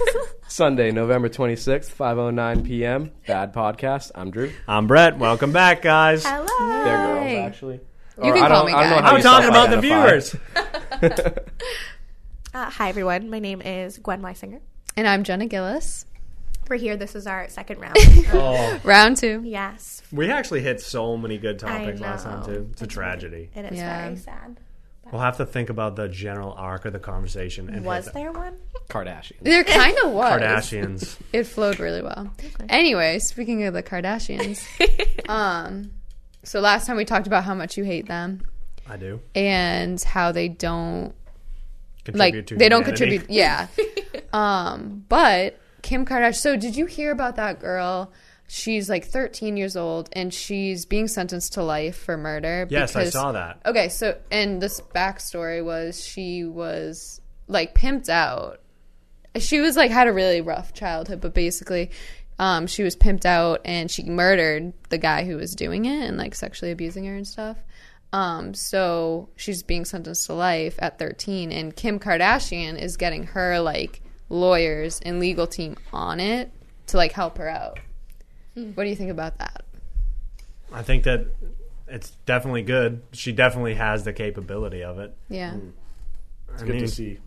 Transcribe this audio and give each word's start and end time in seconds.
Sunday, 0.48 0.90
November 0.90 1.28
26th, 1.28 1.92
5.09 1.94 2.64
p.m. 2.64 3.10
Bad 3.26 3.52
Podcast. 3.52 4.10
I'm 4.14 4.30
Drew. 4.30 4.52
I'm 4.68 4.86
Brett. 4.86 5.18
Welcome 5.18 5.52
back, 5.52 5.82
guys. 5.82 6.24
Hello. 6.24 6.46
They're 6.84 6.96
girls, 6.96 7.46
actually. 7.46 7.80
You 8.22 8.30
Or 8.30 8.34
can 8.34 8.42
I 8.44 8.48
call 8.48 8.64
don't- 8.64 8.66
me 8.66 8.72
I 8.72 8.82
don't 8.82 8.90
know 8.90 8.96
guy. 8.96 9.02
how 9.02 9.10
I'm 9.10 9.16
you 9.16 9.22
talking 9.22 9.48
about 9.48 9.70
the 9.70 9.82
self-identify. 9.82 11.20
viewers. 11.20 11.42
Uh, 12.54 12.70
hi, 12.70 12.88
everyone. 12.88 13.28
My 13.28 13.38
name 13.38 13.60
is 13.60 13.98
Gwen 13.98 14.22
Weisinger. 14.22 14.60
And 14.96 15.06
I'm 15.06 15.24
Jenna 15.24 15.44
Gillis. 15.46 16.06
We're 16.70 16.76
here. 16.76 16.96
This 16.96 17.14
is 17.14 17.26
our 17.26 17.50
second 17.50 17.80
round. 17.80 17.96
Oh, 18.32 18.80
Round 18.82 19.14
two. 19.18 19.42
yes, 19.44 20.00
we 20.10 20.30
actually 20.30 20.62
hit 20.62 20.80
so 20.80 21.18
many 21.18 21.36
good 21.36 21.58
topics 21.58 22.00
last 22.00 22.24
time 22.24 22.40
know. 22.40 22.46
too. 22.46 22.68
It's 22.72 22.80
a 22.80 22.86
tragedy. 22.86 23.50
it 23.54 23.66
is 23.66 23.76
Yeah. 23.78 24.04
very 24.04 24.16
sad. 24.16 24.58
We'll 25.12 25.20
have 25.20 25.36
to 25.36 25.46
think 25.46 25.70
about 25.70 25.96
the 25.96 26.08
general 26.08 26.52
arc 26.52 26.84
of 26.84 26.92
the 26.92 26.98
conversation 26.98 27.68
and 27.68 27.84
Was 27.84 28.06
hit 28.06 28.14
there 28.14 28.32
one? 28.32 28.56
Kardashian. 28.88 29.34
There 29.40 29.62
kind 29.64 29.96
of 30.04 30.10
was. 30.12 30.40
Kardashians. 30.40 31.16
It 31.32 31.44
flowed 31.44 31.78
really 31.78 32.02
well. 32.02 32.30
Anyway, 32.68 33.18
speaking 33.20 33.64
of 33.64 33.74
the 33.74 33.82
Kardashians, 33.82 34.64
um, 35.28 35.92
so 36.42 36.60
last 36.60 36.86
time 36.86 36.96
we 36.96 37.04
talked 37.04 37.26
about 37.26 37.44
how 37.44 37.54
much 37.54 37.76
you 37.76 37.84
hate 37.84 38.06
them 38.06 38.42
I 38.88 38.96
do 38.96 39.20
and 39.34 40.00
how 40.02 40.32
they 40.32 40.48
don't 40.48 41.14
contribute 42.04 42.36
like 42.36 42.46
to 42.46 42.56
they 42.56 42.68
don't 42.68 42.84
contribute. 42.84 43.28
Yeah. 43.28 43.68
um, 44.32 45.04
but 45.08 45.58
Kim 45.82 46.04
Kardashian. 46.04 46.36
So 46.36 46.56
did 46.56 46.76
you 46.76 46.86
hear 46.86 47.12
about 47.12 47.36
that 47.36 47.60
girl? 47.60 48.12
She's 48.48 48.88
like 48.88 49.04
13 49.04 49.56
years 49.56 49.76
old 49.76 50.08
and 50.12 50.32
she's 50.32 50.86
being 50.86 51.08
sentenced 51.08 51.54
to 51.54 51.62
life 51.62 51.96
for 51.96 52.16
murder. 52.16 52.66
Yes, 52.70 52.94
I 52.94 53.04
saw 53.06 53.32
that. 53.32 53.60
Okay, 53.66 53.88
so 53.88 54.18
and 54.30 54.62
this 54.62 54.80
backstory 54.80 55.64
was 55.64 56.04
she 56.04 56.44
was 56.44 57.20
like 57.48 57.74
pimped 57.74 58.08
out. 58.08 58.60
She 59.36 59.60
was 59.60 59.76
like 59.76 59.90
had 59.90 60.06
a 60.06 60.12
really 60.12 60.40
rough 60.40 60.72
childhood, 60.72 61.20
but 61.20 61.34
basically, 61.34 61.90
um, 62.38 62.66
she 62.66 62.82
was 62.82 62.96
pimped 62.96 63.24
out 63.24 63.62
and 63.64 63.90
she 63.90 64.04
murdered 64.04 64.72
the 64.90 64.98
guy 64.98 65.24
who 65.24 65.36
was 65.36 65.54
doing 65.54 65.84
it 65.84 66.06
and 66.06 66.16
like 66.16 66.34
sexually 66.34 66.70
abusing 66.70 67.04
her 67.06 67.16
and 67.16 67.26
stuff. 67.26 67.58
Um, 68.12 68.54
so 68.54 69.28
she's 69.36 69.62
being 69.62 69.84
sentenced 69.84 70.26
to 70.26 70.34
life 70.34 70.76
at 70.78 70.98
13, 70.98 71.52
and 71.52 71.74
Kim 71.74 71.98
Kardashian 71.98 72.80
is 72.80 72.96
getting 72.96 73.24
her 73.24 73.58
like 73.60 74.02
lawyers 74.28 75.00
and 75.04 75.20
legal 75.20 75.46
team 75.46 75.76
on 75.92 76.20
it 76.20 76.50
to 76.88 76.96
like 76.96 77.12
help 77.12 77.38
her 77.38 77.48
out. 77.48 77.78
Hmm. 78.56 78.70
What 78.72 78.84
do 78.84 78.90
you 78.90 78.96
think 78.96 79.10
about 79.10 79.38
that? 79.38 79.64
I 80.72 80.82
think 80.82 81.04
that 81.04 81.26
it's 81.86 82.10
definitely 82.26 82.62
good. 82.62 83.02
She 83.12 83.32
definitely 83.32 83.74
has 83.74 84.04
the 84.04 84.12
capability 84.12 84.82
of 84.82 84.98
it. 84.98 85.14
Yeah. 85.28 85.52
Hmm. 85.52 85.68
It's 86.54 86.62
I 86.62 86.66
good 86.66 86.74
mean, 86.76 86.82
to 86.84 86.88
see. 86.88 87.18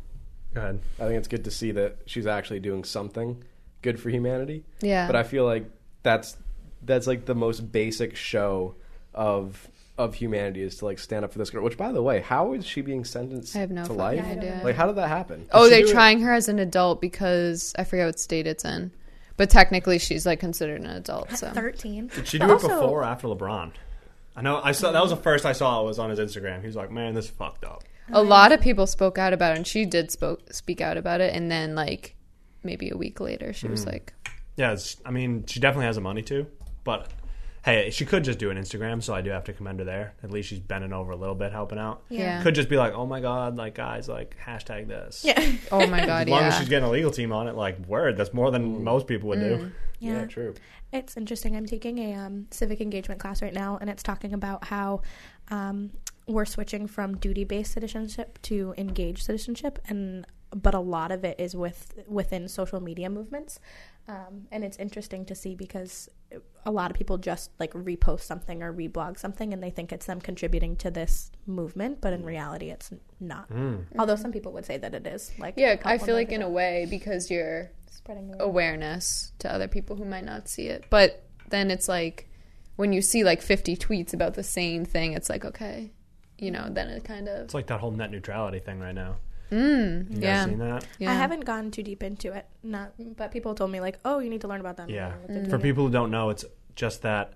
Go 0.53 0.61
ahead. 0.61 0.79
I 0.99 1.03
think 1.05 1.17
it's 1.19 1.27
good 1.27 1.43
to 1.45 1.51
see 1.51 1.71
that 1.71 1.97
she's 2.05 2.25
actually 2.27 2.59
doing 2.59 2.83
something 2.83 3.43
good 3.81 3.99
for 3.99 4.09
humanity. 4.09 4.63
Yeah. 4.81 5.05
But 5.07 5.15
I 5.15 5.23
feel 5.23 5.45
like 5.45 5.69
that's 6.03 6.35
that's 6.81 7.05
like 7.07 7.25
the 7.25 7.35
most 7.35 7.71
basic 7.71 8.15
show 8.15 8.75
of 9.13 9.67
of 9.97 10.15
humanity 10.15 10.61
is 10.63 10.77
to 10.77 10.85
like 10.85 10.97
stand 10.97 11.23
up 11.25 11.31
for 11.31 11.37
this 11.39 11.49
girl. 11.51 11.63
Which, 11.63 11.77
by 11.77 11.91
the 11.91 12.01
way, 12.01 12.21
how 12.21 12.53
is 12.53 12.65
she 12.65 12.81
being 12.81 13.03
sentenced 13.05 13.55
I 13.55 13.59
have 13.59 13.69
no 13.69 13.83
to 13.83 13.87
fucking 13.89 13.97
life? 13.99 14.25
idea. 14.25 14.61
Like, 14.63 14.75
how 14.75 14.87
did 14.87 14.95
that 14.95 15.09
happen? 15.09 15.45
Oh, 15.51 15.63
Did 15.63 15.65
she 15.65 15.69
they're 15.75 15.83
do 15.85 15.89
it- 15.89 15.93
trying 15.93 16.21
her 16.21 16.33
as 16.33 16.49
an 16.49 16.57
adult 16.57 16.99
because 17.01 17.75
I 17.77 17.83
forget 17.83 18.07
what 18.07 18.19
state 18.19 18.47
it's 18.47 18.65
in. 18.65 18.91
But 19.39 19.49
technically, 19.49 19.99
she's 19.99 20.25
like 20.25 20.41
considered 20.41 20.81
an 20.81 20.87
adult. 20.87 21.31
So 21.37 21.49
Thirteen. 21.51 22.07
Did 22.07 22.27
she 22.27 22.37
But 22.39 22.47
do 22.47 22.51
it 22.51 22.53
also- 22.55 22.67
before 22.67 22.99
or 22.99 23.03
after 23.05 23.29
LeBron? 23.29 23.71
I 24.35 24.41
know. 24.41 24.59
I 24.61 24.73
saw 24.73 24.91
that 24.91 25.01
was 25.01 25.11
the 25.11 25.15
first 25.15 25.45
I 25.45 25.53
saw. 25.53 25.81
It 25.81 25.85
was 25.85 25.97
on 25.97 26.09
his 26.09 26.19
Instagram. 26.19 26.59
He 26.59 26.67
was 26.67 26.75
like, 26.75 26.91
"Man, 26.91 27.13
this 27.13 27.25
is 27.25 27.31
fucked 27.31 27.63
up." 27.63 27.85
a 28.11 28.21
lot 28.21 28.51
of 28.51 28.59
people 28.59 28.85
spoke 28.85 29.17
out 29.17 29.31
about 29.31 29.53
it, 29.53 29.57
and 29.57 29.65
she 29.65 29.85
did 29.85 30.11
spoke 30.11 30.51
speak 30.51 30.81
out 30.81 30.97
about 30.97 31.21
it. 31.21 31.33
And 31.33 31.49
then, 31.49 31.73
like 31.73 32.17
maybe 32.63 32.89
a 32.89 32.97
week 32.97 33.21
later, 33.21 33.53
she 33.53 33.69
was 33.69 33.85
hmm. 33.85 33.91
like, 33.91 34.13
Yeah, 34.57 34.73
it's, 34.73 34.97
I 35.05 35.11
mean, 35.11 35.45
she 35.45 35.61
definitely 35.61 35.85
has 35.85 35.95
the 35.95 36.01
money 36.01 36.21
to, 36.23 36.45
but 36.83 37.09
hey, 37.69 37.89
she 37.89 38.05
could 38.05 38.23
just 38.23 38.39
do 38.39 38.49
an 38.49 38.57
Instagram. 38.57 39.01
So 39.01 39.13
I 39.13 39.21
do 39.21 39.29
have 39.31 39.43
to 39.45 39.53
commend 39.53 39.79
her 39.79 39.85
there. 39.85 40.13
At 40.23 40.31
least 40.31 40.49
she's 40.49 40.59
bending 40.59 40.93
over 40.93 41.11
a 41.11 41.15
little 41.15 41.35
bit, 41.35 41.51
helping 41.51 41.77
out. 41.79 42.03
"Yeah, 42.09 42.41
Could 42.43 42.55
just 42.55 42.69
be 42.69 42.77
like, 42.77 42.93
"Oh 42.93 43.05
my 43.05 43.19
god, 43.21 43.57
like 43.57 43.75
guys, 43.75 44.07
like 44.07 44.35
hashtag 44.45 44.87
this." 44.87 45.23
Yeah. 45.25 45.39
oh 45.71 45.85
my 45.87 46.05
god, 46.05 46.23
As 46.23 46.29
long 46.29 46.41
yeah." 46.41 46.47
as 46.47 46.57
she's 46.57 46.69
getting 46.69 46.87
a 46.87 46.91
legal 46.91 47.11
team 47.11 47.31
on 47.31 47.47
it, 47.47 47.55
like 47.55 47.79
word, 47.87 48.17
that's 48.17 48.33
more 48.33 48.51
than 48.51 48.83
most 48.83 49.07
people 49.07 49.29
would 49.29 49.39
do. 49.39 49.71
Yeah, 49.99 50.19
Yeah. 50.21 50.25
true. 50.25 50.53
It's 50.91 51.15
interesting. 51.17 51.55
I'm 51.55 51.65
taking 51.67 51.99
a 51.99 52.13
um, 52.15 52.47
civic 52.51 52.81
engagement 52.81 53.19
class 53.21 53.41
right 53.41 53.53
now, 53.53 53.77
and 53.79 53.89
it's 53.89 54.01
talking 54.01 54.33
about 54.33 54.63
how 54.65 55.01
um, 55.51 55.91
we're 56.27 56.45
switching 56.45 56.87
from 56.87 57.17
duty-based 57.17 57.71
citizenship 57.71 58.39
to 58.43 58.73
engaged 58.77 59.23
citizenship, 59.23 59.77
and 59.87 60.25
but 60.51 60.73
a 60.73 60.79
lot 60.79 61.11
of 61.11 61.23
it 61.23 61.39
is 61.39 61.55
with 61.55 61.93
within 62.07 62.47
social 62.47 62.79
media 62.79 63.07
movements, 63.09 63.59
um, 64.09 64.47
and 64.51 64.63
it's 64.63 64.77
interesting 64.77 65.23
to 65.25 65.35
see 65.35 65.53
because 65.53 66.09
a 66.65 66.71
lot 66.71 66.89
of 66.89 66.97
people 66.97 67.19
just 67.19 67.51
like 67.59 67.71
repost 67.73 68.21
something 68.21 68.63
or 68.63 68.73
reblog 68.73 69.19
something, 69.19 69.53
and 69.53 69.61
they 69.61 69.69
think 69.69 69.93
it's 69.93 70.07
them 70.07 70.19
contributing 70.19 70.75
to 70.77 70.89
this 70.89 71.31
movement, 71.45 72.01
but 72.01 72.11
in 72.11 72.25
reality, 72.25 72.71
it's 72.71 72.91
not. 73.19 73.47
Although 73.99 74.15
some 74.15 74.31
people 74.31 74.51
would 74.53 74.65
say 74.65 74.77
that 74.77 74.95
it 74.95 75.05
is. 75.05 75.31
Like, 75.37 75.53
yeah, 75.57 75.79
I 75.85 75.99
feel 75.99 76.15
one 76.15 76.15
like 76.15 76.31
in 76.31 76.41
a 76.41 76.49
way 76.49 76.87
because 76.89 77.29
you're 77.29 77.69
spreading 77.85 78.31
the 78.31 78.43
awareness 78.43 79.31
to 79.39 79.53
other 79.53 79.67
people 79.67 79.95
who 79.95 80.05
might 80.05 80.25
not 80.25 80.49
see 80.49 80.67
it. 80.67 80.85
But 80.89 81.23
then 81.49 81.69
it's 81.69 81.87
like 81.87 82.27
when 82.77 82.93
you 82.93 83.03
see 83.03 83.23
like 83.23 83.43
50 83.43 83.77
tweets 83.77 84.13
about 84.13 84.33
the 84.33 84.43
same 84.43 84.85
thing, 84.85 85.13
it's 85.13 85.29
like 85.29 85.45
okay, 85.45 85.91
you 86.39 86.49
know, 86.49 86.67
then 86.67 86.87
it 86.89 87.03
kind 87.03 87.29
of 87.29 87.43
It's 87.43 87.53
like 87.53 87.67
that 87.67 87.79
whole 87.79 87.91
net 87.91 88.09
neutrality 88.09 88.57
thing 88.57 88.79
right 88.79 88.95
now. 88.95 89.17
Mm, 89.51 90.09
You 90.09 90.15
guys 90.15 90.21
yeah. 90.21 90.45
seen 90.45 90.59
that? 90.59 90.85
yeah. 90.99 91.11
I 91.11 91.13
haven't 91.13 91.45
gone 91.45 91.71
too 91.71 91.83
deep 91.83 92.03
into 92.03 92.33
it, 92.33 92.45
not, 92.63 92.93
but 93.17 93.31
people 93.31 93.55
told 93.55 93.71
me 93.71 93.79
like, 93.79 93.99
oh, 94.05 94.19
you 94.19 94.29
need 94.29 94.41
to 94.41 94.47
learn 94.47 94.59
about 94.59 94.77
them. 94.77 94.89
Yeah. 94.89 95.07
And 95.07 95.13
I 95.13 95.17
looked 95.17 95.29
into 95.31 95.49
For 95.49 95.59
people 95.59 95.85
who 95.85 95.91
don't 95.91 96.11
know, 96.11 96.29
it's 96.29 96.45
just 96.75 97.01
that 97.01 97.33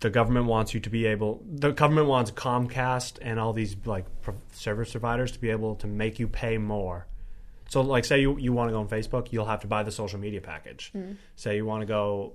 the 0.00 0.10
government 0.10 0.46
wants 0.46 0.74
you 0.74 0.80
to 0.80 0.90
be 0.90 1.06
able. 1.06 1.42
The 1.44 1.72
government 1.72 2.06
wants 2.08 2.30
Comcast 2.30 3.18
and 3.22 3.40
all 3.40 3.52
these 3.52 3.76
like 3.84 4.04
pro- 4.22 4.34
service 4.52 4.92
providers 4.92 5.32
to 5.32 5.38
be 5.38 5.50
able 5.50 5.74
to 5.76 5.86
make 5.86 6.18
you 6.18 6.28
pay 6.28 6.58
more. 6.58 7.06
So, 7.68 7.80
like, 7.80 8.04
say 8.04 8.20
you 8.20 8.38
you 8.38 8.52
want 8.52 8.68
to 8.68 8.72
go 8.72 8.80
on 8.80 8.88
Facebook, 8.88 9.32
you'll 9.32 9.46
have 9.46 9.60
to 9.60 9.66
buy 9.66 9.82
the 9.82 9.90
social 9.90 10.20
media 10.20 10.40
package. 10.40 10.92
Mm. 10.94 11.16
Say 11.34 11.56
you 11.56 11.64
want 11.64 11.82
to 11.82 11.86
go, 11.86 12.34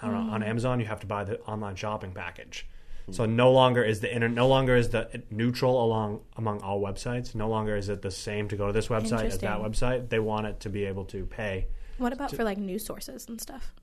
I 0.00 0.06
don't 0.06 0.26
know, 0.26 0.32
on 0.32 0.40
mm. 0.40 0.46
Amazon, 0.48 0.80
you 0.80 0.86
have 0.86 1.00
to 1.00 1.06
buy 1.06 1.24
the 1.24 1.40
online 1.40 1.74
shopping 1.74 2.12
package. 2.12 2.66
So 3.10 3.26
no 3.26 3.52
longer 3.52 3.82
is 3.84 4.00
the 4.00 4.14
inter- 4.14 4.28
no 4.28 4.48
longer 4.48 4.76
is 4.76 4.88
the 4.88 5.22
neutral 5.30 5.84
along 5.84 6.20
among 6.36 6.62
all 6.62 6.80
websites. 6.80 7.34
No 7.34 7.48
longer 7.48 7.76
is 7.76 7.88
it 7.88 8.00
the 8.02 8.10
same 8.10 8.48
to 8.48 8.56
go 8.56 8.66
to 8.68 8.72
this 8.72 8.88
website 8.88 9.24
as 9.24 9.38
that 9.38 9.58
website. 9.60 10.08
They 10.08 10.18
want 10.20 10.46
it 10.46 10.60
to 10.60 10.70
be 10.70 10.84
able 10.84 11.04
to 11.06 11.26
pay. 11.26 11.66
What 11.98 12.12
about 12.12 12.34
for 12.34 12.44
like 12.44 12.58
news 12.58 12.84
sources 12.84 13.26
and 13.28 13.40
stuff? 13.40 13.74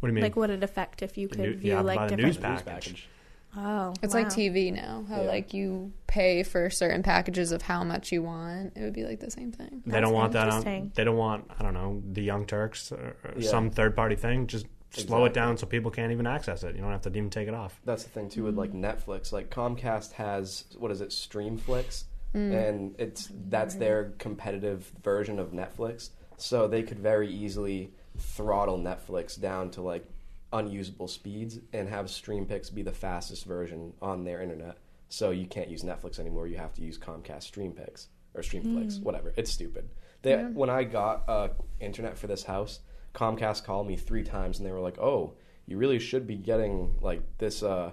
What 0.00 0.06
do 0.06 0.10
you 0.10 0.14
mean? 0.14 0.22
Like, 0.22 0.36
would 0.36 0.50
it 0.50 0.62
affect 0.62 1.02
if 1.02 1.18
you 1.18 1.26
could 1.28 1.40
new- 1.40 1.54
view 1.56 1.72
yeah, 1.72 1.80
like 1.80 1.98
different? 2.08 2.22
news 2.22 2.36
News 2.40 2.62
package. 2.62 3.08
Oh, 3.56 3.94
It's 4.02 4.14
wow. 4.14 4.20
like 4.20 4.28
TV 4.30 4.72
now. 4.72 5.04
How 5.08 5.22
Yeah. 5.22 5.28
like 5.28 5.52
you 5.54 5.92
pay 6.06 6.42
for 6.44 6.70
certain 6.70 7.02
packages 7.02 7.50
of 7.50 7.62
how 7.62 7.82
much 7.82 8.12
you 8.12 8.22
want. 8.22 8.74
It 8.76 8.82
would 8.82 8.92
be 8.92 9.04
like 9.04 9.18
the 9.20 9.30
same 9.30 9.50
thing. 9.52 9.82
they 9.86 10.00
don't 10.00 10.12
want 10.12 10.34
that 10.34 10.50
on. 10.50 10.92
They 10.94 11.02
don't 11.02 11.16
want 11.16 11.50
I 11.58 11.62
don't 11.64 11.74
know 11.74 12.00
the 12.12 12.22
Young 12.22 12.44
Turks 12.46 12.92
or, 12.92 13.16
or 13.24 13.34
Yeah. 13.38 13.48
some 13.50 13.70
third 13.70 13.96
party 13.96 14.14
thing. 14.16 14.46
Just 14.46 14.66
slow 14.90 15.24
it 15.26 15.34
down 15.34 15.56
so 15.58 15.66
people 15.66 15.90
can't 15.90 16.12
even 16.12 16.26
access 16.26 16.62
it. 16.64 16.74
You 16.74 16.80
don't 16.82 16.90
have 16.92 17.02
to 17.02 17.10
even 17.10 17.30
take 17.30 17.48
it 17.48 17.54
off. 17.54 17.80
That's 17.84 18.04
the 18.04 18.10
thing 18.10 18.28
too 18.28 18.44
with 18.44 18.56
like 18.56 18.72
Netflix. 18.72 19.32
Like 19.32 19.50
Comcast 19.50 20.12
has 20.12 20.64
what 20.78 20.90
is 20.90 21.00
it, 21.00 21.10
Streamflix, 21.10 22.04
Mm. 22.34 22.68
and 22.68 22.94
it's 22.98 23.30
that's 23.48 23.76
their 23.76 24.12
competitive 24.18 24.92
version 25.02 25.38
of 25.38 25.52
Netflix. 25.52 26.10
So 26.36 26.68
they 26.68 26.82
could 26.82 26.98
very 26.98 27.32
easily 27.32 27.94
throttle 28.18 28.78
Netflix 28.78 29.40
down 29.40 29.70
to 29.70 29.80
like 29.82 30.04
unusable 30.52 31.08
speeds 31.08 31.58
and 31.72 31.88
have 31.88 32.06
StreamPix 32.06 32.72
be 32.74 32.82
the 32.82 32.92
fastest 32.92 33.44
version 33.46 33.94
on 34.02 34.24
their 34.24 34.42
internet. 34.42 34.76
So 35.08 35.30
you 35.30 35.46
can't 35.46 35.68
use 35.70 35.82
Netflix 35.84 36.18
anymore. 36.18 36.46
You 36.46 36.58
have 36.58 36.74
to 36.74 36.82
use 36.82 36.98
Comcast 36.98 37.50
StreamPix 37.50 38.08
or 38.34 38.42
Streamflix, 38.42 39.00
whatever. 39.02 39.32
It's 39.36 39.50
stupid. 39.50 39.88
They, 40.20 40.36
When 40.36 40.68
I 40.68 40.84
got 40.84 41.26
uh, 41.28 41.48
internet 41.80 42.18
for 42.18 42.26
this 42.26 42.42
house, 42.44 42.80
Comcast 43.14 43.64
called 43.64 43.86
me 43.86 43.96
three 43.96 44.22
times 44.22 44.58
and 44.58 44.66
they 44.66 44.72
were 44.72 44.80
like, 44.80 44.98
"Oh, 44.98 45.34
you 45.66 45.76
really 45.78 45.98
should 45.98 46.26
be 46.26 46.36
getting 46.36 46.96
like 47.00 47.22
this. 47.38 47.62
Uh, 47.62 47.92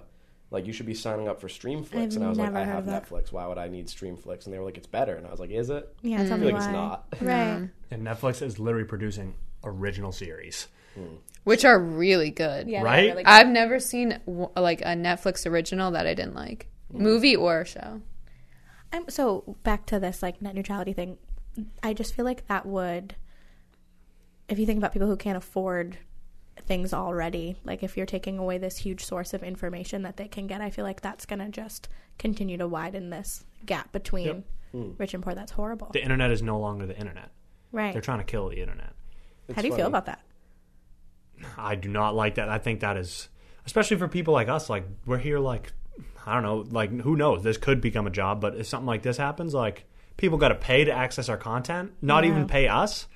like 0.50 0.66
you 0.66 0.72
should 0.72 0.86
be 0.86 0.94
signing 0.94 1.28
up 1.28 1.40
for 1.40 1.48
Streamflix." 1.48 1.94
I've 1.94 2.16
and 2.16 2.24
I 2.24 2.28
was 2.28 2.38
like, 2.38 2.54
"I 2.54 2.64
have 2.64 2.86
that. 2.86 3.08
Netflix. 3.08 3.32
Why 3.32 3.46
would 3.46 3.58
I 3.58 3.68
need 3.68 3.88
Streamflix?" 3.88 4.44
And 4.44 4.54
they 4.54 4.58
were 4.58 4.64
like, 4.64 4.76
"It's 4.78 4.86
better." 4.86 5.14
And 5.16 5.26
I 5.26 5.30
was 5.30 5.40
like, 5.40 5.50
"Is 5.50 5.70
it?" 5.70 5.94
Yeah, 6.02 6.22
hmm. 6.22 6.28
tell 6.28 6.34
I 6.34 6.36
me 6.40 6.46
feel 6.46 6.54
like 6.54 6.60
why. 6.62 6.66
it's 6.66 6.72
not. 6.72 7.06
Right. 7.20 7.68
And 7.90 8.06
Netflix 8.06 8.42
is 8.42 8.58
literally 8.58 8.86
producing 8.86 9.34
original 9.64 10.12
series. 10.12 10.68
Hmm. 10.94 11.16
Which 11.44 11.64
are 11.64 11.78
really 11.78 12.30
good. 12.30 12.68
Yeah, 12.68 12.82
Right? 12.82 12.96
they're 12.96 13.10
really 13.12 13.22
good. 13.24 13.30
I've 13.30 13.48
never 13.48 13.78
seen 13.78 14.20
w- 14.26 14.48
like 14.56 14.80
a 14.80 14.94
Netflix 14.96 15.48
original 15.48 15.90
that 15.92 16.06
I 16.06 16.14
didn't 16.14 16.34
like, 16.34 16.68
hmm. 16.90 17.02
movie 17.02 17.36
or 17.36 17.64
show. 17.64 18.00
I'm, 18.92 19.08
so 19.08 19.56
back 19.62 19.86
to 19.86 19.98
this 20.00 20.22
like 20.22 20.40
net 20.40 20.54
neutrality 20.54 20.92
thing. 20.92 21.18
I 21.82 21.92
just 21.92 22.14
feel 22.14 22.24
like 22.24 22.46
that 22.48 22.66
would, 22.66 23.14
if 24.48 24.58
you 24.58 24.66
think 24.66 24.78
about 24.78 24.92
people 24.92 25.08
who 25.08 25.16
can't 25.16 25.36
afford 25.36 25.98
things 26.66 26.92
already, 26.92 27.56
like 27.64 27.82
if 27.82 27.96
you're 27.96 28.06
taking 28.06 28.38
away 28.38 28.58
this 28.58 28.76
huge 28.78 29.04
source 29.04 29.34
of 29.34 29.42
information 29.42 30.02
that 30.02 30.16
they 30.16 30.28
can 30.28 30.46
get, 30.46 30.60
I 30.60 30.70
feel 30.70 30.84
like 30.84 31.00
that's 31.00 31.26
going 31.26 31.38
to 31.40 31.48
just 31.48 31.88
continue 32.18 32.56
to 32.58 32.66
widen 32.66 33.10
this 33.10 33.44
gap 33.64 33.92
between 33.92 34.26
Yep. 34.26 34.44
Hmm. 34.72 34.90
rich 34.98 35.14
and 35.14 35.22
poor. 35.22 35.34
That's 35.34 35.52
horrible. 35.52 35.90
The 35.92 36.02
internet 36.02 36.30
is 36.30 36.42
no 36.42 36.58
longer 36.58 36.86
the 36.86 36.96
internet. 36.98 37.30
Right. 37.72 37.92
They're 37.92 38.02
trying 38.02 38.18
to 38.18 38.24
kill 38.24 38.48
the 38.48 38.60
internet. 38.60 38.92
How 39.54 39.62
do 39.62 39.68
you 39.68 39.74
feel 39.76 39.86
about 39.86 40.06
that? 40.06 40.20
I 41.58 41.74
do 41.74 41.88
not 41.88 42.14
like 42.14 42.36
that. 42.36 42.48
I 42.48 42.58
think 42.58 42.80
that 42.80 42.96
is, 42.96 43.28
especially 43.66 43.96
for 43.98 44.08
people 44.08 44.32
like 44.34 44.48
us. 44.48 44.70
Like 44.70 44.84
we're 45.04 45.18
here, 45.18 45.38
like 45.38 45.72
I 46.26 46.34
don't 46.34 46.42
know, 46.42 46.64
like 46.70 46.90
who 47.00 47.14
knows? 47.16 47.42
This 47.42 47.56
could 47.58 47.80
become 47.80 48.06
a 48.06 48.10
job, 48.10 48.40
but 48.40 48.56
if 48.56 48.66
something 48.66 48.86
like 48.86 49.02
this 49.02 49.16
happens, 49.18 49.54
like 49.54 49.84
people 50.16 50.38
got 50.38 50.48
to 50.48 50.54
pay 50.54 50.84
to 50.84 50.90
access 50.92 51.28
our 51.28 51.36
content, 51.36 51.92
not 52.02 52.24
Yeah. 52.24 52.30
even 52.30 52.46
pay 52.48 52.66
us. 52.68 53.06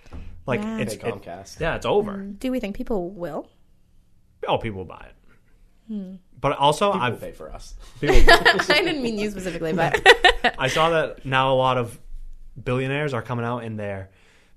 Like 0.47 0.61
Yeah. 0.63 0.79
it's 0.79 0.97
Pay 0.97 1.09
it- 1.09 1.15
Comcast. 1.15 1.61
yeah, 1.61 1.77
it's 1.77 1.87
over. 1.87 2.13
Mm. 2.13 2.39
Do 2.39 2.51
we 2.51 2.61
think 2.61 2.77
people 2.77 3.11
will? 3.11 3.49
Oh, 4.47 4.59
people 4.59 4.79
will 4.79 4.85
buy 4.87 5.07
it. 5.09 5.15
Hmm. 5.93 6.15
But 6.41 6.57
also, 6.57 6.93
I've 6.93 7.21
pay 7.21 7.33
for 7.33 7.53
us. 7.53 7.75
people, 8.01 8.17
I 8.33 8.83
didn't 8.83 9.03
mean 9.03 9.19
you 9.19 9.31
specifically, 9.31 9.73
but 9.73 10.01
I 10.59 10.69
saw 10.69 10.91
that 10.91 11.27
now 11.27 11.53
a 11.53 11.57
lot 11.57 11.77
of 11.77 11.99
billionaires 12.63 13.13
are 13.13 13.23
coming 13.23 13.45
out 13.45 13.65
and 13.65 13.79
they're 13.79 14.11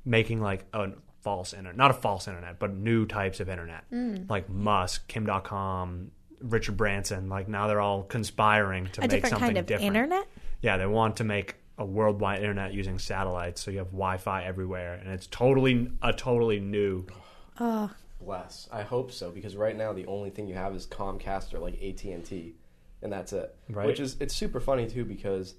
making 0.06 0.40
like 0.42 0.64
a 0.74 0.92
false 1.22 1.54
internet, 1.54 1.76
not 1.76 1.92
a 1.92 1.96
false 1.96 2.28
internet, 2.28 2.60
but 2.60 2.74
new 2.74 3.06
types 3.06 3.40
of 3.40 3.50
internet, 3.50 3.84
hmm. 3.90 4.18
like 4.30 4.48
Musk, 4.50 5.08
Kim 5.08 5.26
Dotcom, 5.26 6.10
Richard 6.40 6.78
Branson. 6.78 7.30
Like 7.30 7.48
now 7.50 7.68
they're 7.68 7.82
all 7.82 8.04
conspiring 8.04 8.88
to 8.94 9.02
a 9.02 9.04
make 9.04 9.10
different 9.12 9.32
something 9.32 9.48
kind 9.48 9.58
of 9.58 9.66
different. 9.66 9.88
internet. 9.96 10.28
Yeah, 10.62 10.78
they 10.78 10.86
want 10.86 11.18
to 11.18 11.24
make 11.24 11.56
a 11.78 11.86
worldwide 11.86 12.40
internet 12.40 12.74
using 12.74 13.00
satellites, 13.00 13.62
so 13.62 13.72
you 13.72 13.80
have 13.80 13.88
Wi-Fi 13.88 14.44
everywhere, 14.44 14.94
and 14.94 15.12
it's 15.12 15.28
totally 15.28 15.92
a 16.02 16.14
totally 16.14 16.60
new. 16.60 17.06
Oh, 17.60 17.90
Bless. 18.24 18.70
I 18.72 18.84
hope 18.84 19.12
so 19.12 19.32
because 19.32 19.56
right 19.56 19.76
now 19.76 19.94
the 19.94 20.06
only 20.06 20.30
thing 20.30 20.48
you 20.48 20.56
have 20.56 20.76
is 20.76 20.86
Comcast 20.88 21.54
or 21.54 21.60
like 21.60 21.82
AT 21.84 22.04
and 22.06 22.24
T, 22.26 22.56
and 23.02 23.12
that's 23.12 23.34
it. 23.34 23.56
Right. 23.70 23.86
Which 23.86 24.00
is 24.00 24.16
it's 24.20 24.36
super 24.36 24.60
funny 24.60 24.88
too 24.88 25.04
because 25.04 25.56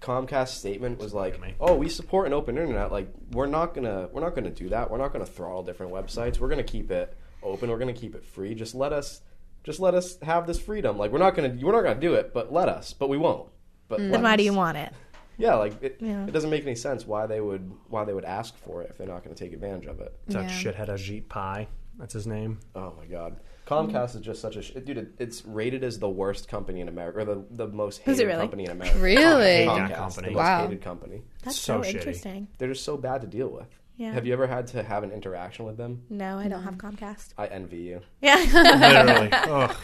Comcast's 0.00 0.54
statement 0.54 0.98
was 0.98 1.12
like, 1.12 1.38
"Oh, 1.60 1.74
we 1.74 1.88
support 1.88 2.26
an 2.26 2.32
open 2.32 2.56
internet. 2.56 2.90
Like 2.90 3.08
we're 3.32 3.46
not 3.46 3.74
gonna 3.74 4.08
we're 4.12 4.22
not 4.22 4.34
gonna 4.34 4.50
do 4.50 4.70
that. 4.70 4.90
We're 4.90 4.98
not 4.98 5.12
gonna 5.12 5.26
throttle 5.26 5.62
different 5.62 5.92
websites. 5.92 6.38
We're 6.38 6.48
gonna 6.48 6.62
keep 6.62 6.90
it 6.90 7.14
open. 7.42 7.68
We're 7.70 7.78
gonna 7.78 7.92
keep 7.92 8.14
it 8.14 8.24
free. 8.24 8.54
Just 8.54 8.74
let 8.74 8.92
us 8.92 9.20
just 9.64 9.80
let 9.80 9.94
us 9.94 10.18
have 10.22 10.46
this 10.46 10.58
freedom. 10.58 10.96
Like 10.96 11.12
we're 11.12 11.18
not 11.18 11.34
gonna 11.34 11.56
we're 11.60 11.72
not 11.72 11.82
gonna 11.82 12.00
do 12.00 12.14
it, 12.14 12.32
but 12.32 12.52
let 12.52 12.68
us. 12.68 12.94
But 12.94 13.08
we 13.08 13.18
won't. 13.18 13.48
But 13.88 14.00
mm, 14.00 14.12
then 14.12 14.22
why 14.22 14.36
do 14.36 14.44
you 14.44 14.54
want 14.54 14.78
it? 14.78 14.92
Yeah, 15.38 15.54
like 15.54 15.82
it, 15.82 15.96
Yeah. 16.00 16.26
it 16.26 16.32
doesn't 16.32 16.50
make 16.50 16.64
any 16.64 16.74
sense 16.74 17.06
why 17.06 17.26
they 17.26 17.40
would 17.40 17.72
why 17.88 18.04
they 18.04 18.12
would 18.12 18.24
ask 18.26 18.56
for 18.58 18.82
it 18.82 18.90
if 18.90 18.98
they're 18.98 19.06
not 19.06 19.22
going 19.24 19.34
to 19.34 19.42
take 19.44 19.52
advantage 19.54 19.86
of 19.86 20.00
it. 20.00 20.12
It's 20.26 20.34
that 20.34 20.44
Yeah. 20.50 20.72
shithead 20.72 20.88
Ajit 20.88 21.28
Pai. 21.28 21.68
That's 21.98 22.12
his 22.12 22.26
name. 22.26 22.58
Oh 22.76 22.92
my 22.98 23.06
god, 23.06 23.40
Comcast 23.66 24.14
is 24.14 24.20
just 24.20 24.40
such 24.40 24.54
a 24.56 24.62
sh- 24.62 24.72
dude. 24.84 24.98
It, 24.98 25.08
it's 25.18 25.44
rated 25.44 25.82
as 25.82 25.98
the 25.98 26.08
worst 26.08 26.48
company 26.48 26.80
in 26.80 26.88
America, 26.88 27.20
or 27.20 27.24
the 27.24 27.44
the 27.50 27.66
most 27.68 28.00
Is 28.00 28.04
hated 28.18 28.26
really? 28.26 28.40
company 28.42 28.64
in 28.66 28.70
America. 28.72 28.98
Really? 28.98 29.44
hate 29.44 29.68
Comcast, 29.68 29.94
company. 29.96 30.28
the 30.28 30.34
most 30.34 30.44
Wow. 30.44 30.62
hated 30.62 30.80
company. 30.82 31.22
That's 31.42 31.56
So 31.58 31.82
so, 31.82 31.88
interesting. 31.88 32.48
They're 32.58 32.68
just 32.68 32.84
so 32.84 32.96
bad 32.96 33.20
to 33.22 33.26
deal 33.26 33.48
with. 33.48 33.68
Yeah. 33.96 34.12
Have 34.12 34.26
you 34.26 34.32
ever 34.32 34.46
had 34.46 34.68
to 34.68 34.82
have 34.84 35.02
an 35.02 35.10
interaction 35.10 35.64
with 35.64 35.76
them? 35.76 36.02
No, 36.08 36.38
I 36.38 36.46
don't 36.46 36.62
have 36.62 36.74
Comcast. 36.76 37.34
I 37.36 37.46
envy 37.48 37.78
you. 37.78 38.00
Yeah. 38.22 38.36
Literally. 38.36 39.28
Ugh. 39.32 39.76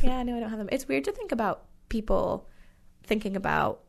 yeah, 0.00 0.22
no, 0.22 0.36
I 0.36 0.40
don't 0.40 0.50
have 0.50 0.58
them. 0.60 0.68
It's 0.70 0.86
weird 0.86 1.02
to 1.04 1.12
think 1.12 1.32
about 1.32 1.64
people 1.88 2.48
thinking 3.02 3.34
about 3.34 3.80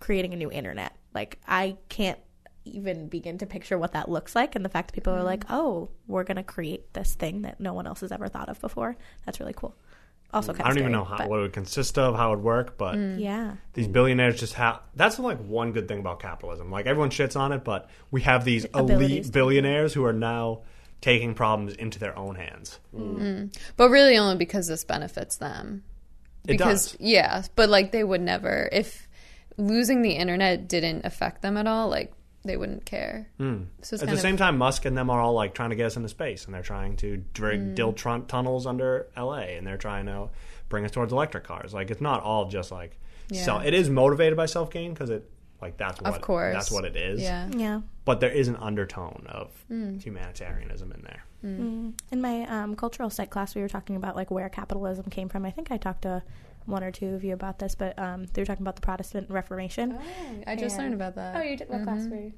creating 0.00 0.32
a 0.32 0.36
new 0.36 0.50
internet. 0.50 0.96
Like, 1.14 1.40
I 1.46 1.76
can't 1.88 2.18
even 2.64 3.08
begin 3.08 3.38
to 3.38 3.46
picture 3.46 3.78
what 3.78 3.92
that 3.92 4.08
looks 4.08 4.34
like. 4.34 4.54
And 4.56 4.64
the 4.64 4.68
fact 4.68 4.88
that 4.88 4.94
people 4.94 5.12
are 5.12 5.18
mm-hmm. 5.18 5.26
like, 5.26 5.44
oh, 5.50 5.90
we're 6.06 6.24
going 6.24 6.36
to 6.36 6.42
create 6.42 6.92
this 6.92 7.14
thing 7.14 7.42
that 7.42 7.60
no 7.60 7.72
one 7.72 7.86
else 7.86 8.00
has 8.00 8.12
ever 8.12 8.28
thought 8.28 8.48
of 8.48 8.60
before. 8.60 8.96
That's 9.24 9.40
really 9.40 9.54
cool. 9.54 9.76
Also, 10.32 10.52
mm, 10.52 10.56
kind 10.56 10.66
I 10.66 10.68
don't 10.70 10.78
even 10.78 10.92
know 10.92 11.04
how, 11.04 11.18
but- 11.18 11.28
what 11.28 11.38
it 11.38 11.42
would 11.42 11.52
consist 11.52 11.98
of, 11.98 12.16
how 12.16 12.32
it 12.32 12.36
would 12.36 12.44
work, 12.44 12.76
but 12.76 12.96
mm. 12.96 13.16
Mm. 13.16 13.20
Yeah. 13.20 13.52
these 13.74 13.88
billionaires 13.88 14.40
just 14.40 14.54
have. 14.54 14.80
That's 14.94 15.18
like 15.18 15.38
one 15.38 15.72
good 15.72 15.88
thing 15.88 16.00
about 16.00 16.20
capitalism. 16.20 16.70
Like 16.70 16.86
everyone 16.86 17.10
shits 17.10 17.38
on 17.38 17.52
it, 17.52 17.64
but 17.64 17.88
we 18.10 18.22
have 18.22 18.44
these 18.44 18.64
Abilities 18.64 19.10
elite 19.26 19.32
billionaires 19.32 19.94
who 19.94 20.04
are 20.04 20.12
now 20.12 20.62
taking 21.00 21.34
problems 21.34 21.74
into 21.74 21.98
their 21.98 22.18
own 22.18 22.34
hands. 22.34 22.80
But 23.76 23.90
really 23.90 24.18
only 24.18 24.36
because 24.36 24.66
this 24.66 24.82
benefits 24.84 25.36
them. 25.36 25.84
It 26.44 26.52
Because 26.52 26.92
does. 26.92 27.00
yeah, 27.00 27.42
but 27.54 27.68
like 27.68 27.92
they 27.92 28.04
would 28.04 28.20
never 28.20 28.68
if 28.72 29.05
losing 29.56 30.02
the 30.02 30.12
internet 30.12 30.68
didn't 30.68 31.04
affect 31.04 31.42
them 31.42 31.56
at 31.56 31.66
all, 31.66 31.88
like 31.88 32.12
they 32.44 32.56
wouldn't 32.56 32.84
care. 32.84 33.28
Hmm. 33.38 33.64
So 33.82 33.94
it's 33.94 34.02
At 34.02 34.06
kind 34.06 34.08
the 34.10 34.12
of, 34.14 34.20
same 34.20 34.36
time, 34.36 34.56
Musk 34.58 34.84
and 34.84 34.96
them 34.96 35.10
are 35.10 35.20
all 35.20 35.32
like 35.34 35.54
trying 35.54 35.70
to 35.70 35.76
get 35.76 35.86
us 35.86 35.96
into 35.96 36.08
space, 36.08 36.44
and 36.44 36.54
they're 36.54 36.62
trying 36.62 36.96
to 36.98 37.16
drig, 37.32 37.60
Mm. 37.60 37.74
drill 37.74 37.92
tr- 37.92 38.18
tunnels 38.28 38.66
under 38.66 39.08
LA, 39.16 39.56
and 39.56 39.66
they're 39.66 39.76
trying 39.76 40.06
to 40.06 40.28
bring 40.68 40.84
us 40.84 40.90
towards 40.92 41.12
electric 41.12 41.44
cars. 41.44 41.74
Like 41.74 41.90
it's 41.90 42.00
not 42.00 42.22
all 42.22 42.48
just 42.48 42.70
like 42.70 42.98
Yeah. 43.30 43.42
so. 43.42 43.58
It 43.58 43.74
is 43.74 43.90
motivated 43.90 44.36
by 44.36 44.46
self 44.46 44.70
gain 44.70 44.92
because 44.94 45.10
it 45.10 45.28
like 45.60 45.76
that's 45.78 46.00
what 46.00 46.14
of 46.14 46.20
course. 46.20 46.54
that's 46.54 46.70
what 46.70 46.84
it 46.84 46.94
is. 46.96 47.20
Yeah. 47.22 47.48
Yeah. 47.50 47.80
But 48.04 48.20
there 48.20 48.30
is 48.30 48.46
an 48.46 48.56
undertone 48.56 49.24
of 49.28 49.50
Mm. 49.70 50.00
humanitarianism 50.02 50.92
in 50.92 51.02
there. 51.02 51.22
In 51.42 51.94
my 52.20 52.42
um, 52.46 52.74
cultural 52.74 53.08
psych 53.08 53.30
class, 53.30 53.54
we 53.54 53.62
were 53.62 53.68
talking 53.68 53.94
about 53.94 54.16
like 54.16 54.32
where 54.32 54.48
capitalism 54.48 55.04
came 55.10 55.28
from. 55.28 55.44
I 55.44 55.50
think 55.52 55.70
I 55.70 55.76
talked 55.76 56.02
to 56.02 56.22
one 56.66 56.84
or 56.84 56.90
two 56.90 57.14
of 57.14 57.24
you 57.24 57.32
about 57.32 57.58
this, 57.58 57.74
but 57.74 57.98
um, 57.98 58.26
they 58.32 58.42
were 58.42 58.46
talking 58.46 58.62
about 58.62 58.76
the 58.76 58.82
Protestant 58.82 59.30
Reformation. 59.30 59.96
Oh, 59.98 60.42
I 60.46 60.56
just 60.56 60.76
Yeah. 60.76 60.82
learned 60.82 60.94
about 60.94 61.14
that. 61.14 61.36
Oh, 61.36 61.40
you 61.42 61.56
did. 61.56 61.68
what 61.68 61.82
class 61.84 62.06
were 62.08 62.16
you? 62.16 62.32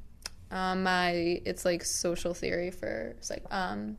Um, 0.50 0.82
my 0.82 1.10
it's 1.44 1.64
like 1.64 1.82
social 1.84 2.32
theory 2.34 2.70
for 2.70 3.16
like 3.28 3.44
um, 3.50 3.96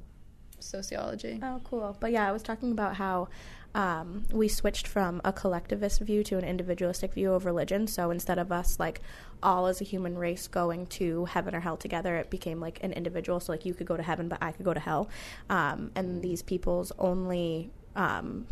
sociology. 0.60 1.40
Oh, 1.44 1.62
cool. 1.64 1.96
But 2.00 2.12
yeah, 2.12 2.28
I 2.28 2.32
was 2.32 2.44
talking 2.44 2.72
about 2.72 2.96
how 2.96 3.28
um, 3.76 4.24
we 4.32 4.48
switched 4.48 4.88
from 4.88 5.22
a 5.24 5.32
collectivist 5.32 6.02
view 6.02 6.24
to 6.24 6.38
an 6.38 6.44
individualistic 6.44 7.14
view 7.14 7.34
of 7.34 7.46
religion. 7.46 7.86
So 7.88 8.10
instead 8.12 8.40
of 8.40 8.52
us 8.52 8.80
like 8.80 9.02
all 9.44 9.68
as 9.68 9.80
a 9.80 9.84
human 9.84 10.18
race 10.18 10.48
going 10.48 10.88
to 10.88 11.26
heaven 11.26 11.54
or 11.56 11.60
hell 11.60 11.78
together, 11.78 12.16
it 12.18 12.30
became 12.30 12.60
like 12.60 12.80
an 12.84 12.94
individual. 12.94 13.40
So 13.40 13.52
like 13.52 13.66
you 13.66 13.74
could 13.74 13.88
go 13.88 13.96
to 13.96 14.04
heaven, 14.04 14.28
but 14.28 14.40
I 14.42 14.52
could 14.52 14.66
go 14.66 14.74
to 14.74 14.80
hell. 14.80 15.10
Um, 15.50 15.92
and 15.96 16.22
these 16.22 16.42
people's 16.42 16.92
only 16.98 17.72
um, 17.96 18.48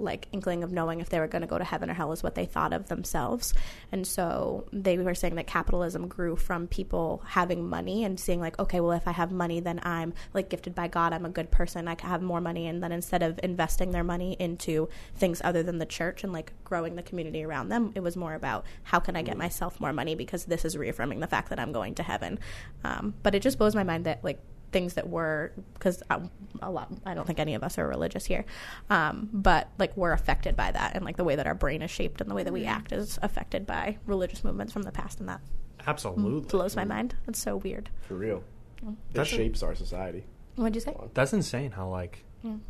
like 0.00 0.28
inkling 0.32 0.62
of 0.62 0.72
knowing 0.72 1.00
if 1.00 1.08
they 1.08 1.20
were 1.20 1.28
going 1.28 1.42
to 1.42 1.48
go 1.48 1.58
to 1.58 1.64
heaven 1.64 1.90
or 1.90 1.94
hell 1.94 2.12
is 2.12 2.22
what 2.22 2.34
they 2.34 2.46
thought 2.46 2.72
of 2.72 2.88
themselves. 2.88 3.54
And 3.92 4.06
so 4.06 4.66
they 4.72 4.98
were 4.98 5.14
saying 5.14 5.34
that 5.36 5.46
capitalism 5.46 6.08
grew 6.08 6.36
from 6.36 6.66
people 6.66 7.22
having 7.26 7.68
money 7.68 8.04
and 8.04 8.18
seeing 8.18 8.40
like, 8.40 8.58
okay, 8.58 8.80
well, 8.80 8.92
if 8.92 9.06
I 9.06 9.12
have 9.12 9.32
money, 9.32 9.60
then 9.60 9.80
I'm 9.82 10.14
like 10.34 10.48
gifted 10.48 10.74
by 10.74 10.88
God. 10.88 11.12
I'm 11.12 11.26
a 11.26 11.30
good 11.30 11.50
person. 11.50 11.88
I 11.88 11.94
can 11.94 12.08
have 12.08 12.22
more 12.22 12.40
money. 12.40 12.66
And 12.66 12.82
then 12.82 12.92
instead 12.92 13.22
of 13.22 13.38
investing 13.42 13.90
their 13.90 14.04
money 14.04 14.36
into 14.38 14.88
things 15.14 15.40
other 15.44 15.62
than 15.62 15.78
the 15.78 15.86
church 15.86 16.24
and 16.24 16.32
like 16.32 16.52
growing 16.64 16.96
the 16.96 17.02
community 17.02 17.44
around 17.44 17.68
them, 17.68 17.92
it 17.94 18.00
was 18.00 18.16
more 18.16 18.34
about 18.34 18.64
how 18.84 19.00
can 19.00 19.16
I 19.16 19.22
get 19.22 19.36
myself 19.36 19.80
more 19.80 19.92
money 19.92 20.14
because 20.14 20.44
this 20.44 20.64
is 20.64 20.76
reaffirming 20.76 21.20
the 21.20 21.26
fact 21.26 21.50
that 21.50 21.60
I'm 21.60 21.72
going 21.72 21.94
to 21.96 22.02
heaven. 22.02 22.38
Um, 22.84 23.14
but 23.22 23.34
it 23.34 23.42
just 23.42 23.58
blows 23.58 23.74
my 23.74 23.84
mind 23.84 24.06
that 24.06 24.24
like 24.24 24.40
things 24.72 24.94
that 24.94 25.08
were 25.08 25.52
because 25.74 26.02
uh, 26.10 26.20
a 26.62 26.70
lot 26.70 26.90
i 27.04 27.14
don't 27.14 27.26
think 27.26 27.40
any 27.40 27.54
of 27.54 27.62
us 27.62 27.78
are 27.78 27.88
religious 27.88 28.24
here 28.24 28.44
um, 28.88 29.28
but 29.32 29.68
like 29.78 29.96
we're 29.96 30.12
affected 30.12 30.56
by 30.56 30.70
that 30.70 30.94
and 30.94 31.04
like 31.04 31.16
the 31.16 31.24
way 31.24 31.36
that 31.36 31.46
our 31.46 31.54
brain 31.54 31.82
is 31.82 31.90
shaped 31.90 32.20
and 32.20 32.30
the 32.30 32.34
way 32.34 32.42
that 32.42 32.52
we 32.52 32.60
mm-hmm. 32.60 32.70
act 32.70 32.92
is 32.92 33.18
affected 33.22 33.66
by 33.66 33.98
religious 34.06 34.44
movements 34.44 34.72
from 34.72 34.82
the 34.82 34.92
past 34.92 35.18
and 35.18 35.28
that 35.28 35.40
Absolutely. 35.86 36.40
Mm, 36.42 36.48
blows 36.48 36.76
my 36.76 36.84
mind. 36.84 37.14
It's 37.26 37.38
so 37.38 37.56
weird. 37.56 37.90
For 38.02 38.14
real, 38.14 38.42
mm. 38.84 38.92
it 38.92 38.96
That's 39.12 39.32
a- 39.32 39.36
shapes 39.36 39.62
our 39.62 39.74
society. 39.74 40.24
what'd 40.56 40.74
you 40.74 40.80
say? 40.80 40.96
That's 41.14 41.32
insane 41.32 41.72
how 41.72 41.88
like 41.88 42.24
mm. 42.44 42.60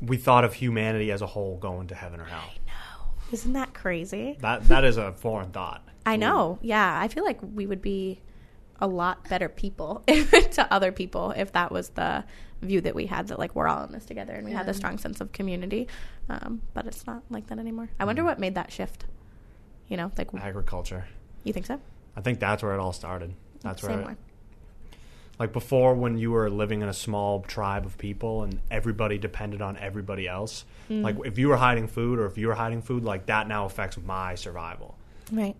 we 0.00 0.16
thought 0.16 0.44
of 0.44 0.54
humanity 0.54 1.10
as 1.10 1.22
a 1.22 1.26
whole 1.26 1.56
going 1.58 1.88
to 1.88 1.94
heaven 1.94 2.20
or 2.20 2.24
hell. 2.24 2.44
I 2.44 2.58
know. 2.66 3.32
Isn't 3.32 3.54
that 3.54 3.74
crazy? 3.74 4.36
That 4.40 4.68
that 4.68 4.84
is 4.84 4.96
a 4.96 5.12
foreign 5.12 5.50
thought. 5.50 5.86
i 6.04 6.16
know. 6.16 6.58
Yeah. 6.62 6.98
I 7.00 7.08
feel 7.08 7.24
like 7.24 7.40
we 7.42 7.66
would 7.66 7.82
be 7.82 8.20
a 8.80 8.86
lot 8.86 9.28
better 9.28 9.48
people 9.48 10.02
to 10.50 10.66
other 10.72 10.92
people 10.92 11.32
if 11.36 11.52
that 11.52 11.70
was 11.72 11.88
the 11.90 12.24
view 12.62 12.80
that 12.80 12.94
we 12.94 13.06
had 13.06 13.28
that 13.28 13.38
like 13.38 13.54
we're 13.54 13.68
all 13.68 13.84
in 13.84 13.92
this 13.92 14.04
together 14.04 14.32
and 14.34 14.44
we 14.44 14.52
had 14.52 14.60
Yeah. 14.60 14.64
this 14.64 14.76
strong 14.78 14.98
sense 14.98 15.20
of 15.20 15.32
community 15.32 15.88
um, 16.28 16.62
but 16.74 16.86
it's 16.86 17.06
not 17.06 17.22
like 17.30 17.46
that 17.48 17.58
anymore 17.58 17.88
i 18.00 18.04
wonder 18.04 18.24
what 18.24 18.38
made 18.38 18.54
that 18.54 18.70
shift 18.72 19.04
you 19.88 19.96
know 19.96 20.10
like 20.18 20.28
Agriculture. 20.34 21.06
you 21.44 21.52
think 21.52 21.66
so 21.66 21.80
I 22.18 22.22
think 22.22 22.40
that's 22.40 22.62
where 22.62 22.72
it 22.72 22.80
all 22.80 22.94
started. 22.94 23.34
That's 23.60 23.82
Same 23.82 23.98
where 23.98 24.06
way. 24.06 24.14
like 25.38 25.52
before 25.52 25.94
when 25.94 26.16
you 26.16 26.30
were 26.30 26.48
living 26.48 26.80
in 26.80 26.88
a 26.88 26.94
small 26.94 27.42
tribe 27.42 27.84
of 27.84 27.98
people 27.98 28.42
and 28.42 28.58
everybody 28.70 29.18
depended 29.18 29.60
on 29.60 29.76
everybody 29.76 30.26
else. 30.26 30.64
Mm. 30.88 31.02
Like 31.02 31.16
if 31.26 31.36
you 31.38 31.48
were 31.48 31.58
hiding 31.58 31.88
food 31.88 32.18
or 32.18 32.24
if 32.24 32.38
you 32.38 32.46
were 32.48 32.54
hiding 32.54 32.80
food, 32.80 33.04
like 33.04 33.26
that 33.26 33.48
now 33.48 33.66
affects 33.66 33.98
my 33.98 34.34
survival. 34.34 34.96
right 35.30 35.54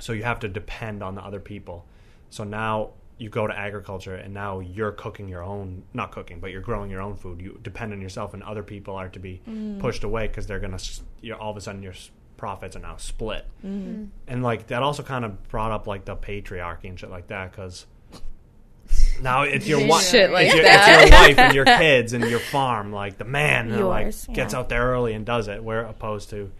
So 0.00 0.12
you 0.12 0.24
have 0.24 0.40
to 0.40 0.48
depend 0.48 1.00
on 1.00 1.14
the 1.14 1.22
other 1.22 1.38
people. 1.38 1.84
So 2.30 2.44
now 2.44 2.90
you 3.18 3.28
go 3.28 3.46
to 3.46 3.56
agriculture 3.56 4.14
and 4.14 4.32
now 4.32 4.60
you're 4.60 4.92
cooking 4.92 5.28
your 5.28 5.42
own 5.42 5.82
not 5.92 6.10
cooking 6.10 6.40
but 6.40 6.50
you're 6.50 6.62
growing 6.62 6.90
your 6.90 7.02
own 7.02 7.16
food. 7.16 7.40
You 7.40 7.60
depend 7.62 7.92
on 7.92 8.00
yourself 8.00 8.32
and 8.32 8.42
other 8.42 8.62
people 8.62 8.94
are 8.96 9.10
to 9.10 9.18
be 9.18 9.42
pushed 9.78 10.04
away 10.04 10.26
because 10.26 10.46
they're 10.46 10.60
gonna 10.60 10.78
you 11.20 11.32
know, 11.32 11.36
all 11.36 11.50
of 11.50 11.56
a 11.56 11.60
sudden 11.60 11.82
your 11.82 11.92
profits 12.38 12.76
are 12.76 12.80
now 12.80 12.96
split. 12.96 13.44
And 13.62 14.42
like 14.42 14.68
that 14.68 14.82
also 14.82 15.02
kind 15.02 15.24
of 15.26 15.48
brought 15.48 15.70
up 15.72 15.86
like 15.86 16.06
the 16.06 16.16
patriarchy 16.16 16.84
and 16.84 16.98
shit 16.98 17.10
like 17.10 17.26
that 17.26 17.50
because 17.52 17.84
now 19.20 19.42
it's 19.42 19.66
your 19.66 19.86
wife 19.86 20.04
Shit 20.08 20.30
like 20.30 20.46
it's, 20.46 20.54
your, 20.54 20.64
that. 20.64 21.02
it's 21.02 21.10
your 21.10 21.20
wife 21.20 21.38
and 21.38 21.54
your 21.54 21.64
kids 21.66 22.12
and 22.14 22.24
your 22.24 22.40
farm 22.40 22.90
like 22.90 23.18
the 23.18 23.24
man 23.24 23.70
uh, 23.70 23.86
like 23.86 24.04
Yours, 24.04 24.26
gets 24.32 24.54
out 24.54 24.70
there 24.70 24.82
early 24.82 25.12
and 25.12 25.26
does 25.26 25.46
it 25.48 25.62
where 25.62 25.82
opposed 25.82 26.30
to 26.30 26.50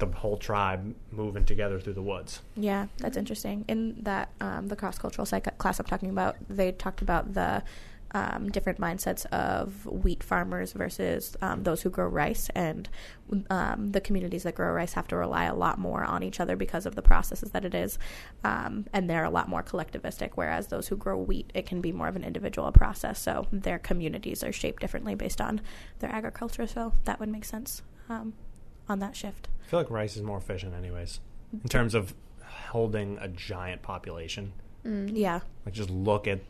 the 0.00 0.06
whole 0.06 0.36
tribe 0.36 0.94
moving 1.12 1.44
together 1.44 1.78
through 1.78 1.94
the 1.94 2.02
woods. 2.02 2.40
Yeah, 2.56 2.86
that's 2.98 3.16
interesting. 3.16 3.64
In 3.68 4.02
that 4.02 4.30
um, 4.40 4.68
the 4.68 4.76
cross 4.76 4.98
cultural 4.98 5.26
psych 5.26 5.56
class 5.58 5.78
I'm 5.78 5.86
talking 5.86 6.10
about, 6.10 6.36
they 6.48 6.72
talked 6.72 7.02
about 7.02 7.34
the 7.34 7.62
um, 8.12 8.48
different 8.50 8.80
mindsets 8.80 9.24
of 9.26 9.86
wheat 9.86 10.22
farmers 10.22 10.72
versus 10.72 11.36
um, 11.42 11.62
those 11.62 11.82
who 11.82 11.90
grow 11.90 12.06
rice, 12.08 12.50
and 12.54 12.88
um, 13.50 13.92
the 13.92 14.00
communities 14.00 14.42
that 14.42 14.56
grow 14.56 14.72
rice 14.72 14.94
have 14.94 15.06
to 15.08 15.16
rely 15.16 15.44
a 15.44 15.54
lot 15.54 15.78
more 15.78 16.02
on 16.02 16.22
each 16.22 16.40
other 16.40 16.56
because 16.56 16.86
of 16.86 16.96
the 16.96 17.02
processes 17.02 17.52
that 17.52 17.64
it 17.64 17.74
is, 17.74 17.98
um, 18.42 18.86
and 18.92 19.08
they're 19.08 19.24
a 19.24 19.30
lot 19.30 19.48
more 19.48 19.62
collectivistic. 19.62 20.30
Whereas 20.34 20.68
those 20.68 20.88
who 20.88 20.96
grow 20.96 21.16
wheat, 21.18 21.50
it 21.54 21.66
can 21.66 21.80
be 21.80 21.92
more 21.92 22.08
of 22.08 22.16
an 22.16 22.24
individual 22.24 22.72
process. 22.72 23.20
So 23.20 23.46
their 23.52 23.78
communities 23.78 24.42
are 24.42 24.52
shaped 24.52 24.80
differently 24.80 25.14
based 25.14 25.40
on 25.40 25.60
their 26.00 26.10
agriculture. 26.10 26.66
So 26.66 26.92
that 27.04 27.20
would 27.20 27.28
make 27.28 27.44
sense 27.44 27.82
um, 28.08 28.34
on 28.90 28.98
that 28.98 29.16
shift. 29.16 29.48
I 29.64 29.70
feel 29.70 29.80
like 29.80 29.90
rice 29.90 30.16
is 30.16 30.22
more 30.22 30.36
efficient, 30.38 30.74
anyways, 30.74 31.20
in 31.52 31.68
terms 31.68 31.94
of 31.94 32.12
holding 32.44 33.16
a 33.20 33.28
giant 33.28 33.82
population. 33.82 34.52
Mm. 34.84 35.10
Mm. 35.10 35.10
Yeah, 35.14 35.40
Like 35.64 35.74
just 35.74 35.90
look 35.90 36.26
at 36.26 36.40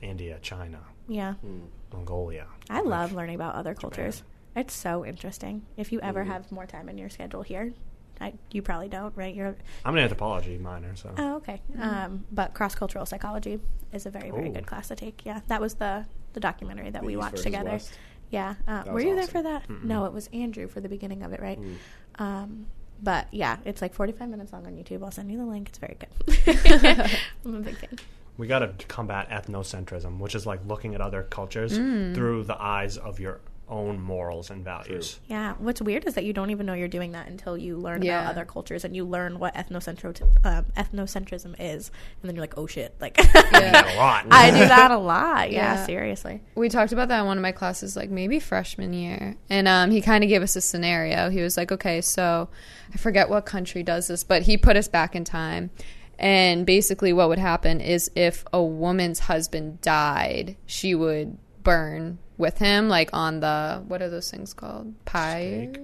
India, 0.00 0.38
China, 0.42 0.80
yeah. 1.06 1.34
Mm. 1.44 1.66
Mongolia. 1.92 2.46
I 2.70 2.80
love 2.80 3.12
learning 3.12 3.34
about 3.36 3.54
other 3.54 3.74
cultures. 3.74 4.22
It's 4.56 4.72
so 4.74 5.04
interesting. 5.04 5.62
If 5.76 5.92
you 5.92 6.00
ever 6.00 6.24
have 6.24 6.50
more 6.50 6.64
time 6.66 6.88
in 6.88 6.96
your 6.96 7.10
schedule 7.10 7.42
here, 7.42 7.72
I, 8.20 8.32
you 8.52 8.62
probably 8.62 8.88
don't, 8.88 9.14
right? 9.16 9.34
You're 9.34 9.56
I'm 9.84 9.94
an 9.96 10.02
anthropology 10.02 10.56
minor, 10.56 10.94
so 10.96 11.12
oh 11.18 11.34
okay. 11.36 11.60
Um, 11.78 12.24
but 12.32 12.54
cross 12.54 12.74
cultural 12.74 13.04
psychology 13.06 13.58
is 13.92 14.06
a 14.06 14.10
very 14.10 14.30
very 14.30 14.48
Ooh. 14.48 14.52
good 14.52 14.66
class 14.66 14.88
to 14.88 14.96
take. 14.96 15.26
Yeah, 15.26 15.40
that 15.48 15.60
was 15.60 15.74
the 15.74 16.06
the 16.32 16.40
documentary 16.40 16.90
that 16.90 17.00
The 17.02 17.06
we 17.06 17.14
East 17.14 17.20
watched 17.22 17.42
together. 17.42 17.70
West. 17.70 17.92
Yeah, 18.34 18.54
uh, 18.68 18.82
were 18.86 18.94
was 18.94 19.04
you 19.04 19.14
there 19.16 19.26
for 19.26 19.42
that? 19.42 19.68
No, 19.82 20.04
it 20.04 20.12
was 20.12 20.28
Andrew 20.32 20.68
for 20.68 20.80
the 20.80 20.88
beginning 20.88 21.22
of 21.22 21.32
it, 21.32 21.40
right? 21.40 21.58
Mm. 21.60 21.76
Um, 22.20 22.66
but 23.02 23.26
yeah, 23.32 23.56
it's 23.64 23.80
like 23.82 23.92
45 23.94 24.28
minutes 24.28 24.52
long 24.52 24.66
on 24.66 24.74
YouTube. 24.74 25.02
I'll 25.02 25.10
send 25.10 25.30
you 25.30 25.38
the 25.38 25.44
link. 25.44 25.68
It's 25.68 25.78
very 25.78 25.96
good. 25.98 27.10
I'm 27.44 27.54
a 27.56 27.60
big 27.60 27.76
fan. 27.76 27.98
we 28.38 28.46
got 28.46 28.60
to 28.60 28.68
combat 28.86 29.28
ethnocentrism, 29.30 30.18
which 30.18 30.34
is 30.34 30.46
like 30.46 30.60
looking 30.66 30.94
at 30.94 31.00
other 31.00 31.22
cultures 31.24 31.78
Mm. 31.78 32.14
through 32.14 32.44
the 32.44 32.60
eyes 32.60 32.96
of 32.96 33.18
your 33.20 33.40
own 33.68 34.00
morals 34.00 34.50
and 34.50 34.62
values. 34.62 35.18
Yeah, 35.26 35.54
what's 35.58 35.80
weird 35.80 36.04
is 36.04 36.14
that 36.14 36.24
you 36.24 36.32
don't 36.34 36.50
even 36.50 36.66
know 36.66 36.74
you're 36.74 36.86
doing 36.88 37.12
that 37.12 37.28
until 37.28 37.56
you 37.56 37.76
learn 37.78 38.02
Yeah. 38.02 38.20
about 38.20 38.30
other 38.32 38.44
cultures 38.44 38.84
and 38.84 38.94
you 38.94 39.04
learn 39.06 39.38
what 39.38 39.54
ethnocentro- 39.54 40.20
um, 40.44 40.66
ethnocentrism 40.76 41.54
is, 41.58 41.90
and 42.20 42.28
then 42.28 42.34
you're 42.36 42.42
like, 42.42 42.58
oh 42.58 42.66
shit, 42.66 42.94
like 43.00 43.16
Yeah. 43.18 43.94
a 43.94 43.96
lot. 43.96 44.26
I 44.30 44.50
do 44.50 44.58
that 44.58 44.90
a 44.90 44.98
lot. 44.98 45.50
Yeah, 45.50 45.74
Yeah. 45.76 45.86
seriously. 45.86 46.42
we 46.54 46.68
talked 46.68 46.92
about 46.92 47.08
that 47.08 47.20
in 47.20 47.26
one 47.26 47.38
of 47.38 47.42
my 47.42 47.52
classes 47.52 47.96
like 47.96 48.10
maybe 48.10 48.38
freshman 48.38 48.92
year 48.92 49.36
and 49.48 49.66
um, 49.66 49.90
he 49.90 50.00
kind 50.00 50.22
of 50.24 50.28
gave 50.28 50.42
us 50.42 50.56
a 50.56 50.60
scenario 50.60 51.30
he 51.30 51.40
was 51.40 51.56
like 51.56 51.70
okay 51.72 52.00
so 52.00 52.48
i 52.92 52.96
forget 52.96 53.28
what 53.28 53.44
country 53.46 53.82
does 53.82 54.08
this 54.08 54.24
but 54.24 54.42
he 54.42 54.56
put 54.56 54.76
us 54.76 54.88
back 54.88 55.14
in 55.16 55.24
time 55.24 55.70
and 56.18 56.64
basically 56.66 57.12
what 57.12 57.28
would 57.28 57.38
happen 57.38 57.80
is 57.80 58.10
if 58.14 58.44
a 58.52 58.62
woman's 58.62 59.20
husband 59.20 59.80
died 59.80 60.56
she 60.66 60.94
would 60.94 61.36
burn 61.62 62.18
with 62.36 62.58
him 62.58 62.88
like 62.88 63.10
on 63.12 63.40
the 63.40 63.82
what 63.86 64.02
are 64.02 64.10
those 64.10 64.30
things 64.30 64.54
called? 64.54 64.94
Pyres 65.04 65.76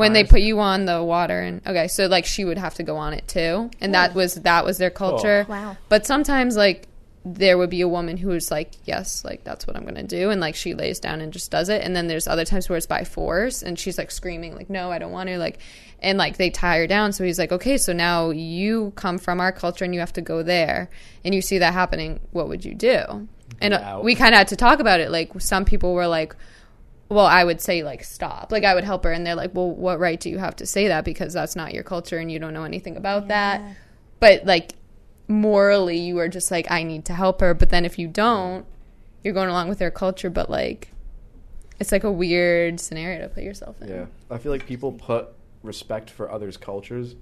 when 0.00 0.12
they 0.12 0.24
put 0.24 0.40
you 0.40 0.58
on 0.60 0.86
the 0.86 1.02
water 1.02 1.40
and 1.40 1.60
okay 1.66 1.86
so 1.86 2.06
like 2.06 2.24
she 2.24 2.44
would 2.44 2.58
have 2.58 2.74
to 2.74 2.82
go 2.82 2.96
on 2.96 3.12
it 3.12 3.26
too 3.28 3.70
and 3.80 3.94
that 3.94 4.14
was 4.14 4.34
that 4.36 4.64
was 4.64 4.78
their 4.78 4.90
culture. 4.90 5.46
Wow. 5.48 5.76
but 5.88 6.06
sometimes 6.06 6.56
like 6.56 6.86
there 7.22 7.58
would 7.58 7.68
be 7.68 7.82
a 7.82 7.88
woman 7.88 8.16
who 8.16 8.30
is 8.30 8.50
like 8.50 8.72
yes 8.84 9.24
like 9.26 9.44
that's 9.44 9.66
what 9.66 9.76
i'm 9.76 9.84
gonna 9.84 10.02
do 10.02 10.30
and 10.30 10.40
like 10.40 10.54
she 10.54 10.72
lays 10.72 10.98
down 10.98 11.20
and 11.20 11.34
just 11.34 11.50
does 11.50 11.68
it 11.68 11.82
and 11.82 11.94
then 11.94 12.06
there's 12.06 12.26
other 12.26 12.46
times 12.46 12.68
where 12.68 12.78
it's 12.78 12.86
by 12.86 13.04
force 13.04 13.62
and 13.62 13.78
she's 13.78 13.98
like 13.98 14.10
screaming 14.10 14.54
like 14.54 14.70
no 14.70 14.90
i 14.90 14.98
don't 14.98 15.12
want 15.12 15.28
to 15.28 15.36
like 15.36 15.58
and 15.98 16.16
like 16.16 16.38
they 16.38 16.48
tie 16.48 16.78
her 16.78 16.86
down 16.86 17.12
so 17.12 17.22
he's 17.22 17.38
like 17.38 17.52
okay 17.52 17.76
so 17.76 17.92
now 17.92 18.30
you 18.30 18.90
come 18.96 19.18
from 19.18 19.38
our 19.38 19.52
culture 19.52 19.84
and 19.84 19.92
you 19.92 20.00
have 20.00 20.12
to 20.14 20.22
go 20.22 20.42
there 20.42 20.88
and 21.22 21.34
you 21.34 21.42
see 21.42 21.58
that 21.58 21.74
happening 21.74 22.18
what 22.30 22.48
would 22.48 22.64
you 22.64 22.74
do 22.74 23.28
and 23.60 23.74
uh, 23.74 23.78
out. 23.78 24.04
we 24.04 24.14
kind 24.14 24.34
of 24.34 24.38
had 24.38 24.48
to 24.48 24.56
talk 24.56 24.80
about 24.80 25.00
it 25.00 25.10
like 25.10 25.40
some 25.40 25.64
people 25.64 25.94
were 25.94 26.06
like 26.06 26.34
well 27.08 27.26
i 27.26 27.42
would 27.42 27.60
say 27.60 27.82
like 27.82 28.04
stop. 28.04 28.52
Like 28.52 28.64
i 28.64 28.74
would 28.74 28.84
help 28.84 29.04
her 29.04 29.12
and 29.12 29.26
they're 29.26 29.34
like 29.34 29.54
well 29.54 29.70
what 29.70 29.98
right 29.98 30.18
do 30.18 30.30
you 30.30 30.38
have 30.38 30.56
to 30.56 30.66
say 30.66 30.88
that? 30.88 31.04
Because 31.04 31.32
that's 31.32 31.56
not 31.56 31.74
your 31.74 31.82
culture 31.82 32.18
and 32.18 32.30
you 32.30 32.38
don't 32.38 32.54
know 32.54 32.64
anything 32.64 32.96
about 32.96 33.28
that. 33.28 33.60
But 34.20 34.44
like 34.46 34.72
morally 35.28 35.98
you 35.98 36.18
are 36.18 36.28
just 36.28 36.50
like 36.50 36.68
i 36.70 36.82
need 36.82 37.04
to 37.06 37.14
help 37.14 37.40
her. 37.40 37.54
But 37.54 37.70
then 37.70 37.84
if 37.84 37.98
you 37.98 38.06
don't 38.06 38.66
you're 39.22 39.34
going 39.34 39.48
along 39.48 39.68
with 39.68 39.78
their 39.78 39.90
culture. 39.90 40.30
But 40.30 40.50
like 40.50 40.92
it's 41.78 41.92
like 41.92 42.04
a 42.04 42.12
weird 42.12 42.80
scenario 42.80 43.20
to 43.20 43.28
put 43.28 43.42
yourself 43.42 43.80
in. 43.80 43.88
Yeah, 43.88 44.06
I 44.30 44.38
feel 44.38 44.52
like 44.52 44.66
people 44.66 44.92
put 44.92 45.28
respect 45.62 46.10
for 46.10 46.30
others' 46.30 46.56
cultures 46.56 47.16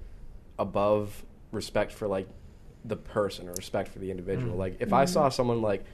above 0.58 1.24
respect 1.52 1.92
for 1.92 2.08
like 2.08 2.28
the 2.84 2.96
person 2.96 3.48
or 3.48 3.52
respect 3.52 3.90
for 3.90 3.98
the 3.98 4.10
individual. 4.10 4.54
Mm. 4.54 4.58
Like 4.58 4.76
if 4.80 4.92
I 4.92 5.04
saw 5.04 5.28
someone 5.28 5.62
like 5.62 5.84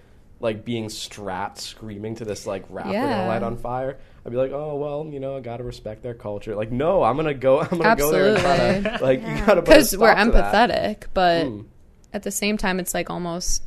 like 0.40 0.64
being 0.64 0.88
strapped, 0.88 1.58
screaming 1.58 2.16
to 2.16 2.24
this 2.24 2.46
like 2.46 2.64
raft 2.68 2.90
they're 2.90 3.00
Yeah. 3.02 3.16
gonna 3.18 3.28
light 3.28 3.42
on 3.42 3.56
fire, 3.56 3.98
I'd 4.26 4.30
be 4.30 4.36
like, 4.36 4.52
oh 4.52 4.76
well, 4.76 5.06
you 5.10 5.20
know, 5.20 5.36
I 5.36 5.40
gotta 5.40 5.64
respect 5.64 6.02
their 6.02 6.14
culture. 6.14 6.54
Like 6.54 6.70
no, 6.72 7.02
I'm 7.02 7.16
gonna 7.16 7.34
go, 7.34 7.60
I'm 7.70 7.78
gonna 7.78 7.96
go 7.96 8.10
there 8.12 8.28
and 8.34 8.38
try 8.38 8.56
to 8.56 8.62
Absolutely. 8.62 9.06
like 9.06 9.20
you 9.20 9.46
gotta 9.46 9.60
a 9.60 9.62
because 9.62 9.96
we're 9.96 10.12
stop 10.12 10.26
to 10.26 10.32
that. 10.32 10.70
empathetic 10.70 11.04
but 11.14 11.46
Mm. 11.46 11.66
at 12.12 12.22
the 12.24 12.30
same 12.30 12.56
time 12.56 12.78
it's 12.80 12.92
like 12.94 13.10
almost 13.10 13.62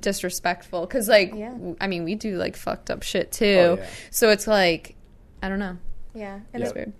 disrespectful 0.00 0.80
because 0.82 1.08
like 1.08 1.32
Yeah. 1.34 1.50
w- 1.50 1.76
i 1.80 1.86
mean 1.86 2.04
we 2.04 2.14
do 2.14 2.36
like 2.38 2.56
fucked 2.56 2.90
up 2.90 3.02
shit 3.02 3.30
too 3.32 3.44
Oh, 3.44 3.76
yeah. 3.76 3.86
so 4.10 4.30
it's 4.30 4.46
like 4.46 4.96
i 5.42 5.48
don't 5.48 5.58
know 5.58 5.76
Yeah, 6.14 6.40
and 6.54 6.62
it's 6.62 6.72
Yeah. 6.74 6.84
weird 6.86 6.92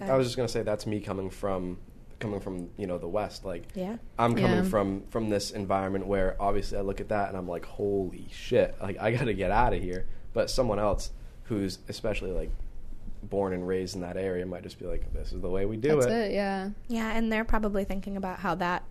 I 0.00 0.16
was 0.16 0.26
just 0.26 0.36
gonna 0.36 0.48
say 0.48 0.62
that's 0.62 0.86
me 0.86 1.00
coming 1.00 1.28
from 1.30 1.78
coming 2.18 2.40
from 2.40 2.70
you 2.76 2.86
know 2.86 2.98
the 2.98 3.08
West. 3.08 3.44
Like 3.44 3.64
yeah, 3.74 3.96
I'm 4.18 4.34
coming 4.34 4.58
Yeah. 4.58 4.62
from 4.62 5.02
from 5.10 5.28
this 5.28 5.50
environment 5.50 6.06
where 6.06 6.36
obviously 6.40 6.78
I 6.78 6.80
look 6.82 7.00
at 7.00 7.08
that 7.10 7.28
and 7.28 7.36
I'm 7.36 7.48
like, 7.48 7.64
holy 7.64 8.28
shit! 8.32 8.74
Like 8.80 8.98
I 9.00 9.10
got 9.12 9.24
to 9.24 9.34
get 9.34 9.50
out 9.50 9.72
of 9.74 9.82
here. 9.82 10.06
But 10.32 10.50
someone 10.50 10.78
else 10.78 11.10
who's 11.44 11.78
especially 11.88 12.32
like 12.32 12.50
born 13.22 13.52
and 13.52 13.66
raised 13.66 13.94
in 13.94 14.02
that 14.02 14.16
area 14.16 14.44
might 14.46 14.62
just 14.62 14.78
be 14.78 14.84
like, 14.86 15.12
this 15.12 15.32
is 15.32 15.40
the 15.40 15.48
way 15.48 15.64
we 15.66 15.76
do 15.76 15.88
that's 16.00 16.06
it. 16.06 16.12
it 16.12 16.32
yeah 16.32 16.70
yeah, 16.88 17.12
and 17.16 17.32
they're 17.32 17.44
probably 17.44 17.84
thinking 17.84 18.16
about 18.16 18.38
how 18.40 18.54
that 18.56 18.82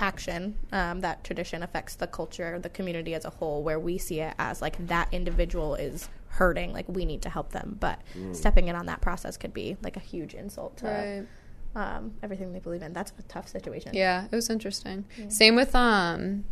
action, 0.00 0.56
um, 0.72 1.00
that 1.00 1.22
tradition 1.24 1.62
affects 1.62 1.94
the 1.94 2.06
culture, 2.06 2.58
the 2.58 2.68
community 2.68 3.14
as 3.14 3.24
a 3.24 3.30
whole, 3.30 3.62
where 3.62 3.78
we 3.78 3.96
see 3.98 4.20
it 4.20 4.34
as 4.38 4.60
like 4.60 4.84
that 4.88 5.08
individual 5.12 5.74
is 5.74 6.08
hurting, 6.28 6.72
like 6.72 6.88
we 6.88 7.04
need 7.04 7.22
to 7.22 7.28
help 7.30 7.52
them, 7.52 7.76
but 7.78 8.00
Mm. 8.16 8.34
stepping 8.34 8.68
in 8.68 8.74
on 8.76 8.86
that 8.86 9.00
process 9.00 9.36
could 9.36 9.54
be 9.54 9.76
like 9.82 9.96
a 9.96 10.00
huge 10.00 10.34
insult 10.34 10.76
to 10.78 10.86
right 10.86 11.26
um, 11.74 12.12
everything 12.22 12.52
they 12.52 12.60
believe 12.60 12.82
in. 12.82 12.92
That's 12.92 13.12
a 13.18 13.22
tough 13.22 13.48
situation. 13.48 13.92
Yeah, 13.94 14.26
it 14.30 14.34
was 14.34 14.48
interesting. 14.50 15.04
Same 15.28 15.56
with 15.56 15.74
um 15.74 16.44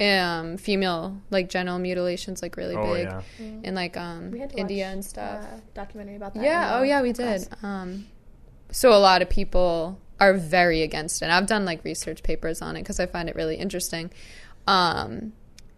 um 0.00 0.56
female 0.58 1.20
like 1.30 1.48
genital 1.48 1.78
mutilations 1.78 2.40
like 2.40 2.56
really 2.56 2.76
Oh, 2.76 2.94
big 2.94 3.06
yeah. 3.08 3.22
in 3.64 3.74
like 3.74 3.96
um 3.96 4.30
We 4.30 4.38
had 4.38 4.50
to 4.50 4.56
India 4.58 4.86
watch, 4.86 4.92
and 4.94 5.04
stuff. 5.04 5.44
uh, 5.44 5.56
documentary 5.74 6.16
about 6.16 6.34
that. 6.34 6.42
yeah, 6.44 6.78
oh 6.78 6.82
yeah, 6.82 7.02
we 7.02 7.12
did. 7.12 7.48
Um 7.62 8.06
so 8.70 8.92
a 8.92 8.98
lot 9.00 9.22
of 9.22 9.28
people 9.30 9.98
are 10.20 10.34
very 10.34 10.82
against 10.82 11.22
it. 11.22 11.30
I've 11.30 11.46
done 11.46 11.64
like 11.64 11.82
research 11.84 12.22
papers 12.22 12.60
on 12.62 12.76
it 12.76 12.84
cuz 12.84 13.00
I 13.00 13.06
find 13.06 13.28
it 13.28 13.34
really 13.34 13.56
interesting. 13.56 14.10
Um 14.68 15.32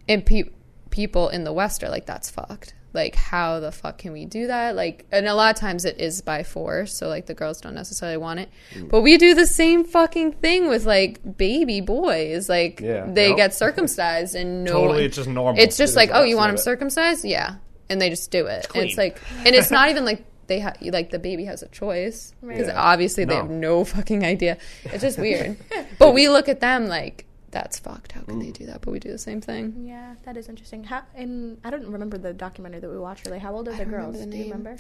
and 0.09 0.27
pe- 0.27 0.51
people 0.91 1.29
in 1.29 1.45
the 1.45 1.53
west 1.53 1.83
are 1.85 1.89
like 1.89 2.05
that's 2.05 2.29
fucked. 2.31 2.75
Like 2.93 3.15
how 3.15 3.61
the 3.61 3.71
fuck 3.71 3.99
can 3.99 4.13
we 4.13 4.25
do 4.25 4.49
that? 4.49 4.75
Like 4.75 5.07
and 5.13 5.27
a 5.29 5.35
lot 5.35 5.55
of 5.55 5.61
times 5.61 5.85
it 5.85 6.01
is 6.01 6.23
by 6.23 6.43
force, 6.43 6.93
so 6.97 7.09
like 7.09 7.27
the 7.27 7.35
girls 7.35 7.61
don't 7.61 7.75
necessarily 7.75 8.17
want 8.17 8.41
it. 8.41 8.49
Mm. 8.75 8.89
But 8.89 9.03
we 9.03 9.17
do 9.17 9.35
the 9.35 9.47
same 9.47 9.85
fucking 9.85 10.33
thing 10.33 10.69
with 10.69 10.87
like 10.87 11.21
baby 11.37 11.81
boys. 11.81 12.49
Like 12.49 12.81
Yeah. 12.81 13.07
they 13.09 13.35
get 13.35 13.55
circumcised 13.55 14.35
and 14.35 14.65
no 14.65 14.73
Totally, 14.73 14.89
one- 14.89 15.03
it's 15.05 15.17
just 15.17 15.29
normal. 15.29 15.63
it's 15.63 15.77
just 15.77 15.93
It 15.95 15.97
like, 15.97 16.11
oh, 16.13 16.23
you 16.25 16.37
want 16.37 16.49
them 16.51 16.57
it. 16.57 16.63
circumcised? 16.63 17.25
Yeah, 17.25 17.57
and 17.89 18.01
they 18.01 18.11
just 18.11 18.31
do 18.31 18.47
it. 18.47 18.67
And 18.75 18.85
it's 18.85 18.99
like, 18.99 19.21
and 19.45 19.55
it's 19.55 19.71
not 19.71 19.91
even 19.91 20.05
like 20.05 20.25
they 20.49 20.59
have 20.59 20.77
like 20.83 21.11
the 21.11 21.21
baby 21.21 21.45
has 21.45 21.63
a 21.63 21.69
choice 21.69 22.35
because 22.45 22.67
Yeah. 22.67 22.81
obviously 22.81 23.25
they 23.25 23.37
have 23.37 23.51
no 23.51 23.85
fucking 23.85 24.25
idea. 24.25 24.59
It's 24.85 25.03
just 25.03 25.17
weird. 25.19 25.57
but 26.01 26.13
we 26.13 26.29
look 26.29 26.49
at 26.49 26.59
them 26.59 26.89
like 26.89 27.25
that's 27.51 27.79
fucked. 27.79 28.13
How 28.13 28.23
can 28.23 28.37
Mm. 28.41 28.45
they 28.45 28.51
do 28.53 28.67
that? 28.67 28.81
But 28.83 28.91
we 28.93 28.99
do 29.01 29.11
the 29.11 29.19
same 29.19 29.41
thing. 29.41 29.85
Yeah, 29.87 30.15
that 30.25 30.37
is 30.37 30.49
interesting. 30.49 30.85
How 30.85 31.03
and 31.15 31.59
I 31.65 31.71
don't 31.71 31.87
remember 31.87 32.17
the 32.19 32.33
documentary 32.33 32.81
that 32.81 32.91
we 32.91 32.99
watched. 32.99 33.27
Really, 33.27 33.39
how 33.39 33.55
old 33.55 33.69
are 33.69 33.73
the 33.73 33.79
don't 33.79 33.91
girls? 33.91 34.15
remember 34.15 34.25
the 34.27 34.31
Do 34.31 34.37
you 34.39 34.45
remember? 34.53 34.77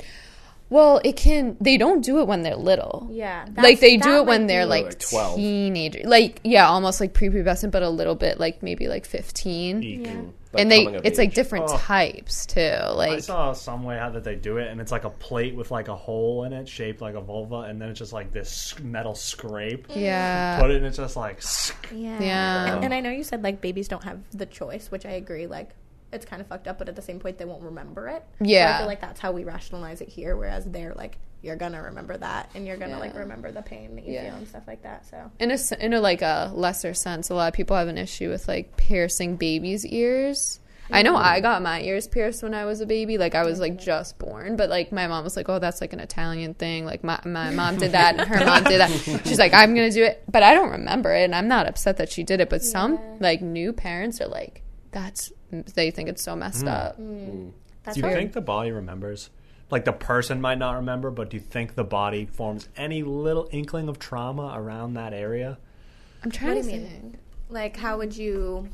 Well, 0.70 1.00
it 1.04 1.16
can. 1.16 1.56
They 1.60 1.76
don't 1.76 2.00
do 2.00 2.20
it 2.20 2.26
when 2.28 2.42
they're 2.42 2.54
little. 2.56 3.08
Yeah, 3.10 3.44
like 3.56 3.80
they 3.80 3.96
do 3.96 4.18
it 4.18 4.26
when 4.26 4.46
they're 4.46 4.66
like, 4.66 4.84
Like 4.84 4.98
12. 5.00 5.36
teenager, 5.36 6.00
like 6.04 6.40
yeah, 6.44 6.68
almost 6.68 7.00
like 7.00 7.12
prepubescent, 7.12 7.72
but 7.72 7.82
a 7.82 7.88
little 7.90 8.14
bit 8.14 8.38
like 8.40 8.62
maybe 8.62 8.86
like 8.88 9.04
fifteen. 9.04 9.82
Yeah. 9.82 10.22
Like 10.52 10.62
and 10.62 10.70
they, 10.72 10.82
coming 10.84 10.98
of 11.00 11.06
it's 11.06 11.18
like 11.18 11.32
different 11.34 11.66
Oh. 11.68 11.76
types 11.76 12.44
too. 12.46 12.60
Like 12.94 13.10
I 13.10 13.18
saw 13.18 13.52
some 13.52 13.84
way 13.84 13.98
how 13.98 14.10
that 14.10 14.24
they 14.24 14.34
do 14.34 14.56
it, 14.58 14.68
and 14.68 14.80
it's 14.80 14.90
like 14.92 15.04
a 15.04 15.10
plate 15.10 15.54
with 15.54 15.70
like 15.72 15.88
a 15.88 15.94
hole 15.96 16.42
in 16.44 16.52
it, 16.52 16.68
shaped 16.68 17.00
like 17.00 17.14
a 17.14 17.20
vulva, 17.20 17.60
and 17.68 17.80
then 17.80 17.88
it's 17.90 17.98
just 18.00 18.12
like 18.12 18.32
this 18.32 18.74
metal 18.80 19.14
scrape. 19.14 19.86
yeah, 19.94 20.60
Put 20.60 20.70
it, 20.70 20.76
and 20.78 20.86
it's 20.86 20.96
just 20.96 21.16
like 21.16 21.40
Yeah. 21.92 22.20
Yeah. 22.20 22.74
And, 22.76 22.84
and 22.86 22.94
I 22.94 23.00
know 23.00 23.10
you 23.10 23.22
said 23.24 23.42
like 23.42 23.60
babies 23.60 23.86
don't 23.88 24.02
have 24.04 24.20
the 24.32 24.46
choice, 24.46 24.90
which 24.90 25.04
I 25.06 25.10
agree. 25.12 25.46
Like 25.48 25.70
it's 26.12 26.26
kind 26.26 26.40
of 26.40 26.48
fucked 26.48 26.66
up, 26.68 26.78
but 26.78 26.88
at 26.88 26.96
the 26.96 27.02
same 27.02 27.18
point 27.20 27.38
they 27.38 27.44
won't 27.44 27.62
remember 27.62 28.08
it. 28.08 28.24
So 28.38 28.44
I 28.44 28.78
feel 28.78 28.86
like 28.86 29.00
that's 29.00 29.20
how 29.20 29.32
we 29.32 29.44
rationalize 29.44 30.00
it 30.00 30.08
here, 30.08 30.36
whereas 30.36 30.64
they're 30.64 30.94
like 30.94 31.18
you're 31.42 31.56
gonna 31.56 31.82
remember 31.82 32.16
that, 32.18 32.50
and 32.54 32.66
you're 32.66 32.76
gonna 32.76 32.98
like 32.98 33.14
remember 33.14 33.50
the 33.50 33.62
pain 33.62 33.94
that 33.96 34.04
you 34.04 34.14
Yeah. 34.14 34.24
feel 34.30 34.34
and 34.34 34.48
stuff 34.48 34.64
like 34.66 34.82
that. 34.82 35.06
So 35.06 35.30
in 35.38 35.50
a 35.50 35.58
in 35.84 35.94
a 35.94 36.00
like 36.00 36.22
a 36.22 36.52
lesser 36.54 36.94
sense, 36.94 37.30
a 37.30 37.34
lot 37.34 37.48
of 37.48 37.54
people 37.54 37.76
have 37.76 37.88
an 37.88 37.98
issue 37.98 38.28
with 38.28 38.46
like 38.48 38.76
piercing 38.76 39.36
babies' 39.36 39.86
ears. 39.86 40.60
I 40.92 41.02
know 41.02 41.14
mm. 41.14 41.22
I 41.22 41.40
got 41.40 41.62
my 41.62 41.80
ears 41.82 42.08
pierced 42.08 42.42
when 42.42 42.52
I 42.52 42.64
was 42.64 42.80
a 42.80 42.86
baby, 42.86 43.16
like 43.16 43.34
I 43.34 43.44
was 43.44 43.60
like 43.60 43.78
just 43.78 44.18
born, 44.18 44.56
but 44.56 44.68
like 44.68 44.90
my 44.90 45.06
mom 45.06 45.22
was 45.24 45.36
like, 45.36 45.48
"Oh, 45.48 45.58
that's 45.58 45.80
like 45.80 45.92
an 45.92 46.00
Italian 46.00 46.54
thing." 46.54 46.84
Like 46.84 47.04
my 47.04 47.20
my 47.24 47.50
mom 47.50 47.76
did 47.76 47.92
that, 47.92 48.18
and 48.18 48.28
her 48.28 48.44
mom 48.44 48.64
did 48.64 48.80
that. 48.80 48.90
She's 49.24 49.38
like, 49.38 49.54
"I'm 49.54 49.74
gonna 49.74 49.90
do 49.92 50.02
it," 50.04 50.22
but 50.30 50.42
I 50.42 50.52
don't 50.52 50.70
remember 50.70 51.14
it, 51.14 51.24
and 51.24 51.34
I'm 51.34 51.48
not 51.48 51.68
upset 51.68 51.96
that 51.98 52.10
she 52.10 52.24
did 52.24 52.40
it. 52.40 52.50
But 52.50 52.62
some 52.62 52.98
like 53.20 53.40
new 53.40 53.72
parents 53.72 54.20
are 54.20 54.26
like, 54.26 54.62
"That's," 54.90 55.32
they 55.50 55.90
think 55.90 56.08
it's 56.08 56.22
so 56.22 56.34
messed 56.36 56.62
hmm. 56.62 56.68
up. 56.68 56.96
Hmm. 56.96 57.24
Hmm. 57.24 57.48
that's 57.84 57.94
Do 57.96 58.00
you 58.00 58.06
weird. 58.06 58.18
think 58.18 58.32
the 58.32 58.40
body 58.40 58.70
remembers? 58.70 59.30
Like 59.70 59.84
the 59.84 59.92
person 59.92 60.40
might 60.40 60.58
not 60.58 60.76
remember, 60.76 61.10
but 61.10 61.30
do 61.30 61.36
you 61.36 61.40
think 61.42 61.74
the 61.76 61.84
body 61.84 62.26
forms 62.26 62.68
any 62.76 63.02
little 63.04 63.48
inkling 63.52 63.88
of 63.88 63.98
trauma 64.00 64.52
around 64.56 64.94
that 64.94 65.12
area? 65.12 65.58
I'm 66.24 66.30
trying 66.30 66.56
What 66.56 66.62
to 66.62 66.66
mean? 66.68 66.86
think. 66.88 67.18
like 67.48 67.76
how 67.76 67.98
would 67.98 68.16
you? 68.16 68.68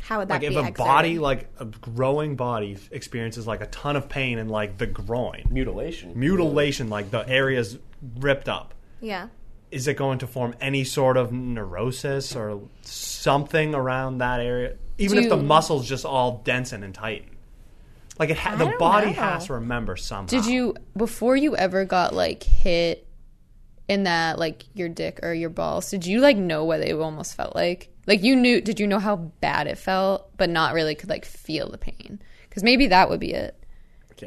How 0.00 0.18
would 0.18 0.28
that 0.28 0.40
be? 0.40 0.48
Like 0.48 0.54
be? 0.54 0.56
if 0.56 0.64
a 0.64 0.68
exerted? 0.70 0.76
body, 0.76 1.18
like 1.18 1.48
a 1.60 1.66
growing 1.66 2.34
body, 2.34 2.78
experiences 2.90 3.46
like 3.46 3.60
a 3.60 3.66
ton 3.66 3.96
of 3.96 4.08
pain 4.08 4.38
in 4.38 4.48
like 4.48 4.76
the 4.78 4.86
groin, 4.86 5.44
Mutilation. 5.50 6.18
mutilation, 6.18 6.88
like 6.88 7.10
the 7.10 7.28
area's 7.28 7.78
ripped 8.18 8.48
up. 8.48 8.74
yeah. 9.00 9.28
Is 9.70 9.86
it 9.86 9.94
going 9.96 10.18
to 10.18 10.26
form 10.26 10.56
any 10.60 10.82
sort 10.82 11.16
of 11.16 11.30
neurosis 11.30 12.34
or 12.34 12.60
something 12.82 13.72
around 13.72 14.18
that 14.18 14.40
area? 14.40 14.74
Even 15.00 15.18
if 15.18 15.28
the 15.28 15.36
muscles 15.36 15.88
just 15.88 16.04
all 16.04 16.42
densen 16.44 16.84
and 16.84 16.94
tighten. 16.94 17.36
Like 18.18 18.30
it, 18.30 18.36
ha- 18.36 18.56
the 18.56 18.74
body 18.78 19.08
know. 19.08 19.12
has 19.14 19.46
to 19.46 19.54
remember 19.54 19.96
somehow. 19.96 20.26
Did 20.26 20.44
you 20.44 20.76
before 20.96 21.36
you 21.36 21.56
ever 21.56 21.86
got 21.86 22.14
like 22.14 22.42
hit 22.42 23.06
in 23.88 24.04
that 24.04 24.38
like 24.38 24.64
your 24.74 24.90
dick 24.90 25.20
or 25.22 25.32
your 25.32 25.48
balls? 25.48 25.90
Did 25.90 26.04
you 26.04 26.20
like 26.20 26.36
know 26.36 26.64
what 26.64 26.80
it 26.80 26.94
almost 26.94 27.34
felt 27.34 27.56
like? 27.56 27.88
Like 28.06 28.22
you 28.22 28.36
knew? 28.36 28.60
Did 28.60 28.78
you 28.78 28.86
know 28.86 28.98
how 28.98 29.16
bad 29.16 29.66
it 29.66 29.78
felt, 29.78 30.36
but 30.36 30.50
not 30.50 30.74
really 30.74 30.94
could 30.94 31.08
like 31.08 31.24
feel 31.24 31.70
the 31.70 31.78
pain? 31.78 32.20
Because 32.48 32.62
maybe 32.62 32.88
that 32.88 33.08
would 33.08 33.20
be 33.20 33.32
it. 33.32 33.59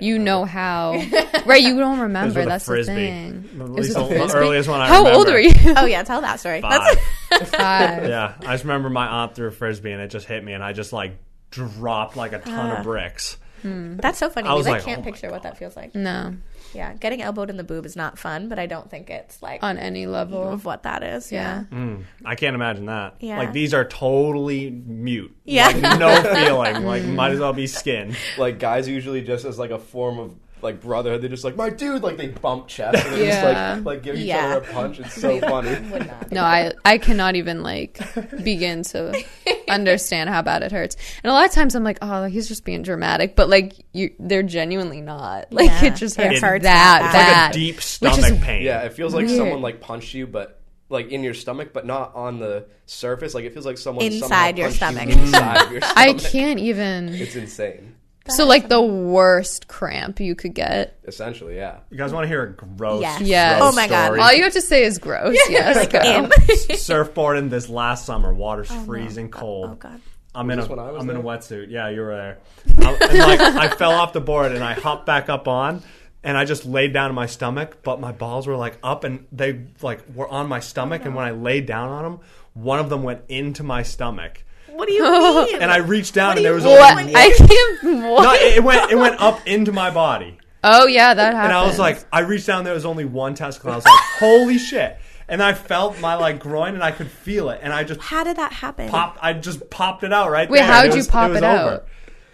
You 0.01 0.19
know 0.19 0.45
how, 0.45 0.93
right? 1.45 1.62
You 1.62 1.77
don't 1.79 2.00
remember. 2.00 2.45
That's 2.45 2.65
the 2.65 2.83
thing. 2.83 3.50
At 3.55 3.62
It 3.62 3.69
least 3.69 3.97
was 3.97 4.09
the 4.09 4.38
a 4.38 4.39
earliest 4.39 4.69
one 4.69 4.81
I 4.81 4.88
How 4.88 5.00
remember. 5.00 5.17
old 5.17 5.27
were 5.27 5.39
you? 5.39 5.51
Oh 5.77 5.85
yeah, 5.85 6.03
tell 6.03 6.21
that 6.21 6.39
story. 6.39 6.62
Five. 6.62 6.97
That's 7.29 7.50
Five. 7.50 8.07
yeah, 8.07 8.35
I 8.41 8.53
just 8.53 8.63
remember 8.63 8.89
my 8.89 9.07
aunt 9.07 9.35
threw 9.35 9.47
a 9.47 9.51
frisbee 9.51 9.91
and 9.91 10.01
it 10.01 10.09
just 10.09 10.27
hit 10.27 10.43
me, 10.43 10.53
and 10.53 10.63
I 10.63 10.73
just 10.73 10.93
like 10.93 11.17
dropped 11.51 12.15
like 12.15 12.33
a 12.33 12.39
ton 12.39 12.71
Ah. 12.71 12.77
of 12.77 12.83
bricks. 12.83 13.38
that's 13.63 14.17
so 14.19 14.29
funny. 14.29 14.47
I 14.50 14.53
We 14.53 14.57
was 14.57 14.67
like, 14.67 14.75
like, 14.77 14.83
can't 14.85 15.00
oh 15.00 15.01
my 15.01 15.12
picture 15.12 15.29
what 15.31 15.43
that 15.43 15.57
feels 15.57 15.75
like. 15.75 15.95
No, 15.95 16.35
Yeah, 16.74 16.94
getting 16.94 17.22
elbowed 17.22 17.50
in 17.50 17.58
the 17.58 17.63
boob 17.63 17.86
is 17.86 17.96
not 17.96 18.18
fun, 18.18 18.50
but 18.50 18.60
I 18.60 18.65
don't 18.65 18.89
think 18.89 19.10
it's 19.10 19.42
like 19.42 19.62
on 19.63 19.77
any 19.77 20.06
level. 20.06 20.50
of 20.50 20.65
what 20.65 20.84
that 20.84 21.03
is. 21.03 21.32
Yeah. 21.32 21.63
Yeah. 21.72 21.77
Hmm. 21.77 22.01
I 22.25 22.36
can't 22.36 22.56
imagine 22.56 22.86
that. 22.88 23.15
Yeah. 23.20 23.38
Like 23.39 23.53
these 23.53 23.74
are 23.74 23.86
totally 23.86 24.70
mute. 24.70 25.36
Yeah. 25.46 25.68
Like, 25.68 26.00
no 26.00 26.22
feeling. 26.34 26.84
Like 26.84 27.03
might 27.06 27.32
as 27.32 27.39
well 27.39 27.53
be 27.53 27.68
skin. 27.68 28.15
Like 28.38 28.60
guys 28.60 28.88
usually 28.88 29.22
just 29.22 29.46
as 29.46 29.60
like 29.60 29.72
a 29.72 29.80
form 29.80 30.20
of 30.20 30.36
like 30.63 30.82
brotherhood, 30.82 31.22
they're 31.22 31.29
just 31.29 31.43
like 31.43 31.55
my 31.55 31.70
dude, 31.70 32.01
like 32.01 32.17
they 32.17 32.27
bump 32.27 32.67
chest 32.67 33.05
and 33.05 33.15
they 33.15 33.27
Yeah. 33.27 33.41
just 33.75 33.86
like 33.86 33.86
like 33.96 34.03
give 34.03 34.15
each 34.15 34.25
Yeah. 34.25 34.55
other 34.58 34.70
a 34.70 34.74
punch. 34.74 35.00
It's 35.00 35.13
so 35.22 35.39
funny. 35.41 35.70
Would 35.91 36.08
not. 36.08 36.32
No, 36.32 36.41
I 36.43 36.72
I 36.86 36.98
cannot 36.98 37.36
even 37.36 37.62
like 37.63 38.00
begin 38.43 38.84
to 38.84 39.24
understand 39.70 40.29
how 40.29 40.41
bad 40.41 40.63
it 40.63 40.72
hurts. 40.72 40.96
And 41.24 41.29
a 41.29 41.34
lot 41.34 41.46
of 41.46 41.51
times 41.51 41.75
I'm 41.75 41.84
like, 41.84 42.00
oh, 42.01 42.25
he's 42.25 42.48
just 42.48 42.65
being 42.65 42.82
dramatic, 42.82 43.36
but 43.36 43.50
like 43.50 43.74
you, 43.93 44.12
they're 44.20 44.43
genuinely 44.43 45.01
not. 45.01 45.51
Like 45.51 45.70
Yeah. 45.70 45.86
it 45.86 45.96
just 45.96 46.17
It 46.17 46.27
hurts, 46.27 46.41
hurts 46.41 46.63
that 46.63 47.12
that 47.13 47.15
It's 47.15 47.34
like 47.38 47.50
a 47.50 47.53
deep 47.53 47.75
Which 47.75 47.86
is- 48.20 48.25
stomach 48.25 48.41
pain. 48.41 48.62
Yeah, 48.63 48.82
it 48.82 48.93
feels 48.93 49.13
like 49.13 49.25
Weird. 49.27 49.38
someone 49.38 49.62
like 49.62 49.82
punched 49.82 50.13
you, 50.13 50.27
but 50.27 50.60
like 50.89 51.10
in 51.12 51.24
your 51.24 51.34
stomach, 51.34 51.72
but 51.74 51.86
not 51.86 52.13
on 52.15 52.39
the 52.39 52.65
surface. 52.86 53.34
Like 53.34 53.46
it 53.46 53.53
feels 53.53 53.65
like 53.65 53.77
someone 53.77 54.03
somehow 54.12 54.25
Inside 54.25 54.58
your 54.58 54.67
punched 54.67 54.82
you 54.82 54.88
stomach. 54.88 55.10
inside 55.17 55.62
of 55.65 55.72
your 55.72 55.82
stomach. 55.89 55.98
I 55.98 56.13
can't 56.13 56.60
even. 56.60 57.10
It's 57.10 57.36
insane. 57.36 57.96
So 58.30 58.46
like 58.46 58.70
the 58.70 58.82
worst 58.82 59.68
cramp 59.68 60.20
you 60.20 60.34
could 60.36 60.53
get. 60.53 60.98
Essentially, 61.03 61.55
yeah. 61.55 61.79
You 61.90 61.98
guys 61.98 62.14
want 62.14 62.24
to 62.24 62.27
hear 62.27 62.44
a 62.44 62.53
gross, 62.53 63.01
Yes. 63.01 63.22
Yes. 63.22 63.59
gross 63.59 63.74
Oh 63.74 63.75
my 63.75 63.88
God. 63.88 64.05
story? 64.05 64.20
All 64.22 64.33
you 64.33 64.44
have 64.44 64.53
to 64.53 64.62
say 64.62 64.83
is 64.83 64.98
gross. 64.98 65.38
Yes, 65.50 65.88
go. 65.88 66.00
Surfboarding 66.75 67.50
this 67.50 67.68
last 67.68 68.05
summer, 68.05 68.33
water's 68.33 68.72
oh, 68.72 68.83
freezing 68.86 69.27
oh, 69.27 69.38
cold. 69.38 69.70
Oh 69.72 69.75
god. 69.75 70.01
I'm 70.36 70.50
in 70.50 70.57
a 70.57 70.62
this 70.62 70.70
when 70.70 70.79
I 70.79 70.92
was 70.92 71.03
I'm 71.03 71.09
in 71.09 71.18
a 71.18 71.22
wetsuit. 71.22 71.70
Yeah, 71.70 71.90
you 71.90 72.01
were 72.01 72.16
there. 72.16 72.38
I, 72.79 72.94
and 73.09 73.20
like 73.20 73.40
I 73.72 73.75
fell 73.75 73.92
off 73.92 74.14
the 74.14 74.22
board 74.22 74.51
and 74.51 74.64
I 74.64 74.74
hopped 74.74 75.05
back 75.05 75.29
up 75.29 75.48
on 75.48 75.83
and 76.24 76.38
I 76.38 76.46
just 76.46 76.66
laid 76.66 76.94
down 76.94 77.09
on 77.09 77.16
my 77.16 77.25
stomach, 77.25 77.79
but 77.83 78.00
my 78.00 78.12
balls 78.14 78.48
were 78.48 78.55
like 78.55 78.77
up 78.81 79.03
and 79.03 79.27
they 79.31 79.66
like 79.81 80.01
were 80.16 80.27
on 80.27 80.48
my 80.48 80.59
stomach 80.59 81.03
and 81.05 81.14
oh, 81.14 81.18
when 81.18 81.25
I 81.25 81.31
laid 81.31 81.66
down 81.66 81.90
on 81.90 82.03
them, 82.03 82.20
one 82.53 82.79
of 82.79 82.90
them 82.90 83.03
went 83.03 83.24
into 83.27 83.64
my 83.64 83.83
stomach. 83.83 84.44
What 84.75 84.88
do 84.88 84.94
you 84.94 85.03
mean? 85.51 85.62
And 85.62 85.72
I 85.72 85.77
reached 85.77 86.14
down 86.14 86.29
What 86.29 86.38
and 86.38 86.46
there 86.46 86.53
was 86.53 86.64
mean? 86.66 86.77
only 86.77 87.14
What? 87.14 87.16
I 87.16 87.29
can't. 87.31 87.83
What? 88.03 88.24
no, 88.24 88.33
it, 88.33 88.57
it 88.57 88.64
went 88.64 88.92
it 88.92 88.96
went 88.96 89.20
up 89.22 89.46
into 89.48 89.72
my 89.72 89.90
body. 89.92 90.38
oh 90.64 90.88
yeah, 90.88 91.14
that 91.14 91.33
happened. 91.33 91.51
And 91.51 91.53
I 91.53 91.66
was 91.66 91.77
like, 91.79 92.03
I 92.12 92.20
reached 92.22 92.48
down, 92.48 92.64
there 92.64 92.74
was 92.74 92.86
only 92.86 93.05
one 93.05 93.36
testicle. 93.36 93.72
I 93.72 93.75
was 93.75 93.86
like, 93.86 93.94
holy 94.20 94.57
shit. 94.57 94.98
And 95.27 95.42
I 95.42 95.53
felt 95.53 96.00
my 96.01 96.16
like 96.16 96.40
groin 96.40 96.74
and 96.75 96.83
I 96.83 96.92
could 96.92 97.09
feel 97.09 97.50
it. 97.50 97.59
And 97.64 97.72
I 97.72 97.83
just 97.86 98.01
How 98.01 98.24
did 98.24 98.38
that 98.38 98.51
happen? 98.51 98.90
popped 98.90 99.20
I 99.22 99.33
just 99.33 99.70
popped 99.70 100.03
it 100.03 100.12
out 100.14 100.29
right 100.31 100.50
Wait, 100.50 100.59
there. 100.59 100.68
how'd 100.68 100.86
It 100.86 100.92
you 100.92 100.98
was- 100.98 101.07
pop 101.07 101.29
was 101.29 101.38
it 101.38 101.44
over. 101.44 101.74
out? 101.75 101.86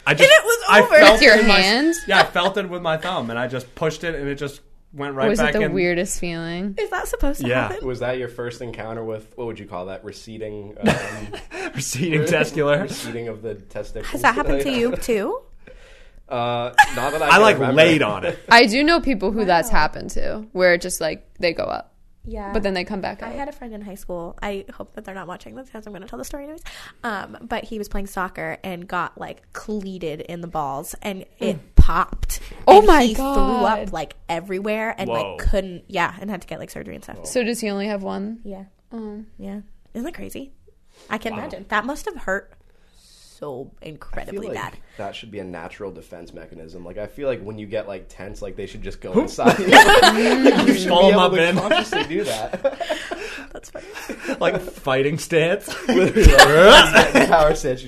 I 0.07 0.13
just, 0.15 0.29
it 0.31 0.43
was 0.43 0.63
I 0.69 0.81
over? 0.81 0.95
felt 0.95 1.11
With 1.13 1.21
your 1.21 1.33
it 1.35 1.41
in 1.41 1.47
my- 1.47 1.59
hand? 1.59 1.93
yeah, 2.07 2.19
I 2.21 2.23
felt 2.23 2.57
it 2.57 2.67
with 2.67 2.81
my 2.81 2.97
thumb, 2.97 3.29
and 3.29 3.37
I 3.37 3.47
just 3.47 3.73
pushed 3.75 4.03
it, 4.03 4.15
and 4.15 4.27
it 4.27 4.35
just 4.35 4.61
went 4.93 5.15
right 5.15 5.29
was 5.29 5.39
it 5.39 5.53
the 5.53 5.61
in. 5.61 5.73
weirdest 5.73 6.19
feeling? 6.19 6.75
Is 6.77 6.89
that 6.89 7.07
supposed 7.07 7.41
to 7.41 7.47
Yeah. 7.47 7.67
happen? 7.69 7.87
Was 7.87 7.99
that 7.99 8.17
your 8.17 8.27
first 8.29 8.61
encounter 8.61 9.03
with 9.03 9.37
what 9.37 9.47
would 9.47 9.59
you 9.59 9.65
call 9.67 9.85
that? 9.87 10.03
Receding, 10.03 10.75
um, 10.79 11.71
receding 11.75 12.21
testicular. 12.21 12.81
receding 12.83 13.27
of 13.27 13.41
the 13.41 13.55
testicles. 13.55 14.11
Has 14.11 14.21
that 14.23 14.35
happened 14.35 14.61
to 14.63 14.71
you 14.71 14.95
too? 15.01 15.41
Uh, 16.27 16.73
not 16.95 17.11
that 17.13 17.21
I. 17.23 17.35
I 17.35 17.37
like 17.39 17.55
remember. 17.55 17.75
laid 17.75 18.01
on 18.03 18.23
it. 18.23 18.37
I 18.49 18.67
do 18.67 18.83
know 18.83 18.99
people 19.01 19.31
who 19.31 19.45
that's 19.45 19.69
happened 19.69 20.11
to, 20.11 20.45
where 20.51 20.75
it 20.75 20.81
just 20.81 21.01
like 21.01 21.27
they 21.39 21.53
go 21.53 21.63
up, 21.63 21.95
Yeah. 22.23 22.53
but 22.53 22.61
then 22.61 22.75
they 22.75 22.83
come 22.83 23.01
back 23.01 23.23
I 23.23 23.29
up. 23.29 23.33
had 23.33 23.49
a 23.49 23.51
friend 23.51 23.73
in 23.73 23.81
high 23.81 23.95
school. 23.95 24.37
I 24.39 24.65
hope 24.71 24.93
that 24.93 25.05
they're 25.05 25.15
not 25.15 25.27
watching 25.27 25.55
this 25.55 25.65
because 25.65 25.87
I'm 25.87 25.91
going 25.91 26.03
to 26.03 26.07
tell 26.07 26.19
the 26.19 26.25
story 26.25 26.43
anyways. 26.43 26.61
Um, 27.03 27.37
but 27.41 27.63
he 27.63 27.79
was 27.79 27.89
playing 27.89 28.05
soccer 28.07 28.57
and 28.63 28.87
got 28.87 29.17
like 29.17 29.51
cleated 29.53 30.21
in 30.21 30.41
the 30.41 30.47
balls, 30.47 30.93
and 31.01 31.25
it 31.39 31.57
popped. 31.89 32.39
Oh 32.67 32.77
And 32.79 32.87
my 32.87 33.03
he 33.03 33.13
Threw 33.15 33.23
up 33.25 33.91
like 33.91 34.15
everywhere, 34.29 34.93
and 34.97 35.09
Whoa. 35.09 35.35
like 35.37 35.49
couldn't. 35.49 35.85
Yeah, 35.87 36.13
and 36.21 36.29
had 36.29 36.41
to 36.41 36.47
get 36.47 36.59
like 36.59 36.69
surgery 36.69 36.95
and 36.95 37.03
stuff. 37.03 37.25
so 37.25 37.43
does 37.43 37.59
he 37.59 37.69
only 37.69 37.87
have 37.87 38.03
one? 38.03 38.39
Yeah, 38.43 38.65
Oh. 38.93 39.23
yeah. 39.37 39.61
Isn't 39.93 40.05
that 40.05 40.13
crazy? 40.13 40.51
I 41.09 41.17
can 41.17 41.33
imagine 41.33 41.65
that 41.69 41.85
must 41.85 42.05
have 42.05 42.15
hurt 42.17 42.53
so 42.99 43.71
I 43.81 43.85
feel 43.85 43.93
incredibly 43.93 44.47
like 44.47 44.53
bad. 44.55 44.73
that 44.97 45.15
should 45.15 45.31
be 45.31 45.39
a 45.39 45.45
natural 45.45 45.91
defense 45.91 46.33
mechanism. 46.33 46.83
Like 46.83 46.97
I 46.97 47.07
feel 47.07 47.27
like 47.27 47.41
when 47.41 47.57
you 47.57 47.65
get 47.67 47.87
like 47.87 48.07
tense, 48.09 48.41
like 48.41 48.55
they 48.57 48.65
should 48.67 48.81
just 48.83 48.99
go 49.01 49.13
inside. 49.19 49.57
like, 49.59 50.67
you 50.67 50.73
should 50.75 50.89
Pull 50.89 51.01
be 51.03 51.07
'em 51.07 51.13
able 51.13 51.21
up 51.21 51.31
to 51.31 51.49
in. 51.49 51.55
consciously 51.55 52.03
do 52.03 52.23
that. 52.25 52.61
That's 53.53 53.69
funny. 53.71 54.37
like 54.41 54.59
fighting 54.61 55.17
stance. 55.17 55.69
Like, 55.87 56.13
power 57.29 57.55
stance. 57.55 57.83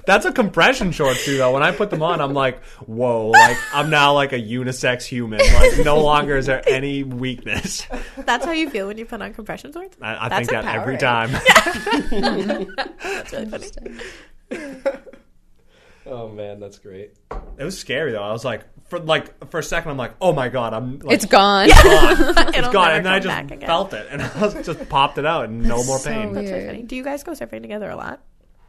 You 0.00 0.06
just- 0.06 0.06
That's 0.06 0.26
a 0.26 0.32
compression 0.32 0.92
short 0.92 1.16
too, 1.18 1.36
though. 1.38 1.52
When 1.52 1.62
I 1.62 1.72
put 1.72 1.90
them 1.90 2.02
on, 2.02 2.20
I'm 2.20 2.34
like, 2.34 2.62
whoa! 2.86 3.28
Like 3.28 3.56
I'm 3.72 3.90
now 3.90 4.14
like 4.14 4.32
a 4.32 4.38
unisex 4.40 5.02
human. 5.04 5.38
Like 5.40 5.84
no 5.84 6.00
longer 6.00 6.36
is 6.36 6.46
there 6.46 6.62
any 6.68 7.02
weakness. 7.04 7.86
That's 8.18 8.44
how 8.44 8.52
you 8.52 8.68
feel 8.70 8.86
when 8.86 8.98
you 8.98 9.06
put 9.06 9.20
on 9.22 9.32
compression 9.34 9.72
shorts. 9.72 9.96
I, 10.00 10.26
I 10.26 10.28
That's 10.28 10.48
think 10.48 10.62
that 10.64 10.74
every 10.76 10.94
empowering. 10.94 11.32
time. 11.32 12.66
That's 13.02 13.32
really 13.32 13.46
funny. 13.46 14.00
oh 16.06 16.28
man, 16.28 16.58
that's 16.60 16.78
great. 16.78 17.12
It 17.58 17.64
was 17.64 17.78
scary 17.78 18.12
though. 18.12 18.22
I 18.22 18.32
was 18.32 18.44
like, 18.44 18.64
for 18.88 18.98
like 18.98 19.50
for 19.50 19.58
a 19.58 19.62
second, 19.62 19.90
I'm 19.92 19.96
like, 19.96 20.14
oh 20.20 20.32
my 20.32 20.48
god, 20.48 20.74
I'm 20.74 20.98
like, 21.00 21.14
It's 21.14 21.24
gone. 21.26 21.68
gone. 21.68 21.74
it's 22.54 22.68
gone, 22.68 22.90
and 22.96 23.06
then 23.06 23.12
I 23.12 23.18
just 23.20 23.64
felt 23.64 23.92
it, 23.92 24.06
and 24.10 24.22
I 24.22 24.40
was 24.40 24.54
just 24.66 24.88
popped 24.88 25.18
it 25.18 25.26
out, 25.26 25.44
and 25.46 25.62
no 25.62 25.84
more 25.84 25.98
so 25.98 26.10
pain. 26.10 26.32
That's 26.32 26.50
really 26.50 26.66
funny. 26.66 26.82
Do 26.82 26.96
you 26.96 27.04
guys 27.04 27.22
go 27.22 27.32
surfing 27.32 27.62
together 27.62 27.90
a 27.90 27.96
lot? 27.96 28.20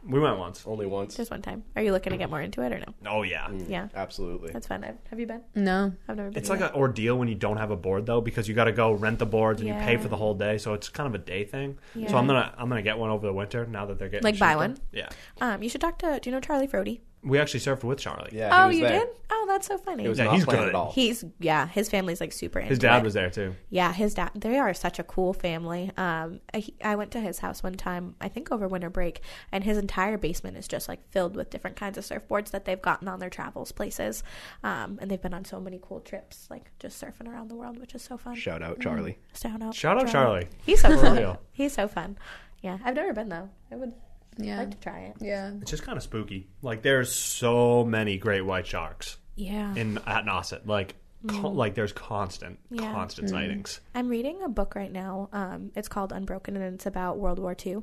We 0.04 0.18
went 0.20 0.38
once. 0.38 0.64
Only 0.66 0.86
once. 0.86 1.16
Just 1.16 1.30
one 1.30 1.42
time. 1.42 1.62
Are 1.76 1.82
you 1.82 1.92
looking 1.92 2.10
to 2.12 2.16
get 2.16 2.28
more 2.30 2.40
into 2.40 2.62
it 2.62 2.72
or 2.72 2.78
no? 2.78 2.86
Oh 3.10 3.22
yeah. 3.22 3.48
Yeah, 3.68 3.88
Absolutely. 3.94 4.50
that's 4.52 4.66
fun. 4.66 4.82
I've, 4.84 4.96
have 5.10 5.20
you 5.20 5.26
been? 5.26 5.42
No. 5.54 5.92
I've 6.08 6.16
never 6.16 6.30
been. 6.30 6.38
It's 6.38 6.50
like 6.50 6.60
an 6.60 6.70
ordeal 6.74 7.16
when 7.18 7.28
you 7.28 7.34
don't 7.34 7.56
have 7.56 7.70
a 7.70 7.76
board 7.76 8.06
though, 8.06 8.20
because 8.20 8.48
you 8.48 8.54
got 8.54 8.64
to 8.64 8.72
go 8.72 8.92
rent 8.92 9.18
the 9.18 9.26
boards 9.26 9.60
and 9.60 9.68
you 9.68 9.74
pay 9.74 9.96
for 9.96 10.08
the 10.08 10.16
whole 10.16 10.34
day. 10.34 10.58
So 10.58 10.74
it's 10.74 10.88
kind 10.88 11.06
of 11.06 11.14
a 11.14 11.24
day 11.24 11.44
thing. 11.44 11.78
Yeah. 11.94 12.08
So 12.08 12.16
I'm 12.16 12.26
gonna 12.26 12.52
I'm 12.58 12.68
gonna 12.68 12.82
get 12.82 12.98
one 12.98 13.10
over 13.10 13.26
the 13.26 13.32
winter 13.32 13.64
now 13.66 13.86
that 13.86 13.98
they're 13.98 14.08
getting 14.08 14.24
Like, 14.24 14.38
buy 14.38 14.50
cheaper. 14.50 14.58
one? 14.58 14.78
Yeah. 14.92 15.08
Um, 15.40 15.62
you 15.62 15.68
should 15.68 15.80
talk 15.80 15.98
to. 15.98 16.18
Do 16.20 16.30
you 16.30 16.34
know 16.34 16.40
Charlie 16.40 16.68
Frody? 16.68 17.00
We 17.24 17.38
actually 17.38 17.60
surfed 17.60 17.84
with 17.84 17.98
Charlie. 18.00 18.30
Yeah, 18.32 18.48
he 18.48 18.62
Oh, 18.62 18.66
was 18.66 18.76
you 18.76 18.82
there. 18.82 18.98
did? 19.00 19.08
Oh, 19.30 19.44
that's 19.48 19.66
so 19.68 19.78
funny. 19.78 20.04
It 20.04 20.08
was 20.08 20.18
Yeah, 20.18 20.24
not 20.24 20.34
he's 20.34 20.44
planned 20.44 20.60
good. 20.60 20.68
at 20.70 20.74
all. 20.74 20.90
He's 20.92 21.24
yeah, 21.38 21.68
his 21.68 21.88
family's 21.88 22.20
like 22.20 22.32
super 22.32 22.58
into 22.58 22.70
His 22.70 22.78
dad 22.80 22.98
it. 22.98 23.04
was 23.04 23.14
there 23.14 23.30
too. 23.30 23.54
Yeah, 23.70 23.92
his 23.92 24.14
dad. 24.14 24.30
They 24.34 24.58
are 24.58 24.74
such 24.74 24.98
a 24.98 25.04
cool 25.04 25.32
family. 25.32 25.92
Um, 25.96 26.40
I, 26.52 26.64
I 26.82 26.96
went 26.96 27.12
to 27.12 27.20
his 27.20 27.38
house 27.38 27.62
one 27.62 27.74
time, 27.74 28.16
I 28.20 28.26
think 28.28 28.50
over 28.50 28.66
winter 28.66 28.90
break, 28.90 29.20
and 29.52 29.62
his 29.62 29.78
entire 29.78 30.18
basement 30.18 30.56
is 30.56 30.66
just 30.66 30.88
like 30.88 31.08
filled 31.10 31.36
with 31.36 31.48
different 31.50 31.76
kinds 31.76 31.96
of 31.96 32.04
surfboards 32.04 32.50
that 32.50 32.64
they've 32.64 32.82
gotten 32.82 33.06
on 33.06 33.20
their 33.20 33.30
travels 33.30 33.70
places. 33.72 34.24
Um, 34.64 34.98
and 35.00 35.08
they've 35.10 35.22
been 35.22 35.34
on 35.34 35.44
so 35.44 35.60
many 35.60 35.78
cool 35.80 36.00
trips, 36.00 36.48
like 36.50 36.70
just 36.80 37.00
surfing 37.00 37.28
around 37.28 37.48
the 37.48 37.54
world, 37.56 37.78
which 37.78 37.94
is 37.94 38.02
so 38.02 38.16
fun. 38.16 38.34
Shout 38.34 38.62
out 38.62 38.80
Charlie. 38.80 39.18
Shout 39.40 39.62
out, 39.62 39.74
Shout 39.76 39.96
out 39.98 40.08
Charlie. 40.08 40.48
He's 40.66 40.80
so 40.80 40.90
For 40.96 41.02
cool. 41.06 41.12
real. 41.14 41.40
He's 41.52 41.72
so 41.72 41.86
fun. 41.86 42.18
Yeah, 42.62 42.78
I've 42.84 42.94
never 42.96 43.12
been 43.12 43.28
though. 43.28 43.48
I 43.70 43.76
would 43.76 43.92
Yeah. 44.38 44.56
I'd 44.56 44.58
like 44.60 44.70
to 44.72 44.76
try 44.78 44.98
it. 45.00 45.16
Yeah. 45.20 45.52
It's 45.60 45.70
just 45.70 45.82
kind 45.82 45.96
of 45.96 46.02
spooky. 46.02 46.48
Like 46.62 46.82
there's 46.82 47.12
so 47.12 47.84
many 47.84 48.16
great 48.18 48.42
white 48.42 48.66
sharks 48.66 49.18
Yeah. 49.36 49.74
in 49.74 49.98
at 50.06 50.24
Nauset. 50.24 50.66
Like 50.66 50.94
co- 51.26 51.50
like 51.50 51.74
there's 51.74 51.92
constant 51.92 52.58
Yeah. 52.70 52.92
constant 52.92 53.30
sightings. 53.30 53.80
I'm 53.94 54.08
reading 54.08 54.42
a 54.42 54.48
book 54.48 54.74
right 54.74 54.90
now. 54.92 55.28
Um, 55.32 55.70
it's 55.76 55.88
called 55.88 56.12
Unbroken, 56.12 56.56
and 56.56 56.74
it's 56.74 56.86
about 56.86 57.18
World 57.18 57.38
War 57.38 57.54
II. 57.64 57.82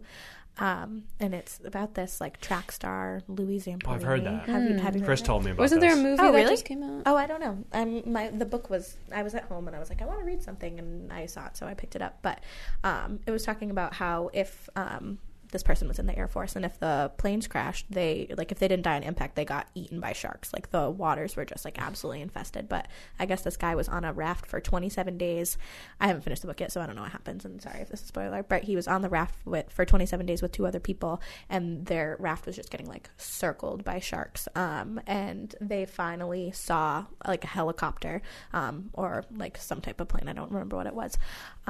Um, 0.57 1.05
and 1.21 1.33
it's 1.33 1.62
about 1.63 1.93
this 1.93 2.19
like 2.19 2.41
track 2.41 2.73
star 2.73 3.21
Louis 3.29 3.59
Zamperini. 3.62 3.81
Oh, 3.88 3.91
I've 3.91 4.03
heard 4.03 4.25
that. 4.25 4.49
Have 4.49 4.63
you, 4.69 4.77
have 4.77 4.95
you 4.97 5.03
Chris 5.05 5.21
heard 5.21 5.25
told 5.27 5.45
me 5.45 5.51
about 5.51 5.62
Wasn't 5.62 5.79
this. 5.79 5.93
there 5.93 5.97
a 5.97 6.03
movie 6.03 6.21
Oh, 6.21 6.31
that 6.33 6.38
really? 6.38 6.49
just 6.51 6.65
came 6.65 6.83
out? 6.83 7.03
Oh, 7.05 7.15
I 7.15 7.27
don't 7.27 7.39
know. 7.39 7.63
Um, 7.71 8.12
my 8.12 8.27
the 8.29 8.45
book 8.45 8.69
was 8.69 8.97
I 9.13 9.23
was 9.23 9.33
at 9.35 9.43
home 9.43 9.67
and 9.67 9.75
I 9.75 9.79
was 9.79 9.88
like, 9.88 10.01
I 10.01 10.05
want 10.05 10.19
to 10.19 10.25
read 10.25 10.43
something, 10.43 10.77
and 10.77 11.13
I 11.13 11.27
saw 11.27 11.45
it, 11.45 11.55
so 11.55 11.65
I 11.65 11.75
picked 11.75 11.95
it 11.95 12.01
up. 12.01 12.17
But 12.21 12.41
um, 12.83 13.19
it 13.25 13.31
was 13.31 13.45
talking 13.45 13.71
about 13.71 13.93
how 13.93 14.31
if 14.33 14.69
um, 14.75 15.19
this 15.51 15.63
person 15.63 15.88
was 15.88 15.99
in 15.99 16.05
the 16.05 16.17
Air 16.17 16.27
Force, 16.27 16.55
and 16.55 16.63
if 16.63 16.79
the 16.79 17.12
planes 17.17 17.47
crashed, 17.47 17.85
they 17.89 18.27
like 18.38 18.51
if 18.51 18.59
they 18.59 18.67
didn't 18.67 18.83
die 18.83 18.97
in 18.97 19.03
impact, 19.03 19.35
they 19.35 19.45
got 19.45 19.67
eaten 19.73 19.99
by 19.99 20.13
sharks. 20.13 20.53
Like 20.53 20.71
the 20.71 20.89
waters 20.89 21.35
were 21.35 21.45
just 21.45 21.65
like 21.65 21.81
absolutely 21.81 22.21
infested. 22.21 22.69
But 22.69 22.88
I 23.19 23.25
guess 23.25 23.41
this 23.41 23.57
guy 23.57 23.75
was 23.75 23.89
on 23.89 24.05
a 24.05 24.13
raft 24.13 24.45
for 24.45 24.59
27 24.59 25.17
days. 25.17 25.57
I 25.99 26.07
haven't 26.07 26.21
finished 26.21 26.41
the 26.41 26.47
book 26.47 26.59
yet, 26.59 26.71
so 26.71 26.81
I 26.81 26.85
don't 26.85 26.95
know 26.95 27.01
what 27.01 27.12
happens. 27.12 27.45
And 27.45 27.62
sorry 27.62 27.81
if 27.81 27.89
this 27.89 28.01
is 28.01 28.05
a 28.05 28.07
spoiler, 28.09 28.43
but 28.43 28.63
he 28.63 28.75
was 28.75 28.88
on 28.88 29.01
the 29.01 29.09
raft 29.09 29.35
with 29.45 29.71
for 29.71 29.85
27 29.85 30.25
days 30.25 30.41
with 30.41 30.51
two 30.51 30.67
other 30.67 30.79
people, 30.79 31.21
and 31.49 31.85
their 31.85 32.15
raft 32.19 32.45
was 32.45 32.55
just 32.55 32.69
getting 32.69 32.88
like 32.88 33.09
circled 33.17 33.83
by 33.83 33.99
sharks. 33.99 34.47
Um, 34.55 35.01
and 35.07 35.55
they 35.59 35.85
finally 35.85 36.51
saw 36.51 37.05
like 37.25 37.43
a 37.43 37.47
helicopter, 37.47 38.21
um, 38.53 38.89
or 38.93 39.25
like 39.35 39.57
some 39.57 39.81
type 39.81 39.99
of 39.99 40.07
plane. 40.07 40.27
I 40.27 40.33
don't 40.33 40.51
remember 40.51 40.75
what 40.75 40.88
it 40.88 40.95
was. 40.95 41.17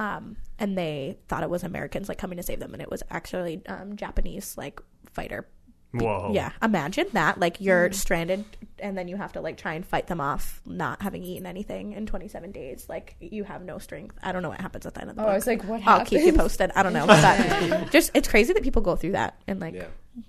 Um, 0.00 0.36
and 0.58 0.76
they 0.78 1.18
thought 1.28 1.42
it 1.42 1.50
was 1.50 1.62
Americans 1.62 2.08
like 2.08 2.18
coming 2.18 2.38
to 2.38 2.42
save 2.42 2.58
them, 2.58 2.72
and 2.72 2.82
it 2.82 2.90
was 2.90 3.02
actually 3.10 3.62
um, 3.66 3.96
Japanese 3.96 4.56
like 4.56 4.80
fighter 5.12 5.46
Whoa. 5.92 6.30
yeah, 6.32 6.52
imagine 6.62 7.06
that. 7.14 7.38
Like 7.40 7.60
you're 7.60 7.92
stranded, 7.92 8.44
and 8.78 8.96
then 8.96 9.08
you 9.08 9.16
have 9.16 9.32
to 9.34 9.40
like 9.40 9.56
try 9.56 9.74
and 9.74 9.84
fight 9.84 10.06
them 10.06 10.20
off, 10.20 10.62
not 10.64 11.02
having 11.02 11.22
eaten 11.24 11.46
anything 11.46 11.92
in 11.94 12.06
27 12.06 12.52
days. 12.52 12.86
Like 12.88 13.16
you 13.20 13.42
have 13.44 13.62
no 13.62 13.78
strength. 13.78 14.16
I 14.22 14.30
don't 14.32 14.42
know 14.42 14.48
what 14.50 14.60
happens 14.60 14.86
at 14.86 14.94
the 14.94 15.00
end 15.02 15.10
of 15.10 15.16
the 15.16 15.22
Oh, 15.22 15.24
book. 15.26 15.32
I 15.32 15.34
was 15.34 15.46
like, 15.48 15.64
what 15.64 15.82
I'll 15.86 16.04
keep 16.06 16.22
you 16.22 16.32
posted. 16.32 16.70
I 16.76 16.82
don't 16.84 16.92
know. 16.92 17.06
But 17.06 17.90
just 17.92 18.12
it's 18.14 18.28
crazy 18.28 18.52
that 18.54 18.62
people 18.62 18.82
go 18.82 18.94
through 18.96 19.12
that, 19.12 19.34
and 19.48 19.60
like 19.60 19.74
Yeah. 19.74 19.86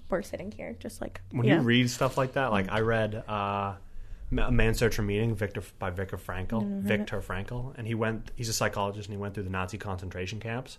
we're 0.09 0.21
sitting 0.23 0.51
here, 0.51 0.75
just 0.79 0.99
like 0.99 1.21
When 1.31 1.45
you 1.45 1.51
you 1.53 1.57
know. 1.59 1.63
read 1.63 1.89
stuff 1.91 2.17
like 2.17 2.33
that, 2.33 2.51
like 2.51 2.71
I 2.71 2.79
read 2.81 3.15
uh, 3.27 3.75
A 4.37 4.51
Man's 4.51 4.77
Search 4.79 4.95
for 4.95 5.01
Meaning, 5.01 5.35
Viktor 5.35 5.61
by 5.77 5.89
Viktor 5.89 6.17
Frankl, 6.17 6.81
Viktor 6.81 7.21
Frankl, 7.21 7.73
and 7.77 7.85
he 7.85 7.95
went. 7.95 8.31
He's 8.35 8.49
a 8.49 8.53
psychologist, 8.53 9.07
and 9.09 9.13
he 9.15 9.21
went 9.21 9.33
through 9.33 9.43
the 9.43 9.49
Nazi 9.49 9.77
concentration 9.77 10.39
camps. 10.39 10.77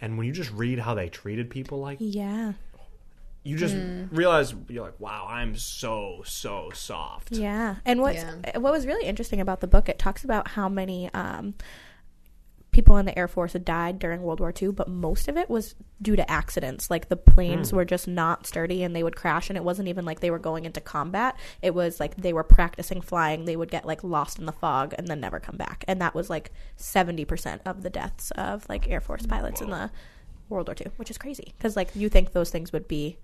And 0.00 0.16
when 0.16 0.26
you 0.26 0.32
just 0.32 0.50
read 0.52 0.78
how 0.78 0.94
they 0.94 1.08
treated 1.08 1.50
people, 1.50 1.78
like 1.78 1.98
yeah, 2.00 2.52
you 3.42 3.56
just 3.56 3.76
realize 4.10 4.54
you're 4.68 4.84
like, 4.84 4.98
wow, 4.98 5.26
I'm 5.28 5.56
so 5.56 6.22
so 6.24 6.70
soft. 6.74 7.32
yeah. 7.32 7.76
And 7.84 8.00
what 8.00 8.14
Yeah. 8.14 8.58
what 8.58 8.72
was 8.72 8.86
really 8.86 9.06
interesting 9.06 9.40
about 9.40 9.60
the 9.60 9.66
book, 9.66 9.88
it 9.88 9.98
talks 9.98 10.24
about 10.24 10.48
how 10.48 10.68
many 10.68 11.12
um, 11.12 11.54
people 12.76 12.98
in 12.98 13.06
the 13.06 13.18
Air 13.18 13.26
Force 13.26 13.54
had 13.54 13.64
died 13.64 13.98
during 13.98 14.20
World 14.20 14.38
War 14.38 14.52
II, 14.60 14.72
but 14.72 14.86
most 14.86 15.28
of 15.28 15.38
it 15.38 15.48
was 15.48 15.74
due 16.02 16.14
to 16.14 16.30
accidents. 16.30 16.90
Like 16.90 17.08
the 17.08 17.16
planes 17.16 17.70
hmm. 17.70 17.76
were 17.76 17.86
just 17.86 18.06
not 18.06 18.46
sturdy 18.46 18.82
and 18.82 18.94
they 18.94 19.02
would 19.02 19.16
crash, 19.16 19.48
and 19.48 19.56
it 19.56 19.64
wasn't 19.64 19.88
even 19.88 20.04
like 20.04 20.20
they 20.20 20.30
were 20.30 20.38
going 20.38 20.66
into 20.66 20.82
combat. 20.82 21.38
It 21.62 21.74
was 21.74 21.98
like 21.98 22.16
they 22.16 22.34
were 22.34 22.44
practicing 22.44 23.00
flying. 23.00 23.46
They 23.46 23.56
would 23.56 23.70
get 23.70 23.86
like 23.86 24.04
lost 24.04 24.38
in 24.38 24.44
the 24.44 24.52
fog 24.52 24.94
and 24.98 25.08
then 25.08 25.20
never 25.20 25.40
come 25.40 25.56
back. 25.56 25.86
And 25.88 26.02
that 26.02 26.14
was 26.14 26.28
like 26.28 26.52
70% 26.76 27.60
of 27.64 27.82
the 27.82 27.88
deaths 27.88 28.30
of 28.32 28.68
like 28.68 28.90
Air 28.90 29.00
Force 29.00 29.24
pilots 29.24 29.62
in 29.62 29.70
the 29.70 29.90
World 30.50 30.68
War 30.68 30.76
II, 30.78 30.92
which 30.96 31.10
is 31.10 31.16
crazy 31.16 31.54
because 31.56 31.76
like 31.76 31.96
you 31.96 32.10
think 32.10 32.32
those 32.32 32.50
things 32.50 32.74
would 32.74 32.86
be 32.86 33.16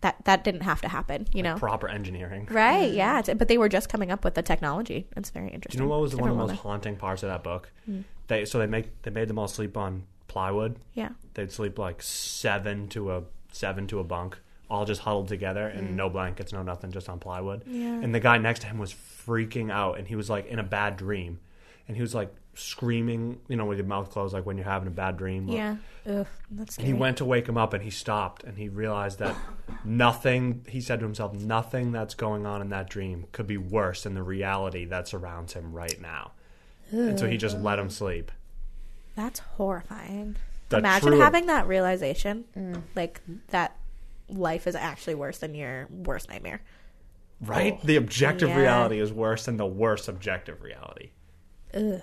that 0.00 0.16
that 0.24 0.44
didn't 0.44 0.62
have 0.62 0.80
to 0.80 0.88
happen, 0.88 1.26
you 1.34 1.42
know. 1.42 1.56
Proper 1.56 1.88
engineering. 1.88 2.48
Right, 2.50 2.90
hmm. 2.90 2.96
yeah, 2.96 3.20
but 3.34 3.48
they 3.48 3.58
were 3.58 3.68
just 3.68 3.90
coming 3.90 4.10
up 4.10 4.24
with 4.24 4.32
the 4.32 4.42
technology. 4.42 5.08
It's 5.14 5.28
very 5.28 5.48
Do 5.48 5.54
interesting. 5.56 5.82
you 5.82 5.86
know 5.86 5.90
what 5.90 6.00
was 6.00 6.16
one 6.16 6.30
of 6.30 6.38
the 6.38 6.46
most 6.46 6.60
haunting 6.60 6.96
parts 6.96 7.22
of 7.22 7.28
that 7.28 7.42
book? 7.44 7.70
Hmm. 7.84 8.00
They 8.28 8.44
so 8.44 8.58
they 8.58 8.66
make 8.66 9.02
they 9.02 9.10
made 9.10 9.28
them 9.28 9.38
all 9.38 9.48
sleep 9.48 9.76
on 9.76 10.04
plywood. 10.28 10.76
Yeah. 10.94 11.10
They'd 11.34 11.52
sleep 11.52 11.78
like 11.78 12.02
seven 12.02 12.88
to 12.88 13.12
a 13.12 13.22
seven 13.52 13.86
to 13.88 14.00
a 14.00 14.04
bunk, 14.04 14.38
all 14.68 14.84
just 14.84 15.02
huddled 15.02 15.28
together 15.28 15.68
and 15.68 15.90
mm. 15.90 15.94
no 15.94 16.10
blankets, 16.10 16.52
no 16.52 16.62
nothing, 16.62 16.90
just 16.90 17.08
on 17.08 17.20
plywood. 17.20 17.62
Yeah. 17.66 18.00
And 18.02 18.14
the 18.14 18.20
guy 18.20 18.38
next 18.38 18.60
to 18.60 18.66
him 18.66 18.78
was 18.78 18.92
freaking 18.92 19.70
out, 19.70 19.98
and 19.98 20.08
he 20.08 20.16
was 20.16 20.28
like 20.28 20.46
in 20.46 20.58
a 20.58 20.64
bad 20.64 20.96
dream, 20.96 21.40
and 21.86 21.96
he 21.96 22.02
was 22.02 22.14
like 22.14 22.34
screaming, 22.54 23.40
you 23.48 23.56
know, 23.56 23.64
with 23.64 23.78
your 23.78 23.86
mouth 23.86 24.10
closed, 24.10 24.34
like 24.34 24.46
when 24.46 24.56
you're 24.56 24.66
having 24.66 24.88
a 24.88 24.92
bad 24.92 25.16
dream. 25.16 25.48
Yeah. 25.48 25.76
Ugh, 26.06 26.26
that's 26.50 26.76
And 26.76 26.86
he 26.86 26.92
went 26.92 27.18
to 27.18 27.24
wake 27.24 27.48
him 27.48 27.56
up, 27.56 27.72
and 27.72 27.82
he 27.82 27.90
stopped, 27.90 28.44
and 28.44 28.58
he 28.58 28.68
realized 28.68 29.20
that 29.20 29.36
nothing. 29.84 30.64
He 30.68 30.80
said 30.80 30.98
to 31.00 31.04
himself, 31.04 31.32
"Nothing 31.32 31.92
that's 31.92 32.14
going 32.14 32.44
on 32.44 32.60
in 32.60 32.70
that 32.70 32.90
dream 32.90 33.26
could 33.32 33.46
be 33.46 33.56
worse 33.56 34.02
than 34.02 34.14
the 34.14 34.22
reality 34.22 34.84
that 34.86 35.08
surrounds 35.08 35.52
him 35.52 35.72
right 35.72 36.00
now." 36.00 36.32
And 36.90 37.18
so 37.18 37.28
he 37.28 37.36
just 37.36 37.58
let 37.60 37.78
him 37.78 37.90
sleep. 37.90 38.30
That's 39.16 39.40
horrifying. 39.40 40.36
The 40.68 40.78
Imagine 40.78 41.08
true- 41.10 41.20
having 41.20 41.46
that 41.46 41.66
realization, 41.66 42.44
mm. 42.56 42.82
like 42.96 43.20
that 43.48 43.76
life 44.28 44.66
is 44.66 44.74
actually 44.74 45.14
worse 45.16 45.38
than 45.38 45.54
your 45.54 45.86
worst 45.90 46.28
nightmare. 46.28 46.62
Right? 47.40 47.80
The 47.82 47.96
objective 47.96 48.48
Yeah. 48.48 48.58
reality 48.58 48.98
is 48.98 49.12
worse 49.12 49.44
than 49.44 49.56
the 49.56 49.66
worst 49.66 50.04
subjective 50.04 50.62
reality. 50.62 51.10
Ugh, 51.74 52.00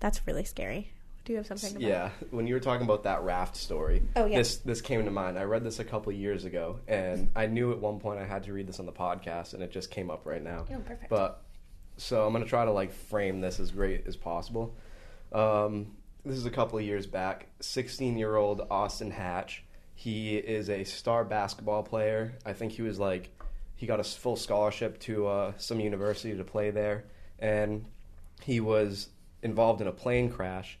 that's 0.00 0.26
really 0.26 0.44
scary. 0.44 0.92
Do 1.24 1.32
you 1.32 1.38
have 1.38 1.46
something? 1.46 1.76
About 1.76 1.82
Yeah, 1.82 2.10
when 2.30 2.46
you 2.46 2.54
were 2.54 2.60
talking 2.60 2.84
about 2.84 3.02
that 3.04 3.22
raft 3.22 3.54
story, 3.56 4.02
Oh, 4.16 4.24
yeah. 4.26 4.38
this 4.38 4.56
this 4.58 4.80
came 4.80 5.04
to 5.04 5.10
mind. 5.10 5.38
I 5.38 5.42
read 5.44 5.62
this 5.64 5.78
a 5.78 5.84
couple 5.84 6.10
years 6.12 6.44
ago, 6.44 6.80
and 6.88 7.30
I 7.36 7.46
knew 7.46 7.70
at 7.72 7.78
one 7.78 7.98
point 8.00 8.18
I 8.18 8.24
had 8.24 8.44
to 8.44 8.52
read 8.52 8.66
this 8.66 8.80
on 8.80 8.86
the 8.86 8.92
podcast, 8.92 9.54
and 9.54 9.62
it 9.62 9.70
just 9.70 9.90
came 9.90 10.10
up 10.10 10.24
right 10.26 10.42
now. 10.42 10.64
Oh, 10.70 10.78
perfect. 10.78 11.10
But 11.10 11.42
so 11.98 12.26
I'm 12.26 12.32
gonna 12.32 12.46
try 12.46 12.64
to 12.64 12.72
like 12.72 12.92
frame 12.92 13.40
this 13.40 13.60
as 13.60 13.70
great 13.70 14.06
as 14.06 14.16
possible. 14.16 14.74
Um, 15.32 15.96
this 16.24 16.36
is 16.36 16.46
a 16.46 16.50
couple 16.50 16.78
of 16.78 16.84
years 16.84 17.06
back. 17.06 17.48
16 17.60 18.16
year 18.16 18.36
old 18.36 18.66
Austin 18.70 19.10
Hatch. 19.10 19.64
He 19.94 20.36
is 20.36 20.70
a 20.70 20.84
star 20.84 21.24
basketball 21.24 21.82
player. 21.82 22.34
I 22.46 22.52
think 22.52 22.72
he 22.72 22.82
was 22.82 22.98
like 22.98 23.30
he 23.76 23.86
got 23.86 24.00
a 24.00 24.04
full 24.04 24.36
scholarship 24.36 24.98
to 25.00 25.26
uh, 25.26 25.52
some 25.56 25.80
university 25.80 26.36
to 26.36 26.44
play 26.44 26.70
there, 26.70 27.04
and 27.38 27.84
he 28.42 28.60
was 28.60 29.08
involved 29.42 29.80
in 29.80 29.86
a 29.86 29.92
plane 29.92 30.30
crash 30.30 30.78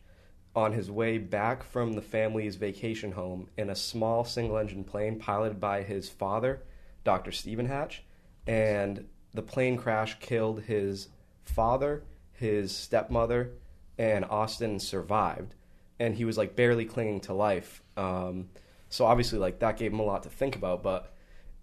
on 0.54 0.72
his 0.72 0.90
way 0.90 1.18
back 1.18 1.62
from 1.62 1.92
the 1.92 2.02
family's 2.02 2.56
vacation 2.56 3.12
home 3.12 3.48
in 3.56 3.70
a 3.70 3.76
small 3.76 4.24
single 4.24 4.58
engine 4.58 4.82
plane 4.82 5.18
piloted 5.18 5.60
by 5.60 5.82
his 5.82 6.08
father, 6.08 6.62
Dr. 7.04 7.30
Stephen 7.30 7.66
Hatch. 7.66 8.02
And 8.46 9.06
the 9.34 9.42
plane 9.42 9.76
crash 9.76 10.18
killed 10.20 10.62
his 10.62 11.08
father, 11.44 12.04
his 12.32 12.74
stepmother, 12.74 13.52
and 13.98 14.24
Austin 14.24 14.78
survived. 14.78 15.54
And 15.98 16.14
he 16.14 16.24
was 16.24 16.38
like 16.38 16.54
barely 16.54 16.84
clinging 16.84 17.20
to 17.22 17.34
life. 17.34 17.82
Um, 17.96 18.48
so 18.88 19.04
obviously, 19.04 19.38
like 19.38 19.58
that 19.60 19.76
gave 19.76 19.92
him 19.92 20.00
a 20.00 20.04
lot 20.04 20.22
to 20.22 20.28
think 20.28 20.56
about, 20.56 20.82
but 20.82 21.12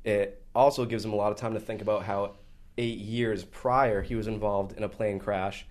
it 0.03 0.43
also 0.53 0.85
gives 0.85 1.03
him 1.03 1.13
a 1.13 1.15
lot 1.15 1.31
of 1.31 1.37
time 1.37 1.53
to 1.53 1.59
think 1.59 1.81
about 1.81 2.03
how 2.03 2.35
eight 2.77 2.99
years 2.99 3.43
prior 3.43 4.01
he 4.01 4.15
was 4.15 4.27
involved 4.27 4.73
in 4.77 4.83
a 4.83 4.89
plane 4.89 5.19
crash 5.19 5.65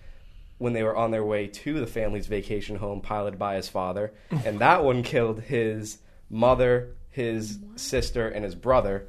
when 0.58 0.72
they 0.72 0.82
were 0.82 0.96
on 0.96 1.10
their 1.10 1.24
way 1.24 1.46
to 1.46 1.78
the 1.80 1.86
family's 1.86 2.26
vacation 2.26 2.76
home 2.76 3.00
piloted 3.00 3.38
by 3.38 3.56
his 3.56 3.68
father 3.68 4.12
and 4.44 4.58
that 4.58 4.82
one 4.82 5.02
killed 5.02 5.40
his 5.40 5.98
mother 6.30 6.94
his 7.10 7.58
sister 7.76 8.28
and 8.28 8.44
his 8.44 8.54
brother 8.54 9.06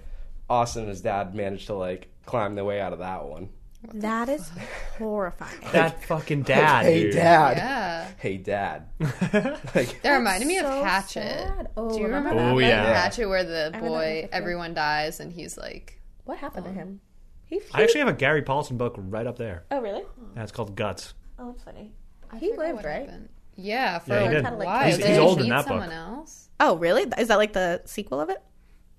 austin 0.49 0.81
and 0.81 0.89
his 0.89 1.01
dad 1.01 1.33
managed 1.33 1.67
to 1.67 1.73
like 1.73 2.07
climb 2.25 2.55
their 2.55 2.65
way 2.65 2.79
out 2.81 2.93
of 2.93 2.99
that 2.99 3.23
one 3.25 3.49
That 3.93 4.29
is 4.29 4.49
horrifying. 4.97 5.59
That 5.71 6.03
fucking 6.05 6.43
dad. 6.43 6.85
hey 6.85 7.03
dude. 7.03 7.13
dad 7.13 7.57
Yeah. 7.57 8.07
hey 8.17 8.37
dad 8.37 8.87
like 8.99 10.01
That 10.03 10.17
reminded 10.17 10.47
me 10.47 10.57
of 10.59 10.65
Hatchet. 10.65 11.21
sad. 11.23 11.69
Oh, 11.77 11.89
Do 11.89 11.95
you 11.97 12.01
oh, 12.01 12.07
remember 12.07 12.29
remember 12.29 12.43
that? 12.43 12.53
Oh, 12.53 12.59
that? 12.59 12.85
Oh, 12.87 12.87
yeah. 12.89 13.01
Hatchet 13.03 13.27
where 13.29 13.43
the 13.43 13.77
boy, 13.79 14.27
everyone 14.31 14.73
dies 14.73 15.19
and 15.19 15.31
he's 15.31 15.57
like, 15.57 16.01
What 16.23 16.37
happened 16.39 16.65
to 16.65 16.71
oh. 16.71 16.73
him? 16.73 17.01
He, 17.47 17.61
I 17.75 17.83
actually 17.83 17.99
have 17.99 18.07
a 18.09 18.13
Gary 18.13 18.41
Paulsen 18.41 18.75
book 18.77 18.95
right 18.97 19.27
up 19.27 19.37
there. 19.37 19.65
Oh, 19.69 19.79
really? 19.79 20.01
Yeah, 20.35 20.41
it's 20.43 20.51
called 20.51 20.75
Guts. 20.75 21.13
Oh, 21.37 21.51
that's 21.51 21.63
funny. 21.63 21.93
I 22.31 22.37
He 22.39 22.49
forgot 22.49 22.61
lived, 22.65 22.75
what 22.77 22.85
right? 22.85 23.05
happened. 23.05 23.29
Yeah, 23.55 23.99
for 23.99 24.13
Yeah, 24.13 24.19
he 24.21 24.25
a 24.25 24.29
did. 24.31 24.43
Kinda 24.45 24.57
like 24.57 24.65
while. 24.65 24.83
He's- 24.85 24.97
he's 24.97 25.05
he 25.05 25.17
old 25.19 25.39
in 25.41 25.49
that 25.49 25.57
book. 25.59 25.67
someone 25.67 25.91
else? 25.91 26.49
Oh, 26.59 26.77
really? 26.77 27.03
Is 27.19 27.27
that 27.27 27.37
like 27.37 27.53
the 27.53 27.81
sequel 27.85 28.19
of 28.19 28.29
it? 28.31 28.41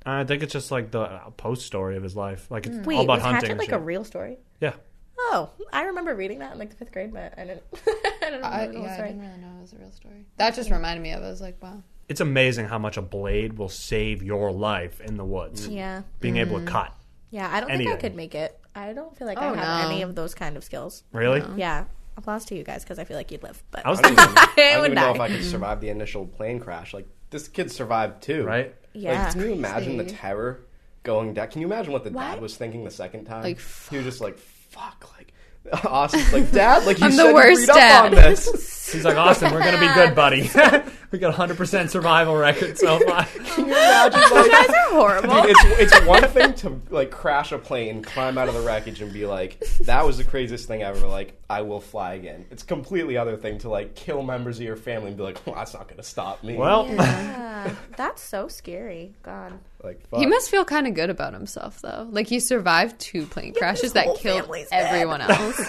I 0.08 0.24
think 0.24 0.42
it's 0.42 0.52
just 0.52 0.70
like 0.70 0.90
the 0.90 1.00
uh, 1.00 1.30
post 1.30 1.66
story 1.66 1.96
of 1.96 2.02
his 2.02 2.14
life. 2.16 2.50
Like 2.50 2.66
it's 2.66 2.76
Mm. 2.76 2.86
Wait, 2.86 2.96
all 2.96 3.04
about 3.04 3.14
was 3.14 3.22
hunting. 3.22 3.34
Hatchet 3.36 3.50
and 3.50 3.58
like 3.58 3.68
shit. 3.70 3.76
a 3.76 3.82
real 3.82 4.04
story? 4.04 4.38
yeah. 4.60 4.74
Oh, 5.18 5.50
I 5.72 5.84
remember 5.84 6.14
reading 6.14 6.38
that 6.40 6.52
in 6.52 6.58
like 6.58 6.70
the 6.70 6.76
fifth 6.76 6.92
grade, 6.92 7.12
but 7.12 7.34
I 7.36 7.44
didn't. 7.46 7.62
I 7.74 8.00
didn't 8.20 8.32
remember 8.34 8.46
I, 8.46 8.66
the 8.66 8.72
whole 8.74 8.82
yeah, 8.84 8.90
I 8.90 8.94
story. 8.94 9.08
didn't 9.08 9.22
really 9.22 9.38
know 9.38 9.58
it 9.58 9.62
was 9.62 9.72
a 9.72 9.76
real 9.78 9.90
story. 9.90 10.26
That 10.36 10.54
just 10.54 10.70
reminded 10.70 11.02
me 11.02 11.12
of 11.12 11.22
it. 11.22 11.26
I 11.26 11.30
was 11.30 11.40
like, 11.40 11.60
wow. 11.62 11.82
It's 12.08 12.20
amazing 12.20 12.66
how 12.66 12.78
much 12.78 12.96
a 12.96 13.02
blade 13.02 13.54
will 13.58 13.68
save 13.70 14.22
your 14.22 14.52
life 14.52 15.00
in 15.00 15.16
the 15.16 15.24
woods. 15.24 15.66
Yeah, 15.66 16.02
Being 16.20 16.36
able 16.36 16.60
to 16.60 16.66
cut. 16.66 16.92
yeah. 17.30 17.50
I 17.52 17.58
don't 17.60 17.68
think 17.76 17.90
I 17.90 17.96
could 17.96 18.14
make 18.14 18.34
it. 18.36 18.56
I 18.76 18.92
don't 18.92 19.16
feel 19.16 19.26
like 19.26 19.38
Oh, 19.40 19.54
I 19.54 19.56
have 19.56 19.82
no. 19.82 19.90
any 19.90 20.02
of 20.02 20.14
those 20.14 20.34
kind 20.34 20.56
of 20.56 20.62
skills. 20.62 21.02
Really? 21.12 21.42
Yeah. 21.56 21.86
Applause 22.18 22.44
to 22.46 22.54
you 22.54 22.62
guys 22.62 22.84
because 22.84 22.98
I 23.00 23.04
feel 23.04 23.16
like 23.16 23.32
you'd 23.32 23.42
live. 23.42 23.60
But 23.72 23.84
I 23.84 23.90
was 23.90 23.98
I 24.04 24.10
don't 24.10 24.16
thinking, 24.16 24.32
even, 24.32 24.38
I 24.38 24.72
don't 24.72 24.80
would 24.82 24.84
even 24.92 24.94
know 24.94 25.00
die. 25.08 25.14
if 25.14 25.20
I 25.20 25.28
could 25.28 25.44
survive 25.44 25.80
the 25.80 25.88
initial 25.88 26.26
plane 26.26 26.60
crash. 26.60 26.94
Like 26.94 27.06
this 27.30 27.48
kid 27.48 27.72
survived 27.72 28.22
too, 28.22 28.44
right? 28.44 28.74
Yeah. 28.96 29.24
Like, 29.24 29.32
can 29.32 29.40
you 29.42 29.52
imagine 29.52 29.96
the 29.96 30.04
terror 30.04 30.60
going 31.02 31.34
down? 31.34 31.48
Can 31.48 31.60
you 31.60 31.66
imagine 31.66 31.92
what 31.92 32.04
the 32.04 32.10
Why? 32.10 32.32
dad 32.32 32.40
was 32.40 32.56
thinking 32.56 32.84
the 32.84 32.90
second 32.90 33.24
time? 33.24 33.42
Like, 33.42 33.60
he 33.90 33.96
was 33.96 34.04
just 34.06 34.20
like, 34.20 34.38
"Fuck!" 34.38 35.08
Like 35.16 35.32
Austin's 35.84 36.32
like, 36.32 36.50
"Dad, 36.52 36.84
like 36.86 36.98
you 36.98 37.06
I'm 37.06 37.10
the 37.12 37.16
said, 37.16 37.28
you 37.28 37.34
worst 37.34 37.60
read 37.60 37.70
up 37.70 37.76
dad." 37.76 38.04
on 38.06 38.10
this." 38.12 38.92
He's 38.92 39.04
like, 39.04 39.16
Austin, 39.16 39.52
we're 39.52 39.64
gonna 39.64 39.80
be 39.80 39.92
good, 39.94 40.14
buddy. 40.14 40.42
we 41.16 41.20
got 41.20 41.34
hundred 41.34 41.56
percent 41.56 41.90
survival 41.90 42.36
record 42.36 42.76
so 42.76 42.98
far. 43.06 43.24
Can 43.24 43.66
you 43.68 43.72
imagine? 43.72 44.20
you 44.30 44.50
guys 44.50 44.68
are 44.68 44.90
horrible. 44.90 45.42
Dude, 45.42 45.56
it's 45.58 45.94
it's 45.94 46.06
one 46.06 46.22
thing 46.28 46.52
to 46.56 46.78
like 46.90 47.10
crash 47.10 47.52
a 47.52 47.58
plane, 47.58 48.02
climb 48.02 48.36
out 48.36 48.48
of 48.48 48.54
the 48.54 48.60
wreckage, 48.60 49.00
and 49.00 49.12
be 49.12 49.24
like, 49.24 49.58
"That 49.84 50.04
was 50.04 50.18
the 50.18 50.24
craziest 50.24 50.68
thing 50.68 50.82
ever." 50.82 51.06
Like, 51.06 51.40
I 51.48 51.62
will 51.62 51.80
fly 51.80 52.14
again. 52.14 52.44
It's 52.50 52.62
a 52.62 52.66
completely 52.66 53.16
other 53.16 53.38
thing 53.38 53.56
to 53.60 53.70
like 53.70 53.94
kill 53.94 54.22
members 54.22 54.58
of 54.58 54.64
your 54.64 54.76
family 54.76 55.08
and 55.08 55.16
be 55.16 55.22
like, 55.22 55.44
well, 55.46 55.54
"That's 55.54 55.72
not 55.72 55.84
going 55.88 55.96
to 55.96 56.02
stop 56.02 56.44
me." 56.44 56.56
Well, 56.56 56.86
yeah, 56.88 57.74
that's 57.96 58.20
so 58.22 58.48
scary. 58.48 59.14
God. 59.22 59.54
like 59.82 60.06
fuck. 60.08 60.20
He 60.20 60.26
must 60.26 60.50
feel 60.50 60.66
kind 60.66 60.86
of 60.86 60.92
good 60.92 61.08
about 61.08 61.32
himself, 61.32 61.80
though. 61.80 62.06
Like 62.10 62.26
he 62.26 62.40
survived 62.40 62.98
two 62.98 63.24
plane 63.24 63.54
crashes 63.54 63.94
that 63.94 64.04
killed 64.18 64.42
family's 64.42 64.68
dead. 64.68 64.84
everyone 64.86 65.22
else. 65.22 65.60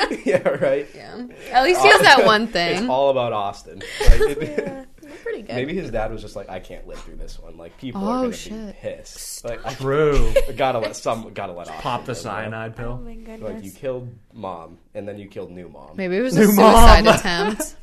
yeah, 0.24 0.48
right. 0.48 0.86
yeah. 0.94 1.26
At 1.52 1.64
least 1.64 1.80
he 1.82 1.88
has 1.88 2.00
that 2.02 2.24
one 2.24 2.46
thing. 2.46 2.78
It's 2.78 2.88
all 2.88 3.10
about 3.10 3.32
Austin. 3.32 3.82
Like, 4.00 4.20
it- 4.20 4.58
Yeah, 4.58 4.84
pretty 5.22 5.42
good. 5.42 5.54
Maybe 5.56 5.74
his 5.74 5.90
dad 5.90 6.10
was 6.10 6.22
just 6.22 6.36
like, 6.36 6.48
"I 6.48 6.58
can't 6.60 6.86
live 6.86 6.98
through 7.00 7.16
this 7.16 7.38
one." 7.38 7.56
Like, 7.58 7.76
people 7.78 8.02
Oh, 8.04 8.08
are 8.10 8.18
going 8.22 8.32
to 8.32 8.50
be 8.50 8.56
shit. 8.66 8.76
pissed. 8.76 9.44
Like, 9.44 9.64
I 9.66 9.74
true. 9.74 10.32
gotta 10.56 10.78
let 10.78 10.96
some 10.96 11.32
gotta 11.34 11.52
let 11.52 11.68
Austin 11.68 11.82
Pop 11.82 12.04
the 12.06 12.12
live, 12.12 12.18
you 12.18 12.24
know? 12.24 12.30
cyanide 12.30 12.72
Oh 12.72 12.78
pill. 12.82 12.96
my 12.98 13.10
Like, 13.10 13.24
goodness. 13.24 13.64
you 13.64 13.70
killed 13.72 14.08
mom, 14.32 14.78
and 14.94 15.06
then 15.06 15.18
you 15.18 15.28
killed 15.28 15.50
new 15.50 15.68
mom. 15.68 15.96
Maybe 15.96 16.16
it 16.16 16.22
was 16.22 16.36
a 16.36 16.40
New 16.40 16.46
suicide 16.46 17.04
mom. 17.04 17.14
attempt. 17.16 17.76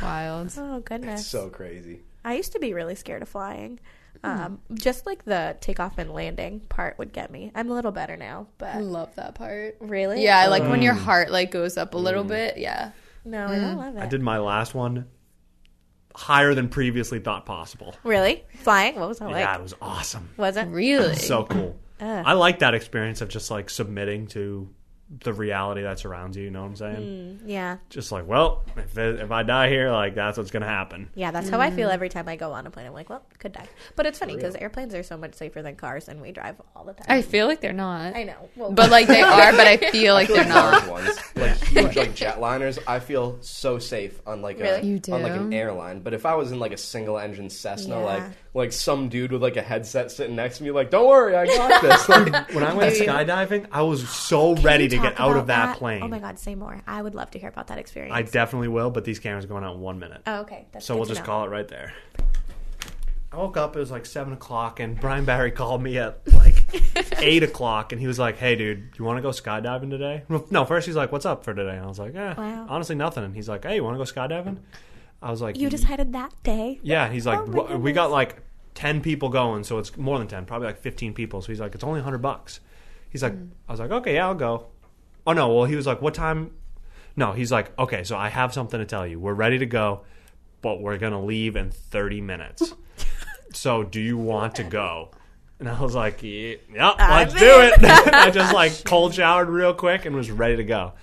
Wild. 0.00 0.52
oh 0.58 0.80
goodness. 0.80 1.20
It's 1.20 1.28
so 1.28 1.48
crazy. 1.50 2.00
I 2.24 2.34
used 2.34 2.52
to 2.52 2.58
be 2.58 2.72
really 2.74 2.94
scared 2.94 3.22
of 3.22 3.28
flying. 3.28 3.80
Hmm. 4.24 4.30
Um, 4.30 4.60
just 4.74 5.04
like 5.04 5.24
the 5.24 5.56
takeoff 5.60 5.98
and 5.98 6.12
landing 6.12 6.60
part 6.60 6.96
would 6.98 7.12
get 7.12 7.30
me. 7.32 7.50
I'm 7.56 7.70
a 7.70 7.74
little 7.74 7.90
better 7.90 8.16
now, 8.16 8.46
but 8.58 8.74
I 8.74 8.78
love 8.78 9.14
that 9.16 9.34
part. 9.34 9.76
really, 9.80 10.22
Yeah, 10.22 10.38
I 10.38 10.46
like 10.46 10.62
when 10.62 10.78
Mm. 10.80 10.84
your 10.84 10.94
heart 10.94 11.30
like 11.30 11.50
goes 11.50 11.76
up 11.76 11.94
a 11.94 11.98
little 11.98 12.22
bit. 12.24 12.56
Yeah. 12.56 12.92
no, 13.24 13.46
I 13.46 13.56
don't 13.58 13.76
love 13.78 13.96
it. 13.96 14.00
I 14.00 14.06
did 14.06 14.20
my 14.22 14.38
last 14.38 14.74
one 14.74 15.06
higher 16.14 16.54
than 16.54 16.68
previously 16.68 17.18
thought 17.18 17.46
possible. 17.46 17.94
Really 18.04 18.44
flying? 18.60 18.94
What 18.98 19.08
was 19.08 19.18
that 19.18 19.26
like? 19.30 19.40
yeah, 19.40 19.56
it 19.56 19.62
was 19.62 19.74
awesome. 19.80 20.30
Was 20.36 20.56
it? 20.56 20.68
Really? 20.68 21.16
So 21.16 21.44
cool. 21.44 21.78
Ugh. 22.00 22.22
I 22.26 22.34
like 22.34 22.58
that 22.60 22.74
experience 22.74 23.20
of 23.22 23.28
just 23.28 23.50
like 23.50 23.70
submitting 23.70 24.26
to 24.28 24.68
the 25.20 25.32
reality 25.32 25.82
that 25.82 25.98
surrounds 25.98 26.36
you. 26.36 26.44
You 26.44 26.50
know 26.50 26.62
what 26.62 26.68
I'm 26.68 26.76
saying? 26.76 26.96
Mm, 26.96 27.42
yeah, 27.46 27.76
Just 27.90 28.12
like, 28.12 28.26
well, 28.26 28.64
if 28.76 28.96
it, 28.96 29.20
if 29.20 29.30
I 29.30 29.42
die 29.42 29.68
here, 29.68 29.90
like 29.90 30.14
that's 30.14 30.38
what's 30.38 30.50
gonna 30.50 30.66
happen. 30.66 31.10
yeah. 31.14 31.30
That's 31.30 31.48
how 31.50 31.60
I 31.60 31.70
feel 31.70 31.88
Mm. 31.90 31.94
every 31.94 32.08
time 32.08 32.28
I 32.28 32.36
go 32.36 32.52
on 32.52 32.66
a 32.66 32.70
plane. 32.70 32.86
I'm 32.86 32.92
like, 32.94 33.10
well, 33.10 33.22
could 33.38 33.52
die, 33.52 33.66
but 33.96 34.06
it's 34.06 34.18
funny 34.18 34.36
because 34.36 34.54
airplanes 34.54 34.94
are 34.94 35.02
so 35.02 35.16
much 35.18 35.34
safer 35.34 35.60
than 35.62 35.76
cars, 35.76 36.08
and 36.08 36.22
we 36.22 36.32
drive 36.32 36.56
all 36.74 36.84
the 36.84 36.94
time. 36.94 37.06
I 37.08 37.20
feel 37.22 37.46
like 37.46 37.60
they're 37.60 37.72
not. 37.72 38.16
I 38.16 38.22
know, 38.24 38.48
well, 38.56 38.72
But 38.72 38.90
like 38.90 39.06
they 39.06 39.20
are, 39.22 39.52
but 39.52 39.66
I 39.66 39.76
feel 39.76 40.14
like 40.14 40.30
I 40.30 40.34
they're 40.34 40.44
like 40.44 40.48
not. 40.48 40.72
large 40.88 40.88
ones, 41.04 41.18
like 41.36 41.64
huge, 41.64 41.96
like 41.96 42.14
jetliners. 42.14 42.78
I 42.86 42.98
feel 43.00 43.38
so 43.42 43.78
safe 43.78 44.20
on 44.26 44.40
like 44.42 44.60
a 44.60 44.62
Really? 44.62 44.86
You 44.88 45.00
on 45.12 45.22
like 45.22 45.32
an 45.32 45.52
airline. 45.52 46.00
But 46.00 46.14
if 46.14 46.24
I 46.26 46.34
was 46.36 46.52
in 46.52 46.58
like 46.58 46.72
a 46.72 46.76
single 46.78 47.18
engine 47.18 47.50
Cessna, 47.50 47.98
Yeah. 47.98 48.04
like 48.04 48.22
like 48.54 48.72
some 48.72 49.08
dude 49.08 49.32
with 49.32 49.42
like 49.42 49.56
a 49.56 49.62
headset 49.62 50.10
sitting 50.10 50.36
next 50.36 50.58
to 50.58 50.64
me, 50.64 50.70
like, 50.70 50.90
don't 50.90 51.08
worry, 51.08 51.34
I 51.34 51.46
got 51.46 51.80
this. 51.82 52.08
Like, 52.08 52.52
When 52.54 52.62
I 52.64 52.74
went 52.74 52.94
Do 52.94 53.04
skydiving, 53.06 53.66
I 53.72 53.80
was 53.82 54.06
so 54.08 54.54
Can 54.54 54.62
ready 54.64 54.88
to 54.88 54.96
talk 54.96 55.01
get 55.02 55.20
out 55.20 55.30
of 55.30 55.36
about 55.44 55.46
that, 55.46 55.76
plane. 55.78 56.02
Oh 56.02 56.08
my 56.08 56.18
god, 56.18 56.38
say 56.38 56.54
more. 56.54 56.80
I 56.86 57.00
would 57.02 57.14
love 57.14 57.30
to 57.32 57.38
hear 57.38 57.48
about 57.48 57.66
that 57.68 57.78
experience. 57.78 58.14
I 58.14 58.22
definitely 58.22 58.68
will, 58.68 58.90
but 58.90 59.04
these 59.04 59.18
cameras 59.18 59.44
are 59.44 59.48
going 59.48 59.64
out 59.64 59.74
in 59.74 59.80
one 59.80 59.98
minute. 59.98 60.22
oh, 60.26 60.40
okay. 60.42 60.66
That's 60.72 60.84
So 60.86 60.96
we'll 60.96 61.04
just 61.06 61.20
know. 61.20 61.26
call 61.26 61.44
it 61.44 61.48
right 61.48 61.68
there. 61.68 61.92
I 63.32 63.36
woke 63.38 63.56
up, 63.56 63.74
it 63.76 63.78
was 63.78 63.90
like 63.90 64.04
7 64.04 64.32
o'clock, 64.34 64.78
and 64.78 65.00
Brian 65.00 65.24
Barry 65.24 65.50
called 65.52 65.82
me 65.82 65.96
at 65.96 66.20
like 66.34 66.66
8 67.18 67.42
o'clock, 67.44 67.92
and 67.92 68.00
he 68.00 68.06
was 68.06 68.18
like, 68.18 68.36
hey, 68.36 68.56
dude, 68.56 68.90
you 68.98 69.04
want 69.06 69.16
to 69.16 69.22
go 69.22 69.30
skydiving 69.30 69.88
today? 69.88 70.24
No, 70.50 70.66
first 70.66 70.86
he's 70.86 70.96
like, 70.96 71.12
what's 71.12 71.24
up 71.24 71.42
for 71.42 71.54
today? 71.54 71.76
And 71.76 71.84
I 71.84 71.86
was 71.88 71.98
like, 71.98 72.14
eh, 72.14 72.34
Wow. 72.36 72.66
honestly, 72.68 72.94
nothing. 72.94 73.24
And 73.24 73.34
he's 73.34 73.48
like, 73.48 73.64
hey, 73.64 73.76
you 73.76 73.84
want 73.84 73.94
to 73.94 73.98
go 73.98 74.04
skydiving? 74.04 74.58
I 75.22 75.30
was 75.30 75.40
like, 75.40 75.56
You 75.56 75.70
decided 75.70 76.12
that 76.12 76.34
day. 76.42 76.78
yeah. 76.82 77.08
He's 77.10 77.24
like, 77.26 77.38
Oh 77.38 77.78
we 77.78 77.92
got 77.92 78.10
like 78.10 78.42
10 78.74 79.00
people 79.00 79.30
going, 79.30 79.64
so 79.64 79.78
it's 79.78 79.96
more 79.96 80.18
than 80.18 80.26
10, 80.28 80.44
probably 80.44 80.66
like 80.66 80.78
15 80.78 81.14
people. 81.14 81.40
So 81.40 81.48
he's 81.52 81.60
like, 81.60 81.74
it's 81.74 81.84
only 81.84 82.00
100 82.00 82.18
bucks. 82.18 82.60
He's 83.08 83.22
like, 83.22 83.34
I 83.66 83.72
was 83.72 83.80
like, 83.80 83.90
okay, 83.92 84.14
yeah, 84.14 84.26
I'll 84.26 84.34
go. 84.34 84.66
Oh, 85.26 85.32
no, 85.32 85.54
well, 85.54 85.64
he 85.64 85.76
was 85.76 85.86
like, 85.86 86.02
what 86.02 86.14
time? 86.14 86.52
No, 87.16 87.32
he's 87.32 87.52
like, 87.52 87.76
okay, 87.78 88.04
so 88.04 88.16
I 88.16 88.28
have 88.28 88.52
something 88.52 88.80
to 88.80 88.86
tell 88.86 89.06
you. 89.06 89.20
We're 89.20 89.34
ready 89.34 89.58
to 89.58 89.66
go, 89.66 90.02
but 90.62 90.80
we're 90.80 90.98
going 90.98 91.12
to 91.12 91.18
leave 91.18 91.56
in 91.56 91.70
30 91.70 92.20
minutes. 92.20 92.74
so 93.52 93.82
do 93.82 94.00
you 94.00 94.16
want 94.16 94.56
to 94.56 94.64
go? 94.64 95.10
And 95.62 95.68
I 95.68 95.80
was 95.80 95.94
like, 95.94 96.24
yeah, 96.24 96.56
yep, 96.74 96.98
let's 96.98 97.34
do 97.34 97.60
it. 97.60 97.74
I 97.84 98.30
just 98.30 98.52
like 98.52 98.82
cold 98.84 99.14
showered 99.14 99.48
real 99.48 99.72
quick 99.72 100.06
and 100.06 100.16
was 100.16 100.28
ready 100.28 100.56
to 100.56 100.64
go. 100.64 100.94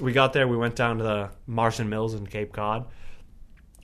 We 0.00 0.12
got 0.12 0.32
there. 0.32 0.48
We 0.48 0.56
went 0.56 0.74
down 0.74 0.98
to 0.98 1.04
the 1.04 1.30
Marstons 1.48 1.86
Mills 1.86 2.14
in 2.14 2.26
Cape 2.26 2.52
Cod. 2.52 2.86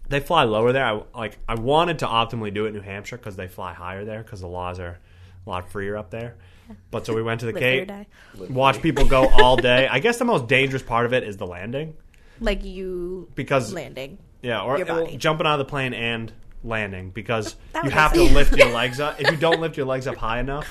They 0.08 0.18
fly 0.18 0.42
lower 0.42 0.72
there. 0.72 0.84
I 0.84 1.02
like. 1.14 1.38
I 1.48 1.54
wanted 1.54 2.00
to 2.00 2.06
optimally 2.06 2.52
do 2.52 2.64
it 2.64 2.68
in 2.68 2.74
New 2.74 2.80
Hampshire 2.80 3.16
because 3.16 3.36
they 3.36 3.46
fly 3.46 3.74
higher 3.74 4.04
there 4.04 4.24
because 4.24 4.40
the 4.40 4.48
laws 4.48 4.80
are 4.80 4.98
a 5.46 5.48
lot 5.48 5.70
freer 5.70 5.96
up 5.96 6.10
there. 6.10 6.36
But 6.90 7.06
so 7.06 7.14
we 7.14 7.22
went 7.22 7.40
to 7.40 7.46
the 7.46 7.52
Live 7.52 7.60
free 7.62 7.78
or 7.78 7.86
Cape, 7.86 7.88
die. 7.88 8.06
watch 8.50 8.80
people 8.82 9.04
go 9.06 9.28
all 9.28 9.56
day. 9.70 9.88
I 9.88 9.98
guess 10.00 10.18
the 10.18 10.24
most 10.24 10.46
dangerous 10.48 10.82
part 10.82 11.06
of 11.06 11.12
it 11.12 11.22
is 11.24 11.36
the 11.36 11.46
landing 11.46 11.94
Like 12.40 12.64
you 12.64 13.28
because 13.34 13.72
landing. 13.72 14.18
yeah, 14.42 14.62
or 14.62 14.76
your 14.78 14.86
body. 14.86 15.16
jumping 15.16 15.46
out 15.46 15.58
of 15.60 15.66
the 15.66 15.70
plane 15.70 15.94
and 15.94 16.32
landing 16.64 17.10
because 17.10 17.54
That 17.72 17.84
you 17.84 17.88
would 17.88 17.92
have 17.94 18.12
to 18.14 18.24
make 18.24 18.32
lift 18.32 18.56
your 18.56 18.70
legs 18.72 19.00
up. 19.00 19.20
If 19.20 19.30
you 19.30 19.36
don't 19.36 19.60
lift 19.60 19.76
your 19.76 19.86
legs 19.86 20.06
up 20.06 20.16
high 20.16 20.40
enough, 20.40 20.66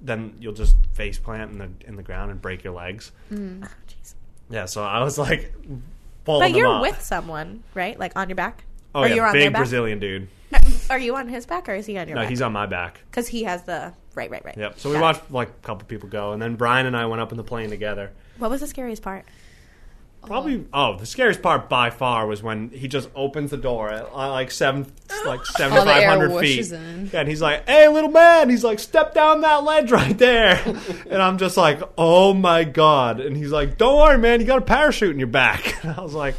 then 0.00 0.34
you'll 0.40 0.52
just 0.54 0.76
face 0.92 1.18
plant 1.18 1.52
in 1.52 1.58
the 1.58 1.70
in 1.88 1.96
the 1.96 2.02
ground 2.02 2.30
and 2.30 2.40
break 2.42 2.62
your 2.64 2.74
legs. 2.74 3.10
Mm. 3.32 3.64
Oh, 3.64 3.68
jeez. 3.88 4.14
Yeah, 4.50 4.66
so 4.66 4.82
I 4.82 5.02
was 5.02 5.16
like, 5.18 5.52
pulling 6.24 6.40
But 6.40 6.48
them 6.48 6.56
you're 6.56 6.66
up. 6.74 6.82
with 6.82 7.00
someone, 7.00 7.62
right? 7.74 7.98
Like 7.98 8.14
on 8.16 8.28
your 8.28 8.36
back. 8.36 8.64
oh 8.94 9.00
or 9.02 9.08
yeah, 9.08 9.14
you're 9.14 9.26
on 9.26 9.32
their 9.32 9.46
big 9.46 9.52
back? 9.54 9.60
Brazilian 9.60 9.98
dude. 9.98 10.28
Are 10.90 10.98
you 10.98 11.16
on 11.16 11.26
his 11.28 11.46
back 11.46 11.68
or 11.68 11.74
is 11.74 11.86
he 11.86 11.96
on 11.98 12.06
your 12.06 12.14
No, 12.16 12.22
back? 12.22 12.30
he's 12.30 12.42
on 12.42 12.52
my 12.52 12.66
back. 12.66 13.00
Because 13.10 13.26
he 13.26 13.42
has 13.44 13.62
the 13.64 13.92
right, 14.16 14.30
right, 14.30 14.44
right. 14.44 14.56
Yep. 14.56 14.78
So 14.78 14.88
we 14.90 14.94
Got 14.94 14.98
it. 14.98 15.02
watched 15.02 15.30
like 15.30 15.48
a 15.48 15.66
couple 15.66 15.86
people 15.86 16.08
go, 16.08 16.32
and 16.32 16.40
then 16.40 16.56
Brian 16.56 16.86
and 16.86 16.96
I 16.96 17.06
went 17.06 17.20
up 17.22 17.30
in 17.32 17.36
the 17.36 17.44
plane 17.44 17.70
together. 17.70 18.10
What 18.38 18.50
was 18.50 18.60
the 18.60 18.66
scariest 18.66 19.02
part? 19.02 19.24
Probably. 20.26 20.64
Oh, 20.72 20.96
the 20.96 21.04
scariest 21.04 21.42
part 21.42 21.68
by 21.68 21.90
far 21.90 22.26
was 22.26 22.42
when 22.42 22.70
he 22.70 22.88
just 22.88 23.10
opens 23.14 23.50
the 23.50 23.58
door 23.58 23.90
at 23.90 24.04
uh, 24.10 24.30
like 24.30 24.50
seven, 24.50 24.90
like 25.26 25.44
seventy 25.44 25.78
All 25.80 25.84
the 25.84 25.90
five 25.90 26.02
air 26.02 26.08
hundred 26.08 26.30
whooshes 26.30 26.70
feet, 26.70 26.72
in. 26.72 27.10
And 27.12 27.28
he's 27.28 27.42
like, 27.42 27.68
"Hey, 27.68 27.88
little 27.88 28.10
man," 28.10 28.48
he's 28.48 28.64
like, 28.64 28.78
"Step 28.78 29.12
down 29.12 29.42
that 29.42 29.64
ledge 29.64 29.90
right 29.90 30.16
there," 30.16 30.58
and 31.10 31.20
I'm 31.20 31.36
just 31.36 31.58
like, 31.58 31.82
"Oh 31.98 32.32
my 32.32 32.64
god!" 32.64 33.20
And 33.20 33.36
he's 33.36 33.52
like, 33.52 33.76
"Don't 33.76 33.98
worry, 33.98 34.16
man, 34.16 34.40
you 34.40 34.46
got 34.46 34.58
a 34.58 34.62
parachute 34.62 35.10
in 35.10 35.18
your 35.18 35.28
back." 35.28 35.76
And 35.84 35.92
I 35.92 36.00
was 36.00 36.14
like, 36.14 36.36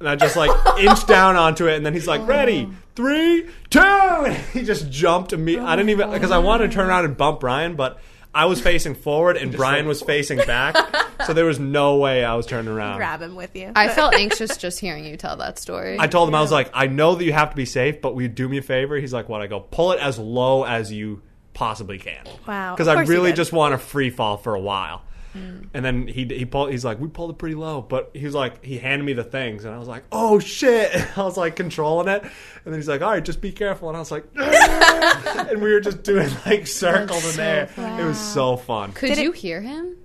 and 0.00 0.08
I 0.08 0.16
just 0.16 0.34
like 0.34 0.50
inched 0.80 1.06
down 1.06 1.36
onto 1.36 1.68
it, 1.68 1.76
and 1.76 1.86
then 1.86 1.92
he's 1.94 2.08
like, 2.08 2.26
"Ready, 2.26 2.68
three, 3.00 3.46
two. 3.70 3.78
and 3.80 4.36
he 4.52 4.62
just 4.62 4.90
jumped 4.90 5.36
me. 5.36 5.58
I 5.58 5.76
didn't 5.76 5.90
even 5.90 6.10
because 6.10 6.30
I 6.30 6.38
wanted 6.38 6.68
to 6.70 6.74
turn 6.74 6.88
around 6.88 7.04
and 7.06 7.16
bump 7.16 7.40
Brian, 7.40 7.76
but. 7.76 7.98
I 8.32 8.44
was 8.44 8.60
facing 8.60 8.94
forward 8.94 9.36
and 9.36 9.50
Brian 9.50 9.88
was 9.88 10.02
facing 10.02 10.38
back, 10.38 10.76
so 11.26 11.32
there 11.34 11.46
was 11.46 11.58
no 11.58 11.96
way 11.96 12.24
I 12.24 12.36
was 12.36 12.46
turning 12.46 12.70
around. 12.70 12.98
Grab 12.98 13.20
him 13.20 13.34
with 13.34 13.56
you. 13.56 13.72
I 13.74 13.88
felt 13.92 14.14
anxious 14.14 14.56
just 14.56 14.78
hearing 14.78 15.04
you 15.04 15.16
tell 15.16 15.36
that 15.38 15.58
story. 15.58 15.98
I 15.98 16.06
told 16.06 16.28
him 16.28 16.36
I 16.36 16.40
was 16.40 16.52
like, 16.52 16.70
I 16.72 16.86
know 16.86 17.16
that 17.16 17.24
you 17.24 17.32
have 17.32 17.50
to 17.50 17.56
be 17.56 17.64
safe, 17.64 18.00
but 18.00 18.14
will 18.14 18.22
you 18.22 18.28
do 18.28 18.48
me 18.48 18.58
a 18.58 18.62
favor? 18.62 18.94
He's 18.94 19.12
like, 19.12 19.28
what? 19.28 19.42
I 19.42 19.48
go, 19.48 19.58
pull 19.58 19.90
it 19.90 19.98
as 19.98 20.16
low 20.16 20.62
as 20.62 20.92
you 20.92 21.22
possibly 21.54 21.98
can. 21.98 22.24
Wow. 22.46 22.72
Because 22.76 22.86
Of 22.86 22.92
I 22.92 22.94
course 22.98 23.08
he 23.08 23.14
really 23.16 23.30
did. 23.30 23.36
just 23.36 23.52
want 23.52 23.72
to 23.72 23.78
free 23.78 24.10
fall 24.10 24.36
for 24.36 24.54
a 24.54 24.60
while. 24.60 25.02
Mm. 25.36 25.68
And 25.74 25.84
then 25.84 26.06
he 26.08 26.24
he 26.24 26.44
pulled. 26.44 26.70
He's 26.72 26.84
like, 26.84 26.98
we 26.98 27.06
pulled 27.08 27.30
it 27.30 27.38
pretty 27.38 27.54
low, 27.54 27.80
but 27.82 28.10
he 28.14 28.24
was 28.24 28.34
like, 28.34 28.64
he 28.64 28.78
handed 28.78 29.04
me 29.04 29.12
the 29.12 29.22
things, 29.24 29.64
and 29.64 29.74
I 29.74 29.78
was 29.78 29.86
like, 29.86 30.02
oh 30.10 30.38
shit! 30.40 30.92
I 31.16 31.22
was 31.22 31.36
like 31.36 31.54
controlling 31.56 32.08
it, 32.08 32.22
and 32.22 32.30
then 32.64 32.74
he's 32.74 32.88
like, 32.88 33.00
all 33.02 33.10
right, 33.10 33.24
just 33.24 33.40
be 33.40 33.52
careful, 33.52 33.88
and 33.88 33.96
I 33.96 34.00
was 34.00 34.10
like, 34.10 34.24
and 34.36 35.62
we 35.62 35.72
were 35.72 35.80
just 35.80 36.02
doing 36.02 36.28
like 36.46 36.66
circles 36.66 37.24
in 37.24 37.30
so 37.32 37.36
there. 37.36 37.66
fun. 37.68 38.00
It 38.00 38.04
was 38.04 38.18
so 38.18 38.56
fun. 38.56 38.92
Could 38.92 39.08
Did 39.10 39.18
it- 39.18 39.24
you 39.24 39.32
hear 39.32 39.60
him? 39.60 39.96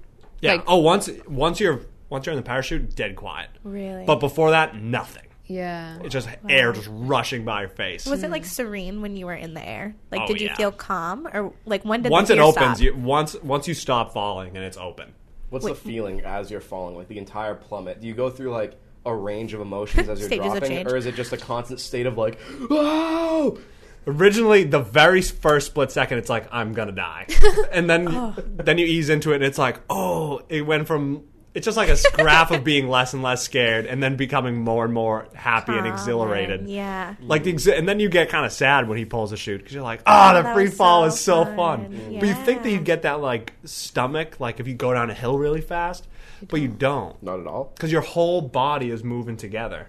Yeah. 0.41 0.53
like- 0.53 0.63
oh, 0.67 0.77
once 0.77 1.09
once 1.27 1.59
you're 1.59 1.81
once 2.09 2.25
you're 2.27 2.33
in 2.33 2.37
the 2.37 2.43
parachute, 2.43 2.95
dead 2.95 3.15
quiet. 3.15 3.49
Really? 3.63 4.05
But 4.05 4.19
before 4.19 4.51
that, 4.51 4.75
nothing. 4.79 5.23
Yeah. 5.47 5.99
It's 6.03 6.13
just 6.13 6.27
air 6.49 6.71
just 6.73 6.87
rushing 6.91 7.45
by 7.45 7.61
your 7.61 7.69
face. 7.69 8.05
Was 8.05 8.23
it 8.23 8.31
like 8.31 8.45
serene 8.45 9.01
when 9.01 9.15
you 9.15 9.25
were 9.27 9.33
in 9.35 9.53
the 9.53 9.67
air? 9.67 9.95
Like, 10.11 10.21
Oh, 10.21 10.27
did 10.27 10.41
you 10.41 10.47
yeah. 10.47 10.55
feel 10.55 10.71
calm, 10.71 11.27
or 11.31 11.53
like 11.65 11.83
when 11.85 12.01
did 12.01 12.11
once 12.11 12.29
the 12.29 12.35
it 12.35 12.39
opens, 12.39 12.77
stop? 12.77 12.79
you 12.81 12.95
once 12.95 13.35
once 13.43 13.67
you 13.67 13.73
stop 13.73 14.13
falling 14.13 14.55
and 14.55 14.65
it's 14.65 14.77
open. 14.77 15.13
What's 15.51 15.65
the 15.65 15.75
feeling 15.75 16.21
as 16.21 16.49
you're 16.49 16.61
falling? 16.61 16.95
Like 16.95 17.07
the 17.07 17.17
entire 17.19 17.53
plummet? 17.55 18.01
Do 18.01 18.07
you 18.07 18.13
go 18.15 18.29
through 18.29 18.51
like 18.51 18.79
a 19.05 19.15
range 19.15 19.53
of 19.53 19.61
emotions 19.61 20.09
as 20.09 20.19
you're 20.29 20.29
dropping, 20.29 20.87
or 20.87 20.95
is 20.97 21.05
it 21.05 21.13
just 21.15 21.31
a 21.31 21.37
constant 21.37 21.79
state 21.79 22.07
of 22.07 22.17
like, 22.17 22.39
oh? 22.71 23.59
Originally, 24.07 24.63
the 24.63 24.79
very 24.81 25.21
first 25.23 25.67
split 25.67 25.91
second, 25.91 26.19
it's 26.19 26.29
like 26.29 26.47
I'm 26.51 26.73
gonna 26.73 26.91
die, 26.91 27.25
and 27.71 27.89
then 27.89 28.07
Oh. 28.07 28.35
then 28.57 28.77
you 28.77 28.85
ease 28.85 29.09
into 29.09 29.31
it, 29.31 29.35
and 29.35 29.43
it's 29.43 29.57
like, 29.57 29.79
oh, 29.89 30.41
it 30.49 30.61
went 30.61 30.85
from 30.87 31.23
it's 31.55 31.65
just 31.65 31.77
like 31.77 31.89
a 31.89 31.97
graph 32.13 32.51
of 32.51 32.63
being 32.63 32.87
less 32.87 33.13
and 33.13 33.23
less 33.23 33.41
scared, 33.41 33.85
and 33.87 34.03
then 34.03 34.15
becoming 34.17 34.57
more 34.63 34.85
and 34.85 34.93
more 34.93 35.27
happy 35.33 35.71
and 35.73 35.87
exhilarated. 35.87 36.59
and- 36.59 36.69
yeah. 36.69 37.15
Like 37.21 37.43
the 37.45 37.53
exi- 37.53 37.75
and 37.77 37.87
then 37.89 37.99
you 37.99 38.09
get 38.09 38.29
kind 38.29 38.45
of 38.45 38.51
sad 38.51 38.87
when 38.87 38.97
he 38.99 39.05
pulls 39.05 39.31
a 39.31 39.37
chute 39.37 39.59
because 39.61 39.73
you're 39.73 39.81
like, 39.83 40.01
ah, 40.05 40.39
the 40.41 40.53
free 40.53 40.67
fall 40.67 41.03
so 41.03 41.07
is 41.07 41.19
so 41.19 41.45
fun. 41.45 41.55
fun. 41.55 42.17
But 42.19 42.27
you 42.27 42.33
think 42.35 42.61
that 42.63 42.69
you'd 42.69 42.83
get 42.85 43.01
that 43.03 43.21
like 43.21 43.53
stomach, 43.63 44.39
like 44.39 44.59
if 44.59 44.67
you 44.67 44.73
go 44.75 44.93
down 44.93 45.09
a 45.09 45.13
hill 45.15 45.37
really 45.37 45.61
fast, 45.61 46.07
but 46.47 46.61
you 46.61 46.67
don't 46.67 47.21
Not 47.23 47.39
at 47.39 47.47
all. 47.47 47.71
because 47.73 47.91
your 47.91 48.01
whole 48.01 48.41
body 48.41 48.91
is 48.91 49.03
moving 49.03 49.37
together. 49.37 49.87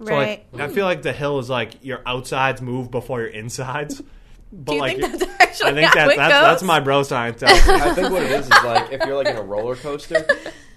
So 0.00 0.12
Right. 0.12 0.46
like, 0.52 0.60
I 0.62 0.72
feel 0.72 0.84
like 0.84 1.02
the 1.02 1.12
hill 1.12 1.38
is 1.40 1.50
like 1.50 1.82
your 1.84 2.02
outsides 2.06 2.62
move 2.62 2.90
before 2.90 3.20
your 3.20 3.30
insides. 3.30 4.00
But 4.50 4.64
Do 4.66 4.74
you 4.76 4.80
like, 4.80 4.96
think 4.98 5.18
that's 5.18 5.32
actually 5.42 5.70
I 5.70 5.74
think 5.74 5.86
how 5.88 5.94
that's 6.06 6.16
that's, 6.16 6.30
that's 6.30 6.62
my 6.62 6.80
bro 6.80 7.02
science. 7.02 7.40
tells. 7.40 7.68
I 7.68 7.92
think 7.94 8.10
what 8.10 8.22
it 8.22 8.30
is 8.30 8.46
is 8.46 8.50
like 8.64 8.92
if 8.92 9.04
you're 9.04 9.16
like 9.16 9.26
in 9.26 9.36
a 9.36 9.42
roller 9.42 9.76
coaster, 9.76 10.26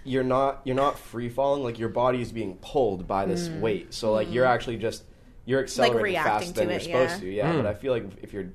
you're 0.03 0.23
not 0.23 0.61
you're 0.63 0.75
not 0.75 0.97
free 0.97 1.29
falling. 1.29 1.63
Like 1.63 1.79
your 1.79 1.89
body 1.89 2.21
is 2.21 2.31
being 2.31 2.55
pulled 2.55 3.07
by 3.07 3.25
this 3.25 3.49
weight. 3.49 3.93
So 3.93 4.11
like 4.13 4.31
you're 4.31 4.45
actually 4.45 4.77
just 4.77 5.03
you're 5.45 5.61
accelerating 5.61 6.03
reacting 6.03 6.53
faster 6.53 6.53
than 6.53 6.67
to 6.67 6.73
you're 6.73 6.79
supposed 6.79 7.13
yeah. 7.13 7.19
to. 7.19 7.31
Yeah, 7.31 7.51
Hmm. 7.51 7.57
but 7.57 7.65
I 7.65 7.73
feel 7.73 7.93
like 7.93 8.05
if 8.21 8.31
you're 8.31 8.45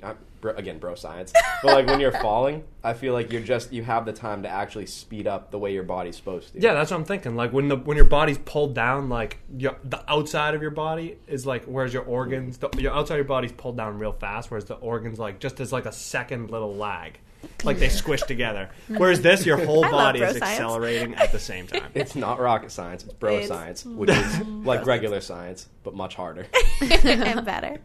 bro, 0.40 0.54
again 0.54 0.78
bro 0.78 0.94
science, 0.94 1.32
but 1.62 1.74
like 1.74 1.87
when 1.88 1.98
you're 1.98 2.12
falling, 2.22 2.62
I 2.85 2.92
feel 2.94 3.12
like 3.12 3.32
you're 3.32 3.42
just 3.42 3.72
you 3.72 3.82
have 3.82 4.06
the 4.06 4.12
time 4.12 4.42
to 4.44 4.48
actually 4.48 4.87
speed 4.87 5.26
up 5.26 5.50
the 5.50 5.59
way 5.59 5.72
your 5.72 5.82
body's 5.82 6.14
supposed 6.16 6.52
to. 6.52 6.61
Yeah, 6.61 6.74
that's 6.74 6.90
what 6.92 6.98
I'm 6.98 7.04
thinking. 7.04 7.35
Like 7.35 7.52
when 7.52 7.66
the 7.68 7.76
when 7.76 7.96
your 7.96 8.06
body's 8.06 8.38
pulled 8.38 8.74
down, 8.74 9.09
like 9.09 9.38
your, 9.56 9.76
the 9.82 10.02
outside 10.11 10.54
of 10.54 10.62
your 10.62 10.70
body 10.70 11.18
is 11.26 11.44
like, 11.44 11.64
whereas 11.64 11.92
your 11.92 12.04
organs, 12.04 12.59
the, 12.59 12.68
your 12.78 12.92
outside 12.92 13.14
of 13.14 13.18
your 13.18 13.24
body's 13.24 13.52
pulled 13.52 13.76
down 13.76 13.98
real 13.98 14.12
fast, 14.12 14.50
whereas 14.50 14.66
the 14.66 14.74
organs 14.74 15.18
like 15.18 15.40
just 15.40 15.59
as 15.61 15.72
like 15.72 15.87
a 15.87 15.92
second 15.92 16.50
little 16.52 16.74
lag, 16.74 17.18
like 17.64 17.79
they 17.79 17.88
squish 17.88 18.22
together. 18.22 18.70
Whereas 18.88 19.20
this, 19.22 19.44
your 19.46 19.57
whole 19.64 19.85
I 19.85 19.90
love 19.90 19.99
body 19.99 20.18
bro 20.20 20.29
is 20.29 20.38
science. 20.38 20.53
accelerating 20.61 21.14
at 21.14 21.33
the 21.33 21.38
same 21.38 21.66
time. 21.66 21.90
It's 21.94 22.14
not 22.14 22.38
rocket 22.40 22.70
science. 22.70 23.05
It's 23.05 23.12
bro 23.12 23.35
It's- 23.35 23.49
science, 23.49 23.85
which 23.87 24.11
is 24.11 24.40
like 24.46 24.87
regular 24.87 25.20
science, 25.20 25.68
but 25.85 25.94
much 25.94 26.14
harder. 26.14 26.46
and 26.81 27.44
better. 27.44 27.79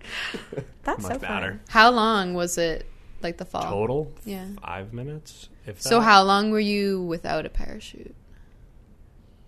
That's 0.83 1.03
Much 1.03 1.13
so 1.13 1.19
better. 1.19 1.49
fun. 1.51 1.59
How 1.69 1.91
long 1.91 2.33
was 2.33 2.57
it 2.57 2.85
like 3.21 3.37
the 3.37 3.45
fall? 3.45 3.61
Total, 3.63 4.11
Yeah. 4.25 4.47
five 4.65 4.93
minutes. 4.93 5.49
If 5.65 5.81
So 5.81 5.99
that. 5.99 6.05
how 6.05 6.23
long 6.23 6.51
were 6.51 6.59
you 6.59 7.03
without 7.03 7.45
a 7.45 7.49
parachute? 7.49 8.15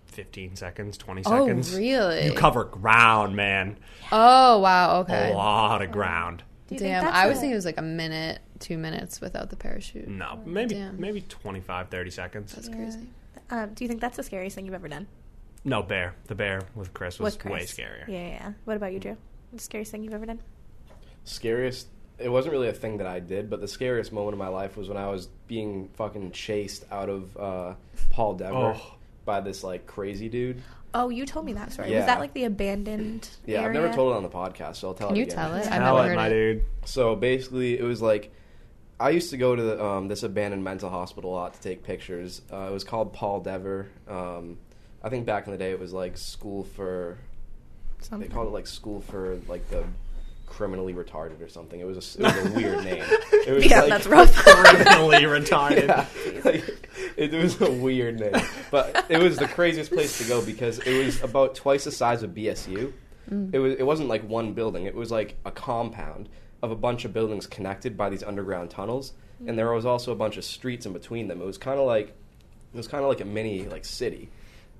Fifteen 0.06 0.54
seconds, 0.54 0.96
twenty 0.96 1.22
Oh, 1.26 1.44
seconds. 1.46 1.74
Oh, 1.74 1.78
really? 1.78 2.26
You 2.26 2.34
cover 2.34 2.62
ground, 2.64 3.34
man. 3.34 3.76
Oh, 4.12 4.60
wow. 4.60 5.00
Okay. 5.00 5.32
A 5.32 5.34
lot 5.34 5.82
of 5.82 5.90
ground. 5.90 6.44
Do 6.68 6.76
you 6.76 6.78
think 6.78 6.92
Damn, 6.92 7.04
that's 7.04 7.16
I 7.16 7.26
was 7.26 7.38
a- 7.38 7.40
thinking 7.40 7.52
it 7.52 7.56
was 7.56 7.64
like 7.64 7.78
a 7.78 7.82
minute, 7.82 8.38
two 8.64 8.78
minutes 8.78 9.20
without 9.20 9.50
the 9.50 9.56
parachute. 9.56 10.08
No, 10.08 10.40
maybe 10.44 10.74
Damn. 10.74 10.98
maybe 11.00 11.20
25, 11.20 11.88
30 11.88 12.10
seconds. 12.10 12.54
That's 12.54 12.68
Yeah. 12.68 12.74
crazy. 12.76 13.06
Um, 13.50 13.74
do 13.74 13.84
you 13.84 13.88
think 13.88 14.00
that's 14.00 14.16
the 14.16 14.22
scariest 14.22 14.56
thing 14.56 14.64
you've 14.64 14.74
ever 14.74 14.88
done? 14.88 15.06
No, 15.64 15.82
bear. 15.82 16.14
The 16.26 16.34
bear 16.34 16.62
with 16.74 16.92
Chris 16.94 17.18
was 17.18 17.34
With 17.34 17.40
Chris? 17.42 17.52
way 17.52 17.60
scarier. 17.84 18.08
Yeah, 18.08 18.14
yeah, 18.18 18.28
yeah. 18.28 18.52
What 18.64 18.76
about 18.76 18.92
you, 18.92 18.98
Drew? 19.00 19.16
The 19.52 19.58
scariest 19.60 19.92
thing 19.92 20.02
you've 20.02 20.14
ever 20.14 20.26
done? 20.26 20.40
scariest 21.24 21.88
it 22.18 22.28
wasn't 22.28 22.52
really 22.52 22.68
a 22.68 22.72
thing 22.72 22.98
that 22.98 23.08
I 23.08 23.18
did, 23.18 23.50
but 23.50 23.60
the 23.60 23.66
scariest 23.66 24.12
moment 24.12 24.34
of 24.34 24.38
my 24.38 24.46
life 24.48 24.76
was 24.76 24.88
when 24.88 24.96
I 24.96 25.08
was 25.08 25.26
being 25.48 25.88
fucking 25.94 26.30
chased 26.30 26.84
out 26.92 27.08
of 27.08 27.36
uh, 27.36 27.74
Paul 28.10 28.34
Dever 28.34 28.54
Oh. 28.76 28.94
by 29.24 29.40
this 29.40 29.64
like 29.64 29.86
crazy 29.86 30.28
dude. 30.28 30.62
Oh, 30.94 31.08
you 31.08 31.26
told 31.26 31.44
me 31.44 31.54
that 31.54 31.72
story. 31.72 31.90
Yeah. 31.90 31.96
Was 31.98 32.06
that 32.06 32.20
like 32.20 32.32
the 32.34 32.44
abandoned 32.44 33.28
Yeah, 33.46 33.64
I've 33.64 33.72
never 33.72 33.92
told 33.92 34.12
it 34.12 34.16
on 34.16 34.22
the 34.22 34.28
podcast, 34.28 34.76
so 34.76 34.88
I'll 34.88 34.94
tell 34.94 35.08
Can 35.08 35.16
it 35.16 35.18
you 35.20 35.24
again. 35.24 35.34
tell 35.36 35.54
it? 35.54 35.66
I've 35.66 35.72
Tell 35.82 35.96
never 35.96 36.06
it, 36.06 36.08
heard 36.10 36.16
my 36.16 36.26
it. 36.28 36.30
dude. 36.30 36.62
So 36.84 37.16
basically, 37.16 37.76
it 37.76 37.82
was 37.82 38.00
like 38.00 38.30
I 39.00 39.10
used 39.10 39.30
to 39.30 39.36
go 39.36 39.56
to 39.56 39.62
the, 39.62 39.84
um, 39.84 40.08
this 40.08 40.22
abandoned 40.22 40.62
mental 40.64 40.88
hospital 40.88 41.32
a 41.32 41.34
lot 41.34 41.54
to 41.54 41.60
take 41.60 41.82
pictures. 41.82 42.42
Uh, 42.52 42.66
it 42.68 42.72
was 42.72 42.84
called 42.84 43.12
Paul 43.12 43.40
Dever. 43.40 43.88
Um, 44.08 44.58
I 45.02 45.08
think 45.08 45.26
back 45.26 45.46
in 45.46 45.52
the 45.52 45.58
day, 45.58 45.70
it 45.72 45.80
was 45.80 45.92
like 45.92 46.16
school 46.16 46.64
for 46.64 47.18
they 48.12 48.28
called 48.28 48.48
it 48.48 48.50
like 48.52 48.66
school 48.66 49.00
for 49.00 49.38
like 49.48 49.68
the 49.70 49.84
criminally 50.46 50.92
retarded 50.94 51.40
or 51.42 51.48
something. 51.48 51.80
It 51.80 51.86
was 51.86 52.16
a, 52.16 52.20
it 52.20 52.24
was 52.44 52.46
a 52.46 52.54
weird 52.54 52.84
name. 52.84 53.04
It 53.46 53.52
was 53.52 53.66
Yeah, 53.66 53.80
like- 53.80 53.90
that's 53.90 54.06
rough. 54.06 54.34
Criminally 54.36 55.16
retarded. 55.24 55.86
Yeah, 55.88 56.06
like, 56.44 56.88
it, 57.16 57.32
was 57.32 57.60
a 57.60 57.70
weird 57.70 58.20
name, 58.20 58.32
but 58.70 59.04
it 59.10 59.18
was 59.18 59.36
the 59.36 59.46
craziest 59.48 59.90
place 59.92 60.16
to 60.18 60.24
go 60.24 60.42
because 60.44 60.78
it 60.78 61.04
was 61.04 61.22
about 61.22 61.54
twice 61.54 61.84
the 61.84 61.92
size 61.92 62.22
of 62.22 62.30
BSU. 62.30 62.92
It 63.52 63.58
was. 63.58 63.74
It 63.74 63.82
wasn't 63.84 64.08
like 64.08 64.22
one 64.28 64.52
building. 64.52 64.84
It 64.86 64.94
was 64.94 65.10
like 65.10 65.36
a 65.46 65.50
compound 65.50 66.28
of 66.64 66.70
a 66.70 66.76
bunch 66.76 67.04
of 67.04 67.12
buildings 67.12 67.46
connected 67.46 67.96
by 67.96 68.08
these 68.08 68.22
underground 68.22 68.70
tunnels, 68.70 69.12
and 69.46 69.58
there 69.58 69.70
was 69.70 69.84
also 69.84 70.12
a 70.12 70.16
bunch 70.16 70.38
of 70.38 70.44
streets 70.44 70.86
in 70.86 70.92
between 70.92 71.28
them. 71.28 71.42
It 71.42 71.44
was 71.44 71.58
kind 71.58 71.78
of 71.78 71.86
like 71.86 72.08
it 72.08 72.76
was 72.76 72.88
kind 72.88 73.04
of 73.04 73.10
like 73.10 73.20
a 73.20 73.26
mini 73.26 73.68
like 73.68 73.84
city, 73.84 74.30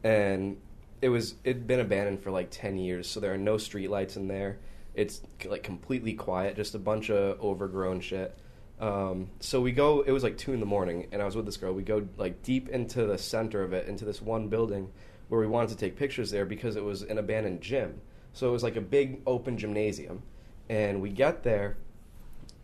and 0.03 0.57
it 1.03 1.11
was 1.11 1.35
it'd 1.44 1.66
been 1.66 1.81
abandoned 1.81 2.23
for 2.23 2.31
like 2.31 2.49
ten 2.51 2.79
years. 2.79 3.07
So 3.07 3.20
there 3.20 3.35
are 3.35 3.38
no 3.38 3.57
streetlights 3.57 4.16
in 4.16 4.29
there. 4.29 4.59
It's 4.94 5.20
like 5.44 5.62
completely 5.62 6.14
quiet, 6.14 6.57
just 6.57 6.75
a 6.75 6.79
bunch 6.79 7.11
of 7.11 7.38
overgrown 7.40 8.01
shit. 8.01 8.35
Um, 8.81 9.29
so 9.40 9.61
we 9.61 9.73
go. 9.73 10.01
It 10.01 10.12
was 10.12 10.23
like 10.23 10.38
two 10.38 10.55
in 10.55 10.61
the 10.61 10.66
morning, 10.66 11.09
and 11.12 11.20
I 11.20 11.27
was 11.27 11.37
with 11.37 11.44
this 11.44 11.59
girl. 11.59 11.75
We 11.75 11.83
go 11.83 12.09
like 12.16 12.42
deep 12.42 12.70
into 12.70 13.05
the 13.05 13.18
center 13.18 13.62
of 13.62 13.75
it, 13.75 13.88
into 13.88 14.07
this 14.07 14.23
one 14.23 14.49
building 14.49 14.90
where 15.29 15.40
we 15.40 15.47
wanted 15.47 15.70
to 15.70 15.77
take 15.77 15.97
pictures 15.97 16.31
there 16.31 16.47
because 16.47 16.77
it 16.77 16.85
was 16.85 17.03
an 17.03 17.18
abandoned 17.18 17.61
gym. 17.61 18.01
So 18.33 18.49
it 18.49 18.53
was 18.53 18.62
like 18.62 18.77
a 18.77 18.81
big 18.81 19.20
open 19.27 19.57
gymnasium, 19.59 20.23
and 20.68 21.00
we 21.00 21.11
get 21.11 21.42
there, 21.42 21.77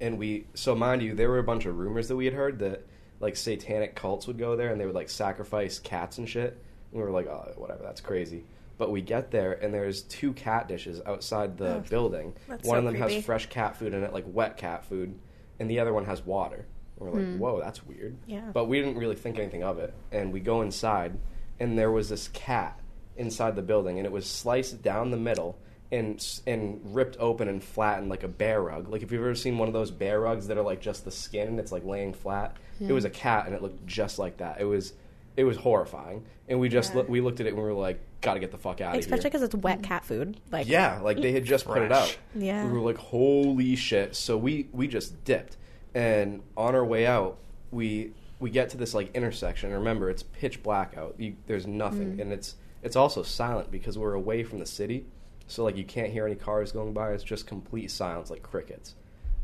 and 0.00 0.18
we. 0.18 0.46
So 0.54 0.74
mind 0.74 1.02
you, 1.02 1.14
there 1.14 1.28
were 1.28 1.38
a 1.38 1.44
bunch 1.44 1.66
of 1.66 1.78
rumors 1.78 2.08
that 2.08 2.16
we 2.16 2.24
had 2.24 2.34
heard 2.34 2.58
that 2.60 2.86
like 3.20 3.36
satanic 3.36 3.94
cults 3.94 4.26
would 4.26 4.38
go 4.38 4.56
there 4.56 4.70
and 4.70 4.80
they 4.80 4.86
would 4.86 4.94
like 4.94 5.10
sacrifice 5.10 5.78
cats 5.78 6.18
and 6.18 6.28
shit. 6.28 6.58
And 6.90 7.00
we 7.00 7.02
were 7.02 7.10
like, 7.12 7.26
oh, 7.26 7.52
whatever, 7.56 7.82
that's 7.82 8.00
crazy. 8.00 8.44
But 8.78 8.90
we 8.90 9.02
get 9.02 9.30
there 9.30 9.52
and 9.52 9.72
there's 9.72 10.02
two 10.02 10.32
cat 10.32 10.66
dishes 10.66 11.02
outside 11.06 11.58
the 11.58 11.76
Ugh, 11.76 11.88
building. 11.88 12.34
One 12.46 12.58
so 12.64 12.74
of 12.76 12.84
them 12.84 12.96
creepy. 12.96 13.14
has 13.16 13.24
fresh 13.24 13.46
cat 13.46 13.76
food 13.76 13.92
in 13.92 14.02
it, 14.02 14.12
like 14.14 14.24
wet 14.26 14.56
cat 14.56 14.86
food, 14.86 15.18
and 15.58 15.70
the 15.70 15.80
other 15.80 15.92
one 15.92 16.06
has 16.06 16.24
water. 16.24 16.66
And 16.98 17.08
we're 17.08 17.18
like, 17.18 17.28
hmm. 17.28 17.38
whoa, 17.38 17.60
that's 17.60 17.84
weird. 17.84 18.16
Yeah. 18.26 18.50
But 18.52 18.66
we 18.66 18.80
didn't 18.80 18.96
really 18.96 19.16
think 19.16 19.38
anything 19.38 19.62
of 19.62 19.78
it. 19.78 19.94
And 20.10 20.32
we 20.32 20.40
go 20.40 20.62
inside, 20.62 21.18
and 21.58 21.78
there 21.78 21.90
was 21.90 22.08
this 22.08 22.28
cat 22.28 22.80
inside 23.16 23.54
the 23.54 23.62
building, 23.62 23.98
and 23.98 24.06
it 24.06 24.12
was 24.12 24.26
sliced 24.26 24.82
down 24.82 25.10
the 25.10 25.16
middle 25.18 25.58
and 25.92 26.40
and 26.46 26.80
ripped 26.94 27.16
open 27.18 27.48
and 27.48 27.62
flattened 27.62 28.08
like 28.08 28.22
a 28.22 28.28
bear 28.28 28.62
rug. 28.62 28.88
Like 28.88 29.02
if 29.02 29.10
you've 29.10 29.20
ever 29.20 29.34
seen 29.34 29.58
one 29.58 29.68
of 29.68 29.74
those 29.74 29.90
bear 29.90 30.20
rugs 30.20 30.46
that 30.48 30.56
are 30.56 30.62
like 30.62 30.80
just 30.80 31.04
the 31.04 31.10
skin 31.10 31.48
and 31.48 31.58
it's 31.60 31.72
like 31.72 31.84
laying 31.84 32.12
flat, 32.12 32.56
it 32.80 32.92
was 32.92 33.04
a 33.04 33.10
cat, 33.10 33.46
and 33.46 33.54
it 33.54 33.60
looked 33.62 33.84
just 33.86 34.18
like 34.18 34.36
that. 34.38 34.60
It 34.60 34.64
was 34.64 34.92
it 35.36 35.44
was 35.44 35.56
horrifying, 35.56 36.24
and 36.48 36.60
we 36.60 36.68
just 36.68 36.92
Yeah. 36.94 37.00
loo- 37.02 37.06
we 37.08 37.20
looked 37.20 37.40
at 37.40 37.46
it 37.46 37.50
and 37.50 37.58
we 37.58 37.64
were 37.64 37.72
like, 37.72 37.98
got 38.20 38.34
to 38.34 38.40
get 38.40 38.50
the 38.50 38.58
fuck 38.58 38.80
out 38.80 38.88
of 38.88 38.92
here. 38.94 39.00
Especially 39.00 39.30
because 39.30 39.42
it's 39.42 39.54
wet 39.54 39.82
cat 39.82 40.04
food. 40.04 40.38
Like 40.50 40.68
Yeah, 40.68 41.00
like 41.00 41.20
they 41.20 41.32
had 41.32 41.44
just 41.44 41.64
put 41.66 41.82
it 41.82 41.92
out. 41.92 42.16
Yeah. 42.34 42.66
We 42.66 42.72
were 42.72 42.80
like, 42.84 42.98
holy 42.98 43.74
shit. 43.76 44.14
So 44.16 44.36
we 44.36 44.68
we 44.72 44.86
just 44.88 45.24
dipped. 45.24 45.56
And 45.94 46.42
on 46.56 46.74
our 46.74 46.84
way 46.84 47.06
out, 47.06 47.38
we 47.70 48.12
we 48.38 48.50
get 48.50 48.70
to 48.70 48.76
this 48.76 48.94
like 48.94 49.14
intersection. 49.14 49.72
Remember, 49.72 50.08
it's 50.08 50.22
pitch 50.22 50.62
black 50.62 50.96
out. 50.96 51.14
You, 51.18 51.34
there's 51.46 51.66
nothing. 51.66 52.16
Mm. 52.16 52.22
And 52.22 52.32
it's 52.32 52.54
it's 52.82 52.96
also 52.96 53.22
silent 53.22 53.70
because 53.70 53.98
we're 53.98 54.14
away 54.14 54.42
from 54.44 54.58
the 54.60 54.66
city. 54.66 55.06
So 55.50 55.64
like 55.64 55.76
you 55.76 55.84
can't 55.84 56.12
hear 56.12 56.26
any 56.26 56.36
cars 56.36 56.72
going 56.72 56.92
by. 56.92 57.12
It's 57.12 57.24
just 57.24 57.46
complete 57.46 57.90
silence 57.90 58.30
like 58.30 58.42
crickets. 58.42 58.94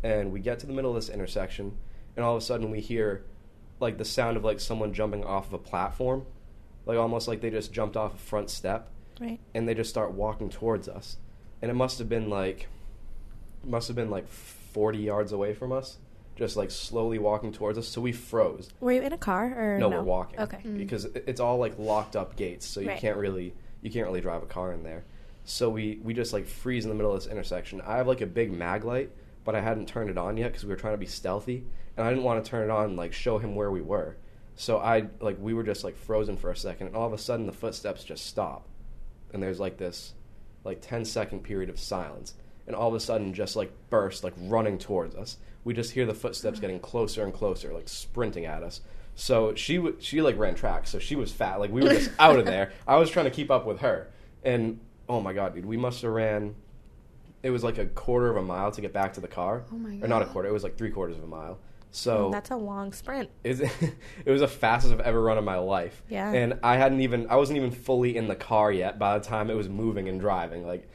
And 0.02 0.32
we 0.32 0.40
get 0.40 0.58
to 0.60 0.66
the 0.66 0.72
middle 0.72 0.90
of 0.90 0.96
this 0.96 1.08
intersection 1.12 1.76
and 2.16 2.24
all 2.24 2.36
of 2.36 2.42
a 2.42 2.44
sudden 2.44 2.70
we 2.70 2.80
hear 2.80 3.24
like 3.80 3.98
the 3.98 4.04
sound 4.04 4.36
of 4.36 4.44
like 4.44 4.60
someone 4.60 4.92
jumping 4.94 5.24
off 5.24 5.48
of 5.48 5.54
a 5.54 5.58
platform. 5.58 6.24
Like 6.86 6.98
almost 6.98 7.26
like 7.28 7.40
they 7.40 7.50
just 7.50 7.72
jumped 7.72 7.96
off 7.96 8.14
a 8.14 8.18
front 8.18 8.50
step 8.50 8.88
Right. 9.20 9.40
and 9.54 9.66
they 9.68 9.74
just 9.74 9.90
start 9.90 10.12
walking 10.12 10.48
towards 10.50 10.88
us. 10.88 11.16
And 11.62 11.70
it 11.70 11.74
must 11.74 11.98
have 11.98 12.08
been 12.08 12.28
like, 12.30 12.68
must 13.64 13.88
have 13.88 13.96
been 13.96 14.10
like 14.10 14.28
40 14.28 14.98
yards 14.98 15.32
away 15.32 15.54
from 15.54 15.72
us, 15.72 15.96
just 16.36 16.56
like 16.56 16.70
slowly 16.70 17.18
walking 17.18 17.50
towards 17.52 17.78
us. 17.78 17.88
So 17.88 18.00
we 18.00 18.12
froze. 18.12 18.68
Were 18.78 18.92
you 18.92 19.02
in 19.02 19.12
a 19.12 19.18
car 19.18 19.46
or 19.74 19.78
No, 19.78 19.88
no? 19.88 19.96
we're 19.98 20.02
walking. 20.04 20.38
Okay. 20.38 20.58
Mm. 20.64 20.78
Because 20.78 21.06
it's 21.06 21.40
all 21.40 21.56
like 21.58 21.78
locked 21.78 22.14
up 22.14 22.36
gates, 22.36 22.66
so 22.66 22.80
you 22.80 22.88
Right. 22.88 23.00
can't 23.00 23.16
really 23.16 23.54
you 23.82 23.90
can't 23.90 24.06
really 24.06 24.20
drive 24.20 24.42
a 24.42 24.46
car 24.46 24.72
in 24.72 24.82
there. 24.82 25.04
So 25.48 25.70
we 25.70 26.00
we 26.02 26.12
just 26.12 26.32
like 26.32 26.44
freeze 26.44 26.84
in 26.84 26.88
the 26.88 26.96
middle 26.96 27.14
of 27.14 27.22
this 27.22 27.30
intersection. 27.30 27.80
I 27.82 27.98
have 27.98 28.08
like 28.08 28.20
a 28.20 28.26
big 28.26 28.52
mag 28.52 28.84
light, 28.84 29.12
but 29.44 29.54
I 29.54 29.60
hadn't 29.60 29.86
turned 29.86 30.10
it 30.10 30.18
on 30.18 30.36
yet 30.36 30.48
because 30.48 30.64
we 30.64 30.70
were 30.70 30.76
trying 30.76 30.94
to 30.94 30.98
be 30.98 31.06
stealthy, 31.06 31.64
and 31.96 32.04
I 32.04 32.10
didn't 32.10 32.24
want 32.24 32.44
to 32.44 32.50
turn 32.50 32.68
it 32.68 32.70
on 32.70 32.86
and 32.86 32.96
like 32.96 33.12
show 33.12 33.38
him 33.38 33.54
where 33.54 33.70
we 33.70 33.80
were. 33.80 34.16
So 34.56 34.78
I 34.78 35.06
like 35.20 35.36
we 35.40 35.54
were 35.54 35.62
just 35.62 35.84
like 35.84 35.96
frozen 35.96 36.36
for 36.36 36.50
a 36.50 36.56
second, 36.56 36.88
and 36.88 36.96
all 36.96 37.06
of 37.06 37.12
a 37.12 37.18
sudden 37.18 37.46
the 37.46 37.52
footsteps 37.52 38.02
just 38.02 38.26
stop, 38.26 38.66
and 39.32 39.40
there's 39.40 39.60
like 39.60 39.76
this 39.76 40.14
like 40.64 40.80
10 40.80 41.04
second 41.04 41.44
period 41.44 41.70
of 41.70 41.78
silence, 41.78 42.34
and 42.66 42.74
all 42.74 42.88
of 42.88 42.94
a 42.94 43.00
sudden 43.00 43.32
just 43.32 43.54
like 43.54 43.70
burst 43.88 44.24
like 44.24 44.34
running 44.36 44.78
towards 44.78 45.14
us. 45.14 45.38
We 45.62 45.74
just 45.74 45.92
hear 45.92 46.06
the 46.06 46.14
footsteps 46.14 46.58
getting 46.58 46.80
closer 46.80 47.22
and 47.22 47.32
closer, 47.32 47.72
like 47.72 47.88
sprinting 47.88 48.46
at 48.46 48.64
us. 48.64 48.80
So 49.14 49.54
she 49.54 49.76
w- 49.76 49.96
she 50.00 50.22
like 50.22 50.38
ran 50.38 50.56
track, 50.56 50.88
so 50.88 50.98
she 50.98 51.14
was 51.14 51.30
fat. 51.30 51.60
Like 51.60 51.70
we 51.70 51.82
were 51.82 51.90
just 51.90 52.10
out 52.18 52.36
of 52.36 52.46
there. 52.46 52.72
I 52.84 52.96
was 52.96 53.10
trying 53.10 53.26
to 53.26 53.30
keep 53.30 53.52
up 53.52 53.64
with 53.64 53.78
her, 53.78 54.08
and 54.42 54.80
oh 55.08 55.20
my 55.20 55.32
god, 55.32 55.54
dude, 55.54 55.66
we 55.66 55.76
must 55.76 56.02
have 56.02 56.12
ran. 56.12 56.54
It 57.42 57.50
was 57.50 57.62
like 57.62 57.78
a 57.78 57.86
quarter 57.86 58.28
of 58.30 58.36
a 58.36 58.42
mile 58.42 58.72
to 58.72 58.80
get 58.80 58.92
back 58.92 59.12
to 59.14 59.20
the 59.20 59.28
car. 59.28 59.64
Oh 59.72 59.76
my 59.76 59.96
god. 59.96 60.04
Or 60.04 60.08
not 60.08 60.22
a 60.22 60.26
quarter. 60.26 60.48
It 60.48 60.52
was 60.52 60.64
like 60.64 60.76
three 60.76 60.90
quarters 60.90 61.16
of 61.16 61.24
a 61.24 61.28
mile. 61.28 61.58
So 61.90 62.30
That's 62.30 62.50
a 62.50 62.56
long 62.56 62.92
sprint. 62.92 63.30
is 63.44 63.60
it 64.24 64.30
was 64.30 64.40
the 64.40 64.48
fastest 64.48 64.92
I've 64.92 65.00
ever 65.00 65.22
run 65.22 65.38
in 65.38 65.44
my 65.44 65.56
life. 65.56 66.02
Yeah. 66.08 66.30
And 66.30 66.58
I 66.62 66.76
hadn't 66.76 67.00
even 67.00 67.28
I 67.30 67.36
wasn't 67.36 67.56
even 67.56 67.70
fully 67.70 68.16
in 68.16 68.28
the 68.28 68.36
car 68.36 68.70
yet 68.72 68.98
by 68.98 69.18
the 69.18 69.24
time 69.24 69.50
it 69.50 69.54
was 69.54 69.68
moving 69.68 70.08
and 70.08 70.20
driving. 70.20 70.66
Like 70.66 70.88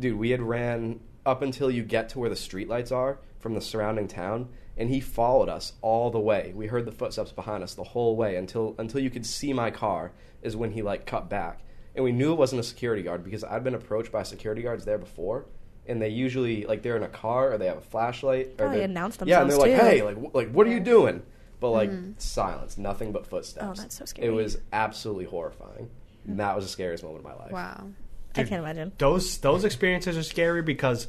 dude, 0.00 0.18
we 0.18 0.30
had 0.30 0.42
ran 0.42 1.00
up 1.24 1.42
until 1.42 1.70
you 1.70 1.82
get 1.82 2.08
to 2.10 2.18
where 2.18 2.30
the 2.30 2.36
streetlights 2.36 2.90
are 2.90 3.18
from 3.38 3.54
the 3.54 3.60
surrounding 3.60 4.08
town 4.08 4.48
and 4.76 4.88
he 4.88 5.00
followed 5.00 5.48
us 5.48 5.74
all 5.82 6.10
the 6.10 6.20
way. 6.20 6.52
We 6.54 6.68
heard 6.68 6.86
the 6.86 6.92
footsteps 6.92 7.32
behind 7.32 7.62
us 7.62 7.74
the 7.74 7.84
whole 7.84 8.16
way 8.16 8.36
until 8.36 8.74
until 8.78 9.00
you 9.00 9.10
could 9.10 9.26
see 9.26 9.52
my 9.52 9.70
car 9.70 10.12
is 10.42 10.56
when 10.56 10.72
he 10.72 10.82
like 10.82 11.04
cut 11.06 11.28
back. 11.28 11.60
And 11.98 12.04
we 12.04 12.12
knew 12.12 12.30
it 12.30 12.36
wasn't 12.36 12.60
a 12.60 12.62
security 12.62 13.02
guard 13.02 13.24
because 13.24 13.42
I'd 13.42 13.64
been 13.64 13.74
approached 13.74 14.12
by 14.12 14.22
security 14.22 14.62
guards 14.62 14.84
there 14.84 14.98
before. 14.98 15.46
And 15.88 16.00
they 16.00 16.10
usually 16.10 16.64
like 16.64 16.82
they're 16.82 16.96
in 16.96 17.02
a 17.02 17.08
car 17.08 17.50
or 17.52 17.58
they 17.58 17.66
have 17.66 17.78
a 17.78 17.80
flashlight. 17.80 18.54
Or 18.60 18.66
oh, 18.66 18.70
they 18.70 18.84
announce 18.84 19.16
themselves. 19.16 19.30
Yeah, 19.30 19.40
and 19.42 19.50
they're 19.50 19.58
themselves, 19.58 19.82
like, 19.82 19.90
too. 19.90 19.96
"Hey, 19.96 20.02
like, 20.04 20.16
wh- 20.16 20.34
like, 20.34 20.50
what 20.52 20.64
are 20.68 20.70
you 20.70 20.78
doing?" 20.78 21.24
But 21.58 21.70
like 21.70 21.90
mm-hmm. 21.90 22.12
silence, 22.18 22.78
nothing 22.78 23.10
but 23.10 23.26
footsteps. 23.26 23.66
Oh, 23.68 23.82
that's 23.82 23.96
so 23.96 24.04
scary. 24.04 24.28
It 24.28 24.30
was 24.30 24.58
absolutely 24.72 25.24
horrifying. 25.24 25.90
And 26.24 26.38
that 26.38 26.54
was 26.54 26.66
the 26.66 26.70
scariest 26.70 27.02
moment 27.02 27.24
of 27.24 27.32
my 27.32 27.34
life. 27.34 27.50
Wow. 27.50 27.88
I 28.36 28.44
can't 28.44 28.62
imagine. 28.62 28.92
those 28.98 29.38
those 29.38 29.64
experiences 29.64 30.16
are 30.16 30.22
scary 30.22 30.62
because 30.62 31.08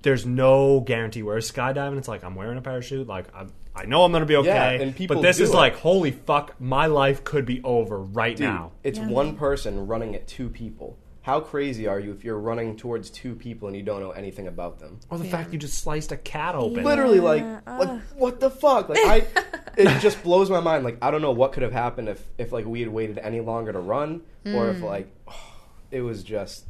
there's 0.00 0.24
no 0.24 0.80
guarantee. 0.80 1.22
Whereas 1.22 1.52
skydiving, 1.52 1.98
it's 1.98 2.08
like 2.08 2.24
I'm 2.24 2.36
wearing 2.36 2.56
a 2.56 2.62
parachute, 2.62 3.06
like 3.06 3.26
I'm, 3.34 3.52
I 3.74 3.86
know 3.86 4.02
I'm 4.04 4.12
gonna 4.12 4.26
be 4.26 4.36
okay. 4.36 4.48
Yeah, 4.76 4.82
and 4.82 4.94
people 4.94 5.16
but 5.16 5.22
this 5.22 5.38
do 5.38 5.44
is 5.44 5.50
it. 5.50 5.56
like, 5.56 5.76
holy 5.76 6.10
fuck, 6.10 6.60
my 6.60 6.86
life 6.86 7.24
could 7.24 7.46
be 7.46 7.62
over 7.62 7.98
right 7.98 8.36
Dude, 8.36 8.46
now. 8.46 8.72
it's 8.82 8.98
Yeah. 8.98 9.08
one 9.08 9.36
person 9.36 9.86
running 9.86 10.14
at 10.14 10.26
two 10.26 10.48
people. 10.48 10.98
How 11.22 11.38
crazy 11.38 11.86
are 11.86 12.00
you 12.00 12.10
if 12.12 12.24
you're 12.24 12.38
running 12.38 12.76
towards 12.76 13.08
two 13.08 13.36
people 13.36 13.68
and 13.68 13.76
you 13.76 13.84
don't 13.84 14.00
know 14.00 14.10
anything 14.10 14.48
about 14.48 14.80
them? 14.80 14.98
Or 15.08 15.18
the 15.18 15.24
fact 15.24 15.52
you 15.52 15.58
just 15.58 15.78
sliced 15.78 16.10
a 16.10 16.16
cat 16.16 16.56
open. 16.56 16.82
Literally, 16.82 17.20
like, 17.20 17.42
Yeah, 17.42 17.60
like 17.78 17.88
uh. 17.88 17.98
what 18.16 18.40
the 18.40 18.50
fuck? 18.50 18.88
Like, 18.88 18.98
I, 18.98 19.26
it 19.76 20.00
just 20.00 20.20
blows 20.24 20.50
my 20.50 20.58
mind. 20.58 20.82
Like, 20.82 20.98
I 21.00 21.12
don't 21.12 21.22
know 21.22 21.30
what 21.30 21.52
could 21.52 21.62
have 21.62 21.72
happened 21.72 22.08
if, 22.08 22.26
if 22.38 22.50
like 22.50 22.66
we 22.66 22.80
had 22.80 22.88
waited 22.88 23.18
any 23.18 23.40
longer 23.40 23.72
to 23.72 23.78
run, 23.78 24.22
or 24.46 24.70
if 24.70 24.78
hmm. 24.78 24.84
like, 24.84 25.14
it 25.92 26.00
was 26.00 26.24
just 26.24 26.66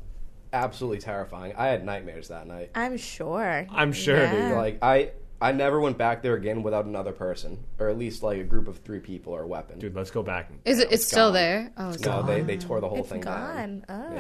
absolutely 0.52 0.98
terrifying. 0.98 1.54
I 1.56 1.68
had 1.68 1.84
nightmares 1.86 2.28
that 2.28 2.46
night. 2.46 2.72
I'm 2.74 2.98
sure. 2.98 3.66
I'm 3.70 3.92
sure, 3.92 4.18
Yeah. 4.18 4.48
dude. 4.48 4.56
Like, 4.58 4.78
I, 4.82 5.12
I 5.42 5.50
never 5.50 5.80
went 5.80 5.98
back 5.98 6.22
there 6.22 6.34
again 6.34 6.62
without 6.62 6.84
another 6.84 7.12
person, 7.12 7.58
or 7.80 7.88
at 7.88 7.98
least 7.98 8.22
like 8.22 8.38
a 8.38 8.44
group 8.44 8.68
of 8.68 8.78
three 8.78 9.00
people 9.00 9.32
or 9.32 9.42
a 9.42 9.46
weapon. 9.46 9.80
Dude, 9.80 9.94
let's 9.94 10.12
go 10.12 10.22
back. 10.22 10.50
Is 10.64 10.78
it? 10.78 10.92
It's 10.92 11.04
still 11.04 11.26
gone. 11.28 11.34
there. 11.34 11.72
Oh, 11.76 11.88
it's 11.90 12.00
no, 12.00 12.22
gone. 12.22 12.26
they 12.26 12.40
they 12.42 12.56
tore 12.56 12.80
the 12.80 12.88
whole 12.88 13.00
It's 13.00 13.08
thing 13.08 13.22
down. 13.22 13.82
gone. 13.88 14.10
Oh. 14.10 14.14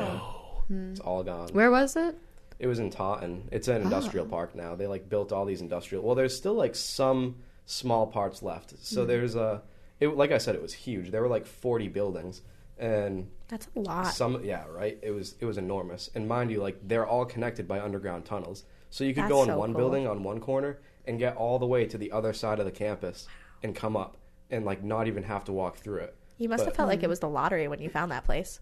Yeah. 0.68 0.76
It's 0.90 1.00
all 1.00 1.22
gone. 1.22 1.48
Where 1.52 1.70
was 1.70 1.94
it? 1.96 2.16
It 2.58 2.66
was 2.66 2.80
in 2.80 2.90
Taunton. 2.90 3.48
It's 3.52 3.68
an 3.68 3.82
industrial 3.82 4.26
oh. 4.26 4.30
park 4.30 4.54
now. 4.54 4.74
They 4.74 4.86
like 4.86 5.08
built 5.08 5.32
all 5.32 5.44
these 5.44 5.60
industrial. 5.60 6.04
Well, 6.04 6.16
there's 6.16 6.36
still 6.36 6.54
like 6.54 6.74
some 6.74 7.36
small 7.66 8.06
parts 8.06 8.42
left. 8.42 8.74
So 8.84 9.02
hmm. 9.02 9.08
there's 9.08 9.36
a. 9.36 9.62
It 10.00 10.08
like 10.08 10.32
I 10.32 10.38
said, 10.38 10.56
it 10.56 10.62
was 10.62 10.72
huge. 10.72 11.12
There 11.12 11.22
were 11.22 11.28
like 11.28 11.46
40 11.46 11.86
buildings, 11.88 12.42
and 12.78 13.30
That's 13.46 13.68
a 13.76 13.80
lot. 13.80 14.14
some 14.14 14.42
yeah 14.44 14.64
right. 14.68 14.98
It 15.02 15.12
was 15.12 15.36
it 15.38 15.44
was 15.44 15.56
enormous. 15.56 16.10
And 16.16 16.26
mind 16.26 16.50
you, 16.50 16.60
like 16.60 16.78
they're 16.82 17.06
all 17.06 17.24
connected 17.24 17.68
by 17.68 17.80
underground 17.80 18.24
tunnels. 18.24 18.64
So 18.90 19.04
you 19.04 19.14
could 19.14 19.24
That's 19.24 19.32
go 19.32 19.42
in 19.42 19.48
so 19.48 19.58
one 19.58 19.72
cool. 19.72 19.78
building 19.78 20.06
on 20.06 20.22
one 20.22 20.40
corner 20.40 20.78
and 21.06 21.18
get 21.18 21.36
all 21.36 21.58
the 21.58 21.66
way 21.66 21.86
to 21.86 21.98
the 21.98 22.12
other 22.12 22.32
side 22.32 22.58
of 22.58 22.64
the 22.64 22.70
campus 22.70 23.26
and 23.62 23.74
come 23.74 23.96
up 23.96 24.16
and 24.50 24.64
like 24.64 24.82
not 24.82 25.06
even 25.08 25.22
have 25.24 25.44
to 25.44 25.52
walk 25.52 25.76
through 25.76 25.98
it. 25.98 26.14
you 26.38 26.48
must 26.48 26.60
but- 26.60 26.66
have 26.66 26.76
felt 26.76 26.88
like 26.88 27.02
it 27.02 27.08
was 27.08 27.20
the 27.20 27.28
lottery 27.28 27.68
when 27.68 27.80
you 27.80 27.88
found 27.88 28.10
that 28.12 28.24
place. 28.24 28.60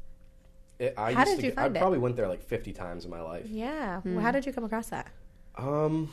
It, 0.79 0.95
I 0.97 1.13
How 1.13 1.21
used 1.21 1.33
did 1.37 1.41
to, 1.41 1.47
you 1.49 1.53
find 1.53 1.75
I 1.75 1.79
it? 1.79 1.81
probably 1.81 1.99
went 1.99 2.17
there 2.17 2.27
like 2.29 2.43
50 2.43 2.73
times 2.73 3.05
in 3.05 3.11
my 3.11 3.21
life. 3.21 3.47
Yeah. 3.49 4.01
Hmm. 4.01 4.15
Well, 4.15 4.25
how 4.25 4.31
did 4.31 4.47
you 4.47 4.53
come 4.53 4.65
across 4.65 4.89
that? 4.89 5.09
Um, 5.57 6.11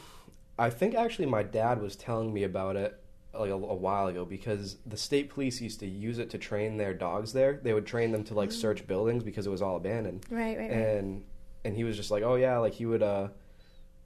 I 0.59 0.69
think 0.69 0.93
actually 0.95 1.28
my 1.28 1.43
dad 1.43 1.82
was 1.82 1.95
telling 1.95 2.34
me 2.34 2.43
about 2.43 2.75
it 2.75 2.99
like 3.34 3.49
a, 3.49 3.53
a 3.53 3.75
while 3.75 4.07
ago 4.07 4.25
because 4.25 4.78
the 4.86 4.97
state 4.97 5.30
police 5.30 5.61
used 5.61 5.80
to 5.82 5.88
use 5.88 6.17
it 6.19 6.30
to 6.32 6.38
train 6.38 6.75
their 6.78 6.93
dogs 6.93 7.32
there. 7.32 7.59
They 7.63 7.71
would 7.73 7.86
train 7.86 8.11
them 8.11 8.23
to 8.25 8.34
like 8.34 8.51
search 8.51 8.86
buildings 8.88 9.23
because 9.23 9.47
it 9.47 9.51
was 9.51 9.61
all 9.61 9.78
abandoned. 9.78 10.25
Right, 10.30 10.57
right, 10.57 10.69
right. 10.69 10.71
And 10.71 11.23
and 11.63 11.75
he 11.75 11.84
was 11.86 11.95
just 11.95 12.11
like, 12.11 12.23
oh 12.23 12.36
yeah, 12.36 12.57
like 12.57 12.73
he 12.73 12.86
would 12.86 13.03
uh 13.03 13.28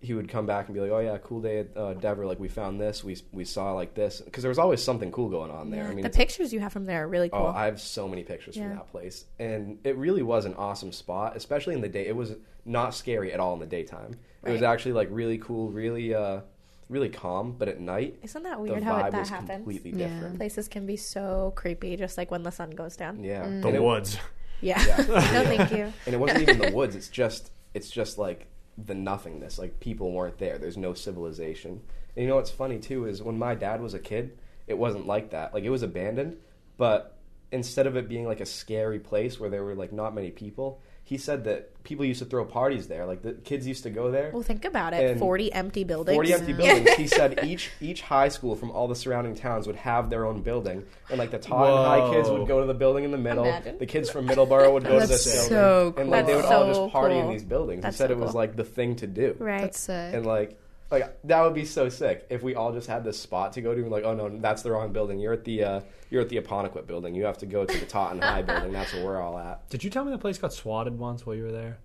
he 0.04 0.14
would 0.16 0.28
come 0.28 0.46
back 0.48 0.66
and 0.66 0.74
be 0.74 0.82
like, 0.82 0.90
oh 0.92 1.00
yeah, 1.00 1.18
cool 1.24 1.42
day 1.42 1.60
at 1.60 1.78
uh, 1.78 1.94
Dever. 1.94 2.26
Like 2.26 2.40
we 2.40 2.48
found 2.48 2.82
this, 2.82 3.04
we 3.04 3.18
we 3.32 3.46
saw 3.46 3.74
like 3.74 3.94
this 3.94 4.20
because 4.20 4.42
there 4.44 4.50
was 4.50 4.58
always 4.58 4.82
something 4.84 5.12
cool 5.12 5.30
going 5.30 5.52
on 5.52 5.70
there. 5.70 5.84
Yeah. 5.84 5.90
I 5.90 5.94
mean, 5.94 6.02
the 6.02 6.10
it's- 6.10 6.18
pictures 6.18 6.52
you 6.52 6.60
have 6.60 6.74
from 6.74 6.86
there 6.86 7.04
are 7.04 7.08
really 7.08 7.30
cool. 7.30 7.42
Oh, 7.42 7.48
I 7.56 7.66
have 7.66 7.80
so 7.80 8.08
many 8.08 8.24
pictures 8.24 8.58
Yeah. 8.58 8.68
from 8.70 8.78
that 8.78 8.92
place, 8.92 9.26
and 9.40 9.78
it 9.84 9.96
really 9.98 10.24
was 10.24 10.46
an 10.46 10.56
awesome 10.56 10.92
spot, 10.92 11.38
especially 11.38 11.76
in 11.76 11.82
the 11.82 11.90
day. 11.90 12.08
It 12.08 12.16
was 12.16 12.34
not 12.66 12.94
scary 12.96 13.32
at 13.32 13.40
all 13.40 13.54
in 13.54 13.60
the 13.60 13.66
daytime. 13.66 14.16
It 14.44 14.52
was 14.52 14.64
actually 14.64 14.94
like 14.94 15.08
really 15.12 15.38
cool, 15.38 15.70
really, 15.70 16.16
uh, 16.16 16.42
really 16.90 17.10
calm. 17.10 17.56
But 17.58 17.68
at 17.68 17.80
night, 17.80 18.18
Isn't 18.24 18.42
that 18.44 18.56
the 18.58 18.62
weird 18.64 18.80
vibe 18.82 18.84
how 18.84 18.98
it, 19.06 19.12
that 19.12 19.20
was 19.20 19.30
happens? 19.30 19.50
completely 19.66 19.92
Yeah. 19.92 20.08
different. 20.08 20.38
Places 20.38 20.68
can 20.68 20.86
be 20.88 20.98
so 20.98 21.54
creepy, 21.56 21.96
just 21.96 22.18
like 22.18 22.32
when 22.32 22.42
the 22.42 22.52
sun 22.52 22.72
goes 22.72 22.96
down. 22.98 23.24
Yeah, 23.24 23.42
The 23.44 23.68
and 23.68 23.76
it, 23.76 23.84
woods. 23.84 24.18
Yeah. 24.62 24.84
Yeah. 24.86 24.98
no, 25.08 25.44
thank 25.44 25.72
you. 25.72 25.94
and 26.08 26.16
it 26.16 26.20
wasn't 26.20 26.42
even 26.42 26.58
the 26.60 26.72
woods. 26.76 26.96
It's 26.96 27.10
just, 27.10 27.52
it's 27.76 27.90
just 27.90 28.18
like 28.18 28.48
the 28.86 28.96
nothingness. 28.96 29.58
Like 29.58 29.80
people 29.80 30.12
weren't 30.12 30.38
there. 30.38 30.58
There's 30.58 30.78
no 30.78 30.94
civilization. 30.94 31.82
And 32.16 32.24
you 32.24 32.28
know 32.28 32.36
what's 32.36 32.52
funny 32.52 32.80
too 32.80 33.06
is 33.06 33.22
when 33.24 33.38
my 33.38 33.56
dad 33.56 33.82
was 33.82 33.94
a 33.94 34.00
kid, 34.00 34.38
it 34.68 34.78
wasn't 34.78 35.08
like 35.08 35.32
that. 35.32 35.54
Like 35.54 35.64
it 35.64 35.70
was 35.70 35.84
abandoned, 35.84 36.38
but 36.78 37.18
instead 37.52 37.88
of 37.88 37.96
it 37.96 38.10
being 38.10 38.26
like 38.26 38.40
a 38.40 38.46
scary 38.46 39.00
place 39.00 39.40
where 39.40 39.50
there 39.50 39.64
were 39.64 39.76
like 39.76 39.92
not 39.92 40.16
many 40.16 40.32
people, 40.32 40.82
he 41.04 41.18
said 41.18 41.44
that 41.46 41.71
people 41.84 42.06
used 42.06 42.20
to 42.20 42.26
throw 42.26 42.46
parties 42.46 42.88
there. 42.88 43.06
Like 43.06 43.22
the 43.22 43.34
kids 43.34 43.66
used 43.68 43.84
to 43.84 43.90
go 43.90 44.12
there. 44.12 44.30
Well, 44.34 44.44
think 44.44 44.66
about 44.66 44.94
it. 44.94 45.12
And 45.12 45.20
40 45.20 45.52
empty 45.54 45.84
buildings. 45.84 46.16
40 46.16 46.34
empty 46.34 46.54
buildings. 46.62 46.90
He 46.96 47.08
said 47.08 47.40
each 47.44 47.70
each 47.82 48.02
high 48.02 48.30
school 48.30 48.56
from 48.56 48.72
all 48.72 48.88
the 48.88 48.96
surrounding 48.96 49.36
towns 49.36 49.68
would 49.68 49.76
have 49.78 50.10
their 50.10 50.26
own 50.26 50.42
building, 50.42 50.86
and 51.10 51.18
like 51.20 51.32
the 51.32 51.40
Taunton 51.40 51.86
High 51.86 52.14
kids 52.14 52.30
would 52.30 52.48
go 52.48 52.62
to 52.62 52.68
the 52.68 52.74
building 52.74 53.04
in 53.04 53.12
the 53.12 53.18
middle. 53.18 53.46
Imagine. 53.46 53.78
The 53.80 53.86
kids 53.86 54.10
from 54.10 54.28
Middleborough 54.28 54.72
would 54.74 54.84
go 54.84 55.00
to 55.00 55.08
That's 55.08 55.24
this 55.24 55.34
building, 55.34 55.50
so 55.50 55.94
and 55.98 56.10
like 56.10 56.26
they 56.28 56.36
would 56.36 56.46
cool. 56.46 56.54
all 56.54 56.68
just 56.68 56.80
so 56.80 56.90
party 56.90 57.16
in 57.16 57.30
these 57.30 57.44
buildings. 57.44 57.82
That's 57.82 57.96
he 57.96 57.98
said 57.98 58.08
so 58.10 58.14
it 58.14 58.20
was 58.20 58.32
cool. 58.32 58.40
like 58.42 58.56
the 58.56 58.64
thing 58.64 58.96
to 58.98 59.08
do, 59.08 59.36
Right. 59.40 59.62
That's 59.62 59.80
sick. 59.80 60.14
and 60.14 60.26
like 60.26 60.58
like 60.92 61.18
that 61.24 61.42
would 61.42 61.54
be 61.54 61.66
so 61.66 61.90
sick 61.90 62.26
if 62.30 62.44
we 62.44 62.56
all 62.56 62.74
just 62.74 62.88
had 62.88 63.04
this 63.04 63.20
spot 63.20 63.54
to 63.54 63.62
go 63.62 63.74
to. 63.74 63.82
And 63.82 63.90
like, 63.92 64.04
oh 64.04 64.14
no, 64.14 64.30
that's 64.40 64.62
the 64.62 64.72
wrong 64.72 64.92
building. 64.92 65.20
You're 65.20 65.34
at 65.34 65.44
the 65.46 65.64
uh, 65.64 65.82
you're 66.10 66.22
at 66.22 66.30
the 66.30 66.38
Apponequet 66.38 66.86
building. 66.88 67.16
You 67.16 67.26
have 67.26 67.38
to 67.40 67.46
go 67.46 67.66
to 67.66 67.80
the 67.80 67.86
Taunton 67.86 68.22
High 68.22 68.42
building. 68.44 68.72
That's 68.74 68.94
where 68.94 69.06
we're 69.06 69.22
all 69.22 69.38
at. 69.38 69.68
Did 69.70 69.84
you 69.84 69.90
tell 69.90 70.04
me 70.06 70.12
the 70.12 70.18
place 70.18 70.38
got 70.38 70.54
swatted 70.54 70.98
once 71.00 71.26
while 71.26 71.36
you 71.36 71.44
were 71.44 71.52
there? 71.52 71.78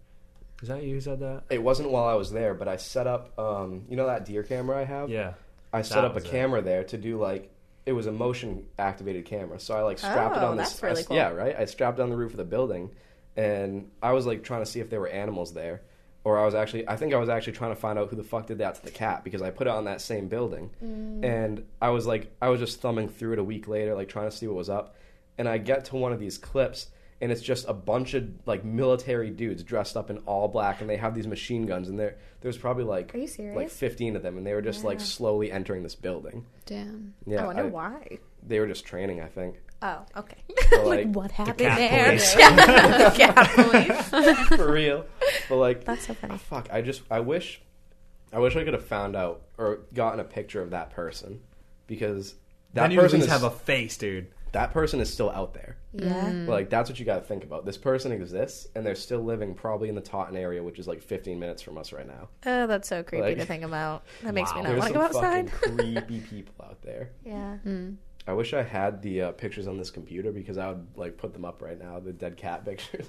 Is 0.62 0.68
that 0.68 0.82
you 0.82 0.94
who 0.94 1.00
said 1.00 1.20
that? 1.20 1.42
It 1.50 1.62
wasn't 1.62 1.90
while 1.90 2.04
I 2.06 2.14
was 2.14 2.32
there, 2.32 2.54
but 2.54 2.66
I 2.66 2.76
set 2.78 3.06
up. 3.06 3.38
Um, 3.38 3.84
you 3.88 3.96
know 3.96 4.06
that 4.06 4.24
deer 4.24 4.42
camera 4.42 4.80
I 4.80 4.84
have. 4.84 5.08
Yeah. 5.10 5.34
I 5.72 5.82
set 5.82 6.04
up 6.04 6.12
a 6.12 6.14
was 6.14 6.24
it. 6.24 6.30
camera 6.30 6.62
there 6.62 6.84
to 6.84 6.96
do 6.96 7.18
like 7.20 7.50
it 7.84 7.92
was 7.92 8.06
a 8.06 8.12
motion 8.12 8.64
activated 8.78 9.26
camera. 9.26 9.60
So 9.60 9.76
I 9.76 9.82
like 9.82 9.98
strapped 9.98 10.36
it 10.36 10.42
Oh, 10.42 10.50
on 10.52 10.56
this. 10.56 10.70
that's 10.70 10.82
really 10.82 11.00
I- 11.02 11.04
cool. 11.04 11.16
Yeah, 11.16 11.28
right. 11.30 11.54
I 11.58 11.64
strapped 11.66 11.98
it 11.98 12.02
on 12.02 12.10
the 12.10 12.16
roof 12.16 12.32
of 12.32 12.38
the 12.38 12.44
building, 12.44 12.90
and 13.36 13.90
I 14.02 14.12
was 14.12 14.26
like 14.26 14.42
trying 14.42 14.62
to 14.62 14.66
see 14.66 14.80
if 14.80 14.88
there 14.90 14.98
were 15.00 15.08
animals 15.08 15.52
there, 15.52 15.82
or 16.26 16.38
I 16.40 16.44
was 16.44 16.56
actually 16.56 16.88
I 16.88 16.96
think 16.96 17.14
I 17.14 17.18
was 17.18 17.28
actually 17.28 17.52
trying 17.52 17.70
to 17.70 17.80
find 17.80 17.98
out 18.00 18.08
who 18.10 18.16
the 18.16 18.24
fuck 18.24 18.46
did 18.48 18.58
that 18.58 18.74
to 18.74 18.84
the 18.84 18.90
cat 18.90 19.22
because 19.22 19.42
I 19.42 19.50
put 19.50 19.68
it 19.68 19.70
on 19.70 19.84
that 19.84 20.00
same 20.00 20.26
building, 20.26 20.70
Mm. 20.84 21.24
and 21.24 21.64
I 21.80 21.90
was 21.90 22.04
like 22.06 22.32
I 22.42 22.48
was 22.48 22.58
just 22.58 22.80
thumbing 22.80 23.08
through 23.08 23.34
it 23.34 23.38
a 23.38 23.44
week 23.44 23.68
later, 23.68 23.94
like 23.94 24.08
trying 24.08 24.28
to 24.28 24.36
see 24.36 24.46
what 24.48 24.56
was 24.56 24.68
up, 24.68 24.96
and 25.38 25.48
I 25.48 25.58
get 25.58 25.84
to 25.86 25.96
one 25.96 26.12
of 26.12 26.18
these 26.20 26.36
clips. 26.36 26.88
And 27.18 27.32
it's 27.32 27.40
just 27.40 27.66
a 27.66 27.72
bunch 27.72 28.12
of 28.12 28.28
like 28.44 28.62
military 28.62 29.30
dudes 29.30 29.62
dressed 29.62 29.96
up 29.96 30.10
in 30.10 30.18
all 30.26 30.48
black, 30.48 30.82
and 30.82 30.90
they 30.90 30.98
have 30.98 31.14
these 31.14 31.26
machine 31.26 31.64
guns, 31.64 31.88
and 31.88 31.98
there 31.98 32.16
there's 32.42 32.58
probably 32.58 32.84
like 32.84 33.14
Are 33.14 33.18
you 33.18 33.26
serious? 33.26 33.56
like 33.56 33.70
15 33.70 34.16
of 34.16 34.22
them, 34.22 34.36
and 34.36 34.46
they 34.46 34.52
were 34.52 34.60
just 34.60 34.84
like 34.84 35.00
slowly 35.00 35.50
entering 35.50 35.82
this 35.82 35.94
building. 35.94 36.44
Damn. 36.66 37.14
Yeah, 37.24 37.44
I 37.44 37.46
wonder 37.46 37.62
I- 37.62 37.68
why. 37.68 38.18
They 38.46 38.60
were 38.60 38.66
just 38.66 38.84
training, 38.84 39.22
I 39.22 39.28
think. 39.28 39.54
Oh, 39.82 40.04
okay. 40.16 40.36
So, 40.70 40.82
like, 40.88 41.04
like, 41.06 41.14
what 41.14 41.30
happened 41.30 41.58
cat 41.58 41.78
there? 41.78 42.06
police. 42.08 42.34
the 42.34 43.12
cat 43.16 43.50
police. 43.54 44.48
for 44.60 44.72
real. 44.72 45.06
But 45.48 45.56
like, 45.56 45.84
That's 45.84 46.06
so 46.06 46.14
funny. 46.14 46.34
Ah, 46.34 46.38
fuck. 46.38 46.68
I 46.72 46.82
just, 46.82 47.02
I 47.10 47.20
wish, 47.20 47.60
I 48.32 48.40
wish 48.40 48.56
I 48.56 48.64
could 48.64 48.72
have 48.74 48.84
found 48.84 49.14
out 49.14 49.42
or 49.58 49.80
gotten 49.94 50.18
a 50.18 50.24
picture 50.24 50.60
of 50.60 50.70
that 50.70 50.90
person 50.90 51.40
because 51.86 52.34
that 52.74 52.88
then 52.88 52.96
person 52.98 53.20
least 53.20 53.28
is 53.28 53.32
have 53.32 53.44
a 53.44 53.50
face, 53.50 53.96
dude. 53.96 54.26
that 54.52 54.72
person 54.72 54.98
is 55.00 55.12
still 55.12 55.30
out 55.30 55.54
there. 55.54 55.76
Yeah. 55.92 56.30
Like 56.48 56.68
that's 56.68 56.90
what 56.90 56.98
you 56.98 57.06
got 57.06 57.16
to 57.16 57.20
think 57.24 57.44
about. 57.44 57.64
This 57.64 57.78
person 57.78 58.10
exists, 58.12 58.66
and 58.74 58.84
they're 58.84 58.94
still 58.96 59.22
living 59.22 59.54
probably 59.54 59.88
in 59.88 59.94
the 59.94 60.00
Taunton 60.00 60.36
area, 60.36 60.62
which 60.62 60.78
is 60.80 60.88
like 60.88 61.00
15 61.00 61.38
minutes 61.38 61.62
from 61.62 61.78
us 61.78 61.92
right 61.92 62.06
now. 62.08 62.28
Oh, 62.44 62.66
that's 62.66 62.88
so 62.88 63.02
creepy 63.04 63.22
Like- 63.22 63.38
to 63.38 63.46
think 63.46 63.62
about. 63.62 64.02
That 64.24 64.34
makes 64.34 64.50
Wow. 64.52 64.56
me 64.56 64.62
not 64.64 64.78
want 64.78 64.88
to 64.88 64.94
go 64.94 65.00
outside. 65.02 65.50
fucking 65.50 65.76
creepy 65.76 66.20
people 66.20 66.64
out 66.64 66.82
there. 66.82 67.10
yeah. 67.24 67.58
Mm. 67.64 67.96
I 68.26 68.32
wish 68.32 68.52
I 68.54 68.62
had 68.62 69.02
the 69.02 69.22
uh, 69.22 69.32
pictures 69.32 69.66
on 69.68 69.78
this 69.78 69.90
computer 69.90 70.32
because 70.32 70.58
I 70.58 70.68
would 70.68 70.86
like 70.96 71.16
put 71.16 71.32
them 71.32 71.44
up 71.44 71.62
right 71.62 71.78
now. 71.78 72.00
The 72.00 72.12
dead 72.12 72.36
cat 72.36 72.64
pictures. 72.64 73.06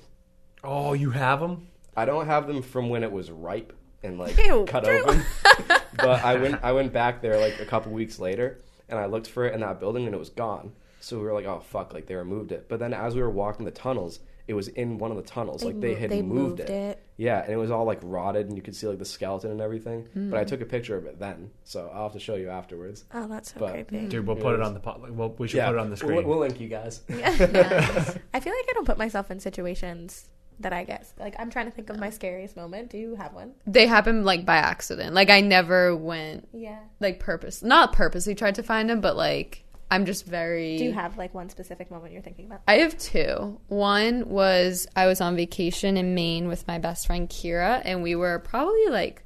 Oh, 0.64 0.94
you 0.94 1.12
have 1.12 1.40
them? 1.40 1.68
I 1.96 2.06
don't 2.06 2.26
have 2.28 2.48
them 2.48 2.62
from 2.62 2.90
when 2.90 3.04
it 3.04 3.12
was 3.12 3.32
ripe 3.32 3.74
and 4.04 4.20
like 4.20 4.38
Ew, 4.38 4.66
cut 4.68 4.84
Drew. 4.84 5.00
open. 5.02 5.24
but 5.98 6.24
I 6.24 6.36
went 6.36 6.64
I 6.64 6.72
went 6.72 6.94
back 6.94 7.22
there 7.22 7.40
like 7.40 7.60
a 7.60 7.66
couple 7.66 7.92
weeks 7.92 8.20
later 8.20 8.60
and 8.90 9.00
I 9.00 9.06
looked 9.08 9.28
for 9.28 9.46
it 9.46 9.54
in 9.54 9.62
that 9.62 9.80
building 9.80 10.06
and 10.06 10.14
it 10.14 10.20
was 10.20 10.30
gone. 10.30 10.74
So 11.00 11.18
we 11.18 11.24
were 11.26 11.34
like, 11.34 11.46
oh 11.46 11.60
fuck, 11.60 11.94
like 11.94 12.06
they 12.06 12.16
removed 12.16 12.52
it. 12.52 12.68
But 12.70 12.80
then 12.80 12.94
as 12.94 13.16
we 13.16 13.22
were 13.22 13.30
walking 13.30 13.66
the 13.66 13.72
tunnels, 13.72 14.20
it 14.48 14.54
was 14.54 14.68
in 14.70 14.98
one 14.98 15.12
of 15.12 15.18
the 15.18 15.24
tunnels. 15.24 15.64
like 15.64 15.80
they 15.80 15.94
mo- 15.94 16.00
had 16.00 16.10
they 16.10 16.22
moved, 16.22 16.60
moved 16.60 16.60
it. 16.62 16.70
it. 16.70 17.04
Yeah, 17.18 17.42
and 17.44 17.52
it 17.52 17.58
was 17.58 17.70
all 17.72 17.86
like 17.86 18.00
rotted 18.04 18.48
and 18.48 18.56
you 18.56 18.62
could 18.62 18.76
see 18.76 18.88
like 18.88 19.00
the 19.00 19.06
skeleton 19.06 19.52
and 19.52 19.60
everything. 19.62 20.04
But 20.14 20.20
Hmm. 20.22 20.34
I 20.36 20.44
took 20.44 20.62
a 20.62 20.66
picture 20.66 20.96
of 20.96 21.06
it 21.06 21.20
then, 21.20 21.52
so 21.64 21.90
I'll 21.94 22.04
have 22.04 22.14
to 22.14 22.20
show 22.20 22.36
you 22.36 22.50
afterwards. 22.50 23.06
Oh, 23.14 23.28
that's 23.28 23.54
so 23.54 23.60
But- 23.60 23.74
creepy. 23.74 24.08
Dude, 24.08 24.26
we'll 24.26 24.36
put 24.38 24.54
it 24.56 24.62
on 24.62 24.74
the 24.74 24.80
pod. 24.80 25.10
Well, 25.10 25.36
we 25.38 25.48
should 25.48 25.58
yeah, 25.58 25.68
put 25.68 25.76
it 25.76 25.80
on 25.80 25.90
the 25.90 25.98
screen. 25.98 26.16
We'll, 26.18 26.26
we'll 26.28 26.40
link 26.40 26.60
you 26.60 26.68
guys. 26.70 27.02
Yeah. 27.10 27.30
I 28.34 28.40
feel 28.40 28.54
like 28.54 28.66
I 28.70 28.74
don't 28.74 28.86
put 28.86 28.98
myself 28.98 29.32
in 29.32 29.40
situations 29.40 30.30
that 30.60 30.74
I 30.74 30.84
guess 30.86 31.14
like 31.20 31.36
I'm 31.38 31.52
trying 31.52 31.66
to 31.68 31.72
think 31.72 31.90
of 31.92 32.00
my 32.00 32.10
scariest 32.10 32.56
moment. 32.56 32.90
Do 32.90 32.98
you 32.98 33.14
have 33.16 33.34
one? 33.34 33.52
They 33.68 33.86
happen 33.86 34.24
like 34.24 34.44
by 34.46 34.56
accident. 34.56 35.14
Like 35.14 35.30
I 35.30 35.40
never 35.42 35.96
went 35.96 36.48
Yeah. 36.52 36.80
like 37.00 37.20
purpose, 37.20 37.62
not 37.62 37.94
purposely 37.94 38.34
tried 38.34 38.56
to 38.56 38.64
find 38.64 38.90
him, 38.90 39.00
but 39.02 39.16
like 39.16 39.64
I'm 39.90 40.06
just 40.06 40.26
very. 40.26 40.78
Do 40.78 40.84
you 40.84 40.94
have 40.94 41.18
like 41.18 41.34
one 41.34 41.50
specific 41.50 41.90
moment 41.90 42.14
you're 42.14 42.22
thinking 42.22 42.46
about? 42.46 42.62
I 42.68 42.80
have 42.80 42.98
two. 42.98 43.60
One 43.68 44.28
was 44.30 44.88
I 44.96 45.08
was 45.08 45.22
on 45.22 45.36
vacation 45.36 45.98
in 45.98 46.14
Maine 46.14 46.48
with 46.48 46.68
my 46.68 46.78
best 46.78 47.08
friend 47.08 47.30
Kira, 47.30 47.82
and 47.86 48.04
we 48.04 48.16
were 48.16 48.40
probably 48.40 48.88
like 48.90 49.24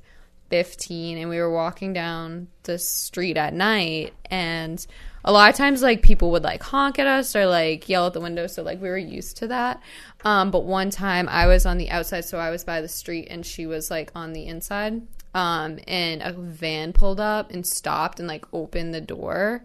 15, 0.49 1.18
and 1.18 1.30
we 1.30 1.39
were 1.39 1.51
walking 1.51 1.93
down 1.93 2.47
the 2.64 2.78
street 2.78 3.38
at 3.38 3.53
night, 3.53 4.14
and 4.30 4.86
a 5.24 5.32
lot 5.32 5.49
of 5.49 5.55
times 5.55 5.82
like 5.82 6.03
people 6.03 6.32
would 6.32 6.43
like 6.43 6.62
honk 6.62 6.99
at 6.99 7.07
us 7.07 7.36
or 7.36 7.47
like 7.47 7.89
yell 7.89 8.07
at 8.07 8.14
the 8.14 8.22
window, 8.22 8.45
so 8.45 8.62
like 8.62 8.80
we 8.82 8.89
were 8.89 8.97
used 8.97 9.38
to 9.38 9.47
that. 9.47 9.82
Um, 10.24 10.51
but 10.51 10.66
one 10.66 10.91
time 10.91 11.28
I 11.28 11.47
was 11.47 11.66
on 11.66 11.80
the 11.80 11.89
outside, 11.89 12.26
so 12.26 12.38
I 12.38 12.51
was 12.51 12.64
by 12.64 12.82
the 12.82 12.88
street, 12.88 13.30
and 13.32 13.43
she 13.43 13.66
was 13.66 13.89
like 13.89 14.12
on 14.14 14.34
the 14.34 14.45
inside. 14.45 15.01
Um, 15.34 15.80
and 15.88 16.22
a 16.22 16.34
van 16.34 16.91
pulled 16.91 17.22
up 17.22 17.51
and 17.51 17.66
stopped 17.66 18.20
and 18.20 18.28
like 18.28 18.45
opened 18.53 18.93
the 18.93 18.99
door 18.99 19.64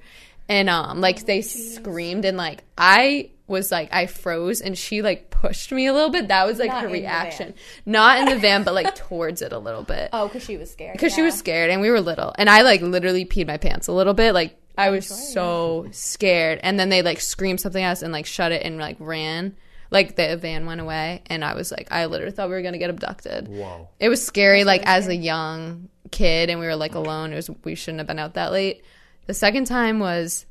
and 0.48 0.68
um 0.68 1.00
like 1.00 1.24
they 1.26 1.42
screamed 1.42 2.24
and 2.24 2.36
like 2.36 2.62
I 2.76 3.30
was 3.46 3.70
like 3.70 3.92
I 3.92 4.06
froze 4.06 4.60
and 4.60 4.76
she 4.76 5.02
like 5.02 5.30
pushed 5.30 5.72
me 5.72 5.86
a 5.86 5.92
little 5.92 6.10
bit. 6.10 6.28
That 6.28 6.46
was 6.46 6.58
like 6.58 6.70
Not 6.70 6.82
her 6.82 6.88
reaction. 6.88 7.54
Not 7.84 8.20
in 8.20 8.26
the 8.26 8.38
van, 8.38 8.64
but 8.64 8.74
like 8.74 8.94
towards 8.94 9.42
it 9.42 9.52
a 9.52 9.58
little 9.58 9.82
bit. 9.82 10.10
Oh, 10.12 10.26
because 10.26 10.44
she 10.44 10.56
was 10.56 10.70
scared. 10.70 10.92
Because 10.92 11.14
she 11.14 11.22
was 11.22 11.34
scared 11.34 11.70
and 11.70 11.80
we 11.80 11.90
were 11.90 12.00
little. 12.00 12.34
And 12.38 12.50
I 12.50 12.62
like 12.62 12.80
literally 12.80 13.24
peed 13.24 13.46
my 13.46 13.56
pants 13.56 13.88
a 13.88 13.92
little 13.92 14.14
bit. 14.14 14.34
Like 14.34 14.56
I 14.76 14.90
was 14.90 15.06
so 15.06 15.86
scared. 15.90 16.60
And 16.62 16.78
then 16.78 16.88
they 16.88 17.02
like 17.02 17.20
screamed 17.20 17.60
something 17.60 17.82
at 17.82 17.92
us 17.92 18.02
and 18.02 18.12
like 18.12 18.26
shut 18.26 18.52
it 18.52 18.62
and 18.62 18.78
like 18.78 18.96
ran. 18.98 19.56
Like 19.90 20.16
the 20.16 20.36
van 20.36 20.66
went 20.66 20.80
away 20.80 21.22
and 21.26 21.44
I 21.44 21.54
was 21.54 21.70
like 21.70 21.92
I 21.92 22.06
literally 22.06 22.32
thought 22.32 22.48
we 22.48 22.56
were 22.56 22.62
gonna 22.62 22.78
get 22.78 22.90
abducted. 22.90 23.48
Wow. 23.48 23.88
It 24.00 24.08
was 24.08 24.24
scary, 24.24 24.64
like 24.64 24.82
as 24.84 25.06
a 25.06 25.14
young 25.14 25.88
kid, 26.10 26.50
and 26.50 26.58
we 26.58 26.66
were 26.66 26.76
like 26.76 26.94
alone. 26.94 27.32
It 27.32 27.36
was 27.36 27.50
we 27.62 27.76
shouldn't 27.76 28.00
have 28.00 28.06
been 28.08 28.18
out 28.18 28.34
that 28.34 28.50
late. 28.50 28.82
The 29.26 29.34
second 29.34 29.66
time 29.66 29.98
was 29.98 30.46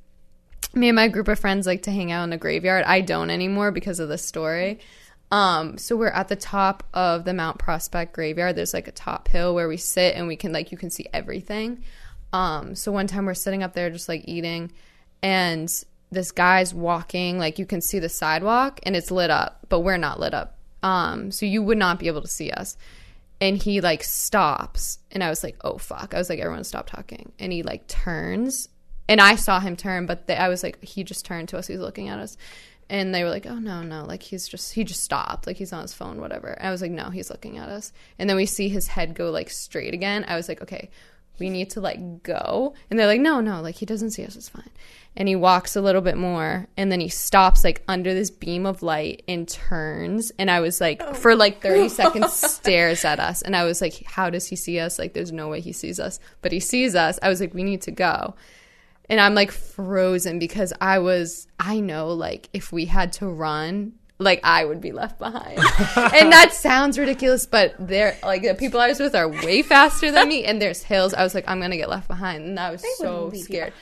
me 0.74 0.90
and 0.90 0.96
my 0.96 1.08
group 1.08 1.28
of 1.28 1.40
friends 1.40 1.66
like 1.66 1.84
to 1.84 1.92
hang 1.92 2.12
out 2.12 2.24
in 2.24 2.30
the 2.30 2.38
graveyard. 2.38 2.84
I 2.86 3.02
don't 3.02 3.30
anymore 3.30 3.72
because 3.72 4.00
of 4.00 4.10
this 4.10 4.26
story. 4.26 4.80
Um, 5.32 5.78
so 5.78 5.96
we're 5.96 6.08
at 6.08 6.28
the 6.28 6.36
top 6.36 6.84
of 6.94 7.26
the 7.26 7.34
Mount 7.34 7.58
Prospect 7.58 8.14
graveyard. 8.14 8.56
There's 8.56 8.74
like 8.74 8.88
a 8.88 8.92
top 8.92 9.28
hill 9.28 9.56
where 9.56 9.68
we 9.68 9.78
sit 9.78 10.16
and 10.16 10.28
we 10.28 10.36
can 10.36 10.52
like 10.52 10.72
you 10.72 10.78
can 10.78 10.90
see 10.90 11.08
everything. 11.14 11.84
Um, 12.34 12.76
so 12.76 12.92
one 12.92 13.08
time 13.08 13.26
we're 13.26 13.34
sitting 13.34 13.64
up 13.64 13.74
there 13.74 13.90
just 13.90 14.10
like 14.10 14.28
eating, 14.28 14.72
and 15.24 15.70
this 16.12 16.32
guy's 16.32 16.74
walking. 16.74 17.40
Like 17.40 17.58
you 17.58 17.66
can 17.66 17.82
see 17.82 18.00
the 18.00 18.10
sidewalk 18.10 18.80
and 18.84 18.96
it's 18.96 19.10
lit 19.10 19.30
up, 19.30 19.66
but 19.70 19.80
we're 19.82 19.98
not 19.98 20.20
lit 20.20 20.34
up. 20.34 20.58
Um, 20.84 21.32
so 21.32 21.46
you 21.46 21.64
would 21.64 21.78
not 21.78 21.98
be 21.98 22.08
able 22.08 22.22
to 22.22 22.28
see 22.28 22.52
us 22.52 22.78
and 23.42 23.58
he 23.62 23.82
like 23.82 24.04
stops. 24.04 25.00
And 25.12 25.24
i 25.24 25.30
was 25.30 25.44
like 25.44 25.58
oh 25.64 25.78
fuck. 25.78 26.14
I 26.14 26.18
was 26.18 26.30
like 26.30 26.40
everyone 26.40 26.64
stop 26.64 26.88
talking. 26.88 27.32
And 27.40 27.52
he 27.52 27.64
like 27.64 27.88
turns. 27.88 28.70
And 29.08 29.22
i 29.22 29.36
saw 29.36 29.60
him 29.60 29.76
turn 29.76 30.06
but 30.06 30.28
they, 30.28 30.36
i 30.36 30.50
was 30.50 30.64
like 30.64 30.84
he 30.84 31.04
just 31.04 31.26
turned 31.26 31.50
to 31.50 31.58
us. 31.58 31.68
He 31.68 31.74
was 31.74 31.82
looking 31.82 32.10
at 32.10 32.20
us. 32.20 32.38
And 32.88 33.16
they 33.16 33.24
were 33.24 33.30
like 33.30 33.46
oh 33.46 33.60
no 33.60 33.82
no. 33.82 34.06
Like 34.06 34.24
he's 34.24 34.48
just 34.48 34.74
he 34.74 34.84
just 34.84 35.04
stopped. 35.04 35.48
Like 35.48 35.58
he's 35.58 35.74
on 35.74 35.82
his 35.82 35.94
phone 35.94 36.20
whatever. 36.20 36.48
And 36.48 36.68
i 36.68 36.72
was 36.72 36.82
like 36.82 36.92
no 36.92 37.10
he's 37.10 37.30
looking 37.30 37.58
at 37.58 37.70
us. 37.70 37.92
And 38.20 38.30
then 38.30 38.38
we 38.38 38.46
see 38.46 38.70
his 38.70 38.88
head 38.88 39.16
go 39.16 39.32
like 39.32 39.50
straight 39.50 39.94
again. 39.94 40.26
I 40.28 40.36
was 40.36 40.48
like 40.48 40.62
okay 40.62 40.90
we 41.40 41.50
need 41.50 41.72
to 41.72 41.82
like 41.82 42.24
go. 42.24 42.74
And 42.90 43.00
they're 43.00 43.08
like 43.08 43.22
no 43.22 43.42
no 43.42 43.62
like 43.62 43.76
he 43.76 43.86
doesn't 43.86 44.12
see 44.12 44.26
us 44.26 44.36
it's 44.36 44.50
fine. 44.50 44.70
And 45.18 45.30
he 45.30 45.36
walks 45.36 45.78
a 45.78 45.82
little 45.82 46.02
bit 46.02 46.18
more 46.18 46.68
and 46.76 46.92
then 46.92 47.00
he 47.00 47.08
stops 47.08 47.64
like 47.64 47.84
under 47.88 48.14
this 48.14 48.30
beam 48.30 48.66
of 48.66 48.84
light 48.84 49.24
and 49.28 49.48
turns. 49.48 50.32
And 50.38 50.50
i 50.52 50.60
was 50.60 50.82
like 50.82 51.16
for 51.16 51.32
oh. 51.32 51.36
like 51.36 51.62
30 51.62 51.90
seconds 51.90 52.34
stares 52.52 53.06
at 53.06 53.20
us. 53.20 53.42
And 53.42 53.56
i 53.56 53.64
was 53.64 53.82
like 53.82 54.04
how 54.06 54.30
does 54.30 54.48
he 54.48 54.56
see 54.56 54.80
us? 54.80 55.00
Like 55.00 55.14
there's 55.14 55.32
no 55.32 55.48
way 55.50 55.62
he 55.62 55.74
sees 55.74 56.00
us. 56.00 56.20
But 56.42 56.52
he 56.52 56.60
sees 56.60 56.96
us. 56.96 57.20
I 57.22 57.30
was 57.30 57.40
like 57.40 57.54
we 57.54 57.64
need 57.64 57.82
to 57.84 57.92
go. 57.92 58.36
And 59.10 59.20
i'm 59.20 59.36
like 59.36 59.52
frozen 59.52 60.40
because 60.40 60.74
i 60.82 60.98
was 61.00 61.48
i 61.60 61.80
know 61.80 62.10
like 62.10 62.50
if 62.54 62.72
we 62.72 62.86
had 62.86 63.14
to 63.14 63.28
run 63.28 63.94
like 64.18 64.40
I 64.44 64.64
would 64.64 64.80
be 64.82 64.92
left 64.92 65.20
behind. 65.20 65.58
and 65.60 66.32
that 66.32 66.52
sounds 66.54 66.98
ridiculous, 66.98 67.46
but 67.46 67.76
they're 67.80 68.18
like 68.24 68.44
the 68.44 68.56
people 68.56 68.80
I 68.80 68.88
was 68.88 69.00
with 69.00 69.16
are 69.16 69.28
way 69.28 69.62
faster 69.62 70.12
than 70.12 70.28
me 70.30 70.46
and 70.46 70.62
there's 70.62 70.84
hills. 70.84 71.14
I 71.14 71.24
was 71.24 71.36
like, 71.36 71.46
I'm 71.48 71.60
gonna 71.60 71.78
get 71.78 71.90
left 71.90 72.08
behind. 72.08 72.46
And 72.46 72.60
I 72.60 72.72
was 72.72 72.84
so 72.98 73.32
scared. 73.34 73.74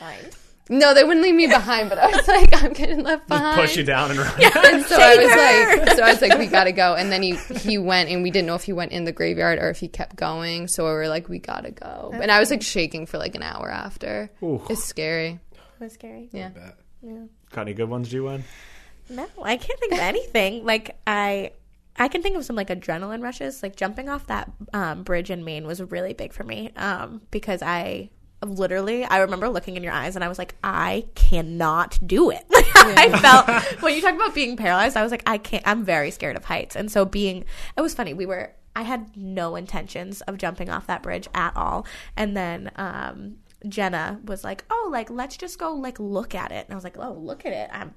No, 0.69 0.93
they 0.93 1.03
wouldn't 1.03 1.21
leave 1.21 1.35
me 1.35 1.45
behind, 1.47 1.89
but 1.89 1.97
I 1.99 2.07
was 2.07 2.25
like, 2.25 2.49
I'm 2.63 2.71
getting 2.71 3.03
left 3.03 3.27
behind. 3.27 3.59
Push 3.59 3.75
you 3.75 3.83
down 3.83 4.11
and 4.11 4.19
run. 4.19 4.33
And 4.41 4.83
so 4.85 4.95
I 4.97 5.15
was 5.17 5.85
like, 5.87 5.97
so 5.97 6.03
I 6.03 6.09
was 6.11 6.21
like, 6.21 6.39
we 6.39 6.47
gotta 6.47 6.71
go. 6.71 6.95
And 6.95 7.11
then 7.11 7.21
he 7.21 7.35
he 7.35 7.77
went, 7.77 8.09
and 8.09 8.23
we 8.23 8.31
didn't 8.31 8.47
know 8.47 8.55
if 8.55 8.63
he 8.63 8.71
went 8.73 8.93
in 8.93 9.03
the 9.03 9.11
graveyard 9.11 9.59
or 9.59 9.69
if 9.69 9.77
he 9.77 9.89
kept 9.89 10.15
going. 10.15 10.69
So 10.69 10.85
we 10.85 10.91
were 10.91 11.09
like, 11.09 11.27
we 11.27 11.39
gotta 11.39 11.71
go. 11.71 12.11
And 12.13 12.31
I 12.31 12.39
was 12.39 12.49
like 12.49 12.61
shaking 12.61 13.05
for 13.05 13.17
like 13.17 13.35
an 13.35 13.43
hour 13.43 13.69
after. 13.69 14.31
Ooh. 14.41 14.61
It's 14.69 14.83
scary. 14.85 15.39
It 15.51 15.83
was 15.83 15.93
scary. 15.93 16.29
Yeah. 16.31 16.51
Yeah. 17.01 17.25
Got 17.51 17.63
any 17.63 17.73
good 17.73 17.89
ones, 17.89 18.09
Gwen? 18.11 18.45
No, 19.09 19.27
I 19.41 19.57
can't 19.57 19.79
think 19.79 19.93
of 19.93 19.99
anything. 19.99 20.65
Like 20.65 20.97
I, 21.05 21.51
I 21.97 22.07
can 22.07 22.21
think 22.21 22.35
of 22.35 22.45
some 22.45 22.55
like 22.55 22.69
adrenaline 22.69 23.21
rushes. 23.21 23.61
Like 23.61 23.75
jumping 23.75 24.09
off 24.09 24.27
that 24.27 24.51
um, 24.73 25.03
bridge 25.03 25.29
in 25.29 25.43
Maine 25.43 25.67
was 25.67 25.81
really 25.81 26.13
big 26.13 26.33
for 26.33 26.43
me 26.43 26.71
um, 26.75 27.21
because 27.31 27.61
I 27.61 28.09
literally 28.45 29.05
I 29.05 29.19
remember 29.19 29.47
looking 29.47 29.77
in 29.77 29.83
your 29.83 29.93
eyes 29.93 30.15
and 30.15 30.23
I 30.23 30.27
was 30.27 30.37
like, 30.37 30.55
I 30.63 31.05
cannot 31.15 31.99
do 32.05 32.29
it. 32.29 32.45
I 32.53 33.17
felt 33.19 33.81
when 33.81 33.93
you 33.95 34.01
talk 34.01 34.15
about 34.15 34.33
being 34.35 34.57
paralyzed, 34.57 34.97
I 34.97 35.03
was 35.03 35.11
like, 35.11 35.23
I 35.25 35.37
can't. 35.37 35.63
I'm 35.67 35.83
very 35.85 36.11
scared 36.11 36.35
of 36.35 36.45
heights, 36.45 36.75
and 36.75 36.91
so 36.91 37.05
being 37.05 37.45
it 37.77 37.81
was 37.81 37.93
funny. 37.93 38.13
We 38.13 38.25
were 38.25 38.53
I 38.75 38.81
had 38.83 39.15
no 39.15 39.55
intentions 39.55 40.21
of 40.21 40.37
jumping 40.37 40.69
off 40.69 40.87
that 40.87 41.03
bridge 41.03 41.27
at 41.33 41.55
all, 41.55 41.85
and 42.15 42.35
then. 42.35 42.71
um 42.75 43.37
Jenna 43.65 44.19
was 44.25 44.43
like, 44.43 44.65
"Oh, 44.69 44.89
like 44.91 45.09
let's 45.09 45.37
just 45.37 45.57
go 45.57 45.73
like 45.73 45.97
look 45.97 46.35
at 46.35 46.51
it," 46.51 46.65
and 46.65 46.73
I 46.73 46.75
was 46.75 46.83
like, 46.83 46.97
"Oh, 46.99 47.13
look 47.13 47.45
at 47.45 47.53
it! 47.53 47.69
I'm 47.71 47.93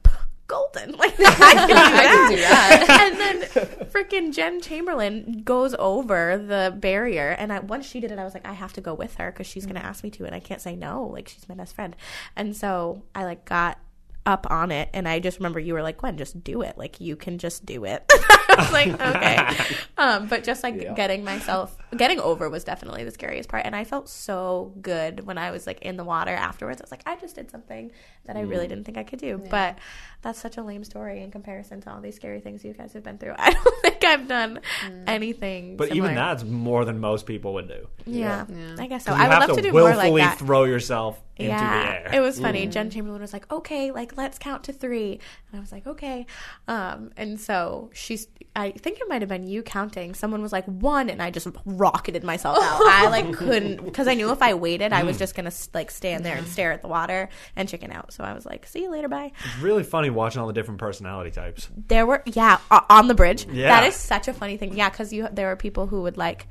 golden! 0.47 0.94
Like 0.99 1.14
I 1.18 1.55
can 1.55 1.68
do 1.68 1.74
that." 1.74 2.07
can 2.07 2.30
do 2.30 2.36
that. 2.36 3.01
and 3.01 3.20
then 3.20 3.86
freaking 3.86 4.34
Jen 4.34 4.61
Chamberlain 4.61 5.42
goes 5.44 5.74
over 5.78 6.38
the 6.38 6.74
barrier, 6.76 7.30
and 7.30 7.53
I, 7.53 7.61
once 7.61 7.86
she 7.86 8.01
did 8.01 8.11
it, 8.11 8.18
I 8.18 8.24
was 8.24 8.34
like, 8.34 8.47
I 8.47 8.53
have 8.53 8.72
to 8.74 8.80
go 8.80 8.94
with 8.94 9.16
her 9.16 9.30
because 9.30 9.47
she's 9.47 9.64
mm. 9.64 9.68
gonna 9.68 9.80
ask 9.80 10.03
me 10.03 10.11
to, 10.11 10.24
and 10.24 10.34
I 10.34 10.40
can't 10.40 10.61
say 10.61 10.76
no. 10.76 11.05
Like 11.07 11.28
she's 11.28 11.49
my 11.49 11.55
best 11.55 11.74
friend, 11.74 11.94
and 12.34 12.57
so 12.57 13.03
I 13.14 13.24
like 13.24 13.44
got 13.44 13.78
up 14.26 14.46
on 14.50 14.70
it, 14.72 14.88
and 14.92 15.08
I 15.08 15.20
just 15.20 15.38
remember 15.38 15.60
you 15.60 15.72
were 15.74 15.82
like, 15.82 15.98
Gwen, 15.98 16.16
just 16.18 16.42
do 16.44 16.62
it. 16.62 16.76
Like 16.76 17.00
you 17.00 17.16
can 17.16 17.38
just 17.38 17.64
do 17.64 17.84
it. 17.84 18.04
I 18.10 18.54
was 18.58 18.72
like, 18.72 18.88
okay, 19.00 19.76
um, 19.98 20.26
but 20.28 20.44
just 20.44 20.62
like 20.62 20.74
Yeah. 20.82 20.94
getting 20.94 21.24
myself 21.24 21.76
getting 21.96 22.18
over 22.20 22.50
was 22.50 22.64
definitely 22.64 23.04
the 23.04 23.10
scariest 23.10 23.48
part, 23.48 23.64
and 23.64 23.74
I 23.76 23.84
felt 23.84 24.08
so 24.08 24.74
good 24.82 25.26
when 25.26 25.38
I 25.38 25.50
was 25.50 25.66
like 25.66 25.80
in 25.82 25.96
the 25.96 26.04
water 26.04 26.32
afterwards. 26.32 26.80
I 26.80 26.84
was 26.84 26.90
like, 26.90 27.02
I 27.06 27.16
just 27.16 27.36
did 27.36 27.50
something 27.50 27.92
that 28.26 28.36
I 28.36 28.40
really 28.42 28.66
didn't 28.66 28.84
think 28.84 28.98
I 28.98 29.04
could 29.04 29.18
do, 29.20 29.40
but 29.50 29.78
that's 30.22 30.38
such 30.40 30.56
a 30.56 30.62
lame 30.62 30.82
story 30.84 31.22
in 31.22 31.30
comparison 31.30 31.80
to 31.82 31.92
all 31.92 32.00
these 32.00 32.16
scary 32.16 32.40
things 32.40 32.64
you 32.64 32.72
guys 32.72 32.92
have 32.94 33.04
been 33.04 33.18
through. 33.18 33.34
I 33.38 33.52
don't 33.52 33.82
think 33.82 33.95
I've 34.07 34.28
done 34.28 34.61
mm. 34.86 35.04
anything. 35.07 35.76
But 35.76 35.94
even 35.94 36.14
that's 36.14 36.44
more 36.44 36.84
than 36.84 36.98
most 37.00 37.26
people 37.26 37.54
would 37.54 37.68
do. 37.68 37.88
yeah, 38.07 38.44
Yeah. 38.48 38.76
I 38.78 38.86
guess 38.86 39.04
so. 39.04 39.11
'Cause 39.12 39.18
you 39.18 39.24
I 39.24 39.28
would 39.28 39.32
have 39.34 39.48
love 39.48 39.57
to 39.57 39.62
to 39.62 39.68
do 39.68 39.72
more 39.72 39.82
like 39.82 39.96
willfully 39.96 40.22
that. 40.22 40.38
throw 40.38 40.64
yourself 40.64 41.20
into 41.38 41.50
yeah, 41.52 41.78
the 41.82 41.88
air. 42.14 42.14
it 42.14 42.20
was 42.20 42.40
funny. 42.40 42.66
Mm. 42.66 42.72
Jen 42.72 42.90
Chamberlain 42.90 43.20
was 43.20 43.32
like, 43.34 43.50
"Okay, 43.52 43.90
like 43.90 44.16
let's 44.16 44.38
count 44.38 44.64
to 44.64 44.72
three. 44.72 45.20
and 45.50 45.59
I 45.59 45.61
was 45.61 45.70
like, 45.70 45.86
"Okay," 45.86 46.24
um, 46.68 47.11
and 47.16 47.38
so 47.38 47.90
she's. 47.92 48.26
I 48.54 48.70
think 48.70 49.00
it 49.00 49.09
might 49.09 49.20
have 49.20 49.28
been 49.28 49.46
you 49.46 49.62
counting. 49.62 50.14
Someone 50.14 50.40
was 50.40 50.50
like 50.50 50.64
one, 50.64 51.11
and 51.11 51.20
I 51.22 51.30
just 51.30 51.46
rocketed 51.66 52.24
myself 52.24 52.57
out. 52.62 52.80
I 52.86 53.09
like 53.11 53.34
couldn't 53.34 53.84
because 53.84 54.09
I 54.09 54.14
knew 54.14 54.30
if 54.30 54.40
I 54.40 54.54
waited, 54.54 54.94
I 54.94 55.02
was 55.02 55.16
mm. 55.16 55.18
just 55.18 55.34
gonna 55.34 55.52
like 55.74 55.90
stand 55.90 56.24
there 56.24 56.36
and 56.36 56.46
stare 56.48 56.72
at 56.72 56.80
the 56.80 56.88
water 56.88 57.28
and 57.54 57.68
chicken 57.68 57.92
out. 57.92 58.14
So 58.14 58.24
I 58.24 58.32
was 58.32 58.46
like, 58.46 58.66
"See 58.66 58.82
you 58.82 58.90
later, 58.90 59.09
bye." 59.09 59.32
It's 59.44 59.59
really 59.59 59.82
funny 59.82 60.09
watching 60.09 60.40
all 60.40 60.46
the 60.46 60.54
different 60.54 60.80
personality 60.80 61.32
types. 61.32 61.68
There 61.88 62.07
were 62.07 62.22
yeah 62.24 62.59
on 62.88 63.09
the 63.09 63.14
bridge. 63.14 63.46
Yeah. 63.52 63.68
That 63.68 63.86
is 63.88 63.95
such 63.99 64.28
a 64.28 64.32
funny 64.32 64.57
thing. 64.57 64.76
Yeah, 64.76 64.90
because 64.90 65.12
you 65.12 65.28
there 65.32 65.49
are 65.53 65.57
people 65.57 65.86
who 65.86 66.03
would 66.03 66.16
like 66.16 66.47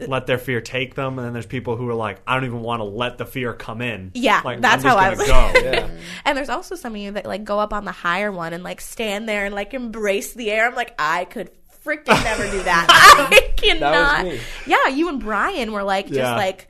Let 0.00 0.26
their 0.26 0.38
fear 0.38 0.60
take 0.60 0.94
them, 0.94 1.18
and 1.18 1.26
then 1.26 1.32
there's 1.32 1.46
people 1.46 1.76
who 1.76 1.88
are 1.88 1.94
like, 1.94 2.20
I 2.26 2.34
don't 2.34 2.44
even 2.44 2.60
want 2.62 2.80
to 2.80 2.84
let 2.84 3.16
the 3.18 3.24
fear 3.26 3.52
come 3.54 3.80
in. 3.80 4.10
Yeah, 4.14 4.40
like, 4.44 4.60
that's 4.60 4.84
I'm 4.84 4.90
just 4.90 4.96
how 4.96 4.96
I 4.96 5.14
gonna 5.14 5.18
was. 5.18 5.28
go. 5.28 5.60
Yeah. 5.70 5.88
And 6.24 6.36
there's 6.36 6.48
also 6.48 6.74
some 6.74 6.94
of 6.94 7.00
you 7.00 7.12
that 7.12 7.26
like 7.26 7.44
go 7.44 7.60
up 7.60 7.72
on 7.72 7.84
the 7.84 7.92
higher 7.92 8.32
one 8.32 8.52
and 8.52 8.64
like 8.64 8.80
stand 8.80 9.28
there 9.28 9.44
and 9.46 9.54
like 9.54 9.72
embrace 9.74 10.32
the 10.34 10.50
air. 10.50 10.66
I'm 10.66 10.74
like, 10.74 10.94
I 10.98 11.24
could 11.26 11.50
freaking 11.84 12.06
never 12.24 12.44
do 12.50 12.62
that. 12.62 12.86
I 13.30 13.52
cannot. 13.56 14.24
me. 14.24 14.40
Yeah, 14.66 14.88
you 14.88 15.08
and 15.10 15.20
Brian 15.20 15.70
were 15.72 15.82
like 15.84 16.06
just 16.06 16.18
Yeah. 16.18 16.34
like 16.34 16.66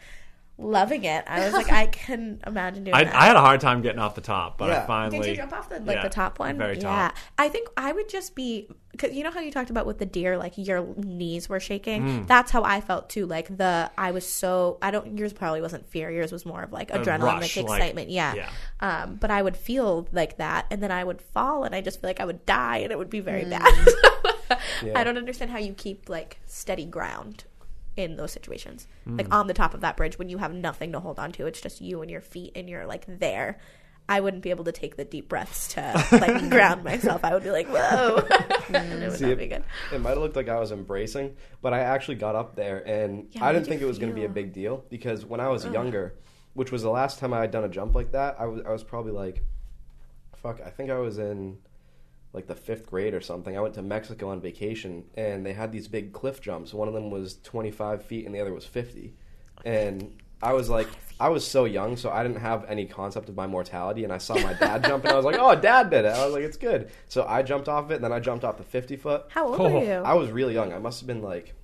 loving 0.56 1.04
it. 1.04 1.24
I 1.26 1.44
was 1.44 1.52
like, 1.52 1.70
I 1.72 1.86
can 1.86 2.40
imagine 2.46 2.84
doing 2.84 2.94
I, 2.94 3.04
that. 3.04 3.14
I 3.14 3.26
had 3.26 3.36
a 3.36 3.40
hard 3.40 3.60
time 3.60 3.82
getting 3.82 3.98
off 3.98 4.14
the 4.14 4.20
top, 4.20 4.58
but 4.58 4.70
I 4.70 4.74
Yeah. 4.74 4.86
finally. 4.86 5.18
Did 5.20 5.30
you 5.30 5.36
jump 5.36 5.52
off 5.52 5.68
the 5.68 5.80
like 5.80 5.96
yeah, 5.96 6.02
the 6.02 6.08
top 6.10 6.38
one? 6.38 6.56
very 6.58 6.78
Yeah. 6.78 7.10
I 7.38 7.48
think 7.48 7.68
I 7.76 7.92
would 7.92 8.08
just 8.08 8.34
be 8.34 8.68
because 8.92 9.12
you 9.12 9.24
know 9.24 9.32
how 9.32 9.40
you 9.40 9.50
talked 9.50 9.70
about 9.70 9.86
with 9.86 9.98
the 9.98 10.06
deer, 10.06 10.38
like 10.38 10.52
your 10.56 10.86
knees 10.96 11.48
were 11.48 11.58
shaking. 11.58 12.02
Mm. 12.04 12.26
That's 12.28 12.52
how 12.52 12.62
I 12.62 12.80
felt 12.80 13.10
too. 13.10 13.26
Like 13.26 13.56
the 13.56 13.90
I 13.98 14.12
was 14.12 14.28
so 14.28 14.78
I 14.80 14.90
don't. 14.92 15.18
Yours 15.18 15.32
probably 15.32 15.60
wasn't 15.60 15.88
fear. 15.88 16.10
Yours 16.10 16.30
was 16.30 16.46
more 16.46 16.62
of 16.62 16.72
like 16.72 16.90
adrenaline, 16.90 17.40
rush, 17.40 17.56
like 17.56 17.66
like- 17.68 17.78
excitement. 17.80 18.10
yeah. 18.10 18.34
yeah. 18.34 18.48
Um, 18.80 19.16
but 19.16 19.30
I 19.32 19.42
would 19.42 19.56
feel 19.56 20.06
like 20.12 20.36
that, 20.36 20.66
and 20.70 20.80
then 20.82 20.92
I 20.92 21.02
would 21.02 21.20
fall, 21.20 21.64
and 21.64 21.74
I 21.74 21.80
just 21.80 22.00
feel 22.00 22.08
like 22.10 22.20
I 22.20 22.24
would 22.24 22.46
die, 22.46 22.78
and 22.78 22.92
it 22.92 22.98
would 22.98 23.10
be 23.10 23.20
Mm. 23.20 23.24
very 23.24 23.44
bad. 23.44 23.72
Yeah. 24.82 24.98
I 24.98 25.04
don't 25.04 25.16
understand 25.16 25.50
how 25.50 25.58
you 25.58 25.72
keep 25.72 26.08
like 26.08 26.38
steady 26.46 26.84
ground 26.84 27.44
in 27.96 28.16
those 28.16 28.32
situations, 28.32 28.86
Mm. 29.06 29.18
like 29.18 29.32
on 29.34 29.46
the 29.46 29.54
top 29.54 29.74
of 29.74 29.80
that 29.82 29.96
bridge 29.96 30.18
when 30.18 30.28
you 30.28 30.38
have 30.38 30.52
nothing 30.52 30.92
to 30.92 31.00
hold 31.00 31.18
on 31.18 31.32
to. 31.32 31.46
It's 31.46 31.60
just 31.60 31.80
you 31.80 32.02
and 32.02 32.10
your 32.10 32.20
feet, 32.20 32.52
and 32.56 32.68
you're 32.68 32.86
like 32.86 33.04
there. 33.06 33.58
I 34.06 34.20
wouldn't 34.20 34.42
be 34.42 34.50
able 34.50 34.64
to 34.64 34.72
take 34.72 34.96
the 34.96 35.04
deep 35.06 35.30
breaths 35.30 35.68
to 35.74 35.80
like 36.12 36.50
ground 36.50 36.84
myself. 36.84 37.24
I 37.24 37.32
would 37.32 37.42
be 37.42 37.50
like, 37.50 37.66
whoa, 37.68 38.16
and 38.68 38.92
it 39.02 39.08
would 39.08 39.18
See, 39.18 39.24
not 39.24 39.32
it- 39.32 39.38
be 39.38 39.46
good. 39.46 39.64
It 39.92 40.00
might 40.00 40.10
have 40.10 40.18
looked 40.18 40.36
like 40.36 40.48
I 40.50 40.60
was 40.60 40.72
embracing, 40.72 41.36
but 41.62 41.72
I 41.72 41.80
actually 41.80 42.16
got 42.16 42.34
up 42.34 42.54
there 42.54 42.86
and 42.86 43.28
Yeah, 43.30 43.44
I 43.46 43.52
did 43.52 43.60
didn't 43.60 43.68
think 43.70 43.82
it 43.82 43.86
was 43.86 43.98
going 43.98 44.12
to 44.12 44.14
be 44.14 44.26
a 44.26 44.28
big 44.28 44.52
deal 44.52 44.84
because 44.90 45.24
when 45.24 45.40
I 45.40 45.48
was 45.48 45.64
younger, 45.64 46.14
which 46.52 46.70
was 46.70 46.82
the 46.82 46.90
last 46.90 47.18
time 47.18 47.32
I 47.32 47.40
had 47.40 47.50
done 47.50 47.64
a 47.64 47.68
jump 47.68 47.94
like 47.94 48.12
that, 48.12 48.36
I 48.38 48.44
was 48.44 48.60
I 48.66 48.72
was 48.72 48.84
probably 48.84 49.12
like, 49.12 49.42
fuck, 50.36 50.60
I 50.60 50.68
think 50.68 50.90
I 50.90 50.98
was 50.98 51.18
in 51.18 51.56
like 52.34 52.46
the 52.48 52.54
fifth 52.54 52.86
grade 52.86 53.14
or 53.14 53.20
something. 53.22 53.56
I 53.56 53.60
went 53.60 53.74
to 53.74 53.82
Mexico 53.82 54.28
on 54.28 54.40
vacation 54.40 55.04
and 55.16 55.46
they 55.46 55.52
had 55.54 55.72
these 55.72 55.88
big 55.88 56.12
cliff 56.12 56.40
jumps. 56.42 56.74
One 56.74 56.88
of 56.88 56.94
them 56.94 57.10
was 57.10 57.38
25 57.44 58.04
feet 58.04 58.26
and 58.26 58.34
the 58.34 58.40
other 58.40 58.52
was 58.52 58.66
50, 58.66 59.14
and 59.64 60.20
I 60.42 60.52
was 60.52 60.68
like, 60.68 60.88
I 61.18 61.28
was 61.30 61.46
so 61.46 61.64
young, 61.64 61.96
so 61.96 62.10
I 62.10 62.22
didn't 62.22 62.40
have 62.40 62.64
any 62.68 62.84
concept 62.86 63.28
of 63.30 63.36
my 63.36 63.46
mortality. 63.46 64.04
And 64.04 64.12
I 64.12 64.18
saw 64.18 64.34
my 64.34 64.52
dad 64.52 64.84
jump, 64.88 65.04
and 65.04 65.12
I 65.12 65.16
was 65.16 65.24
like, 65.24 65.36
"Oh, 65.38 65.54
dad 65.54 65.88
did 65.90 66.04
it." 66.04 66.08
I 66.08 66.24
was 66.26 66.34
like, 66.34 66.42
"It's 66.42 66.56
good." 66.56 66.90
So 67.08 67.24
I 67.24 67.42
jumped 67.42 67.68
off 67.68 67.90
it, 67.92 67.94
and 67.94 68.04
then 68.04 68.12
I 68.12 68.18
jumped 68.20 68.44
off 68.44 68.58
the 68.58 68.64
50 68.64 68.96
foot. 68.96 69.24
How 69.30 69.46
old 69.46 69.60
Oh, 69.60 69.80
you? 69.80 69.90
I 69.92 70.14
was 70.14 70.30
really 70.30 70.52
young. 70.52 70.72
I 70.72 70.78
must 70.78 71.00
have 71.00 71.06
been 71.06 71.22
like, 71.22 71.54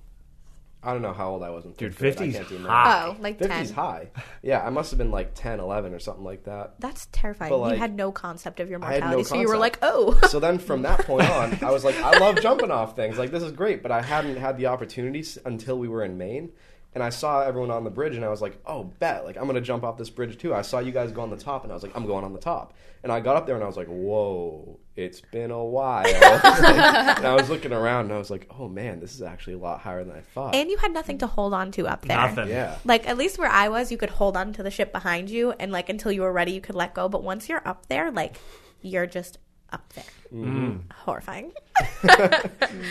I 0.83 0.93
don't 0.93 1.03
know 1.03 1.13
how 1.13 1.31
old 1.31 1.43
I 1.43 1.51
was 1.51 1.65
in 1.65 1.73
Dude, 1.73 1.95
fifth 1.95 2.17
grade. 2.17 2.33
50's 2.33 2.65
high. 2.65 3.05
oh, 3.05 3.17
like 3.19 3.37
50's 3.37 3.69
ten. 3.69 3.75
high. 3.75 4.09
Yeah, 4.41 4.65
I 4.65 4.71
must 4.71 4.89
have 4.91 4.97
been 4.97 5.11
like 5.11 5.35
10, 5.35 5.59
11 5.59 5.93
or 5.93 5.99
something 5.99 6.23
like 6.23 6.45
that. 6.45 6.79
That's 6.79 7.07
terrifying. 7.11 7.51
But, 7.51 7.73
you 7.73 7.77
had 7.77 7.95
no 7.95 8.11
concept 8.11 8.59
of 8.59 8.69
your 8.69 8.83
I 8.83 8.93
had 8.93 9.01
no 9.01 9.05
mortality, 9.07 9.29
so 9.29 9.35
you 9.35 9.47
were 9.47 9.57
like, 9.57 9.77
oh. 9.83 10.19
So 10.29 10.39
then 10.39 10.57
from 10.57 10.81
that 10.81 11.05
point 11.05 11.29
on, 11.29 11.59
I 11.63 11.69
was 11.69 11.83
like, 11.83 11.95
I 12.01 12.17
love 12.17 12.41
jumping 12.41 12.71
off 12.71 12.95
things. 12.95 13.19
Like, 13.19 13.31
this 13.31 13.43
is 13.43 13.51
great. 13.51 13.83
But 13.83 13.91
I 13.91 14.01
hadn't 14.01 14.37
had 14.37 14.57
the 14.57 14.67
opportunities 14.67 15.37
until 15.45 15.77
we 15.77 15.87
were 15.87 16.03
in 16.03 16.17
Maine. 16.17 16.51
And 16.93 17.01
I 17.01 17.09
saw 17.09 17.41
everyone 17.41 17.71
on 17.71 17.85
the 17.85 17.89
bridge, 17.89 18.17
and 18.17 18.25
I 18.25 18.27
was 18.27 18.41
like, 18.41 18.59
oh, 18.65 18.83
bet. 18.83 19.23
Like, 19.23 19.37
I'm 19.37 19.43
going 19.43 19.55
to 19.55 19.61
jump 19.61 19.83
off 19.85 19.97
this 19.97 20.09
bridge 20.09 20.37
too. 20.37 20.53
I 20.53 20.61
saw 20.61 20.79
you 20.79 20.91
guys 20.91 21.13
go 21.13 21.21
on 21.21 21.29
the 21.29 21.37
top, 21.37 21.63
and 21.63 21.71
I 21.71 21.75
was 21.75 21.83
like, 21.83 21.95
I'm 21.95 22.05
going 22.05 22.25
on 22.25 22.33
the 22.33 22.39
top. 22.39 22.73
And 23.03 23.13
I 23.13 23.21
got 23.21 23.37
up 23.37 23.45
there, 23.45 23.55
and 23.55 23.63
I 23.63 23.67
was 23.67 23.77
like, 23.77 23.87
whoa, 23.87 24.77
it's 24.95 25.21
been 25.21 25.51
a 25.51 25.63
while. 25.63 26.05
and 26.05 27.25
I 27.25 27.33
was 27.33 27.49
looking 27.49 27.71
around, 27.71 28.05
and 28.05 28.13
I 28.13 28.17
was 28.17 28.29
like, 28.29 28.47
oh, 28.59 28.67
man, 28.67 28.99
this 28.99 29.15
is 29.15 29.21
actually 29.21 29.53
a 29.53 29.57
lot 29.59 29.79
higher 29.79 30.03
than 30.03 30.15
I 30.15 30.21
thought. 30.21 30.53
and 30.55 30.69
you 30.69 30.77
had 30.77 30.93
nothing 30.93 31.17
to 31.19 31.27
hold 31.27 31.53
on 31.53 31.71
to 31.71 31.87
up 31.87 32.05
there. 32.05 32.17
Nothing. 32.17 32.49
yeah. 32.49 32.77
Like 32.83 33.07
at 33.07 33.17
least 33.17 33.37
where 33.37 33.49
I 33.49 33.69
was, 33.69 33.91
you 33.91 33.97
could 33.97 34.09
hold 34.09 34.35
on 34.35 34.53
to 34.53 34.63
the 34.63 34.71
ship 34.71 34.91
behind 34.91 35.29
you, 35.29 35.51
and 35.53 35.71
like 35.71 35.89
until 35.89 36.11
you 36.11 36.21
were 36.21 36.33
ready, 36.33 36.51
you 36.51 36.61
could 36.61 36.75
let 36.75 36.93
go. 36.93 37.07
But 37.07 37.23
once 37.23 37.47
you're 37.47 37.65
up 37.67 37.87
there, 37.87 38.11
like 38.11 38.35
you're 38.81 39.07
just 39.07 39.37
up 39.71 39.93
there. 39.93 40.03
Mm-hmm. 40.33 40.89
Horrifying. 40.93 41.51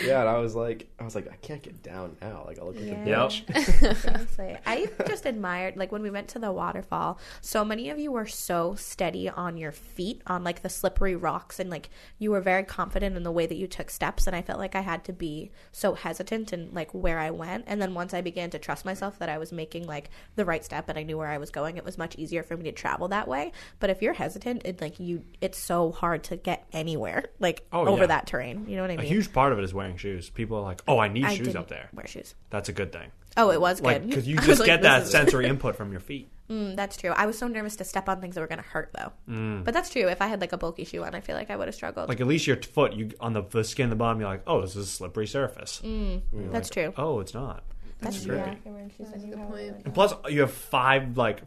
Yeah, 0.04 0.20
and 0.20 0.28
I 0.28 0.38
was 0.38 0.54
like, 0.54 0.88
I 0.98 1.04
was 1.04 1.14
like, 1.14 1.30
I 1.30 1.36
can't 1.36 1.62
get 1.62 1.82
down 1.82 2.16
now. 2.20 2.44
Like, 2.46 2.58
I 2.58 2.64
look 2.64 2.76
like 2.76 2.84
a 2.84 2.88
Yeah. 2.88 3.04
bitch. 3.26 3.96
Seriously. 3.96 4.58
I 4.66 4.88
just 5.06 5.26
admired, 5.26 5.76
like, 5.76 5.92
when 5.92 6.02
we 6.02 6.10
went 6.10 6.28
to 6.28 6.38
the 6.38 6.50
waterfall, 6.52 7.18
so 7.40 7.64
many 7.64 7.90
of 7.90 7.98
you 7.98 8.10
were 8.12 8.26
so 8.26 8.74
steady 8.74 9.28
on 9.28 9.56
your 9.56 9.72
feet, 9.72 10.22
on 10.26 10.42
like 10.44 10.62
the 10.62 10.68
slippery 10.68 11.14
rocks, 11.16 11.58
and 11.60 11.70
like 11.70 11.90
you 12.18 12.30
were 12.30 12.40
very 12.40 12.62
confident 12.62 13.16
in 13.16 13.22
the 13.22 13.30
way 13.32 13.46
that 13.46 13.56
you 13.56 13.66
took 13.66 13.90
steps. 13.90 14.26
And 14.26 14.34
I 14.34 14.42
felt 14.42 14.58
like 14.58 14.74
I 14.74 14.80
had 14.80 15.04
to 15.04 15.12
be 15.12 15.50
so 15.72 15.94
hesitant 15.94 16.52
in 16.52 16.70
like 16.72 16.92
where 16.92 17.18
I 17.18 17.30
went. 17.30 17.64
And 17.66 17.80
then 17.80 17.94
once 17.94 18.12
I 18.14 18.20
began 18.20 18.50
to 18.50 18.58
trust 18.58 18.84
myself 18.84 19.18
that 19.18 19.28
I 19.28 19.38
was 19.38 19.52
making 19.52 19.86
like 19.86 20.10
the 20.36 20.44
right 20.44 20.64
step 20.64 20.88
and 20.88 20.98
I 20.98 21.02
knew 21.02 21.18
where 21.18 21.28
I 21.28 21.38
was 21.38 21.50
going, 21.50 21.76
it 21.76 21.84
was 21.84 21.98
much 21.98 22.16
easier 22.16 22.42
for 22.42 22.56
me 22.56 22.64
to 22.64 22.72
travel 22.72 23.08
that 23.08 23.28
way. 23.28 23.52
But 23.78 23.90
if 23.90 24.02
you're 24.02 24.14
hesitant, 24.14 24.62
it 24.64 24.80
like 24.80 24.98
you, 25.00 25.24
it's 25.40 25.58
so 25.58 25.92
hard 25.92 26.22
to 26.24 26.36
get 26.36 26.66
anywhere, 26.72 27.24
like 27.38 27.66
Oh, 27.72 27.86
over 27.86 28.02
yeah. 28.02 28.06
that 28.08 28.26
terrain. 28.26 28.66
You 28.68 28.76
know 28.76 28.82
what 28.82 28.90
I 28.90 28.96
mean? 28.96 29.06
A 29.06 29.08
huge 29.08 29.32
part 29.32 29.52
of 29.52 29.58
it 29.58 29.64
is 29.64 29.72
wearing 29.72 29.96
shoes. 29.96 30.28
People 30.30 30.56
are 30.58 30.62
like, 30.62 30.82
"Oh, 30.88 30.98
I 30.98 31.08
need 31.08 31.24
I 31.24 31.34
shoes 31.34 31.46
didn't 31.48 31.58
up 31.60 31.68
there." 31.68 31.88
Wear 31.92 32.06
shoes. 32.06 32.34
That's 32.50 32.68
a 32.68 32.72
good 32.72 32.92
thing. 32.92 33.10
Oh, 33.36 33.50
it 33.50 33.60
was 33.60 33.80
Like 33.80 34.00
good 34.02 34.08
because 34.08 34.26
you 34.28 34.36
just 34.40 34.60
like, 34.60 34.66
get 34.66 34.82
this 34.82 34.90
that 34.90 35.02
is- 35.02 35.10
sensory 35.10 35.46
input 35.48 35.76
from 35.76 35.90
your 35.92 36.00
feet. 36.00 36.28
Mm, 36.50 36.74
that's 36.74 36.96
true. 36.96 37.10
I 37.10 37.26
was 37.26 37.38
so 37.38 37.46
nervous 37.46 37.76
to 37.76 37.84
step 37.84 38.08
on 38.08 38.20
things 38.20 38.34
that 38.34 38.40
were 38.40 38.48
going 38.48 38.58
to 38.60 38.68
hurt, 38.68 38.90
though. 38.92 39.12
Mm. 39.32 39.64
But 39.64 39.72
that's 39.72 39.88
true. 39.88 40.08
If 40.08 40.20
I 40.20 40.26
had 40.26 40.40
like 40.40 40.52
a 40.52 40.58
bulky 40.58 40.84
shoe 40.84 41.04
on, 41.04 41.14
I 41.14 41.20
feel 41.20 41.36
like 41.36 41.48
I 41.48 41.54
would 41.54 41.68
have 41.68 41.74
struggled. 41.76 42.08
Like 42.08 42.20
at 42.20 42.26
least 42.26 42.44
your 42.48 42.56
foot, 42.56 42.92
you 42.92 43.12
on 43.20 43.34
the, 43.34 43.42
the 43.42 43.62
skin 43.62 43.88
the 43.88 43.94
bottom, 43.94 44.18
you're 44.20 44.28
like, 44.28 44.42
"Oh, 44.48 44.60
this 44.62 44.74
is 44.74 44.86
a 44.88 44.90
slippery 44.90 45.28
surface." 45.28 45.80
Mm. 45.84 46.22
that's 46.50 46.68
true. 46.70 46.92
Oh, 46.96 47.20
it's 47.20 47.34
not. 47.34 47.62
That's 48.00 48.24
true. 48.24 48.34
true. 48.36 48.44
Yeah, 48.44 48.54
That's 48.98 49.22
a 49.24 49.26
good 49.28 49.38
point. 49.48 49.76
And 49.84 49.94
plus, 49.94 50.12
you 50.28 50.40
have 50.40 50.50
five 50.52 51.16
like 51.16 51.42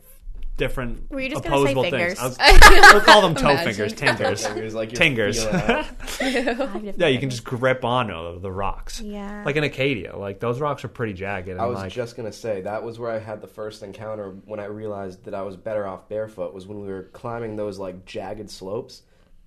different 0.58 1.10
Were 1.10 1.20
you 1.20 1.30
just 1.30 1.44
gonna 1.44 1.56
say 1.58 1.62
opposable 1.72 1.84
fingers? 1.84 2.20
things. 2.20 2.38
I 2.40 2.52
was- 2.52 2.94
we'll 2.94 3.02
call 3.02 3.22
them 3.22 3.34
toe 3.36 3.50
Imagine. 3.52 3.74
fingers, 3.74 3.94
tingers. 3.94 4.46
Fingers, 4.48 4.74
like 4.76 4.92
you're 4.92 4.98
Tingers. 5.00 5.44
feeling 5.44 5.62
out. 5.62 6.94
Yeah, 6.98 7.08
you 7.08 7.20
can 7.20 7.30
just 7.30 7.44
grip 7.44 7.84
onto 7.84 8.40
the 8.40 8.52
rocks. 8.52 9.02
Yeah. 9.02 9.44
Like 9.46 9.56
in 9.56 9.64
Acadia, 9.64 10.16
like 10.16 10.40
those 10.40 10.60
rocks 10.60 10.84
are 10.84 10.90
pretty 10.90 11.14
jagged. 11.14 11.48
And 11.48 11.60
I 11.60 11.66
was 11.66 11.80
like, 11.80 11.92
just 11.92 12.16
gonna 12.16 12.32
say 12.32 12.62
that 12.62 12.84
was 12.84 13.00
where 13.00 13.12
I 13.12 13.20
had 13.20 13.42
the 13.42 13.48
first 13.48 13.82
encounter 13.84 14.30
when 14.46 14.60
I 14.60 14.66
realized 14.66 15.24
that 15.26 15.34
I 15.34 15.42
was 15.42 15.58
better 15.58 15.88
off 15.88 16.08
barefoot. 16.08 16.54
Was 16.54 16.68
when 16.68 16.80
we 16.82 16.88
were 16.88 17.04
climbing 17.14 17.56
those 17.56 17.80
like 17.80 18.06
jagged 18.06 18.50
slopes, 18.52 19.02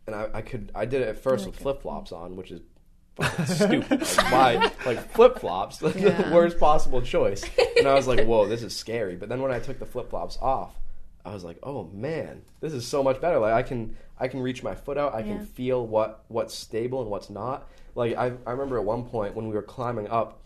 and 0.07 0.15
I, 0.17 0.29
I 0.35 0.43
could 0.43 0.73
I 0.75 0.87
did 0.87 1.03
it 1.03 1.09
at 1.09 1.19
first 1.23 1.45
oh 1.45 1.51
with 1.51 1.59
flip 1.59 1.83
flops 1.83 2.11
on, 2.13 2.35
which 2.37 2.51
is 2.51 2.61
fucking 3.17 3.47
stupid. 3.47 4.01
Like, 4.03 4.33
why 4.33 4.71
like 4.85 5.11
flip 5.13 5.39
flops? 5.39 5.79
the 5.79 5.91
Yeah. 5.99 6.35
worst 6.35 6.59
possible 6.59 7.01
choice. 7.01 7.45
And 7.79 7.87
I 7.87 7.95
was 7.95 8.07
like, 8.09 8.27
whoa, 8.27 8.47
this 8.49 8.63
is 8.63 8.75
scary. 8.77 9.17
But 9.17 9.29
then 9.29 9.41
when 9.41 9.53
I 9.53 9.59
took 9.61 9.79
the 9.79 9.87
flip 9.87 10.11
flops 10.11 10.37
off, 10.43 10.75
I 11.27 11.35
was 11.35 11.45
like, 11.45 11.59
oh 11.63 11.91
man, 11.93 12.43
this 12.61 12.73
is 12.73 12.87
so 12.87 13.03
much 13.03 13.21
better. 13.21 13.39
Like 13.39 13.53
I 13.55 13.63
can 13.63 13.97
I 14.19 14.29
can 14.29 14.41
reach 14.41 14.63
my 14.63 14.75
foot 14.75 14.97
out. 14.97 15.15
I 15.15 15.19
Yeah. 15.21 15.37
can 15.37 15.47
feel 15.47 15.87
what 15.87 16.25
what's 16.29 16.55
stable 16.55 17.03
and 17.03 17.11
what's 17.11 17.29
not. 17.31 17.69
Like 17.95 18.17
I 18.17 18.33
I 18.47 18.53
remember 18.53 18.79
at 18.79 18.85
one 18.85 19.05
point 19.05 19.35
when 19.35 19.49
we 19.49 19.55
were 19.55 19.63
climbing 19.63 20.09
up, 20.09 20.43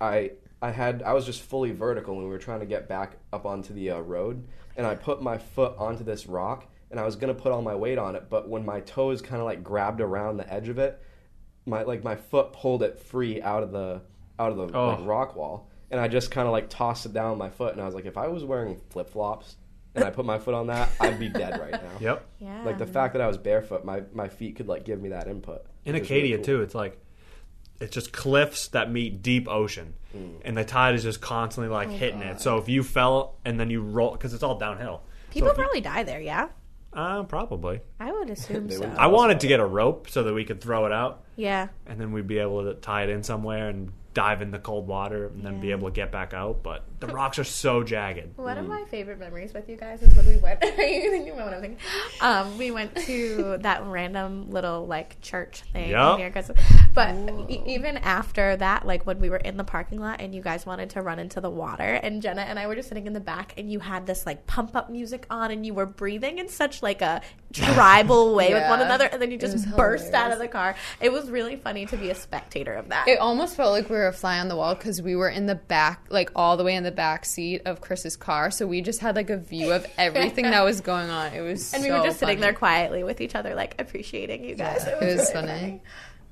I 0.00 0.32
I 0.60 0.70
had 0.70 1.02
I 1.02 1.12
was 1.12 1.24
just 1.26 1.42
fully 1.42 1.70
vertical 1.72 2.14
when 2.16 2.24
we 2.24 2.30
were 2.30 2.38
trying 2.38 2.60
to 2.60 2.66
get 2.66 2.88
back 2.88 3.16
up 3.32 3.46
onto 3.46 3.72
the 3.74 3.90
uh, 3.92 4.00
road, 4.00 4.44
and 4.76 4.86
I 4.86 4.94
put 4.94 5.22
my 5.22 5.38
foot 5.38 5.74
onto 5.78 6.04
this 6.04 6.26
rock, 6.26 6.66
and 6.90 6.98
I 6.98 7.04
was 7.04 7.16
gonna 7.16 7.34
put 7.34 7.52
all 7.52 7.62
my 7.62 7.74
weight 7.74 7.98
on 7.98 8.16
it, 8.16 8.24
but 8.30 8.48
when 8.48 8.64
my 8.64 8.80
toes 8.80 9.22
kind 9.22 9.40
of 9.40 9.44
like 9.46 9.62
grabbed 9.62 10.00
around 10.00 10.38
the 10.38 10.52
edge 10.52 10.68
of 10.68 10.78
it, 10.78 11.00
my 11.66 11.82
like 11.82 12.02
my 12.02 12.16
foot 12.16 12.52
pulled 12.52 12.82
it 12.82 12.98
free 12.98 13.40
out 13.42 13.62
of 13.62 13.72
the 13.72 14.00
out 14.38 14.50
of 14.50 14.56
the 14.56 14.76
Oh. 14.76 14.88
like, 14.96 15.06
rock 15.06 15.36
wall, 15.36 15.68
and 15.90 16.00
I 16.00 16.08
just 16.08 16.30
kind 16.30 16.46
of 16.48 16.52
like 16.52 16.68
tossed 16.70 17.06
it 17.06 17.12
down 17.12 17.30
with 17.30 17.38
my 17.38 17.50
foot, 17.50 17.72
and 17.74 17.80
I 17.82 17.84
was 17.86 17.94
like, 17.94 18.06
if 18.06 18.16
I 18.16 18.26
was 18.28 18.42
wearing 18.44 18.80
flip 18.90 19.08
flops 19.10 19.56
and 19.94 20.04
I 20.04 20.10
put 20.10 20.24
my 20.24 20.38
foot 20.38 20.54
on 20.54 20.66
that, 20.68 20.88
I'd 21.00 21.18
be 21.18 21.28
dead 21.28 21.60
right 21.60 21.72
now. 21.72 21.90
Yep. 22.00 22.26
Yeah. 22.40 22.62
Like 22.64 22.78
the 22.78 22.86
fact 22.86 23.12
that 23.14 23.22
I 23.22 23.26
was 23.26 23.38
barefoot, 23.38 23.84
my 23.84 24.02
my 24.12 24.28
feet 24.28 24.56
could 24.56 24.68
like 24.68 24.84
give 24.84 25.00
me 25.00 25.10
that 25.10 25.28
input. 25.28 25.64
In 25.84 25.94
It 25.94 26.00
was 26.00 26.10
really 26.10 26.20
Acadia 26.32 26.36
cool. 26.38 26.44
too, 26.44 26.62
it's 26.62 26.74
like 26.74 26.98
it's 27.80 27.92
just 27.92 28.12
cliffs 28.12 28.68
that 28.68 28.90
meet 28.90 29.22
deep 29.22 29.48
ocean, 29.48 29.94
Mm. 30.16 30.34
and 30.44 30.56
the 30.56 30.64
tide 30.64 30.94
is 30.94 31.02
just 31.02 31.20
constantly 31.20 31.72
like 31.72 31.90
hitting 31.90 32.22
it. 32.22 32.40
So 32.40 32.58
if 32.58 32.68
you 32.68 32.82
fell 32.84 33.34
and 33.44 33.58
then 33.58 33.68
you 33.70 33.82
roll, 33.82 34.12
because 34.12 34.32
it's 34.32 34.44
all 34.44 34.58
downhill. 34.58 35.02
People 35.30 35.48
so 35.48 35.52
if 35.52 35.58
you- 35.58 35.64
probably 35.64 35.80
die 35.80 36.02
there. 36.04 36.20
Yeah. 36.20 36.48
uh, 36.92 37.24
probably. 37.24 37.80
I 37.98 38.12
would 38.12 38.30
assume 38.30 38.70
so. 38.70 38.84
I 38.96 39.08
wanted 39.08 39.40
to 39.40 39.48
get 39.48 39.58
a 39.58 39.66
rope 39.66 40.08
so 40.08 40.22
that 40.22 40.32
we 40.32 40.44
could 40.44 40.60
throw 40.60 40.86
it 40.86 40.92
out, 40.92 41.24
yeah. 41.34 41.66
and 41.86 42.00
then 42.00 42.12
we'd 42.12 42.28
be 42.28 42.38
able 42.38 42.62
to 42.64 42.74
tie 42.74 43.02
it 43.02 43.08
in 43.10 43.24
somewhere 43.24 43.68
and 43.68 43.90
dive 44.14 44.40
in 44.42 44.52
the 44.52 44.60
cold 44.60 44.86
water, 44.86 45.26
and 45.26 45.42
then 45.44 45.58
be 45.60 45.72
able 45.72 45.88
to 45.88 45.92
get 45.94 46.12
back 46.12 46.32
out. 46.32 46.62
But 46.62 46.84
the 47.00 47.06
rocks 47.08 47.38
are 47.38 47.44
so 47.44 47.82
jagged. 47.82 48.36
One 48.38 48.56
of 48.56 48.66
my 48.66 48.84
favorite 48.84 49.18
memories 49.18 49.52
with 49.52 49.68
you 49.68 49.76
guys 49.76 50.02
is 50.02 50.14
when 50.16 50.26
we 50.26 50.36
went. 50.36 50.62
you 50.78 51.34
know 51.36 51.44
what 51.44 51.54
I'm 51.54 51.60
thinking. 51.60 51.78
Um, 52.20 52.56
we 52.58 52.70
went 52.70 52.94
to 53.06 53.58
that 53.60 53.84
random 53.84 54.50
little 54.50 54.86
like 54.86 55.20
church 55.20 55.62
thing. 55.72 55.90
Yup. 55.90 56.18
near 56.18 56.30
Gus- 56.30 56.50
But 56.94 57.14
e- 57.50 57.62
even 57.66 57.98
after 57.98 58.56
that, 58.56 58.86
like 58.86 59.04
when 59.06 59.18
we 59.18 59.28
were 59.28 59.36
in 59.38 59.56
the 59.56 59.64
parking 59.64 60.00
lot 60.00 60.20
and 60.20 60.34
you 60.34 60.40
guys 60.40 60.64
wanted 60.64 60.90
to 60.90 61.02
run 61.02 61.18
into 61.18 61.40
the 61.40 61.50
water, 61.50 61.82
and 62.02 62.22
Jenna 62.22 62.42
and 62.42 62.58
I 62.58 62.66
were 62.66 62.74
just 62.76 62.88
sitting 62.88 63.06
in 63.06 63.12
the 63.12 63.20
back, 63.20 63.54
and 63.58 63.70
you 63.70 63.80
had 63.80 64.06
this 64.06 64.24
like 64.24 64.46
pump 64.46 64.74
up 64.76 64.88
music 64.88 65.26
on, 65.30 65.50
and 65.50 65.66
you 65.66 65.74
were 65.74 65.86
breathing 65.86 66.38
in 66.38 66.48
such 66.48 66.82
like 66.82 67.02
a 67.02 67.20
tribal 67.52 68.34
way 68.34 68.54
with 68.54 68.68
one 68.68 68.80
another, 68.80 69.06
and 69.06 69.20
then 69.20 69.30
you 69.30 69.36
just 69.38 69.52
was 69.54 69.66
burst 69.66 70.14
out 70.14 70.32
of 70.32 70.38
the 70.38 70.48
car. 70.48 70.74
It 71.00 71.12
was 71.12 71.30
really 71.30 71.56
funny 71.56 71.86
to 71.86 71.96
be 71.96 72.10
a 72.10 72.14
spectator 72.14 72.74
of 72.74 72.88
that. 72.88 73.08
It 73.08 73.18
almost 73.18 73.56
felt 73.56 73.72
like 73.72 73.88
we 73.90 73.96
were 73.96 74.06
a 74.08 74.12
fly 74.12 74.38
on 74.38 74.48
the 74.48 74.56
wall 74.56 74.74
because 74.74 75.02
we 75.02 75.16
were 75.16 75.28
in 75.28 75.46
the 75.46 75.54
back, 75.54 76.06
like 76.10 76.30
all 76.36 76.56
the 76.56 76.64
way 76.64 76.74
in 76.74 76.83
the 76.84 76.92
back 76.92 77.24
seat 77.24 77.62
of 77.64 77.80
Chris's 77.80 78.16
car. 78.16 78.50
So 78.50 78.66
we 78.66 78.80
just 78.80 79.00
had 79.00 79.16
like 79.16 79.30
a 79.30 79.36
view 79.36 79.72
of 79.72 79.86
everything 79.98 80.44
that 80.44 80.62
was 80.64 80.80
going 80.80 81.10
on. 81.10 81.32
It 81.32 81.40
was 81.40 81.72
and 81.74 81.82
we 81.82 81.90
were 81.90 82.02
just 82.02 82.18
sitting 82.20 82.40
there 82.40 82.52
quietly 82.52 83.02
with 83.02 83.20
each 83.20 83.34
other, 83.34 83.54
like 83.54 83.74
appreciating 83.80 84.44
you 84.44 84.54
guys. 84.54 84.84
It 84.88 85.00
was 85.00 85.16
really 85.16 85.32
funny. 85.32 85.82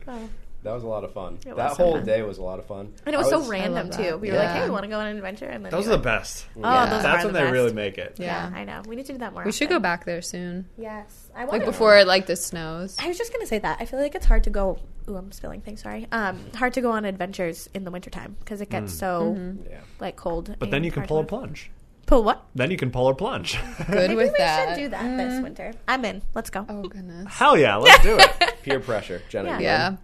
Oh. 0.07 0.29
That 0.65 0.75
was 0.75 0.85
a 0.85 0.87
lot 0.87 1.03
of 1.03 1.13
fun. 1.13 1.39
It 1.45 1.57
That 1.57 1.73
whole 1.73 1.97
fun. 1.97 2.05
day 2.07 2.23
was 2.23 2.39
a 2.39 2.43
lot 2.45 2.61
of 2.61 2.67
fun. 2.67 2.95
And 3.05 3.13
it 3.13 3.19
was, 3.19 3.27
I 3.27 3.31
so 3.31 3.49
random 3.51 3.91
too. 3.91 4.03
that. 4.03 4.21
We 4.21 4.31
were 4.31 4.37
like, 4.37 4.51
"Hey, 4.51 4.63
we 4.63 4.71
want 4.71 4.85
to 4.85 4.89
go 4.89 5.01
on 5.01 5.09
an 5.09 5.17
adventure?" 5.17 5.47
And 5.49 5.65
then 5.65 5.73
Those 5.73 5.87
we 5.89 5.93
are 5.93 5.97
the 5.97 6.03
best. 6.05 6.47
Oh, 6.57 6.61
Yeah. 6.61 6.87
those 6.87 7.03
That's 7.03 7.25
are 7.25 7.27
when 7.27 7.35
the 7.35 7.41
they 7.41 7.51
really 7.51 7.73
make 7.73 7.99
it. 7.99 8.15
Yeah, 8.21 8.49
Yeah. 8.49 8.57
I 8.57 8.63
know. 8.63 8.83
We 8.87 8.95
need 8.95 9.07
to 9.07 9.13
do 9.13 9.19
that 9.19 9.33
more. 9.33 9.43
We 9.43 9.51
should 9.51 9.69
go 9.69 9.81
back 9.81 10.05
there 10.05 10.23
soon. 10.23 10.67
Yes, 10.79 11.31
I 11.35 11.41
Like 11.41 11.49
wanna- 11.51 11.65
Like 11.65 11.67
before 11.73 12.05
like 12.05 12.27
the 12.27 12.37
snows. 12.37 12.97
I 13.01 13.09
was 13.09 13.19
just 13.19 13.33
gonna 13.33 13.47
say 13.47 13.59
that. 13.59 13.79
I 13.81 13.87
feel 13.87 13.99
like 13.99 14.15
it's 14.15 14.27
hard 14.27 14.45
to 14.45 14.51
go. 14.51 14.79
Ooh, 15.09 15.17
I'm 15.17 15.33
spilling 15.33 15.61
things. 15.61 15.83
Sorry. 15.83 16.07
Um, 16.13 16.39
hard 16.55 16.73
to 16.75 16.81
go 16.81 16.91
on 16.93 17.05
adventures 17.05 17.69
in 17.75 17.85
the 17.85 17.91
wintertime 17.91 18.37
because 18.41 18.61
it 18.61 18.71
gets 18.71 18.93
so 18.95 19.37
Yeah. 19.69 19.79
like 20.01 20.17
cold. 20.17 20.51
Mm. 20.51 20.59
But 20.59 20.71
then 20.71 20.77
and 20.79 20.85
you 20.85 20.91
can 20.93 21.01
hard 21.01 21.09
pull 21.09 21.19
a 21.19 21.23
to- 21.23 21.27
plunge. 21.29 21.71
Pull 22.07 22.25
what? 22.25 22.45
Then 22.55 22.71
you 22.73 22.77
can 22.77 22.91
pull 22.91 23.07
or 23.07 23.15
plunge. 23.15 23.59
Good 23.79 23.89
Maybe 23.89 24.15
with 24.17 24.33
we 24.33 24.39
that. 24.39 24.75
should 24.75 24.83
do 24.83 24.89
that 24.89 25.17
this 25.17 25.41
winter. 25.43 25.73
I'm 25.87 26.05
in. 26.05 26.21
Let's 26.35 26.51
go. 26.51 26.67
Oh 26.69 26.83
goodness. 26.83 27.33
Hell 27.33 27.57
yeah, 27.57 27.77
let's 27.77 28.03
do 28.03 28.17
it. 28.19 28.55
Peer 28.63 28.81
pressure, 28.81 29.23
Jenna. 29.29 29.51
Yeah. 29.51 29.59
you 29.59 29.65
Yeah. 29.65 29.97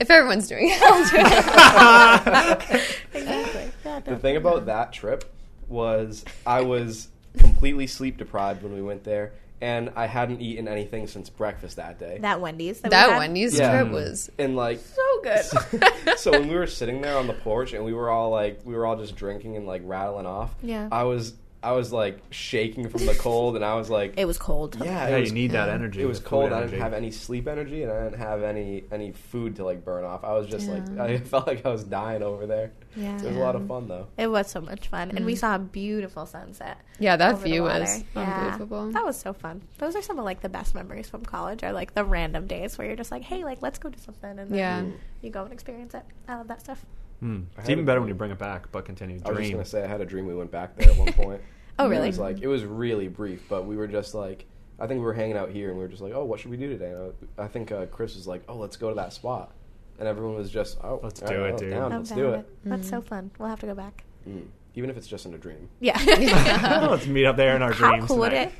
If 0.00 0.10
everyone's 0.10 0.48
doing 0.48 0.70
it, 0.70 0.82
I'll 0.82 1.04
do 1.04 1.16
it. 1.18 2.96
exactly. 3.14 3.70
Yeah, 3.84 4.00
The 4.00 4.10
no. 4.12 4.18
thing 4.18 4.36
about 4.36 4.66
that 4.66 4.92
trip 4.92 5.24
was 5.68 6.24
I 6.46 6.62
was 6.62 7.08
completely 7.38 7.86
sleep 7.86 8.16
deprived 8.18 8.62
when 8.62 8.72
we 8.74 8.82
went 8.82 9.04
there, 9.04 9.32
and 9.62 9.92
I 9.94 10.06
hadn't 10.06 10.40
eaten 10.40 10.66
anything 10.66 11.06
since 11.06 11.30
breakfast 11.30 11.76
that 11.76 11.98
day. 11.98 12.18
that 12.20 12.40
Wendy's. 12.40 12.80
That, 12.80 12.90
That 12.90 13.10
had, 13.10 13.18
Wendy's 13.18 13.56
Yeah. 13.56 13.70
trip 13.70 13.84
mm-hmm. 13.86 13.94
was 13.94 14.30
and 14.36 14.56
like, 14.56 14.80
so 14.80 15.22
good. 15.22 16.18
so 16.18 16.32
when 16.32 16.48
we 16.48 16.56
were 16.56 16.66
sitting 16.66 17.00
there 17.00 17.16
on 17.16 17.28
the 17.28 17.32
porch 17.32 17.72
and 17.72 17.84
we 17.84 17.94
were 17.94 18.10
all 18.10 18.30
like, 18.30 18.60
we 18.64 18.74
were 18.74 18.84
all 18.84 18.96
just 18.96 19.14
drinking 19.14 19.56
and 19.56 19.66
like 19.66 19.82
rattling 19.84 20.26
off. 20.26 20.52
Yeah. 20.62 20.88
I 20.90 21.04
was, 21.04 21.34
I 21.62 21.72
was 21.72 21.92
like 21.92 22.18
shaking 22.30 22.88
from 22.88 23.06
the 23.06 23.14
cold, 23.14 23.56
and 23.56 23.64
I 23.64 23.74
was 23.76 23.88
like, 23.88 24.14
it 24.16 24.24
was 24.24 24.38
cold. 24.38 24.76
yeah, 24.82 25.08
Yeah, 25.08 25.18
was, 25.20 25.28
you 25.28 25.34
need 25.34 25.52
that 25.52 25.68
energy. 25.68 26.02
It 26.02 26.06
was 26.06 26.18
the 26.18 26.24
food 26.24 26.30
cold. 26.30 26.52
I 26.52 26.60
didn't 26.62 26.80
have 26.80 26.92
any 26.92 27.10
sleep 27.10 27.46
energy, 27.46 27.82
and 27.82 27.92
I 27.92 28.04
didn't 28.04 28.18
have 28.18 28.42
any 28.42 28.84
any 28.90 29.12
food 29.12 29.56
to 29.56 29.64
like 29.64 29.84
burn 29.84 30.04
off. 30.04 30.24
I 30.24 30.32
was 30.32 30.48
just 30.48 30.68
like, 30.68 30.88
I 30.98 31.18
felt 31.32 31.46
like 31.46 31.64
I 31.64 31.70
was 31.70 31.84
dying 31.84 32.22
over 32.22 32.46
there. 32.46 32.72
Yeah. 32.96 33.16
It 33.16 33.24
was 33.28 33.36
a 33.36 33.40
lot 33.40 33.56
of 33.56 33.66
fun 33.68 33.88
though. 33.88 34.08
It 34.18 34.26
was 34.26 34.50
so 34.50 34.60
much 34.60 34.88
fun, 34.88 35.10
and 35.12 35.24
we 35.24 35.34
mm. 35.34 35.38
saw 35.38 35.54
a 35.54 35.58
beautiful 35.58 36.26
sunset. 36.26 36.78
yeah. 36.98 37.16
That 37.16 37.38
view 37.38 37.62
water. 37.62 37.80
was 37.80 38.04
Yeah. 38.14 38.50
unbelievable. 38.50 38.90
That 38.92 39.04
was 39.04 39.16
so 39.18 39.32
fun. 39.32 39.62
Those 39.78 39.94
are 39.96 40.02
some 40.02 40.18
of 40.18 40.24
like 40.24 40.40
the 40.40 40.48
best 40.48 40.74
memories 40.74 41.08
from 41.08 41.24
college. 41.24 41.62
Are 41.62 41.72
like 41.72 41.94
the 41.94 42.04
random 42.04 42.46
days 42.46 42.76
where 42.76 42.86
you're 42.86 42.96
just 42.96 43.10
like, 43.10 43.22
hey, 43.22 43.44
like 43.44 43.62
let's 43.62 43.78
go 43.78 43.88
do 43.88 43.98
something, 43.98 44.38
and 44.38 44.50
then 44.50 44.58
Yeah. 44.58 44.84
you 45.22 45.30
go 45.30 45.44
and 45.44 45.52
experience 45.52 45.94
it. 45.94 46.02
I 46.28 46.36
love 46.36 46.48
that 46.48 46.60
stuff. 46.60 46.84
Hmm. 47.22 47.42
I 47.56 47.60
It's 47.60 47.70
even 47.70 47.84
better 47.84 47.98
dream. 47.98 48.02
when 48.02 48.08
you 48.08 48.14
bring 48.16 48.30
it 48.32 48.38
back, 48.38 48.72
but 48.72 48.84
continue. 48.84 49.18
Dream. 49.20 49.26
I 49.28 49.30
was 49.30 49.38
just 49.40 49.52
gonna 49.52 49.64
say 49.64 49.84
I 49.84 49.86
had 49.86 50.00
a 50.00 50.04
dream 50.04 50.26
we 50.26 50.34
went 50.34 50.50
back 50.50 50.76
there 50.76 50.90
at 50.90 50.96
one 50.96 51.12
point. 51.12 51.40
Oh, 51.78 51.86
It 51.86 51.90
really? 51.90 52.08
was 52.08 52.18
like 52.18 52.40
it 52.42 52.48
was 52.48 52.64
really 52.64 53.08
brief, 53.08 53.44
but 53.48 53.64
we 53.64 53.76
were 53.76 53.86
just 53.86 54.14
like 54.14 54.44
I 54.78 54.86
think 54.86 54.98
we 54.98 55.04
were 55.06 55.14
hanging 55.14 55.36
out 55.36 55.48
here 55.50 55.68
and 55.70 55.78
we 55.78 55.84
were 55.84 55.88
just 55.88 56.02
like, 56.02 56.12
oh, 56.12 56.24
what 56.24 56.38
should 56.40 56.50
we 56.50 56.56
do 56.58 56.68
today? 56.68 56.90
And 56.90 57.12
I, 57.38 57.44
I 57.44 57.48
think 57.48 57.72
uh, 57.72 57.86
Chris 57.86 58.14
was 58.16 58.26
like, 58.26 58.42
oh, 58.48 58.56
let's 58.56 58.76
go 58.76 58.88
to 58.90 58.94
that 58.96 59.12
spot, 59.14 59.52
and 59.98 60.06
everyone 60.08 60.34
was 60.34 60.50
just, 60.50 60.78
oh, 60.84 61.00
Let's 61.02 61.20
do 61.20 61.26
right, 61.26 61.54
it, 61.54 61.58
dude. 61.58 61.70
down, 61.70 61.90
let's 61.92 62.10
do 62.10 62.26
with 62.26 62.40
it. 62.40 62.48
That's 62.64 62.88
so 62.88 63.00
fun. 63.00 63.30
We'll 63.38 63.48
have 63.48 63.60
to 63.60 63.66
go 63.66 63.74
back. 63.74 64.04
Mm. 64.28 64.46
Even 64.74 64.90
if 64.90 64.96
it's 64.96 65.06
just 65.06 65.24
in 65.24 65.32
a 65.34 65.38
dream. 65.38 65.68
Yeah. 65.80 65.98
Let's 66.90 67.06
meet 67.06 67.24
up 67.26 67.36
there 67.36 67.54
in 67.56 67.62
our 67.62 67.68
dreams. 67.70 67.80
How 67.80 67.90
dreams. 67.92 68.06
cool 68.08 68.18
would 68.18 68.32
it? 68.32 68.52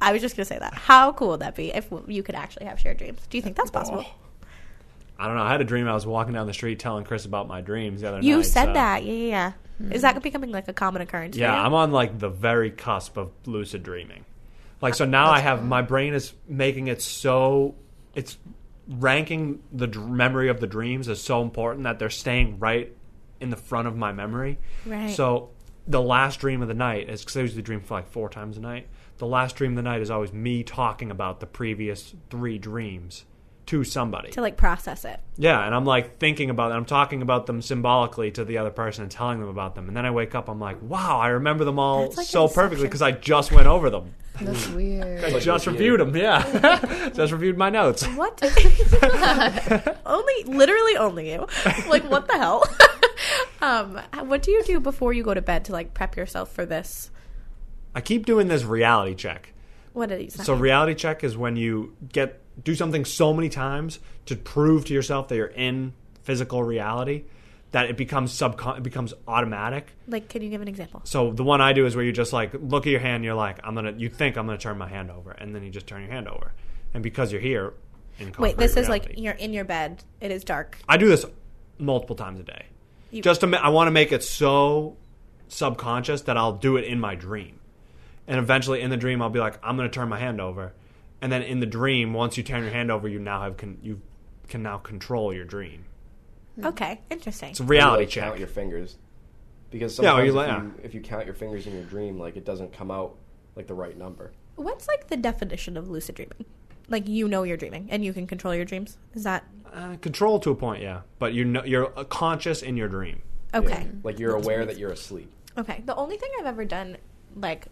I 0.00 0.12
was 0.12 0.22
just 0.22 0.36
gonna 0.36 0.44
say 0.46 0.58
that. 0.58 0.74
How 0.74 1.12
cool 1.12 1.28
would 1.28 1.40
that 1.40 1.54
be 1.56 1.72
if 1.74 1.88
you 2.06 2.22
could 2.22 2.34
actually 2.34 2.66
have 2.66 2.78
shared 2.80 2.96
dreams? 2.98 3.20
Do 3.30 3.36
you 3.38 3.42
think 3.42 3.56
that's 3.56 3.70
possible? 3.70 4.04
Oh. 4.06 4.14
I 5.18 5.26
don't 5.26 5.36
know. 5.36 5.42
I 5.42 5.50
had 5.52 5.60
a 5.60 5.64
dream. 5.64 5.88
I 5.88 5.94
was 5.94 6.06
walking 6.06 6.34
down 6.34 6.46
the 6.46 6.52
street 6.54 6.78
telling 6.78 7.04
Chris 7.04 7.24
about 7.24 7.48
my 7.48 7.60
dreams 7.60 8.02
the 8.02 8.08
other 8.08 8.20
You 8.20 8.36
night. 8.36 8.46
said 8.46 8.64
so- 8.66 8.72
that. 8.74 9.04
Yeah, 9.04 9.12
yeah. 9.12 9.52
yeah. 9.80 9.92
Is 9.94 10.02
that 10.02 10.22
becoming 10.22 10.50
like 10.52 10.68
a 10.68 10.72
common 10.72 11.02
occurrence? 11.02 11.36
Yeah, 11.36 11.54
you? 11.54 11.66
I'm 11.66 11.74
on 11.74 11.90
like 11.92 12.18
the 12.18 12.28
very 12.30 12.70
cusp 12.70 13.16
of 13.16 13.30
lucid 13.46 13.82
dreaming. 13.82 14.24
Like 14.80 14.94
so 14.94 15.04
now 15.04 15.30
I 15.30 15.40
have 15.40 15.64
my 15.64 15.82
brain 15.82 16.14
is 16.14 16.32
making 16.48 16.88
it 16.88 17.00
so 17.02 17.74
it's 18.14 18.38
ranking 18.88 19.62
the 19.72 19.86
dr- 19.86 20.08
memory 20.08 20.48
of 20.48 20.60
the 20.60 20.66
dreams 20.66 21.08
as 21.08 21.20
so 21.20 21.42
important 21.42 21.84
that 21.84 21.98
they're 21.98 22.10
staying 22.10 22.58
right 22.58 22.92
in 23.40 23.50
the 23.50 23.56
front 23.56 23.88
of 23.88 23.96
my 23.96 24.12
memory. 24.12 24.58
Right. 24.84 25.10
So 25.10 25.50
the 25.86 26.00
last 26.00 26.40
dream 26.40 26.62
of 26.62 26.68
the 26.68 26.74
night 26.74 27.08
is 27.08 27.20
because 27.20 27.36
I 27.36 27.40
usually 27.40 27.62
dream 27.62 27.80
for 27.80 27.94
like 27.94 28.08
four 28.08 28.28
times 28.28 28.56
a 28.56 28.60
night. 28.60 28.86
The 29.18 29.26
last 29.26 29.56
dream 29.56 29.72
of 29.72 29.76
the 29.76 29.82
night 29.82 30.02
is 30.02 30.10
always 30.10 30.32
me 30.32 30.62
talking 30.62 31.10
about 31.10 31.40
the 31.40 31.46
previous 31.46 32.14
three 32.30 32.58
dreams 32.58 33.24
to 33.66 33.84
somebody. 33.84 34.30
to 34.30 34.40
like 34.40 34.56
process 34.56 35.04
it. 35.04 35.20
Yeah, 35.36 35.64
and 35.64 35.74
I'm 35.74 35.84
like 35.84 36.18
thinking 36.18 36.50
about 36.50 36.70
it. 36.70 36.74
I'm 36.74 36.84
talking 36.84 37.20
about 37.20 37.46
them 37.46 37.60
symbolically 37.60 38.30
to 38.32 38.44
the 38.44 38.58
other 38.58 38.70
person 38.70 39.02
and 39.02 39.10
telling 39.10 39.40
them 39.40 39.48
about 39.48 39.74
them. 39.74 39.88
And 39.88 39.96
then 39.96 40.06
I 40.06 40.10
wake 40.10 40.34
up, 40.34 40.48
I'm 40.48 40.60
like, 40.60 40.80
wow, 40.82 41.18
I 41.18 41.28
remember 41.28 41.64
them 41.64 41.78
all 41.78 42.08
like 42.10 42.26
so 42.26 42.44
Inception. 42.44 42.54
perfectly 42.54 42.86
because 42.86 43.02
I 43.02 43.12
just 43.12 43.52
went 43.52 43.66
over 43.66 43.90
them. 43.90 44.14
That's 44.40 44.68
weird. 44.68 45.24
I 45.24 45.38
just 45.40 45.66
reviewed 45.66 46.00
them, 46.00 46.14
yeah. 46.16 47.10
just 47.14 47.32
reviewed 47.32 47.56
my 47.56 47.70
notes. 47.70 48.04
What? 48.08 48.40
only, 50.06 50.44
literally, 50.44 50.96
only 50.96 51.32
you. 51.32 51.46
Like, 51.88 52.08
what 52.10 52.28
the 52.28 52.34
hell? 52.34 52.62
um, 53.62 54.00
what 54.28 54.42
do 54.42 54.50
you 54.50 54.62
do 54.64 54.78
before 54.78 55.12
you 55.12 55.22
go 55.22 55.34
to 55.34 55.42
bed 55.42 55.64
to 55.66 55.72
like 55.72 55.94
prep 55.94 56.16
yourself 56.16 56.52
for 56.52 56.66
this? 56.66 57.10
I 57.94 58.00
keep 58.00 58.26
doing 58.26 58.48
this 58.48 58.62
reality 58.62 59.14
check. 59.14 59.54
What 59.94 60.10
is 60.12 60.34
that? 60.34 60.44
So 60.44 60.54
reality 60.54 60.94
check 60.94 61.24
is 61.24 61.36
when 61.36 61.56
you 61.56 61.96
get 62.12 62.42
do 62.62 62.74
something 62.74 63.04
so 63.04 63.32
many 63.32 63.48
times 63.48 63.98
to 64.26 64.36
prove 64.36 64.84
to 64.86 64.94
yourself 64.94 65.28
that 65.28 65.36
you're 65.36 65.46
in 65.46 65.92
physical 66.22 66.62
reality 66.62 67.24
that 67.72 67.90
it 67.90 67.96
becomes 67.96 68.32
subcon 68.32 68.78
it 68.78 68.82
becomes 68.82 69.12
automatic. 69.28 69.92
like? 70.06 70.28
Can 70.28 70.42
you 70.42 70.50
give 70.50 70.62
an 70.62 70.68
example? 70.68 71.02
So 71.04 71.32
the 71.32 71.44
one 71.44 71.60
I 71.60 71.72
do 71.72 71.84
is 71.86 71.94
where 71.96 72.04
you 72.04 72.12
just 72.12 72.32
like 72.32 72.52
look 72.54 72.86
at 72.86 72.90
your 72.90 73.00
hand, 73.00 73.16
and 73.16 73.24
you're 73.24 73.34
like, 73.34 73.58
I'm 73.64 73.74
gonna 73.74 73.92
you 73.92 74.08
think 74.08 74.36
I'm 74.36 74.46
gonna 74.46 74.58
turn 74.58 74.78
my 74.78 74.88
hand 74.88 75.10
over, 75.10 75.32
and 75.32 75.54
then 75.54 75.62
you 75.62 75.70
just 75.70 75.86
turn 75.86 76.02
your 76.02 76.10
hand 76.10 76.28
over. 76.28 76.52
And 76.94 77.02
because 77.02 77.32
you're 77.32 77.40
here 77.40 77.74
in 78.18 78.32
Wait, 78.38 78.56
this 78.56 78.76
is 78.76 78.88
like 78.88 79.14
you're 79.18 79.34
in 79.34 79.52
your 79.52 79.64
bed. 79.64 80.04
It 80.20 80.30
is 80.30 80.44
dark. 80.44 80.78
I 80.88 80.96
do 80.96 81.08
this 81.08 81.26
multiple 81.78 82.16
times 82.16 82.40
a 82.40 82.44
day. 82.44 82.66
You- 83.10 83.22
just 83.22 83.40
to 83.40 83.46
ma- 83.46 83.58
I 83.58 83.68
want 83.68 83.88
to 83.88 83.92
make 83.92 84.12
it 84.12 84.22
so 84.22 84.96
subconscious 85.48 86.22
that 86.22 86.36
I'll 86.36 86.56
do 86.56 86.76
it 86.76 86.84
in 86.84 86.98
my 86.98 87.14
dream. 87.14 87.60
And 88.26 88.38
eventually 88.38 88.80
in 88.80 88.90
the 88.90 88.96
dream 88.96 89.22
I'll 89.22 89.30
be 89.30 89.38
like 89.38 89.58
I'm 89.62 89.76
going 89.76 89.88
to 89.88 89.94
turn 89.94 90.08
my 90.08 90.18
hand 90.18 90.40
over. 90.40 90.72
And 91.22 91.32
then 91.32 91.42
in 91.42 91.60
the 91.60 91.66
dream 91.66 92.12
once 92.12 92.36
you 92.36 92.42
turn 92.42 92.62
your 92.62 92.72
hand 92.72 92.90
over 92.90 93.08
you 93.08 93.18
now 93.18 93.42
have 93.42 93.56
con- 93.56 93.78
you 93.82 94.00
can 94.48 94.62
now 94.62 94.78
control 94.78 95.32
your 95.32 95.44
dream. 95.44 95.84
Okay, 96.62 97.00
interesting. 97.10 97.50
It's 97.50 97.60
a 97.60 97.64
reality 97.64 98.04
like, 98.04 98.10
check. 98.10 98.24
Count 98.24 98.38
your 98.38 98.48
fingers, 98.48 98.96
because 99.70 99.98
Yeah, 99.98 100.18
you 100.22 100.28
if, 100.30 100.34
la- 100.34 100.56
you, 100.62 100.74
if 100.82 100.94
you 100.94 101.00
count 101.00 101.26
your 101.26 101.34
fingers 101.34 101.66
in 101.66 101.74
your 101.74 101.84
dream, 101.84 102.18
like 102.18 102.36
it 102.36 102.44
doesn't 102.44 102.72
come 102.72 102.90
out 102.90 103.16
like 103.56 103.66
the 103.66 103.74
right 103.74 103.96
number. 103.96 104.32
What's 104.56 104.88
like 104.88 105.08
the 105.08 105.16
definition 105.16 105.76
of 105.76 105.88
lucid 105.90 106.14
dreaming? 106.14 106.44
Like 106.88 107.08
you 107.08 107.28
know 107.28 107.42
you're 107.42 107.56
dreaming 107.58 107.88
and 107.90 108.04
you 108.04 108.12
can 108.12 108.26
control 108.26 108.54
your 108.54 108.64
dreams. 108.64 108.96
Is 109.14 109.24
that 109.24 109.44
Uh, 109.72 109.96
control 109.96 110.38
to 110.40 110.50
a 110.50 110.54
point, 110.54 110.82
yeah, 110.82 111.00
but 111.18 111.34
you 111.34 111.44
know 111.44 111.64
you're 111.64 111.92
uh, 111.98 112.04
conscious 112.04 112.62
in 112.62 112.76
your 112.76 112.88
dream. 112.88 113.20
okay? 113.52 113.82
Yeah. 113.84 113.98
Like 114.02 114.18
you're 114.18 114.34
aware 114.36 114.64
that 114.64 114.78
you're 114.78 114.92
asleep. 114.92 115.30
Okay. 115.58 115.82
The 115.84 115.94
only 115.96 116.16
thing 116.16 116.30
I've 116.38 116.46
ever 116.46 116.64
done, 116.64 116.96
like, 117.34 117.66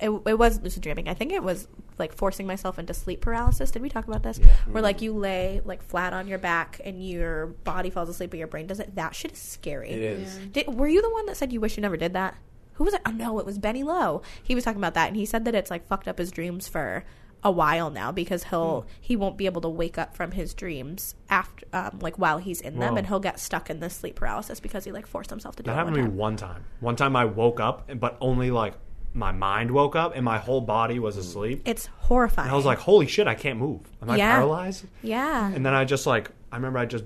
it, 0.00 0.10
it 0.26 0.38
was 0.38 0.60
lucid 0.62 0.82
dreaming. 0.82 1.08
I 1.08 1.14
think 1.14 1.32
it 1.32 1.42
was 1.42 1.68
like 1.98 2.12
forcing 2.12 2.46
myself 2.46 2.78
into 2.78 2.92
sleep 2.94 3.20
paralysis. 3.20 3.70
Did 3.70 3.82
we 3.82 3.88
talk 3.88 4.06
about 4.06 4.22
this? 4.22 4.38
Where 4.70 4.82
like 4.82 5.00
you 5.02 5.12
lay 5.14 5.60
like 5.64 5.82
flat 5.82 6.12
on 6.12 6.28
your 6.28 6.38
back 6.38 6.80
and 6.84 7.06
your 7.06 7.46
body 7.46 7.90
falls 7.90 8.08
asleep, 8.08 8.30
but 8.30 8.38
your 8.38 8.48
brain 8.48 8.66
doesn't. 8.66 8.94
That 8.96 9.14
shit 9.14 9.32
is 9.32 9.38
scary. 9.38 9.90
It 9.90 10.00
is. 10.02 10.36
Did, 10.52 10.68
were 10.74 10.88
you 10.88 11.02
the 11.02 11.10
one 11.10 11.26
that 11.26 11.36
said 11.36 11.52
you 11.52 11.60
wish 11.60 11.76
you 11.76 11.80
never 11.80 11.96
did 11.96 12.12
that? 12.12 12.36
Who 12.74 12.84
was 12.84 12.92
it? 12.94 13.00
Oh 13.06 13.10
no, 13.10 13.38
it 13.38 13.46
was 13.46 13.58
Benny 13.58 13.82
Lowe. 13.82 14.20
He 14.42 14.54
was 14.54 14.64
talking 14.64 14.80
about 14.80 14.94
that, 14.94 15.08
and 15.08 15.16
he 15.16 15.24
said 15.24 15.44
that 15.46 15.54
it's 15.54 15.70
like 15.70 15.86
fucked 15.86 16.08
up 16.08 16.18
his 16.18 16.30
dreams 16.30 16.68
for 16.68 17.04
a 17.42 17.50
while 17.50 17.90
now 17.90 18.10
because 18.12 18.44
he'll 18.44 18.80
Hmm. 18.82 18.88
he 19.00 19.14
won't 19.16 19.36
be 19.36 19.46
able 19.46 19.60
to 19.60 19.68
wake 19.68 19.96
up 19.98 20.16
from 20.16 20.32
his 20.32 20.52
dreams 20.52 21.14
after 21.30 21.64
um, 21.72 21.98
like 22.00 22.18
while 22.18 22.38
he's 22.38 22.60
in 22.60 22.78
them, 22.78 22.92
Whoa. 22.92 22.98
and 22.98 23.06
he'll 23.06 23.20
get 23.20 23.38
stuck 23.40 23.70
in 23.70 23.80
this 23.80 23.94
sleep 23.94 24.16
paralysis 24.16 24.58
because 24.60 24.84
he 24.84 24.92
like 24.92 25.06
forced 25.06 25.30
himself 25.30 25.54
to 25.56 25.62
do 25.62 25.68
That 25.68 25.74
it 25.74 25.76
happened 25.76 25.96
one 25.96 26.04
to 26.06 26.10
me 26.10 26.16
one 26.18 26.36
time. 26.36 26.64
One 26.80 26.96
time 26.96 27.14
I 27.16 27.24
woke 27.24 27.60
up, 27.60 27.88
but 28.00 28.16
only 28.20 28.50
like 28.50 28.74
my 29.16 29.32
mind 29.32 29.70
woke 29.70 29.96
up 29.96 30.12
and 30.14 30.24
my 30.24 30.38
whole 30.38 30.60
body 30.60 30.98
was 30.98 31.16
asleep. 31.16 31.62
It's 31.64 31.86
horrifying. 31.86 32.46
And 32.46 32.52
I 32.52 32.56
was 32.56 32.66
like, 32.66 32.78
"Holy 32.78 33.06
shit, 33.06 33.26
I 33.26 33.34
can't 33.34 33.58
move. 33.58 33.80
Am 34.02 34.10
I 34.10 34.16
Yeah. 34.16 34.32
paralyzed?" 34.36 34.84
yeah. 35.02 35.50
And 35.52 35.64
then 35.64 35.74
I 35.74 35.84
just 35.84 36.06
like 36.06 36.30
I 36.52 36.56
remember 36.56 36.78
I 36.78 36.86
just 36.86 37.04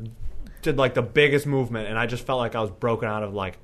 did 0.62 0.76
like 0.76 0.94
the 0.94 1.02
biggest 1.02 1.46
movement 1.46 1.88
and 1.88 1.98
I 1.98 2.06
just 2.06 2.26
felt 2.26 2.38
like 2.38 2.54
I 2.54 2.60
was 2.60 2.70
broken 2.70 3.08
out 3.08 3.22
of 3.22 3.32
like 3.32 3.58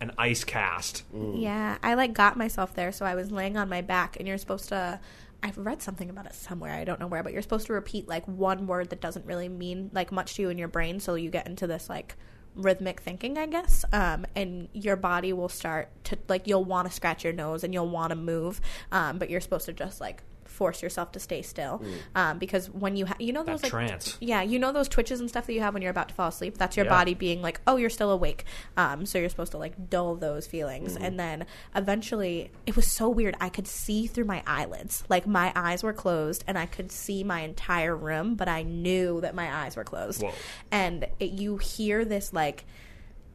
an 0.00 0.10
ice 0.18 0.42
cast. 0.42 1.04
Mm. 1.14 1.40
Yeah, 1.40 1.78
I 1.82 1.94
like 1.94 2.12
got 2.12 2.36
myself 2.36 2.74
there, 2.74 2.90
so 2.90 3.06
I 3.06 3.14
was 3.14 3.30
laying 3.30 3.56
on 3.56 3.68
my 3.68 3.82
back, 3.82 4.16
and 4.18 4.26
you're 4.26 4.38
supposed 4.38 4.68
to. 4.70 4.98
I've 5.44 5.58
read 5.58 5.82
something 5.82 6.08
about 6.08 6.26
it 6.26 6.34
somewhere. 6.34 6.72
I 6.72 6.84
don't 6.84 6.98
know 7.00 7.06
where, 7.08 7.22
but 7.22 7.32
you're 7.32 7.42
supposed 7.42 7.66
to 7.66 7.72
repeat 7.72 8.08
like 8.08 8.26
one 8.26 8.66
word 8.66 8.90
that 8.90 9.00
doesn't 9.00 9.26
really 9.26 9.48
mean 9.48 9.90
like 9.92 10.10
much 10.12 10.34
to 10.36 10.42
you 10.42 10.48
in 10.50 10.58
your 10.58 10.68
brain, 10.68 10.98
so 10.98 11.14
you 11.14 11.30
get 11.30 11.46
into 11.46 11.66
this 11.66 11.88
like 11.88 12.16
rhythmic 12.54 13.00
thinking, 13.00 13.38
I 13.38 13.46
guess. 13.46 13.84
Um, 13.92 14.26
and 14.34 14.68
your 14.72 14.96
body 14.96 15.32
will 15.32 15.48
start 15.48 15.88
to 16.04 16.18
like 16.28 16.46
you'll 16.46 16.64
want 16.64 16.88
to 16.88 16.94
scratch 16.94 17.24
your 17.24 17.32
nose 17.32 17.64
and 17.64 17.72
you'll 17.72 17.88
want 17.88 18.10
to 18.10 18.16
move, 18.16 18.60
um, 18.90 19.18
but 19.18 19.30
you're 19.30 19.40
supposed 19.40 19.66
to 19.66 19.72
just 19.72 20.00
like 20.00 20.22
force 20.52 20.82
yourself 20.82 21.12
to 21.12 21.18
stay 21.20 21.42
still, 21.42 21.82
um, 22.14 22.38
because 22.38 22.70
when 22.70 22.94
you 22.96 23.06
ha- 23.06 23.16
you 23.18 23.32
know 23.32 23.42
That 23.42 23.52
those 23.52 23.62
like 23.64 23.70
trance. 23.70 24.16
yeah, 24.20 24.42
you 24.42 24.58
know 24.58 24.70
those 24.72 24.88
twitches 24.88 25.18
and 25.20 25.28
stuff 25.28 25.46
that 25.46 25.52
you 25.54 25.60
have 25.60 25.74
when 25.74 25.82
you're 25.82 25.90
about 25.90 26.08
to 26.10 26.14
fall 26.14 26.28
asleep. 26.28 26.58
That's 26.58 26.76
your 26.76 26.86
Yeah. 26.86 26.90
body 26.90 27.14
being 27.14 27.42
like, 27.42 27.60
"Oh, 27.66 27.76
you're 27.76 27.90
still 27.90 28.10
awake." 28.10 28.44
Um, 28.76 29.06
so 29.06 29.18
you're 29.18 29.28
supposed 29.28 29.52
to 29.52 29.58
like 29.58 29.90
dull 29.90 30.14
those 30.16 30.46
feelings, 30.46 30.96
and 30.96 31.18
then 31.18 31.46
eventually, 31.74 32.50
it 32.66 32.76
was 32.76 32.86
so 32.90 33.08
weird. 33.08 33.34
I 33.40 33.48
could 33.48 33.66
see 33.66 34.06
through 34.06 34.24
my 34.26 34.42
eyelids, 34.46 35.04
like 35.08 35.26
my 35.26 35.52
eyes 35.56 35.82
were 35.82 35.92
closed, 35.92 36.44
and 36.46 36.58
I 36.58 36.66
could 36.66 36.92
see 36.92 37.24
my 37.24 37.40
entire 37.40 37.96
room, 37.96 38.34
but 38.34 38.48
I 38.48 38.62
knew 38.62 39.20
that 39.22 39.34
my 39.34 39.64
eyes 39.64 39.76
were 39.76 39.84
closed. 39.84 40.22
Whoa. 40.22 40.32
And 40.70 41.06
it, 41.18 41.30
you 41.32 41.56
hear 41.56 42.04
this 42.04 42.32
like 42.32 42.64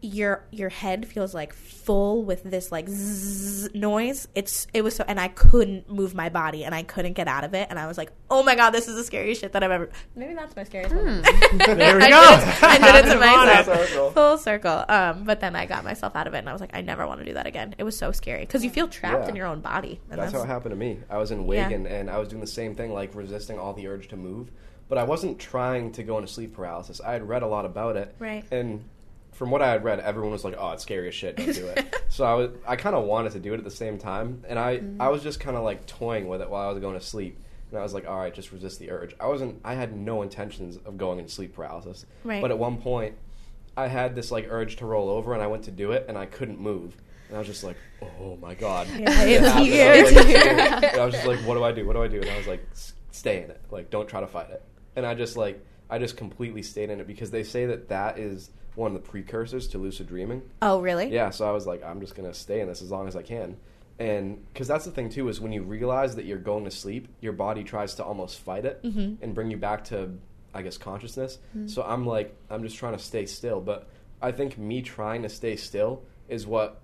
your 0.01 0.43
your 0.51 0.69
head 0.69 1.07
feels 1.07 1.33
like 1.33 1.53
full 1.53 2.23
with 2.23 2.43
this 2.43 2.71
like 2.71 2.87
zzz 2.87 3.73
noise. 3.73 4.27
It's 4.35 4.67
it 4.73 4.83
was 4.83 4.95
so, 4.95 5.03
and 5.07 5.19
I 5.19 5.27
couldn't 5.29 5.89
move 5.89 6.13
my 6.13 6.29
body, 6.29 6.63
and 6.65 6.75
I 6.75 6.83
couldn't 6.83 7.13
get 7.13 7.27
out 7.27 7.43
of 7.43 7.53
it, 7.53 7.67
and 7.69 7.79
I 7.79 7.87
was 7.87 7.97
like, 7.97 8.11
"Oh 8.29 8.43
my 8.43 8.55
god, 8.55 8.71
this 8.71 8.87
is 8.87 8.95
the 8.95 9.03
scariest 9.03 9.41
shit 9.41 9.53
that 9.53 9.63
I've 9.63 9.71
ever." 9.71 9.89
Maybe 10.15 10.33
that's 10.35 10.55
my 10.55 10.63
scariest 10.63 10.93
moment. 10.93 11.25
There 11.57 11.97
we 11.97 12.03
I 12.03 12.09
go. 12.09 12.37
did 12.37 12.47
it, 12.47 12.63
I 12.63 12.77
did 12.77 13.05
it 13.05 13.13
to 13.13 13.19
myself. 13.19 13.65
Full 13.65 13.75
circle. 13.87 14.11
Full 14.11 14.37
circle. 14.37 14.85
Um, 14.89 15.23
but 15.23 15.39
then 15.39 15.55
I 15.55 15.65
got 15.65 15.83
myself 15.83 16.15
out 16.15 16.27
of 16.27 16.33
it, 16.33 16.39
and 16.39 16.49
I 16.49 16.51
was 16.51 16.61
like, 16.61 16.71
I 16.75 16.81
never 16.81 17.07
want 17.07 17.19
to 17.21 17.25
do 17.25 17.33
that 17.33 17.47
again. 17.47 17.73
It 17.77 17.83
was 17.83 17.97
so 17.97 18.11
scary 18.11 18.41
because 18.41 18.63
you 18.63 18.69
feel 18.69 18.87
trapped 18.87 19.23
Yeah. 19.23 19.29
in 19.29 19.35
your 19.35 19.47
own 19.47 19.61
body. 19.61 19.99
And 20.11 20.19
That's 20.19 20.33
how 20.33 20.43
it 20.43 20.47
happened 20.47 20.71
to 20.71 20.75
me. 20.77 20.99
I 21.09 21.17
was 21.17 21.31
in 21.31 21.39
Yeah. 21.41 21.67
Wigan 21.67 21.87
and 21.87 22.09
I 22.09 22.17
was 22.17 22.27
doing 22.29 22.41
the 22.41 22.47
same 22.47 22.75
thing, 22.75 22.93
like 22.93 23.15
resisting 23.15 23.57
all 23.59 23.73
the 23.73 23.87
urge 23.87 24.07
to 24.09 24.15
move. 24.17 24.51
But 24.89 24.97
I 24.97 25.03
wasn't 25.03 25.37
trying 25.39 25.91
to 25.93 26.03
go 26.03 26.17
into 26.17 26.31
sleep 26.31 26.53
paralysis. 26.55 27.01
I 27.01 27.11
had 27.13 27.27
read 27.27 27.43
a 27.43 27.47
lot 27.47 27.65
about 27.65 27.97
it, 27.97 28.15
Right. 28.19 28.45
And 28.51 28.85
from 29.37 29.51
what 29.51 29.61
I 29.61 29.69
had 29.69 29.83
read, 29.83 29.99
everyone 29.99 30.31
was 30.31 30.43
like, 30.43 30.55
"Oh, 30.57 30.71
it's 30.71 30.81
scary 30.83 31.07
as 31.07 31.13
shit. 31.15 31.37
Don't 31.37 31.53
do 31.53 31.67
it." 31.67 31.95
so 32.09 32.25
I 32.25 32.33
was, 32.33 32.49
I 32.67 32.75
kind 32.75 32.95
of 32.95 33.05
wanted 33.05 33.33
to 33.33 33.39
do 33.39 33.53
it 33.53 33.57
at 33.59 33.63
the 33.63 33.69
same 33.71 33.97
time, 33.99 34.43
and 34.49 34.57
I, 34.57 34.77
Mm-hmm. 34.77 35.01
I 35.01 35.09
was 35.09 35.21
just 35.21 35.39
kind 35.39 35.55
of 35.55 35.63
like 35.63 35.85
toying 35.85 36.27
with 36.27 36.41
it 36.41 36.49
while 36.49 36.67
I 36.67 36.71
was 36.71 36.79
going 36.79 36.97
to 36.99 37.05
sleep. 37.05 37.39
And 37.69 37.77
I 37.79 37.83
was 37.83 37.93
like, 37.93 38.07
"All 38.07 38.17
right, 38.17 38.33
just 38.33 38.51
resist 38.51 38.79
the 38.79 38.89
urge." 38.91 39.13
I 39.19 39.27
wasn't. 39.27 39.61
I 39.63 39.75
had 39.75 39.95
no 39.95 40.23
intentions 40.23 40.77
of 40.85 40.97
going 40.97 41.19
into 41.19 41.31
sleep 41.31 41.53
paralysis. 41.55 42.05
Right. 42.23 42.41
But 42.41 42.49
at 42.51 42.57
one 42.57 42.77
point, 42.77 43.15
I 43.75 43.87
had 43.87 44.15
this 44.15 44.31
like 44.31 44.47
urge 44.49 44.77
to 44.77 44.85
roll 44.85 45.09
over, 45.09 45.33
and 45.33 45.43
I 45.43 45.47
went 45.47 45.63
to 45.65 45.71
do 45.71 45.91
it, 45.91 46.05
and 46.09 46.17
I 46.17 46.25
couldn't 46.25 46.59
move. 46.59 46.97
And 47.27 47.35
I 47.35 47.39
was 47.39 47.47
just 47.47 47.63
like, 47.63 47.77
"Oh 48.01 48.37
my 48.41 48.55
god!" 48.55 48.87
Yeah, 48.97 49.05
it's 49.23 49.53
here. 49.57 49.91
I 49.93 50.01
was, 50.01 50.11
like. 50.13 50.27
And 50.93 51.01
I 51.01 51.05
was 51.05 51.13
just 51.13 51.27
like, 51.27 51.39
"What 51.41 51.55
do 51.55 51.63
I 51.63 51.71
do? 51.73 51.85
What 51.85 51.93
do 51.93 52.01
I 52.01 52.07
do?" 52.07 52.21
And 52.21 52.29
I 52.29 52.37
was 52.37 52.47
like, 52.47 52.65
"Stay 53.11 53.43
in 53.43 53.51
it. 53.51 53.61
Like, 53.69 53.89
don't 53.89 54.07
try 54.07 54.21
to 54.21 54.27
fight 54.27 54.49
it." 54.49 54.63
And 54.95 55.05
I 55.05 55.13
just 55.13 55.35
like, 55.37 55.63
I 55.89 55.99
just 55.99 56.15
completely 56.17 56.63
stayed 56.63 56.89
in 56.89 56.99
it 57.01 57.05
because 57.05 57.29
they 57.31 57.43
say 57.43 57.65
that 57.67 57.89
that 57.89 58.17
is 58.17 58.49
one 58.77 58.95
of 58.95 59.01
the 59.01 59.09
precursors 59.09 59.67
to 59.69 59.77
lucid 59.77 60.07
dreaming. 60.07 60.43
Oh, 60.61 60.79
really? 60.79 61.11
Yeah, 61.11 61.31
so 61.31 61.47
I 61.47 61.51
was 61.51 61.65
like, 61.65 61.83
I'm 61.83 61.99
just 61.99 62.15
gonna 62.15 62.33
stay 62.33 62.61
in 62.61 62.67
this 62.67 62.81
as 62.81 62.91
long 62.91 63.07
as 63.07 63.15
I 63.15 63.23
can, 63.23 63.57
and 63.99 64.45
because 64.53 64.67
that's 64.67 64.85
the 64.85 64.91
thing 64.91 65.09
too 65.09 65.27
is 65.29 65.41
when 65.41 65.51
you 65.51 65.63
realize 65.63 66.15
that 66.15 66.25
you're 66.25 66.37
going 66.37 66.65
to 66.65 66.71
sleep, 66.71 67.07
your 67.19 67.33
body 67.33 67.63
tries 67.63 67.95
to 67.95 68.03
almost 68.03 68.39
fight 68.39 68.65
it 68.65 68.83
mm-hmm. 68.83 69.23
and 69.23 69.33
bring 69.33 69.49
you 69.49 69.57
back 69.57 69.85
to, 69.85 70.11
I 70.53 70.61
guess, 70.61 70.77
consciousness. 70.77 71.39
Mm-hmm. 71.49 71.67
So 71.67 71.81
I'm 71.81 72.05
like, 72.05 72.35
I'm 72.49 72.61
just 72.61 72.77
trying 72.77 72.95
to 72.95 73.03
stay 73.03 73.25
still, 73.25 73.59
but 73.59 73.89
I 74.21 74.31
think 74.31 74.57
me 74.57 74.81
trying 74.81 75.23
to 75.23 75.29
stay 75.29 75.55
still 75.55 76.03
is 76.29 76.45
what 76.45 76.81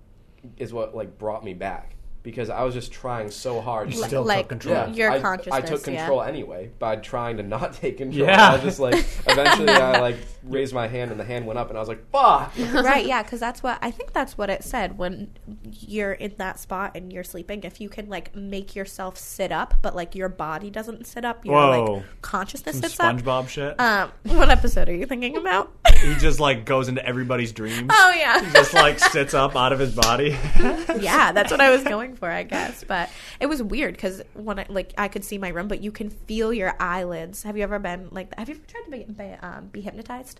is 0.57 0.73
what 0.73 0.95
like 0.95 1.17
brought 1.17 1.43
me 1.43 1.53
back 1.53 1.92
because 2.23 2.49
I 2.49 2.63
was 2.63 2.73
just 2.73 2.91
trying 2.91 3.29
so 3.29 3.61
hard. 3.61 3.93
You 3.93 4.01
to- 4.01 4.07
still 4.07 4.23
like 4.23 4.43
took 4.49 4.49
control. 4.49 4.75
yeah, 4.75 4.87
your 4.87 5.11
I, 5.11 5.19
consciousness. 5.19 5.53
I 5.55 5.61
took 5.61 5.85
yeah. 5.87 5.97
control 5.97 6.21
anyway 6.23 6.71
by 6.79 6.95
trying 6.95 7.37
to 7.37 7.43
not 7.43 7.73
take 7.81 7.97
control. 7.97 8.25
Yeah. 8.27 8.49
I 8.49 8.53
was 8.55 8.63
just 8.63 8.79
like, 8.79 8.95
eventually, 9.27 9.69
I 9.69 9.99
like 9.99 10.15
raised 10.43 10.73
my 10.73 10.87
hand 10.87 11.11
and 11.11 11.19
the 11.19 11.23
hand 11.25 11.45
went 11.45 11.59
up, 11.59 11.69
and 11.69 11.77
I 11.77 11.81
was 11.81 11.89
like, 11.89 12.09
"Fuck!" 12.11 12.53
right 12.73 13.05
yeah 13.05 13.21
because 13.23 13.39
that's 13.39 13.61
what 13.63 13.77
i 13.81 13.91
think 13.91 14.13
that's 14.13 14.37
what 14.37 14.49
it 14.49 14.63
said 14.63 14.97
when 14.97 15.29
you're 15.71 16.13
in 16.13 16.33
that 16.37 16.59
spot 16.59 16.91
and 16.95 17.11
you're 17.11 17.23
sleeping 17.23 17.63
if 17.63 17.81
you 17.81 17.89
can 17.89 18.07
like 18.09 18.35
make 18.35 18.75
yourself 18.75 19.17
sit 19.17 19.51
up 19.51 19.75
but 19.81 19.95
like 19.95 20.15
your 20.15 20.29
body 20.29 20.69
doesn't 20.69 21.05
sit 21.05 21.25
up 21.25 21.45
your 21.45 21.53
Whoa. 21.55 21.93
like 21.95 22.03
consciousness 22.21 22.75
Some 22.75 22.83
sits 22.83 22.99
up 22.99 23.15
SpongeBob 23.17 23.47
shit. 23.49 23.79
um 23.79 24.11
what 24.23 24.49
episode 24.49 24.89
are 24.89 24.95
you 24.95 25.05
thinking 25.05 25.37
about 25.37 25.71
he 26.01 26.15
just 26.15 26.39
like 26.39 26.65
goes 26.65 26.87
into 26.87 27.05
everybody's 27.05 27.51
dreams. 27.51 27.89
oh 27.91 28.13
yeah. 28.15 28.39
He 28.39 28.45
yeah 28.47 28.53
just 28.53 28.73
like 28.73 28.99
sits 28.99 29.33
up 29.33 29.55
out 29.55 29.73
of 29.73 29.79
his 29.79 29.93
body. 29.93 30.37
yeah 30.99 31.31
that's 31.31 31.51
what 31.51 31.61
i 31.61 31.69
was 31.69 31.83
going 31.83 32.12
for 32.19 32.29
i 32.29 32.43
guess 32.43 32.83
but 32.83 33.09
it 33.39 33.47
was 33.47 33.61
weird 33.61 33.95
because 33.95 34.21
when 34.33 34.59
I, 34.59 34.65
like 34.69 34.93
i 34.97 35.07
could 35.07 35.23
see 35.23 35.37
my 35.37 35.49
room 35.49 35.67
but 35.67 35.81
you 35.81 35.91
can 35.91 36.09
feel 36.09 36.53
your 36.53 36.75
eyelids 36.79 37.43
have 37.43 37.57
you 37.57 37.63
ever 37.63 37.79
been 37.79 38.09
like 38.11 38.33
have 38.37 38.49
you 38.49 38.55
ever 38.55 38.63
tried 38.65 38.83
to 38.83 38.91
be, 38.91 39.03
be, 39.13 39.31
um, 39.41 39.67
be 39.67 39.81
hypnotized 39.81 40.39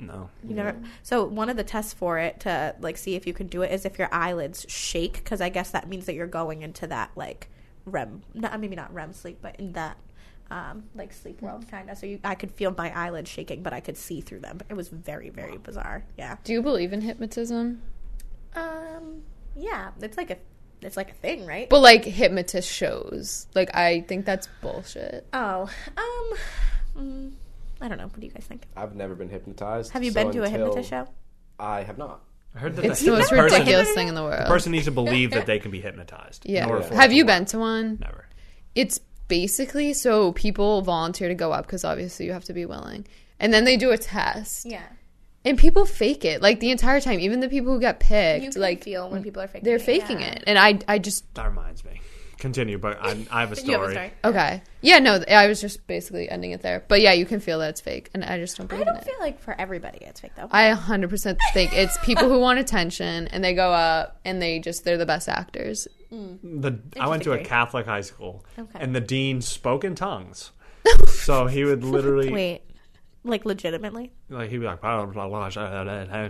no. 0.00 0.30
You 0.48 0.54
never. 0.54 0.76
So 1.02 1.24
one 1.24 1.50
of 1.50 1.56
the 1.56 1.64
tests 1.64 1.92
for 1.92 2.18
it 2.18 2.40
to 2.40 2.74
like 2.80 2.96
see 2.96 3.14
if 3.14 3.26
you 3.26 3.34
can 3.34 3.46
do 3.46 3.62
it 3.62 3.70
is 3.70 3.84
if 3.84 3.98
your 3.98 4.08
eyelids 4.10 4.64
shake, 4.68 5.14
because 5.14 5.40
I 5.40 5.50
guess 5.50 5.70
that 5.70 5.88
means 5.88 6.06
that 6.06 6.14
you're 6.14 6.26
going 6.26 6.62
into 6.62 6.86
that 6.86 7.10
like 7.16 7.48
REM, 7.84 8.22
not 8.34 8.58
maybe 8.60 8.76
not 8.76 8.92
REM 8.92 9.12
sleep, 9.12 9.38
but 9.42 9.56
in 9.56 9.72
that 9.74 9.98
um, 10.50 10.84
like 10.94 11.12
sleep 11.12 11.40
world 11.42 11.66
kind 11.70 11.90
of. 11.90 11.98
So 11.98 12.06
you, 12.06 12.20
I 12.24 12.34
could 12.34 12.50
feel 12.50 12.74
my 12.76 12.96
eyelids 12.98 13.30
shaking, 13.30 13.62
but 13.62 13.72
I 13.72 13.80
could 13.80 13.96
see 13.96 14.20
through 14.20 14.40
them. 14.40 14.60
It 14.68 14.74
was 14.74 14.88
very 14.88 15.28
very 15.28 15.58
bizarre. 15.58 16.04
Yeah. 16.16 16.36
Do 16.44 16.52
you 16.52 16.62
believe 16.62 16.92
in 16.92 17.02
hypnotism? 17.02 17.82
Um. 18.54 19.22
Yeah. 19.54 19.90
It's 20.00 20.16
like 20.16 20.30
a. 20.30 20.38
It's 20.82 20.96
like 20.96 21.10
a 21.10 21.14
thing, 21.14 21.46
right? 21.46 21.68
But 21.68 21.80
like 21.80 22.04
hypnotist 22.04 22.70
shows, 22.70 23.46
like 23.54 23.74
I 23.74 24.02
think 24.02 24.24
that's 24.24 24.48
bullshit. 24.60 25.26
oh. 25.32 25.70
Um. 25.96 26.38
mm, 26.96 27.32
I 27.80 27.88
don't 27.88 27.98
know. 27.98 28.04
What 28.04 28.20
do 28.20 28.26
you 28.26 28.32
guys 28.32 28.44
think? 28.44 28.66
I've 28.76 28.94
never 28.94 29.14
been 29.14 29.28
hypnotized. 29.28 29.92
Have 29.92 30.04
you 30.04 30.10
so 30.10 30.22
been 30.22 30.32
to 30.32 30.42
a 30.42 30.48
hypnotist 30.48 30.90
show? 30.90 31.08
I 31.58 31.82
have 31.82 31.98
not. 31.98 32.22
I 32.54 32.58
heard 32.58 32.76
that 32.76 32.84
It's 32.84 33.00
the, 33.00 33.10
the 33.10 33.18
most 33.18 33.30
person, 33.30 33.44
ridiculous 33.60 33.92
thing 33.92 34.08
in 34.08 34.14
the 34.14 34.22
world. 34.22 34.46
The 34.46 34.50
person 34.50 34.72
needs 34.72 34.86
to 34.86 34.90
believe 34.90 35.30
that 35.32 35.46
they 35.46 35.58
can 35.58 35.70
be 35.70 35.80
hypnotized. 35.80 36.46
in 36.46 36.54
yeah. 36.54 36.66
order 36.68 36.82
for 36.82 36.94
it 36.94 36.96
Have 36.96 37.12
you 37.12 37.24
been 37.24 37.44
to 37.46 37.58
one? 37.58 37.98
Never. 38.00 38.26
It's 38.74 38.98
basically 39.28 39.92
so 39.92 40.32
people 40.32 40.82
volunteer 40.82 41.28
to 41.28 41.34
go 41.34 41.52
up 41.52 41.66
because 41.66 41.84
obviously 41.84 42.26
you 42.26 42.32
have 42.32 42.44
to 42.44 42.52
be 42.52 42.66
willing, 42.66 43.06
and 43.38 43.52
then 43.52 43.64
they 43.64 43.76
do 43.76 43.90
a 43.92 43.98
test, 43.98 44.66
Yeah. 44.66 44.82
And 45.44 45.58
people 45.58 45.86
fake 45.86 46.24
it 46.24 46.42
like 46.42 46.60
the 46.60 46.70
entire 46.70 47.00
time. 47.00 47.20
Even 47.20 47.40
the 47.40 47.48
people 47.48 47.72
who 47.72 47.80
get 47.80 48.00
picked, 48.00 48.56
like 48.56 48.84
feel 48.84 49.08
when 49.10 49.22
people 49.22 49.42
are 49.42 49.48
faking. 49.48 49.64
they're 49.64 49.78
faking 49.78 50.20
it, 50.20 50.44
and 50.46 50.58
I 50.58 50.78
I 50.88 50.98
just 50.98 51.32
That 51.34 51.48
reminds 51.48 51.84
me. 51.84 52.00
Continue, 52.38 52.78
but 52.78 52.96
I, 53.02 53.26
I 53.30 53.40
have 53.40 53.52
a 53.52 53.56
story. 53.56 53.66
You 53.74 53.78
have 53.80 53.88
a 53.88 53.92
story. 53.92 54.12
okay 54.24 54.62
yeah 54.80 54.98
no 54.98 55.22
I 55.28 55.46
was 55.46 55.60
just 55.60 55.86
basically 55.86 56.26
ending 56.30 56.52
it 56.52 56.62
there, 56.62 56.82
but 56.88 57.02
yeah 57.02 57.12
you 57.12 57.26
can 57.26 57.38
feel 57.38 57.58
that 57.58 57.68
it's 57.70 57.82
fake, 57.82 58.08
and 58.14 58.24
I 58.24 58.38
just 58.38 58.56
don't 58.56 58.64
I 58.64 58.76
believe 58.76 58.86
in 58.88 58.94
don't 58.94 59.02
it. 59.02 59.04
feel 59.04 59.20
like 59.20 59.40
for 59.40 59.54
everybody 59.60 59.98
it's 60.00 60.20
fake 60.20 60.32
though. 60.36 60.48
I 60.50 60.70
100% 60.74 61.36
think 61.52 61.74
it's 61.74 61.98
people 61.98 62.28
who 62.30 62.40
want 62.40 62.58
attention 62.58 63.28
and 63.28 63.44
they 63.44 63.52
go 63.54 63.70
up 63.72 64.18
and 64.24 64.40
they 64.40 64.58
just 64.58 64.84
they're 64.86 64.96
the 64.96 65.04
best 65.04 65.28
actors. 65.28 65.86
Mm. 66.10 66.62
The 66.62 66.78
I 66.98 67.08
went 67.08 67.22
to 67.24 67.32
a 67.32 67.44
Catholic 67.44 67.84
high 67.86 68.00
school, 68.00 68.44
Okay. 68.58 68.78
and 68.80 68.96
the 68.96 69.00
dean 69.02 69.42
spoke 69.42 69.84
in 69.84 69.94
tongues. 69.94 70.50
so 71.08 71.46
he 71.46 71.62
would 71.64 71.84
literally 71.84 72.30
Wait, 72.32 72.62
like 73.24 73.44
legitimately? 73.44 74.12
like 74.28 74.48
he'd 74.50 74.58
be 74.58 74.64
like 74.66 74.80
blah, 74.80 75.04
blah, 75.04 75.28
blah, 75.28 75.48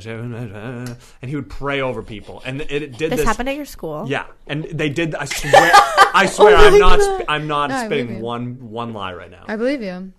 and 0.05 0.97
he 1.31 1.37
would 1.37 1.49
pray 1.49 1.81
over 1.81 2.03
people 2.03 2.43
and 2.45 2.61
it, 2.63 2.71
it 2.71 2.99
did 2.99 3.11
This 3.13 3.19
this, 3.21 3.27
happened 3.27 3.49
at 3.49 3.57
your 3.57 3.65
school. 3.65 4.05
yeah 4.09 4.27
and 4.47 4.65
they 4.65 4.89
did 4.89 5.15
i 5.15 5.25
swear 5.25 5.71
i 6.15 6.27
swear 6.31 6.57
oh 6.57 6.61
i'm 6.61 6.79
not 6.79 7.01
sp- 7.03 7.25
i'm 7.29 7.47
not 7.47 7.71
No, 7.71 7.77
I 7.77 7.87
spitting 7.87 8.07
believe 8.07 8.19
you. 8.21 8.25
one 8.25 8.71
one 8.71 8.93
lie 8.93 9.15
right 9.15 9.31
now 9.31 9.45
I 9.49 9.57
believe 9.57 9.83
you. 9.83 10.13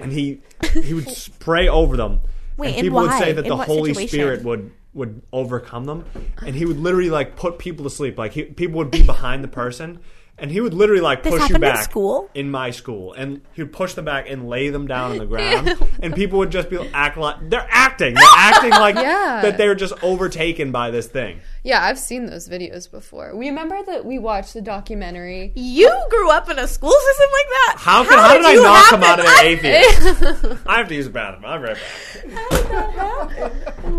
and 0.00 0.12
he 0.12 0.40
he 0.82 0.94
would 0.94 1.08
pray 1.38 1.68
over 1.68 1.96
them 1.96 2.20
Wait, 2.56 2.68
and 2.68 2.76
and 2.78 2.84
people 2.84 3.00
would 3.00 3.12
say 3.12 3.32
that 3.32 3.44
In 3.44 3.48
the 3.48 3.56
holy 3.56 3.94
situation? 3.94 4.08
spirit 4.08 4.42
would 4.44 4.70
would 4.94 5.22
overcome 5.32 5.84
them 5.84 6.04
and 6.44 6.54
he 6.54 6.64
would 6.64 6.78
literally 6.78 7.10
like 7.10 7.36
put 7.36 7.58
people 7.58 7.84
to 7.84 7.90
sleep 7.90 8.18
like 8.18 8.32
he, 8.32 8.42
people 8.44 8.78
would 8.78 8.90
be 8.90 9.02
behind 9.02 9.44
the 9.44 9.48
person 9.48 10.00
and 10.40 10.50
he 10.50 10.60
would 10.60 10.74
literally 10.74 11.00
like 11.00 11.22
This 11.22 11.32
push 11.32 11.40
you 11.40 11.54
happened 11.54 11.64
in 11.64 11.72
back 11.72 11.82
school? 11.84 12.30
in 12.34 12.50
my 12.50 12.70
school 12.70 13.12
and 13.14 13.40
he 13.54 13.62
would 13.62 13.72
push 13.72 13.94
them 13.94 14.04
back 14.04 14.28
and 14.28 14.48
lay 14.48 14.68
them 14.70 14.86
down 14.86 15.10
on 15.12 15.18
the 15.18 15.26
ground 15.34 15.76
and 16.02 16.14
people 16.14 16.38
would 16.38 16.50
just 16.50 16.70
be 16.70 16.78
act 16.94 17.16
like 17.16 17.36
they're 17.50 17.66
acting 17.70 18.14
they're 18.14 18.24
acting 18.36 18.70
like 18.70 18.94
Yeah. 19.08 19.40
that 19.42 19.56
they're 19.58 19.74
just 19.74 19.94
overtaken 20.02 20.70
by 20.72 20.90
this 20.90 21.06
thing 21.06 21.40
Yeah, 21.64 21.82
I've 21.84 21.98
seen 21.98 22.26
those 22.26 22.48
videos 22.48 22.90
before. 22.90 23.36
We 23.36 23.48
remember 23.48 23.82
that 23.84 24.04
we 24.04 24.18
watched 24.18 24.54
the 24.54 24.62
documentary. 24.62 25.52
You 25.54 25.90
grew 26.10 26.30
up 26.30 26.48
in 26.48 26.58
a 26.58 26.68
school 26.68 26.90
system 26.92 27.28
like 27.32 27.46
that? 27.48 27.74
how, 27.78 28.04
can, 28.04 28.18
how, 28.18 28.34
did, 28.34 28.46
I 28.46 28.52
you 28.52 28.62
not 28.62 28.84
come 28.86 29.02
out 29.02 29.18
of 29.18 29.26
there 29.26 29.44
atheist 29.44 30.62
I 30.66 30.78
have 30.78 30.88
to 30.88 30.94
use 30.94 31.06
the 31.06 31.10
bathroom 31.12 31.44
I'm 31.44 31.62
right 31.62 31.76
back 31.76 33.52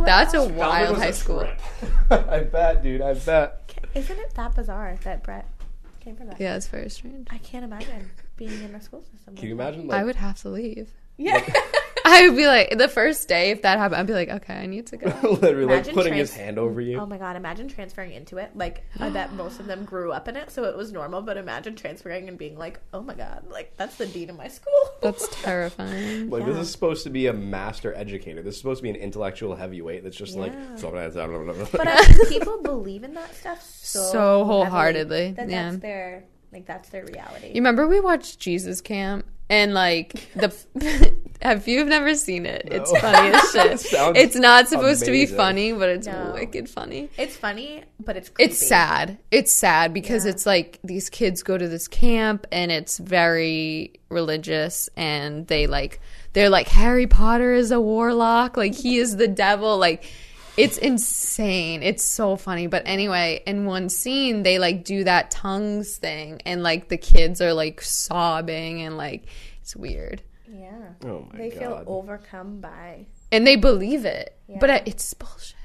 That's 0.06 0.34
a 0.34 0.44
wild 0.48 0.98
high 0.98 1.08
a 1.08 1.14
school. 1.14 1.40
trip. 1.42 1.60
I 2.12 2.40
bet, 2.42 2.82
dude. 2.84 3.02
I 3.02 3.14
bet. 3.14 3.74
Isn't 3.94 4.18
it 4.20 4.34
that 4.36 4.56
bizarre 4.56 4.98
that 5.04 5.24
Brett 5.24 5.46
came 6.10 6.18
from 6.18 6.28
that? 6.28 6.40
Yeah, 6.40 6.56
it's 6.56 6.68
very 6.68 6.90
strange. 6.90 7.28
I 7.30 7.38
can't 7.38 7.64
imagine 7.64 8.10
being 8.36 8.64
in 8.64 8.76
a 8.76 8.82
school 8.82 9.04
system. 9.04 9.36
Can 9.36 9.50
you 9.50 9.56
like 9.56 9.68
imagine? 9.68 9.88
Like, 9.88 10.02
I 10.02 10.04
would 10.04 10.16
have 10.16 10.42
to 10.42 10.50
leave. 10.50 10.90
Yeah. 11.20 11.46
I 12.06 12.28
would 12.28 12.36
be 12.36 12.48
like 12.48 12.78
the 12.78 12.88
first 12.88 13.28
day 13.28 13.52
if 13.52 13.62
that 13.62 13.78
happened. 13.78 14.00
I'd 14.00 14.08
be 14.08 14.14
like, 14.14 14.30
okay, 14.30 14.56
I 14.56 14.66
need 14.66 14.88
to 14.88 14.98
go. 14.98 15.08
literally 15.42 15.66
like 15.66 15.74
Imagine 15.74 15.94
putting 15.94 16.14
his 16.14 16.34
hand 16.34 16.58
over 16.58 16.82
you. 16.82 16.98
Oh 16.98 17.06
my 17.06 17.18
god, 17.18 17.36
imagine 17.36 17.68
transferring 17.68 18.14
into 18.14 18.38
it. 18.38 18.56
Like, 18.56 18.84
I 19.00 19.10
bet 19.10 19.34
most 19.36 19.60
of 19.60 19.68
them 19.68 19.86
grew 19.86 20.12
up 20.12 20.28
in 20.28 20.36
it, 20.36 20.50
so 20.50 20.64
it 20.64 20.76
was 20.76 20.92
normal, 20.92 21.22
but 21.22 21.38
imagine 21.38 21.76
transferring 21.76 22.28
and 22.28 22.38
being 22.38 22.58
like, 22.58 22.80
oh 22.94 23.02
my 23.02 23.14
god, 23.14 23.46
like, 23.52 23.76
that's 23.78 23.98
the 23.98 24.08
dean 24.08 24.30
of 24.30 24.38
my 24.38 24.48
school. 24.48 24.74
That's 25.02 25.28
terrifying. 25.42 26.30
Like 26.30 26.42
Yeah. 26.42 26.50
this 26.54 26.58
is 26.58 26.72
supposed 26.72 27.04
to 27.04 27.10
be 27.10 27.28
a 27.28 27.34
master 27.34 27.94
educator. 27.94 28.42
This 28.42 28.56
is 28.56 28.62
supposed 28.62 28.80
to 28.80 28.84
be 28.84 28.90
an 28.90 28.96
intellectual 28.96 29.56
heavyweight 29.56 30.04
that's 30.04 30.18
just 30.18 30.36
like. 30.36 30.52
Yeah. 30.54 30.76
But 31.72 31.88
uh, 31.88 32.04
people 32.28 32.62
believe 32.62 33.04
in 33.04 33.14
that 33.14 33.34
stuff 33.36 33.62
so, 33.62 34.12
So 34.12 34.46
wholeheartedly, 34.46 35.28
heavily 35.28 35.32
that 35.34 35.50
yeah. 35.50 35.70
that's 35.70 35.82
their 35.82 36.24
Like 36.52 36.66
that's 36.66 36.90
their 36.90 37.06
reality. 37.06 37.48
You 37.48 37.56
remember 37.56 37.88
we 37.88 38.00
watched 38.00 38.40
Jesus 38.40 38.82
Camp 38.82 39.26
and 39.50 39.74
like 39.74 40.14
the 40.36 40.54
have 41.42 41.68
you 41.68 41.86
never 41.86 42.16
seen 42.16 42.46
it? 42.46 42.68
It's 42.70 42.92
funny 43.00 43.30
as 43.34 43.52
shit. 43.90 43.94
It's 44.18 44.36
not 44.36 44.68
supposed 44.68 45.06
to 45.06 45.12
be 45.12 45.26
funny, 45.26 45.72
but 45.72 45.88
it's 45.90 46.08
No. 46.08 46.32
wicked 46.34 46.70
funny. 46.70 47.10
it's 47.18 47.36
funny, 47.36 47.84
but 48.00 48.18
it's 48.18 48.30
creepy. 48.30 48.52
It's 48.52 48.68
sad. 48.68 49.18
It's 49.32 49.52
sad 49.54 49.94
because 49.94 50.26
Yeah. 50.26 50.32
it's 50.32 50.46
like 50.46 50.80
these 50.84 51.10
kids 51.10 51.42
go 51.44 51.58
to 51.58 51.68
this 51.68 51.88
camp 51.88 52.46
and 52.52 52.72
it's 52.72 52.98
very 52.98 53.94
religious 54.10 54.90
and 54.98 55.48
they 55.48 55.66
like 55.68 56.00
they're 56.34 56.50
like 56.50 56.68
Harry 56.68 57.08
Potter 57.08 57.54
is 57.54 57.72
a 57.72 57.80
warlock, 57.82 58.56
like 58.58 58.76
he 58.76 58.98
is 58.98 59.16
the 59.18 59.28
devil, 59.28 59.78
like 59.78 60.04
it's 60.60 60.78
insane. 60.78 61.82
It's 61.84 62.04
so 62.04 62.36
funny. 62.36 62.68
But 62.68 62.84
anyway, 62.86 63.42
in 63.46 63.66
one 63.66 63.90
scene 63.90 64.44
they 64.44 64.60
like 64.60 64.84
do 64.84 65.04
that 65.06 65.32
tongues 65.32 65.98
thing 65.98 66.42
and 66.46 66.62
like 66.64 66.90
the 66.90 66.98
kids 66.98 67.42
are 67.42 67.54
like 67.54 67.82
sobbing 67.82 68.82
and 68.82 68.98
like 68.98 69.26
it's 69.62 69.76
weird. 69.76 70.22
Yeah. 70.52 70.72
Oh 71.06 71.20
my 71.22 71.30
god. 71.32 71.38
they 71.40 71.50
feel 71.52 71.84
overcome 71.88 72.60
by. 72.62 73.06
And 73.32 73.46
they 73.46 73.56
believe 73.56 74.06
it. 74.06 74.36
But 74.60 74.70
Yeah. 74.70 74.76
uh, 74.78 74.84
it's 74.86 75.14
bullshit. 75.14 75.56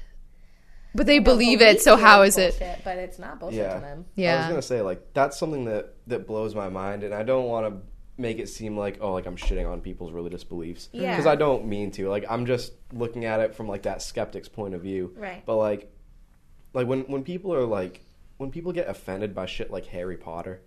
But 0.93 1.07
they 1.07 1.17
No, 1.19 1.25
believe 1.25 1.59
belief 1.59 1.77
it, 1.77 1.81
so 1.81 1.97
how 1.97 2.21
is 2.21 2.37
is 2.37 2.59
it? 2.61 2.81
But 2.85 2.97
it's 2.97 3.19
not 3.19 3.39
bullshit 3.39 3.59
Yeah. 3.59 3.73
to 3.73 3.79
them. 3.81 4.05
Yeah. 4.15 4.35
I 4.35 4.37
was 4.39 4.47
gonna 4.47 4.61
say 4.61 4.81
like 4.81 5.13
that's 5.13 5.37
something 5.37 5.65
that 5.65 5.93
that 6.07 6.25
blows 6.27 6.55
my 6.55 6.69
mind, 6.69 7.03
and 7.03 7.13
I 7.13 7.23
don't 7.23 7.45
want 7.47 7.67
to 7.67 7.81
make 8.17 8.39
it 8.39 8.47
seem 8.47 8.77
like 8.77 8.97
oh 9.01 9.11
like 9.13 9.25
I'm 9.25 9.35
shitting 9.35 9.69
on 9.69 9.81
people's 9.81 10.11
religious 10.13 10.43
beliefs 10.43 10.89
Yeah. 10.93 11.11
because 11.11 11.25
I 11.25 11.35
don't 11.35 11.65
mean 11.65 11.91
to. 11.91 12.09
Like 12.09 12.25
I'm 12.29 12.45
just 12.45 12.73
looking 12.93 13.25
at 13.25 13.39
it 13.41 13.55
from 13.55 13.67
like 13.67 13.83
that 13.83 14.01
skeptic's 14.01 14.47
point 14.47 14.73
of 14.73 14.81
view. 14.81 15.13
Right. 15.17 15.43
But 15.45 15.57
like, 15.57 15.91
like 16.73 16.87
when 16.87 17.01
when 17.01 17.23
people 17.23 17.53
are 17.53 17.65
like 17.65 18.01
when 18.37 18.51
people 18.51 18.71
get 18.73 18.87
offended 18.89 19.33
by 19.35 19.45
shit 19.45 19.71
like 19.71 19.85
Harry 19.87 20.17
Potter, 20.17 20.61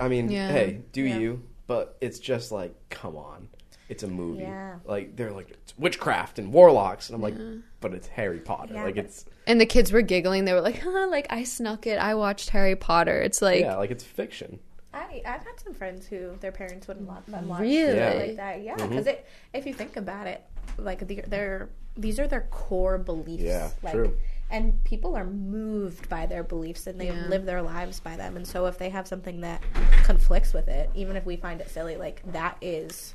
I 0.00 0.08
mean, 0.08 0.30
Yeah. 0.30 0.50
hey, 0.50 0.80
do 0.92 1.02
Yeah. 1.02 1.18
you? 1.18 1.42
But 1.66 1.96
it's 2.00 2.18
just 2.20 2.52
like, 2.52 2.74
come 2.90 3.16
on. 3.16 3.48
It's 3.88 4.02
a 4.02 4.08
movie. 4.08 4.42
Yeah. 4.42 4.76
Like 4.84 5.14
they're 5.16 5.32
like 5.32 5.50
it's 5.50 5.76
witchcraft 5.78 6.38
and 6.38 6.52
warlocks, 6.52 7.08
and 7.08 7.14
I'm 7.16 7.22
like, 7.22 7.36
but 7.80 7.94
it's 7.94 8.08
Harry 8.08 8.40
Potter. 8.40 8.74
Yeah, 8.74 8.82
like 8.84 8.96
it's 8.96 9.24
And 9.46 9.60
the 9.60 9.66
kids 9.66 9.92
were 9.92 10.02
giggling. 10.02 10.44
They 10.44 10.52
were 10.54 10.60
like, 10.60 10.78
huh, 10.80 11.06
like 11.10 11.26
I 11.30 11.44
snuck 11.44 11.86
it. 11.86 11.98
I 11.98 12.14
watched 12.14 12.50
Harry 12.50 12.74
Potter. 12.76 13.20
It's 13.22 13.40
like, 13.40 13.60
yeah, 13.60 13.76
like 13.76 13.90
it's 13.92 14.02
fiction. 14.04 14.58
I 14.96 15.22
I've 15.26 15.44
had 15.44 15.60
some 15.62 15.74
friends 15.74 16.06
who 16.06 16.36
their 16.40 16.52
parents 16.52 16.88
wouldn't 16.88 17.08
let 17.08 17.26
them 17.26 17.48
watch 17.48 17.60
Really? 17.60 17.74
shit 17.86 17.96
Yeah. 17.96 18.12
like 18.14 18.36
that. 18.36 18.62
Yeah, 18.62 18.74
because 18.76 19.06
it 19.06 19.18
mm-hmm. 19.18 19.56
if 19.58 19.66
you 19.66 19.74
think 19.74 19.96
about 19.96 20.26
it, 20.26 20.42
like 20.78 21.06
the, 21.06 21.22
they're 21.26 21.68
these 21.96 22.18
are 22.20 22.26
their 22.26 22.46
core 22.50 22.98
beliefs. 22.98 23.42
Yeah, 23.42 23.70
like, 23.82 23.94
true. 23.94 24.16
And 24.50 24.82
people 24.84 25.16
are 25.16 25.24
moved 25.24 26.08
by 26.08 26.26
their 26.26 26.44
beliefs 26.44 26.86
and 26.86 27.00
they 27.00 27.06
Yeah. 27.08 27.26
live 27.28 27.46
their 27.46 27.62
lives 27.62 28.00
by 28.00 28.16
them. 28.16 28.36
And 28.36 28.46
so 28.46 28.66
if 28.66 28.78
they 28.78 28.90
have 28.90 29.08
something 29.08 29.40
that 29.40 29.62
conflicts 30.04 30.52
with 30.52 30.68
it, 30.68 30.88
even 30.94 31.16
if 31.16 31.24
we 31.26 31.36
find 31.36 31.60
it 31.60 31.68
silly, 31.68 31.96
like 31.96 32.22
that 32.32 32.56
is 32.60 33.14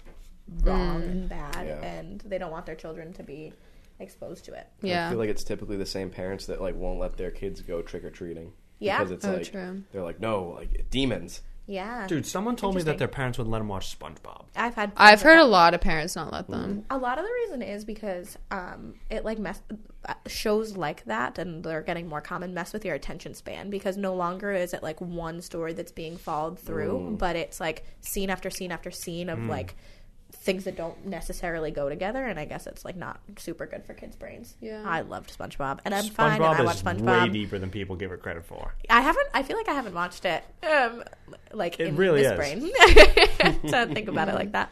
wrong 0.63 1.01
mm. 1.01 1.09
and 1.11 1.29
bad, 1.29 1.67
Yeah. 1.67 1.81
and 1.87 2.21
they 2.21 2.37
don't 2.37 2.51
want 2.51 2.65
their 2.65 2.75
children 2.75 3.13
to 3.13 3.23
be 3.23 3.53
exposed 3.99 4.45
to 4.45 4.53
it. 4.53 4.67
Yeah, 4.81 5.07
I 5.07 5.09
feel 5.11 5.19
like 5.19 5.29
it's 5.29 5.43
typically 5.43 5.77
the 5.77 5.85
same 5.85 6.09
parents 6.09 6.47
that 6.47 6.59
like 6.59 6.75
won't 6.75 6.99
let 6.99 7.17
their 7.17 7.31
kids 7.31 7.61
go 7.61 7.81
trick 7.81 8.03
or 8.03 8.09
treating. 8.11 8.53
Yeah. 8.79 8.97
because 8.97 9.11
it's 9.11 9.25
Oh, 9.25 9.33
like 9.33 9.51
true. 9.51 9.83
they're 9.91 10.01
like 10.03 10.19
no, 10.19 10.55
like 10.59 10.89
demons. 10.89 11.41
Yeah, 11.71 12.05
Dude, 12.07 12.25
someone 12.25 12.55
told 12.57 12.75
me 12.75 12.81
that 12.83 12.97
their 12.97 13.07
parents 13.07 13.37
wouldn't 13.37 13.51
let 13.51 13.59
them 13.59 13.69
watch 13.69 13.97
SpongeBob. 13.97 14.45
I've 14.55 14.75
had. 14.75 14.91
I've 14.97 15.21
heard 15.21 15.37
that- 15.37 15.43
a 15.45 15.47
lot 15.47 15.73
of 15.73 15.79
parents 15.81 16.15
not 16.15 16.31
let 16.33 16.49
them. 16.49 16.85
A 16.89 16.97
lot 16.97 17.17
of 17.17 17.23
the 17.25 17.31
reason 17.31 17.61
is 17.61 17.85
because 17.85 18.37
um, 18.51 18.95
it 19.09 19.23
like 19.23 19.39
mess 19.39 19.61
uh, 20.05 20.13
shows 20.27 20.75
like 20.75 21.05
that, 21.05 21.37
and 21.39 21.63
they're 21.63 21.81
getting 21.81 22.07
more 22.09 22.19
common 22.21 22.53
mess 22.53 22.73
with 22.73 22.83
your 22.83 22.95
attention 22.95 23.33
span 23.33 23.69
because 23.69 23.95
no 23.95 24.13
longer 24.15 24.51
is 24.51 24.73
it 24.73 24.83
like 24.83 24.99
one 24.99 25.41
story 25.41 25.71
that's 25.73 25.91
being 25.93 26.17
followed 26.17 26.59
through, 26.59 27.15
but 27.17 27.35
it's 27.37 27.59
like 27.59 27.85
scene 28.01 28.29
after 28.29 28.49
scene 28.49 28.71
after 28.71 28.91
scene 28.91 29.29
of 29.29 29.39
like 29.39 29.75
things 30.33 30.63
that 30.63 30.75
don't 30.75 31.05
necessarily 31.05 31.71
go 31.71 31.89
together, 31.89 32.25
and 32.25 32.39
I 32.39 32.45
guess 32.45 32.67
it's 32.67 32.83
like 32.85 32.95
not 32.95 33.19
super 33.37 33.65
good 33.65 33.83
for 33.85 33.93
kids' 33.93 34.15
brains. 34.15 34.55
Yeah. 34.61 34.83
I 34.85 35.01
loved 35.01 35.37
SpongeBob, 35.37 35.79
and 35.85 35.93
I'm 35.93 36.05
fine, 36.05 36.41
and 36.41 36.43
SpongeBob 36.43 36.59
I 36.59 36.63
watch 36.63 36.83
SpongeBob. 36.83 37.23
way 37.25 37.29
deeper 37.29 37.59
than 37.59 37.69
people 37.69 37.95
give 37.95 38.11
it 38.11 38.21
credit 38.21 38.45
for. 38.45 38.73
I 38.89 39.01
haven't. 39.01 39.27
I 39.33 39.43
feel 39.43 39.57
like 39.57 39.69
I 39.69 39.73
haven't 39.73 39.93
watched 39.93 40.25
it. 40.25 40.43
Um, 40.63 41.03
like 41.53 41.79
It 41.79 41.87
in 41.87 41.95
really 41.95 42.23
this 42.23 42.31
is. 42.31 42.37
brain 42.37 42.61
to 43.71 43.93
think 43.93 44.07
about 44.07 44.29
it 44.29 44.35
like 44.35 44.51
that. 44.53 44.71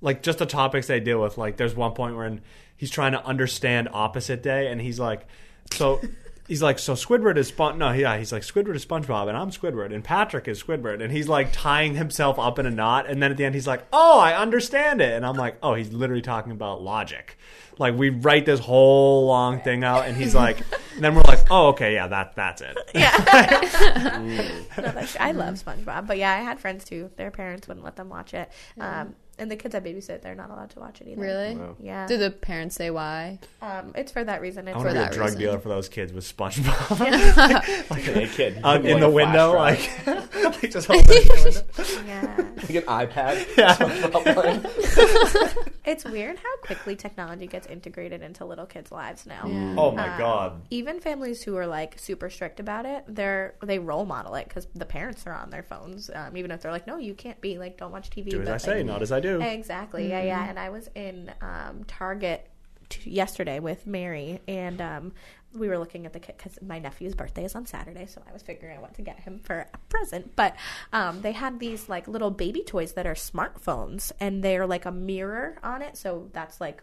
like 0.00 0.22
just 0.22 0.38
the 0.38 0.46
topics 0.46 0.86
they 0.86 1.00
deal 1.00 1.20
with. 1.20 1.36
Like 1.38 1.56
there's 1.56 1.74
one 1.74 1.92
point 1.92 2.16
where 2.16 2.38
he's 2.76 2.90
trying 2.90 3.12
to 3.12 3.24
understand 3.24 3.88
opposite 3.92 4.42
day, 4.42 4.68
and 4.70 4.80
he's 4.80 4.98
like, 5.00 5.26
so. 5.72 6.00
He's 6.48 6.62
like, 6.62 6.78
so 6.78 6.94
Squidward 6.94 7.36
is 7.36 7.48
Spon. 7.48 7.78
No, 7.78 7.90
yeah, 7.92 8.16
he's 8.18 8.32
like 8.32 8.42
Squidward 8.42 8.76
is 8.76 8.86
SpongeBob, 8.86 9.28
and 9.28 9.36
I'm 9.36 9.50
Squidward, 9.50 9.92
and 9.92 10.04
Patrick 10.04 10.46
is 10.46 10.62
Squidward, 10.62 11.02
and 11.02 11.12
he's 11.12 11.28
like 11.28 11.48
tying 11.52 11.94
himself 11.96 12.38
up 12.38 12.58
in 12.58 12.66
a 12.66 12.70
knot, 12.70 13.08
and 13.08 13.22
then 13.22 13.30
at 13.30 13.36
the 13.36 13.44
end 13.44 13.54
he's 13.54 13.66
like, 13.66 13.84
oh, 13.92 14.18
I 14.18 14.36
understand 14.36 15.00
it, 15.00 15.12
and 15.12 15.26
I'm 15.26 15.36
like, 15.36 15.56
oh, 15.62 15.74
he's 15.74 15.92
literally 15.92 16.22
talking 16.22 16.52
about 16.52 16.82
logic. 16.82 17.36
Like 17.78 17.96
we 17.96 18.10
write 18.10 18.46
this 18.46 18.60
whole 18.60 19.26
long 19.26 19.60
thing 19.60 19.84
out, 19.84 20.06
and 20.06 20.16
he's 20.16 20.34
like, 20.34 20.58
and 20.94 21.04
then 21.04 21.14
we're 21.14 21.22
like, 21.22 21.50
oh, 21.50 21.68
okay, 21.68 21.94
yeah, 21.94 22.06
that 22.08 22.34
that's 22.36 22.62
it. 22.62 22.76
No, 24.76 24.92
that's, 24.92 25.16
I 25.18 25.32
love 25.32 25.54
SpongeBob, 25.54 26.06
but 26.06 26.18
yeah, 26.18 26.32
I 26.32 26.36
had 26.36 26.60
friends 26.60 26.84
too. 26.84 27.10
Their 27.16 27.30
parents 27.30 27.66
wouldn't 27.66 27.84
let 27.84 27.96
them 27.96 28.08
watch 28.08 28.34
it, 28.34 28.50
um, 28.78 29.14
and 29.38 29.50
the 29.50 29.56
kids 29.56 29.74
I 29.74 29.80
babysit, 29.80 30.22
they're 30.22 30.34
not 30.34 30.50
allowed 30.50 30.70
to 30.70 30.80
watch 30.80 31.00
it 31.00 31.08
either. 31.08 31.20
Really? 31.20 31.56
Wow. 31.56 31.76
Yeah. 31.78 32.06
Do 32.06 32.16
the 32.16 32.30
parents 32.30 32.74
say 32.76 32.90
why? 32.90 33.38
Um, 33.60 33.92
it's 33.94 34.10
for 34.12 34.24
that 34.24 34.40
reason. 34.40 34.66
It's 34.68 34.76
I 34.76 34.80
for 34.80 34.86
want 34.86 34.96
to 34.96 35.00
be 35.00 35.00
a 35.00 35.04
that 35.04 35.12
drug 35.12 35.26
reason. 35.26 35.40
dealer 35.40 35.58
for 35.58 35.68
those 35.68 35.88
kids 35.88 36.12
with 36.12 36.24
SpongeBob 36.24 36.96
Hey 37.96 38.28
kid, 38.28 38.60
uh, 38.64 38.78
you 38.82 38.90
in 38.90 39.00
the 39.00 39.06
a 39.06 39.10
window, 39.10 39.52
like, 39.54 39.90
like 40.06 40.70
just 40.70 40.86
hold 40.86 41.04
it 41.08 41.16
the 41.28 41.44
window. 41.44 41.62
Yeah. 42.06 42.36
like 42.36 42.70
an 42.70 42.82
iPad. 42.82 43.46
Yeah. 43.56 43.76
It's 45.84 46.04
weird 46.04 46.36
how 46.36 46.56
quickly 46.64 46.96
technology 46.96 47.46
gets 47.46 47.66
integrated 47.68 48.22
into 48.22 48.44
little 48.44 48.66
kids' 48.66 48.90
lives 48.90 49.24
now. 49.26 49.42
Yeah. 49.46 49.74
Oh 49.78 49.92
my 49.92 50.08
Uh, 50.08 50.18
god. 50.18 50.62
Even 50.70 50.98
families 51.00 51.42
who 51.42 51.56
are 51.56 51.66
like 51.66 51.96
super 51.98 52.28
strict 52.28 52.58
about 52.58 52.86
it, 52.86 53.04
they're 53.06 53.54
they 53.62 53.78
role 53.78 54.04
model 54.04 54.34
it 54.34 54.48
because 54.48 54.66
the 54.74 54.84
parents 54.86 55.24
are 55.26 55.34
on 55.34 55.50
their 55.50 55.62
phones. 55.62 56.10
Um, 56.12 56.36
even 56.36 56.50
if 56.50 56.60
they're 56.62 56.72
like, 56.72 56.86
no, 56.88 56.96
you 56.96 57.14
can't 57.14 57.40
be 57.40 57.58
like, 57.58 57.78
don't 57.78 57.92
watch 57.92 58.10
TV. 58.10 58.30
Do 58.30 58.40
as 58.42 58.48
but, 58.48 58.54
I 58.54 58.58
say, 58.58 58.76
like, 58.78 58.86
not 58.86 59.02
as 59.02 59.12
I 59.12 59.20
do. 59.20 59.25
Exactly. 59.34 60.08
Yeah, 60.08 60.22
yeah. 60.22 60.48
And 60.48 60.58
I 60.58 60.70
was 60.70 60.88
in 60.94 61.32
um, 61.40 61.84
Target 61.86 62.48
t- 62.88 63.10
yesterday 63.10 63.58
with 63.58 63.86
Mary, 63.86 64.40
and 64.46 64.80
um, 64.80 65.12
we 65.54 65.68
were 65.68 65.78
looking 65.78 66.06
at 66.06 66.12
the 66.12 66.20
kit 66.20 66.36
because 66.36 66.58
my 66.62 66.78
nephew's 66.78 67.14
birthday 67.14 67.44
is 67.44 67.54
on 67.54 67.66
Saturday, 67.66 68.06
so 68.06 68.22
I 68.28 68.32
was 68.32 68.42
figuring 68.42 68.76
out 68.76 68.82
what 68.82 68.94
to 68.94 69.02
get 69.02 69.20
him 69.20 69.38
for 69.38 69.66
a 69.72 69.78
present. 69.88 70.36
But 70.36 70.56
um, 70.92 71.22
they 71.22 71.32
had 71.32 71.60
these 71.60 71.88
like 71.88 72.08
little 72.08 72.30
baby 72.30 72.62
toys 72.62 72.92
that 72.92 73.06
are 73.06 73.14
smartphones, 73.14 74.12
and 74.20 74.42
they're 74.42 74.66
like 74.66 74.84
a 74.84 74.92
mirror 74.92 75.58
on 75.62 75.82
it, 75.82 75.96
so 75.96 76.28
that's 76.32 76.60
like 76.60 76.82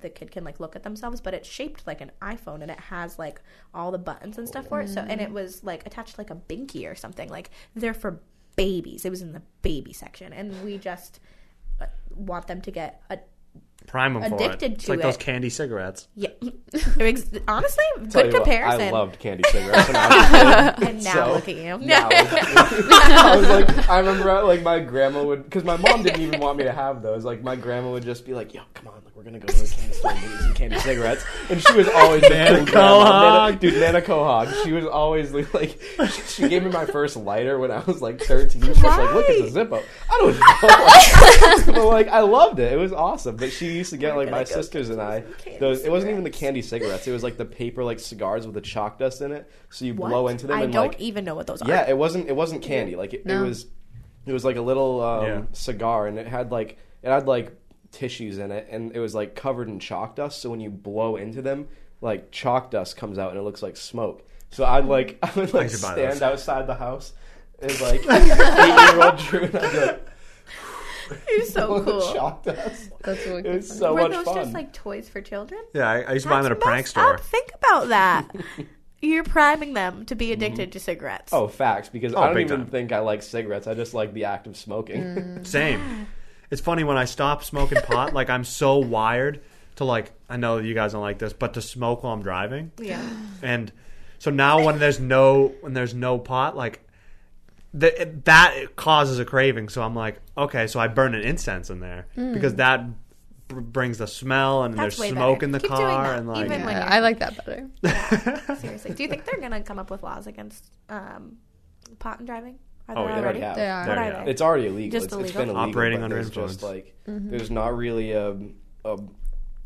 the 0.00 0.10
kid 0.10 0.30
can 0.30 0.44
like 0.44 0.58
look 0.58 0.74
at 0.74 0.82
themselves 0.82 1.20
but 1.20 1.34
it's 1.34 1.48
shaped 1.48 1.86
like 1.86 2.00
an 2.00 2.10
iphone 2.22 2.62
and 2.62 2.70
it 2.70 2.80
has 2.80 3.18
like 3.18 3.40
all 3.72 3.92
the 3.92 3.98
buttons 3.98 4.38
and 4.38 4.48
stuff 4.48 4.66
for 4.66 4.80
it 4.80 4.88
so 4.88 5.00
and 5.00 5.20
it 5.20 5.30
was 5.30 5.62
like 5.62 5.86
attached 5.86 6.18
like 6.18 6.30
a 6.30 6.34
binky 6.34 6.90
or 6.90 6.94
something 6.94 7.28
like 7.28 7.50
they're 7.76 7.94
for 7.94 8.20
babies 8.56 9.04
it 9.04 9.10
was 9.10 9.22
in 9.22 9.32
the 9.32 9.42
baby 9.62 9.92
section 9.92 10.32
and 10.32 10.64
we 10.64 10.78
just 10.78 11.20
want 12.16 12.46
them 12.46 12.60
to 12.62 12.70
get 12.70 13.02
a 13.10 13.18
Prime 13.86 14.14
them 14.14 14.22
for 14.28 14.28
it. 14.28 14.40
addicted 14.46 14.72
It's 14.72 14.84
to 14.86 14.90
like 14.90 15.02
those 15.02 15.14
it. 15.14 15.20
candy 15.20 15.50
cigarettes. 15.50 16.08
yeah 16.16 16.30
Ex- 16.98 17.30
honestly 17.46 17.84
Tell 18.10 18.22
good 18.22 18.26
you 18.26 18.32
what, 18.32 18.44
comparison 18.44 18.80
I 18.88 18.90
loved 18.90 19.18
candy 19.20 19.44
cigarettes 19.50 19.86
when 19.86 19.96
I 19.96 20.08
was 20.08 20.16
a 20.24 20.72
kid. 20.80 20.88
and 20.88 21.04
now 21.04 21.12
So, 21.12 21.32
look 21.34 21.48
at 21.48 21.56
you 21.56 21.78
now 21.78 22.08
I 22.10 23.36
was 23.36 23.48
like, 23.48 23.88
I 23.88 23.98
remember 24.00 24.42
like 24.42 24.62
my 24.62 24.80
grandma 24.80 25.22
would, 25.22 25.44
because 25.44 25.62
my 25.64 25.76
mom 25.76 26.02
didn't 26.02 26.20
even 26.22 26.40
want 26.40 26.58
me 26.58 26.64
to 26.64 26.72
have 26.72 27.02
those. 27.02 27.24
Like 27.24 27.42
my 27.42 27.54
grandma 27.56 27.92
would 27.92 28.02
just 28.04 28.26
be 28.26 28.34
like, 28.34 28.52
"Yo, 28.54 28.62
come 28.74 28.88
on, 28.88 28.94
like 29.04 29.14
we're 29.16 29.22
gonna 29.22 29.38
go 29.38 29.46
to 29.46 29.54
the 29.54 29.68
candy 29.68 29.94
store 29.94 30.10
and 30.12 30.20
get 30.20 30.40
some 30.40 30.54
candy 30.54 30.78
cigarettes," 30.78 31.24
and 31.50 31.62
she 31.62 31.72
was 31.74 31.88
always 31.88 32.22
the 32.22 32.28
Nana 32.30 32.56
cool 32.58 32.66
grandma. 32.66 33.04
Quahog. 33.04 33.46
Nana- 33.50 33.56
dude, 33.58 33.74
Nana 33.80 34.00
Quahog. 34.02 34.64
She 34.64 34.72
was 34.72 34.86
always 34.86 35.32
like, 35.32 35.52
like, 35.54 35.78
she, 36.10 36.22
she 36.22 36.48
gave 36.48 36.64
me 36.64 36.70
my 36.70 36.86
first 36.86 37.16
lighter 37.16 37.58
when 37.58 37.70
I 37.70 37.80
was 37.80 38.00
like 38.02 38.20
thirteen. 38.20 38.62
She 38.62 38.68
was 38.68 38.82
like, 38.82 39.14
"Look 39.14 39.28
at 39.30 39.38
the 39.52 39.60
Zippo." 39.64 39.82
I 40.10 40.18
don't 40.18 41.66
know, 41.66 41.72
but 41.82 41.86
like 41.86 42.08
I 42.08 42.20
loved 42.20 42.58
it. 42.58 42.72
It 42.72 42.76
was 42.76 42.92
awesome. 42.92 43.36
But 43.36 43.52
she 43.52 43.73
used 43.74 43.90
to 43.90 43.96
get 43.96 44.16
like 44.16 44.30
my 44.30 44.44
sisters 44.44 44.88
and 44.90 45.00
I 45.00 45.24
those. 45.60 45.84
It 45.84 45.90
wasn't 45.90 46.12
even 46.12 46.24
the 46.24 46.30
candy 46.30 46.62
cigarettes. 46.62 47.06
It 47.06 47.12
was 47.12 47.22
like 47.22 47.36
the 47.36 47.44
paper 47.44 47.84
like 47.84 47.98
cigars 48.00 48.46
with 48.46 48.54
the 48.54 48.60
chalk 48.60 48.98
dust 48.98 49.20
in 49.20 49.32
it. 49.32 49.50
So 49.70 49.84
you 49.84 49.94
What? 49.94 50.08
blow 50.08 50.28
into 50.28 50.46
them 50.46 50.58
i 50.58 50.62
and 50.64 50.72
don't 50.72 50.88
like 50.92 51.00
even 51.00 51.24
know 51.24 51.34
what 51.34 51.46
those 51.46 51.62
are 51.62 51.68
yeah, 51.68 51.88
it 51.88 51.96
wasn't. 51.96 52.28
It 52.28 52.36
wasn't 52.36 52.62
candy. 52.62 52.96
Like 52.96 53.14
it, 53.14 53.26
No. 53.26 53.42
it 53.44 53.48
was. 53.48 53.66
It 54.26 54.32
was 54.32 54.44
like 54.44 54.56
a 54.56 54.62
little 54.62 55.02
um, 55.02 55.26
Yeah. 55.26 55.42
cigar, 55.52 56.06
and 56.06 56.18
it 56.18 56.26
had 56.26 56.50
like 56.50 56.78
it 57.02 57.08
had 57.10 57.26
like 57.26 57.56
tissues 57.92 58.38
in 58.38 58.50
it, 58.50 58.66
and 58.70 58.90
it 58.96 58.98
was 58.98 59.14
like 59.14 59.34
covered 59.34 59.68
in 59.68 59.78
chalk 59.78 60.16
dust. 60.16 60.40
So 60.40 60.50
when 60.50 60.60
you 60.60 60.70
blow 60.70 61.16
into 61.16 61.42
them, 61.42 61.68
like 62.00 62.30
chalk 62.30 62.70
dust 62.70 62.96
comes 62.96 63.18
out, 63.18 63.30
and 63.30 63.38
it 63.38 63.42
looks 63.42 63.62
like 63.62 63.76
smoke. 63.76 64.26
So 64.50 64.64
I'd 64.64 64.86
like 64.86 65.18
I 65.22 65.30
would 65.36 65.52
like 65.52 65.70
should 65.70 65.82
buy 65.82 65.92
stand 65.92 66.12
those. 66.14 66.22
outside 66.22 66.66
the 66.66 66.74
house, 66.76 67.12
and 67.60 67.78
like 67.82 68.00
eight 68.08 68.94
year 68.94 69.02
old 69.02 69.18
Drew, 69.18 69.40
and 69.42 69.56
I'd 69.56 69.72
be 69.72 69.78
like, 69.80 70.06
you're 71.28 71.44
so 71.46 71.66
blow 71.66 71.80
the 71.80 71.90
cool 71.92 72.12
chalk 72.14 72.42
dust. 72.44 72.90
That's 73.02 73.26
what 73.26 73.46
It 73.46 73.54
was 73.54 73.68
so 73.78 73.94
were 73.94 74.02
much 74.02 74.12
those 74.12 74.24
fun. 74.24 74.34
just 74.36 74.52
like 74.52 74.72
toys 74.72 75.08
for 75.08 75.20
children 75.20 75.60
Yeah, 75.74 75.88
I, 75.90 76.02
I 76.02 76.12
used 76.14 76.24
to 76.24 76.30
buy 76.30 76.36
them 76.42 76.46
at 76.46 76.52
a 76.52 76.60
prank 76.60 76.86
store. 76.86 77.14
up. 77.14 77.20
Think 77.20 77.50
about 77.54 77.88
that. 77.88 78.28
You're 79.02 79.24
priming 79.24 79.74
them 79.74 80.06
to 80.06 80.14
be 80.14 80.32
addicted 80.32 80.72
to 80.72 80.80
cigarettes. 80.80 81.32
Oh, 81.32 81.46
facts. 81.46 81.90
Because 81.90 82.14
Oh, 82.14 82.20
I 82.22 82.26
don't 82.26 82.34
big 82.36 82.46
even 82.46 82.60
time. 82.60 82.68
think 82.70 82.92
I 82.92 83.00
like 83.00 83.22
cigarettes. 83.22 83.66
I 83.66 83.74
just 83.74 83.92
like 83.92 84.14
the 84.14 84.24
act 84.24 84.46
of 84.46 84.56
smoking. 84.56 85.02
Mm. 85.02 85.46
Same. 85.46 86.06
It's 86.50 86.62
funny 86.62 86.84
when 86.84 86.96
I 86.96 87.04
stop 87.04 87.44
smoking 87.44 87.82
pot, 87.82 88.14
like 88.14 88.30
I'm 88.30 88.44
so 88.44 88.78
wired 88.78 89.42
to 89.76 89.84
like 89.84 90.12
I 90.30 90.36
know 90.38 90.58
you 90.58 90.72
guys 90.72 90.92
don't 90.92 91.02
like 91.02 91.18
this, 91.18 91.32
but 91.34 91.54
to 91.54 91.60
smoke 91.62 92.02
while 92.02 92.14
I'm 92.14 92.22
driving. 92.22 92.70
Yeah. 92.78 93.02
And 93.42 93.70
so 94.20 94.30
now 94.30 94.64
when 94.64 94.78
there's 94.78 95.00
no 95.00 95.48
when 95.60 95.74
there's 95.74 95.92
no 95.94 96.18
pot, 96.18 96.56
like 96.56 96.80
the, 97.74 98.10
that 98.24 98.76
causes 98.76 99.18
a 99.18 99.24
craving. 99.24 99.68
So 99.68 99.82
I'm 99.82 99.94
like, 99.94 100.20
okay, 100.38 100.66
so 100.68 100.78
I 100.80 100.88
burn 100.88 101.14
an 101.14 101.22
incense 101.22 101.68
in 101.70 101.80
there 101.80 102.06
because 102.14 102.54
that 102.54 102.86
br- 103.48 103.60
brings 103.60 103.98
the 103.98 104.06
smell 104.06 104.62
and 104.62 104.74
Mm. 104.74 104.78
That's 104.78 104.96
there's 104.96 105.10
smoke 105.10 105.36
better. 105.40 105.44
in 105.46 105.50
the 105.52 105.58
Keep 105.60 105.70
doing 105.70 105.80
car 105.82 106.04
that, 106.12 106.18
and 106.20 106.28
like 106.28 106.46
even 106.46 106.64
when 106.64 106.76
Yeah, 106.76 106.86
I 106.88 107.00
like 107.00 107.18
that 107.18 107.36
better. 107.44 107.68
Seriously. 108.56 108.92
Do 108.94 109.02
you 109.02 109.08
think 109.08 109.24
they're 109.24 109.40
gonna 109.40 109.62
come 109.62 109.78
up 109.78 109.90
with 109.90 110.02
laws 110.02 110.26
against 110.26 110.64
um, 110.88 111.36
pot 111.98 112.18
and 112.18 112.26
driving? 112.26 112.58
Are 112.88 112.96
Oh, 112.98 113.06
they 113.06 113.10
yeah. 113.10 113.14
They 113.14 113.22
already? 113.22 113.24
already 113.24 113.40
have. 113.40 113.56
They 113.56 113.68
are. 113.68 113.86
What 113.88 113.98
are 113.98 114.24
they? 114.24 114.30
It's 114.30 114.42
already 114.42 114.66
illegal. 114.66 115.00
Just 115.00 115.06
it's, 115.06 115.14
it's 115.14 115.22
illegal? 115.22 115.40
been 115.40 115.48
illegal. 115.56 115.70
Operating 115.70 115.98
but 116.00 116.04
under 116.04 116.18
influence. 116.18 116.52
Just 116.52 116.62
like 116.62 116.94
Mm-hmm. 117.08 117.30
there's 117.30 117.50
not 117.50 117.76
really 117.76 118.12
a, 118.12 118.36
a 118.86 118.98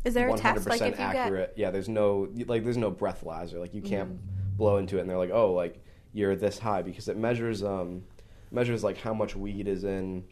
Is 0.03 0.13
there 0.13 0.27
a 0.29 0.33
100% 0.33 0.41
test 0.41 0.67
like 0.67 0.81
if 0.81 0.87
you 0.87 0.95
get? 0.97 1.15
accurate. 1.15 1.53
Yeah, 1.55 1.69
there's 1.71 1.87
no 1.89 2.27
like 2.47 2.63
there's 2.63 2.77
no 2.77 2.91
breathalyzer. 2.91 3.59
Like 3.59 3.73
you 3.73 3.81
can't 3.81 4.09
Mm-hmm. 4.09 4.55
blow 4.57 4.77
into 4.77 4.97
it 4.97 5.01
and 5.01 5.09
they're 5.09 5.17
like, 5.17 5.31
"Oh, 5.31 5.53
like 5.53 5.83
you're 6.13 6.35
this 6.35 6.59
high" 6.59 6.81
because 6.81 7.07
it 7.07 7.17
measures 7.17 7.63
um 7.63 8.03
measures 8.51 8.83
like 8.83 8.97
how 8.97 9.13
much 9.13 9.35
weed 9.35 9.67
is 9.67 9.83
in 9.83 10.23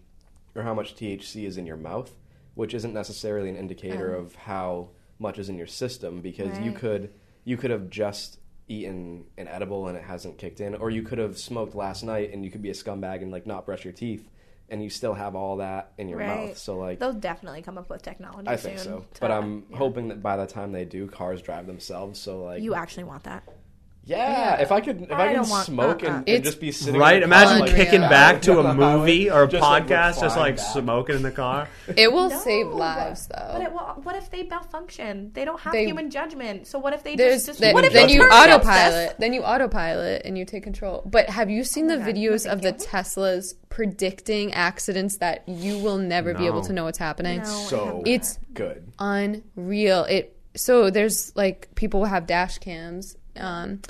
or 0.56 0.64
how 0.64 0.74
much 0.74 0.96
THC 0.96 1.46
is 1.46 1.58
in 1.58 1.66
your 1.68 1.78
mouth, 1.78 2.12
which 2.56 2.74
isn't 2.74 2.94
necessarily 2.94 3.50
an 3.50 3.56
indicator 3.56 4.16
Oh. 4.16 4.20
of 4.22 4.36
how 4.36 4.90
much 5.20 5.38
is 5.40 5.50
in 5.50 5.58
your 5.58 5.68
system 5.68 6.22
because 6.22 6.60
you 6.60 6.72
could 6.72 7.12
you 7.44 7.58
could 7.58 7.72
have 7.72 7.90
just 7.90 8.40
eaten 8.68 9.24
an 9.38 9.48
edible 9.48 9.88
and 9.88 9.98
it 9.98 10.04
hasn't 10.04 10.38
kicked 10.38 10.60
in 10.60 10.76
or 10.76 10.90
you 10.90 11.02
could 11.02 11.18
have 11.18 11.38
smoked 11.38 11.74
last 11.74 12.04
night 12.04 12.34
and 12.34 12.44
you 12.44 12.52
could 12.52 12.62
be 12.62 12.70
a 12.70 12.74
scumbag 12.74 13.22
and 13.22 13.32
like 13.32 13.48
not 13.48 13.66
brush 13.66 13.86
your 13.86 13.94
teeth 13.94 14.30
and 14.70 14.84
you 14.84 14.90
still 14.90 15.14
have 15.14 15.34
all 15.36 15.56
that 15.58 15.94
in 15.98 16.10
your 16.10 16.20
Right. 16.20 16.50
mouth. 16.50 16.58
So 16.58 16.78
like 16.78 17.00
They'll 17.00 17.14
definitely 17.14 17.62
come 17.62 17.78
up 17.78 17.90
with 17.90 18.02
technology. 18.02 18.50
I 18.50 18.58
think 18.58 18.78
so, 18.80 19.06
but 19.22 19.32
I'm 19.32 19.64
yeah. 19.70 19.78
hoping 19.78 20.10
that 20.10 20.22
by 20.22 20.36
the 20.36 20.46
time 20.46 20.74
they 20.74 20.84
do, 20.84 21.08
cars 21.08 21.42
drive 21.42 21.66
themselves. 21.68 22.20
So 22.20 22.44
like, 22.44 22.62
you 22.62 22.74
actually 22.76 23.06
want 23.06 23.24
that. 23.24 23.44
Yeah, 24.08 24.60
if 24.62 24.72
I 24.72 24.82
could, 24.82 25.02
if 25.04 25.12
I, 25.12 25.24
I 25.24 25.28
can 25.28 25.36
don't 25.38 25.50
want- 25.50 25.66
smoke 25.66 26.02
uh-uh. 26.04 26.08
and, 26.08 26.16
and 26.20 26.30
It's- 26.30 26.44
just 26.46 26.60
be 26.62 26.72
sitting 26.72 27.00
Right, 27.00 27.22
in 27.22 27.30
the 27.30 27.36
car, 27.36 27.44
imagine 27.44 27.62
Unreal. 27.68 27.76
kicking 27.76 28.02
back 28.02 28.42
to 28.44 28.54
a 28.54 28.64
on 28.64 28.78
the 28.78 28.86
highway, 28.86 29.00
movie 29.00 29.30
or 29.30 29.44
a 29.44 29.48
just, 29.48 29.62
like, 29.62 29.88
podcast, 29.88 30.22
just 30.22 30.38
like 30.38 30.56
back. 30.58 30.66
smoking 30.74 31.16
in 31.18 31.22
the 31.24 31.32
car. 31.32 31.68
It 31.98 32.12
will 32.12 32.30
No, 32.30 32.40
save 32.40 32.68
lives, 32.68 33.28
though. 33.28 33.50
But 33.54 33.62
it, 33.62 33.72
well, 33.74 34.00
what 34.04 34.16
if 34.16 34.30
they 34.32 34.44
malfunction? 34.44 35.32
They 35.34 35.46
don't 35.46 35.60
have 35.60 35.74
They- 35.74 35.86
human 35.86 36.10
judgment. 36.10 36.68
So 36.68 36.80
what 36.80 36.94
if 36.94 37.04
they 37.04 37.16
There's 37.16 37.46
just, 37.46 37.60
th- 37.60 37.74
what 37.74 37.84
if 37.86 37.94
then 37.94 38.08
they 38.08 38.14
you 38.14 38.22
turn 38.22 38.32
autopilot, 38.32 39.18
then 39.20 39.34
you 39.34 39.44
autopilot 39.44 40.22
and 40.26 40.38
you 40.38 40.46
take 40.46 40.64
control. 40.64 41.04
But 41.06 41.30
have 41.30 41.50
you 41.50 41.64
seen 41.64 41.86
Oh 41.92 41.98
the 41.98 42.04
God, 42.04 42.16
videos 42.16 42.46
no, 42.46 42.52
of 42.54 42.62
the 42.62 42.72
thank 42.74 42.90
Teslas 42.90 43.54
predicting 43.70 44.54
accidents 44.54 45.18
that 45.18 45.44
you 45.48 45.78
will 45.80 45.98
never 45.98 46.34
be 46.34 46.46
able 46.46 46.62
No. 46.62 46.68
to 46.68 46.74
know 46.74 46.84
what's 46.86 46.98
happening? 46.98 47.40
No. 47.40 47.44
So 47.46 48.04
It's 48.06 48.40
good. 48.54 48.92
unreal. 49.00 50.04
It 50.06 50.34
so 50.56 50.90
there's 50.90 51.36
like 51.36 51.70
people 51.76 52.06
have 52.06 52.26
dash 52.26 52.58
cams, 52.58 53.16
um, 53.38 53.82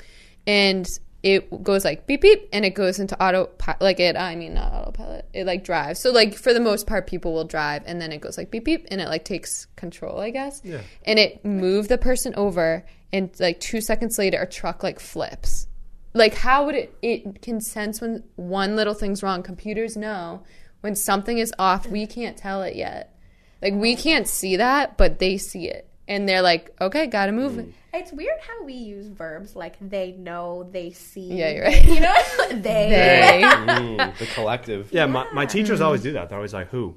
and 0.46 0.88
it 1.22 1.64
goes 1.64 1.84
like 1.84 2.06
beep 2.06 2.20
beep, 2.20 2.48
and 2.52 2.64
it 2.64 2.70
goes 2.70 3.00
into 3.00 3.20
auto 3.22 3.50
like 3.80 3.98
it. 3.98 4.16
I 4.16 4.36
mean 4.36 4.54
not 4.54 4.72
autopilot. 4.72 5.28
It 5.32 5.46
like 5.46 5.64
drives. 5.64 6.00
So 6.00 6.10
like 6.10 6.34
for 6.34 6.54
the 6.54 6.60
most 6.60 6.86
part, 6.86 7.06
people 7.06 7.32
will 7.34 7.44
drive, 7.44 7.82
and 7.86 8.00
then 8.00 8.12
it 8.12 8.20
goes 8.20 8.38
like 8.38 8.50
beep 8.50 8.64
beep, 8.64 8.86
and 8.90 9.00
it 9.00 9.08
like 9.08 9.24
takes 9.24 9.66
control, 9.76 10.20
I 10.20 10.30
guess. 10.30 10.60
Yeah. 10.64 10.80
And 11.04 11.18
it 11.18 11.44
moved 11.44 11.88
the 11.88 11.98
person 11.98 12.34
over, 12.36 12.84
and 13.12 13.30
like 13.40 13.58
two 13.60 13.80
seconds 13.80 14.18
later, 14.18 14.40
a 14.40 14.46
truck 14.46 14.82
like 14.82 15.00
flips. 15.00 15.66
Like 16.14 16.34
how 16.34 16.66
would 16.66 16.76
it? 16.76 16.96
It 17.02 17.42
can 17.42 17.60
sense 17.60 18.00
when 18.00 18.22
one 18.36 18.76
little 18.76 18.94
thing's 18.94 19.22
wrong. 19.22 19.42
Computers 19.42 19.96
know 19.96 20.44
when 20.80 20.94
something 20.94 21.38
is 21.38 21.52
off. 21.58 21.88
We 21.88 22.06
can't 22.06 22.36
tell 22.36 22.62
it 22.62 22.76
yet. 22.76 23.14
Like 23.60 23.74
we 23.74 23.96
can't 23.96 24.28
see 24.28 24.56
that, 24.56 24.96
but 24.96 25.18
they 25.18 25.36
see 25.36 25.68
it, 25.68 25.87
and 26.08 26.28
they're 26.28 26.42
like, 26.42 26.74
"Okay, 26.80 27.06
gotta 27.06 27.32
move." 27.32 27.58
it. 27.58 27.72
It's 27.92 28.12
weird 28.12 28.38
how 28.40 28.64
we 28.64 28.72
use 28.72 29.06
verbs 29.06 29.54
like 29.54 29.76
they 29.80 30.12
know, 30.12 30.68
they 30.72 30.90
see. 30.90 31.34
Yeah, 31.34 31.50
you're 31.50 31.64
right. 31.66 31.84
You 31.84 32.00
know, 32.00 32.14
they. 32.50 32.60
They. 32.62 33.42
Mm, 33.44 34.18
the 34.18 34.26
collective. 34.26 34.92
Yeah, 34.92 35.06
my, 35.06 35.30
my 35.32 35.46
teachers 35.46 35.80
always 35.80 36.00
mm. 36.00 36.04
do 36.04 36.12
that. 36.14 36.28
They're 36.28 36.38
always 36.38 36.54
like, 36.54 36.68
"Who?" 36.70 36.96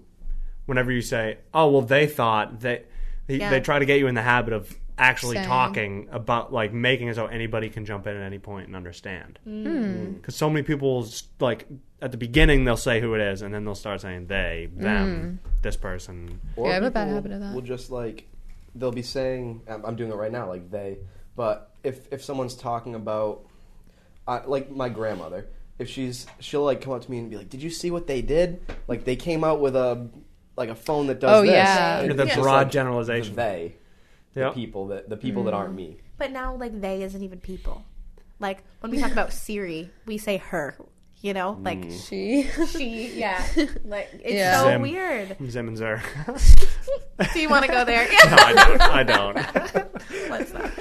Whenever 0.66 0.91
you 0.91 1.01
say, 1.01 1.38
"Oh, 1.53 1.70
well, 1.70 1.82
they 1.82 2.07
thought 2.07 2.62
they," 2.62 2.84
they, 3.28 3.38
Yeah. 3.38 3.49
they 3.49 3.59
try 3.59 3.78
to 3.78 3.86
get 3.86 3.99
you 3.99 4.07
in 4.07 4.16
the 4.16 4.22
habit 4.22 4.53
of 4.53 4.76
actually 4.97 5.36
Saying. 5.36 5.47
talking 5.47 6.09
about 6.12 6.53
like 6.53 6.72
making 6.72 7.07
it 7.07 7.16
so 7.16 7.26
anybody 7.26 7.70
can 7.70 7.86
jump 7.86 8.05
in 8.07 8.16
at 8.16 8.24
any 8.24 8.39
point 8.39 8.68
and 8.68 8.76
understand. 8.76 9.39
Mm. 9.47 9.64
Hmm. 9.66 10.12
Because 10.14 10.36
so 10.36 10.49
many 10.49 10.64
people 10.64 11.07
like 11.39 11.68
at 12.01 12.12
the 12.12 12.18
beginning 12.18 12.64
they'll 12.64 12.78
say 12.78 13.01
who 13.01 13.14
it 13.16 13.22
is, 13.22 13.41
and 13.41 13.53
then 13.53 13.66
they'll 13.66 13.76
start 13.76 14.01
saying 14.01 14.28
they, 14.28 14.70
them, 14.74 15.39
hmm. 15.43 15.49
this 15.62 15.76
person. 15.76 16.39
Or 16.55 16.68
Yeah, 16.68 16.72
I 16.72 16.76
have 16.76 16.84
a 16.84 16.91
bad 16.91 17.07
habit 17.09 17.32
of 17.32 17.41
that. 17.41 17.53
We'll 17.53 17.62
just 17.62 17.91
like 17.91 18.28
they'll 18.76 18.91
be 18.91 19.01
saying, 19.01 19.61
I'm, 19.69 19.86
I'm 19.86 19.95
doing 19.95 20.11
it 20.11 20.15
right 20.15 20.32
now, 20.32 20.47
like 20.47 20.69
they. 20.72 20.99
But 21.36 21.72
if 21.84 22.11
if 22.11 22.24
someone's 22.24 22.55
talking 22.55 22.95
about, 22.95 23.45
uh, 24.28 24.41
like 24.45 24.69
my 24.72 24.89
grandmother, 24.89 25.47
if 25.80 25.89
she's 25.89 26.28
she'll 26.39 26.63
like 26.63 26.82
come 26.82 26.93
up 26.93 27.01
to 27.03 27.09
me 27.11 27.19
and 27.19 27.30
be 27.30 27.38
like, 27.38 27.49
"Did 27.49 27.61
you 27.63 27.69
see 27.69 27.89
what 27.91 28.07
they 28.07 28.22
did? 28.22 28.61
Like 28.88 29.05
they 29.05 29.15
came 29.15 29.43
out 29.43 29.61
with 29.61 29.76
a 29.76 30.09
like 30.57 30.69
a 30.69 30.76
phone 30.76 31.07
that 31.07 31.19
does 31.19 31.32
Oh, 31.39 31.41
this." 31.41 31.51
yeah. 31.51 32.01
And 32.01 32.17
The 32.19 32.24
it's 32.24 32.34
just, 32.34 32.41
broad 32.43 32.63
like, 32.65 32.72
generalization. 32.72 33.36
The 33.36 33.41
they, 33.41 33.76
the 34.34 34.39
Yep. 34.41 34.53
people 34.53 34.88
that 34.88 35.09
the 35.09 35.17
people 35.17 35.45
that 35.45 35.53
aren't 35.53 35.74
me. 35.74 35.97
But 36.17 36.32
now, 36.32 36.55
like, 36.55 36.80
they 36.82 37.01
isn't 37.03 37.24
even 37.24 37.39
people. 37.39 37.84
Like, 38.39 38.63
when 38.82 38.91
we 38.91 38.99
talk 38.99 39.11
about 39.11 39.34
Siri, 39.43 39.89
we 40.05 40.17
say 40.19 40.38
her, 40.38 40.76
you 41.22 41.34
know? 41.34 41.57
Like, 41.61 41.89
She. 41.89 42.43
she, 42.67 43.07
yeah. 43.19 43.43
Like, 43.86 44.09
it's 44.24 44.34
Yeah. 44.34 44.59
so 44.61 44.65
Zim. 44.69 44.82
weird. 44.84 45.38
Zim 45.49 45.67
and 45.67 45.78
Zer. 45.78 46.03
Do 47.34 47.39
you 47.39 47.49
want 47.49 47.65
to 47.65 47.71
go 47.71 47.86
there? 47.86 48.07
no, 48.25 48.36
I 48.38 48.53
don't. 48.53 48.82
I 48.82 49.03
don't. 49.03 50.29
Let's 50.29 50.53
not. 50.53 50.71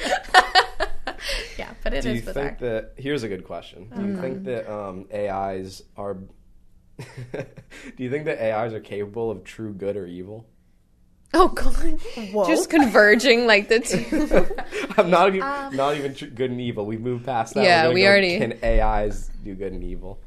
yeah, 1.58 1.70
but 1.82 1.94
it 1.94 2.02
Do 2.02 2.10
is 2.10 2.16
you 2.20 2.22
bizarre. 2.22 2.44
think 2.44 2.58
that? 2.60 2.92
Here's 2.96 3.22
a 3.22 3.28
good 3.28 3.44
question. 3.44 3.90
Do 3.94 4.02
you 4.06 4.16
think 4.20 4.44
that 4.44 4.72
um, 4.72 5.06
AIs 5.12 5.82
are? 5.96 6.14
do 6.98 7.04
you 8.04 8.10
think 8.10 8.26
that 8.26 8.38
AIs 8.42 8.72
are 8.74 8.80
capable 8.80 9.30
of 9.30 9.44
true 9.44 9.72
good 9.72 9.96
or 9.96 10.06
evil? 10.06 10.46
Oh 11.32 11.48
God. 11.48 11.74
Whoa. 12.32 12.46
Just 12.46 12.68
converging 12.70 13.46
like 13.46 13.68
the 13.68 13.78
two. 13.80 14.46
I'm 14.98 15.10
not 15.10 15.28
even 15.28 15.42
Um, 15.42 15.76
not 15.76 15.96
even 15.96 16.14
tr- 16.14 16.26
good 16.26 16.50
and 16.50 16.60
evil. 16.60 16.84
We 16.86 16.96
moved 16.98 17.24
past 17.24 17.54
that. 17.54 17.62
Yeah, 17.64 17.86
We're 17.88 17.94
we 17.94 18.00
go, 18.02 18.08
already- 18.08 18.38
Can 18.38 18.58
AIs 18.64 19.30
do 19.44 19.54
good 19.54 19.72
and 19.72 19.84
evil? 19.84 20.20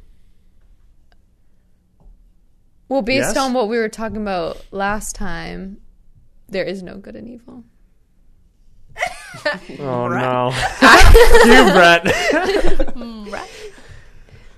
Well, 2.90 3.02
based 3.02 3.36
Yes? 3.36 3.38
on 3.38 3.54
what 3.54 3.70
we 3.70 3.78
were 3.78 3.90
talking 3.90 4.18
about 4.18 4.64
last 4.72 5.16
time, 5.16 5.78
there 6.50 6.64
is 6.64 6.84
no 6.84 6.98
good 6.98 7.16
and 7.16 7.28
evil. 7.28 7.64
Oh 9.80 10.08
no. 10.08 10.52
you, 11.46 11.72
Brett. 11.74 12.96
Right. 13.34 13.50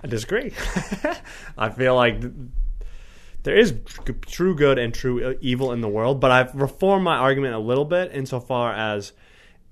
I 0.03 0.07
disagree. 0.07 0.51
I 1.57 1.69
feel 1.69 1.95
like 1.95 2.21
there 3.43 3.55
is 3.55 3.73
true 4.27 4.53
good 4.53 4.77
and 4.77 4.93
true 4.93 5.37
evil 5.39 5.71
in 5.71 5.79
the 5.79 5.87
world, 5.87 6.19
but 6.19 6.29
I've 6.31 6.53
reformed 6.53 7.05
my 7.05 7.15
argument 7.15 7.55
a 7.55 7.59
little 7.59 7.85
bit 7.85 8.11
insofar 8.13 8.73
as 8.73 9.13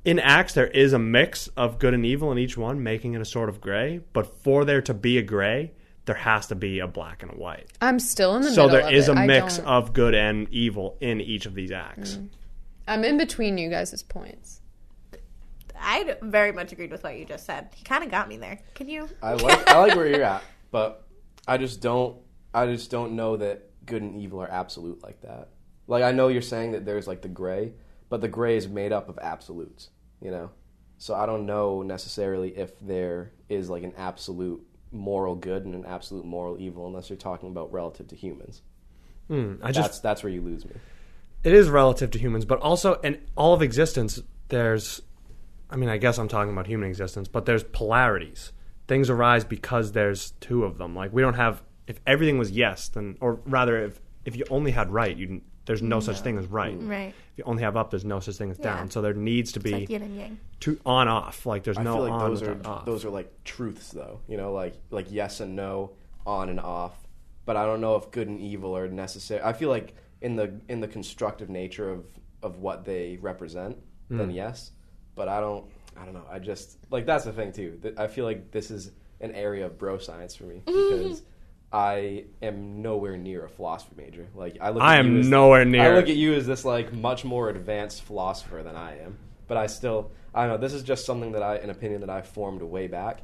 in 0.06 0.20
Acts 0.20 0.54
there 0.54 0.68
is 0.68 0.94
a 0.94 1.00
mix 1.00 1.48
of 1.50 1.80
good 1.80 1.94
and 1.94 2.06
evil 2.06 2.32
in 2.32 2.38
each 2.38 2.58
one, 2.58 2.82
making 2.82 3.14
it 3.14 3.22
a 3.22 3.26
sort 3.26 3.50
of 3.50 3.60
gray. 3.60 4.00
But 4.14 4.26
for 4.42 4.64
there 4.64 4.82
to 4.84 4.94
be 4.94 5.18
a 5.18 5.22
gray, 5.22 5.74
there 6.06 6.16
has 6.16 6.48
to 6.48 6.56
be 6.56 6.80
a 6.80 6.88
black 6.88 7.24
and 7.24 7.32
a 7.32 7.36
white. 7.36 7.70
I'm 7.82 8.00
still 8.00 8.36
in 8.36 8.42
the 8.42 8.52
So 8.52 8.64
middle. 8.66 8.80
there 8.80 8.88
of 8.88 8.94
is 8.94 9.08
it. 9.10 9.16
a 9.18 9.20
I 9.22 9.28
mix 9.28 9.60
of 9.60 9.94
good 9.94 10.14
and 10.14 10.48
evil 10.52 10.98
in 11.02 11.22
each 11.22 11.46
of 11.46 11.54
these 11.56 11.72
acts. 11.72 12.16
Mm. 12.16 12.30
I'm 12.88 13.04
in 13.06 13.18
between 13.18 13.58
you 13.58 13.70
guys' 13.70 14.04
points. 14.04 14.60
I 15.80 16.16
very 16.22 16.52
much 16.52 16.72
agreed 16.72 16.92
with 16.92 17.04
what 17.04 17.18
you 17.18 17.26
just 17.26 17.46
said. 17.46 17.70
He 17.76 17.84
kind 17.84 18.04
of 18.04 18.12
got 18.12 18.28
me 18.30 18.38
there. 18.38 18.60
Can 18.74 18.88
you? 18.90 19.10
I 19.22 19.34
like 19.34 19.70
I 19.70 19.80
like 19.80 19.96
where 19.96 20.08
you're 20.08 20.24
at, 20.24 20.44
but 20.72 21.06
I 21.48 21.58
just 21.58 21.82
don't 21.82 22.18
I 22.54 22.68
just 22.68 22.90
don't 22.92 23.14
know 23.16 23.38
that 23.38 23.70
good 23.86 24.02
and 24.02 24.16
evil 24.22 24.42
are 24.42 24.50
absolute 24.50 25.04
like 25.04 25.22
that. 25.22 25.50
Like 25.88 26.04
I 26.04 26.12
know 26.12 26.30
you're 26.30 26.42
saying 26.42 26.72
that 26.72 26.86
there's 26.86 27.08
like 27.08 27.22
the 27.22 27.28
gray, 27.28 27.74
but 28.10 28.22
the 28.22 28.28
gray 28.30 28.56
is 28.56 28.68
made 28.68 28.94
up 28.94 29.10
of 29.10 29.18
absolutes, 29.22 29.90
you 30.22 30.32
know. 30.32 30.52
So 31.00 31.16
I 31.16 31.26
don't 31.26 31.46
know 31.46 31.82
necessarily 31.82 32.56
if 32.58 32.80
there 32.80 33.34
is 33.50 33.70
like 33.70 33.84
an 33.84 33.94
absolute 33.98 34.66
moral 34.94 35.36
good 35.36 35.66
and 35.66 35.76
an 35.76 35.86
absolute 35.86 36.26
moral 36.26 36.60
evil 36.60 36.88
unless 36.88 37.10
you're 37.10 37.18
talking 37.18 37.50
about 37.50 37.72
relative 37.74 38.08
to 38.10 38.16
humans. 38.16 38.62
Hmm, 39.28 39.56
I 39.62 39.72
just 39.72 39.88
That's 39.90 40.00
that's 40.00 40.24
where 40.24 40.32
you 40.32 40.42
lose 40.42 40.66
me. 40.66 40.72
it 41.44 41.54
is 41.54 41.70
relative 41.70 42.12
to 42.12 42.20
humans, 42.20 42.46
but 42.46 42.60
also 42.60 42.96
in 43.02 43.20
all 43.36 43.54
of 43.54 43.62
existence, 43.62 44.22
there's, 44.50 45.02
I 45.70 45.76
mean, 45.78 45.90
I 45.90 45.98
guess 45.98 46.18
I'm 46.20 46.28
talking 46.28 46.52
about 46.52 46.68
human 46.68 46.88
existence, 46.90 47.28
but 47.28 47.46
there's 47.46 47.64
polarities. 47.64 48.52
Things 48.88 49.10
arise 49.10 49.46
because 49.46 49.94
there's 49.94 50.32
two 50.42 50.64
of 50.66 50.78
them. 50.78 50.94
Like 50.96 51.14
we 51.14 51.22
don't 51.22 51.36
have, 51.36 51.64
if 51.88 52.00
everything 52.06 52.38
was 52.38 52.52
yes, 52.52 52.90
then, 52.90 53.18
or 53.22 53.40
rather, 53.46 53.82
if 53.84 54.00
if 54.26 54.36
you 54.36 54.44
only 54.50 54.72
had 54.72 54.92
right, 54.92 55.16
you 55.16 55.42
there's 55.66 55.82
no 55.82 56.00
such 56.00 56.20
thing 56.22 56.38
as 56.38 56.46
right. 56.48 56.78
Right. 56.80 57.14
If 57.32 57.38
you 57.38 57.44
only 57.46 57.64
have 57.64 57.78
up, 57.78 57.90
there's 57.90 58.04
no 58.06 58.20
such 58.20 58.36
thing 58.36 58.52
as 58.52 58.60
Yeah. 58.60 58.76
down. 58.76 58.92
So 58.92 59.02
there 59.02 59.14
needs 59.14 59.52
to 59.54 59.60
be 59.60 59.72
like 59.72 59.90
yin 59.90 60.02
and 60.04 60.16
yang. 60.18 60.40
two 60.60 60.80
on 60.86 61.08
off. 61.08 61.46
Like 61.46 61.64
there's 61.64 61.78
I 61.78 61.84
no 61.84 61.94
feel 61.96 62.04
like 62.04 62.12
on 62.12 62.30
those 62.30 62.42
are 62.44 62.58
off. 62.66 62.86
those 62.86 63.06
are 63.06 63.10
like 63.10 63.32
truths 63.44 63.90
though. 63.92 64.20
You 64.28 64.38
know, 64.38 64.52
like 64.54 64.76
like 64.92 65.08
yes 65.10 65.40
and 65.40 65.56
no, 65.56 65.92
on 66.26 66.50
and 66.50 66.60
off. 66.60 66.94
But 67.46 67.58
I 67.58 67.66
don't 67.66 67.82
know 67.82 67.96
if 67.96 68.12
good 68.12 68.28
and 68.28 68.40
evil 68.40 68.76
are 68.78 68.88
necessary. 68.88 69.42
I 69.44 69.54
feel 69.54 69.70
like 69.70 69.94
in 70.22 70.36
the 70.36 70.54
in 70.70 70.80
the 70.82 70.88
constructive 70.88 71.50
nature 71.50 71.90
of 71.90 72.06
of 72.42 72.58
what 72.60 72.84
they 72.86 73.18
represent, 73.22 73.78
then 74.10 74.30
Mm. 74.32 74.36
yes. 74.36 74.72
But 75.16 75.28
I 75.30 75.40
don't 75.40 75.66
I 75.96 76.06
don't 76.06 76.14
know. 76.14 76.26
I 76.30 76.40
just 76.40 76.78
like 76.90 77.06
that's 77.06 77.24
the 77.26 77.32
thing 77.34 77.52
too. 77.54 77.80
I 77.98 78.08
feel 78.08 78.26
like 78.26 78.52
this 78.52 78.70
is 78.72 78.92
an 79.22 79.32
area 79.34 79.66
of 79.66 79.78
bro 79.78 79.98
science 79.98 80.36
for 80.36 80.44
me 80.44 80.62
because 80.66 81.22
I 81.74 82.26
am 82.44 82.84
nowhere 82.84 83.18
near 83.18 83.44
a 83.46 83.50
philosophy 83.50 83.96
major. 83.98 84.28
Like 84.36 84.58
I 84.62 84.70
look 84.70 84.84
I 84.84 84.98
at 84.98 85.06
you 85.06 85.12
am 85.12 85.20
as- 85.22 85.28
nowhere 85.28 85.66
near. 85.66 85.82
I 85.82 85.96
look 85.96 86.08
at 86.08 86.16
you 86.16 86.34
as 86.36 86.46
this 86.46 86.64
like 86.64 86.94
much 86.94 87.26
more 87.26 87.50
advanced 87.50 88.04
philosopher 88.04 88.62
than 88.64 88.76
I 88.76 89.00
am, 89.00 89.18
but 89.48 89.58
I 89.58 89.66
still 89.66 90.12
I 90.36 90.42
don't 90.46 90.52
know. 90.52 90.58
This 90.58 90.74
is 90.74 90.84
just 90.84 91.06
something 91.06 91.32
that 91.32 91.42
I 91.42 91.56
an 91.58 91.72
opinion 91.72 92.02
that 92.02 92.12
I 92.12 92.22
formed 92.22 92.62
way 92.62 92.88
back. 92.88 93.22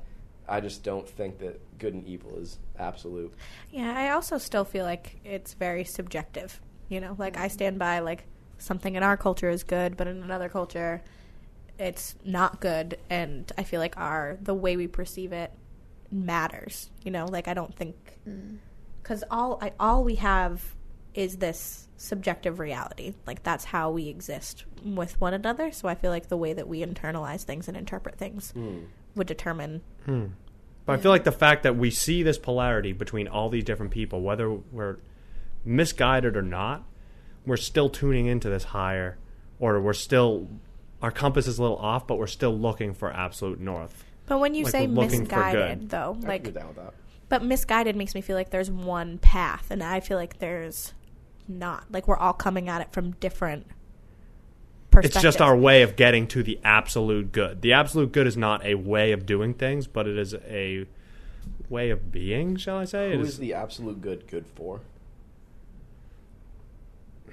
I 0.47 0.61
just 0.61 0.83
don't 0.83 1.07
think 1.07 1.37
that 1.39 1.61
good 1.77 1.93
and 1.93 2.07
evil 2.07 2.39
is 2.39 2.57
absolute. 2.79 3.31
Yeah, 3.71 3.93
I 3.95 4.09
also 4.09 4.39
still 4.39 4.65
feel 4.65 4.83
like 4.83 5.17
it's 5.23 5.53
very 5.53 5.83
subjective. 5.83 6.59
You 6.87 7.01
know, 7.01 7.15
like 7.19 7.37
I 7.37 7.49
stand 7.49 7.77
by 7.77 7.99
like 7.99 8.23
something 8.57 8.95
in 8.95 9.03
our 9.03 9.15
culture 9.15 9.51
is 9.51 9.63
good, 9.63 9.95
but 9.95 10.07
in 10.07 10.23
another 10.23 10.49
culture 10.49 11.01
it's 11.77 12.15
not 12.25 12.59
good 12.59 12.97
and 13.09 13.49
I 13.57 13.63
feel 13.63 13.79
like 13.79 13.95
our 13.95 14.37
the 14.41 14.53
way 14.53 14.75
we 14.75 14.85
perceive 14.85 15.31
it 15.31 15.49
matters. 16.11 16.89
You 17.03 17.11
know, 17.11 17.25
like 17.25 17.47
I 17.47 17.53
don't 17.53 17.75
think 17.75 17.95
mm. 18.27 18.57
cuz 19.03 19.23
all 19.29 19.59
I 19.61 19.73
all 19.79 20.03
we 20.03 20.15
have 20.15 20.75
is 21.13 21.37
this 21.37 21.87
subjective 21.97 22.59
reality. 22.59 23.15
Like 23.27 23.43
that's 23.43 23.65
how 23.65 23.91
we 23.91 24.07
exist 24.07 24.65
with 24.83 25.19
one 25.19 25.33
another, 25.33 25.71
so 25.71 25.87
I 25.87 25.95
feel 25.95 26.11
like 26.11 26.29
the 26.29 26.37
way 26.37 26.53
that 26.53 26.67
we 26.67 26.81
internalize 26.81 27.43
things 27.43 27.67
and 27.67 27.75
interpret 27.75 28.17
things 28.17 28.51
hmm. 28.51 28.83
would 29.15 29.27
determine 29.27 29.81
hmm. 30.05 30.27
But 30.89 30.97
I 30.97 31.01
feel 31.03 31.11
like 31.11 31.23
the 31.23 31.31
fact 31.31 31.61
that 31.63 31.75
we 31.75 31.91
see 31.91 32.23
this 32.23 32.39
polarity 32.39 32.93
between 32.93 33.27
all 33.27 33.49
these 33.49 33.63
different 33.63 33.91
people, 33.91 34.23
whether 34.23 34.49
we're 34.51 34.97
misguided 35.63 36.35
or 36.35 36.41
not, 36.41 36.83
we're 37.45 37.57
still 37.57 37.89
tuning 37.89 38.25
into 38.25 38.49
this 38.49 38.63
higher, 38.63 39.19
or 39.59 39.79
we're 39.79 39.93
still 39.93 40.47
our 40.99 41.11
compass 41.11 41.45
is 41.45 41.59
a 41.59 41.61
little 41.61 41.77
off, 41.77 42.07
but 42.07 42.17
we're 42.17 42.25
still 42.25 42.57
looking 42.57 42.95
for 42.95 43.13
absolute 43.13 43.59
north. 43.59 44.03
But 44.29 44.39
when 44.39 44.53
you 44.53 44.63
Like 44.63 44.71
say 44.71 44.87
we're 44.87 45.03
looking 45.03 45.25
for 45.25 45.35
misguided, 45.35 45.79
good. 45.81 45.89
though, 45.89 46.17
I 46.23 46.27
like 46.27 46.43
can 46.45 46.53
down 46.53 46.67
with 46.67 46.77
that. 46.77 46.93
But 47.27 47.43
misguided 47.43 47.95
makes 47.97 48.15
me 48.15 48.21
feel 48.21 48.35
like 48.37 48.51
there's 48.51 48.71
one 48.71 49.17
path, 49.17 49.67
and 49.69 49.83
I 49.83 49.99
feel 49.99 50.17
like 50.17 50.39
there's 50.39 50.93
not. 51.47 51.85
Like 51.91 52.07
we're 52.07 52.15
all 52.17 52.33
coming 52.33 52.69
at 52.69 52.79
it 52.81 52.93
from 52.93 53.11
different 53.13 53.65
perspectives. 54.91 55.15
It's 55.17 55.23
just 55.23 55.41
our 55.41 55.55
way 55.57 55.81
of 55.81 55.95
getting 55.95 56.27
to 56.27 56.43
the 56.43 56.59
absolute 56.63 57.31
good. 57.31 57.61
The 57.61 57.73
absolute 57.73 58.11
good 58.11 58.25
is 58.27 58.37
not 58.37 58.63
a 58.65 58.75
way 58.75 59.11
of 59.11 59.25
doing 59.25 59.53
things, 59.53 59.87
but 59.87 60.07
it 60.07 60.17
is 60.17 60.33
a 60.47 60.85
way 61.69 61.89
of 61.89 62.11
being, 62.11 62.55
shall 62.55 62.77
I 62.77 62.85
say? 62.85 63.11
It 63.11 63.15
Who 63.15 63.21
is- 63.21 63.29
is 63.29 63.37
the 63.39 63.53
absolute 63.53 64.01
good 64.01 64.27
good 64.27 64.45
for? 64.55 64.81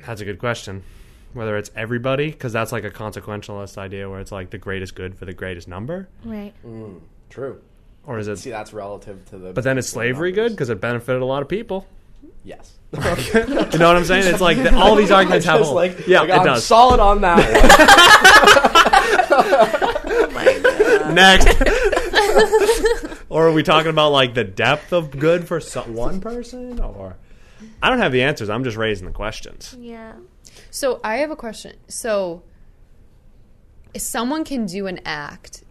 That's 0.06 0.20
a 0.20 0.24
good 0.24 0.38
question. 0.38 0.82
Whether 1.36 1.58
it's 1.58 1.70
everybody, 1.76 2.30
because 2.30 2.52
that's 2.54 2.72
like 2.72 2.84
a 2.84 2.90
consequentialist 2.90 3.76
idea 3.76 4.08
where 4.08 4.20
it's 4.20 4.32
like 4.32 4.48
the 4.48 4.56
greatest 4.56 4.94
good 4.94 5.18
for 5.18 5.26
the 5.26 5.34
greatest 5.34 5.68
number, 5.68 6.08
right. 6.24 6.54
Mm, 6.66 7.00
true. 7.28 7.60
or 8.06 8.18
is 8.18 8.26
it? 8.26 8.38
See, 8.38 8.48
that's 8.48 8.72
relative 8.72 9.22
to 9.26 9.36
the. 9.38 9.52
But 9.52 9.62
then 9.62 9.76
is 9.76 9.84
the 9.84 9.90
slavery 9.92 10.32
good 10.32 10.52
because 10.52 10.70
it 10.70 10.80
benefited 10.80 11.20
a 11.20 11.26
lot 11.26 11.42
of 11.42 11.48
people? 11.48 11.86
Yes. 12.42 12.72
You 12.96 13.78
know 13.80 13.88
what 13.88 13.96
I'm 13.96 14.04
saying? 14.06 14.32
It's 14.32 14.40
like 14.40 14.56
the, 14.56 14.74
all 14.74 14.94
these 14.96 15.10
arguments 15.18 15.44
have. 15.44 15.58
Just 15.60 15.72
like, 15.72 16.06
yeah, 16.06 16.20
like, 16.20 16.30
it 16.30 16.36
I'm 16.36 16.46
does. 16.46 16.64
solid 16.64 17.00
on 17.00 17.20
that 17.20 17.36
one. 21.06 21.14
Next. 21.14 21.48
or 23.28 23.48
are 23.48 23.52
we 23.52 23.62
talking 23.62 23.90
about 23.90 24.12
like 24.12 24.32
the 24.34 24.44
depth 24.44 24.92
of 24.94 25.10
good 25.10 25.46
for 25.46 25.60
some, 25.60 25.94
one 25.94 26.20
person? 26.22 26.80
Or 26.80 27.16
I 27.82 27.90
don't 27.90 27.98
have 27.98 28.12
the 28.12 28.22
answers. 28.22 28.48
I'm 28.48 28.64
just 28.64 28.78
raising 28.78 29.06
the 29.06 29.12
questions. 29.12 29.76
Yeah. 29.78 30.14
So 30.70 31.00
I 31.02 31.16
have 31.18 31.30
a 31.30 31.36
question. 31.36 31.76
So 31.88 32.42
if 33.94 34.02
someone 34.02 34.44
can 34.44 34.66
do 34.66 34.86
an 34.86 35.00
act 35.04 35.64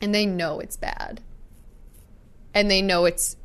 and 0.00 0.14
they 0.14 0.26
know 0.26 0.60
it's 0.60 0.76
bad 0.76 1.20
and 2.54 2.70
they 2.70 2.82
know 2.82 3.04
it's 3.04 3.36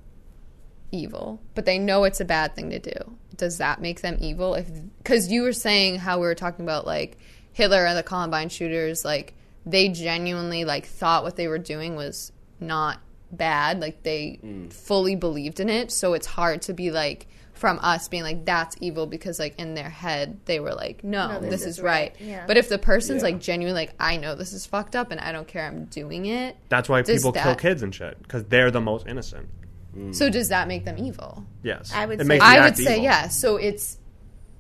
evil, 0.92 1.42
but 1.56 1.66
they 1.66 1.80
know 1.80 2.04
it's 2.04 2.20
a 2.20 2.26
bad 2.26 2.56
thing 2.56 2.70
to 2.70 2.80
do. 2.80 3.18
Does 3.36 3.58
that 3.60 3.82
make 3.82 4.02
them 4.02 4.18
evil? 4.20 4.56
If 4.56 4.70
cuz 5.04 5.32
you 5.32 5.44
were 5.44 5.54
saying 5.54 6.00
how 6.00 6.20
we 6.20 6.26
were 6.26 6.36
talking 6.36 6.66
about 6.66 6.86
like 6.86 7.18
Hitler 7.54 7.86
and 7.86 7.98
the 7.98 8.04
Columbine 8.04 8.50
shooters 8.50 9.04
like 9.04 9.34
they 9.66 9.90
genuinely 9.90 10.64
like 10.64 10.86
thought 10.86 11.24
what 11.24 11.36
they 11.36 11.48
were 11.48 11.58
doing 11.58 11.96
was 11.96 12.32
not 12.60 13.00
bad, 13.32 13.82
like 13.82 14.04
they 14.04 14.40
mm. 14.44 14.72
fully 14.72 15.16
believed 15.16 15.60
in 15.60 15.70
it, 15.70 15.92
so 15.92 16.14
it's 16.14 16.28
hard 16.28 16.62
to 16.64 16.74
be 16.74 16.92
like 16.92 17.28
from 17.58 17.80
us 17.82 18.08
being 18.08 18.24
like 18.24 18.46
that's 18.46 18.76
evil 18.80 19.06
because 19.08 19.40
like 19.40 19.60
in 19.60 19.74
their 19.74 19.90
head 19.90 20.40
they 20.46 20.60
were 20.60 20.74
like 20.74 21.04
no, 21.04 21.28
No, 21.34 21.40
this, 21.40 21.50
this 21.50 21.62
is 21.62 21.68
is 21.78 21.82
right. 21.82 22.14
right. 22.20 22.22
Yeah. 22.28 22.46
But 22.48 22.58
if 22.58 22.70
the 22.70 22.78
person's 22.78 23.22
Yeah. 23.24 23.30
like 23.30 23.40
genuinely 23.42 23.82
like 23.82 23.94
I 24.00 24.18
know 24.18 24.36
this 24.36 24.54
is 24.54 24.66
fucked 24.66 24.96
up 24.96 25.12
and 25.12 25.20
I 25.20 25.32
don't 25.32 25.48
care 25.48 25.66
I'm 25.66 25.86
doing 25.86 26.26
it. 26.28 26.56
That's 26.70 26.88
why 26.88 27.02
Does 27.02 27.18
people 27.22 27.32
kill 27.34 27.56
kids 27.56 27.84
and 27.84 27.94
shit 27.94 28.22
because 28.22 28.46
they're 28.46 28.72
the 28.72 28.82
most 28.82 29.08
innocent. 29.08 29.50
Mm. 29.96 30.14
So 30.16 30.30
does 30.30 30.50
that 30.50 30.68
make 30.68 30.86
them 30.86 30.98
evil? 30.98 31.46
Yes, 31.64 31.92
I 31.94 32.06
would 32.06 32.20
It 32.22 32.24
say- 32.24 32.28
makes 32.28 32.46
I 32.46 32.60
would 32.60 32.68
act 32.68 32.78
say 32.78 32.94
evil. 32.94 33.04
yeah. 33.04 33.28
So 33.30 33.58
it's 33.58 33.98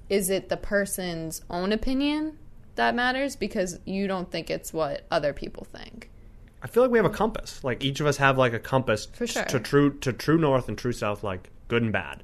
is 0.09 0.29
it 0.29 0.49
the 0.49 0.57
person's 0.57 1.41
own 1.49 1.71
opinion 1.71 2.37
that 2.75 2.95
matters 2.95 3.35
because 3.35 3.79
you 3.85 4.07
don't 4.07 4.31
think 4.31 4.49
it's 4.49 4.71
what 4.71 5.05
other 5.11 5.33
people 5.33 5.65
think. 5.71 6.09
I 6.61 6.67
feel 6.67 6.81
like 6.83 6.91
we 6.91 6.97
have 6.97 7.05
a 7.05 7.09
compass. 7.09 7.63
Like 7.63 7.83
each 7.83 7.99
of 7.99 8.07
us 8.07 8.17
have 8.17 8.37
like 8.37 8.53
a 8.53 8.59
compass 8.59 9.05
For 9.13 9.27
sure. 9.27 9.43
to 9.45 9.59
true 9.59 9.93
to 9.99 10.11
true 10.13 10.37
north 10.37 10.67
and 10.67 10.77
true 10.77 10.91
south, 10.91 11.23
like 11.23 11.49
good 11.67 11.83
and 11.83 11.91
bad. 11.91 12.23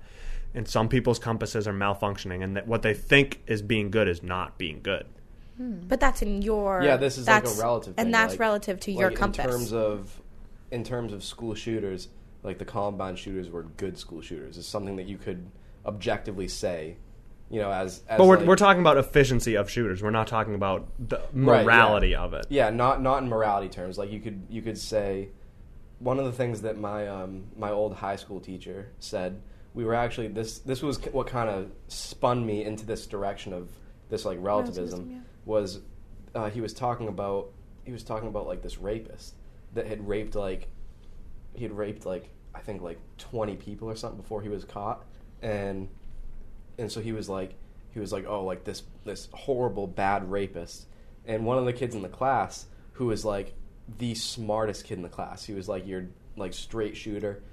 And 0.56 0.68
some 0.68 0.88
people's 0.88 1.18
compasses 1.20 1.68
are 1.68 1.74
malfunctioning, 1.74 2.44
and 2.44 2.56
that 2.56 2.68
what 2.68 2.84
they 2.84 2.94
think 2.94 3.42
is 3.48 3.62
being 3.62 3.90
good 3.90 4.08
is 4.08 4.22
not 4.22 4.58
being 4.58 4.82
good. 4.84 5.06
But 5.58 6.00
that's 6.00 6.22
in 6.22 6.42
your 6.42 6.82
Yeah, 6.84 6.98
this 6.98 7.18
is 7.18 7.28
like 7.28 7.46
a 7.46 7.50
relative 7.62 7.96
thing, 7.96 8.06
and 8.06 8.14
that's 8.14 8.34
like- 8.34 8.40
relative 8.40 8.80
to 8.82 8.92
your 8.92 9.10
Like, 9.10 9.18
compass. 9.18 9.46
In 9.46 9.52
terms 9.52 9.74
of, 9.74 10.22
in 10.72 10.84
terms 10.84 11.14
of 11.14 11.24
school 11.24 11.56
shooters, 11.56 12.10
like 12.44 12.58
the 12.60 12.66
Columbine 12.66 13.16
shooters 13.16 13.50
were 13.50 13.64
good 13.64 13.98
school 13.98 14.22
shooters. 14.22 14.58
It's 14.58 14.68
something 14.68 14.96
that 14.98 15.08
you 15.08 15.18
could 15.18 15.50
objectively 15.86 16.48
say, 16.48 16.98
you 17.50 17.60
know, 17.62 17.72
as. 17.72 18.02
as 18.08 18.18
But 18.18 18.28
we're 18.28 18.38
like- 18.38 18.48
we're 18.48 18.56
talking 18.56 18.82
about 18.82 18.98
efficiency 18.98 19.56
of 19.56 19.70
shooters. 19.70 20.02
We're 20.04 20.10
not 20.12 20.28
talking 20.28 20.54
about 20.56 20.88
the 21.00 21.18
Right, 21.34 21.60
yeah. 21.60 21.64
morality 21.64 22.16
of 22.16 22.34
it. 22.34 22.46
Yeah, 22.50 22.70
not 22.70 23.02
not 23.02 23.24
in 23.24 23.30
morality 23.30 23.70
terms. 23.70 23.98
Like 23.98 24.12
you 24.12 24.20
could 24.20 24.44
you 24.50 24.62
could 24.62 24.78
say, 24.78 25.30
one 26.00 26.20
of 26.20 26.26
the 26.26 26.32
things 26.32 26.62
that 26.62 26.78
my 26.78 27.08
um, 27.08 27.46
my 27.58 27.72
old 27.72 27.96
high 27.96 28.18
school 28.18 28.40
teacher 28.40 28.90
said. 29.00 29.42
We 29.74 29.86
were 29.86 29.96
actually 29.96 30.28
this 30.28 30.60
this 30.60 30.82
was 30.82 30.98
what 31.12 31.28
kind 31.28 31.50
of 31.50 31.72
spun 31.88 32.46
me 32.46 32.64
into 32.64 32.86
this 32.86 33.08
direction 33.08 33.54
of 33.54 33.70
this 34.10 34.26
like 34.26 34.38
relativism 34.42 35.00
Relativism, 35.00 35.12
yeah. 35.12 35.20
was 35.46 35.80
uh, 36.36 36.50
he 36.50 36.62
was 36.62 36.74
talking 36.74 37.08
about 37.08 37.52
he 37.86 37.92
was 37.92 38.04
talking 38.04 38.28
about 38.28 38.48
like 38.48 38.62
this 38.62 38.78
rapist 38.78 39.36
that 39.74 39.88
had 39.88 40.08
raped 40.08 40.36
like 40.36 40.68
he 41.54 41.64
had 41.64 41.76
raped 41.76 42.06
like 42.06 42.30
I 42.54 42.60
think 42.60 42.82
like 42.82 43.00
twenty 43.18 43.56
people 43.56 43.90
or 43.90 43.96
something 43.96 44.22
before 44.22 44.42
he 44.42 44.50
was 44.50 44.64
caught, 44.64 45.04
and 45.42 45.90
and 46.78 46.92
so 46.92 47.02
he 47.02 47.12
was 47.12 47.30
like 47.30 47.56
he 47.92 48.00
was 48.00 48.12
like 48.12 48.26
oh 48.28 48.44
like 48.44 48.64
this 48.64 48.84
this 49.06 49.28
horrible 49.34 49.88
bad 49.88 50.30
rapist, 50.30 50.88
and 51.26 51.46
one 51.46 51.58
of 51.58 51.66
the 51.66 51.74
kids 51.74 51.96
in 51.96 52.02
the 52.02 52.10
class 52.10 52.68
who 52.94 53.08
was 53.08 53.26
like 53.26 53.54
the 53.98 54.16
smartest 54.16 54.86
kid 54.86 54.98
in 54.98 55.02
the 55.02 55.10
class, 55.10 55.44
he 55.44 55.54
was 55.54 55.68
like 55.68 55.88
your 55.88 56.06
like 56.38 56.54
straight 56.54 56.96
shooter. 56.96 57.44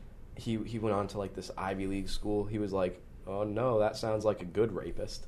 He 0.40 0.56
he 0.64 0.78
went 0.78 0.94
on 0.96 1.06
to 1.08 1.18
like 1.18 1.34
this 1.34 1.50
Ivy 1.56 1.86
League 1.86 2.08
school. 2.08 2.44
He 2.44 2.58
was 2.58 2.72
like 2.72 3.00
oh 3.26 3.44
no 3.44 3.78
that 3.80 3.96
sounds 3.96 4.24
like 4.24 4.40
a 4.42 4.44
good 4.46 4.72
rapist 4.72 5.26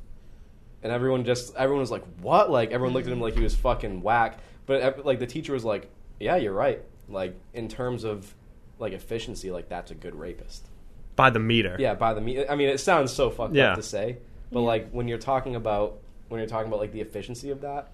and 0.82 0.90
everyone 0.90 1.24
just 1.24 1.54
everyone 1.56 1.80
was 1.80 1.90
like 1.90 2.02
what 2.20 2.50
like 2.50 2.70
everyone 2.72 2.94
looked 2.94 3.06
at 3.06 3.12
him 3.12 3.20
like 3.20 3.34
he 3.34 3.42
was 3.42 3.54
fucking 3.54 4.02
whack 4.02 4.38
but 4.66 5.04
like 5.04 5.18
the 5.20 5.26
teacher 5.26 5.52
was 5.52 5.62
like 5.64 5.88
yeah 6.18 6.36
you're 6.36 6.54
right 6.54 6.82
like 7.08 7.36
in 7.52 7.68
terms 7.68 8.02
of 8.02 8.34
like 8.78 8.92
efficiency 8.94 9.50
like 9.50 9.68
that's 9.68 9.90
a 9.90 9.94
good 9.94 10.14
rapist 10.16 10.66
By 11.14 11.28
the 11.30 11.38
meter. 11.38 11.76
yeah 11.78 11.94
by 11.94 12.14
the 12.14 12.20
me 12.22 12.44
i 12.48 12.56
mean 12.56 12.70
it 12.70 12.78
sounds 12.80 13.12
so 13.12 13.30
fucked 13.30 13.54
Yeah. 13.54 13.72
up 13.72 13.76
to 13.76 13.82
say 13.82 14.16
but 14.50 14.62
like 14.62 14.90
when 14.90 15.06
you're 15.06 15.18
talking 15.18 15.54
about 15.54 15.98
when 16.28 16.40
you're 16.40 16.48
talking 16.48 16.68
about 16.68 16.80
like 16.80 16.92
the 16.92 17.02
efficiency 17.02 17.50
of 17.50 17.60
that 17.60 17.92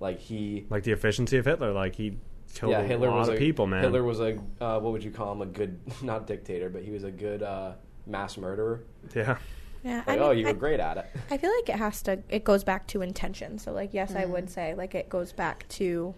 like 0.00 0.18
he 0.18 0.64
Like 0.70 0.82
the 0.82 0.92
efficiency 0.92 1.36
of 1.36 1.44
Hitler. 1.44 1.72
Like 1.72 1.94
he 1.94 2.16
killed 2.58 2.72
yeah 2.72 2.80
a 2.80 2.84
hitler 2.86 3.08
lot 3.10 3.18
was 3.18 3.28
of 3.28 3.34
a 3.34 3.38
people, 3.38 3.66
man. 3.66 3.82
hitler 3.82 4.02
was 4.02 4.20
a 4.20 4.36
uh, 4.60 4.78
what 4.80 4.92
would 4.92 5.04
you 5.04 5.10
call 5.10 5.30
him 5.32 5.42
a 5.42 5.46
good 5.46 5.78
not 6.02 6.26
dictator 6.26 6.68
but 6.70 6.82
he 6.82 6.90
was 6.90 7.04
a 7.04 7.10
good 7.10 7.42
uh, 7.42 7.72
mass 8.06 8.36
murderer 8.36 8.82
yeah. 9.14 9.36
yeah, 9.84 10.02
like 10.06 10.18
I 10.18 10.22
oh 10.22 10.30
mean, 10.30 10.38
you 10.38 10.48
I- 10.48 10.52
were 10.52 10.58
great 10.58 10.80
at 10.80 10.96
it 10.96 11.06
I 11.30 11.36
feel 11.36 11.50
like 11.60 11.68
it 11.68 11.76
has 11.76 12.02
to. 12.02 12.18
It 12.28 12.44
goes 12.44 12.64
back 12.64 12.86
to 12.88 13.02
intention. 13.02 13.58
So, 13.58 13.72
like, 13.72 13.92
yes, 13.92 14.14
I 14.14 14.22
Mm-hmm. 14.22 14.32
would 14.32 14.50
say, 14.50 14.74
like, 14.74 14.94
it 14.94 15.08
goes 15.08 15.32
back 15.32 15.66
to 15.70 16.14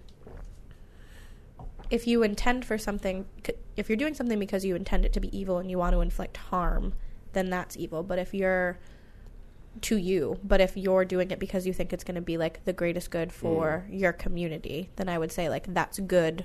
if 1.91 2.07
you 2.07 2.23
intend 2.23 2.65
for 2.65 2.77
something, 2.79 3.27
if 3.77 3.89
you're 3.89 3.97
doing 3.97 4.15
something 4.15 4.39
because 4.39 4.65
you 4.65 4.77
intend 4.77 5.05
it 5.05 5.13
to 5.15 5.21
be 5.21 5.37
evil 5.37 5.59
and 5.59 5.71
you 5.71 5.79
want 5.79 5.95
to 5.95 6.01
inflict 6.01 6.37
harm, 6.37 6.93
then 7.33 7.49
that's 7.51 7.77
evil. 7.77 8.03
But 8.03 8.19
if 8.19 8.35
you're 8.35 8.79
to 9.83 9.97
you. 9.97 10.39
But 10.45 10.61
if 10.61 10.77
you're 10.77 11.05
doing 11.05 11.31
it 11.31 11.39
because 11.39 11.67
you 11.67 11.73
think 11.73 11.93
it's 11.93 12.05
going 12.05 12.17
to 12.17 12.21
be 12.21 12.37
like 12.37 12.65
the 12.65 12.73
greatest 12.73 13.11
good 13.11 13.33
for 13.33 13.87
mm. 13.89 14.01
your 14.01 14.13
community, 14.13 14.91
then 14.97 15.09
I 15.09 15.19
would 15.19 15.33
say 15.33 15.49
like 15.49 15.73
that's 15.73 15.99
good 15.99 16.45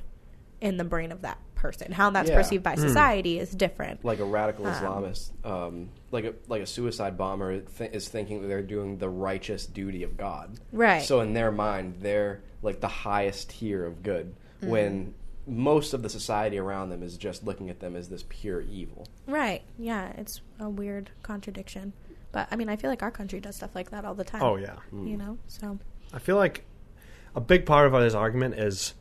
in 0.62 0.78
the 0.78 0.84
brain 0.84 1.12
of 1.12 1.22
that 1.22 1.38
person. 1.56 1.92
How 1.92 2.10
that's 2.10 2.30
Yeah. 2.30 2.38
perceived 2.38 2.64
by 2.64 2.76
hmm. 2.76 2.82
society 2.82 3.40
is 3.40 3.52
different. 3.52 4.04
like 4.04 4.20
a 4.20 4.26
radical 4.26 4.68
um, 4.68 4.74
Islamist, 4.74 5.46
um, 5.46 5.90
like 6.12 6.26
a 6.26 6.34
like 6.48 6.62
a 6.62 6.66
suicide 6.66 7.18
bomber 7.18 7.62
th- 7.62 7.92
is 7.94 8.08
thinking 8.10 8.42
that 8.42 8.48
they're 8.48 8.62
doing 8.62 8.98
the 8.98 9.10
righteous 9.10 9.66
duty 9.66 10.04
of 10.04 10.18
God. 10.18 10.60
Right. 10.72 11.02
So 11.02 11.22
in 11.22 11.34
their 11.34 11.52
mind, 11.52 11.96
they're 12.00 12.42
like 12.62 12.82
the 12.82 12.88
highest 12.88 13.52
tier 13.52 13.86
of 13.86 14.04
good, 14.04 14.36
mm-hmm. 14.62 14.70
when 14.70 15.14
most 15.46 15.94
of 15.94 16.02
the 16.02 16.10
society 16.10 16.58
around 16.58 16.90
them 16.90 17.04
is 17.04 17.18
just 17.18 17.44
looking 17.44 17.70
at 17.70 17.80
them 17.80 17.96
as 17.96 18.10
this 18.10 18.24
pure 18.30 18.62
evil. 18.62 19.08
Right. 19.28 19.62
Yeah, 19.78 20.10
it's 20.18 20.42
a 20.60 20.70
weird 20.70 21.12
contradiction. 21.22 21.94
But 22.34 22.50
I 22.52 22.58
mean, 22.58 22.68
I 22.68 22.76
feel 22.76 22.90
like 22.90 23.02
our 23.02 23.12
country 23.12 23.40
does 23.40 23.56
stuff 23.56 23.74
like 23.76 23.92
that 23.92 24.04
all 24.04 24.16
the 24.16 24.26
time. 24.26 24.42
Oh 24.42 24.58
yeah. 24.58 24.76
Mm. 24.94 25.10
You 25.10 25.16
know? 25.16 25.38
So 25.48 25.80
I 26.12 26.20
feel 26.20 26.36
like 26.36 26.66
a 27.36 27.40
big 27.40 27.66
part 27.66 27.88
of 27.88 27.94
this 28.02 28.14
argument 28.14 28.56
is 28.56 28.96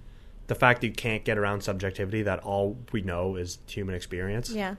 the 0.46 0.54
fact 0.54 0.82
that 0.82 0.86
you 0.86 0.92
can't 0.92 1.24
get 1.24 1.38
around 1.38 1.62
subjectivity. 1.62 2.22
That 2.22 2.38
all 2.40 2.78
we 2.92 3.00
know 3.00 3.34
is 3.34 3.58
human 3.66 3.96
experience, 3.96 4.50
yeah. 4.50 4.76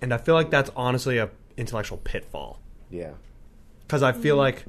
and 0.00 0.14
I 0.14 0.18
feel 0.18 0.34
like 0.34 0.50
that's 0.50 0.70
honestly 0.74 1.18
a 1.18 1.28
intellectual 1.58 1.98
pitfall. 1.98 2.60
Yeah. 2.88 3.14
because 3.82 4.02
I 4.04 4.12
feel 4.12 4.36
mm. 4.36 4.40
like 4.40 4.64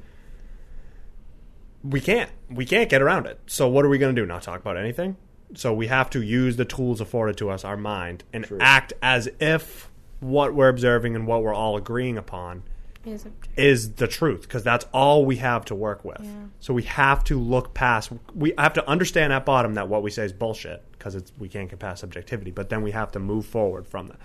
we 1.84 2.00
can't 2.00 2.30
we 2.50 2.66
can't 2.66 2.90
get 2.90 3.00
around 3.00 3.26
it. 3.26 3.40
So 3.46 3.68
what 3.68 3.84
are 3.84 3.88
we 3.88 3.98
going 3.98 4.14
to 4.14 4.20
do? 4.20 4.26
Not 4.26 4.42
talk 4.42 4.60
about 4.60 4.76
anything? 4.76 5.16
So 5.54 5.72
we 5.72 5.86
have 5.86 6.10
to 6.10 6.20
use 6.20 6.56
the 6.56 6.64
tools 6.64 7.00
afforded 7.00 7.36
to 7.38 7.48
us, 7.50 7.64
our 7.64 7.76
mind, 7.76 8.24
and 8.32 8.44
True. 8.44 8.58
act 8.60 8.92
as 9.00 9.28
if 9.40 9.88
what 10.20 10.52
we're 10.52 10.68
observing 10.68 11.14
and 11.14 11.26
what 11.26 11.42
we're 11.42 11.54
all 11.54 11.76
agreeing 11.76 12.18
upon 12.18 12.64
Is 13.04 13.24
it- 13.26 13.32
is 13.56 13.92
the 13.94 14.06
truth 14.06 14.42
because 14.42 14.62
that's 14.62 14.84
all 14.92 15.24
we 15.24 15.36
have 15.36 15.64
to 15.66 15.74
work 15.74 16.04
with. 16.04 16.20
Yeah. 16.22 16.30
So 16.60 16.74
we 16.74 16.82
have 16.82 17.24
to 17.24 17.38
look 17.38 17.72
past. 17.72 18.10
We 18.34 18.52
have 18.58 18.72
to 18.74 18.88
understand 18.88 19.32
at 19.32 19.46
bottom 19.46 19.74
that 19.74 19.88
what 19.88 20.02
we 20.02 20.10
say 20.10 20.24
is 20.24 20.32
bullshit 20.32 20.82
because 20.92 21.14
it's 21.14 21.32
we 21.38 21.48
can't 21.48 21.70
get 21.70 21.78
past 21.78 22.00
subjectivity. 22.00 22.50
But 22.50 22.68
then 22.68 22.82
we 22.82 22.90
have 22.90 23.12
to 23.12 23.18
move 23.18 23.46
forward 23.46 23.86
from 23.86 24.08
that. 24.08 24.18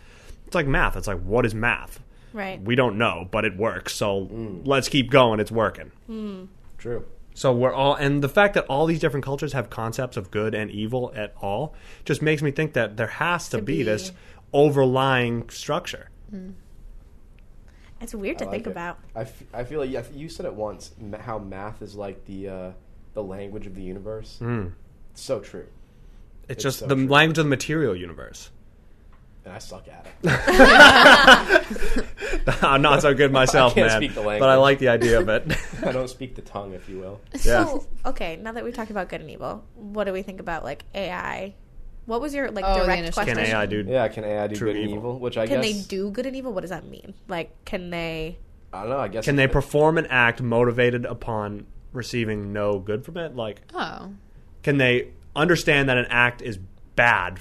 It's 0.48 0.56
like 0.56 0.68
math. 0.68 0.98
It's 0.98 1.08
like 1.08 1.22
what 1.22 1.46
is 1.46 1.54
math? 1.56 2.00
Right. 2.34 2.60
We 2.62 2.76
don't 2.76 2.98
know, 2.98 3.28
but 3.32 3.46
it 3.46 3.56
works. 3.56 3.94
So 3.96 4.28
let's 4.66 4.90
keep 4.90 5.12
going. 5.12 5.40
It's 5.40 5.52
working. 5.52 5.92
Hmm. 6.08 6.46
True. 6.80 7.06
So 7.36 7.52
we're 7.54 7.74
all, 7.74 7.96
and 7.96 8.24
the 8.24 8.30
fact 8.30 8.54
that 8.56 8.66
all 8.66 8.86
these 8.86 9.00
different 9.00 9.24
cultures 9.26 9.54
have 9.54 9.70
concepts 9.70 10.18
of 10.18 10.30
good 10.30 10.54
and 10.54 10.70
evil 10.70 11.12
at 11.16 11.34
all 11.42 11.74
just 12.06 12.22
makes 12.22 12.42
me 12.44 12.52
think 12.52 12.74
that 12.74 12.96
there 12.98 13.08
has 13.08 13.50
to, 13.50 13.58
To 13.58 13.64
be, 13.64 13.78
be- 13.78 13.84
this 13.84 14.12
overlying 14.52 15.50
structure. 15.50 16.10
Hmm. 16.30 16.50
It's 18.04 18.14
weird 18.14 18.38
to 18.40 18.46
I 18.48 18.52
think 18.52 18.66
like 18.66 18.68
it. 18.68 18.72
about. 18.72 19.00
I, 19.16 19.22
f- 19.22 19.44
I 19.54 19.64
feel 19.64 19.80
like 19.80 19.90
yeah, 19.90 20.04
you 20.14 20.30
said 20.30 20.46
it 20.46 20.54
once 20.54 20.92
ma- 21.00 21.18
how 21.20 21.40
math 21.40 21.82
is 21.82 21.96
like 21.96 22.26
the 22.26 22.50
uh, 22.50 22.72
the 23.14 23.24
language 23.24 23.66
of 23.66 23.74
the 23.76 23.82
universe. 23.82 24.40
It's 24.42 25.22
so 25.22 25.40
true, 25.40 25.66
It's, 26.44 26.52
It's 26.52 26.64
just 26.64 26.80
so 26.80 26.88
the 26.88 26.96
true. 26.96 27.08
language 27.08 27.38
of 27.38 27.46
the 27.46 27.50
material 27.50 27.96
universe. 27.96 28.50
and 29.46 29.54
I 29.54 29.60
suck 29.60 29.88
at 29.88 30.06
it. 30.24 32.04
I'm 32.64 32.82
not 32.82 33.02
so 33.02 33.14
good 33.14 33.32
myself, 33.42 33.74
can't 33.76 33.88
man. 33.88 33.98
speak 34.00 34.16
the 34.16 34.22
But 34.22 34.44
I 34.44 34.56
like 34.56 34.80
the 34.80 34.90
idea 34.90 35.20
of 35.20 35.30
it. 35.30 35.46
I 35.86 35.92
don't 35.92 36.10
speak 36.10 36.36
the 36.36 36.42
tongue, 36.42 36.74
if 36.74 36.90
you 36.90 37.00
will. 37.00 37.22
Yeah. 37.44 37.66
So, 37.66 37.86
okay, 38.06 38.38
now 38.38 38.52
that 38.54 38.64
we've 38.64 38.74
talked 38.74 38.92
about 38.92 39.10
good 39.10 39.22
and 39.22 39.30
evil, 39.30 39.64
what 39.76 40.06
do 40.06 40.14
we 40.14 40.22
think 40.24 40.40
about 40.40 40.64
like 40.64 40.84
AI? 40.96 41.54
What 42.06 42.20
was 42.22 42.34
your 42.34 42.52
like 42.52 42.66
Oh, 42.68 42.80
the 42.80 42.84
direct 42.86 43.00
initial 43.00 43.14
question? 43.24 43.36
Can 43.38 43.46
AI 43.46 43.66
do? 43.66 43.86
Yeah, 43.88 44.08
can 44.10 44.24
AI 44.26 44.48
do 44.48 44.56
True 44.56 44.70
good 44.70 44.76
and 44.76 44.86
evil. 44.90 44.98
evil? 44.98 45.20
Which 45.20 45.38
I 45.38 45.48
Can 45.48 45.62
guess 45.62 45.74
they 45.74 45.82
do 45.88 46.12
good 46.12 46.26
and 46.26 46.36
evil? 46.36 46.52
What 46.54 46.62
does 46.62 46.70
that 46.70 46.86
mean? 46.86 47.14
Like, 47.28 47.64
can 47.66 47.90
they? 47.92 48.38
I 48.74 48.82
don't 48.82 48.90
know. 48.90 49.00
I 49.00 49.08
guess 49.08 49.24
Can 49.26 49.36
they 49.38 49.44
it- 49.46 49.52
perform 49.52 49.98
an 49.98 50.08
act 50.08 50.42
motivated 50.42 51.06
upon 51.06 51.66
receiving 51.94 52.52
no 52.52 52.80
good 52.80 53.06
from 53.06 53.18
it? 53.18 53.36
Like, 53.36 53.62
Oh. 53.74 54.10
can 54.64 54.78
they 54.78 55.10
understand 55.36 55.88
that 55.90 55.98
an 55.98 56.08
act 56.10 56.42
is 56.42 56.58
bad? 56.96 57.40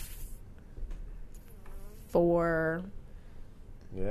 For 2.10 2.82
Yeah. 3.97 4.02
I 4.02 4.05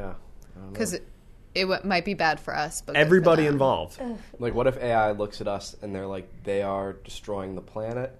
don't 0.56 0.66
know. 0.66 0.72
Because 0.74 0.94
it, 0.94 1.08
it 1.54 1.62
w- 1.66 1.82
might 1.88 2.06
be 2.06 2.14
bad 2.16 2.40
for 2.40 2.56
us, 2.56 2.82
but 2.82 2.94
good 2.94 3.00
for 3.00 3.06
Everybody 3.06 3.44
them. 3.44 3.54
involved. 3.54 4.02
Like, 4.40 4.54
what 4.56 4.68
if 4.68 4.78
AI 4.78 5.12
looks 5.12 5.42
at 5.42 5.48
us 5.48 5.76
and 5.82 5.94
they're 5.94 6.08
like, 6.08 6.28
they 6.44 6.62
are 6.64 6.94
destroying 6.94 7.56
the 7.56 7.62
planet. 7.62 8.16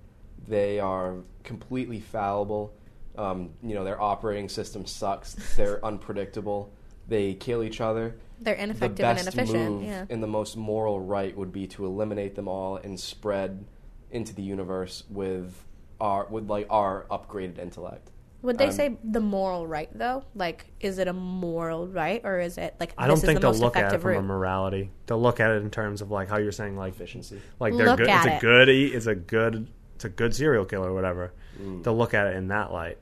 They 0.48 0.80
are 0.80 1.16
completely 1.44 2.00
fallible. 2.00 2.74
Um, 3.18 3.50
you 3.62 3.76
know, 3.76 3.84
their 3.84 4.02
operating 4.02 4.50
system 4.50 4.86
sucks. 4.86 5.34
They're 5.56 5.84
unpredictable. 5.86 6.72
They 7.08 7.34
kill 7.34 7.64
each 7.64 7.82
other. 7.82 8.16
they're 8.40 8.56
The 8.56 8.64
ineffective 8.64 9.06
and 9.06 9.18
best 9.18 9.28
inefficient. 9.36 9.72
move 9.72 9.84
Yeah. 9.84 10.06
and 10.10 10.24
the 10.24 10.28
most 10.28 10.56
moral 10.56 11.00
right 11.00 11.36
would 11.36 11.52
be 11.52 11.68
to 11.68 11.86
eliminate 11.86 12.36
them 12.36 12.48
all 12.48 12.78
and 12.78 13.00
spread 13.00 13.66
into 14.12 14.34
the 14.34 14.42
universe 14.42 15.04
with 15.10 15.64
our 16.00 16.26
with 16.30 16.50
like 16.50 16.68
our 16.70 17.06
upgraded 17.12 17.60
intellect. 17.60 18.10
Would 18.44 18.58
they 18.58 18.66
um, 18.68 18.72
say 18.72 18.98
the 19.04 19.20
moral 19.20 19.68
right 19.68 19.90
though? 19.94 20.24
Like, 20.34 20.66
is 20.80 20.98
it 20.98 21.08
a 21.08 21.14
moral 21.14 21.88
right 21.88 22.22
or 22.24 22.40
is 22.40 22.58
it 22.58 22.76
like 22.80 22.94
I 22.98 23.06
don't 23.08 23.18
this 23.18 23.26
think 23.26 23.38
is 23.38 23.42
the 23.42 23.42
they'll 23.42 23.52
most 23.52 23.62
look 23.62 23.76
at 23.76 23.84
it 23.84 23.88
effective 23.88 24.02
from 24.02 24.16
a 24.16 24.22
morality. 24.28 24.90
They'll 25.06 25.22
look 25.22 25.40
at 25.40 25.52
it 25.52 25.62
in 25.62 25.70
terms 25.70 26.02
of 26.02 26.10
like 26.12 26.28
how 26.30 26.38
you're 26.40 26.52
saying, 26.52 26.76
like 26.78 26.94
Efficiency. 26.96 27.40
like 27.60 27.76
they're 27.76 27.86
Look 27.86 27.98
good. 28.00 28.10
at 28.10 28.26
it's 28.26 28.38
a 28.38 28.40
good. 28.46 28.70
e- 28.70 28.88
It's 28.94 29.06
a 29.08 29.16
good. 29.16 29.68
It's 30.02 30.06
a 30.06 30.10
good 30.10 30.34
serial 30.36 30.66
killer 30.66 30.90
or 30.90 30.94
whatever. 30.96 31.32
Mm. 31.62 31.84
They'll 31.84 31.96
look 31.96 32.16
at 32.16 32.26
it 32.26 32.36
in 32.36 32.48
that 32.48 32.72
light. 32.74 32.98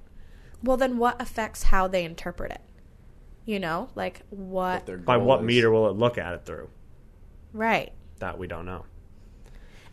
Well, 0.62 0.76
then 0.76 0.98
what 0.98 1.22
affects 1.22 1.64
how 1.64 1.88
they 1.88 2.04
interpret 2.04 2.52
it? 2.52 2.60
You 3.46 3.58
know, 3.58 3.90
like 3.96 4.24
What 4.30 4.86
what? 4.86 5.06
By 5.06 5.16
goal 5.16 5.26
what 5.26 5.40
is. 5.40 5.46
meter 5.46 5.72
will 5.72 5.88
it 5.88 5.96
look 5.96 6.18
at 6.18 6.34
it 6.34 6.46
through? 6.46 6.68
Right. 7.54 7.94
That 8.20 8.38
we 8.38 8.48
don't 8.48 8.66
know. 8.66 8.84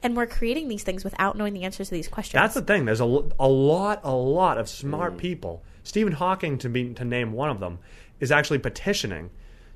And 0.02 0.16
we're 0.16 0.26
creating 0.26 0.66
these 0.66 0.82
things 0.82 1.04
without 1.04 1.38
knowing 1.38 1.52
the 1.54 1.62
answers 1.62 1.90
to 1.90 1.94
these 1.94 2.08
questions. 2.08 2.40
That's 2.40 2.54
the 2.54 2.62
thing. 2.62 2.86
There's 2.86 3.00
a, 3.00 3.04
a 3.38 3.48
lot, 3.48 4.00
a 4.02 4.12
lot 4.12 4.58
of 4.58 4.68
smart 4.68 5.14
Mm. 5.14 5.18
people. 5.18 5.62
Stephen 5.84 6.12
Hawking, 6.14 6.58
to 6.58 6.68
be 6.68 6.92
to 6.94 7.04
name 7.04 7.30
one 7.32 7.50
of 7.50 7.60
them, 7.60 7.78
is 8.18 8.32
actually 8.32 8.58
petitioning 8.58 9.30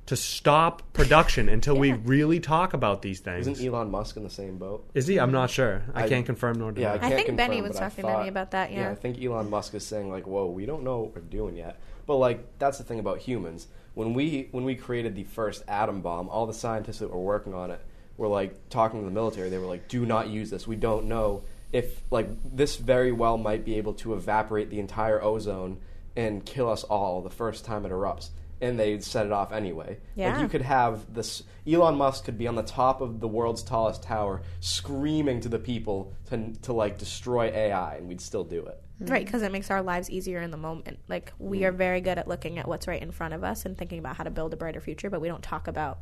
to 0.07 0.15
stop 0.15 0.81
production 0.93 1.47
until 1.47 1.77
we 1.77 1.93
really 1.93 2.39
talk 2.39 2.73
about 2.73 3.01
these 3.01 3.19
things. 3.19 3.47
Isn't 3.47 3.65
Elon 3.65 3.91
Musk 3.91 4.17
in 4.17 4.23
the 4.23 4.29
same 4.29 4.57
boat? 4.57 4.85
Is 4.93 5.07
he? 5.07 5.19
I'm 5.19 5.31
not 5.31 5.49
sure. 5.49 5.83
I, 5.93 6.03
I- 6.03 6.09
can't 6.09 6.25
confirm 6.25 6.59
nor 6.59 6.71
deny. 6.71 6.87
Yeah, 6.87 6.93
I, 6.93 6.95
I 6.95 7.09
can't 7.09 7.25
think 7.25 7.37
Benny 7.37 7.61
was 7.61 7.73
but 7.73 7.83
I 7.83 7.89
talking 7.89 8.05
to 8.05 8.23
me 8.23 8.27
about 8.27 8.51
that, 8.51 8.71
yeah. 8.71 8.89
I 8.89 8.95
think 8.95 9.21
Elon 9.23 9.49
Musk 9.49 9.73
is 9.73 9.85
saying 9.85 10.09
like, 10.09 10.25
"Whoa, 10.27 10.47
we 10.47 10.65
don't 10.65 10.83
know 10.83 10.99
what 11.01 11.15
we're 11.15 11.21
doing 11.21 11.55
yet." 11.55 11.79
But 12.07 12.17
like, 12.17 12.57
that's 12.59 12.77
the 12.77 12.83
thing 12.83 12.99
about 12.99 13.19
humans. 13.19 13.67
When 13.93 14.13
we 14.13 14.47
when 14.51 14.63
we 14.65 14.75
created 14.75 15.15
the 15.15 15.23
first 15.23 15.63
atom 15.67 16.01
bomb, 16.01 16.29
all 16.29 16.45
the 16.47 16.53
scientists 16.53 16.99
that 16.99 17.09
were 17.11 17.19
working 17.21 17.53
on 17.53 17.71
it 17.71 17.79
were 18.17 18.27
like 18.27 18.69
talking 18.69 18.99
to 18.99 19.05
the 19.05 19.11
military. 19.11 19.49
They 19.49 19.59
were 19.59 19.65
like, 19.67 19.87
"Do 19.87 20.05
not 20.05 20.27
use 20.29 20.49
this. 20.49 20.67
We 20.67 20.75
don't 20.77 21.05
know 21.05 21.43
if 21.71 22.01
like 22.11 22.27
this 22.43 22.75
very 22.75 23.11
well 23.11 23.37
might 23.37 23.63
be 23.63 23.75
able 23.77 23.93
to 23.95 24.13
evaporate 24.13 24.69
the 24.69 24.79
entire 24.79 25.21
ozone 25.23 25.77
and 26.17 26.43
kill 26.45 26.69
us 26.69 26.83
all 26.83 27.21
the 27.21 27.29
first 27.29 27.63
time 27.65 27.85
it 27.85 27.91
erupts." 27.91 28.29
And 28.61 28.79
they'd 28.79 29.03
set 29.03 29.25
it 29.25 29.31
off 29.31 29.51
anyway. 29.51 29.87
Like 29.89 29.99
Yeah. 30.15 30.41
you 30.41 30.47
could 30.47 30.61
have 30.61 31.11
this. 31.13 31.43
Elon 31.67 31.95
Musk 31.95 32.25
could 32.25 32.37
be 32.37 32.47
on 32.47 32.55
the 32.55 32.63
top 32.63 33.01
of 33.01 33.19
the 33.19 33.27
world's 33.27 33.63
tallest 33.63 34.03
tower, 34.03 34.41
screaming 34.59 35.41
to 35.41 35.49
the 35.49 35.59
people 35.59 36.13
to 36.29 36.53
to 36.61 36.73
like 36.73 36.97
destroy 36.97 37.47
AI, 37.47 37.95
and 37.97 38.07
we'd 38.07 38.21
still 38.21 38.43
do 38.43 38.65
it. 38.65 38.81
Right, 38.99 39.25
because 39.25 39.41
it 39.41 39.51
makes 39.51 39.71
our 39.71 39.81
lives 39.81 40.11
easier 40.11 40.41
in 40.41 40.51
the 40.51 40.57
moment. 40.57 40.99
Like 41.07 41.31
Mm. 41.31 41.33
we 41.39 41.65
are 41.65 41.71
very 41.71 42.01
good 42.01 42.19
at 42.19 42.27
looking 42.27 42.59
at 42.59 42.67
what's 42.67 42.87
right 42.87 43.01
in 43.01 43.11
front 43.11 43.33
of 43.33 43.43
us 43.43 43.65
and 43.65 43.75
thinking 43.77 43.97
about 43.97 44.15
how 44.15 44.23
to 44.23 44.29
build 44.29 44.53
a 44.53 44.57
brighter 44.57 44.79
future, 44.79 45.09
but 45.09 45.21
we 45.21 45.27
don't 45.27 45.41
talk 45.43 45.67
about 45.67 45.97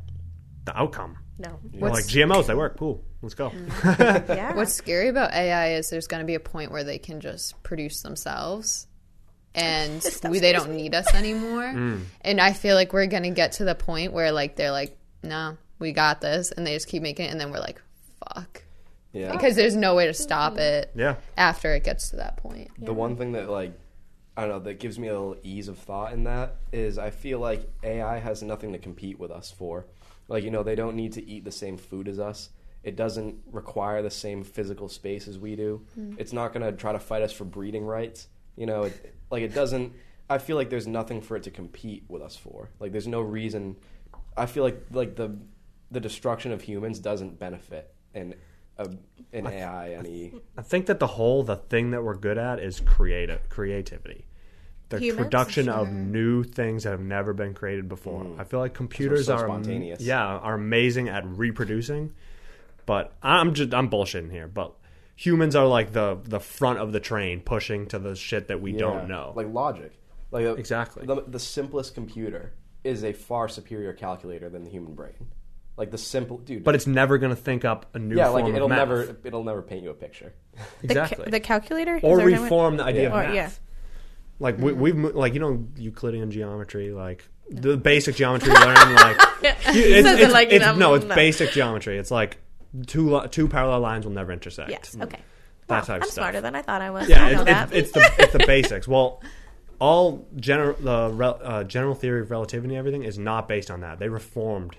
the 0.66 0.78
outcome. 0.78 1.16
no. 1.38 1.58
We're 1.72 1.88
like 1.88 2.04
GMOs, 2.04 2.46
they 2.46 2.54
work. 2.54 2.76
Cool. 2.78 3.02
Let's 3.22 3.34
go. 3.34 3.50
Yeah. 3.84 4.54
What's 4.54 4.74
scary 4.74 5.08
about 5.08 5.32
AI 5.32 5.72
is 5.72 5.88
there's 5.88 6.06
going 6.06 6.20
to 6.20 6.26
be 6.26 6.34
a 6.34 6.40
point 6.40 6.70
where 6.70 6.84
they 6.84 6.98
can 6.98 7.20
just 7.20 7.62
produce 7.62 8.02
themselves 8.02 8.86
and 9.54 10.04
we, 10.28 10.38
they 10.38 10.52
don't 10.52 10.70
need 10.70 10.94
us 10.94 11.12
anymore. 11.14 11.64
Mm. 11.64 12.02
And 12.20 12.40
I 12.40 12.52
feel 12.52 12.74
like 12.74 12.92
we're 12.92 13.06
going 13.06 13.24
to 13.24 13.30
get 13.30 13.52
to 13.52 13.64
the 13.64 13.74
point 13.74 14.12
where 14.12 14.32
like 14.32 14.56
they're 14.56 14.70
like, 14.70 14.96
"No, 15.22 15.56
we 15.78 15.92
got 15.92 16.20
this." 16.20 16.52
And 16.52 16.66
they 16.66 16.74
just 16.74 16.88
keep 16.88 17.02
making 17.02 17.26
it 17.26 17.30
and 17.30 17.40
then 17.40 17.50
we're 17.50 17.60
like, 17.60 17.80
"Fuck." 18.18 18.64
Yeah. 19.12 19.32
Because 19.32 19.56
there's 19.56 19.76
no 19.76 19.94
way 19.94 20.06
to 20.06 20.14
stop 20.14 20.56
it 20.58 20.92
yeah. 20.94 21.16
after 21.36 21.74
it 21.74 21.84
gets 21.84 22.10
to 22.10 22.16
that 22.16 22.36
point. 22.36 22.70
The 22.78 22.94
one 22.94 23.16
thing 23.16 23.32
that 23.32 23.50
like 23.50 23.72
I 24.36 24.42
don't 24.42 24.50
know 24.50 24.58
that 24.60 24.78
gives 24.78 24.98
me 24.98 25.08
a 25.08 25.12
little 25.12 25.36
ease 25.42 25.68
of 25.68 25.78
thought 25.78 26.12
in 26.12 26.24
that 26.24 26.56
is 26.72 26.96
I 26.96 27.10
feel 27.10 27.40
like 27.40 27.68
AI 27.82 28.18
has 28.18 28.42
nothing 28.42 28.72
to 28.72 28.78
compete 28.78 29.18
with 29.18 29.30
us 29.30 29.50
for. 29.50 29.86
Like 30.28 30.44
you 30.44 30.50
know 30.50 30.62
they 30.62 30.76
don't 30.76 30.94
need 30.94 31.12
to 31.14 31.28
eat 31.28 31.44
the 31.44 31.50
same 31.50 31.76
food 31.76 32.06
as 32.06 32.20
us. 32.20 32.50
It 32.82 32.96
doesn't 32.96 33.36
require 33.50 34.00
the 34.00 34.10
same 34.10 34.42
physical 34.42 34.88
space 34.88 35.28
as 35.28 35.38
we 35.38 35.54
do. 35.54 35.84
It's 36.16 36.32
not 36.32 36.54
going 36.54 36.64
to 36.64 36.72
try 36.72 36.92
to 36.92 36.98
fight 36.98 37.20
us 37.20 37.30
for 37.30 37.44
breeding 37.44 37.84
rights. 37.84 38.28
You 38.56 38.64
know, 38.64 38.84
it, 38.84 39.14
like 39.30 39.42
it 39.42 39.54
doesn't. 39.54 39.92
I 40.28 40.38
feel 40.38 40.56
like 40.56 40.70
there's 40.70 40.86
nothing 40.86 41.20
for 41.20 41.36
it 41.36 41.42
to 41.44 41.50
compete 41.50 42.04
with 42.08 42.22
us 42.22 42.36
for. 42.36 42.70
Like 42.78 42.92
there's 42.92 43.08
no 43.08 43.20
reason. 43.20 43.76
I 44.36 44.46
feel 44.46 44.64
like 44.64 44.80
like 44.90 45.16
the 45.16 45.36
the 45.90 46.00
destruction 46.00 46.52
of 46.52 46.62
humans 46.62 46.98
doesn't 46.98 47.38
benefit 47.38 47.92
an 48.14 48.34
a, 48.78 48.88
an 49.32 49.46
AI 49.46 49.92
any. 49.94 50.32
I 50.56 50.62
think 50.62 50.86
that 50.86 50.98
the 51.00 51.06
whole 51.06 51.42
the 51.42 51.56
thing 51.56 51.90
that 51.90 52.02
we're 52.02 52.16
good 52.16 52.38
at 52.38 52.58
is 52.60 52.80
creative 52.80 53.48
creativity. 53.48 54.24
the 54.88 54.98
Humans? 54.98 55.24
production 55.24 55.68
of 55.68 55.90
new 55.90 56.42
things 56.44 56.84
that 56.84 56.90
have 56.90 57.00
never 57.00 57.32
been 57.32 57.54
created 57.54 57.88
before. 57.88 58.24
Mm. 58.24 58.40
I 58.40 58.44
feel 58.44 58.60
like 58.60 58.74
computers 58.74 59.26
so 59.26 59.34
are 59.34 59.46
spontaneous. 59.46 60.00
yeah 60.00 60.24
are 60.24 60.54
amazing 60.54 61.08
at 61.08 61.26
reproducing, 61.26 62.12
but 62.86 63.12
I'm 63.22 63.54
just 63.54 63.74
I'm 63.74 63.90
bullshitting 63.90 64.30
here. 64.30 64.48
But 64.48 64.74
humans 65.20 65.54
are 65.54 65.66
like 65.66 65.92
the 65.92 66.18
the 66.24 66.40
front 66.40 66.78
of 66.78 66.92
the 66.92 67.00
train 67.00 67.40
pushing 67.40 67.86
to 67.86 67.98
the 67.98 68.14
shit 68.16 68.48
that 68.48 68.60
we 68.62 68.72
Yeah. 68.72 68.78
don't 68.78 69.08
know. 69.08 69.32
Like 69.36 69.52
logic. 69.52 69.92
Like 70.30 70.44
a, 70.46 70.52
Exactly. 70.54 71.04
The, 71.06 71.24
the 71.26 71.38
simplest 71.38 71.94
computer 71.94 72.52
is 72.84 73.04
a 73.04 73.12
far 73.12 73.48
superior 73.48 73.92
calculator 73.92 74.48
than 74.48 74.64
the 74.64 74.70
human 74.70 74.94
brain. 74.94 75.26
Like 75.76 75.90
the 75.90 75.98
simple 75.98 76.38
dude. 76.38 76.64
but 76.64 76.74
it's 76.74 76.86
never 76.86 77.18
going 77.18 77.30
to 77.36 77.42
think 77.42 77.64
up 77.64 77.94
a 77.94 77.98
new 77.98 78.16
yeah, 78.16 78.28
form 78.30 78.44
like 78.44 78.54
it'll 78.54 78.68
math. 78.68 78.78
never 78.78 79.16
it'll 79.24 79.44
never 79.44 79.60
paint 79.62 79.82
you 79.82 79.90
a 79.90 79.94
picture. 79.94 80.32
The, 80.82 80.94
ca- 80.94 81.02
exactly 81.02 81.30
the 81.30 81.40
calculator 81.40 81.96
Is 81.96 82.02
or 82.04 82.16
there 82.18 82.30
no- 82.30 82.42
reform 82.42 82.76
the 82.78 82.84
idea 82.84 83.02
Yeah. 83.02 83.08
of 83.08 83.14
Or- 83.14 83.22
math. 83.24 83.34
yeah. 83.34 83.50
Like 84.38 84.56
we, 84.58 84.72
we've 84.72 84.96
mo- 84.96 85.12
like 85.14 85.34
you 85.34 85.40
know 85.40 85.66
Euclidean 85.76 86.30
geometry, 86.30 86.92
like 86.92 87.28
the 87.50 87.76
basic 87.76 88.16
geometry 88.16 88.48
you 88.52 88.58
learn. 88.58 88.94
Like 88.94 89.16
you- 89.42 89.50
it's, 89.50 90.06
Says 90.06 90.18
it 90.18 90.20
it's- 90.20 90.32
like, 90.32 90.48
it's- 90.52 90.62
know, 90.78 90.90
no, 90.90 90.94
it's 90.94 91.04
no. 91.04 91.14
basic 91.14 91.50
geometry. 91.50 91.98
It's 91.98 92.10
like 92.10 92.38
two 92.86 93.20
two 93.30 93.48
parallel 93.48 93.80
lines 93.80 94.04
will 94.04 94.12
never 94.12 94.32
intersect. 94.32 94.70
Yes. 94.70 94.96
Okay. 95.00 95.20
That 95.66 95.80
Wow, 95.80 95.80
type 95.80 96.02
I'm 96.02 96.08
stuff. 96.08 96.14
smarter 96.14 96.40
than 96.40 96.54
I 96.54 96.62
thought 96.62 96.82
I 96.82 96.90
was. 96.90 97.08
Yeah, 97.08 97.24
I 97.24 97.32
know 97.32 97.40
it's, 97.42 97.50
that. 97.50 97.72
it's, 97.72 97.74
it's 97.74 97.92
the 97.92 98.22
it's 98.22 98.32
the 98.32 98.46
basics. 98.46 98.88
Well, 98.88 99.22
all 99.78 100.26
general 100.36 100.76
the 100.78 101.24
uh, 101.42 101.64
general 101.64 101.94
theory 101.94 102.20
of 102.20 102.30
relativity 102.30 102.74
and 102.74 102.78
everything 102.78 103.02
is 103.02 103.18
not 103.18 103.48
based 103.48 103.70
on 103.70 103.80
that. 103.80 103.98
They 103.98 104.08
reformed 104.08 104.76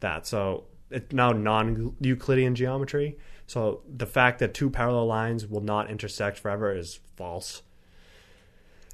that, 0.00 0.26
so 0.26 0.64
it's 0.90 1.12
now 1.12 1.32
non 1.32 1.94
Euclidean 2.00 2.54
geometry. 2.54 3.16
So 3.46 3.80
the 3.88 4.06
fact 4.06 4.40
that 4.40 4.52
two 4.54 4.68
parallel 4.70 5.06
lines 5.06 5.46
will 5.46 5.62
not 5.62 5.90
intersect 5.90 6.38
forever 6.38 6.74
is 6.76 7.00
false. 7.16 7.62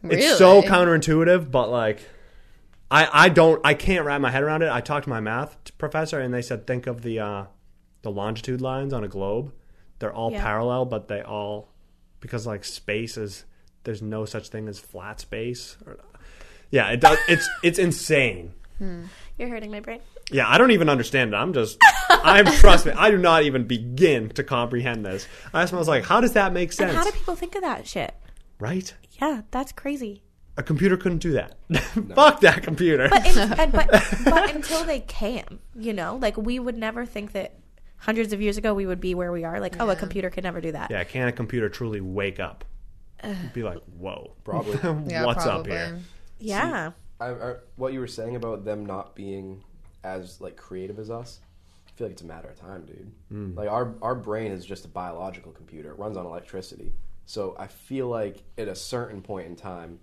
Really? 0.03 0.23
It's 0.23 0.39
so 0.39 0.63
counterintuitive, 0.63 1.51
but 1.51 1.71
like, 1.71 2.01
I 2.91 3.09
I 3.13 3.29
don't 3.29 3.61
I 3.65 3.75
can't 3.75 4.05
wrap 4.05 4.21
my 4.21 4.31
head 4.31 4.43
around 4.43 4.63
it. 4.63 4.71
I 4.71 4.81
talked 4.81 5.05
to 5.05 5.11
my 5.11 5.21
math 5.21 5.57
professor, 5.79 6.21
and 6.21 6.33
they 6.33 6.43
said 6.43 6.67
think 6.67 6.87
of 6.87 7.03
the 7.03 7.19
uh, 7.19 7.45
the 8.05 8.11
longitude 8.13 8.61
lines 8.61 8.93
on 8.93 9.03
a 9.03 9.09
globe. 9.09 9.53
They're 9.99 10.13
all 10.13 10.31
Yeah. 10.31 10.41
parallel, 10.43 10.85
but 10.85 11.09
they 11.09 11.21
all 11.23 11.69
because 12.21 12.47
like 12.47 12.65
space 12.65 13.17
is 13.17 13.45
there's 13.83 14.01
no 14.01 14.25
such 14.25 14.49
thing 14.49 14.69
as 14.69 14.79
flat 14.79 15.21
space. 15.21 15.77
Or, 15.85 15.99
yeah, 16.71 16.89
it 16.91 17.01
does. 17.01 17.19
It's 17.29 17.49
it's 17.65 17.79
insane. 17.79 18.55
Hmm. 18.79 19.05
You're 19.39 19.49
hurting 19.49 19.71
my 19.71 19.81
brain. 19.81 20.01
Yeah, 20.31 20.49
I 20.49 20.57
don't 20.59 20.71
even 20.71 20.89
understand 20.89 21.35
it. 21.35 21.37
I'm 21.37 21.53
just, 21.53 21.77
I'm 22.09 22.47
trust 22.47 22.87
me, 22.87 22.93
I 22.93 23.11
do 23.11 23.19
not 23.19 23.43
even 23.43 23.67
begin 23.67 24.31
to 24.31 24.43
comprehend 24.45 25.05
this. 25.05 25.27
I 25.53 25.63
just 25.63 25.73
was 25.73 25.87
like, 25.89 26.05
how 26.05 26.21
does 26.21 26.33
that 26.33 26.53
make 26.53 26.73
sense? 26.73 26.91
And 26.91 26.97
how 26.99 27.05
do 27.05 27.11
people 27.13 27.35
think 27.35 27.55
of 27.57 27.63
that 27.63 27.87
shit? 27.87 28.15
right? 28.59 28.95
Yeah, 29.21 29.43
that's 29.51 29.73
crazy. 29.73 30.23
A 30.57 30.63
computer 30.63 30.97
couldn't 30.97 31.19
do 31.19 31.33
that. 31.33 31.57
Fuck 32.15 32.41
that 32.41 32.63
computer. 32.63 33.09
But, 33.11 33.27
in, 33.27 33.39
and, 33.39 33.73
but 33.73 33.91
but 34.25 34.51
until 34.55 34.85
they 34.85 35.01
can, 35.01 35.59
you 35.75 35.93
know, 35.93 36.17
like 36.23 36.37
we 36.37 36.59
would 36.59 36.77
never 36.79 37.05
think 37.05 37.33
that 37.33 37.55
hundreds 38.05 38.33
of 38.35 38.41
years 38.41 38.59
ago 38.59 38.75
we 38.75 38.87
would 38.87 39.01
be 39.01 39.15
where 39.15 39.33
we 39.33 39.45
are. 39.45 39.59
Like, 39.61 39.77
oh, 39.81 39.89
a 39.89 39.97
computer 39.97 40.29
could 40.31 40.45
never 40.45 40.61
do 40.61 40.73
that. 40.73 40.91
yeah, 40.91 41.05
can 41.05 41.29
a 41.29 41.33
computer 41.33 41.69
truly 41.69 42.01
wake 42.01 42.39
up? 42.39 42.65
Be 43.55 43.63
like, 43.63 43.79
whoa, 43.99 44.35
Probably. 44.45 44.75
Yeah, 45.11 45.25
what's 45.25 45.45
probably. 45.45 45.73
up 45.73 45.89
here? 45.89 45.99
Yeah. 46.39 46.93
I, 47.21 47.29
I, 47.31 47.55
what 47.77 47.95
you 47.95 48.01
were 48.01 48.07
saying 48.07 48.37
about 48.37 48.65
them 48.67 48.85
not 48.85 49.15
being 49.15 49.65
as 50.03 50.41
like 50.43 50.57
creative 50.57 50.99
as 50.99 51.11
us, 51.11 51.41
I 51.89 51.91
feel 51.93 52.07
like 52.09 52.13
it's 52.13 52.23
a 52.23 52.27
matter 52.27 52.49
of 52.49 52.61
time, 52.61 52.85
dude. 52.85 53.11
Hmm. 53.29 53.55
Like 53.57 53.71
our 53.71 53.95
our 54.03 54.15
brain 54.15 54.53
is 54.53 54.67
just 54.67 54.85
a 54.85 54.89
biological 54.89 55.53
computer. 55.53 55.91
It 55.93 55.99
runs 55.99 56.17
on 56.19 56.27
electricity. 56.27 56.93
So 57.25 57.57
I 57.59 57.67
feel 57.69 58.09
like 58.09 58.43
at 58.59 58.69
a 58.69 58.75
certain 58.75 59.23
point 59.23 59.47
in 59.47 59.57
time, 59.57 60.01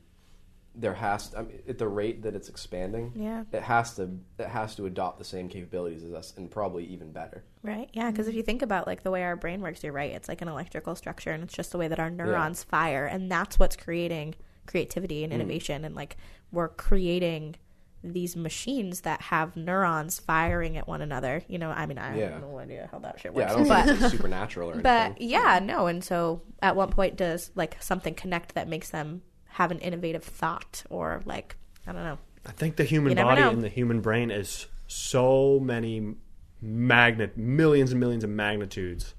there 0.73 0.93
has 0.93 1.29
to, 1.29 1.39
I 1.39 1.41
mean, 1.43 1.59
at 1.67 1.77
the 1.77 1.87
rate 1.87 2.23
that 2.23 2.33
it's 2.35 2.47
expanding, 2.47 3.11
Yeah. 3.15 3.43
it 3.51 3.63
has 3.63 3.95
to 3.95 4.09
it 4.39 4.47
has 4.47 4.75
to 4.75 4.85
adopt 4.85 5.17
the 5.19 5.25
same 5.25 5.49
capabilities 5.49 6.03
as 6.03 6.13
us, 6.13 6.33
and 6.37 6.49
probably 6.49 6.85
even 6.85 7.11
better. 7.11 7.43
Right. 7.61 7.89
Yeah. 7.93 8.09
Because 8.09 8.27
if 8.27 8.35
you 8.35 8.43
think 8.43 8.61
about 8.61 8.87
like 8.87 9.03
the 9.03 9.11
way 9.11 9.23
our 9.23 9.35
brain 9.35 9.61
works, 9.61 9.83
you're 9.83 9.91
right. 9.93 10.11
It's 10.11 10.29
like 10.29 10.41
an 10.41 10.47
electrical 10.47 10.95
structure, 10.95 11.31
and 11.31 11.43
it's 11.43 11.53
just 11.53 11.71
the 11.71 11.77
way 11.77 11.87
that 11.89 11.99
our 11.99 12.09
neurons 12.09 12.63
fire, 12.63 13.05
and 13.05 13.29
that's 13.31 13.59
what's 13.59 13.75
creating 13.75 14.35
creativity 14.65 15.23
and 15.23 15.31
mm. 15.31 15.35
innovation. 15.35 15.83
And 15.83 15.93
like 15.95 16.15
we're 16.51 16.69
creating 16.69 17.55
these 18.03 18.35
machines 18.35 19.01
that 19.01 19.21
have 19.21 19.55
neurons 19.55 20.19
firing 20.19 20.75
at 20.77 20.87
one 20.87 21.01
another. 21.01 21.43
You 21.47 21.59
know, 21.59 21.69
I 21.69 21.85
mean, 21.85 21.97
I 21.99 22.17
Yeah. 22.17 22.29
have 22.31 22.41
no 22.41 22.57
idea 22.57 22.87
how 22.91 22.99
that 22.99 23.19
shit 23.19 23.33
Yeah, 23.35 23.39
works. 23.41 23.51
I 23.51 23.55
don't 23.57 23.67
but 23.67 23.85
think 23.85 24.01
it's 24.01 24.11
supernatural 24.11 24.69
or 24.69 24.73
anything. 24.75 24.83
but 25.13 25.21
yeah, 25.21 25.59
no. 25.61 25.85
And 25.87 26.03
so, 26.03 26.41
at 26.61 26.75
what 26.75 26.91
point 26.91 27.15
does 27.17 27.51
like 27.55 27.75
something 27.81 28.13
connect 28.15 28.55
that 28.55 28.67
makes 28.67 28.89
them 28.89 29.21
have 29.51 29.71
an 29.71 29.79
innovative 29.79 30.23
thought, 30.23 30.83
or 30.89 31.21
like 31.25 31.55
I 31.85 31.91
don't 31.91 32.03
know. 32.03 32.17
I 32.45 32.51
think 32.51 32.75
the 32.75 32.83
human 32.83 33.15
body 33.15 33.41
know. 33.41 33.49
and 33.49 33.63
the 33.63 33.69
human 33.69 34.01
brain 34.01 34.31
is 34.31 34.67
so 34.87 35.59
many 35.61 36.15
magnet, 36.61 37.37
millions 37.37 37.91
and 37.91 37.99
millions 37.99 38.23
of 38.23 38.29
magnitudes 38.29 39.13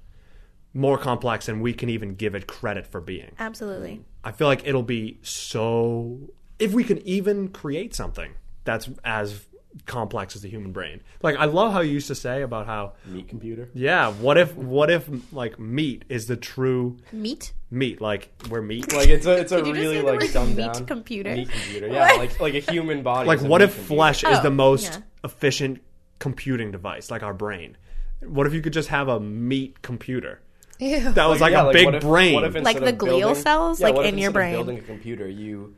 more 0.74 0.96
complex 0.96 1.46
than 1.46 1.60
we 1.60 1.72
can 1.72 1.88
even 1.88 2.14
give 2.14 2.34
it 2.34 2.46
credit 2.46 2.86
for 2.86 3.00
being. 3.00 3.32
Absolutely. 3.38 4.02
I 4.24 4.32
feel 4.32 4.46
like 4.46 4.66
it'll 4.66 4.82
be 4.82 5.18
so 5.22 6.30
if 6.58 6.72
we 6.72 6.84
could 6.84 7.00
even 7.00 7.48
create 7.48 7.94
something 7.94 8.32
that's 8.64 8.88
as 9.04 9.46
complex 9.86 10.36
as 10.36 10.42
the 10.42 10.48
human 10.48 10.72
brain. 10.72 11.00
Like 11.22 11.36
I 11.36 11.46
love 11.46 11.72
how 11.72 11.80
you 11.80 11.92
used 11.92 12.08
to 12.08 12.14
say 12.14 12.42
about 12.42 12.66
how 12.66 12.92
meat 13.06 13.28
computer. 13.28 13.68
yeah, 13.74 14.10
what 14.12 14.36
if 14.38 14.54
what 14.56 14.90
if 14.90 15.08
like 15.32 15.58
meat 15.58 16.04
is 16.08 16.26
the 16.26 16.36
true 16.36 16.98
Meat. 17.12 17.52
meat 17.70 18.00
like 18.00 18.30
we're 18.50 18.60
meat 18.62 18.92
Like 18.92 19.08
it's 19.08 19.24
a 19.26 19.32
it's 19.38 19.52
a 19.52 19.56
Did 19.56 19.68
you 19.68 19.74
just 19.74 19.82
really 19.86 20.02
like 20.02 20.20
word 20.20 20.32
dumbed 20.32 20.56
meat 20.56 20.72
down 20.72 20.86
computer? 20.86 21.34
Meat 21.34 21.48
computer. 21.50 21.86
Yeah, 21.88 22.12
like 22.18 22.38
like 22.40 22.54
a 22.54 22.60
human 22.72 23.02
body. 23.02 23.26
like 23.26 23.40
what 23.40 23.62
if 23.62 23.74
computer. 23.74 23.94
flesh 23.96 24.24
is 24.24 24.38
Oh, 24.38 24.42
the 24.42 24.50
most 24.50 24.92
yeah. 24.92 24.98
efficient 25.24 25.80
computing 26.18 26.70
device 26.70 27.10
like 27.10 27.22
our 27.22 27.34
brain? 27.34 27.76
What 28.20 28.46
if 28.46 28.52
you 28.54 28.60
could 28.62 28.72
just 28.74 28.88
have 28.90 29.08
a 29.08 29.18
meat 29.20 29.82
computer? 29.82 30.40
Ew. 30.78 31.12
That 31.12 31.26
was 31.26 31.40
like 31.40 31.52
yeah, 31.52 31.68
a 31.68 31.72
big 31.72 31.86
what 31.86 31.94
if- 31.96 32.02
brain. 32.02 32.34
what 32.34 32.44
if 32.44 32.54
Like 32.62 32.78
the 32.80 32.92
glial 32.92 33.20
building- 33.20 33.34
cells, 33.42 33.80
yeah, 33.80 33.86
like, 33.86 33.94
what 33.96 34.06
if 34.06 34.12
in 34.12 34.18
your 34.18 34.28
instead 34.28 34.28
of 34.28 34.34
brain? 34.34 34.52
building 34.54 34.78
a 34.78 34.82
computer, 34.82 35.28
you 35.28 35.76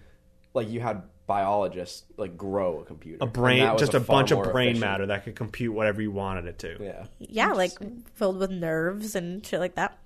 like 0.55 0.69
you 0.69 0.81
had 0.81 1.03
biologists 1.27 2.05
like 2.17 2.37
grow 2.37 2.81
a 2.81 2.85
computer, 2.85 3.19
a 3.23 3.27
brain, 3.27 3.77
just 3.79 3.95
a, 3.95 4.01
far 4.01 4.19
bunch 4.21 4.31
of 4.31 4.43
brain 4.53 4.69
efficient- 4.71 4.81
matter 4.81 5.07
that 5.07 5.25
could 5.25 5.35
compute 5.37 5.73
whatever 5.75 6.01
you 6.03 6.11
wanted 6.11 6.47
it 6.47 6.59
to. 6.61 6.77
Yeah, 6.81 7.07
Yeah, 7.19 7.53
like 7.53 7.73
filled 8.15 8.39
with 8.39 8.51
nerves 8.51 9.15
and 9.15 9.45
shit 9.45 9.61
like 9.61 9.75
that. 9.77 9.99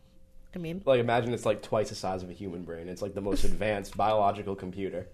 I 0.55 0.59
mean, 0.59 0.83
like 0.87 1.01
imagine 1.01 1.35
it's 1.35 1.45
like 1.47 1.61
twice 1.63 1.91
the 1.91 1.95
size 1.95 2.23
of 2.23 2.31
a 2.31 2.33
human 2.33 2.63
brain. 2.65 2.89
It's 2.89 3.03
like 3.03 3.15
the 3.15 3.21
most 3.21 3.45
advanced 3.45 3.97
biological 3.97 4.55
computer. 4.57 5.07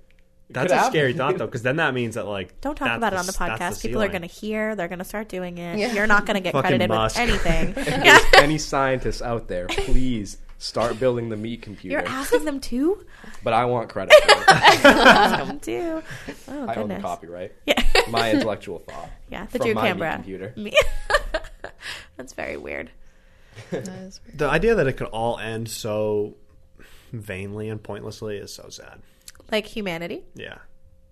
It 0.48 0.52
That's 0.52 0.72
a 0.72 0.76
happen. 0.76 0.92
scary 0.92 1.12
thought 1.14 1.38
though, 1.38 1.46
because 1.46 1.62
then 1.62 1.76
that 1.76 1.94
means 1.94 2.14
that 2.16 2.26
like 2.26 2.60
don't 2.60 2.76
talk 2.76 2.88
that's 2.88 2.98
about 2.98 3.12
it 3.14 3.18
on 3.18 3.24
the 3.26 3.32
s- 3.32 3.38
that's 3.38 3.78
podcast. 3.78 3.82
People 3.82 4.02
are 4.02 4.08
going 4.08 4.22
to 4.22 4.28
hear. 4.28 4.76
They're 4.76 4.88
going 4.88 4.98
to 4.98 5.04
start 5.04 5.28
doing 5.28 5.56
it. 5.58 5.78
Yeah. 5.78 5.92
You're 5.94 6.06
not 6.06 6.26
going 6.26 6.34
to 6.34 6.40
get 6.40 6.52
Fucking 6.52 6.68
credited 6.68 6.90
Musk. 6.90 7.18
with 7.18 7.46
anything. 7.46 8.04
Yeah. 8.04 8.18
any 8.36 8.58
scientists 8.72 9.22
out 9.22 9.48
there, 9.48 9.66
please 9.68 10.36
start 10.64 10.98
building 10.98 11.28
the 11.28 11.36
me 11.36 11.56
computer. 11.56 11.98
You're 11.98 12.08
asking 12.08 12.44
them 12.44 12.58
too. 12.60 13.04
but 13.42 13.52
I 13.52 13.64
want 13.66 13.88
credit. 13.90 14.14
For 14.24 14.30
it. 14.32 14.48
Ask 14.48 15.46
them 15.46 15.60
too. 15.60 16.02
Oh 16.48 16.52
I 16.52 16.56
own 16.56 16.66
the 16.66 16.74
goodness. 16.74 17.02
copyright. 17.02 17.52
Yeah. 17.66 17.82
My 18.10 18.32
intellectual 18.32 18.78
thought. 18.80 19.10
Yeah. 19.30 19.46
The 19.46 19.58
From 19.58 19.66
Drew 19.66 19.74
my 19.74 19.82
meat 19.82 19.88
Canberra. 19.88 20.14
computer. 20.14 20.52
Me. 20.56 20.72
That's 22.16 22.32
very 22.32 22.56
weird. 22.56 22.90
That 23.70 23.88
is 23.88 24.20
weird. 24.26 24.38
the 24.38 24.48
idea 24.48 24.74
that 24.76 24.86
it 24.86 24.94
could 24.94 25.08
all 25.08 25.38
end 25.38 25.68
so 25.68 26.34
vainly 27.12 27.68
and 27.68 27.82
pointlessly 27.82 28.36
is 28.38 28.52
so 28.52 28.68
sad. 28.68 29.00
Like 29.52 29.66
humanity. 29.66 30.22
Yeah. 30.34 30.58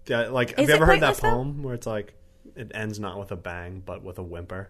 Yeah, 0.06 0.28
like 0.28 0.52
Is 0.52 0.56
have 0.58 0.68
you 0.68 0.72
it 0.72 0.76
ever 0.76 0.86
heard 0.86 1.00
that 1.00 1.18
pointless, 1.18 1.20
though? 1.20 1.30
poem 1.30 1.62
where 1.62 1.74
it's 1.74 1.86
like 1.86 2.14
it 2.56 2.72
ends 2.74 2.98
not 2.98 3.18
with 3.20 3.30
a 3.32 3.36
bang 3.36 3.82
but 3.84 4.02
with 4.02 4.18
a 4.18 4.22
whimper 4.22 4.68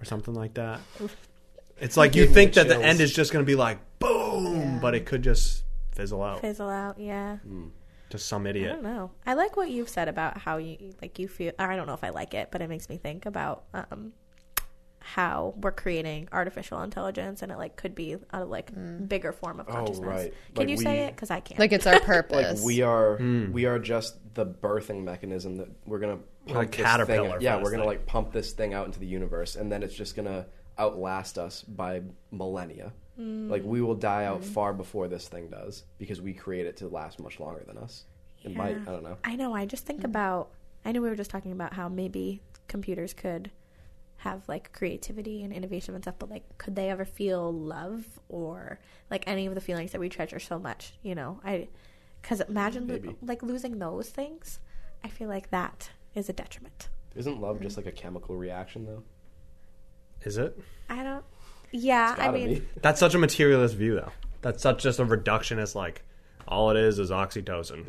or 0.00 0.04
something 0.04 0.34
like 0.34 0.54
that? 0.54 0.80
It's 1.80 1.96
like 1.96 2.14
you 2.14 2.22
Gave 2.22 2.30
me 2.30 2.34
think 2.34 2.54
that 2.54 2.68
the 2.68 2.74
chills. 2.74 2.84
end 2.84 3.00
is 3.00 3.12
just 3.12 3.32
going 3.32 3.44
to 3.44 3.46
be 3.46 3.54
like 3.56 3.78
boom, 3.98 4.17
but 4.80 4.94
it 4.94 5.06
could 5.06 5.22
just 5.22 5.64
fizzle 5.92 6.22
out 6.22 6.40
Fizzle 6.40 6.68
out. 6.70 6.98
Yeah. 6.98 7.38
to 8.10 8.18
some 8.18 8.46
idiot. 8.46 8.70
I 8.70 8.74
don't 8.74 8.84
know. 8.84 9.10
I 9.26 9.34
like 9.34 9.56
what 9.56 9.70
you've 9.70 9.88
said 9.88 10.08
about 10.08 10.38
how 10.38 10.56
you 10.58 10.94
like 11.02 11.18
you 11.18 11.28
feel. 11.28 11.52
Or 11.58 11.70
I 11.70 11.76
don't 11.76 11.86
know 11.86 11.94
if 11.94 12.04
I 12.04 12.10
like 12.10 12.34
it, 12.34 12.48
but 12.50 12.62
it 12.62 12.68
makes 12.68 12.88
me 12.88 12.96
think 12.96 13.26
about 13.26 13.64
um, 13.74 14.12
how 15.00 15.54
we're 15.56 15.72
creating 15.72 16.28
artificial 16.32 16.82
intelligence, 16.82 17.40
and 17.42 17.50
it 17.50 17.56
like 17.58 17.76
could 17.76 17.94
be 17.94 18.16
a 18.30 18.44
like 18.44 18.70
bigger 19.08 19.32
form 19.32 19.58
of 19.60 19.66
consciousness. 19.66 20.06
right. 20.06 20.34
Can 20.54 20.66
Like 20.66 20.68
you 20.68 20.76
say 20.76 21.00
it? 21.06 21.14
Because 21.14 21.30
I 21.30 21.40
can't. 21.40 21.58
Like 21.58 21.72
it's 21.72 21.86
our 21.86 22.00
purpose. 22.14 22.58
Like 22.60 22.66
we 22.66 22.82
are, 22.82 23.16
Hmm. 23.16 23.52
we 23.52 23.64
are 23.66 23.78
just 23.78 24.16
the 24.34 24.46
birthing 24.46 25.02
mechanism 25.04 25.56
that 25.56 25.68
we're 25.86 25.98
gonna 25.98 26.18
We're 26.46 26.54
pump 26.54 26.68
a 26.74 26.76
this 26.76 26.86
caterpillar 26.86 27.28
Thing, 27.30 27.38
for 27.38 27.42
yeah, 27.42 27.56
we're 27.56 27.70
gonna 27.70 27.82
thing. 27.82 27.88
like 27.88 28.06
pump 28.06 28.32
this 28.32 28.52
thing 28.52 28.74
out 28.74 28.86
into 28.86 29.00
the 29.00 29.06
universe, 29.06 29.56
and 29.56 29.70
then 29.72 29.82
it's 29.82 29.94
just 29.94 30.14
gonna 30.16 30.46
outlast 30.78 31.38
us 31.38 31.62
by 31.62 32.02
millennia. 32.30 32.92
Like 33.18 33.64
we 33.64 33.80
will 33.80 33.94
die 33.94 34.24
out 34.24 34.40
mm-hmm. 34.40 34.50
far 34.52 34.72
before 34.72 35.08
this 35.08 35.28
thing 35.28 35.48
does 35.48 35.84
because 35.98 36.20
we 36.20 36.32
create 36.32 36.66
it 36.66 36.76
to 36.78 36.88
last 36.88 37.20
much 37.20 37.40
longer 37.40 37.64
than 37.66 37.76
us. 37.78 38.04
It 38.44 38.54
might. 38.54 38.76
Yeah. 38.76 38.82
I 38.86 38.90
don't 38.92 39.02
know. 39.02 39.18
I 39.24 39.36
know. 39.36 39.54
I 39.54 39.66
just 39.66 39.84
think 39.84 40.00
hmm. 40.00 40.06
about. 40.06 40.50
I 40.84 40.92
know 40.92 41.02
we 41.02 41.08
were 41.08 41.16
just 41.16 41.30
talking 41.30 41.52
about 41.52 41.74
how 41.74 41.88
maybe 41.88 42.40
computers 42.68 43.12
could 43.12 43.50
have 44.18 44.48
like 44.48 44.72
creativity 44.72 45.42
and 45.42 45.52
innovation 45.52 45.94
and 45.94 46.04
stuff, 46.04 46.16
but 46.18 46.30
like, 46.30 46.44
could 46.58 46.76
they 46.76 46.90
ever 46.90 47.04
feel 47.04 47.52
love 47.52 48.04
or 48.28 48.78
like 49.10 49.24
any 49.26 49.46
of 49.46 49.54
the 49.54 49.60
feelings 49.60 49.92
that 49.92 50.00
we 50.00 50.08
treasure 50.08 50.38
so 50.38 50.58
much? 50.58 50.94
You 51.02 51.14
know, 51.14 51.40
I 51.44 51.68
Because 52.22 52.40
imagine 52.42 52.86
lo- 52.86 53.14
like 53.22 53.42
losing 53.42 53.78
those 53.78 54.08
things. 54.08 54.60
I 55.04 55.08
feel 55.08 55.28
like 55.28 55.50
that 55.50 55.90
is 56.14 56.28
a 56.28 56.32
detriment. 56.32 56.88
Isn't 57.14 57.40
love 57.40 57.58
hmm. 57.58 57.64
just 57.64 57.76
like 57.76 57.86
a 57.86 57.92
chemical 57.92 58.36
reaction 58.36 58.86
though? 58.86 59.02
Is 60.22 60.36
it? 60.36 60.58
I 60.88 61.02
don't. 61.02 61.24
Yeah, 61.72 62.14
I 62.18 62.30
mean, 62.30 62.48
be. 62.54 62.62
That's 62.82 62.98
such 63.00 63.14
a 63.14 63.18
materialist 63.18 63.74
view, 63.76 63.94
though. 63.96 64.12
That's 64.42 64.62
such 64.62 64.82
just 64.82 64.98
a 65.00 65.04
reductionist. 65.04 65.74
Like 65.74 66.02
all 66.46 66.70
it 66.70 66.76
is 66.76 66.98
is 66.98 67.10
oxytocin. 67.10 67.84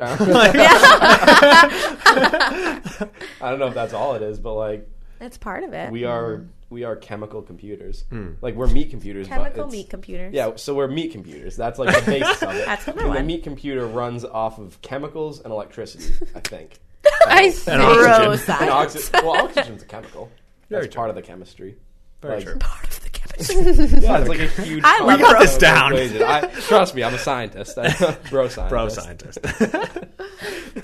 I 3.40 3.50
don't 3.50 3.58
know 3.58 3.68
if 3.68 3.74
that's 3.74 3.92
all 3.94 4.14
it 4.14 4.22
is, 4.22 4.38
but 4.38 4.54
like 4.54 4.88
it's 5.20 5.38
part 5.38 5.64
of 5.64 5.72
it. 5.72 5.90
we 5.90 6.04
are 6.04 6.36
mm-hmm. 6.36 6.46
we 6.70 6.84
are 6.84 6.96
chemical 6.96 7.42
computers. 7.42 8.04
Hmm. 8.10 8.32
Like 8.40 8.54
we're 8.54 8.66
meat 8.68 8.90
computers. 8.90 9.28
but 9.28 9.34
Chemical 9.34 9.60
it's- 9.60 9.72
meat 9.72 9.90
computers. 9.90 10.34
Yeah, 10.34 10.56
so 10.56 10.74
we're 10.74 10.88
meat 10.88 11.12
computers. 11.12 11.56
That's 11.56 11.78
like 11.78 11.94
the 12.04 12.10
basis 12.10 12.42
of 12.42 12.54
it. 12.54 12.64
That's 12.66 12.86
number 12.86 13.04
and 13.06 13.14
the 13.16 13.22
meat 13.22 13.42
computer 13.42 13.86
runs 13.86 14.24
off 14.24 14.58
of 14.58 14.80
chemicals 14.82 15.40
and 15.40 15.52
electricity. 15.52 16.12
I 16.34 16.40
think. 16.40 16.78
I 17.26 17.44
And 17.44 17.54
think 17.54 17.80
oxygen. 17.80 18.30
And 18.32 18.40
science. 18.40 18.70
oxy- 18.70 19.10
well, 19.26 19.44
oxygen's 19.44 19.82
a 19.82 19.86
chemical. 19.86 20.30
Very 20.68 20.82
That's 20.82 20.92
true. 20.94 20.98
part 20.98 21.10
of 21.10 21.16
the 21.16 21.22
chemistry. 21.22 21.76
Very 22.20 22.36
Like- 22.36 22.44
true. 22.44 22.56
Part 22.56 22.84
of 22.88 22.99
the 22.99 22.99
chemistry. 22.99 22.99
Yeah, 23.40 24.18
it's 24.20 24.28
like 24.28 24.40
a 24.40 24.46
huge. 24.62 24.82
I 24.84 25.00
love 25.04 25.20
complex 25.20 25.30
bro 25.32 25.40
this 25.40 25.58
down. 25.58 25.94
I, 25.94 26.40
trust 26.60 26.94
me, 26.94 27.02
I'm 27.02 27.14
a 27.14 27.18
scientist. 27.18 27.74
bro 28.30 28.48
scientist. 28.48 28.68
Bro 28.68 28.88
scientist. 28.88 29.38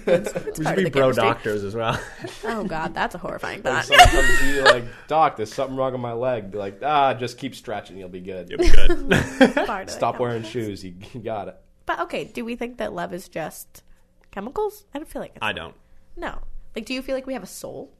It's 0.08 0.58
we 0.58 0.64
should 0.64 0.76
be 0.76 0.90
bro 0.90 1.02
chemistry. 1.12 1.24
doctors 1.24 1.64
as 1.64 1.74
well. 1.74 1.98
Oh 2.44 2.64
god, 2.64 2.94
that's 2.94 3.14
a 3.14 3.18
horrifying 3.18 3.62
Like 3.62 3.84
thought. 3.84 3.84
someone 3.84 4.08
comes 4.08 4.38
to 4.40 4.46
you 4.48 4.62
like, 4.64 4.84
Doc, 5.08 5.36
there's 5.36 5.52
something 5.52 5.76
wrong 5.76 5.92
with 5.92 6.00
my 6.00 6.12
leg. 6.12 6.50
Be 6.50 6.58
like, 6.58 6.80
ah, 6.82 7.14
just 7.14 7.38
keep 7.38 7.54
stretching, 7.54 7.96
you'll 7.98 8.08
be 8.08 8.20
good. 8.20 8.48
You'll 8.50 8.58
be 8.58 8.68
good. 8.70 8.88
Part 9.10 9.82
of 9.82 9.86
the 9.86 9.86
Stop 9.88 10.18
wearing 10.18 10.42
shoes. 10.44 10.84
You, 10.84 10.94
you 11.12 11.20
got 11.20 11.48
it. 11.48 11.56
But 11.86 12.00
okay, 12.00 12.24
do 12.24 12.44
we 12.44 12.56
think 12.56 12.78
that 12.78 12.92
love 12.92 13.12
is 13.14 13.28
just 13.28 13.82
chemicals? 14.30 14.84
I 14.94 14.98
don't 14.98 15.08
feel 15.08 15.22
like 15.22 15.32
it's 15.36 15.42
I 15.42 15.52
don't. 15.52 15.74
no. 16.16 16.38
Like, 16.74 16.84
do 16.84 16.92
you 16.94 17.00
feel 17.02 17.14
like 17.14 17.26
we 17.26 17.32
have 17.32 17.42
a 17.42 17.46
soul? 17.46 17.90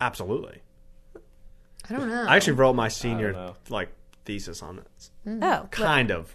Absolutely. 0.00 0.60
I 1.88 1.92
don't 1.94 2.08
know. 2.08 2.24
I 2.26 2.36
actually 2.36 2.54
wrote 2.54 2.74
my 2.74 2.88
senior 2.88 3.54
like 3.68 3.90
thesis 4.24 4.62
on 4.62 4.78
it. 4.78 5.10
Mm. 5.26 5.42
Oh, 5.42 5.66
Kind 5.70 6.10
of. 6.10 6.34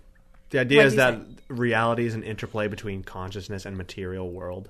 The 0.51 0.59
idea 0.59 0.80
What'd 0.80 0.88
is 0.88 0.93
you 0.93 0.97
that 0.97 1.21
reality 1.47 2.05
is 2.05 2.15
an 2.15 2.23
interplay 2.23 2.67
between 2.67 3.03
consciousness 3.03 3.65
and 3.65 3.77
material 3.77 4.30
world. 4.31 4.69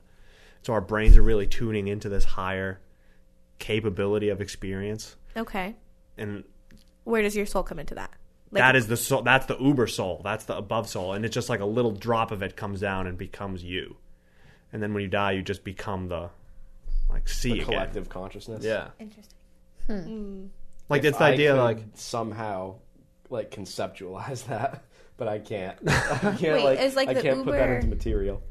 So 0.62 0.74
our 0.74 0.82
brains 0.82 1.16
are 1.16 1.22
really 1.22 1.48
tuning 1.48 1.88
into 1.88 2.10
this 2.10 2.26
higher 2.26 2.82
capability 3.60 4.30
of 4.30 4.42
experience, 4.42 5.16
okay. 5.38 5.76
and 6.18 6.44
Where 7.06 7.22
does 7.22 7.36
your 7.36 7.46
soul 7.46 7.64
come 7.64 7.80
into 7.80 7.96
that? 7.96 8.12
Like, 8.52 8.62
that 8.62 8.76
is 8.76 8.88
the 8.88 8.98
soul. 8.98 9.22
That's 9.22 9.46
the 9.46 9.58
uber 9.58 9.88
soul. 9.88 10.22
That's 10.24 10.46
the 10.46 10.58
above 10.58 10.90
soul, 10.90 11.14
and 11.14 11.24
it's 11.24 11.34
just 11.34 11.50
like 11.50 11.60
a 11.60 11.66
little 11.66 11.92
drop 11.92 12.32
of 12.32 12.42
it 12.42 12.56
comes 12.56 12.80
down 12.82 13.08
and 13.08 13.18
becomes 13.18 13.64
you. 13.64 13.98
And 14.74 14.82
then 14.84 14.94
when 14.94 15.04
you 15.04 15.10
die, 15.10 15.32
you 15.34 15.42
just 15.42 15.64
become 15.64 16.08
the 16.10 16.30
like 17.10 17.28
see 17.30 17.50
The 17.50 17.56
again. 17.62 17.66
collective 17.68 18.10
consciousness. 18.10 18.64
Yeah, 18.66 18.90
interesting. 19.00 19.38
Hmm. 19.88 20.00
Hmm. 20.00 20.46
Like 20.90 21.04
it's 21.04 21.18
the 21.18 21.24
I 21.24 21.32
idea 21.32 21.52
could 21.54 21.62
like 21.62 21.80
somehow 21.96 22.76
like 23.30 23.52
conceptualize 23.52 24.46
that, 24.48 24.84
but 25.18 25.28
I 25.28 25.40
can't. 25.40 25.78
I 25.88 26.18
can't 26.18 26.42
Wait, 26.42 26.64
like, 26.64 26.80
is, 26.80 26.96
like, 26.96 27.10
I 27.10 27.14
the 27.14 27.22
can't 27.22 27.44
put 27.44 27.52
that 27.54 27.62
Uber- 27.62 27.76
into 27.76 27.88
material. 27.88 28.42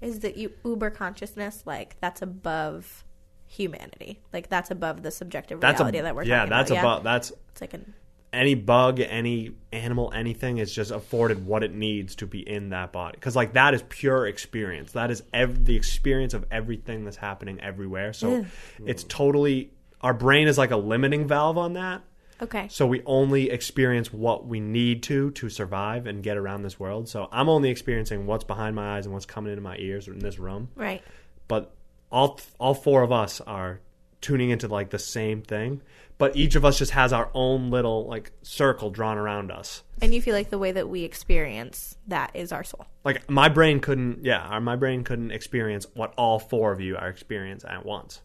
Is 0.00 0.20
that 0.20 0.36
you 0.36 0.52
uber 0.64 0.90
consciousness 0.90 1.62
like 1.64 1.98
that's 2.00 2.20
above 2.20 3.04
humanity? 3.46 4.20
Like 4.32 4.48
that's 4.48 4.70
above 4.70 5.02
the 5.02 5.10
subjective 5.10 5.60
that's 5.60 5.80
reality 5.80 5.98
a 5.98 6.02
that 6.02 6.14
we're 6.14 6.22
talking 6.24 6.32
about. 6.32 6.48
yeah 6.48 6.50
talking 6.50 6.50
that's 6.58 6.70
about. 6.70 6.92
above 7.00 7.04
that's 7.04 7.32
It's 7.52 7.60
like 7.60 7.74
an 7.74 7.94
any 8.34 8.54
bug, 8.54 9.00
any 9.00 9.52
animal, 9.72 10.12
anything 10.14 10.58
is 10.58 10.74
just 10.74 10.90
afforded 10.90 11.46
what 11.46 11.62
it 11.62 11.72
needs 11.72 12.16
to 12.16 12.26
be 12.26 12.40
in 12.46 12.70
that 12.70 12.92
body. 12.92 13.16
Because 13.16 13.36
like 13.36 13.52
that 13.54 13.74
is 13.74 13.82
pure 13.88 14.26
experience. 14.26 14.92
That 14.92 15.10
is 15.10 15.22
ev- 15.32 15.64
the 15.64 15.76
experience 15.76 16.34
of 16.34 16.44
everything 16.50 17.04
that's 17.04 17.16
happening 17.16 17.60
everywhere. 17.60 18.12
So 18.12 18.44
it's 18.84 19.04
totally 19.04 19.70
our 20.04 20.14
brain 20.14 20.46
is 20.46 20.56
like 20.56 20.70
a 20.70 20.76
limiting 20.76 21.26
valve 21.26 21.58
on 21.58 21.72
that. 21.72 22.02
okay. 22.40 22.68
So 22.70 22.86
we 22.86 23.02
only 23.06 23.50
experience 23.50 24.12
what 24.12 24.46
we 24.46 24.60
need 24.60 25.02
to 25.04 25.30
to 25.32 25.48
survive 25.48 26.06
and 26.06 26.22
get 26.22 26.36
around 26.36 26.62
this 26.62 26.78
world. 26.78 27.08
So 27.08 27.28
I'm 27.32 27.48
only 27.48 27.70
experiencing 27.70 28.26
what's 28.26 28.44
behind 28.44 28.76
my 28.76 28.96
eyes 28.96 29.06
and 29.06 29.12
what's 29.14 29.26
coming 29.26 29.50
into 29.52 29.62
my 29.62 29.76
ears 29.78 30.06
in 30.06 30.18
this 30.20 30.38
room. 30.38 30.68
Right. 30.76 31.02
But 31.48 31.74
all 32.12 32.38
all 32.60 32.74
four 32.74 33.02
of 33.02 33.10
us 33.10 33.40
are 33.40 33.80
tuning 34.20 34.50
into 34.50 34.68
like 34.68 34.90
the 34.90 34.98
same 34.98 35.42
thing. 35.42 35.82
But 36.16 36.36
each 36.36 36.54
of 36.54 36.64
us 36.64 36.78
just 36.78 36.92
has 36.92 37.12
our 37.12 37.28
own 37.34 37.70
little 37.70 38.06
like 38.06 38.30
circle 38.42 38.88
drawn 38.90 39.18
around 39.18 39.50
us. 39.50 39.82
And 40.00 40.14
you 40.14 40.22
feel 40.22 40.34
like 40.34 40.48
the 40.50 40.58
way 40.58 40.70
that 40.72 40.88
we 40.88 41.02
experience 41.02 41.96
that 42.06 42.30
is 42.34 42.52
our 42.52 42.62
soul. 42.62 42.86
Like 43.04 43.28
my 43.28 43.48
brain 43.48 43.80
couldn't, 43.80 44.24
yeah, 44.24 44.38
our- 44.40 44.60
my 44.60 44.76
brain 44.76 45.02
couldn't 45.02 45.32
experience 45.32 45.86
what 45.94 46.14
all 46.16 46.38
four 46.38 46.70
of 46.72 46.80
you 46.80 46.96
are 46.96 47.08
experiencing 47.08 47.68
at 47.70 47.84
once. 47.84 48.20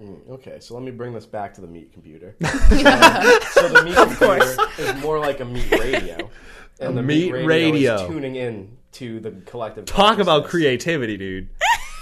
Mm, 0.00 0.30
okay, 0.30 0.58
so 0.60 0.74
let 0.74 0.82
me 0.82 0.90
bring 0.92 1.12
this 1.12 1.26
back 1.26 1.54
to 1.54 1.60
the 1.60 1.66
meat 1.66 1.92
computer. 1.92 2.36
Uh, 2.44 3.40
so 3.52 3.68
the 3.68 3.82
meat 3.84 3.96
computer 3.96 4.56
is 4.78 5.02
more 5.02 5.18
like 5.18 5.40
a 5.40 5.44
meat 5.44 5.70
radio, 5.72 6.30
and 6.80 6.96
the 6.96 7.02
meat 7.02 7.32
radio. 7.32 7.94
is 7.94 8.02
tuning 8.02 8.36
in 8.36 8.76
to 8.92 9.18
the 9.20 9.32
collective. 9.46 9.86
Talk 9.86 10.18
about 10.18 10.44
creativity, 10.44 11.16
dude. 11.16 11.48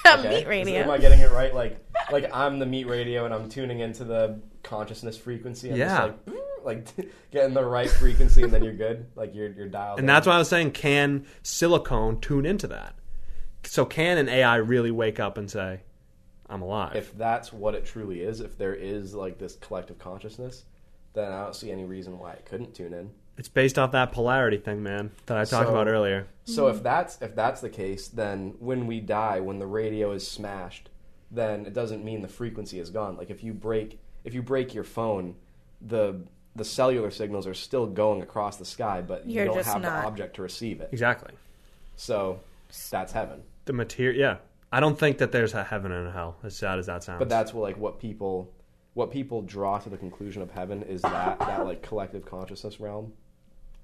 Okay? 0.07 0.29
Meat 0.29 0.37
Is- 0.37 0.47
radio. 0.47 0.75
Am 0.83 0.91
I 0.91 0.99
getting 0.99 1.19
it 1.19 1.33
right? 1.33 1.53
Like, 1.53 1.85
like 2.13 2.31
I'm 2.33 2.61
the 2.61 2.67
meat 2.67 2.87
radio, 2.87 3.25
and 3.25 3.35
I'm 3.35 3.49
tuning 3.49 3.81
into 3.81 4.05
the 4.05 4.41
consciousness 4.63 5.17
frequency. 5.17 5.71
I'm 5.73 5.77
Yeah. 5.77 5.89
Just 5.89 6.29
like, 6.65 6.87
like 6.97 7.11
getting 7.33 7.55
the 7.55 7.65
right 7.65 7.91
frequency, 7.91 8.45
and 8.45 8.53
then 8.53 8.63
you're 8.63 8.73
good. 8.73 9.07
Like 9.17 9.35
you're 9.35 9.49
you're 9.49 9.67
dialed. 9.69 9.99
And 9.99 10.05
in. 10.05 10.07
that's 10.07 10.25
why 10.29 10.35
I 10.35 10.39
was 10.39 10.49
saying, 10.49 10.71
can 10.73 11.27
silicone 11.43 12.21
tune 12.21 12.47
into 12.47 12.69
that? 12.69 12.95
So 13.65 13.85
can 13.85 14.17
an 14.19 14.29
AI 14.29 14.57
really 14.57 14.93
wake 14.93 15.19
up 15.19 15.39
and 15.39 15.51
say, 15.51 15.81
"I'm 16.49 16.63
alive"? 16.63 16.97
if 16.97 17.17
that's 17.17 17.53
what 17.53 17.75
it 17.75 17.85
truly 17.85 18.21
is, 18.23 18.41
if 18.41 18.57
there 18.59 18.75
is 18.75 19.15
like 19.15 19.39
this 19.39 19.57
collective 19.57 19.99
consciousness, 19.99 20.65
then 21.15 21.33
I 21.33 21.45
don't 21.45 21.55
see 21.57 21.71
any 21.71 21.85
reason 21.85 22.19
why 22.19 22.33
it 22.33 22.45
couldn't 22.45 22.75
tune 22.75 22.93
in. 22.93 23.11
it's 23.39 23.49
based 23.49 23.79
off 23.79 23.93
that 23.93 24.13
polarity 24.13 24.57
thing, 24.57 24.83
man, 24.83 25.11
that 25.27 25.37
I 25.37 25.45
talked 25.45 25.67
So- 25.69 25.73
about 25.75 25.89
earlier. 25.89 26.27
So 26.45 26.69
if 26.69 26.83
that's 26.83 27.21
if 27.21 27.35
that's 27.35 27.61
the 27.61 27.69
case, 27.71 28.09
then 28.09 28.55
when 28.61 28.87
we 28.87 29.01
die, 29.01 29.41
when 29.41 29.59
the 29.59 29.67
radio 29.67 30.13
is 30.13 30.27
smashed, 30.27 30.89
then 31.31 31.67
it 31.67 31.75
doesn't 31.75 32.03
mean 32.05 32.23
the 32.23 32.29
frequency 32.29 32.79
is 32.79 32.89
gone. 32.91 33.17
Like 33.17 33.29
if 33.31 33.43
you 33.45 33.53
break 33.53 33.99
if 34.25 34.33
you 34.35 34.43
break 34.43 34.73
your 34.75 34.85
phone, 34.85 35.35
the 35.81 36.21
the 36.55 36.65
cellular 36.65 37.11
signals 37.11 37.47
are 37.47 37.53
still 37.53 37.87
going 37.87 38.23
across 38.23 38.57
the 38.57 38.65
sky, 38.65 39.03
but 39.03 39.29
You're 39.29 39.45
you 39.45 39.53
don't 39.53 39.65
have 39.67 39.83
not- 39.83 40.01
the 40.03 40.07
object 40.07 40.37
to 40.37 40.43
receive 40.43 40.81
it. 40.81 40.89
Exactly. 40.93 41.35
So 41.97 42.41
that's 42.91 43.13
heaven. 43.13 43.43
The 43.67 43.73
material, 43.75 44.19
yeah. 44.19 44.37
I 44.77 44.81
don't 44.81 44.99
think 44.99 45.19
that 45.19 45.33
there's 45.33 45.55
a 45.55 45.65
heaven 45.65 45.91
and 45.91 46.07
a 46.09 46.13
hell. 46.13 46.37
As 46.45 46.55
sad 46.57 46.79
as 46.79 46.87
that 46.87 47.03
sounds. 47.03 47.19
But 47.19 47.29
that's 47.31 47.55
what 47.55 47.63
like 47.63 47.79
what 47.79 47.99
people 47.99 48.53
what 48.95 49.11
people 49.11 49.43
draw 49.43 49.79
to 49.79 49.89
the 49.89 49.97
conclusion 49.97 50.43
of 50.43 50.51
heaven 50.51 50.83
is 50.83 51.01
that 51.03 51.39
that 51.39 51.65
like 51.65 51.83
collective 51.83 52.27
consciousness 52.27 52.79
realm. 52.81 53.13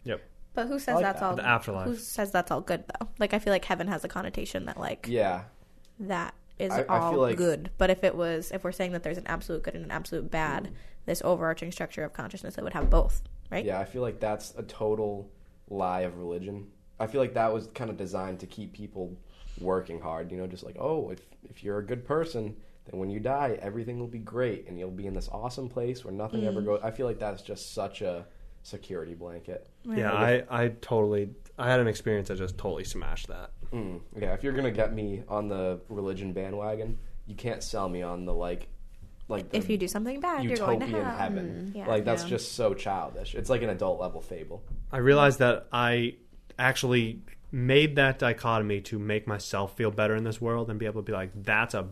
yep. 0.05 0.21
But 0.55 0.67
who 0.67 0.79
says 0.79 0.97
like 0.97 1.05
that's 1.05 1.21
that. 1.21 1.27
all 1.27 1.37
The 1.37 1.47
afterlife. 1.47 1.87
Who 1.87 1.97
says 1.97 2.31
that's 2.31 2.51
all 2.51 2.61
good 2.61 2.85
though? 2.89 3.09
Like 3.19 3.33
I 3.33 3.39
feel 3.39 3.53
like 3.55 3.65
heaven 3.65 3.89
has 3.89 4.05
a 4.05 4.09
connotation 4.09 4.67
that 4.67 4.79
like 4.79 5.07
Yeah. 5.09 5.45
that 6.01 6.35
is 6.59 6.71
I- 6.73 6.83
I 6.83 6.99
all 6.99 7.13
feel 7.13 7.21
like- 7.23 7.37
good. 7.39 7.71
But 7.79 7.89
if 7.89 8.05
it 8.05 8.15
was 8.15 8.51
if 8.53 8.63
we're 8.65 8.73
saying 8.73 8.93
that 8.93 9.03
there's 9.03 9.19
an 9.19 9.27
absolute 9.27 9.63
good 9.63 9.75
and 9.75 9.85
an 9.87 9.91
absolute 9.91 10.31
bad, 10.31 10.73
this 11.07 11.23
overarching 11.25 11.73
structure 11.73 12.05
of 12.05 12.13
consciousness 12.13 12.55
that 12.57 12.65
would 12.65 12.75
have 12.75 12.91
both, 12.91 13.23
right? 13.51 13.65
Yeah, 13.65 13.81
I 13.81 13.87
feel 13.87 14.03
like 14.03 14.21
that's 14.21 14.53
a 14.59 14.63
total 14.63 15.31
lie 15.71 16.03
of 16.03 16.19
religion. 16.19 16.67
I 17.01 17.07
feel 17.07 17.21
like 17.23 17.33
that 17.35 17.53
was 17.53 17.67
kind 17.69 17.89
of 17.91 17.97
designed 17.97 18.41
to 18.41 18.47
keep 18.47 18.75
people 18.75 19.17
working 19.63 20.01
hard. 20.01 20.31
You 20.33 20.39
know, 20.39 20.47
just 20.47 20.65
like, 20.65 20.77
oh, 20.79 21.11
if 21.11 21.21
if 21.49 21.63
you're 21.65 21.79
a 21.79 21.85
good 21.87 22.05
person, 22.05 22.57
then 22.91 22.99
when 23.01 23.11
you 23.11 23.21
die, 23.21 23.59
everything 23.61 23.99
will 23.99 24.07
be 24.09 24.19
great, 24.19 24.69
and 24.69 24.79
you'll 24.79 24.91
be 24.91 25.07
in 25.07 25.15
this 25.15 25.29
awesome 25.31 25.69
place 25.69 26.05
where 26.05 26.13
nothing 26.15 26.47
ever 26.47 26.61
goes. 26.61 26.81
I 26.83 26.91
feel 26.91 27.07
like 27.07 27.19
that's 27.19 27.43
just 27.43 27.75
such 27.75 28.03
a 28.03 28.27
security 28.65 29.15
blanket. 29.15 29.69
Yeah, 29.85 30.13
I, 30.13 30.45
I 30.51 30.69
totally. 30.81 31.31
I 31.59 31.69
had 31.69 31.81
an 31.81 31.89
experience 31.89 32.29
that 32.29 32.39
just 32.39 32.57
totally 32.59 32.85
smashed 32.85 33.29
that. 33.29 33.51
Mm, 33.73 34.01
yeah, 34.19 34.33
if 34.35 34.43
you're 34.43 34.53
gonna 34.53 34.71
get 34.71 34.93
me 34.95 35.23
on 35.29 35.49
the 35.49 35.81
religion 35.89 36.33
bandwagon, 36.33 36.99
you 37.27 37.35
can't 37.35 37.63
sell 37.63 37.89
me 37.89 38.03
on 38.03 38.25
the 38.25 38.33
like, 38.35 38.69
like 39.29 39.51
the 39.51 39.57
If 39.59 39.69
you 39.69 39.77
do 39.79 39.89
something 39.89 40.21
bad, 40.21 40.45
you're 40.45 40.57
going 40.57 40.81
to 40.81 40.87
utopian 40.87 41.07
hell. 41.09 41.17
heaven. 41.19 41.73
Yeah. 41.75 41.87
like 41.87 42.05
that's 42.05 42.23
Yeah. 42.25 42.31
just 42.31 42.53
so 42.53 42.75
childish. 42.75 43.35
It's 43.35 43.49
like 43.51 43.63
an 43.63 43.71
adult 43.71 44.01
level 44.01 44.21
fable. 44.21 44.63
I 44.91 44.99
realized 44.99 45.39
that 45.41 45.69
I 45.73 46.17
actually 46.59 47.21
made 47.53 47.97
that 47.97 48.19
dichotomy 48.19 48.81
to 48.81 48.99
make 48.99 49.27
myself 49.27 49.77
feel 49.77 49.91
better 49.91 50.17
in 50.17 50.25
this 50.25 50.41
world 50.41 50.71
and 50.71 50.79
be 50.79 50.87
able 50.87 51.03
to 51.03 51.07
be 51.07 51.13
like, 51.13 51.31
that's 51.35 51.75
a 51.75 51.87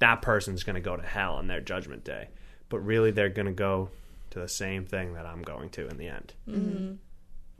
that 0.00 0.22
person's 0.22 0.64
going 0.64 0.74
to 0.74 0.80
go 0.80 0.96
to 0.96 1.02
hell 1.02 1.34
on 1.34 1.46
their 1.46 1.60
judgment 1.60 2.04
day, 2.04 2.28
but 2.68 2.78
really 2.78 3.10
they're 3.10 3.28
going 3.28 3.46
to 3.46 3.52
go 3.52 3.90
to 4.30 4.38
the 4.40 4.48
same 4.48 4.84
thing 4.84 5.14
that 5.14 5.26
I'm 5.26 5.42
going 5.42 5.68
to 5.70 5.88
in 5.88 5.96
the 5.96 6.08
end. 6.08 6.34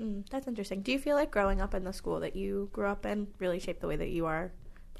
Mm, 0.00 0.28
that's 0.30 0.48
interesting. 0.48 0.82
Do 0.82 0.90
you 0.90 0.98
feel 0.98 1.14
like 1.14 1.30
growing 1.30 1.60
up 1.60 1.74
in 1.74 1.84
the 1.84 1.92
school 1.92 2.20
that 2.20 2.34
you 2.34 2.70
grew 2.72 2.86
up 2.86 3.06
in 3.06 3.28
really 3.38 3.60
shaped 3.60 3.80
the 3.80 3.86
way 3.86 3.96
that 3.96 4.08
you 4.08 4.26
are? 4.26 4.50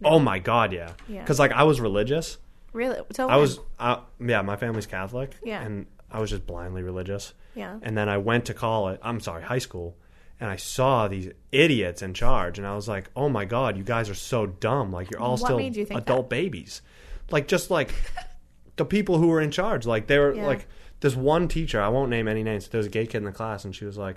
Oh 0.04 0.18
my 0.18 0.38
god, 0.38 0.72
yeah. 0.72 0.92
Yeah. 1.08 1.20
Because 1.20 1.38
like 1.38 1.52
I 1.52 1.64
was 1.64 1.80
religious. 1.80 2.38
Really? 2.72 2.98
So 3.12 3.28
I 3.28 3.36
was, 3.36 3.60
uh, 3.78 4.00
yeah. 4.20 4.42
My 4.42 4.56
family's 4.56 4.86
Catholic. 4.86 5.36
Yeah. 5.42 5.62
And 5.62 5.86
I 6.10 6.20
was 6.20 6.30
just 6.30 6.46
blindly 6.46 6.82
religious. 6.82 7.32
Yeah. 7.54 7.78
And 7.82 7.96
then 7.96 8.08
I 8.08 8.18
went 8.18 8.46
to 8.46 8.54
college. 8.54 9.00
I'm 9.02 9.20
sorry, 9.20 9.42
high 9.42 9.58
school, 9.58 9.96
and 10.40 10.50
I 10.50 10.56
saw 10.56 11.08
these 11.08 11.30
idiots 11.52 12.02
in 12.02 12.12
charge, 12.14 12.58
and 12.58 12.66
I 12.66 12.74
was 12.74 12.88
like, 12.88 13.10
"Oh 13.14 13.28
my 13.28 13.44
god, 13.44 13.76
you 13.76 13.84
guys 13.84 14.10
are 14.10 14.14
so 14.14 14.46
dumb! 14.46 14.92
Like 14.92 15.10
you're 15.10 15.20
all 15.20 15.32
What 15.36 15.40
still 15.40 15.60
you 15.60 15.86
adult 15.90 16.28
babies, 16.28 16.82
like 17.30 17.46
just 17.48 17.70
like 17.70 17.92
the 18.76 18.84
people 18.84 19.18
who 19.18 19.28
were 19.28 19.40
in 19.40 19.50
charge. 19.50 19.86
Like 19.86 20.06
they 20.06 20.18
were 20.18 20.34
Yeah. 20.34 20.46
like 20.46 20.66
this 21.00 21.14
one 21.14 21.48
teacher. 21.48 21.80
I 21.80 21.88
won't 21.88 22.10
name 22.10 22.26
any 22.28 22.42
names. 22.42 22.68
There 22.68 22.78
was 22.78 22.86
a 22.86 22.90
gay 22.90 23.06
kid 23.06 23.18
in 23.18 23.24
the 23.24 23.32
class, 23.32 23.64
and 23.64 23.74
she 23.74 23.84
was 23.84 23.96
like, 23.96 24.16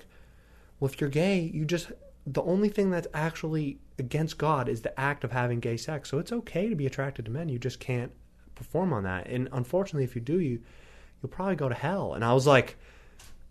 "Well, 0.80 0.90
if 0.92 1.00
you're 1.00 1.10
gay, 1.10 1.40
you 1.40 1.66
just 1.66 1.92
the 2.26 2.42
only 2.44 2.70
thing 2.70 2.90
that's 2.90 3.08
actually 3.14 3.78
against 4.00 4.38
God 4.38 4.68
is 4.68 4.82
the 4.82 5.00
act 5.00 5.24
of 5.24 5.32
having 5.32 5.60
gay 5.60 5.78
sex. 5.78 6.10
So 6.10 6.20
it's 6.20 6.32
okay 6.32 6.68
to 6.70 6.76
be 6.76 6.86
attracted 6.86 7.26
to 7.26 7.32
men. 7.32 7.48
You 7.50 7.58
just 7.60 7.80
can't 7.80 8.12
perform 8.56 8.92
on 8.94 9.04
that. 9.04 9.28
And 9.28 9.48
unfortunately, 9.52 10.04
if 10.04 10.14
you 10.16 10.22
do, 10.22 10.40
you 10.40 10.60
you'll 11.22 11.30
probably 11.30 11.56
go 11.56 11.70
to 11.70 11.76
hell." 11.76 12.14
And 12.14 12.24
I 12.26 12.34
was 12.34 12.46
like, 12.48 12.76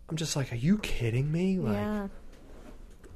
"I'm 0.08 0.16
just 0.16 0.34
like, 0.36 0.52
are 0.52 0.56
you 0.56 0.78
kidding 0.78 1.30
me? 1.32 1.58
Like, 1.58 1.74
yeah. 1.74 2.08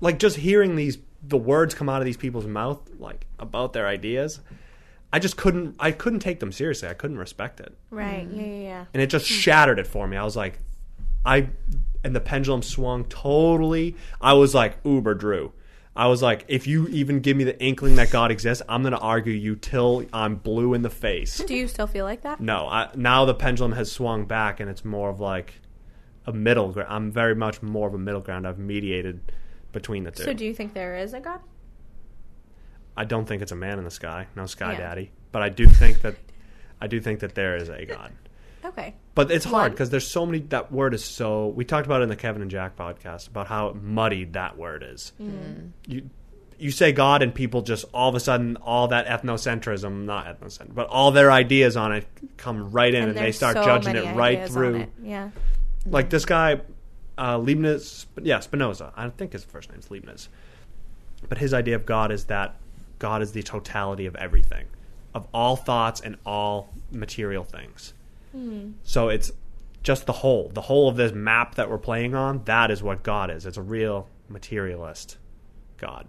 Like 0.00 0.18
just 0.18 0.36
hearing 0.36 0.76
these 0.76 0.98
the 1.22 1.36
words 1.38 1.74
come 1.74 1.88
out 1.88 2.00
of 2.00 2.06
these 2.06 2.16
people's 2.16 2.46
mouth 2.46 2.80
like 2.98 3.26
about 3.38 3.72
their 3.72 3.86
ideas." 3.86 4.40
I 5.12 5.18
just 5.18 5.36
couldn't. 5.36 5.74
I 5.80 5.90
couldn't 5.90 6.20
take 6.20 6.40
them 6.40 6.52
seriously. 6.52 6.88
I 6.88 6.94
couldn't 6.94 7.18
respect 7.18 7.60
it 7.60 7.76
Right. 7.90 8.30
Mm. 8.30 8.36
Yeah. 8.36 8.44
Yeah. 8.44 8.60
Yeah. 8.60 8.84
and 8.94 9.02
it 9.02 9.08
just 9.08 9.28
hmm. 9.28 9.34
shattered 9.34 9.78
it 9.78 9.86
for 9.86 10.06
me. 10.06 10.16
I 10.16 10.24
was 10.24 10.36
like, 10.36 10.60
I, 11.24 11.48
and 12.04 12.14
the 12.14 12.20
pendulum 12.20 12.62
swung 12.62 13.04
totally. 13.04 13.96
I 14.20 14.34
was 14.34 14.54
like, 14.54 14.78
Uber 14.84 15.14
Drew. 15.14 15.52
I 15.96 16.06
was 16.06 16.22
like, 16.22 16.44
if 16.48 16.66
you 16.66 16.86
even 16.88 17.20
give 17.20 17.36
me 17.36 17.44
the 17.44 17.60
inkling 17.60 17.96
that 17.96 18.10
God 18.10 18.30
exists, 18.30 18.62
I'm 18.68 18.82
going 18.82 18.92
to 18.92 18.98
argue 18.98 19.32
you 19.32 19.56
till 19.56 20.06
I'm 20.12 20.36
blue 20.36 20.72
in 20.72 20.82
the 20.82 20.90
face. 20.90 21.38
Do 21.38 21.54
you 21.54 21.66
still 21.66 21.88
feel 21.88 22.04
like 22.04 22.22
that? 22.22 22.40
No, 22.40 22.68
I, 22.68 22.88
now 22.94 23.24
the 23.24 23.34
pendulum 23.34 23.72
has 23.72 23.90
swung 23.90 24.24
back, 24.24 24.60
and 24.60 24.70
it's 24.70 24.84
more 24.84 25.10
of 25.10 25.20
like 25.20 25.54
a 26.26 26.32
middle 26.32 26.70
ground. 26.70 26.88
I'm 26.90 27.10
very 27.10 27.34
much 27.34 27.60
more 27.60 27.88
of 27.88 27.94
a 27.94 27.98
middle 27.98 28.20
ground. 28.20 28.46
I've 28.46 28.58
mediated 28.58 29.32
between 29.72 30.04
the 30.04 30.10
two. 30.10 30.24
So 30.24 30.32
do 30.32 30.44
you 30.44 30.54
think 30.54 30.74
there 30.74 30.96
is 30.96 31.14
a 31.14 31.20
God? 31.20 31.40
I 32.96 33.04
don't 33.04 33.26
think 33.26 33.42
it's 33.42 33.52
a 33.52 33.56
man 33.56 33.78
in 33.78 33.84
the 33.84 33.90
sky, 33.90 34.26
no 34.36 34.46
sky 34.46 34.72
Yeah. 34.72 34.78
daddy, 34.78 35.10
but 35.32 35.42
I 35.42 35.48
do 35.48 35.66
think 35.66 36.02
that 36.02 36.16
I 36.80 36.86
do 36.86 37.00
think 37.00 37.20
that 37.20 37.34
there 37.34 37.56
is 37.56 37.68
a 37.68 37.84
God. 37.84 38.12
Okay. 38.62 38.94
But 39.14 39.30
it's 39.30 39.46
hard 39.46 39.72
because 39.72 39.88
there's 39.88 40.06
so 40.06 40.26
many. 40.26 40.40
That 40.40 40.70
word 40.70 40.92
is 40.92 41.02
so. 41.02 41.46
We 41.48 41.64
talked 41.64 41.86
about 41.86 42.02
it 42.02 42.04
in 42.04 42.08
the 42.10 42.16
Kevin 42.16 42.42
and 42.42 42.50
Jack 42.50 42.76
podcast 42.76 43.26
about 43.28 43.46
how 43.46 43.74
muddied 43.82 44.34
that 44.34 44.58
word 44.58 44.84
is. 44.86 45.12
Mm. 45.18 45.70
You 45.86 46.10
you 46.58 46.70
say 46.70 46.92
God 46.92 47.22
and 47.22 47.34
people 47.34 47.62
just 47.62 47.86
all 47.94 48.10
of 48.10 48.14
a 48.14 48.20
sudden 48.20 48.58
all 48.58 48.88
that 48.88 49.06
ethnocentrism, 49.06 50.04
not 50.04 50.26
ethnocentrism, 50.26 50.74
but 50.74 50.88
all 50.88 51.10
their 51.10 51.32
ideas 51.32 51.74
on 51.78 51.92
it 51.92 52.06
come 52.36 52.70
right 52.70 52.92
in 52.92 53.08
and, 53.08 53.16
they 53.16 53.32
start 53.32 53.56
so 53.56 53.64
judging 53.64 53.96
it 53.96 54.14
right 54.14 54.46
through. 54.46 54.76
it. 54.80 54.90
Yeah. 55.02 55.30
Like 55.86 56.10
this 56.10 56.26
guy, 56.26 56.60
uh, 57.20 57.38
Leibniz, 57.38 58.06
yeah, 58.22 58.40
Spinoza. 58.40 58.92
I 58.96 59.08
think 59.10 59.32
his 59.32 59.44
first 59.44 59.70
name's 59.70 59.90
Leibniz. 59.90 60.28
But 61.28 61.38
his 61.38 61.52
idea 61.52 61.76
of 61.76 61.84
God 61.84 62.10
is 62.10 62.24
that 62.24 62.56
God 62.98 63.20
is 63.20 63.32
the 63.32 63.42
totality 63.42 64.06
of 64.06 64.16
everything, 64.16 64.66
of 65.14 65.26
all 65.34 65.54
thoughts 65.56 66.00
and 66.00 66.16
all 66.24 66.70
material 66.90 67.44
things. 67.44 67.92
So 68.84 69.08
it's 69.08 69.32
just 69.82 70.06
the 70.06 70.12
whole, 70.12 70.50
the 70.54 70.62
whole 70.62 70.88
of 70.88 70.96
this 70.96 71.12
map 71.12 71.56
that 71.56 71.68
we're 71.68 71.78
playing 71.78 72.14
on. 72.14 72.42
That 72.44 72.70
is 72.70 72.82
what 72.82 73.02
God 73.02 73.30
is. 73.30 73.44
It's 73.44 73.56
a 73.56 73.62
real 73.62 74.08
materialist 74.28 75.18
God. 75.76 76.06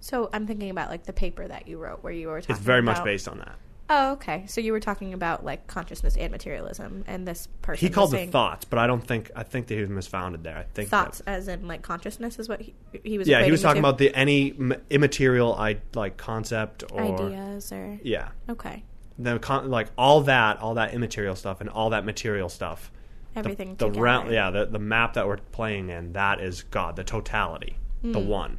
So 0.00 0.28
I'm 0.32 0.46
thinking 0.46 0.70
about 0.70 0.90
like 0.90 1.04
the 1.04 1.12
paper 1.12 1.46
that 1.46 1.68
you 1.68 1.78
wrote 1.78 2.02
where 2.02 2.12
you 2.12 2.28
were 2.28 2.40
talking 2.40 2.56
It's 2.56 2.64
very 2.64 2.82
much 2.82 3.02
based 3.04 3.28
on 3.28 3.38
that. 3.38 3.56
Oh, 3.94 4.12
okay. 4.12 4.44
So 4.46 4.60
you 4.62 4.72
were 4.72 4.80
talking 4.80 5.12
about 5.12 5.44
like 5.44 5.66
consciousness 5.66 6.16
and 6.16 6.32
materialism 6.32 7.04
and 7.06 7.28
this 7.28 7.46
person 7.60 7.86
He 7.86 7.92
called 7.92 8.14
it 8.14 8.30
thoughts, 8.30 8.64
but 8.64 8.78
I 8.78 8.86
don't 8.86 9.06
think 9.06 9.30
I 9.36 9.42
think 9.42 9.66
that 9.66 9.74
he 9.74 9.80
was 9.84 9.90
misfounded 9.90 10.42
there. 10.42 10.56
I 10.56 10.62
think 10.72 10.88
that- 10.88 11.04
thoughts 11.04 11.20
as 11.26 11.46
in 11.48 11.68
like 11.68 11.82
consciousness 11.82 12.38
is 12.38 12.48
what 12.48 12.62
he, 12.62 12.74
he 13.04 13.18
was 13.18 13.28
yeah, 13.28 13.44
he 13.44 13.50
was 13.50 13.60
talking 13.60 13.82
to? 13.82 13.88
about 13.88 13.98
the 13.98 14.14
any 14.14 14.54
immaterial 14.88 15.54
I 15.54 15.76
like 15.94 16.16
concept 16.16 16.84
or 16.90 17.02
ideas 17.02 17.70
or 17.70 17.98
yeah. 18.02 18.28
okay. 18.48 18.82
the 19.18 19.38
con- 19.38 19.68
like 19.70 19.88
all 19.98 20.22
that, 20.22 20.58
all 20.60 20.74
that 20.74 20.94
immaterial 20.94 21.36
stuff, 21.36 21.60
and 21.60 21.68
all 21.68 21.90
that 21.90 22.04
material 22.06 22.48
stuff. 22.48 22.90
Everything 23.36 23.76
The, 23.76 23.86
together. 23.88 24.00
round, 24.00 24.30
yeah, 24.32 24.50
the 24.50 24.64
the 24.66 24.78
map 24.78 25.14
that 25.14 25.26
we're 25.26 25.36
playing 25.36 25.90
in, 25.90 26.12
that 26.14 26.40
is 26.40 26.62
God, 26.64 26.96
the 26.96 27.04
totality, 27.04 27.76
the 28.02 28.20
Hmm. 28.20 28.26
one. 28.28 28.58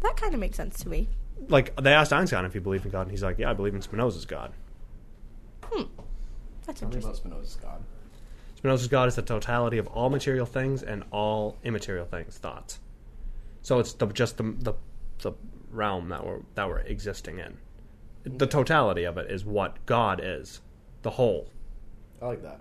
That 0.00 0.16
kind 0.16 0.32
of 0.34 0.40
makes 0.40 0.56
sense 0.56 0.78
to 0.84 0.88
me. 0.88 1.08
Like 1.48 1.76
they 1.76 1.92
asked 1.92 2.12
Einstein 2.12 2.44
if 2.44 2.52
he 2.52 2.58
believed 2.58 2.84
in 2.84 2.90
God, 2.90 3.02
and 3.02 3.10
he's 3.10 3.22
like, 3.22 3.38
"Yeah, 3.38 3.50
I 3.50 3.52
believe 3.52 3.74
in 3.74 3.82
Spinoza's 3.82 4.24
God." 4.24 4.52
That's 6.66 6.80
Tell 6.80 6.88
me 6.88 6.96
interesting. 6.96 7.30
about 7.30 7.44
Spinoza's 7.44 7.56
God. 7.56 7.82
Spinoza's 8.56 8.88
God 8.88 9.08
is 9.08 9.14
the 9.14 9.22
totality 9.22 9.78
of 9.78 9.86
all 9.88 10.10
material 10.10 10.46
things 10.46 10.82
and 10.82 11.04
all 11.12 11.56
immaterial 11.62 12.06
things, 12.06 12.38
thoughts. 12.38 12.80
So 13.62 13.78
it's 13.78 13.92
the, 13.92 14.06
just 14.06 14.36
the, 14.38 14.54
the 14.58 14.74
the 15.22 15.32
realm 15.70 16.08
that 16.08 16.26
we're 16.26 16.40
that 16.54 16.68
we're 16.68 16.80
existing 16.80 17.38
in. 17.38 17.58
The 18.24 18.46
totality 18.46 19.04
of 19.04 19.18
it 19.18 19.30
is 19.30 19.44
what 19.44 19.84
God 19.86 20.20
is, 20.22 20.60
the 21.02 21.10
whole. 21.10 21.48
I 22.20 22.26
like 22.26 22.42
that. 22.42 22.60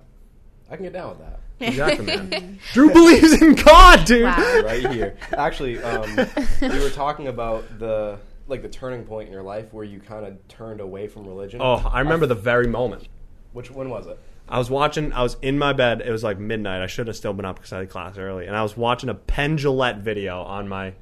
I 0.70 0.76
can 0.76 0.84
get 0.86 0.94
down 0.94 1.10
with 1.10 1.20
that. 1.20 1.40
Exactly, 1.60 2.06
man. 2.06 2.60
Drew 2.74 2.92
believes 2.92 3.42
in 3.42 3.56
God, 3.56 4.06
dude. 4.06 4.24
Wow. 4.24 4.62
right 4.64 4.88
here. 4.92 5.18
Actually, 5.36 5.82
um, 5.82 6.16
we 6.62 6.80
were 6.80 6.90
talking 6.90 7.28
about 7.28 7.80
the 7.80 8.20
like 8.48 8.62
the 8.62 8.70
turning 8.70 9.04
point 9.04 9.28
in 9.28 9.34
your 9.34 9.44
life 9.44 9.74
where 9.74 9.84
you 9.84 10.00
kind 10.00 10.26
of 10.26 10.48
turned 10.48 10.82
away 10.82 11.08
from 11.08 11.28
religion. 11.28 11.62
Oh, 11.62 11.76
I 11.92 12.00
remember 12.00 12.26
the 12.26 12.36
very 12.36 12.68
moment. 12.68 13.08
Which 13.54 13.72
when 13.72 13.90
was 13.90 14.08
it? 14.08 14.20
I 14.48 14.58
was 14.60 14.70
watching. 14.70 15.12
I 15.14 15.24
was 15.24 15.38
in 15.42 15.58
my 15.58 15.74
bed. 15.74 16.02
It 16.06 16.12
was 16.12 16.24
like 16.24 16.38
midnight. 16.38 16.82
I 16.82 16.88
should 16.88 17.08
have 17.08 17.16
still 17.16 17.34
been 17.34 17.46
up 17.46 17.56
because 17.56 17.74
I 17.74 17.80
had 17.80 17.90
class 17.90 18.18
early, 18.18 18.46
and 18.46 18.56
I 18.56 18.62
was 18.62 18.78
watching 18.78 19.10
a 19.10 19.16
Penn 19.16 19.58
Jillette 19.58 20.02
video 20.02 20.42
on 20.42 20.68
my 20.68 20.94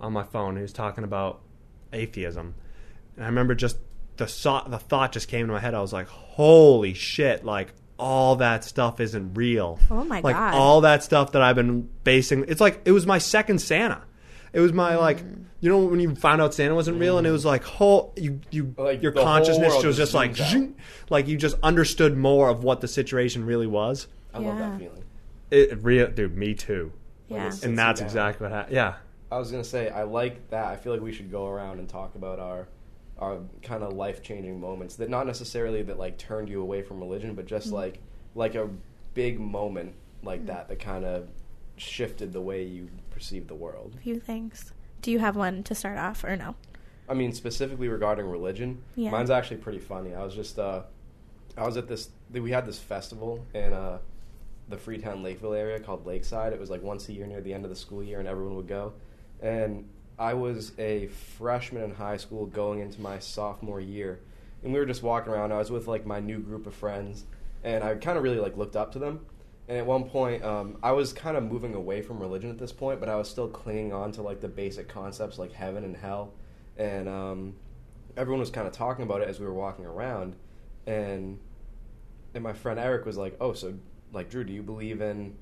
on 0.00 0.12
my 0.12 0.22
phone. 0.22 0.56
He 0.56 0.62
was 0.62 0.72
talking 0.72 1.04
about 1.04 1.40
atheism, 1.92 2.54
and 3.16 3.24
I 3.24 3.28
remember 3.28 3.54
just 3.54 3.78
the 4.16 4.26
thought. 4.26 4.70
The 4.70 4.78
thought 4.78 5.12
just 5.12 5.28
came 5.28 5.46
to 5.46 5.52
my 5.52 5.60
head. 5.60 5.74
I 5.74 5.80
was 5.80 5.92
like, 5.92 6.08
"Holy 6.08 6.94
shit!" 6.94 7.44
Like 7.44 7.74
all 7.98 8.36
that 8.36 8.64
stuff 8.64 9.00
isn't 9.00 9.34
real. 9.34 9.78
Oh 9.90 10.04
my 10.04 10.20
like 10.20 10.36
God. 10.36 10.54
all 10.54 10.80
that 10.82 11.02
stuff 11.02 11.32
that 11.32 11.42
I've 11.42 11.56
been 11.56 11.88
basing. 12.04 12.44
It's 12.48 12.60
like 12.60 12.80
it 12.84 12.92
was 12.92 13.06
my 13.06 13.18
second 13.18 13.58
Santa. 13.58 14.02
It 14.52 14.60
was 14.60 14.72
my 14.72 14.96
like, 14.96 15.22
mm. 15.22 15.44
you 15.60 15.68
know, 15.68 15.84
when 15.84 16.00
you 16.00 16.14
found 16.14 16.40
out 16.40 16.54
Santa 16.54 16.74
wasn't 16.74 16.98
real, 16.98 17.18
and 17.18 17.26
it 17.26 17.30
was 17.30 17.42
mm. 17.42 17.46
like, 17.46 17.64
whole 17.64 18.12
you 18.16 18.40
you 18.50 18.74
Like, 18.76 19.02
your 19.02 19.12
the 19.12 19.20
whole 19.20 19.28
consciousness 19.28 19.72
world 19.72 19.86
was 19.86 19.96
just 19.96 20.12
just 20.12 20.14
like, 20.14 20.32
zooms 20.32 20.40
out. 20.40 20.50
zing, 20.50 20.76
like 21.10 21.28
you 21.28 21.36
just 21.36 21.56
understood 21.62 22.16
more 22.16 22.48
of 22.48 22.64
what 22.64 22.80
the 22.80 22.88
situation 22.88 23.44
really 23.44 23.66
was. 23.66 24.08
I 24.32 24.38
love 24.38 24.58
Yeah. 24.58 24.70
that 24.70 24.78
feeling. 24.78 25.04
It 25.50 25.82
real, 25.82 26.08
dude. 26.08 26.36
Me 26.36 26.54
too. 26.54 26.92
Yeah. 27.28 27.36
Like, 27.36 27.46
it's- 27.46 27.62
And 27.64 27.78
that's 27.78 28.00
down. 28.00 28.06
exactly 28.06 28.44
what 28.44 28.52
happened. 28.52 28.74
Yeah, 28.74 28.94
I 29.30 29.38
was 29.38 29.50
gonna 29.50 29.64
say 29.64 29.90
I 29.90 30.04
like 30.04 30.50
that. 30.50 30.66
I 30.66 30.76
feel 30.76 30.92
like 30.92 31.02
we 31.02 31.12
should 31.12 31.30
go 31.30 31.46
around 31.46 31.78
and 31.78 31.88
talk 31.88 32.14
about 32.14 32.38
our 32.38 32.68
our 33.18 33.40
kind 33.62 33.82
of 33.82 33.92
life 33.94 34.22
changing 34.22 34.60
moments 34.60 34.96
that 34.96 35.10
not 35.10 35.26
necessarily 35.26 35.82
that 35.82 35.98
like 35.98 36.16
turned 36.18 36.48
you 36.48 36.62
away 36.62 36.82
from 36.82 37.00
religion, 37.00 37.34
but 37.34 37.46
just 37.46 37.68
mm. 37.68 37.72
like 37.72 37.98
like 38.34 38.54
a 38.54 38.68
big 39.14 39.40
moment 39.40 39.94
like 40.22 40.46
that 40.46 40.68
that 40.68 40.78
kind 40.78 41.04
of 41.04 41.28
shifted 41.76 42.32
the 42.32 42.40
way 42.40 42.62
you 42.62 42.88
perceive 43.18 43.48
the 43.48 43.54
world. 43.54 43.96
few 44.00 44.20
things. 44.20 44.72
Do 45.02 45.10
you 45.10 45.18
have 45.18 45.34
one 45.34 45.64
to 45.64 45.74
start 45.74 45.98
off 45.98 46.22
or 46.22 46.36
no? 46.36 46.54
I 47.08 47.14
mean, 47.14 47.32
specifically 47.32 47.88
regarding 47.88 48.26
religion, 48.26 48.80
Yeah. 48.94 49.10
mine's 49.10 49.30
actually 49.30 49.56
pretty 49.56 49.80
funny. 49.80 50.14
I 50.14 50.22
was 50.24 50.34
just, 50.36 50.56
uh, 50.58 50.82
I 51.56 51.66
was 51.66 51.76
at 51.76 51.88
this, 51.88 52.10
we 52.32 52.52
had 52.52 52.64
this 52.64 52.78
festival 52.78 53.44
in 53.54 53.72
uh, 53.72 53.98
the 54.68 54.76
Freetown 54.76 55.22
Lakeville 55.24 55.54
area 55.54 55.80
called 55.80 56.06
Lakeside. 56.06 56.52
It 56.52 56.60
was 56.60 56.70
like 56.70 56.80
once 56.82 57.08
a 57.08 57.12
year 57.12 57.26
near 57.26 57.40
the 57.40 57.52
end 57.52 57.64
of 57.64 57.70
the 57.70 57.76
school 57.76 58.04
year, 58.04 58.20
and 58.20 58.28
everyone 58.28 58.54
would 58.54 58.68
go. 58.68 58.92
And 59.42 59.88
I 60.16 60.34
was 60.34 60.72
a 60.78 61.08
freshman 61.08 61.82
in 61.82 61.94
high 61.94 62.18
school 62.18 62.46
going 62.46 62.78
into 62.80 63.00
my 63.00 63.18
sophomore 63.18 63.80
year, 63.80 64.20
and 64.62 64.72
we 64.72 64.78
were 64.78 64.86
just 64.86 65.02
walking 65.02 65.32
around. 65.32 65.50
I 65.52 65.58
was 65.58 65.72
with 65.72 65.88
like 65.88 66.06
my 66.06 66.20
new 66.20 66.38
group 66.38 66.66
of 66.68 66.74
friends, 66.74 67.24
and 67.64 67.82
I 67.82 67.94
kind 67.96 68.16
of 68.16 68.22
really 68.22 68.38
like 68.38 68.56
looked 68.56 68.76
up 68.76 68.92
to 68.92 69.00
them. 69.00 69.26
And 69.68 69.76
at 69.76 69.84
one 69.84 70.04
point, 70.04 70.42
um, 70.44 70.78
I 70.82 70.92
was 70.92 71.12
kind 71.12 71.36
of 71.36 71.44
moving 71.44 71.74
away 71.74 72.00
from 72.00 72.18
religion 72.20 72.48
at 72.50 72.58
this 72.58 72.72
point, 72.72 73.00
but 73.00 73.08
I 73.10 73.16
was 73.16 73.28
still 73.28 73.48
clinging 73.48 73.92
on 73.92 74.12
to 74.12 74.22
like 74.22 74.40
the 74.40 74.48
basic 74.48 74.88
concepts 74.88 75.38
like 75.38 75.52
heaven 75.52 75.84
and 75.84 75.94
hell. 75.94 76.32
And 76.78 77.06
um, 77.06 77.54
everyone 78.16 78.40
was 78.40 78.50
kind 78.50 78.66
of 78.66 78.72
talking 78.72 79.04
about 79.04 79.20
it 79.20 79.28
as 79.28 79.38
we 79.38 79.46
were 79.46 79.52
walking 79.52 79.84
around. 79.84 80.36
And 80.86 81.38
and 82.34 82.42
my 82.42 82.54
friend 82.54 82.78
Eric 82.78 83.04
was 83.04 83.18
like, 83.18 83.36
"Oh, 83.40 83.52
so 83.52 83.74
like 84.12 84.30
Drew, 84.30 84.42
do 84.42 84.52
you 84.54 84.62
believe 84.62 85.02
in 85.02 85.36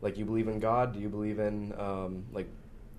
like 0.00 0.18
you 0.18 0.24
believe 0.24 0.48
in 0.48 0.58
God? 0.58 0.92
Do 0.92 0.98
you 0.98 1.08
believe 1.08 1.38
in 1.38 1.72
um, 1.78 2.24
like 2.32 2.48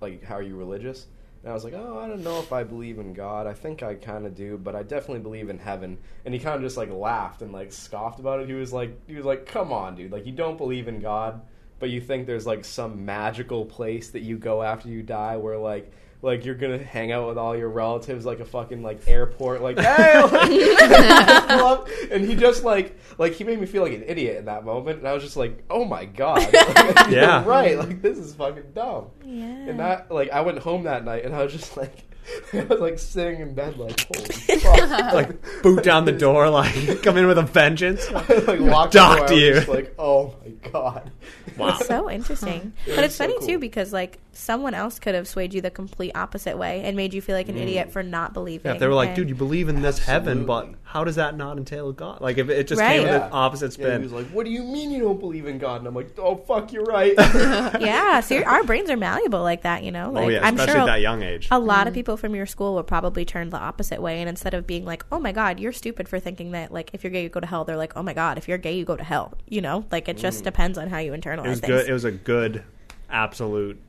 like 0.00 0.24
how 0.24 0.36
are 0.36 0.42
you 0.42 0.56
religious?" 0.56 1.06
And 1.42 1.50
I 1.50 1.54
was 1.54 1.64
like, 1.64 1.74
"Oh, 1.74 1.98
I 1.98 2.08
don't 2.08 2.22
know 2.22 2.38
if 2.38 2.52
I 2.52 2.62
believe 2.62 2.98
in 2.98 3.14
God. 3.14 3.46
I 3.46 3.52
think 3.52 3.82
I 3.82 3.94
kind 3.94 4.26
of 4.26 4.34
do, 4.34 4.58
but 4.58 4.76
I 4.76 4.82
definitely 4.82 5.22
believe 5.22 5.50
in 5.50 5.58
heaven." 5.58 5.98
And 6.24 6.32
he 6.32 6.40
kind 6.40 6.56
of 6.56 6.62
just 6.62 6.76
like 6.76 6.90
laughed 6.90 7.42
and 7.42 7.52
like 7.52 7.72
scoffed 7.72 8.20
about 8.20 8.40
it. 8.40 8.48
He 8.48 8.54
was 8.54 8.72
like, 8.72 8.96
"He 9.08 9.14
was 9.16 9.24
like, 9.24 9.46
come 9.46 9.72
on, 9.72 9.96
dude! 9.96 10.12
Like 10.12 10.26
you 10.26 10.32
don't 10.32 10.58
believe 10.58 10.88
in 10.88 11.00
God." 11.00 11.42
but 11.82 11.90
you 11.90 12.00
think 12.00 12.28
there's 12.28 12.46
like 12.46 12.64
some 12.64 13.04
magical 13.04 13.64
place 13.64 14.10
that 14.10 14.22
you 14.22 14.38
go 14.38 14.62
after 14.62 14.88
you 14.88 15.02
die 15.02 15.36
where 15.36 15.58
like 15.58 15.90
like 16.22 16.44
you're 16.44 16.54
gonna 16.54 16.78
hang 16.78 17.10
out 17.12 17.26
with 17.28 17.36
all 17.36 17.56
your 17.56 17.68
relatives 17.68 18.24
like 18.24 18.38
a 18.40 18.44
fucking 18.44 18.82
like 18.82 19.06
airport 19.08 19.60
like 19.60 19.76
hey 19.78 20.22
like, 20.22 21.88
and 22.10 22.24
he 22.24 22.36
just 22.36 22.62
like 22.64 22.96
like 23.18 23.32
he 23.32 23.44
made 23.44 23.60
me 23.60 23.66
feel 23.66 23.82
like 23.82 23.92
an 23.92 24.04
idiot 24.06 24.36
in 24.36 24.44
that 24.46 24.64
moment 24.64 24.98
and 25.00 25.08
I 25.08 25.12
was 25.14 25.22
just 25.22 25.36
like 25.36 25.64
oh 25.68 25.84
my 25.84 26.04
god 26.04 26.38
Like, 26.52 26.54
Yeah. 27.10 27.44
right 27.44 27.76
like 27.78 28.00
this 28.02 28.18
is 28.18 28.34
fucking 28.34 28.72
dumb 28.74 29.06
Yeah. 29.24 29.44
and 29.44 29.80
that 29.80 30.10
like 30.10 30.30
I 30.30 30.40
went 30.42 30.58
home 30.58 30.84
that 30.84 31.04
night 31.04 31.24
and 31.24 31.34
I 31.34 31.42
was 31.42 31.52
just 31.52 31.76
like 31.76 32.04
I 32.52 32.64
was 32.64 32.80
like 32.80 32.98
sitting 32.98 33.40
in 33.40 33.54
bed 33.54 33.76
like 33.78 34.06
holy 34.14 34.26
fuck 34.60 35.12
like 35.14 35.62
boot 35.62 35.82
down 35.82 36.04
the 36.04 36.12
door, 36.12 36.48
like 36.50 36.72
come 37.02 37.16
in 37.16 37.26
with 37.26 37.38
a 37.38 37.42
vengeance. 37.42 38.10
like 38.10 38.60
locked 38.60 38.92
Docked 38.92 39.28
the 39.28 39.28
door. 39.28 39.28
I 39.28 39.32
was 39.32 39.40
you. 39.42 39.54
just 39.54 39.68
like 39.68 39.94
oh 39.98 40.34
my 40.44 40.70
god 40.70 41.10
Wow. 41.56 41.76
it's 41.78 41.86
so 41.86 42.10
interesting. 42.10 42.72
Yeah, 42.86 42.96
but 42.96 43.04
it's 43.04 43.06
it's 43.12 43.16
so 43.16 43.24
funny 43.24 43.38
cool. 43.38 43.48
too 43.48 43.58
because 43.58 43.92
like 43.92 44.18
someone 44.32 44.74
else 44.74 44.98
could 44.98 45.14
have 45.14 45.28
swayed 45.28 45.52
you 45.52 45.60
the 45.60 45.70
complete 45.70 46.12
opposite 46.14 46.56
way 46.56 46.82
and 46.82 46.96
made 46.96 47.12
you 47.12 47.20
feel 47.20 47.36
like 47.36 47.48
an 47.48 47.56
mm. 47.56 47.62
idiot 47.62 47.92
for 47.92 48.02
not 48.02 48.32
believing. 48.32 48.70
Yeah, 48.70 48.74
if 48.74 48.80
they 48.80 48.86
were 48.86 48.94
like, 48.94 49.08
and- 49.10 49.16
dude, 49.16 49.28
you 49.28 49.34
believe 49.34 49.68
in 49.68 49.82
this 49.82 49.98
heaven, 49.98 50.46
but 50.46 50.70
how 50.82 51.04
does 51.04 51.16
that 51.16 51.36
not 51.36 51.58
entail 51.58 51.92
God? 51.92 52.20
Like 52.20 52.38
if 52.38 52.48
it 52.48 52.66
just 52.66 52.80
Right. 52.80 52.92
came 52.94 53.02
with 53.02 53.12
Yeah. 53.12 53.28
the 53.28 53.30
opposite 53.32 53.76
Yeah, 53.78 53.86
spin. 53.86 54.00
he 54.00 54.04
was 54.04 54.12
like, 54.12 54.26
"What 54.28 54.44
do 54.44 54.50
you 54.50 54.62
mean 54.62 54.90
you 54.90 55.00
don't 55.00 55.20
believe 55.20 55.46
in 55.46 55.58
God?" 55.58 55.78
And 55.80 55.88
I'm 55.88 55.94
like, 55.94 56.18
"Oh 56.18 56.36
fuck, 56.36 56.72
you're 56.72 56.84
right." 56.84 57.14
yeah, 57.18 58.20
so 58.20 58.42
our 58.42 58.64
brains 58.64 58.90
are 58.90 58.96
malleable 58.96 59.42
like 59.42 59.62
that, 59.62 59.82
you 59.84 59.90
know. 59.90 60.08
Oh, 60.08 60.12
like 60.12 60.24
oh 60.24 60.28
yeah, 60.28 60.46
I'm 60.46 60.54
especially 60.54 60.72
sure 60.72 60.80
at 60.82 60.86
that 60.86 61.00
young 61.00 61.22
age. 61.22 61.48
a 61.50 61.58
lot 61.58 61.86
of 61.86 61.92
mm. 61.92 61.96
people 61.96 62.11
from 62.16 62.34
your 62.34 62.46
school 62.46 62.74
would 62.74 62.86
probably 62.86 63.24
turn 63.24 63.50
the 63.50 63.58
opposite 63.58 64.00
way 64.00 64.20
and 64.20 64.28
instead 64.28 64.54
of 64.54 64.66
being 64.66 64.84
like 64.84 65.04
oh 65.12 65.18
my 65.18 65.32
god 65.32 65.58
you're 65.58 65.72
stupid 65.72 66.08
for 66.08 66.18
thinking 66.18 66.52
that 66.52 66.72
like 66.72 66.90
if 66.92 67.02
you're 67.04 67.10
gay 67.10 67.22
you 67.22 67.28
go 67.28 67.40
to 67.40 67.46
hell 67.46 67.64
they're 67.64 67.76
like 67.76 67.92
oh 67.96 68.02
my 68.02 68.12
god 68.12 68.38
if 68.38 68.48
you're 68.48 68.58
gay 68.58 68.76
you 68.76 68.84
go 68.84 68.96
to 68.96 69.04
hell 69.04 69.34
you 69.48 69.60
know 69.60 69.84
like 69.90 70.08
it 70.08 70.16
just 70.16 70.40
mm. 70.40 70.44
depends 70.44 70.78
on 70.78 70.88
how 70.88 70.98
you 70.98 71.12
internalize 71.12 71.44
it 71.44 71.48
was 71.48 71.60
things 71.60 71.72
good. 71.72 71.88
It 71.88 71.92
was 71.92 72.04
a 72.04 72.12
good, 72.12 72.64
absolute 73.10 73.80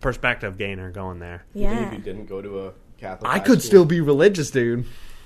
perspective 0.00 0.58
gainer 0.58 0.90
going 0.90 1.18
there. 1.18 1.44
Even 1.54 1.70
yeah 1.70 1.86
if 1.86 1.92
you 1.92 1.98
didn't 1.98 2.26
go 2.26 2.42
to 2.42 2.66
a 2.66 2.72
Catholic, 2.98 3.30
I 3.30 3.38
could 3.38 3.60
school. 3.60 3.68
still 3.68 3.84
be 3.84 4.00
religious, 4.00 4.50
dude. 4.50 4.84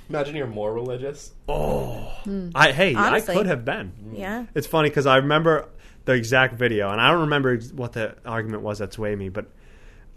imagine 0.09 0.37
you're 0.37 0.47
more 0.47 0.73
religious. 0.73 1.33
Oh, 1.49 2.13
hmm. 2.25 2.51
I 2.55 2.73
hey, 2.73 2.95
Honestly. 2.95 3.35
I 3.35 3.37
could 3.37 3.47
have 3.47 3.65
been. 3.65 3.93
Mm. 4.05 4.19
yeah 4.19 4.47
It's 4.55 4.67
funny 4.67 4.89
because 4.89 5.07
I 5.07 5.17
remember 5.17 5.69
the 6.05 6.13
exact 6.13 6.55
video, 6.55 6.91
and 6.91 7.01
I 7.01 7.11
don't 7.11 7.23
remember 7.23 7.55
ex- 7.55 7.73
what 7.73 7.93
the 7.93 8.17
argument 8.25 8.63
was 8.63 8.79
that 8.79 8.93
swayed 8.93 9.19
me, 9.19 9.29
but 9.29 9.47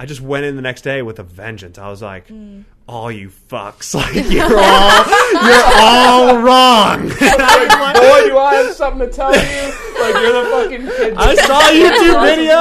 I 0.02 0.06
just 0.06 0.22
went 0.22 0.46
in 0.46 0.56
the 0.56 0.62
next 0.62 0.84
day 0.84 1.02
with 1.02 1.20
a 1.20 1.24
vengeance. 1.24 1.78
I 1.78 1.90
was 1.90 2.02
like, 2.02 2.30
Mm. 2.30 2.64
"All 2.88 3.12
you 3.12 3.30
fucks, 3.50 3.94
like 4.00 4.16
you're 4.32 4.46
all 4.46 5.06
you're 5.46 5.66
all 5.76 6.38
wrong." 6.42 7.02
I 7.02 7.04
was 7.04 7.20
like, 7.70 7.96
Boy, 7.96 8.30
do 8.30 8.38
I 8.38 8.56
have 8.56 8.74
something 8.76 9.08
to 9.10 9.14
tell 9.14 9.32
you? 9.34 9.40
Like 10.00 10.14
you're 10.16 10.44
the 10.44 10.50
fucking 10.50 10.88
kid. 10.88 11.14
I 11.18 11.36
saw 11.36 11.60
a 11.60 11.74
YouTube 11.74 12.22
video, 12.24 12.60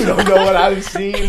you 0.00 0.04
don't 0.06 0.26
know 0.28 0.36
what 0.44 0.56
I've 0.56 0.84
seen. 0.84 1.28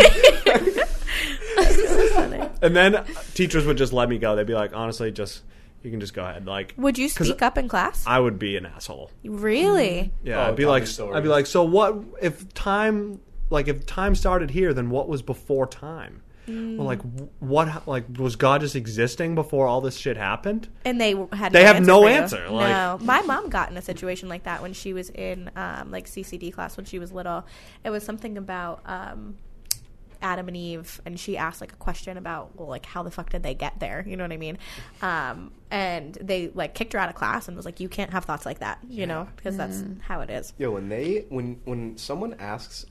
and 2.61 2.75
then 2.75 3.05
teachers 3.33 3.65
would 3.65 3.77
just 3.77 3.93
let 3.93 4.09
me 4.09 4.17
go. 4.17 4.35
They'd 4.35 4.47
be 4.47 4.53
like, 4.53 4.75
"Honestly, 4.75 5.11
just 5.11 5.43
you 5.83 5.91
can 5.91 5.99
just 5.99 6.13
go 6.13 6.23
ahead." 6.23 6.45
Like, 6.47 6.73
would 6.77 6.97
you 6.97 7.09
speak 7.09 7.41
up 7.41 7.57
in 7.57 7.67
class 7.67 8.03
I 8.07 8.19
would 8.19 8.39
be 8.39 8.57
an 8.57 8.65
asshole. 8.65 9.11
really 9.23 10.11
Yeah, 10.23 10.45
Oh, 10.45 10.49
I'd 10.49 10.55
be 10.55 10.65
like, 10.65 10.83
me 10.83 10.87
stories. 10.87 11.15
I'd 11.17 11.23
be 11.23 11.29
like, 11.29 11.45
so 11.45 11.63
what 11.63 11.95
if 12.21 12.51
time, 12.53 13.19
like, 13.51 13.67
if 13.67 13.85
time 13.85 14.15
started 14.15 14.49
here, 14.51 14.73
then 14.73 14.89
what 14.89 15.07
was 15.07 15.21
before 15.21 15.67
time? 15.67 16.21
Well, 16.47 16.85
like, 16.85 16.99
what, 17.39 17.87
like, 17.87 18.05
was 18.17 18.35
God 18.35 18.61
just 18.61 18.75
existing 18.75 19.35
before 19.35 19.67
all 19.67 19.79
this 19.79 19.95
shit 19.95 20.17
happened? 20.17 20.67
and 20.83 20.99
they 20.99 21.11
had 21.31 21.53
They 21.53 21.61
no 21.61 21.67
have 21.67 21.75
answer 21.77 21.87
no 21.87 22.01
for 22.01 22.09
you. 22.09 22.15
answer, 22.15 22.49
like- 22.49 22.69
no 22.69 23.05
my 23.05 23.21
mom 23.21 23.49
got 23.49 23.69
in 23.71 23.77
a 23.77 23.81
situation 23.81 24.27
like 24.27 24.43
that 24.43 24.61
when 24.61 24.73
she 24.73 24.91
was 24.91 25.09
in 25.11 25.49
um, 25.55 25.91
like 25.91 26.07
ccd 26.07 26.51
class 26.51 26.75
when 26.75 26.85
she 26.85 26.97
was 26.99 27.11
little. 27.13 27.45
It 27.85 27.89
was 27.91 28.03
something 28.03 28.37
about 28.37 28.81
um, 28.85 29.37
adam 30.23 30.47
and 30.47 30.57
eve 30.57 31.01
and 31.05 31.19
she 31.19 31.35
asked 31.35 31.61
like 31.61 31.73
a 31.73 31.77
question 31.77 32.15
about 32.15 32.51
well 32.55 32.67
like 32.67 32.85
how 32.85 33.01
the 33.01 33.09
fuck 33.11 33.29
did 33.29 33.43
they 33.43 33.53
get 33.53 33.79
there? 33.79 34.03
You 34.07 34.17
know 34.17 34.23
what 34.23 34.31
i 34.33 34.37
mean? 34.37 34.57
Um, 35.01 35.51
and 35.69 36.15
they 36.21 36.49
like 36.53 36.73
kicked 36.73 36.93
her 36.93 36.99
out 36.99 37.07
of 37.09 37.15
class 37.15 37.47
and 37.47 37.55
was 37.55 37.65
like 37.65 37.79
you 37.79 37.87
can't 37.87 38.11
have 38.11 38.25
thoughts 38.25 38.45
like 38.45 38.59
that 38.59 38.79
you 38.89 39.07
know 39.07 39.27
because 39.37 39.55
that's 39.55 39.83
how 40.01 40.21
it 40.21 40.29
is. 40.29 40.53
Yo, 40.57 40.71
when 40.71 40.89
they 40.89 41.25
when 41.29 41.61
when 41.65 41.97
someone 41.97 42.35
asks 42.39 42.85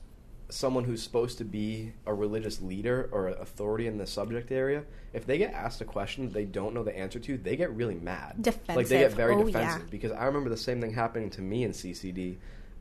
someone 0.51 0.83
who's 0.83 1.01
supposed 1.01 1.37
to 1.39 1.45
be 1.45 1.93
a 2.05 2.13
religious 2.13 2.61
leader 2.61 3.09
or 3.11 3.27
authority 3.29 3.87
in 3.87 3.97
the 3.97 4.05
subject 4.05 4.51
area, 4.51 4.83
if 5.13 5.25
they 5.25 5.37
get 5.37 5.53
asked 5.53 5.81
a 5.81 5.85
question 5.85 6.25
that 6.25 6.33
they 6.33 6.45
don't 6.45 6.73
know 6.73 6.83
the 6.83 6.97
answer 6.97 7.19
to, 7.19 7.37
they 7.37 7.55
get 7.55 7.71
really 7.71 7.95
mad. 7.95 8.41
Defensive. 8.41 8.75
Like 8.75 8.87
they 8.87 8.99
get 8.99 9.13
very 9.13 9.35
Oh, 9.35 9.43
defensive 9.45 9.81
yeah. 9.83 9.87
because 9.89 10.11
I 10.11 10.25
remember 10.25 10.49
the 10.49 10.57
same 10.57 10.81
thing 10.81 10.93
happening 10.93 11.29
to 11.31 11.41
me 11.41 11.63
in 11.63 11.71
CCD. 11.71 12.37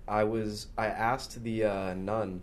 I 0.08 0.24
was 0.24 0.66
I 0.76 0.86
asked 0.86 1.42
the 1.44 1.64
uh, 1.64 1.94
nun 1.94 2.42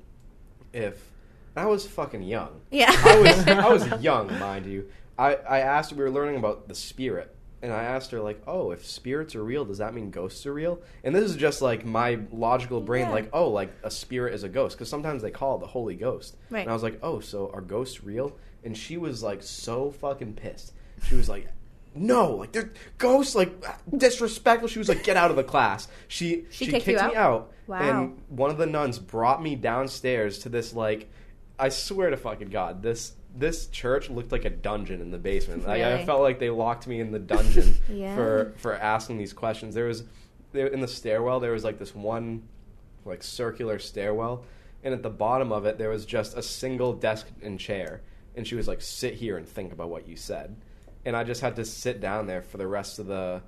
if 0.74 1.12
I 1.56 1.66
was 1.66 1.86
fucking 1.88 2.24
young. 2.24 2.62
yeah 2.72 2.92
I 3.06 3.20
was 3.20 3.48
I 3.48 3.70
was 3.70 4.02
young, 4.04 4.28
mind 4.40 4.66
you. 4.66 4.90
I, 5.20 5.36
I 5.36 5.60
asked 5.60 5.92
we 5.94 6.04
were 6.04 6.12
learning 6.12 6.38
about 6.38 6.68
the 6.68 6.76
spirit 6.76 7.36
and 7.62 7.74
I 7.74 7.84
asked 7.84 8.12
her 8.12 8.20
like, 8.20 8.42
"Oh, 8.48 8.72
if 8.72 8.86
spirits 8.86 9.36
are 9.36 9.44
real, 9.44 9.66
does 9.66 9.80
that 9.80 9.94
mean 9.94 10.12
ghosts 10.12 10.46
are 10.46 10.54
real?" 10.54 10.80
And 11.04 11.16
this 11.16 11.24
is 11.24 11.36
just 11.36 11.62
like 11.62 11.86
my 11.86 12.20
logical 12.32 12.82
brain 12.82 13.08
Yeah. 13.08 13.12
like, 13.14 13.30
"Oh, 13.34 13.50
like 13.50 13.72
a 13.84 13.92
spirit 13.92 14.34
is 14.34 14.44
a 14.44 14.50
ghost" 14.50 14.78
because 14.78 14.90
sometimes 14.90 15.22
they 15.22 15.32
call 15.32 15.58
it 15.58 15.62
the 15.62 15.68
Holy 15.68 15.96
Ghost. 15.96 16.36
Right. 16.50 16.62
And 16.62 16.70
I 16.70 16.74
was 16.74 16.84
like, 16.84 17.00
"Oh, 17.02 17.20
so 17.20 17.50
are 17.54 17.62
ghosts 17.62 18.04
real?" 18.04 18.36
And 18.64 18.78
she 18.78 18.98
was 18.98 19.24
like 19.24 19.42
so 19.44 19.92
fucking 19.92 20.34
pissed. 20.34 20.74
She 21.08 21.16
was 21.16 21.30
like, 21.30 21.48
"No, 21.96 22.36
like 22.36 22.52
they're 22.52 22.72
ghosts 22.98 23.34
like 23.36 23.52
disrespectful." 23.96 24.68
She 24.68 24.80
was 24.80 24.90
like, 24.90 25.04
"Get 25.04 25.18
out 25.18 25.30
of 25.32 25.38
the 25.38 25.44
class." 25.44 25.88
She 26.08 26.46
She 26.50 26.66
she, 26.66 26.72
kicked 26.72 26.88
you 26.88 26.94
me 26.96 27.00
out? 27.00 27.16
out. 27.16 27.52
Wow. 27.68 27.80
And 27.82 28.22
one 28.30 28.50
of 28.50 28.58
the 28.58 28.66
nuns 28.66 29.00
brought 29.00 29.42
me 29.42 29.56
downstairs 29.56 30.40
to 30.40 30.50
this 30.50 30.74
like 30.74 31.10
I 31.60 31.70
swear 31.70 32.10
to 32.12 32.18
fucking 32.18 32.50
god, 32.50 32.84
this 32.84 33.14
this 33.38 33.68
church 33.68 34.10
looked 34.10 34.32
like 34.32 34.46
a 34.46 34.50
dungeon 34.50 35.02
in 35.02 35.12
the 35.12 35.18
basement. 35.18 35.68
Like, 35.68 35.82
I 35.84 36.04
felt 36.06 36.22
like 36.22 36.40
they 36.40 36.50
locked 36.50 36.88
me 36.88 37.00
in 37.00 37.12
the 37.12 37.20
dungeon 37.20 37.76
Yeah. 37.90 38.16
for 38.16 38.54
for 38.58 38.74
asking 38.76 39.18
these 39.18 39.34
questions. 39.34 39.76
There 39.76 39.86
was 39.86 40.04
there 40.54 40.68
in 40.68 40.80
the 40.80 40.88
stairwell 40.88 41.40
there 41.40 41.52
was 41.52 41.64
like 41.64 41.78
this 41.78 41.94
one 41.94 42.44
like 43.06 43.22
circular 43.24 43.80
stairwell 43.80 44.44
and 44.84 44.94
at 44.94 45.04
the 45.04 45.10
bottom 45.10 45.52
of 45.52 45.66
it 45.66 45.78
there 45.78 45.90
was 45.90 46.06
just 46.06 46.38
a 46.38 46.42
single 46.42 46.94
desk 46.94 47.28
and 47.42 47.60
chair 47.60 48.02
and 48.36 48.48
she 48.48 48.56
was 48.56 48.68
like 48.68 48.82
sit 48.82 49.14
here 49.16 49.38
and 49.38 49.48
think 49.48 49.72
about 49.74 49.90
what 49.90 50.08
you 50.08 50.16
said. 50.16 50.56
And 51.06 51.16
I 51.16 51.24
just 51.24 51.42
had 51.42 51.56
to 51.58 51.66
sit 51.66 52.00
down 52.02 52.28
there 52.28 52.42
for 52.42 52.58
the 52.58 52.68
rest 52.68 52.98
of 53.00 53.08
the 53.08 53.42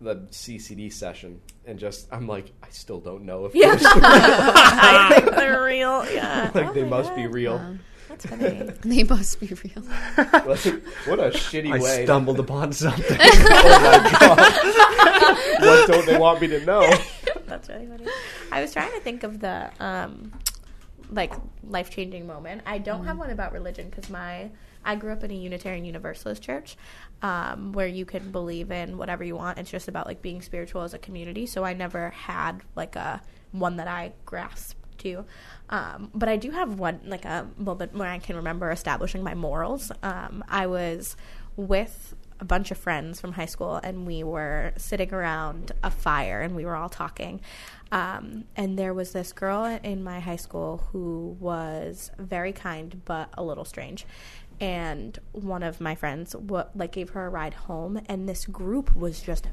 the 0.00 0.16
CCD 0.32 0.92
session 0.92 1.40
and 1.64 1.78
just 1.78 2.08
I'm 2.12 2.26
like 2.26 2.50
I 2.62 2.68
still 2.70 2.98
don't 3.00 3.24
know 3.24 3.44
if 3.46 3.54
yeah 3.54 3.70
ghosts 3.76 3.86
are 3.86 3.94
real. 4.00 4.02
i 4.04 5.12
think 5.20 5.30
they're 5.36 5.62
real 5.64 6.04
yeah 6.12 6.50
like 6.54 6.66
Oh 6.68 6.72
they 6.72 6.84
must 6.84 7.14
be 7.14 7.22
God. 7.22 7.34
real. 7.34 7.78
That's 8.12 8.26
funny 8.26 8.70
They 8.82 9.02
must 9.04 9.40
be 9.40 9.46
real. 9.48 9.82
Like, 10.16 10.82
what 11.06 11.18
a 11.18 11.30
shitty 11.30 11.72
I 11.72 11.78
way. 11.78 11.98
to- 11.98 12.04
stumbled 12.04 12.38
upon 12.38 12.72
something. 12.72 13.16
oh 13.20 13.78
my 14.02 14.18
god. 14.20 15.60
what 15.60 15.88
don't 15.88 16.06
they 16.06 16.18
want 16.18 16.40
me 16.40 16.48
to 16.48 16.64
know? 16.64 16.88
That's 17.46 17.68
really 17.68 17.86
funny. 17.86 18.06
I 18.50 18.60
was 18.60 18.72
trying 18.72 18.92
to 18.92 19.00
think 19.00 19.22
of 19.22 19.40
the 19.40 19.70
um, 19.80 20.32
like 21.10 21.32
life 21.66 21.90
changing 21.90 22.26
moment. 22.26 22.62
I 22.66 22.78
don't 22.78 23.04
have 23.06 23.18
one 23.18 23.30
about 23.30 23.52
religion 23.52 23.88
because 23.88 24.10
my 24.10 24.50
I 24.84 24.96
grew 24.96 25.12
up 25.12 25.22
in 25.22 25.30
a 25.30 25.34
Unitarian 25.34 25.84
Universalist 25.84 26.42
church 26.42 26.76
um, 27.22 27.72
where 27.72 27.86
you 27.86 28.04
can 28.04 28.32
believe 28.32 28.70
in 28.70 28.98
whatever 28.98 29.22
you 29.22 29.36
want. 29.36 29.58
It's 29.58 29.70
just 29.70 29.88
about 29.88 30.06
like 30.06 30.22
being 30.22 30.42
spiritual 30.42 30.82
as 30.82 30.92
a 30.92 30.98
community. 30.98 31.46
So 31.46 31.64
I 31.64 31.72
never 31.72 32.10
had 32.10 32.62
like 32.74 32.96
a 32.96 33.22
one 33.52 33.76
that 33.76 33.88
I 33.88 34.12
grasped 34.26 34.98
to. 34.98 35.24
Um, 35.72 36.10
but 36.14 36.28
I 36.28 36.36
do 36.36 36.50
have 36.50 36.78
one 36.78 37.00
like 37.04 37.24
a 37.24 37.48
moment 37.56 37.96
where 37.96 38.08
I 38.08 38.18
can 38.18 38.36
remember 38.36 38.70
establishing 38.70 39.24
my 39.24 39.34
morals. 39.34 39.90
Um, 40.02 40.44
I 40.48 40.66
was 40.66 41.16
with 41.56 42.14
a 42.40 42.44
bunch 42.44 42.70
of 42.72 42.76
friends 42.76 43.20
from 43.20 43.32
high 43.32 43.46
school 43.46 43.76
and 43.76 44.04
we 44.04 44.24
were 44.24 44.72
sitting 44.76 45.14
around 45.14 45.70
a 45.82 45.90
fire 45.90 46.40
and 46.40 46.56
we 46.56 46.64
were 46.64 46.74
all 46.74 46.88
talking 46.88 47.40
um, 47.92 48.44
and 48.56 48.76
there 48.76 48.92
was 48.92 49.12
this 49.12 49.32
girl 49.32 49.64
in 49.64 50.02
my 50.02 50.18
high 50.18 50.36
school 50.36 50.88
who 50.90 51.36
was 51.38 52.10
very 52.18 52.52
kind 52.52 53.00
but 53.04 53.28
a 53.34 53.44
little 53.44 53.64
strange 53.64 54.04
and 54.60 55.20
one 55.30 55.62
of 55.62 55.80
my 55.80 55.94
friends 55.94 56.34
wa 56.34 56.64
like 56.74 56.90
gave 56.90 57.10
her 57.10 57.26
a 57.26 57.28
ride 57.28 57.54
home 57.54 58.00
and 58.06 58.28
this 58.28 58.44
group 58.46 58.94
was 58.96 59.22
just 59.22 59.46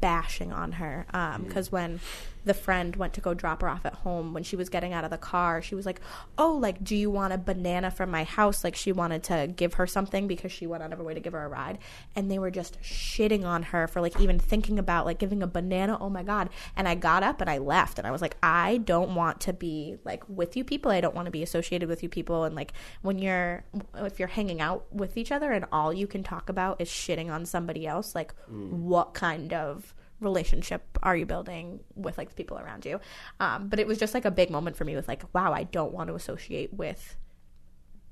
bashing 0.00 0.52
on 0.52 0.72
her 0.72 1.06
because 1.46 1.70
when 1.70 2.00
the 2.44 2.54
friend 2.54 2.96
went 2.96 3.12
to 3.14 3.20
go 3.20 3.34
drop 3.34 3.62
her 3.62 3.68
off 3.68 3.84
at 3.84 3.94
home 3.94 4.32
when 4.32 4.42
she 4.42 4.56
was 4.56 4.68
getting 4.68 4.92
out 4.92 5.04
of 5.04 5.10
the 5.10 5.18
car. 5.18 5.62
She 5.62 5.74
was 5.74 5.86
like 5.86 6.00
oh 6.38 6.52
like 6.52 6.82
do 6.82 6.96
you 6.96 7.10
want 7.10 7.32
a 7.32 7.38
banana 7.38 7.90
from 7.90 8.10
my 8.10 8.24
house? 8.24 8.64
Like 8.64 8.76
she 8.76 8.92
wanted 8.92 9.22
to 9.24 9.52
give 9.54 9.74
her 9.74 9.86
something 9.86 10.26
because 10.26 10.52
she 10.52 10.66
went 10.66 10.82
out 10.82 10.92
of 10.92 10.98
her 10.98 11.04
way 11.04 11.14
to 11.14 11.20
give 11.20 11.32
her 11.32 11.44
a 11.44 11.48
ride. 11.48 11.78
And 12.14 12.30
they 12.30 12.38
were 12.38 12.50
just 12.50 12.80
shitting 12.82 13.44
on 13.44 13.64
her 13.64 13.86
for 13.86 14.00
like 14.00 14.20
even 14.20 14.38
thinking 14.38 14.78
about 14.78 15.06
like 15.06 15.18
giving 15.18 15.42
a 15.42 15.46
banana. 15.46 15.98
Oh 16.00 16.10
my 16.10 16.22
god. 16.22 16.50
And 16.76 16.88
i 16.88 16.94
got 16.94 17.22
up 17.22 17.40
and 17.40 17.48
i 17.48 17.58
left. 17.58 17.98
And 17.98 18.06
i 18.06 18.10
was 18.10 18.22
like 18.22 18.36
i 18.42 18.78
don't 18.78 19.14
want 19.14 19.40
to 19.42 19.52
be 19.52 19.96
like 20.04 20.22
with 20.28 20.56
you 20.56 20.64
people. 20.64 20.90
I 20.90 21.00
don't 21.00 21.14
want 21.14 21.26
to 21.26 21.32
be 21.32 21.42
associated 21.42 21.88
with 21.88 22.02
you 22.02 22.08
people. 22.08 22.44
And 22.44 22.54
like 22.54 22.72
when 23.02 23.18
you're 23.18 23.64
if 23.96 24.18
you're 24.18 24.28
hanging 24.28 24.60
out 24.60 24.92
with 24.92 25.16
each 25.16 25.32
other 25.32 25.52
and 25.52 25.64
all 25.72 25.92
you 25.92 26.06
can 26.06 26.22
talk 26.22 26.48
about 26.48 26.80
is 26.80 26.88
shitting 26.88 27.30
on 27.30 27.46
somebody 27.46 27.86
else 27.86 28.14
like 28.14 28.34
mm. 28.50 28.70
what 28.70 29.14
kind 29.14 29.52
of 29.52 29.94
relationship 30.22 30.82
are 31.02 31.16
you 31.16 31.26
building 31.26 31.80
with 31.94 32.16
like 32.18 32.28
the 32.30 32.34
people 32.34 32.58
around 32.58 32.84
you 32.84 33.00
um, 33.40 33.68
but 33.68 33.78
it 33.78 33.86
was 33.86 33.98
just 33.98 34.14
like 34.14 34.24
a 34.24 34.30
big 34.30 34.50
moment 34.50 34.76
for 34.76 34.84
me 34.84 34.94
with 34.96 35.08
like 35.08 35.22
wow 35.34 35.52
i 35.52 35.62
don't 35.64 35.92
want 35.92 36.08
to 36.08 36.14
associate 36.14 36.72
with 36.72 37.16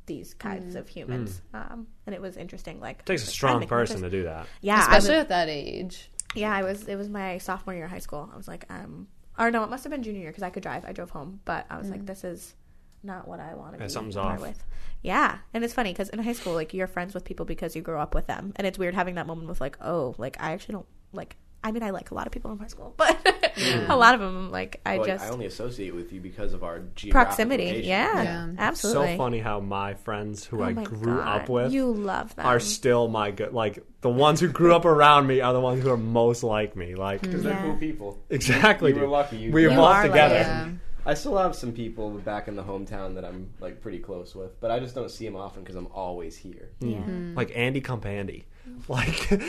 these 0.07 0.35
kinds 0.35 0.74
of 0.74 0.89
humans 0.89 1.41
um, 1.55 1.87
and 2.07 2.15
it 2.15 2.20
was 2.20 2.37
interesting 2.37 2.81
like 2.81 3.01
It 3.01 3.07
takes 3.07 3.23
a 3.23 3.27
strong 3.27 3.53
trying 3.53 3.57
to 3.59 3.61
make 3.61 3.69
person 3.69 4.03
to 4.03 4.11
do 4.11 4.24
that. 4.24 4.47
yeah 4.61 4.74
I 4.74 4.97
was- 4.97 5.05
especially 5.05 5.20
at 5.20 5.28
that 5.28 5.49
age. 5.49 6.11
yeah, 6.35 6.53
I 6.55 6.62
was. 6.62 6.87
It 6.89 6.97
was 6.97 7.09
my 7.09 7.39
sophomore 7.39 7.74
year 7.74 7.85
of 7.87 7.91
high 7.91 7.99
school. 7.99 8.28
I 8.32 8.37
was 8.37 8.47
like, 8.49 8.65
um, 8.70 9.09
or 9.39 9.51
no, 9.51 9.62
it 9.65 9.70
must 9.70 9.82
have 9.85 9.91
been 9.93 10.03
junior 10.03 10.20
year 10.23 10.31
because 10.31 10.43
I 10.45 10.51
could 10.51 10.62
drive. 10.62 10.85
I 10.85 10.93
drove 10.93 11.11
home, 11.11 11.41
but 11.45 11.66
I 11.70 11.77
was 11.78 11.91
like, 11.91 12.07
this 12.07 12.23
is 12.24 12.55
not 13.03 13.27
what 13.27 13.41
I 13.41 13.55
want 13.55 13.73
to 13.74 13.78
Yeah, 13.78 13.87
be 13.87 13.91
something's 13.93 14.16
off. 14.16 14.41
with. 14.41 14.62
Yeah, 15.03 15.39
and 15.55 15.65
it's 15.65 15.74
funny 15.74 15.93
because 15.93 16.09
in 16.11 16.19
high 16.20 16.32
school, 16.35 16.55
like 16.55 16.73
you're 16.74 16.87
friends 16.87 17.15
with 17.15 17.24
people 17.24 17.47
because 17.47 17.74
you 17.77 17.82
grew 17.82 17.99
up 17.99 18.15
with 18.15 18.27
them, 18.27 18.53
and 18.57 18.66
it's 18.66 18.78
weird 18.78 18.95
having 18.95 19.15
that 19.16 19.27
moment 19.27 19.49
with 19.49 19.61
like, 19.61 19.77
oh, 19.81 20.15
like 20.19 20.37
I 20.41 20.53
actually 20.53 20.74
don't 20.74 20.87
like. 21.12 21.37
I 21.62 21.73
mean, 21.73 21.82
I 21.82 21.91
like 21.91 22.11
a 22.11 22.15
lot 22.15 22.27
of 22.27 22.32
people 22.32 22.51
in 22.53 22.59
high 22.59 22.69
school, 22.69 22.95
but 22.97 23.19
a 23.89 23.95
lot 23.97 24.15
of 24.15 24.20
them, 24.20 24.51
like 24.51 24.81
I 24.87 24.97
Like, 24.97 25.07
just 25.09 25.24
I 25.24 25.28
only 25.28 25.45
associate 25.47 25.95
with 25.95 26.11
you 26.12 26.20
because 26.20 26.55
of 26.55 26.65
our 26.65 26.78
geographic 26.95 27.12
proximity. 27.12 27.82
Yeah, 27.87 28.23
Yeah. 28.23 28.49
absolutely. 28.59 29.12
So 29.12 29.16
funny 29.19 29.39
how 29.41 29.61
my 29.61 29.93
friends 29.95 30.45
who 30.47 30.62
Oh 30.62 30.65
I 30.65 30.73
grew 30.73 31.16
God. 31.16 31.43
up 31.43 31.49
with 31.51 31.73
you 31.73 31.93
love 31.93 32.35
them. 32.35 32.47
are 32.47 32.61
still 32.61 33.09
my 33.09 33.31
good. 33.31 33.53
Like 33.53 33.78
the 34.01 34.09
ones 34.09 34.41
who 34.41 34.49
grew 34.49 34.74
up 34.74 34.87
around 34.87 35.27
me 35.27 35.43
are 35.43 35.53
the 35.53 35.61
ones 35.61 35.82
who 35.82 35.91
are 35.91 35.97
most 35.99 36.43
like 36.43 36.77
me. 36.77 36.95
Like 36.95 37.20
Because 37.20 37.43
they're 37.43 37.61
cool 37.62 37.77
people. 37.77 38.19
exactly. 38.31 38.95
You 38.95 39.01
were 39.01 39.07
lucky. 39.07 39.37
You 39.37 39.53
we 39.53 39.66
evolved 39.66 39.82
are 39.99 40.03
together. 40.09 40.35
lucky. 40.37 40.49
Yeah. 40.49 40.69
I 41.07 41.15
still 41.15 41.37
have 41.39 41.55
some 41.57 41.73
people 41.73 42.11
back 42.11 42.47
in 42.47 42.57
the 42.57 42.62
hometown 42.62 43.15
that 43.15 43.24
I'm 43.24 43.51
like 43.59 43.81
pretty 43.81 43.99
close 43.99 44.35
with, 44.35 44.59
but 44.61 44.70
I 44.70 44.78
just 44.78 44.95
don't 44.95 45.11
see 45.11 45.24
them 45.24 45.35
often 45.37 45.62
because 45.62 45.77
I'm 45.77 45.89
always 45.89 46.37
here. 46.37 46.70
yeah, 46.81 46.99
Mm. 46.99 47.37
Like 47.37 47.53
Andy 47.55 47.81
Compandy. 47.81 48.45
Like 48.89 49.09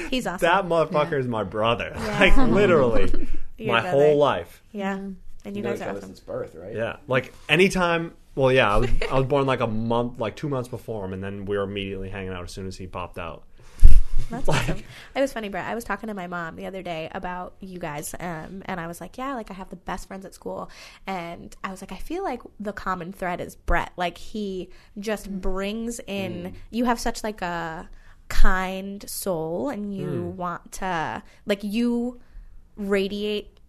He's 0.09 0.27
awesome. 0.27 0.45
that 0.47 0.65
motherfucker 0.65 1.19
is 1.19 1.27
my 1.27 1.43
brother. 1.43 1.91
Yeah. 1.95 2.19
Like 2.19 2.37
literally 2.37 3.27
my 3.59 3.81
brother. 3.81 3.89
whole 3.89 4.17
life. 4.17 4.61
yeah, 4.71 4.95
and 4.97 5.15
you 5.45 5.51
You 5.55 5.61
know 5.63 5.69
guys 5.71 5.81
each 5.81 5.87
are 5.87 5.89
awesome. 5.91 6.01
since 6.01 6.19
birth, 6.19 6.55
right? 6.55 6.75
Yeah. 6.75 6.97
Like 7.07 7.33
anytime 7.49 8.13
well 8.35 8.51
yeah, 8.51 8.73
I 8.73 8.77
was 8.77 8.89
I 9.11 9.17
was 9.17 9.25
born 9.27 9.45
like 9.45 9.59
a 9.61 9.67
month 9.67 10.19
like 10.19 10.35
two 10.35 10.49
months 10.49 10.69
before 10.69 11.03
him 11.05 11.13
and 11.13 11.23
then 11.23 11.45
we 11.45 11.57
were 11.57 11.63
immediately 11.63 12.09
hanging 12.09 12.31
out 12.33 12.43
as 12.43 12.51
soon 12.51 12.67
as 12.67 12.77
he 12.77 12.87
popped 12.87 13.17
out. 13.17 13.43
That's 14.29 14.47
awesome. 14.47 14.83
It 15.15 15.19
was 15.21 15.33
funny, 15.33 15.49
Brett. 15.49 15.65
I 15.65 15.73
was 15.73 15.83
talking 15.83 16.07
to 16.07 16.13
my 16.13 16.27
mom 16.27 16.55
the 16.55 16.67
other 16.67 16.83
day 16.83 17.09
about 17.11 17.53
you 17.59 17.79
guys, 17.79 18.13
um, 18.19 18.61
and 18.65 18.79
I 18.79 18.85
was 18.87 19.01
like, 19.01 19.17
"Yeah, 19.17 19.33
like 19.33 19.49
I 19.49 19.55
have 19.55 19.69
the 19.69 19.75
best 19.75 20.07
friends 20.07 20.25
at 20.25 20.33
school," 20.35 20.69
and 21.07 21.53
I 21.63 21.71
was 21.71 21.81
like, 21.81 21.91
"I 21.91 21.97
feel 21.97 22.23
like 22.23 22.41
the 22.59 22.71
common 22.71 23.11
thread 23.13 23.41
is 23.41 23.55
Brett. 23.55 23.91
Like 23.97 24.17
he 24.19 24.69
just 24.99 25.29
brings 25.41 25.99
in. 26.07 26.53
You 26.69 26.85
have 26.85 26.99
such 26.99 27.23
like 27.23 27.41
a 27.41 27.89
kind 28.31 29.07
soul, 29.09 29.69
and 29.69 29.93
you 29.93 30.07
hmm. 30.07 30.37
want 30.37 30.71
to 30.73 31.21
like 31.45 31.63
you 31.63 32.19
radiate." 32.75 33.59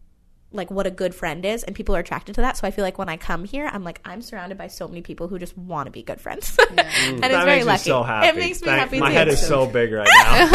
Like 0.53 0.70
what 0.70 0.87
a 0.87 0.91
good 0.91 1.15
friend 1.15 1.45
is, 1.45 1.62
and 1.65 1.74
people 1.74 1.97
are 1.97 2.01
attracted 2.01 2.35
to 2.37 2.41
that. 2.43 2.57
So 2.57 2.66
I 2.66 2.70
feel 2.70 2.85
like 2.85 2.99
when 2.99 3.09
I 3.09 3.16
come 3.16 3.45
here, 3.45 3.69
I'm 3.73 3.85
like 3.85 4.01
I'm 4.05 4.20
surrounded 4.23 4.59
by 4.59 4.66
so 4.69 4.87
many 4.89 5.03
people 5.03 5.29
who 5.29 5.39
just 5.39 5.57
want 5.57 5.87
to 5.87 5.91
be 5.91 6.03
good 6.03 6.20
friends, 6.20 6.57
and 6.70 6.79
it's 6.79 7.45
very 7.45 7.65
lucky. 7.65 7.85
so 7.85 8.03
happy. 8.03 8.29
It 8.29 8.37
makes 8.37 8.61
me 8.61 8.66
Thank- 8.66 8.81
happy. 8.81 9.01
My 9.01 9.09
too. 9.09 9.15
head 9.15 9.29
is 9.29 9.41
so 9.47 9.66
big 9.79 9.93
right 9.93 10.09
now. 10.24 10.47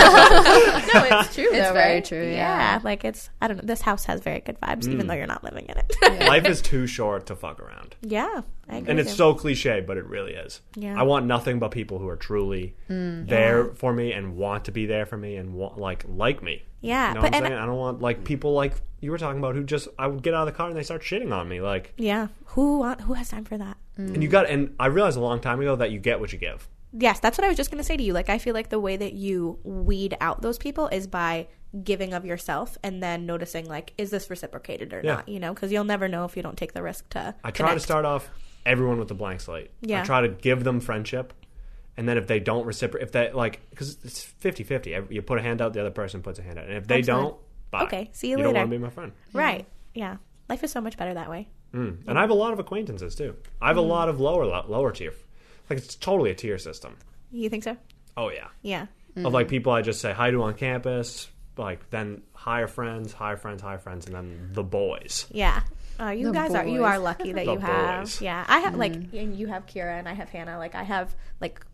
no, 0.94 1.20
it's 1.22 1.34
true. 1.36 1.46
It's 1.46 1.68
though, 1.68 1.74
very 1.74 1.96
right? 1.96 2.06
true, 2.06 2.24
Yeah. 2.24 2.32
yeah. 2.76 2.80
like 2.84 3.04
it's. 3.06 3.30
I 3.42 3.48
don't 3.48 3.58
know. 3.58 3.64
This 3.66 3.82
house 3.82 4.06
has 4.06 4.22
very 4.22 4.40
good 4.40 4.60
vibes, 4.62 4.84
Mm. 4.86 4.94
even 4.94 5.08
though 5.08 5.14
you're 5.16 5.28
not 5.28 5.44
living 5.44 5.66
in 5.68 5.78
it. 5.78 6.20
Life 6.28 6.46
is 6.46 6.62
too 6.62 6.88
short 6.88 7.26
to 7.28 7.36
fuck 7.36 7.60
around. 7.60 7.96
yeah, 8.02 8.42
I 8.70 8.78
agree. 8.78 8.92
And 8.92 9.00
it's 9.00 9.14
so 9.16 9.34
cliche, 9.34 9.82
but 9.82 9.98
it 9.98 10.06
really 10.06 10.34
is. 10.34 10.62
Yeah. 10.76 11.00
I 11.00 11.04
want 11.04 11.26
nothing 11.26 11.60
but 11.60 11.72
people 11.72 12.00
who 12.00 12.08
are 12.08 12.16
truly 12.16 12.76
there 12.88 13.66
for 13.76 13.94
me 13.94 14.12
and 14.14 14.36
want 14.36 14.66
to 14.66 14.72
be 14.72 14.86
there 14.86 15.06
for 15.06 15.18
me 15.18 15.36
and 15.38 15.54
want, 15.54 15.78
like 15.78 16.06
like 16.08 16.42
me. 16.44 16.64
Yeah, 16.82 17.10
You 17.10 17.16
know 17.16 17.22
but 17.22 17.32
what 17.34 17.36
I'm 17.44 17.48
saying? 17.50 17.60
I 17.60 17.66
don't 17.66 17.78
want 17.78 18.02
like 18.02 18.24
people 18.24 18.54
like 18.54 18.74
you 19.00 19.12
were 19.12 19.18
talking 19.18 19.40
about 19.40 19.56
who 19.56 19.64
just 19.64 19.88
I 19.98 20.08
would 20.08 20.24
get 20.24 20.34
out 20.34 20.48
of 20.48 20.54
the 20.54 20.58
car 20.58 20.68
and 20.68 20.76
they 20.78 20.84
start 20.84 21.02
shitting 21.02 21.32
on 21.34 21.48
me 21.48 21.62
like 21.62 21.94
yeah, 21.98 22.28
who 22.46 22.80
want, 22.80 23.02
who 23.02 23.14
has 23.14 23.30
time 23.30 23.46
for 23.46 23.58
that? 23.58 23.78
Mm. 23.98 24.14
and 24.14 24.24
you 24.24 24.30
got 24.30 24.48
and 24.48 24.76
I 24.80 24.88
realized 24.88 25.18
a 25.18 25.22
long 25.22 25.40
time 25.40 25.60
ago 25.60 25.76
that 25.76 25.92
you 25.92 26.00
get 26.00 26.20
what 26.20 26.32
you 26.32 26.40
give. 26.40 26.68
Yes, 26.94 27.20
that's 27.20 27.38
what 27.38 27.46
I 27.46 27.48
was 27.50 27.58
just 27.58 27.70
going 27.70 27.80
to 27.80 27.84
say 27.84 27.98
to 27.98 28.02
you. 28.02 28.14
Like, 28.14 28.30
I 28.30 28.38
feel 28.38 28.54
like 28.54 28.70
the 28.70 28.80
way 28.80 28.96
that 28.96 29.14
you 29.14 29.60
weed 29.64 30.16
out 30.22 30.42
those 30.42 30.58
people 30.58 30.88
is 30.88 31.06
by 31.06 31.48
giving 31.84 32.14
of 32.14 32.26
yourself 32.26 32.78
and 32.82 33.04
then 33.04 33.26
noticing, 33.26 33.66
like, 33.68 33.94
is 33.98 34.10
this 34.10 34.30
reciprocated 34.30 34.94
or 34.94 35.02
Yeah. 35.04 35.16
not? 35.16 35.30
You 35.30 35.40
know, 35.40 35.54
because 35.54 35.72
you'll 35.72 35.84
never 35.84 36.08
know 36.08 36.24
if 36.24 36.38
you 36.38 36.42
don't 36.42 36.58
take 36.58 36.72
the 36.74 36.82
risk 36.82 37.10
to. 37.10 37.36
I 37.44 37.52
try 37.52 37.74
to 37.74 37.80
start 37.80 38.06
off 38.06 38.30
everyone 38.66 39.00
with 39.00 39.12
a 39.12 39.14
blank 39.16 39.42
slate. 39.42 39.72
Yeah. 39.82 40.02
I 40.02 40.06
try 40.06 40.22
to 40.22 40.30
give 40.30 40.64
them 40.64 40.80
friendship. 40.80 41.34
And 41.98 42.08
then 42.08 42.18
if 42.18 42.28
they 42.28 42.40
don't 42.40 42.66
reciprocate, 42.66 43.08
if 43.08 43.12
they 43.12 43.32
like, 43.32 43.60
because 43.72 43.98
it's 44.04 44.24
50 44.24 44.64
50. 44.64 44.96
You 45.10 45.22
put 45.24 45.40
a 45.40 45.42
hand 45.42 45.62
out, 45.62 45.74
the 45.74 45.82
other 45.82 45.90
person 45.92 46.22
puts 46.22 46.38
a 46.40 46.44
hand 46.44 46.60
out. 46.60 46.66
And 46.66 46.76
if 46.78 46.88
they 46.88 47.00
Absolutely. 47.00 47.24
don't, 47.30 47.38
bye. 47.72 47.84
Okay, 47.84 48.10
see 48.14 48.30
you 48.30 48.38
later. 48.38 48.50
You 48.50 48.54
don't 48.54 48.62
want 48.62 48.72
to 48.72 48.78
be 48.78 48.84
my 48.84 48.90
friend. 48.92 49.12
Right. 49.34 49.66
Yeah. 49.96 50.18
Life 50.48 50.64
is 50.64 50.72
so 50.72 50.80
much 50.80 50.96
better 50.96 51.16
that 51.16 51.30
way. 51.30 51.48
Mm. 51.74 52.08
And 52.08 52.18
I 52.18 52.22
have 52.22 52.30
a 52.30 52.36
lot 52.36 52.54
of 52.54 52.60
acquaintances 52.60 53.16
too. 53.16 53.36
I 53.62 53.68
have 53.70 53.78
Mm. 53.78 53.80
a 53.80 53.84
lot 53.84 54.10
of 54.10 54.20
lower 54.20 54.46
lower 54.46 54.92
tier. 54.92 55.14
Like 55.70 55.80
it's 55.80 55.96
totally 55.96 56.30
a 56.32 56.36
tier 56.36 56.58
system. 56.60 56.96
You 57.32 57.50
think 57.50 57.64
so? 57.64 57.76
Oh 58.16 58.30
yeah. 58.30 58.48
Yeah. 58.62 58.86
Of 59.18 59.34
like 59.34 59.48
people 59.48 59.72
I 59.74 59.82
just 59.82 60.00
say 60.00 60.14
hi 60.14 60.30
to 60.30 60.44
on 60.44 60.54
campus, 60.54 61.28
like 61.58 61.90
then 61.90 62.22
higher 62.34 62.68
friends, 62.68 63.12
higher 63.12 63.36
friends, 63.38 63.64
higher 63.64 63.80
friends, 63.80 64.06
and 64.06 64.14
then 64.16 64.50
the 64.54 64.64
boys. 64.64 65.26
Yeah. 65.32 65.62
Uh, 66.00 66.10
you 66.12 66.28
The 66.28 66.32
guys 66.32 66.54
are 66.54 66.68
you 66.68 66.84
are 66.84 67.00
lucky 67.00 67.34
that 67.34 67.46
The 67.48 67.54
you 67.54 67.58
have 67.60 68.02
boys. 68.04 68.22
yeah 68.22 68.46
I 68.48 68.60
have 68.60 68.76
like 68.76 68.94
and 68.94 69.36
you 69.36 69.48
have 69.48 69.66
Kira 69.66 69.98
and 69.98 70.08
I 70.08 70.14
have 70.14 70.30
Hannah 70.30 70.60
like 70.60 70.76
I 70.76 70.84
have 70.84 71.16
like 71.42 71.66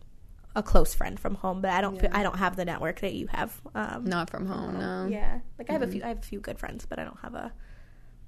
a 0.56 0.62
close 0.64 0.94
friend 0.94 1.20
from 1.20 1.36
home 1.36 1.62
but 1.62 1.72
I 1.72 1.82
don't 1.82 2.00
feel, 2.00 2.10
I 2.14 2.22
don't 2.24 2.38
have 2.38 2.56
the 2.56 2.66
network 2.66 3.00
that 3.02 3.14
you 3.14 3.28
have 3.28 3.60
um 3.74 4.06
Not 4.06 4.30
from 4.30 4.46
home, 4.46 4.78
no. 4.78 5.08
yeah 5.10 5.40
like 5.58 5.70
I 5.70 5.74
have 5.74 5.82
a 5.82 5.88
few 5.88 6.04
I 6.04 6.10
have 6.10 6.20
a 6.20 6.22
few 6.22 6.40
good 6.40 6.60
friends 6.60 6.86
but 6.86 7.00
I 7.00 7.04
don't 7.04 7.20
have 7.22 7.34
a 7.36 7.52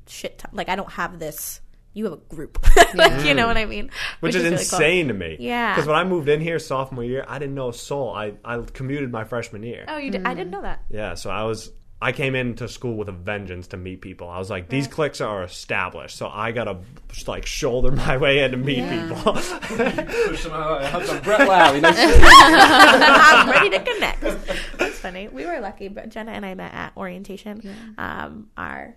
shit 0.08 0.40
ton 0.40 0.52
like 0.54 0.70
I 0.70 0.76
don't 0.76 0.92
have 0.92 1.20
this 1.20 1.62
you 1.94 2.04
have 2.06 2.14
a 2.14 2.18
group 2.18 2.64
like 2.96 3.26
you 3.26 3.34
know 3.34 3.48
what 3.48 3.58
I 3.58 3.66
mean 3.66 3.90
Which, 4.20 4.36
is, 4.36 4.44
really 4.44 4.56
cool. 4.56 4.60
insane 4.60 5.08
to 5.08 5.14
me. 5.14 5.38
Yeah. 5.40 5.74
Because 5.76 5.88
when 5.88 5.96
I 5.96 6.04
moved 6.04 6.28
in 6.28 6.42
here 6.42 6.60
sophomore 6.60 7.06
year, 7.06 7.24
I 7.26 7.40
didn't 7.40 7.56
know 7.56 7.70
a 7.70 7.74
soul. 7.74 8.12
I, 8.12 8.34
I 8.44 8.58
commuted 8.74 9.12
my 9.14 9.24
freshman 9.24 9.64
year. 9.64 9.86
oh 9.88 9.98
you 9.98 10.12
did, 10.12 10.26
I 10.26 10.34
didn't 10.34 10.52
know 10.52 10.62
that 10.62 10.82
Yeah, 10.90 11.14
so 11.14 11.30
I 11.30 11.44
was 11.44 11.72
I 12.06 12.12
came 12.12 12.36
into 12.36 12.68
school 12.68 12.98
with 12.98 13.10
a 13.10 13.12
vengeance 13.12 13.66
to 13.70 13.78
meet 13.78 14.00
people. 14.00 14.30
I 14.30 14.38
was 14.38 14.52
like, 14.52 14.70
these 14.70 14.86
cliques 14.88 15.22
are 15.22 15.42
established, 15.44 16.16
so 16.18 16.28
I 16.28 16.52
gotta 16.52 16.78
like 17.26 17.48
shoulder 17.48 17.92
my 17.92 18.16
way 18.18 18.44
in 18.44 18.52
to 18.52 18.58
meet 18.58 18.78
Yeah. 18.78 19.08
people. 19.08 19.34
Push 20.28 20.44
them 20.44 20.54
out. 20.54 20.84
I 20.84 20.88
have 20.88 21.04
some 21.08 21.20
Brett 21.22 21.48
Lally. 21.48 21.82
Nice 21.82 21.96
to 21.96 22.20
I'm 22.22 23.50
ready 23.50 23.72
to 23.72 23.80
connect. 23.84 24.22
That's 24.78 25.00
funny. 25.00 25.30
We 25.30 25.46
were 25.48 25.60
lucky, 25.60 25.88
but 25.88 26.10
Jenna 26.10 26.32
and 26.34 26.46
I 26.46 26.54
met 26.54 26.76
at 26.76 26.94
orientation. 26.96 27.68
Um, 27.98 28.50
our 28.56 28.96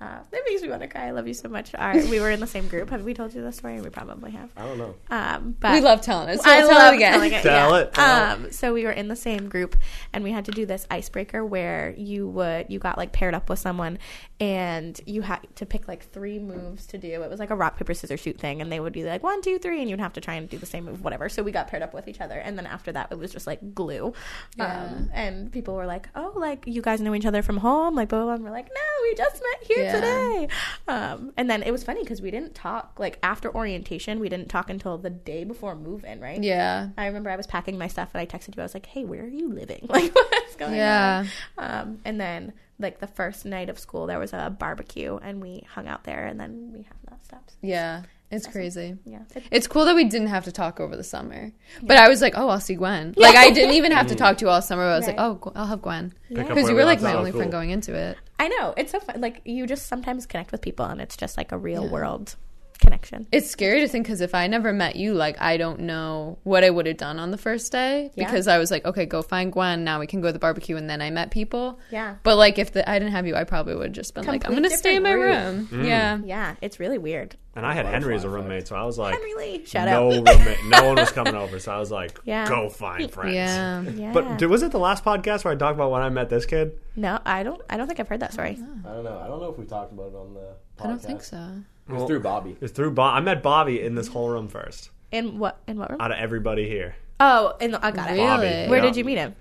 uh, 0.00 0.18
that 0.30 0.42
makes 0.48 0.62
me 0.62 0.68
want 0.68 0.80
to 0.80 0.88
cry. 0.88 1.08
I 1.08 1.10
love 1.10 1.28
you 1.28 1.34
so 1.34 1.48
much. 1.48 1.74
Our, 1.74 1.92
we 2.06 2.20
were 2.20 2.30
in 2.30 2.40
the 2.40 2.46
same 2.46 2.68
group. 2.68 2.88
Have 2.88 3.04
we 3.04 3.12
told 3.12 3.34
you 3.34 3.42
the 3.42 3.52
story? 3.52 3.80
We 3.82 3.90
probably 3.90 4.30
have. 4.30 4.50
I 4.56 4.64
don't 4.64 4.78
know. 4.78 4.94
Um, 5.10 5.56
but 5.60 5.72
We 5.72 5.80
love 5.82 6.00
telling 6.00 6.30
it. 6.30 6.40
So 6.40 6.50
I 6.50 6.60
tell 6.60 6.68
love 6.68 6.92
it 6.94 6.96
again. 6.96 7.12
telling 7.12 7.32
it. 7.32 7.42
Tell 7.42 7.70
yeah. 7.70 7.78
it, 7.82 7.92
tell 7.92 8.32
um, 8.32 8.50
so 8.50 8.72
we 8.72 8.84
were 8.84 8.92
in 8.92 9.08
the 9.08 9.16
same 9.16 9.48
group, 9.48 9.76
and 10.12 10.24
we 10.24 10.32
had 10.32 10.46
to 10.46 10.52
do 10.52 10.64
this 10.64 10.86
icebreaker 10.90 11.44
where 11.44 11.94
you 11.98 12.28
would 12.28 12.66
you 12.70 12.78
got 12.78 12.96
like 12.96 13.12
paired 13.12 13.34
up 13.34 13.50
with 13.50 13.58
someone, 13.58 13.98
and 14.40 14.98
you 15.04 15.20
had 15.22 15.46
to 15.56 15.66
pick 15.66 15.86
like 15.86 16.02
three 16.10 16.38
moves 16.38 16.86
to 16.86 16.98
do. 16.98 17.22
It 17.22 17.28
was 17.30 17.38
like 17.38 17.50
a 17.50 17.56
rock 17.56 17.76
paper 17.76 17.92
scissors 17.92 18.20
shoot 18.20 18.38
thing, 18.38 18.62
and 18.62 18.72
they 18.72 18.80
would 18.80 18.92
be 18.94 19.04
like 19.04 19.22
one 19.22 19.42
two 19.42 19.58
three, 19.58 19.80
and 19.80 19.90
you'd 19.90 20.00
have 20.00 20.14
to 20.14 20.20
try 20.20 20.34
and 20.34 20.48
do 20.48 20.56
the 20.56 20.66
same 20.66 20.84
move, 20.86 21.04
whatever. 21.04 21.28
So 21.28 21.42
we 21.42 21.52
got 21.52 21.68
paired 21.68 21.82
up 21.82 21.92
with 21.92 22.08
each 22.08 22.20
other, 22.20 22.38
and 22.38 22.56
then 22.56 22.66
after 22.66 22.90
that, 22.92 23.08
it 23.10 23.18
was 23.18 23.32
just 23.32 23.46
like 23.46 23.74
glue. 23.74 24.14
Yeah. 24.56 24.84
Um, 24.84 25.10
and 25.12 25.52
people 25.52 25.74
were 25.74 25.86
like, 25.86 26.08
"Oh, 26.14 26.32
like 26.36 26.64
you 26.66 26.80
guys 26.80 27.00
know 27.02 27.14
each 27.14 27.26
other 27.26 27.42
from 27.42 27.58
home?" 27.58 27.94
Like 27.94 28.08
blah 28.08 28.20
blah. 28.20 28.26
blah. 28.26 28.34
And 28.36 28.44
we're 28.44 28.50
like, 28.50 28.68
"No, 28.68 29.02
we 29.02 29.14
just 29.14 29.34
met 29.42 29.66
here 29.68 29.84
Yeah. 29.84 29.89
Today." 29.92 30.48
Um, 30.88 31.32
and 31.36 31.48
then 31.50 31.62
it 31.62 31.70
was 31.70 31.84
funny 31.84 32.02
because 32.02 32.20
we 32.22 32.30
didn't 32.30 32.54
talk 32.54 32.98
like 32.98 33.18
after 33.22 33.54
orientation. 33.54 34.20
We 34.20 34.28
didn't 34.28 34.48
talk 34.48 34.70
until 34.70 34.98
the 34.98 35.10
day 35.10 35.44
before 35.44 35.74
move 35.74 36.04
in, 36.04 36.20
right? 36.20 36.42
Yeah. 36.42 36.88
I 36.96 37.06
remember 37.06 37.30
I 37.30 37.36
was 37.36 37.46
packing 37.46 37.78
my 37.78 37.88
stuff 37.88 38.10
and 38.14 38.20
I 38.20 38.26
texted 38.26 38.56
you. 38.56 38.62
I 38.62 38.64
was 38.64 38.74
like, 38.74 38.86
"Hey, 38.86 39.04
where 39.04 39.22
are 39.24 39.28
you 39.28 39.52
living? 39.52 39.86
Like, 39.88 40.14
what's 40.14 40.56
going 40.56 40.74
Yeah. 40.76 41.24
on?" 41.58 41.80
Um, 41.80 41.98
and 42.04 42.20
then 42.20 42.52
like 42.78 42.98
the 43.00 43.06
first 43.06 43.44
night 43.44 43.68
of 43.68 43.78
school, 43.78 44.06
there 44.06 44.18
was 44.18 44.32
a 44.32 44.54
barbecue 44.58 45.18
and 45.22 45.42
we 45.42 45.66
hung 45.74 45.86
out 45.86 46.04
there, 46.04 46.24
and 46.26 46.40
then 46.40 46.70
we 46.72 46.82
have 46.84 46.96
not 47.10 47.24
stopped. 47.24 47.54
Yeah. 47.60 48.02
It's 48.30 48.46
crazy. 48.46 48.96
Yeah, 49.04 49.22
It's 49.50 49.66
cool 49.66 49.84
that 49.86 49.96
we 49.96 50.04
didn't 50.04 50.28
have 50.28 50.44
to 50.44 50.52
talk 50.52 50.78
over 50.78 50.96
the 50.96 51.02
summer. 51.02 51.50
But 51.82 51.96
I 51.96 52.08
was 52.08 52.22
like, 52.22 52.34
oh, 52.36 52.48
I'll 52.48 52.60
see 52.60 52.74
Gwen. 52.76 53.14
Like, 53.16 53.34
I 53.34 53.50
didn't 53.50 53.74
even 53.74 53.90
have 53.90 54.06
to 54.06 54.14
mm. 54.14 54.18
talk 54.18 54.38
to 54.38 54.44
you 54.44 54.50
all 54.50 54.62
summer. 54.62 54.84
But 54.84 54.92
I 54.92 54.96
was 54.98 55.06
like, 55.08 55.18
oh, 55.18 55.52
I'll 55.56 55.66
have 55.66 55.82
Gwen. 55.82 56.14
Pick 56.28 56.36
Because 56.36 56.54
where 56.54 56.70
you 56.70 56.74
were 56.76 56.84
like 56.84 57.00
my 57.02 57.10
off. 57.12 57.18
only 57.18 57.32
friend 57.32 57.50
going 57.50 57.70
into 57.70 57.92
it. 57.94 58.16
I 58.38 58.48
know 58.48 58.72
it's 58.76 58.92
so 58.92 59.00
fun. 59.00 59.20
Like 59.20 59.40
you 59.44 59.66
just 59.66 59.86
sometimes 59.88 60.26
connect 60.26 60.52
with 60.52 60.62
people, 60.62 60.86
and 60.86 61.00
it's 61.00 61.16
just 61.16 61.36
like 61.36 61.50
a 61.50 61.58
real 61.58 61.84
Yeah. 61.84 61.90
world 61.90 62.36
connection. 62.80 63.26
It's 63.32 63.50
scary 63.50 63.80
to 63.80 63.88
think 63.88 64.06
because 64.06 64.20
if 64.20 64.34
I 64.34 64.46
never 64.46 64.72
met 64.72 64.96
you, 64.96 65.14
like 65.14 65.40
I 65.40 65.56
don't 65.56 65.80
know 65.80 66.38
what 66.44 66.64
I 66.64 66.70
would 66.70 66.86
have 66.86 66.96
done 66.96 67.18
on 67.18 67.30
the 67.30 67.38
first 67.38 67.70
day 67.72 68.10
Yeah. 68.14 68.24
because 68.24 68.48
I 68.48 68.58
was 68.58 68.70
like, 68.70 68.84
okay, 68.84 69.06
go 69.06 69.22
find 69.22 69.52
Gwen. 69.52 69.84
Now 69.84 70.00
we 70.00 70.06
can 70.06 70.20
go 70.20 70.28
to 70.28 70.32
the 70.32 70.38
barbecue, 70.38 70.76
and 70.76 70.88
then 70.88 71.00
I 71.02 71.10
met 71.10 71.30
people. 71.30 71.78
Yeah. 71.90 72.16
But 72.22 72.36
like 72.36 72.58
if 72.58 72.72
the, 72.72 72.88
I 72.88 72.98
didn't 72.98 73.12
have 73.12 73.26
you, 73.26 73.34
I 73.36 73.44
probably 73.44 73.74
would 73.74 73.84
have 73.86 73.92
just 73.92 74.14
been 74.14 74.24
like, 74.26 74.46
I'm 74.46 74.54
gonna 74.54 74.70
stay 74.70 74.96
in 74.96 75.02
my 75.02 75.10
different 75.12 75.70
room. 75.70 75.80
Mm. 75.82 75.86
Yeah. 75.86 76.18
Yeah, 76.24 76.54
it's 76.60 76.80
really 76.80 76.98
weird. 76.98 77.36
And 77.56 77.66
I 77.66 77.74
had 77.74 77.84
Henry 77.84 78.14
as 78.14 78.22
a 78.22 78.28
roommate, 78.28 78.68
so 78.68 78.76
I 78.76 78.84
was 78.84 78.96
like, 78.96 79.12
Henry 79.12 79.34
Lee, 79.34 79.64
shout 79.66 79.88
no 79.88 80.06
out. 80.12 80.28
roommate, 80.38 80.64
no 80.68 80.86
one 80.86 80.96
was 80.96 81.10
coming 81.10 81.34
over, 81.34 81.58
so 81.58 81.72
I 81.72 81.78
was 81.80 81.90
like, 81.90 82.18
Yeah. 82.24 82.48
go 82.48 82.68
find 82.70 83.10
friends. 83.12 83.34
Yeah. 83.34 83.82
Yeah. 83.82 84.12
But 84.12 84.38
dude, 84.38 84.48
was 84.50 84.62
it 84.62 84.70
the 84.70 84.78
last 84.78 85.04
podcast 85.04 85.44
where 85.44 85.52
I 85.52 85.56
talked 85.56 85.74
about 85.74 85.90
when 85.90 86.00
I 86.02 86.08
met 86.10 86.28
this 86.30 86.46
kid? 86.46 86.78
no, 86.96 87.18
I 87.26 87.42
don't. 87.42 87.60
I 87.68 87.76
don't 87.76 87.86
think 87.88 87.98
I've 87.98 88.08
heard 88.08 88.20
that 88.20 88.32
story. 88.32 88.58
I 88.84 88.92
don't 88.92 89.04
know. 89.04 89.18
I 89.22 89.26
don't 89.26 89.40
know 89.40 89.50
if 89.50 89.58
we 89.58 89.64
talked 89.64 89.92
about 89.92 90.08
it 90.12 90.14
on 90.16 90.34
the. 90.34 90.40
Podcast. 90.78 90.84
I 90.84 90.86
don't 90.88 91.02
think 91.02 91.22
so. 91.22 91.52
It 91.90 91.98
was 92.00 92.06
through 92.08 92.20
Bobby. 92.20 92.56
It's 92.60 92.72
through 92.72 92.92
Bob. 92.92 93.16
I 93.16 93.20
met 93.20 93.42
Bobby 93.42 93.80
in 93.80 93.94
this 93.94 94.08
whole 94.08 94.28
room 94.28 94.48
first, 94.48 94.90
In 95.12 95.38
what? 95.38 95.60
In 95.66 95.78
what 95.78 95.90
room? 95.90 96.00
out 96.00 96.10
of 96.12 96.18
everybody 96.18 96.68
here. 96.68 96.94
Oh, 97.18 97.54
in 97.60 97.72
the, 97.72 97.84
I 97.84 97.90
got 97.90 98.08
it. 98.10 98.14
Really? 98.14 98.26
Bobby. 98.26 98.70
Where 98.70 98.78
Yeah. 98.78 98.82
did 98.84 98.96
you 98.96 99.04
meet 99.04 99.18
him? 99.18 99.34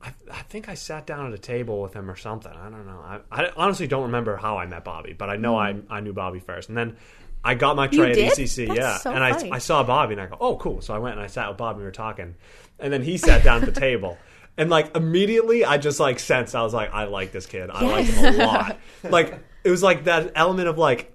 I, 0.00 0.12
I 0.32 0.42
think 0.42 0.68
I 0.68 0.74
sat 0.74 1.06
down 1.06 1.26
at 1.26 1.32
a 1.32 1.38
table 1.38 1.82
with 1.82 1.92
him 1.94 2.08
or 2.08 2.14
something. 2.14 2.52
I 2.52 2.70
don't 2.70 2.86
know. 2.86 3.00
I, 3.04 3.20
I 3.32 3.50
honestly 3.56 3.88
don't 3.88 4.04
remember 4.04 4.36
how 4.36 4.56
I 4.56 4.66
met 4.66 4.84
Bobby, 4.84 5.12
but 5.12 5.28
I 5.28 5.36
know 5.36 5.56
I, 5.56 5.74
I 5.90 5.98
knew 6.00 6.12
Bobby 6.12 6.38
first. 6.38 6.68
And 6.68 6.78
then 6.78 6.96
I 7.42 7.54
got 7.54 7.74
my 7.74 7.88
tray 7.88 8.14
Hmm. 8.14 8.28
At? 8.30 8.36
ECC, 8.38 8.68
That's 8.68 8.78
yeah. 8.78 8.96
so 8.98 9.10
and 9.12 9.24
I, 9.24 9.32
funny. 9.32 9.50
I 9.50 9.58
saw 9.58 9.82
Bobby 9.82 10.12
and 10.12 10.20
I 10.20 10.26
go, 10.26 10.36
oh, 10.40 10.56
cool. 10.56 10.80
So 10.82 10.94
I 10.94 10.98
went 10.98 11.16
and 11.16 11.22
I 11.24 11.26
sat 11.26 11.48
with 11.48 11.56
Bobby 11.58 11.74
and 11.76 11.80
we 11.80 11.84
were 11.86 11.90
talking. 11.90 12.36
And 12.78 12.92
then 12.92 13.02
he 13.02 13.16
sat 13.18 13.42
down 13.42 13.62
at 13.64 13.74
the 13.74 13.80
table. 13.80 14.16
And 14.56 14.70
like 14.70 14.96
immediately 14.96 15.64
I 15.64 15.78
just 15.78 15.98
like 15.98 16.20
sensed, 16.20 16.54
I 16.54 16.62
was 16.62 16.74
like, 16.74 16.92
I 16.92 17.04
like 17.04 17.32
this 17.32 17.46
kid. 17.46 17.68
I 17.70 17.84
like 17.84 18.06
him 18.06 18.40
a 18.40 18.44
lot. 18.44 18.78
like 19.02 19.36
it 19.64 19.70
was 19.70 19.82
like 19.82 20.04
that 20.04 20.32
element 20.36 20.68
of 20.68 20.78
like 20.78 21.12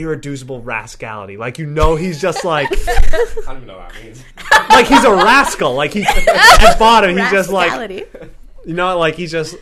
irreducible 0.00 0.62
rascality. 0.62 1.36
Like 1.36 1.58
you 1.58 1.66
know 1.66 1.96
he's 1.96 2.20
just 2.20 2.44
like 2.44 2.68
I 2.88 3.02
don't 3.46 3.56
even 3.56 3.66
know 3.66 3.78
what 3.78 3.92
that 3.92 4.04
means. 4.04 4.24
like 4.70 4.86
he's 4.86 5.04
a 5.04 5.14
rascal. 5.14 5.74
Like 5.74 5.92
he 5.92 6.04
at 6.04 6.78
bottom 6.78 7.16
he's 7.16 7.30
just 7.30 7.50
like 7.50 8.06
you 8.66 8.74
know, 8.74 8.98
like 8.98 9.14
he 9.14 9.28
just 9.28 9.56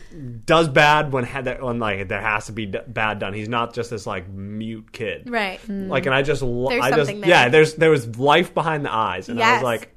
does 0.45 0.67
bad 0.67 1.11
when 1.13 1.23
had 1.25 1.45
that 1.45 1.61
when 1.61 1.77
like 1.77 2.07
there 2.07 2.21
has 2.21 2.47
to 2.47 2.51
be 2.51 2.65
d- 2.65 2.79
bad 2.87 3.19
done. 3.19 3.35
He's 3.35 3.47
not 3.47 3.75
just 3.75 3.91
this 3.91 4.07
like 4.07 4.27
mute 4.27 4.91
kid, 4.91 5.29
right. 5.29 5.61
Mm. 5.67 5.89
Like, 5.89 6.07
and 6.07 6.15
I 6.15 6.23
just, 6.23 6.41
lo- 6.41 6.69
There's 6.69 6.83
I 6.83 6.89
just, 6.89 7.11
there. 7.11 7.29
yeah, 7.29 7.49
there's 7.49 7.75
there 7.75 7.91
was 7.91 8.17
life 8.17 8.55
behind 8.55 8.83
the 8.83 8.91
eyes, 8.91 9.29
and 9.29 9.39
I 9.39 9.53
was 9.53 9.63
like, 9.63 9.95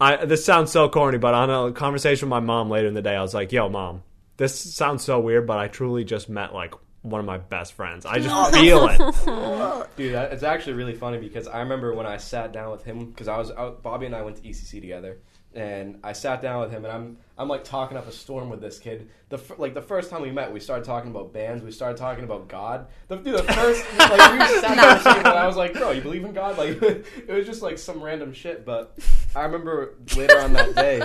I 0.00 0.24
this 0.24 0.44
sounds 0.44 0.70
so 0.70 0.88
corny, 0.88 1.18
but 1.18 1.34
on 1.34 1.50
a 1.50 1.72
conversation 1.72 2.28
with 2.28 2.30
my 2.30 2.40
mom 2.40 2.70
later 2.70 2.86
in 2.86 2.94
the 2.94 3.02
day, 3.02 3.16
I 3.16 3.22
was 3.22 3.34
like, 3.34 3.50
"Yo, 3.50 3.68
mom, 3.68 4.04
this 4.36 4.56
sounds 4.56 5.02
so 5.02 5.18
weird, 5.18 5.48
but 5.48 5.58
I 5.58 5.66
truly 5.66 6.04
just 6.04 6.28
met 6.28 6.54
like 6.54 6.74
one 7.04 7.20
of 7.20 7.26
my 7.26 7.38
best 7.38 7.74
friends. 7.74 8.06
I 8.06 8.18
just 8.18 8.34
oh. 8.34 8.50
feel 8.50 8.88
it." 8.88 9.96
Dude, 9.96 10.14
that, 10.14 10.32
it's 10.32 10.42
actually 10.42 10.72
really 10.72 10.94
funny 10.94 11.18
because 11.18 11.46
I 11.46 11.60
remember 11.60 11.94
when 11.94 12.06
I 12.06 12.16
sat 12.16 12.52
down 12.52 12.72
with 12.72 12.84
him 12.84 13.10
because 13.10 13.28
I 13.28 13.38
was 13.38 13.50
out, 13.50 13.82
Bobby 13.82 14.06
and 14.06 14.16
I 14.16 14.22
went 14.22 14.36
to 14.36 14.42
ECC 14.42 14.80
together, 14.80 15.18
and 15.54 16.00
I 16.02 16.12
sat 16.12 16.42
down 16.42 16.60
with 16.60 16.70
him 16.70 16.84
and 16.84 16.92
I'm 16.92 17.16
I'm 17.36 17.48
like 17.48 17.64
talking 17.64 17.96
up 17.96 18.08
a 18.08 18.12
storm 18.12 18.48
with 18.48 18.60
this 18.60 18.78
kid. 18.78 19.08
The 19.28 19.38
fir- 19.38 19.56
like 19.58 19.74
the 19.74 19.82
first 19.82 20.10
time 20.10 20.22
we 20.22 20.30
met, 20.30 20.52
we 20.52 20.60
started 20.60 20.84
talking 20.84 21.10
about 21.10 21.32
bands, 21.32 21.62
we 21.62 21.70
started 21.70 21.96
talking 21.96 22.24
about 22.24 22.48
God. 22.48 22.86
The, 23.08 23.16
dude, 23.16 23.38
the 23.38 23.52
first 23.52 23.84
like 23.98 24.32
we 24.32 24.60
sat 24.60 24.76
down 24.76 24.94
with 24.96 25.06
him 25.06 25.26
and 25.26 25.38
I 25.38 25.46
was 25.46 25.56
like, 25.56 25.74
bro, 25.74 25.92
you 25.92 26.00
believe 26.00 26.24
in 26.24 26.32
God? 26.32 26.58
Like 26.58 26.82
it 26.82 27.28
was 27.28 27.46
just 27.46 27.62
like 27.62 27.78
some 27.78 28.02
random 28.02 28.32
shit. 28.32 28.64
But 28.64 28.98
I 29.36 29.42
remember 29.42 29.94
later 30.16 30.38
on 30.38 30.52
that 30.54 30.74
day, 30.74 31.02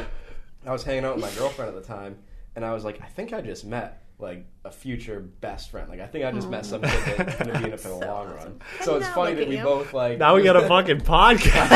I 0.66 0.72
was 0.72 0.84
hanging 0.84 1.06
out 1.06 1.16
with 1.16 1.26
my 1.26 1.32
girlfriend 1.40 1.76
at 1.76 1.82
the 1.82 1.88
time, 1.88 2.18
and 2.56 2.66
I 2.66 2.74
was 2.74 2.84
like, 2.84 3.02
I 3.02 3.08
think 3.08 3.34
I 3.34 3.42
just 3.42 3.66
met 3.66 4.02
like 4.20 4.46
a 4.66 4.72
future 4.72 5.20
best 5.22 5.72
friend. 5.72 5.90
Like 5.90 6.02
I 6.02 6.08
think 6.08 6.26
I 6.26 6.32
just 6.32 6.50
met 6.50 6.66
some 6.66 6.82
kid 6.82 7.18
that's 7.18 7.36
gonna 7.40 7.58
be 7.60 7.66
in 7.66 7.74
it 7.74 7.80
for 7.80 7.88
the 7.88 7.96
long 7.96 8.28
run. 8.30 8.62
So 8.82 8.98
it's 8.98 9.08
funny 9.10 9.34
that 9.36 9.48
we 9.48 9.58
you. 9.58 9.64
both 9.64 9.94
like 9.94 10.20
Now 10.20 10.36
we 10.36 10.44
got 10.44 10.58
a 10.58 10.68
fucking 10.68 11.00
podcast. 11.02 11.70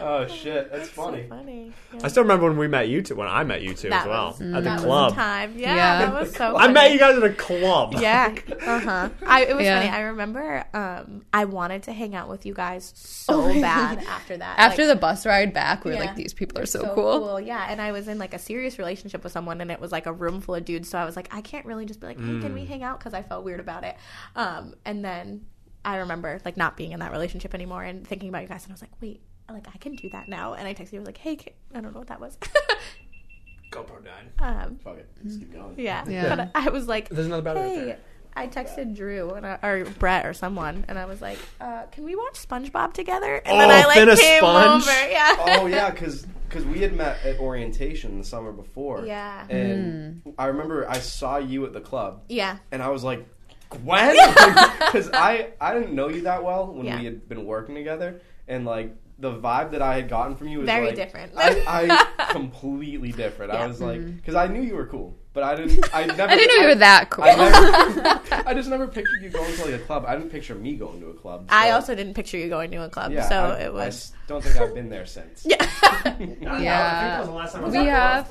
Oh 0.00 0.26
shit, 0.26 0.70
that's 0.72 0.88
funny. 0.88 1.22
So 1.24 1.28
funny. 1.28 1.72
Yeah. 1.92 2.00
I 2.04 2.08
still 2.08 2.22
remember 2.22 2.46
when 2.46 2.56
we 2.56 2.68
met 2.68 2.88
you 2.88 3.02
two, 3.02 3.14
when 3.16 3.28
I 3.28 3.44
met 3.44 3.62
you 3.62 3.74
two 3.74 3.90
That 3.90 4.02
as 4.02 4.08
well 4.08 4.26
was- 4.28 4.40
at 4.40 4.52
the 4.54 4.60
that 4.62 4.74
was 4.76 4.84
club. 4.84 5.12
a 5.12 5.14
time. 5.14 5.52
Yeah, 5.58 5.74
Yeah. 5.76 5.98
that 6.06 6.14
was 6.20 6.34
so. 6.34 6.56
I 6.56 6.60
funny. 6.62 6.72
met 6.74 6.92
you 6.92 6.98
guys 6.98 7.16
at 7.18 7.22
a 7.24 7.32
club. 7.34 7.94
Yeah. 7.98 8.34
Uh 8.66 8.80
huh. 8.80 9.08
I 9.26 9.44
it 9.44 9.54
was 9.56 9.64
Yeah. 9.64 9.78
funny. 9.78 9.90
I 9.90 10.00
remember. 10.00 10.64
Um, 10.72 11.24
I 11.32 11.44
wanted 11.44 11.82
to 11.84 11.92
hang 11.92 12.14
out 12.14 12.28
with 12.28 12.46
you 12.46 12.54
guys 12.54 12.92
so 12.96 13.42
Oh, 13.42 13.60
bad 13.60 13.98
after 14.04 14.36
that. 14.36 14.58
After 14.58 14.86
Like, 14.86 14.94
the 14.96 15.00
bus 15.00 15.26
ride 15.26 15.52
back, 15.52 15.84
we 15.84 15.90
were 15.90 15.96
Yeah. 15.96 16.04
like, 16.06 16.16
these 16.16 16.32
people 16.34 16.58
are 16.60 16.66
so, 16.66 16.80
so 16.82 16.94
cool. 16.94 17.40
Yeah, 17.40 17.66
and 17.68 17.80
I 17.80 17.92
was 17.92 18.08
in 18.08 18.18
like 18.18 18.34
a 18.34 18.38
serious 18.38 18.78
relationship 18.78 19.22
with 19.24 19.32
someone, 19.32 19.60
and 19.60 19.70
it 19.70 19.80
was 19.80 19.92
like 19.92 20.06
a 20.06 20.12
room 20.12 20.40
full 20.40 20.54
of 20.54 20.64
dudes. 20.64 20.88
So 20.88 20.98
I 20.98 21.04
was 21.04 21.16
like, 21.16 21.28
I 21.34 21.40
can't 21.40 21.66
really 21.66 21.84
just 21.86 22.00
be 22.00 22.06
like, 22.06 22.18
hey, 22.18 22.40
can 22.40 22.54
we 22.54 22.64
hang 22.64 22.82
out? 22.82 22.98
Because 22.98 23.14
I 23.14 23.22
felt 23.22 23.44
weird 23.44 23.60
about 23.60 23.84
it. 23.84 23.96
Um, 24.36 24.74
and 24.84 25.04
then 25.04 25.46
I 25.84 25.96
remember 25.98 26.38
like 26.44 26.56
not 26.56 26.76
being 26.76 26.92
in 26.92 27.00
that 27.00 27.10
relationship 27.12 27.54
anymore 27.54 27.82
and 27.82 28.06
thinking 28.06 28.28
about 28.28 28.42
you 28.42 28.48
guys, 28.48 28.64
and 28.64 28.72
I 28.72 28.74
was 28.74 28.82
like, 28.82 28.90
wait, 29.00 29.20
like 29.52 29.66
I 29.72 29.78
can 29.78 29.94
do 29.96 30.08
that 30.10 30.28
now. 30.28 30.54
And 30.54 30.66
I 30.66 30.74
texted 30.74 30.92
you, 30.92 30.98
I 30.98 31.00
was 31.00 31.06
like, 31.06 31.18
hey, 31.18 31.36
can, 31.36 31.52
I 31.74 31.80
don't 31.80 31.92
know 31.92 31.98
what 32.00 32.08
that 32.08 32.20
was. 32.20 32.36
GoPro 33.72 34.04
died. 34.04 34.30
um, 34.40 34.76
Fuck 34.82 34.98
it, 34.98 35.08
let's 35.22 35.36
keep 35.36 35.52
going. 35.52 35.74
yeah, 35.78 36.04
Yeah. 36.08 36.34
But 36.34 36.50
I 36.54 36.70
was 36.70 36.88
like, 36.88 37.08
There's 37.08 37.26
another 37.26 37.42
battery 37.42 37.62
right 37.62 37.70
hey. 37.78 37.84
there. 37.84 37.98
I 38.34 38.46
texted 38.46 38.96
Drew 38.96 39.30
and 39.32 39.44
I, 39.46 39.58
or 39.62 39.84
Brett 39.84 40.24
or 40.24 40.32
someone, 40.32 40.84
and 40.88 40.96
I 40.98 41.04
was 41.04 41.20
like, 41.20 41.36
uh, 41.60 41.82
"Can 41.90 42.04
we 42.04 42.14
watch 42.14 42.34
SpongeBob 42.34 42.92
together?" 42.92 43.34
And 43.44 43.60
then 43.60 43.68
Oh, 43.70 43.74
I 43.74 43.84
like 43.86 43.96
Finn 43.98 44.08
a 44.08 44.16
came 44.16 44.38
Sponge? 44.38 44.82
over. 44.84 44.90
Yeah. 45.10 45.36
Oh 45.40 45.66
yeah, 45.66 45.90
because 45.90 46.26
we 46.66 46.78
had 46.78 46.94
met 46.96 47.18
at 47.24 47.40
orientation 47.40 48.18
the 48.18 48.24
summer 48.24 48.52
before. 48.52 49.04
Yeah. 49.04 49.46
And 49.48 50.22
I 50.38 50.46
remember 50.46 50.88
I 50.88 51.00
saw 51.00 51.38
you 51.38 51.64
at 51.66 51.72
the 51.72 51.80
club, 51.80 52.22
Yeah. 52.28 52.58
and 52.70 52.80
I 52.84 52.88
was 52.90 53.02
like, 53.02 53.26
Gwen, 53.68 54.16
because 54.78 55.10
I 55.12 55.48
I 55.60 55.74
didn't 55.74 55.92
know 55.94 56.08
you 56.08 56.22
that 56.22 56.44
well 56.44 56.72
when 56.72 56.86
Yeah. 56.86 56.98
we 57.00 57.04
had 57.06 57.28
been 57.28 57.44
working 57.46 57.74
together, 57.74 58.20
and 58.46 58.64
like 58.64 58.94
the 59.20 59.32
vibe 59.32 59.70
that 59.72 59.82
I 59.82 59.94
had 59.94 60.08
gotten 60.08 60.34
from 60.34 60.48
you 60.48 60.58
was 60.60 60.66
Very 60.66 60.86
like, 60.86 60.94
different. 60.96 61.32
I, 61.36 61.62
I 62.18 62.32
completely 62.32 63.12
different. 63.12 63.52
I 63.52 63.58
Yeah. 63.60 63.66
was 63.66 63.80
like, 63.80 64.00
mm-hmm. 64.00 64.16
because 64.16 64.34
I 64.34 64.46
knew 64.46 64.62
you 64.62 64.74
were 64.74 64.86
cool, 64.86 65.14
but 65.34 65.42
I 65.42 65.54
didn't. 65.56 65.84
I 65.94 66.06
never. 66.06 66.22
I 66.32 66.36
didn't 66.36 66.56
know 66.56 66.62
you 66.62 66.68
were 66.68 66.74
that 66.76 67.10
cool. 67.10 67.24
I, 67.24 67.34
never, 67.34 68.20
I 68.48 68.54
just 68.54 68.70
never 68.70 68.88
pictured 68.88 69.20
you 69.22 69.28
going 69.28 69.52
to 69.54 69.64
like 69.64 69.74
a 69.74 69.78
club. 69.80 70.04
I 70.08 70.16
didn't 70.16 70.30
picture 70.30 70.54
me 70.54 70.74
going 70.76 71.00
to 71.00 71.10
a 71.10 71.14
club. 71.14 71.46
I 71.50 71.70
also 71.72 71.94
didn't 71.94 72.14
picture 72.14 72.38
you 72.38 72.48
going 72.48 72.70
to 72.70 72.82
a 72.82 72.88
club, 72.88 73.12
yeah, 73.12 73.28
so 73.28 73.36
I, 73.50 73.58
it 73.64 73.72
was. 73.74 73.86
s- 73.86 74.12
don't 74.26 74.42
think 74.42 74.56
I've 74.56 74.74
been 74.74 74.88
there 74.88 75.06
since. 75.06 75.44
Yeah. 75.44 75.56
I 75.60 76.10
think 76.12 76.40
that 76.40 77.18
was 77.20 77.28
the 77.28 77.34
last 77.34 77.52
time 77.52 77.62
I 77.62 77.64
was 77.66 77.72
we 77.74 77.80
at 77.80 77.84
club. 77.84 78.26
have. 78.26 78.30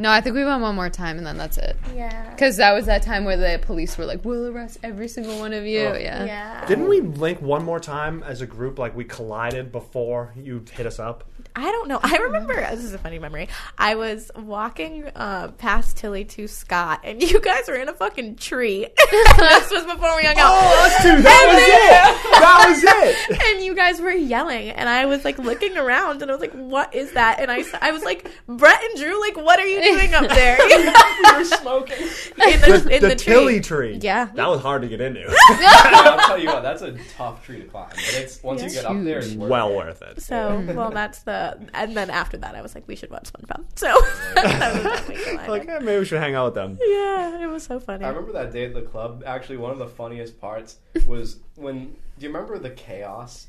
No, 0.00 0.10
I 0.10 0.20
think 0.22 0.34
we 0.34 0.44
went 0.44 0.62
one 0.62 0.74
more 0.74 0.88
time 0.90 1.18
and 1.18 1.26
then 1.26 1.36
that's 1.36 1.58
it. 1.58 1.76
yeah. 1.94 2.30
Because 2.30 2.56
that 2.56 2.72
was 2.72 2.86
that 2.86 3.02
time 3.02 3.24
where 3.24 3.36
the 3.36 3.58
police 3.64 3.98
were 3.98 4.06
like, 4.06 4.24
"We'll 4.24 4.46
arrest 4.46 4.78
every 4.82 5.08
single 5.08 5.38
one 5.38 5.52
of 5.52 5.66
you." 5.66 5.80
Oh. 5.80 5.94
Yeah. 5.94 6.24
Yeah. 6.24 6.66
Didn't 6.66 6.88
we 6.88 7.00
link 7.02 7.42
one 7.42 7.64
more 7.64 7.78
time 7.80 8.22
as 8.22 8.40
a 8.40 8.46
group? 8.46 8.78
Like 8.78 8.96
we 8.96 9.04
collided 9.04 9.70
before 9.72 10.32
you 10.36 10.64
hit 10.72 10.86
us 10.86 10.98
up. 10.98 11.24
I 11.56 11.70
don't 11.72 11.88
know. 11.88 11.98
I 12.02 12.16
remember 12.16 12.54
this 12.54 12.84
is 12.84 12.94
a 12.94 12.98
funny 12.98 13.18
memory. 13.18 13.48
I 13.76 13.96
was 13.96 14.30
walking 14.36 15.04
uh, 15.16 15.48
past 15.58 15.96
Tilly 15.96 16.24
to 16.26 16.46
Scott, 16.46 17.00
and 17.04 17.20
you 17.30 17.40
guys 17.40 17.64
were 17.68 17.74
in 17.74 17.88
a 17.88 17.92
fucking 17.92 18.36
tree. 18.36 18.86
this 19.10 19.70
was 19.70 19.84
before 19.84 20.16
we 20.16 20.22
hung 20.22 20.38
out. 20.38 20.52
Oh, 20.54 20.86
us 20.86 21.02
two. 21.02 21.22
That 21.22 21.44
was 21.50 21.62
it. 21.66 22.40
That 22.40 22.66
was 22.68 22.82
it. 22.84 23.54
and 23.56 23.64
you 23.64 23.74
guys 23.74 24.00
were 24.00 24.12
yelling, 24.12 24.70
and 24.70 24.88
I 24.88 25.06
was 25.06 25.24
like 25.24 25.38
looking 25.38 25.76
around, 25.76 26.22
and 26.22 26.30
I 26.30 26.34
was 26.34 26.40
like, 26.40 26.52
"What 26.52 26.94
is 26.94 27.12
that?" 27.12 27.40
And 27.40 27.50
I, 27.50 27.64
I 27.82 27.90
was 27.90 28.04
like, 28.04 28.30
"Brett 28.46 28.80
and 28.82 28.98
Drew, 29.00 29.20
like, 29.20 29.36
what 29.36 29.58
are 29.58 29.66
you 29.66 29.82
doing 29.82 29.89
up 30.14 30.28
there?" 30.30 30.58
we 30.68 31.36
were 31.38 31.44
smoking. 31.44 31.96
in 31.98 32.60
the, 32.60 32.88
in 32.90 33.02
the, 33.02 33.08
the, 33.08 33.14
Tilly 33.16 33.60
tree. 33.60 33.90
tree. 33.92 33.98
Yeah. 34.02 34.26
that 34.34 34.48
was 34.48 34.60
hard 34.60 34.82
to 34.82 34.88
get 34.88 35.00
into. 35.00 35.24
I'll 35.48 36.26
tell 36.26 36.38
you 36.38 36.46
what, 36.46 36.62
that's 36.62 36.82
a 36.82 36.96
tough 37.16 37.44
tree 37.44 37.58
to 37.60 37.66
climb. 37.66 37.88
But 37.90 38.14
it's 38.14 38.42
once 38.42 38.60
Yeah. 38.62 38.68
you 38.68 38.74
get 38.74 38.84
up 38.86 39.04
there, 39.04 39.18
it's 39.18 39.34
worth 39.34 39.50
well 39.50 39.70
it. 39.70 39.76
worth 39.76 40.02
it. 40.02 40.22
So, 40.22 40.64
well, 40.74 40.90
that's 40.90 41.20
the, 41.22 41.58
and 41.74 41.96
then 41.96 42.10
after 42.10 42.36
that, 42.38 42.54
I 42.54 42.62
was 42.62 42.74
like, 42.74 42.86
we 42.88 42.96
should 42.96 43.10
watch 43.10 43.30
SpongeBob. 43.32 43.64
So, 43.76 43.86
that 44.34 45.08
was. 45.08 45.48
Like 45.48 45.68
eh, 45.68 45.78
maybe 45.80 45.98
we 45.98 46.04
should 46.04 46.20
hang 46.20 46.34
out 46.34 46.46
with 46.46 46.54
them. 46.54 46.78
yeah, 46.80 47.42
it 47.42 47.46
was 47.46 47.62
so 47.64 47.80
funny. 47.80 48.04
I 48.04 48.08
remember 48.08 48.32
that 48.32 48.52
day 48.52 48.64
at 48.64 48.74
the 48.74 48.82
club. 48.82 49.22
Actually, 49.26 49.58
one 49.58 49.70
of 49.72 49.78
the 49.78 49.88
funniest 49.88 50.40
parts 50.40 50.78
was 51.06 51.38
when. 51.56 51.96
Do 52.18 52.26
you 52.26 52.32
remember 52.32 52.58
the 52.58 52.70
chaos 52.70 53.46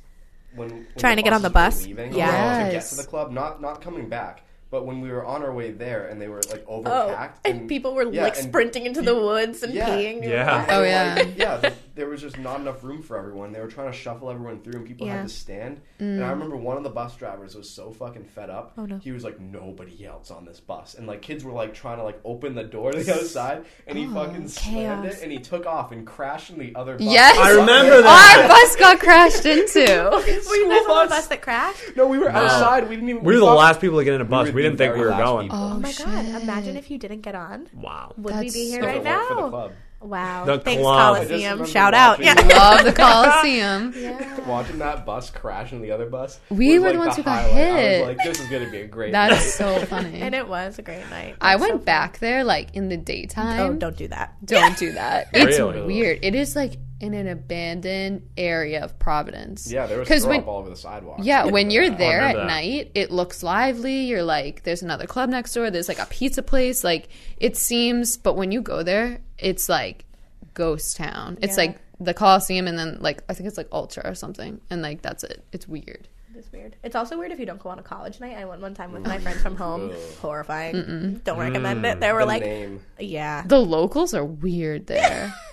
when, 0.55 0.69
when 0.69 0.87
Trying 0.97 1.17
to 1.17 1.23
get 1.23 1.33
on 1.33 1.41
the 1.41 1.49
bus? 1.49 1.85
leaving 1.85 2.13
Yeah. 2.13 2.57
to 2.59 2.63
get 2.65 2.73
Yes. 2.73 2.89
to 2.91 2.95
the 2.97 3.03
club? 3.03 3.31
Not 3.31 3.61
not 3.61 3.81
coming 3.81 4.07
back, 4.07 4.43
but 4.71 4.85
when 4.85 5.01
we 5.01 5.11
were 5.11 5.23
on 5.25 5.43
our 5.43 5.53
way 5.53 5.69
there 5.71 6.07
and 6.07 6.19
they 6.19 6.27
were 6.29 6.41
like 6.49 6.65
Oh, 6.67 6.81
overpacked 6.81 7.33
and 7.45 7.67
people 7.67 7.93
were 7.93 8.11
yeah, 8.11 8.23
like 8.23 8.37
and 8.37 8.47
sprinting 8.47 8.85
into 8.87 9.01
the 9.01 9.13
woods 9.13 9.61
and 9.63 9.73
Yeah. 9.73 9.89
peeing. 9.89 10.23
Yeah. 10.23 10.63
And, 10.63 10.71
Oh, 10.71 10.79
like, 10.79 11.37
yeah. 11.37 11.51
yeah. 11.53 11.57
th- 11.61 11.73
There 11.93 12.07
was 12.07 12.21
just 12.21 12.37
not 12.39 12.59
enough 12.61 12.83
room 12.83 13.01
for 13.01 13.17
everyone. 13.17 13.51
They 13.51 13.59
were 13.59 13.67
trying 13.67 13.91
to 13.91 13.97
shuffle 13.97 14.29
everyone 14.31 14.61
through, 14.61 14.79
and 14.79 14.85
people 14.87 15.07
Yeah. 15.07 15.17
had 15.17 15.27
to 15.27 15.33
stand. 15.33 15.81
And 15.99 16.23
I 16.23 16.27
mm. 16.27 16.31
remember 16.31 16.55
one 16.55 16.77
of 16.77 16.83
the 16.83 16.89
bus 16.89 17.15
drivers 17.17 17.53
was 17.55 17.69
so 17.69 17.91
fucking 17.91 18.23
fed 18.23 18.49
up. 18.49 18.73
Oh, 18.77 18.85
no. 18.85 18.97
He 18.99 19.11
was 19.11 19.23
like, 19.25 19.39
"Nobody 19.39 20.05
else 20.05 20.31
on 20.31 20.45
this 20.45 20.59
bus," 20.61 20.95
and 20.95 21.05
like 21.05 21.21
kids 21.21 21.43
were 21.43 21.51
like 21.51 21.73
trying 21.73 21.97
to 21.97 22.03
like 22.03 22.19
open 22.23 22.55
the 22.55 22.63
door 22.63 22.91
to 22.93 22.99
the 23.03 23.13
other 23.13 23.25
side, 23.25 23.65
and 23.87 23.97
he 23.97 24.05
oh, 24.07 24.13
fucking 24.13 24.47
slammed 24.47 24.99
Oh, 24.99 25.03
chaos. 25.09 25.17
it, 25.17 25.23
and 25.23 25.31
he 25.33 25.39
took 25.39 25.65
off 25.65 25.91
and 25.91 26.07
crashed 26.07 26.49
in 26.51 26.59
the 26.59 26.73
other 26.75 26.93
bus. 26.97 27.01
Yes. 27.07 27.37
I 27.37 27.51
remember 27.51 27.95
Our 28.07 28.47
bus 28.47 28.75
got 28.77 28.99
crashed 28.99 29.45
into. 29.45 30.09
Were 30.13 30.25
you 30.27 30.41
School 30.41 30.69
guys 30.69 30.81
on 30.81 30.87
bus. 30.87 31.03
the 31.09 31.15
bus 31.15 31.27
that 31.27 31.41
crashed? 31.41 31.95
No, 31.97 32.07
we 32.07 32.17
were 32.19 32.29
outside. 32.29 32.87
We 32.87 32.95
didn't 32.95 33.09
even. 33.09 33.23
We 33.23 33.33
were 33.33 33.39
the 33.41 33.45
thought- 33.47 33.57
last 33.57 33.81
people 33.81 33.97
to 33.99 34.05
get 34.05 34.13
in 34.13 34.21
a 34.21 34.25
bus. 34.25 34.47
were 34.47 34.53
We, 34.53 34.61
the 34.61 34.69
didn't 34.69 34.77
think 34.77 34.93
very 34.93 34.99
we 34.99 35.05
were 35.05 35.11
last 35.11 35.23
going. 35.25 35.47
people. 35.49 35.59
Oh, 35.59 35.79
my 35.79 35.89
oh, 35.89 35.91
shit. 35.91 36.05
god! 36.05 36.41
Imagine 36.41 36.77
if 36.77 36.89
you 36.89 36.97
didn't 36.97 37.21
get 37.21 37.35
on. 37.35 37.67
Wow. 37.73 38.13
Would 38.17 38.33
That's 38.33 38.55
we 38.55 38.63
be 38.65 38.69
here 38.69 38.79
If 38.79 38.85
right 38.85 38.95
it 38.97 39.03
weren't 39.03 39.27
for 39.27 39.35
the 39.35 39.41
now? 39.41 39.49
club. 39.49 39.71
Wow. 40.01 40.45
The 40.45 40.59
Thanks, 40.59 40.81
club. 40.81 41.15
Coliseum. 41.17 41.65
Shout 41.67 41.93
out. 41.93 42.19
watching 42.19 42.49
Yeah. 42.49 42.57
Love 42.57 42.85
the 42.85 42.93
Coliseum. 43.35 43.93
yeah. 43.95 44.39
Watching 44.47 44.79
that 44.79 45.05
bus 45.05 45.29
crash 45.29 45.71
into 45.71 45.83
the 45.83 45.91
other 45.91 46.07
bus. 46.09 46.39
We 46.49 46.79
was, 46.79 46.83
were 46.83 46.93
the 46.93 46.97
like, 46.99 47.05
ones 47.07 47.17
who 47.17 47.23
got 47.23 47.41
highlight. 47.43 47.55
I 47.55 47.81
hit. 47.81 47.99
was 48.07 48.07
like, 48.17 48.25
this 48.25 48.39
is 48.41 48.47
gonna 48.49 48.69
be 48.71 48.81
a 48.81 48.87
great. 48.87 49.11
That's 49.11 49.59
night. 49.59 49.79
so 49.79 49.85
funny. 49.85 50.21
And 50.21 50.35
it 50.35 50.47
was 50.47 50.79
a 50.79 50.81
great 50.81 51.07
night. 51.09 51.35
I 51.41 51.53
That's 51.53 51.63
so 51.63 51.69
went 51.69 51.79
fun. 51.81 51.85
back 51.85 52.19
there 52.19 52.43
like 52.43 52.75
in 52.75 52.89
the 52.89 52.97
daytime. 52.97 53.59
Oh, 53.59 53.73
don't 53.73 53.95
do 53.97 54.07
that. 54.07 54.43
Don't 54.45 54.77
do 54.77 54.91
that. 54.93 55.27
It's 55.33 55.57
Really? 55.59 55.81
weird. 55.81 56.19
It 56.23 56.35
is 56.35 56.55
like 56.55 56.77
in 56.99 57.13
an 57.15 57.27
abandoned 57.27 58.21
area 58.37 58.83
of 58.83 58.97
Providence. 58.99 59.71
Yeah, 59.71 59.87
there 59.87 59.97
was 59.99 60.07
'Cause 60.07 60.21
throw 60.23 60.31
when- 60.31 60.43
all 60.43 60.59
over 60.59 60.69
the 60.69 60.75
sidewalk. 60.75 61.19
Yeah, 61.23 61.45
when 61.45 61.71
you're 61.71 61.85
Yeah. 61.85 61.95
there 61.95 62.21
at 62.21 62.35
that. 62.35 62.45
night, 62.47 62.91
it 62.95 63.09
looks 63.11 63.41
lively. 63.41 64.01
You're 64.01 64.21
like, 64.23 64.63
there's 64.63 64.83
another 64.83 65.07
club 65.07 65.29
next 65.29 65.53
door. 65.53 65.71
There's 65.71 65.87
like 65.87 65.99
a 65.99 66.05
pizza 66.05 66.43
place. 66.43 66.83
Like 66.83 67.09
it 67.37 67.57
seems, 67.57 68.17
but 68.17 68.35
when 68.35 68.51
you 68.51 68.61
go 68.61 68.83
there, 68.83 69.19
it's 69.41 69.67
like 69.69 70.05
ghost 70.53 70.97
town. 70.97 71.37
It's 71.41 71.57
Yeah. 71.57 71.63
like 71.65 71.79
the 71.99 72.13
Coliseum, 72.13 72.67
and 72.67 72.77
then 72.77 72.97
like 73.01 73.23
I 73.29 73.33
think 73.33 73.47
it's 73.47 73.57
like 73.57 73.67
Ultra 73.71 74.03
or 74.09 74.15
something, 74.15 74.61
and 74.69 74.81
like 74.81 75.01
that's 75.01 75.23
it. 75.23 75.43
It's 75.51 75.67
weird. 75.67 76.07
It's 76.35 76.51
weird. 76.51 76.75
It's 76.81 76.95
also 76.95 77.19
weird 77.19 77.31
if 77.33 77.39
you 77.39 77.45
don't 77.45 77.59
go 77.59 77.69
on 77.69 77.77
a 77.77 77.83
college 77.83 78.19
night. 78.21 78.37
I 78.37 78.45
went 78.45 78.61
one 78.61 78.73
time 78.73 78.93
with 78.93 79.05
my 79.05 79.17
mm. 79.17 79.21
friends 79.21 79.41
from 79.41 79.57
home. 79.57 79.91
Ugh. 79.91 79.97
Horrifying. 80.21 81.21
Don't 81.25 81.37
recommend 81.37 81.85
it. 81.85 81.97
Mm. 81.97 81.99
They 81.99 82.13
were 82.13 82.19
The 82.21 82.25
like, 82.25 82.41
name. 82.43 82.79
yeah. 82.99 83.43
The 83.45 83.59
locals 83.59 84.13
are 84.13 84.25
weird 84.25 84.87
there. 84.87 85.33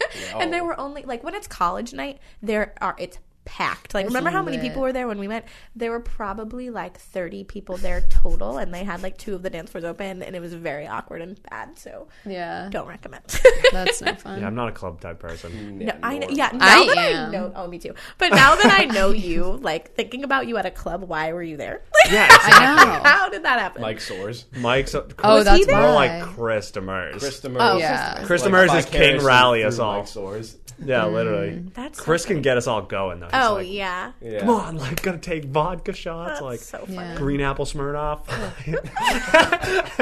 And 0.41 0.51
there 0.53 0.63
Oh. 0.63 0.67
were 0.67 0.81
only 0.81 1.03
like 1.03 1.23
when 1.23 1.35
it's 1.35 1.47
college 1.47 1.93
night, 1.93 2.19
there 2.43 2.73
are 2.81 2.97
it's 2.99 3.19
packed. 3.49 3.95
Like 3.95 4.07
remember 4.07 4.29
how 4.29 4.43
many 4.43 4.59
lit. 4.59 4.67
people 4.67 4.83
were 4.83 4.93
there 4.93 5.09
when 5.09 5.19
we 5.19 5.27
went? 5.27 5.47
There 5.75 5.91
were 5.91 6.01
probably 6.01 6.69
like 6.69 6.99
30 6.99 7.45
people 7.45 7.79
there 7.79 8.03
total 8.03 8.59
and 8.59 8.75
they 8.75 8.85
had 8.85 9.03
like 9.03 9.17
two 9.17 9.35
of 9.35 9.43
the 9.43 9.49
dance 9.49 9.71
floors 9.71 9.85
open 9.85 10.23
and 10.23 10.37
it 10.37 10.41
was 10.41 10.53
very 10.53 10.87
awkward 10.87 11.23
and 11.23 11.43
bad. 11.51 11.79
So 11.79 12.09
yeah, 12.27 12.69
don't 12.71 12.87
recommend. 12.87 13.25
that's 13.73 14.03
not 14.03 14.21
fun. 14.21 14.41
Yeah, 14.41 14.47
I'm 14.47 14.55
not 14.55 14.69
a 14.69 14.73
club 14.73 15.01
type 15.01 15.19
person. 15.19 15.51
Mm, 15.53 15.87
no, 15.87 15.93
I 16.03 16.19
know, 16.19 16.29
yeah. 16.29 16.51
Now 16.53 16.67
I 16.67 16.87
that 16.87 16.99
am. 16.99 17.29
I 17.29 17.33
know, 17.33 17.53
oh, 17.57 17.67
me 17.67 17.79
too. 17.79 17.95
But 18.19 18.33
now 18.33 18.55
that 18.55 18.79
I 18.79 18.85
know 18.85 19.11
you, 19.11 19.59
like 19.63 19.95
thinking 19.95 20.25
about 20.25 20.47
you 20.47 20.59
at 20.59 20.67
a 20.67 20.71
club, 20.71 21.03
why 21.05 21.33
were 21.33 21.43
you 21.43 21.57
there? 21.57 21.83
Yeah, 22.13 22.27
I 22.31 22.85
know. 22.85 23.01
How 23.09 23.29
did 23.29 23.43
that 23.45 23.59
happen? 23.61 23.83
Mike 23.83 23.99
Soares. 23.99 24.45
Mike's. 24.57 24.95
Oh, 24.95 25.03
Chris- 25.03 25.45
that's 25.45 25.67
more 25.67 25.81
why. 25.81 26.21
like 26.21 26.23
Chris 26.35 26.71
Demers. 26.73 27.19
Chris 27.19 27.41
Demers. 27.41 27.57
Oh, 27.61 27.79
yeah. 27.79 28.25
Chris 28.25 28.43
Like, 28.45 28.53
Demers 28.53 28.79
is 28.79 28.87
king 28.87 29.23
rally 29.25 29.65
us 29.65 29.79
all. 29.79 29.99
Mike 29.99 30.07
Soares. 30.07 30.57
Yeah, 30.85 31.07
literally. 31.07 31.51
Mm, 31.55 31.75
that's 31.75 31.99
so 31.99 32.05
Chris 32.05 32.25
can 32.25 32.41
get 32.41 32.57
us 32.57 32.69
all 32.69 32.83
going 32.83 33.19
though. 33.19 33.27
He's 33.27 33.35
Oh 33.35 33.55
like, 33.55 33.69
yeah, 33.69 34.13
Yeah. 34.21 34.41
Come 34.41 34.51
on, 34.51 34.77
like 34.79 35.03
gonna 35.03 35.19
take 35.19 35.47
vodka 35.47 35.93
shots, 35.93 36.35
that's 36.35 36.43
like 36.43 36.61
so 36.61 36.79
funny. 36.79 36.95
Yeah. 36.95 37.17
green 37.17 37.41
apple 37.41 37.65
Smirnoff. 37.65 38.21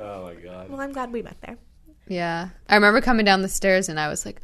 Oh 0.00 0.24
my 0.24 0.34
god. 0.34 0.68
Well, 0.68 0.80
I'm 0.80 0.92
glad 0.92 1.12
we 1.12 1.22
met 1.22 1.36
there. 1.46 1.56
Yeah. 2.08 2.48
I 2.68 2.74
remember 2.74 3.00
coming 3.00 3.24
down 3.24 3.42
the 3.42 3.48
stairs 3.48 3.88
and 3.88 4.00
I 4.00 4.08
was 4.08 4.26
like, 4.26 4.40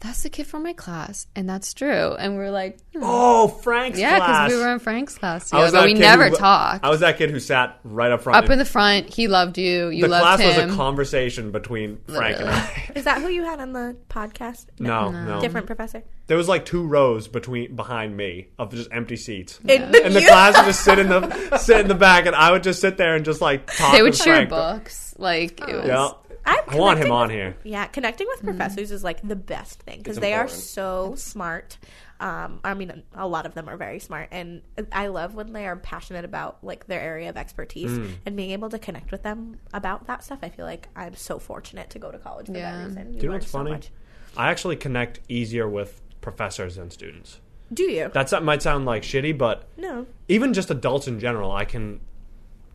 that's 0.00 0.22
the 0.22 0.30
kid 0.30 0.46
from 0.46 0.62
my 0.62 0.74
class. 0.74 1.26
And 1.34 1.48
that's 1.48 1.72
true. 1.72 2.14
And 2.14 2.36
we 2.36 2.44
are 2.44 2.50
like, 2.50 2.78
hmm. 2.92 3.00
oh, 3.02 3.48
Frank's 3.48 3.98
yeah, 3.98 4.18
class. 4.18 4.48
because 4.48 4.58
we 4.58 4.64
were 4.64 4.72
in 4.72 4.78
Frank's 4.78 5.16
class 5.16 5.52
I 5.52 5.58
was 5.58 5.70
together, 5.70 5.86
but 5.86 5.86
we 5.86 5.94
never 5.94 6.28
who- 6.28 6.36
talked. 6.36 6.84
I 6.84 6.90
was 6.90 7.00
that 7.00 7.16
kid 7.16 7.30
who 7.30 7.40
sat 7.40 7.80
right 7.82 8.12
up 8.12 8.22
front. 8.22 8.44
Up 8.44 8.50
in 8.50 8.58
the 8.58 8.64
front, 8.64 9.12
he 9.12 9.26
loved 9.26 9.56
you. 9.58 9.88
You 9.88 10.02
the 10.02 10.08
loved 10.08 10.22
class 10.22 10.40
him. 10.40 10.66
was 10.66 10.74
a 10.74 10.76
conversation 10.76 11.50
between 11.50 11.98
Frank 12.08 12.40
and 12.40 12.50
I. 12.50 12.90
Is 12.94 13.04
that 13.04 13.22
who 13.22 13.28
you 13.28 13.44
had 13.44 13.60
on 13.60 13.72
the 13.72 13.96
podcast? 14.08 14.66
No, 14.78 15.10
no. 15.10 15.40
Different 15.40 15.66
professor. 15.66 16.02
There 16.26 16.36
was 16.36 16.48
like 16.48 16.64
two 16.64 16.86
rows 16.86 17.28
between 17.28 17.74
behind 17.74 18.16
me 18.16 18.48
of 18.58 18.70
just 18.72 18.90
empty 18.92 19.16
seats. 19.16 19.60
In 19.66 19.82
And 19.82 20.14
the 20.14 20.20
class 20.20 20.56
would 20.56 20.66
just 20.66 20.84
sit 20.84 20.98
in 20.98 21.08
the 21.08 21.58
sit 21.58 21.80
in 21.80 21.88
the 21.88 21.94
back, 21.94 22.26
and 22.26 22.36
I 22.36 22.50
would 22.52 22.62
just 22.62 22.80
sit 22.80 22.96
there 22.96 23.14
and 23.14 23.24
just 23.24 23.40
like 23.40 23.66
talk. 23.74 23.92
they 23.92 24.02
would 24.02 24.14
share 24.14 24.46
Frank. 24.46 24.50
books. 24.50 25.14
Like, 25.18 25.60
it 25.66 25.74
was. 25.74 25.86
Yeah, 25.86 26.10
I'm 26.46 26.58
I 26.68 26.76
want 26.76 26.98
him 26.98 27.04
connecting 27.06 27.12
on 27.12 27.30
here. 27.30 27.56
Yeah, 27.64 27.86
connecting 27.86 28.26
with 28.28 28.42
professors 28.42 28.90
is 28.90 29.02
like 29.04 29.26
the 29.26 29.36
best 29.36 29.80
thing 29.82 29.98
because 29.98 30.16
It's 30.16 30.22
they 30.22 30.32
are 30.32 30.42
important. 30.42 30.62
so 30.62 31.14
smart. 31.16 31.78
Um, 32.18 32.60
I 32.64 32.72
mean, 32.74 33.02
a 33.14 33.26
lot 33.28 33.44
of 33.44 33.54
them 33.54 33.68
are 33.68 33.76
very 33.76 33.98
smart, 33.98 34.28
and 34.30 34.62
I 34.92 35.08
love 35.08 35.34
when 35.34 35.52
they 35.52 35.66
are 35.66 35.76
passionate 35.76 36.24
about 36.24 36.62
like 36.64 36.86
their 36.86 37.00
area 37.00 37.28
of 37.28 37.36
expertise 37.36 37.90
Mm. 37.90 38.10
and 38.24 38.36
being 38.36 38.52
able 38.52 38.70
to 38.70 38.78
connect 38.78 39.10
with 39.12 39.22
them 39.22 39.58
about 39.74 40.06
that 40.06 40.24
stuff. 40.24 40.38
I 40.42 40.48
feel 40.48 40.64
like 40.64 40.88
I'm 40.96 41.14
so 41.14 41.38
fortunate 41.38 41.90
to 41.90 41.98
go 41.98 42.10
to 42.10 42.18
college 42.18 42.46
for 42.46 42.52
Yeah. 42.56 42.72
that 42.78 42.86
reason. 42.86 43.04
Do 43.04 43.16
you 43.16 43.22
know 43.22 43.22
learn 43.24 43.32
what's 43.40 43.50
so 43.50 43.58
funny? 43.58 43.70
much. 43.72 43.90
I 44.36 44.50
actually 44.50 44.76
connect 44.76 45.20
easier 45.28 45.68
with 45.68 46.00
professors 46.20 46.76
than 46.76 46.90
students. 46.90 47.40
Do 47.72 47.82
you? 47.82 48.10
That 48.14 48.42
might 48.44 48.62
sound 48.62 48.86
like 48.86 49.02
shitty, 49.02 49.36
but 49.36 49.64
no. 49.76 50.06
even 50.28 50.54
just 50.54 50.70
adults 50.70 51.08
in 51.08 51.18
general, 51.20 51.50
I 51.52 51.64
can 51.64 52.00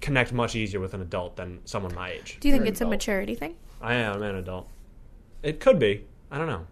connect 0.02 0.34
much 0.34 0.56
easier 0.56 0.80
with 0.80 0.94
an 0.94 1.02
adult 1.02 1.36
than 1.38 1.60
someone 1.66 1.94
my 1.96 2.12
age. 2.12 2.38
Do 2.40 2.48
you 2.48 2.54
think 2.54 2.66
You're 2.66 2.72
it's 2.72 2.82
a 2.82 2.84
adult. 2.84 2.92
maturity 2.92 3.36
thing? 3.36 3.56
I 3.82 3.96
am 3.96 4.22
an 4.22 4.36
adult. 4.36 4.68
It 5.44 5.60
could 5.60 5.80
be. 5.80 6.06
I 6.30 6.38
don't 6.38 6.48
know. 6.48 6.68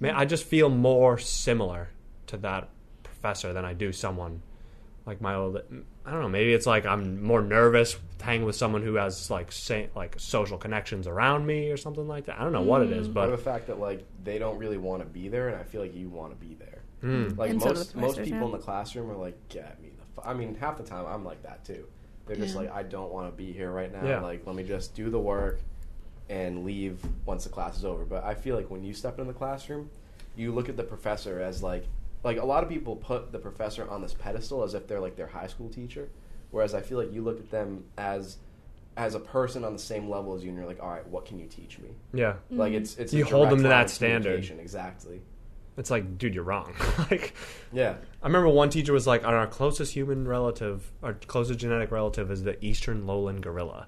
May 0.00 0.10
I 0.10 0.24
just 0.24 0.44
feel 0.44 0.68
more 0.68 1.18
similar 1.18 1.90
to 2.26 2.36
that 2.38 2.68
professor 3.02 3.52
than 3.52 3.64
I 3.64 3.72
do 3.72 3.92
someone 3.92 4.42
like 5.06 5.20
my 5.20 5.34
old. 5.34 5.60
I 6.04 6.10
don't 6.10 6.20
know. 6.20 6.28
Maybe 6.28 6.52
it's 6.52 6.66
like 6.66 6.86
I'm 6.86 7.22
more 7.22 7.40
nervous 7.40 7.96
hanging 8.20 8.44
with 8.44 8.54
someone 8.56 8.82
who 8.82 8.94
has 8.94 9.30
like 9.30 9.50
say, 9.52 9.90
like 9.94 10.14
social 10.18 10.58
connections 10.58 11.06
around 11.06 11.46
me 11.46 11.70
or 11.70 11.76
something 11.76 12.06
like 12.06 12.26
that. 12.26 12.40
I 12.40 12.44
don't 12.44 12.52
know 12.52 12.62
what 12.62 12.82
it 12.82 12.92
is, 12.92 13.08
but 13.08 13.28
Or 13.28 13.32
the 13.32 13.38
fact 13.38 13.66
that 13.68 13.78
like 13.80 14.04
they 14.22 14.38
don't 14.38 14.58
really 14.58 14.78
want 14.78 15.02
to 15.02 15.08
be 15.08 15.28
there, 15.28 15.48
and 15.48 15.56
I 15.56 15.64
feel 15.64 15.80
like 15.80 15.94
you 15.94 16.08
want 16.08 16.38
to 16.38 16.46
be 16.46 16.54
there. 16.54 16.82
Hmm. 17.00 17.28
Like 17.36 17.50
And 17.50 17.60
so 17.60 17.68
do 17.68 17.74
most 17.74 17.92
the 17.92 17.98
most 18.00 18.14
professors, 18.16 18.24
people 18.24 18.38
yeah. 18.40 18.44
in 18.46 18.52
the 18.52 18.58
classroom 18.64 19.10
are 19.10 19.16
like, 19.16 19.48
"Get 19.48 19.80
me 19.82 19.90
the." 19.96 20.20
F-. 20.20 20.26
I 20.26 20.34
mean, 20.34 20.54
half 20.54 20.76
the 20.76 20.84
time 20.84 21.04
I'm 21.06 21.24
like 21.24 21.42
that 21.42 21.64
too. 21.64 21.86
They're 22.26 22.36
just 22.36 22.54
Yeah. 22.54 22.60
like, 22.62 22.70
"I 22.72 22.82
don't 22.82 23.12
want 23.12 23.30
to 23.30 23.36
be 23.36 23.52
here 23.52 23.70
right 23.70 23.92
now. 23.92 24.06
Yeah. 24.06 24.20
Like, 24.20 24.46
let 24.46 24.54
me 24.56 24.62
just 24.62 24.94
do 24.94 25.10
the 25.10 25.18
work 25.20 25.60
and 26.28 26.64
leave 26.64 27.00
once 27.26 27.44
the 27.44 27.50
class 27.50 27.76
is 27.76 27.84
over." 27.84 28.04
But 28.04 28.24
I 28.24 28.34
feel 28.34 28.56
like 28.56 28.70
when 28.70 28.84
you 28.84 28.94
step 28.94 29.18
in 29.18 29.26
the 29.26 29.32
classroom, 29.32 29.90
you 30.36 30.52
look 30.52 30.68
at 30.68 30.76
the 30.76 30.84
professor 30.84 31.40
as 31.40 31.62
like 31.62 31.84
like 32.24 32.38
a 32.38 32.44
lot 32.44 32.62
of 32.62 32.68
people 32.68 32.94
put 32.96 33.32
the 33.32 33.38
professor 33.38 33.88
on 33.90 34.00
this 34.00 34.14
pedestal 34.14 34.62
as 34.62 34.74
if 34.74 34.86
they're 34.86 35.00
like 35.00 35.16
their 35.16 35.26
high 35.26 35.48
school 35.48 35.68
teacher, 35.68 36.08
whereas 36.52 36.72
I 36.72 36.80
feel 36.80 36.96
like 36.98 37.12
you 37.12 37.22
look 37.22 37.38
at 37.40 37.50
them 37.50 37.84
as 37.98 38.38
as 38.96 39.14
a 39.14 39.20
person 39.20 39.64
on 39.64 39.72
the 39.72 39.78
same 39.78 40.08
level 40.08 40.34
as 40.34 40.42
you, 40.44 40.50
and 40.50 40.58
you're 40.58 40.66
like, 40.66 40.80
"All 40.82 40.90
right, 40.90 41.06
what 41.08 41.24
can 41.24 41.38
you 41.40 41.46
teach 41.46 41.78
me?" 41.80 41.88
yeah, 42.12 42.34
Like 42.50 42.72
it's 42.74 42.96
it's 42.98 43.12
a 43.12 43.16
You 43.16 43.24
hold 43.24 43.50
them 43.50 43.62
to 43.62 43.68
that 43.68 43.90
standard. 43.90 44.48
Exactly. 44.60 45.20
It's 45.76 45.90
like, 45.90 46.18
dude, 46.18 46.34
you're 46.34 46.44
wrong. 46.44 46.74
like, 47.10 47.34
Yeah. 47.72 47.96
I 48.22 48.26
remember 48.26 48.48
one 48.48 48.68
teacher 48.70 48.92
was 48.92 49.06
like, 49.06 49.24
"Our 49.24 49.46
closest 49.46 49.94
human 49.94 50.26
relative, 50.28 50.90
our 51.02 51.14
closest 51.14 51.58
genetic 51.60 51.90
relative, 51.90 52.30
is 52.30 52.42
the 52.44 52.62
eastern 52.64 53.06
lowland 53.06 53.42
gorilla," 53.42 53.86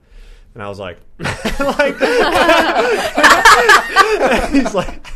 and 0.55 0.63
I 0.63 0.69
was 0.69 0.79
like, 0.79 0.99
"Like," 1.19 1.99
he's 4.51 4.75
like, 4.75 5.07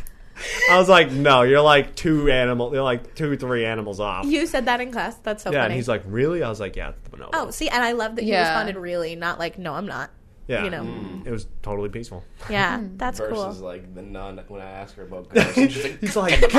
I 0.70 0.78
was 0.78 0.88
like, 0.88 1.10
"No, 1.10 1.42
you're 1.42 1.60
like 1.60 1.94
two 1.96 2.30
animal, 2.30 2.72
you're 2.72 2.82
like 2.82 3.14
two, 3.14 3.36
three 3.36 3.64
animals 3.64 4.00
off." 4.00 4.26
You 4.26 4.46
said 4.46 4.66
that 4.66 4.80
in 4.80 4.92
class. 4.92 5.16
That's 5.16 5.42
so 5.42 5.50
yeah, 5.50 5.58
funny. 5.62 5.66
and 5.66 5.74
he's 5.74 5.88
like, 5.88 6.02
"Really?" 6.06 6.42
I 6.42 6.48
was 6.48 6.60
like, 6.60 6.76
"Yeah, 6.76 6.90
it's 6.90 7.00
the 7.08 7.16
bonobo." 7.16 7.30
oh, 7.32 7.50
see, 7.50 7.68
and 7.68 7.82
I 7.82 7.92
love 7.92 8.16
that 8.16 8.24
you 8.24 8.32
Yeah. 8.32 8.42
responded 8.42 8.76
really, 8.76 9.16
not 9.16 9.38
like, 9.38 9.58
no, 9.58 9.74
I'm 9.74 9.86
not. 9.86 10.10
Yeah, 10.48 10.64
you 10.64 10.70
know. 10.70 10.82
Mm. 10.82 11.26
it 11.26 11.30
was 11.30 11.46
totally 11.62 11.90
peaceful. 11.90 12.24
Yeah, 12.48 12.78
mm. 12.80 12.96
that's 12.98 13.20
cool. 13.20 13.44
Versus 13.44 13.60
like 13.60 13.94
the 13.94 14.00
nun 14.02 14.42
when 14.48 14.62
I 14.62 14.70
ask 14.70 14.96
her 14.96 15.02
about 15.02 15.28
ghosts, 15.34 15.58
and 15.58 15.70
she's 15.70 15.84
like, 15.84 16.00
He's 16.00 16.16
like, 16.16 16.40
"Go!" 16.40 16.58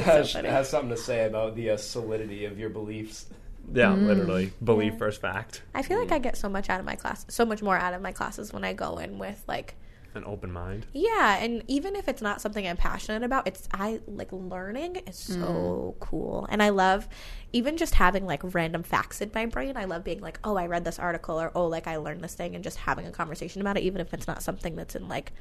has, 0.00 0.32
funny. 0.32 0.48
has 0.48 0.68
something 0.68 0.90
to 0.90 0.96
say 0.96 1.26
about 1.26 1.56
the 1.56 1.70
uh, 1.70 1.76
solidity 1.76 2.44
of 2.44 2.56
your 2.58 2.70
beliefs. 2.70 3.26
"Yeah, 3.72 3.88
mm. 3.88 4.06
literally, 4.06 4.52
believe 4.62 4.96
first 4.96 5.20
fact, 5.20 5.62
I 5.74 5.82
feel 5.82 5.98
like 5.98 6.12
I 6.12 6.20
get 6.20 6.36
so 6.36 6.48
much 6.48 6.70
out 6.70 6.78
of 6.78 6.86
my 6.86 6.94
class, 6.94 7.26
so 7.28 7.44
much 7.44 7.62
more 7.62 7.76
out 7.76 7.92
of 7.92 8.00
my 8.00 8.12
classes 8.12 8.52
when 8.52 8.64
I 8.64 8.72
go 8.72 8.98
in 8.98 9.18
with 9.18 9.42
like, 9.48 9.74
an 10.14 10.24
open 10.24 10.52
mind." 10.52 10.86
yeah, 10.92 11.38
and 11.38 11.62
even 11.68 11.96
if 11.96 12.08
it's 12.08 12.22
not 12.22 12.40
something 12.40 12.66
I'm 12.66 12.76
passionate 12.76 13.22
about, 13.22 13.46
it's 13.46 13.68
I 13.72 14.00
like 14.06 14.28
learning 14.32 14.96
is 15.06 15.16
so 15.16 15.94
mm. 15.96 16.00
cool, 16.00 16.46
and 16.50 16.62
I 16.62 16.70
love 16.70 17.08
even 17.52 17.76
just 17.76 17.94
having 17.94 18.26
like 18.26 18.40
random 18.42 18.82
facts 18.82 19.20
in 19.20 19.30
my 19.34 19.46
brain. 19.46 19.76
I 19.76 19.84
love 19.84 20.04
being 20.04 20.20
like, 20.20 20.38
oh, 20.44 20.56
I 20.56 20.66
read 20.66 20.84
this 20.84 20.98
article, 20.98 21.40
or 21.40 21.50
oh, 21.54 21.66
like 21.66 21.86
I 21.86 21.96
learned 21.96 22.22
this 22.22 22.34
thing, 22.34 22.54
and 22.54 22.64
just 22.64 22.78
having 22.78 23.06
a 23.06 23.10
conversation 23.10 23.60
about 23.60 23.76
it, 23.76 23.82
even 23.82 24.00
if 24.00 24.12
it's 24.14 24.26
not 24.26 24.42
something 24.42 24.76
that's 24.76 24.94
in 24.94 25.08
like. 25.08 25.32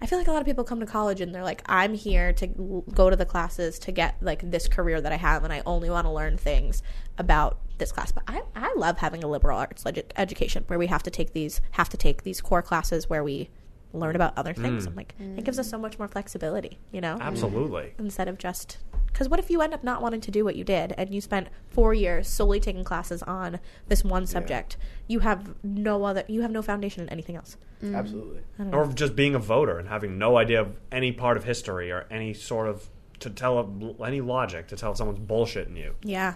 I 0.00 0.06
feel 0.06 0.18
like 0.18 0.28
a 0.28 0.32
lot 0.32 0.40
of 0.40 0.46
people 0.46 0.62
come 0.62 0.78
to 0.78 0.86
college 0.86 1.20
and 1.20 1.34
they're 1.34 1.42
like, 1.42 1.60
I'm 1.66 1.92
here 1.92 2.32
to 2.34 2.46
go 2.94 3.10
to 3.10 3.16
the 3.16 3.26
classes 3.26 3.80
to 3.80 3.90
get 3.90 4.14
like 4.20 4.48
this 4.48 4.68
career 4.68 5.00
that 5.00 5.10
I 5.10 5.16
have, 5.16 5.42
and 5.42 5.52
I 5.52 5.62
only 5.66 5.90
want 5.90 6.06
to 6.06 6.12
learn 6.12 6.36
things 6.36 6.84
about 7.18 7.58
this 7.78 7.90
class. 7.90 8.12
But 8.12 8.22
I, 8.28 8.42
I 8.54 8.72
love 8.76 8.98
having 8.98 9.24
a 9.24 9.28
liberal 9.28 9.58
arts 9.58 9.82
edu- 9.84 10.04
education 10.16 10.64
where 10.68 10.78
we 10.78 10.86
have 10.86 11.02
to 11.04 11.10
take 11.10 11.32
these 11.32 11.60
have 11.72 11.88
to 11.88 11.96
take 11.96 12.22
these 12.22 12.40
core 12.40 12.62
classes 12.62 13.10
where 13.10 13.24
we 13.24 13.50
learn 13.92 14.14
about 14.14 14.36
other 14.36 14.52
things. 14.52 14.84
Mm. 14.84 14.90
I'm 14.90 14.94
like, 14.96 15.14
it 15.18 15.44
gives 15.44 15.58
us 15.58 15.66
mm. 15.66 15.70
so 15.70 15.78
much 15.78 15.98
more 15.98 16.08
flexibility, 16.08 16.78
you 16.92 17.00
know, 17.00 17.16
Absolutely. 17.20 17.94
Mm. 17.96 18.00
instead 18.00 18.28
of 18.28 18.38
just 18.38 18.78
because 19.06 19.28
what 19.28 19.40
if 19.40 19.50
you 19.50 19.62
end 19.62 19.74
up 19.74 19.82
not 19.82 20.02
wanting 20.02 20.20
to 20.20 20.30
do 20.30 20.44
what 20.44 20.54
you 20.54 20.64
did 20.64 20.94
and 20.96 21.12
you 21.12 21.20
spent 21.20 21.48
four 21.70 21.94
years 21.94 22.28
solely 22.28 22.60
taking 22.60 22.84
classes 22.84 23.22
on 23.22 23.58
this 23.88 24.04
one 24.04 24.26
subject? 24.26 24.76
You 25.06 25.20
have 25.20 25.54
no 25.64 26.04
other, 26.04 26.24
you 26.28 26.42
have 26.42 26.50
no 26.50 26.62
foundation 26.62 27.02
in 27.02 27.08
anything 27.08 27.34
else. 27.34 27.56
Absolutely. 27.82 28.40
or 28.72 28.86
just 28.88 29.14
being 29.14 29.34
a 29.34 29.38
voter 29.38 29.78
and 29.78 29.88
having 29.88 30.18
no 30.18 30.36
idea 30.36 30.60
of 30.60 30.76
any 30.90 31.12
part 31.12 31.36
of 31.36 31.44
history 31.44 31.90
or 31.92 32.06
any 32.10 32.34
sort 32.34 32.68
of 32.68 32.88
to 33.20 33.30
tell 33.30 33.58
a, 33.58 34.04
any 34.04 34.20
logic 34.20 34.68
to 34.68 34.76
tell 34.76 34.92
if 34.92 34.98
someone's 34.98 35.18
bullshitting 35.18 35.76
you. 35.76 35.94
Yeah, 36.02 36.34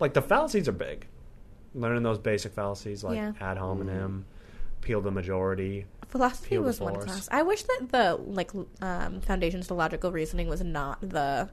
Like 0.00 0.14
the 0.14 0.22
fallacies 0.22 0.68
are 0.68 0.72
big. 0.72 1.06
Learning 1.74 2.02
those 2.02 2.18
basic 2.18 2.52
fallacies 2.52 3.04
like 3.04 3.16
Yeah. 3.16 3.32
ad 3.40 3.58
hominem, 3.58 4.26
peel 4.80 5.00
the 5.00 5.10
majority. 5.10 5.86
Philosophy 6.08 6.50
Feel 6.50 6.62
was 6.62 6.80
one 6.80 6.94
force. 6.94 7.04
class. 7.04 7.28
I 7.30 7.42
wish 7.42 7.62
that 7.64 7.86
the 7.90 8.16
like 8.24 8.50
um, 8.80 9.20
foundations 9.20 9.66
to 9.68 9.74
logical 9.74 10.10
reasoning 10.12 10.48
was 10.48 10.62
not 10.62 11.00
the 11.00 11.48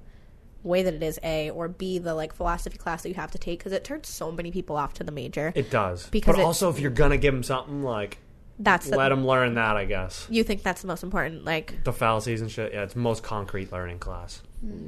way 0.63 0.81
that 0.81 0.93
it 0.95 1.03
is 1.03 1.19
A 1.23 1.49
or 1.51 1.67
B 1.67 1.99
the 1.99 2.15
like 2.15 2.33
philosophy 2.33 2.77
class 2.77 3.03
that 3.03 3.09
you 3.09 3.15
have 3.15 3.31
to 3.31 3.37
take 3.37 3.59
because 3.59 3.71
it 3.71 3.83
turns 3.83 4.07
so 4.07 4.31
many 4.31 4.51
people 4.51 4.75
off 4.77 4.93
to 4.95 5.03
the 5.03 5.11
major. 5.11 5.51
It 5.55 5.69
does. 5.69 6.07
Because 6.09 6.35
but 6.35 6.41
it- 6.41 6.45
also, 6.45 6.69
if 6.69 6.79
you're 6.79 6.89
gonna 6.91 7.17
give 7.17 7.33
them 7.33 7.43
something, 7.43 7.83
like 7.83 8.17
That's 8.57 8.89
the, 8.89 8.97
let 8.97 9.09
them 9.09 9.27
learn 9.27 9.55
that. 9.55 9.75
I 9.77 9.85
guess 9.85 10.25
you 10.29 10.43
think 10.43 10.63
that's 10.63 10.81
the 10.81 10.87
most 10.87 11.03
important. 11.03 11.43
Like, 11.45 11.83
the 11.83 11.93
fallacies 11.93 12.41
and 12.41 12.49
shit. 12.49 12.73
Yeah, 12.73 12.83
it's 12.83 12.95
most 12.95 13.21
concrete 13.23 13.71
learning 13.71 13.99
class. 13.99 14.41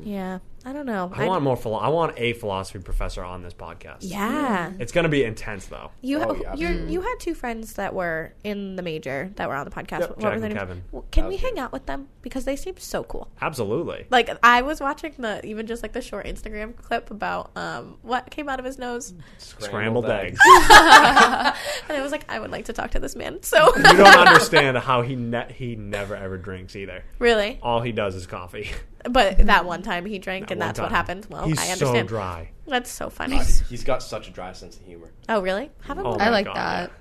yeah, 0.03 0.39
I 0.68 0.73
don't 0.73 0.85
know. 0.85 1.10
I 1.15 1.26
want 1.26 1.44
more. 1.44 1.56
Philo- 1.56 1.77
I 1.77 1.88
want 1.88 2.15
a 2.18 2.34
philosophy 2.34 2.80
professor 2.80 3.23
on 3.23 3.41
this 3.41 3.53
podcast. 3.53 3.99
Yeah, 4.02 4.73
It's 4.80 4.91
gonna 4.91 5.07
be 5.07 5.23
intense 5.23 5.68
though. 5.68 5.91
you 6.02 6.19
Oh, 6.22 6.35
yeah, 6.35 6.56
you 6.56 6.68
you 6.89 6.99
had 7.02 7.15
two 7.19 7.34
friends 7.34 7.73
that 7.76 7.94
were 7.94 8.34
in 8.44 8.76
the 8.76 8.81
major 8.81 9.31
that 9.38 9.48
were 9.48 9.56
on 9.56 9.64
the 9.64 9.72
podcast. 9.72 10.02
Yep, 10.02 10.10
What 10.10 10.19
Jack 10.19 10.34
were 10.34 10.39
their 10.41 10.49
and 10.49 10.53
names? 10.56 10.60
Kevin. 10.60 10.84
Well, 10.91 11.06
Can 11.10 11.27
we 11.27 11.38
hang 11.38 11.53
good. 11.53 11.61
out 11.61 11.72
with 11.72 11.85
them 11.85 12.10
because 12.22 12.44
they 12.44 12.57
seem 12.57 12.76
so 12.77 13.03
cool? 13.06 13.30
Absolutely. 13.41 14.07
Like 14.10 14.30
I 14.44 14.61
was 14.61 14.81
watching 14.81 15.14
the 15.19 15.39
even 15.45 15.68
just 15.68 15.84
like 15.84 15.94
the 15.94 16.02
short 16.02 16.26
Instagram 16.26 16.76
clip 16.76 17.11
about 17.11 17.52
um 17.56 17.95
what 18.02 18.30
came 18.30 18.49
out 18.49 18.60
of 18.60 18.65
his 18.65 18.77
nose, 18.77 19.14
Scrambled 19.38 20.10
eggs. 20.10 20.38
and 20.45 21.98
I 21.98 22.02
was 22.02 22.11
like, 22.11 22.26
I 22.30 22.39
would 22.41 22.52
like 22.52 22.65
to 22.65 22.73
talk 22.73 22.91
to 22.91 22.99
this 22.99 23.15
man. 23.15 23.41
So 23.41 23.73
you 23.77 23.84
don't 23.84 24.18
understand 24.27 24.77
how 24.80 25.02
he 25.02 25.15
ne- 25.15 25.53
he 25.53 25.77
never 25.77 26.14
ever 26.14 26.38
drinks 26.38 26.76
either. 26.76 27.06
really, 27.19 27.57
All 27.64 27.80
he 27.81 27.94
does 27.94 28.15
is 28.15 28.27
coffee. 28.27 28.69
But 29.10 29.38
that 29.45 29.65
one 29.65 29.82
time 29.84 30.06
he 30.06 30.19
drank, 30.19 30.52
and 30.52 30.60
One 30.60 30.68
that's 30.68 30.80
what 30.80 30.88
time. 30.88 30.95
happened. 30.95 31.28
Well, 31.30 31.45
He's 31.45 31.60
I 31.60 31.64
so 31.65 31.72
understand. 31.88 32.07
dry. 32.07 32.49
That's 32.68 32.90
so 32.91 33.10
funny. 33.10 33.38
He's 33.69 33.84
got 33.84 34.03
such 34.03 34.28
a 34.28 34.32
dry 34.32 34.53
sense 34.53 34.78
of 34.78 34.84
humor. 34.86 35.11
Oh 35.30 35.41
really? 35.41 35.69
Have 35.84 35.98
a 35.99 36.03
Oh. 36.03 36.14
I 36.14 36.26
my 36.26 36.30
like 36.30 36.45
God, 36.48 36.56
that. 36.56 36.91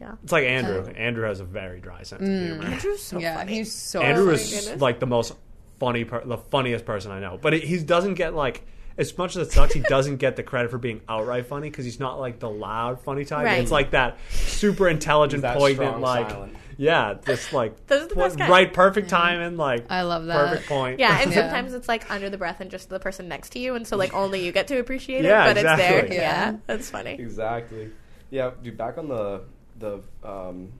Yeah. 0.00 0.14
It's 0.22 0.32
like 0.32 0.44
Andrew. 0.44 0.86
Andrew 0.94 1.26
has 1.26 1.40
a 1.40 1.44
very 1.44 1.80
dry 1.80 2.02
sense 2.02 2.22
of 2.22 2.28
humor. 2.28 2.64
Mm. 2.64 2.72
Andrew's 2.72 3.02
so 3.02 3.18
yeah, 3.18 3.36
funny. 3.38 3.54
he's 3.54 3.72
so 3.72 4.02
Andrew 4.02 4.26
my 4.26 4.32
is 4.32 4.50
goodness. 4.52 4.80
like 4.80 5.00
the 5.00 5.06
most 5.06 5.34
funny, 5.80 6.04
per- 6.04 6.24
the 6.24 6.36
funniest 6.38 6.84
person 6.84 7.10
I 7.10 7.20
know. 7.20 7.38
But 7.40 7.54
he 7.54 7.60
he 7.60 7.78
doesn't 7.78 8.14
get 8.14 8.34
like 8.34 8.62
as 8.98 9.16
much 9.18 9.36
as 9.36 9.48
it 9.48 9.52
sucks. 9.52 9.72
He 9.74 9.80
doesn't 9.80 10.16
get 10.16 10.36
the 10.36 10.42
credit 10.42 10.70
for 10.70 10.78
being 10.78 11.00
outright 11.08 11.46
funny 11.46 11.68
because 11.70 11.84
he's 11.84 11.98
not 12.00 12.20
like 12.20 12.38
the 12.38 12.48
loud 12.50 13.00
funny 13.00 13.24
type. 13.24 13.46
Right. 13.46 13.60
It's 13.60 13.70
like 13.70 13.90
that 13.92 14.18
super 14.30 14.88
intelligent, 14.88 15.38
He's 15.38 15.42
that 15.52 15.58
poignant, 15.58 15.90
strong 15.96 16.00
like 16.02 16.30
silent. 16.30 16.56
Yeah, 16.76 17.14
just 17.26 17.52
like 17.52 17.86
Those 17.86 18.02
are 18.04 18.08
the 18.08 18.14
best 18.16 18.38
guys. 18.38 18.50
right, 18.50 18.72
perfect 18.72 19.08
timing, 19.08 19.56
like 19.56 19.86
I 19.90 20.02
love 20.02 20.26
that. 20.26 20.48
perfect 20.50 20.68
point. 20.68 20.98
Yeah, 21.00 21.20
and 21.20 21.30
Yeah. 21.32 21.42
sometimes 21.42 21.74
it's 21.74 21.88
like 21.88 22.10
under 22.10 22.28
the 22.30 22.38
breath 22.38 22.60
and 22.60 22.70
just 22.70 22.88
the 22.88 22.98
person 23.00 23.28
next 23.28 23.50
to 23.50 23.58
you, 23.58 23.74
and 23.74 23.86
so 23.86 23.96
like 23.96 24.12
only 24.14 24.44
you 24.44 24.52
get 24.52 24.66
to 24.68 24.78
appreciate 24.78 25.24
it, 25.24 25.28
Yeah, 25.28 25.46
but 25.46 25.56
it's 25.56 25.64
there. 25.64 25.94
exactly. 26.00 26.16
Yeah. 26.16 26.50
Yeah. 26.52 26.56
that's 26.66 26.90
funny. 26.90 27.12
Exactly. 27.14 27.90
Yeah, 28.30 28.50
dude. 28.62 28.76
Back 28.76 28.98
on 28.98 29.08
the 29.08 29.42
the 29.78 30.00
um, 30.24 30.72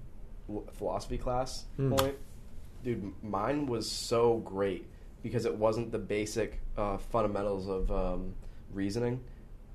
philosophy 0.72 1.18
class 1.18 1.64
Hmm. 1.76 1.94
point, 1.94 2.14
dude. 2.84 3.12
Mine 3.22 3.66
was 3.66 3.90
so 3.90 4.38
great 4.38 4.86
because 5.22 5.44
it 5.44 5.54
wasn't 5.56 5.92
the 5.92 5.98
basic 5.98 6.60
uh, 6.76 6.98
fundamentals 6.98 7.68
of 7.68 7.90
um, 7.90 8.34
reasoning. 8.72 9.20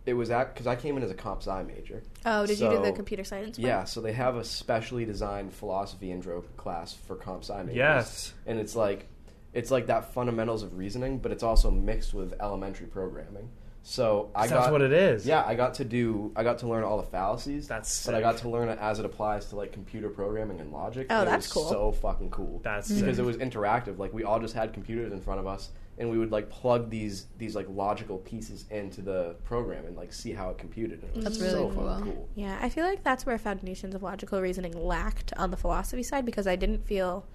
It 0.06 0.14
was 0.14 0.32
at 0.32 0.54
because 0.54 0.66
I 0.68 0.76
came 0.76 0.98
in 0.98 1.04
as 1.04 1.12
a 1.12 1.16
comp 1.16 1.42
sci 1.42 1.64
major. 1.64 2.02
Oh, 2.26 2.46
did 2.46 2.60
you 2.60 2.70
do 2.70 2.82
the 2.82 2.92
computer 2.92 3.24
science? 3.24 3.58
one? 3.58 3.68
Yeah, 3.68 3.84
so 3.84 4.02
they 4.02 4.14
have 4.14 4.36
a 4.36 4.44
specially 4.44 5.06
designed 5.06 5.54
philosophy 5.54 6.12
intro 6.12 6.42
class 6.58 6.94
for 6.94 7.16
comp 7.16 7.44
sci 7.44 7.58
majors. 7.64 7.76
Yes. 7.76 8.34
and 8.48 8.60
it's 8.60 8.76
like 8.76 9.08
it's 9.54 9.70
like 9.70 9.88
that 9.88 10.14
fundamentals 10.14 10.64
of 10.64 10.78
reasoning, 10.78 11.20
but 11.20 11.32
it's 11.32 11.44
also 11.44 11.70
mixed 11.70 12.14
with 12.14 12.34
elementary 12.42 12.88
programming. 12.88 13.50
So 13.84 14.30
I 14.36 14.48
That's 14.48 14.66
got 14.66 14.72
what 14.72 14.82
it 14.82 14.94
is. 14.94 15.26
Yeah, 15.26 15.44
I 15.46 15.56
got 15.56 15.76
to 15.76 15.86
do. 15.86 16.32
I 16.36 16.44
got 16.44 16.60
to 16.60 16.68
learn 16.68 16.84
all 16.84 16.98
the 16.98 17.08
fallacies. 17.08 17.68
That's 17.68 18.06
But 18.06 18.14
I 18.14 18.22
got 18.22 18.38
to 18.40 18.50
learn 18.50 18.70
it 18.70 18.78
as 18.80 19.00
it 19.00 19.06
applies 19.06 19.48
to 19.48 19.56
like 19.56 19.72
computer 19.72 20.10
programming 20.10 20.60
and 20.60 20.72
logic. 20.72 21.08
Oh, 21.10 21.22
and 21.22 21.28
it 21.28 21.32
that's 21.32 21.48
was 21.48 21.54
cool. 21.54 21.70
So 21.70 21.92
fucking 21.92 22.30
cool. 22.30 22.62
That's 22.64 22.90
because 22.92 23.18
sick. 23.18 23.24
it 23.24 23.26
was 23.26 23.38
interactive. 23.38 23.98
Like 23.98 24.14
we 24.14 24.24
all 24.24 24.40
just 24.40 24.54
had 24.54 24.74
computers 24.74 25.12
in 25.12 25.22
front 25.22 25.40
of 25.40 25.48
us, 25.48 25.70
and 26.02 26.10
we 26.10 26.18
would 26.18 26.32
like 26.32 26.50
plug 26.50 26.90
these 26.90 27.28
these 27.38 27.56
like 27.56 27.68
logical 27.70 28.18
pieces 28.18 28.66
into 28.72 29.02
the 29.02 29.36
program 29.46 29.86
and 29.86 29.96
like 29.96 30.12
see 30.12 30.32
how 30.34 30.50
it 30.50 30.58
computed. 30.58 31.02
And 31.04 31.10
it 31.12 31.16
was 31.16 31.24
That's 31.26 31.38
so 31.38 31.44
really 31.46 31.76
fucking 31.76 32.04
cool. 32.04 32.14
cool. 32.14 32.30
Yeah, 32.36 32.58
I 32.62 32.70
feel 32.70 32.86
like 32.86 33.04
that's 33.04 33.26
where 33.26 33.38
foundations 33.38 33.94
of 33.96 34.02
logical 34.04 34.42
reasoning 34.42 34.74
lacked 34.74 35.32
on 35.38 35.52
the 35.52 35.58
philosophy 35.58 36.04
side 36.04 36.26
because 36.26 36.48
I 36.48 36.56
didn't 36.56 36.86
feel 36.86 37.26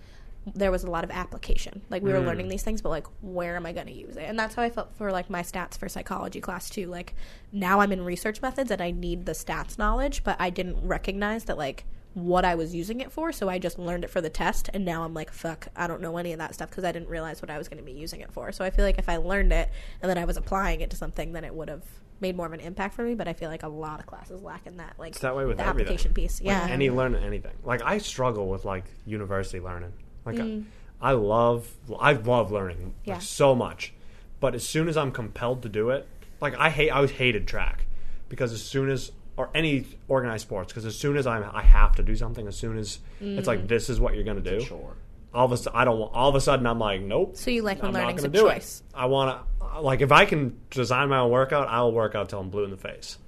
there 0.54 0.70
was 0.70 0.84
a 0.84 0.90
lot 0.90 1.02
of 1.04 1.10
application. 1.10 1.82
Like 1.90 2.02
we 2.02 2.12
were 2.12 2.18
Mm. 2.20 2.26
learning 2.26 2.48
these 2.48 2.62
things, 2.64 2.80
but 2.82 2.90
like 2.90 3.06
where 3.20 3.56
am 3.56 3.66
I 3.66 3.72
going 3.72 3.86
to 3.86 3.92
use 3.92 4.16
it? 4.16 4.24
And 4.24 4.38
that's 4.38 4.54
how 4.56 4.62
I 4.62 4.70
felt 4.70 4.94
for 4.96 5.10
like 5.12 5.30
my 5.30 5.42
stats 5.42 5.78
for 5.78 5.88
psychology 5.88 6.40
class 6.40 6.68
too. 6.68 6.86
Like 6.88 7.14
now 7.52 7.80
I'm 7.80 7.92
in 7.92 8.04
research 8.04 8.42
methods 8.42 8.70
and 8.72 8.80
I 8.82 8.90
need 8.90 9.26
the 9.26 9.32
stats 9.32 9.78
knowledge, 9.78 10.22
but 10.24 10.36
I 10.40 10.50
didn't 10.50 10.86
recognize 10.86 11.44
that 11.44 11.56
like 11.56 11.84
what 12.16 12.46
I 12.46 12.54
was 12.54 12.74
using 12.74 13.02
it 13.02 13.12
for, 13.12 13.30
so 13.30 13.50
I 13.50 13.58
just 13.58 13.78
learned 13.78 14.02
it 14.02 14.08
for 14.08 14.22
the 14.22 14.30
test 14.30 14.70
and 14.72 14.86
now 14.86 15.02
I'm 15.04 15.12
like 15.12 15.30
fuck, 15.30 15.68
I 15.76 15.86
don't 15.86 16.00
know 16.00 16.16
any 16.16 16.32
of 16.32 16.38
that 16.38 16.54
stuff 16.54 16.70
because 16.70 16.82
I 16.82 16.90
didn't 16.90 17.10
realize 17.10 17.42
what 17.42 17.50
I 17.50 17.58
was 17.58 17.68
going 17.68 17.76
to 17.76 17.84
be 17.84 17.92
using 17.92 18.20
it 18.20 18.32
for. 18.32 18.50
So 18.52 18.64
I 18.64 18.70
feel 18.70 18.86
like 18.86 18.98
if 18.98 19.10
I 19.10 19.18
learned 19.18 19.52
it 19.52 19.70
and 20.00 20.08
then 20.08 20.16
I 20.16 20.24
was 20.24 20.38
applying 20.38 20.80
it 20.80 20.88
to 20.90 20.96
something 20.96 21.32
then 21.32 21.44
it 21.44 21.54
would 21.54 21.68
have 21.68 21.82
made 22.18 22.34
more 22.34 22.46
of 22.46 22.54
an 22.54 22.60
impact 22.60 22.94
for 22.94 23.02
me, 23.02 23.14
but 23.14 23.28
I 23.28 23.34
feel 23.34 23.50
like 23.50 23.62
a 23.64 23.68
lot 23.68 24.00
of 24.00 24.06
classes 24.06 24.42
lack 24.42 24.66
in 24.66 24.78
that 24.78 24.94
like 24.98 25.10
It's 25.10 25.18
that 25.18 25.36
way 25.36 25.44
with 25.44 25.58
the 25.58 25.66
everything. 25.66 25.88
application 25.92 26.14
piece. 26.14 26.40
Like, 26.40 26.46
Yeah. 26.46 26.66
any 26.70 26.88
learn 26.88 27.14
anything. 27.14 27.52
Like 27.62 27.82
I 27.82 27.98
struggle 27.98 28.48
with 28.48 28.64
like 28.64 28.84
university 29.04 29.60
learning. 29.60 29.92
Like 30.24 30.36
Mm. 30.36 30.64
I, 31.02 31.10
I 31.10 31.12
love 31.12 31.70
I 32.00 32.12
love 32.14 32.50
learning 32.50 32.82
like, 32.82 32.92
Yeah. 33.04 33.18
so 33.18 33.54
much, 33.54 33.92
but 34.40 34.54
as 34.54 34.66
soon 34.66 34.88
as 34.88 34.96
I'm 34.96 35.12
compelled 35.12 35.60
to 35.64 35.68
do 35.68 35.90
it, 35.90 36.08
like 36.40 36.54
I 36.56 36.70
hate 36.70 36.88
I 36.90 36.96
always 36.96 37.10
hated 37.10 37.46
track 37.46 37.84
because 38.30 38.54
as 38.54 38.62
soon 38.62 38.88
as 38.88 39.12
or 39.36 39.50
any 39.54 39.84
organized 40.08 40.42
sports 40.42 40.72
because 40.72 40.84
as 40.86 40.96
soon 40.96 41.16
as 41.16 41.26
I'm 41.26 41.44
I 41.52 41.62
have 41.62 41.94
to 41.96 42.02
do 42.02 42.16
something 42.16 42.46
as 42.46 42.56
soon 42.56 42.78
as 42.78 42.98
it's 43.20 43.44
Mm. 43.44 43.46
like 43.46 43.68
this 43.68 43.88
is 43.90 44.00
what 44.00 44.14
you're 44.14 44.24
gonna 44.24 44.40
do. 44.40 44.60
Sure. 44.60 44.94
All 45.34 45.44
of 45.44 45.52
a 45.52 45.56
sudden, 45.58 45.78
I 45.78 45.84
don't. 45.84 45.98
want- 45.98 46.14
All 46.14 46.28
of 46.30 46.34
a 46.34 46.40
sudden, 46.40 46.66
I'm 46.66 46.78
like, 46.78 47.02
nope. 47.02 47.36
So 47.36 47.50
you 47.50 47.60
like 47.62 47.82
when 47.82 47.88
I'm 47.88 47.92
not 47.92 48.00
learning's 48.04 48.22
gonna 48.22 48.30
a 48.38 48.42
do 48.42 48.48
choice. 48.48 48.82
It. 48.88 48.96
I 48.96 49.06
want 49.06 49.38
to 49.60 49.80
like 49.80 50.00
if 50.00 50.10
I 50.12 50.24
can 50.24 50.58
design 50.70 51.08
my 51.10 51.18
own 51.18 51.30
workout, 51.30 51.68
I'll 51.68 51.92
work 51.92 52.14
out 52.14 52.30
till 52.30 52.40
I'm 52.40 52.48
blue 52.48 52.64
in 52.64 52.70
the 52.70 52.76
face. 52.78 53.18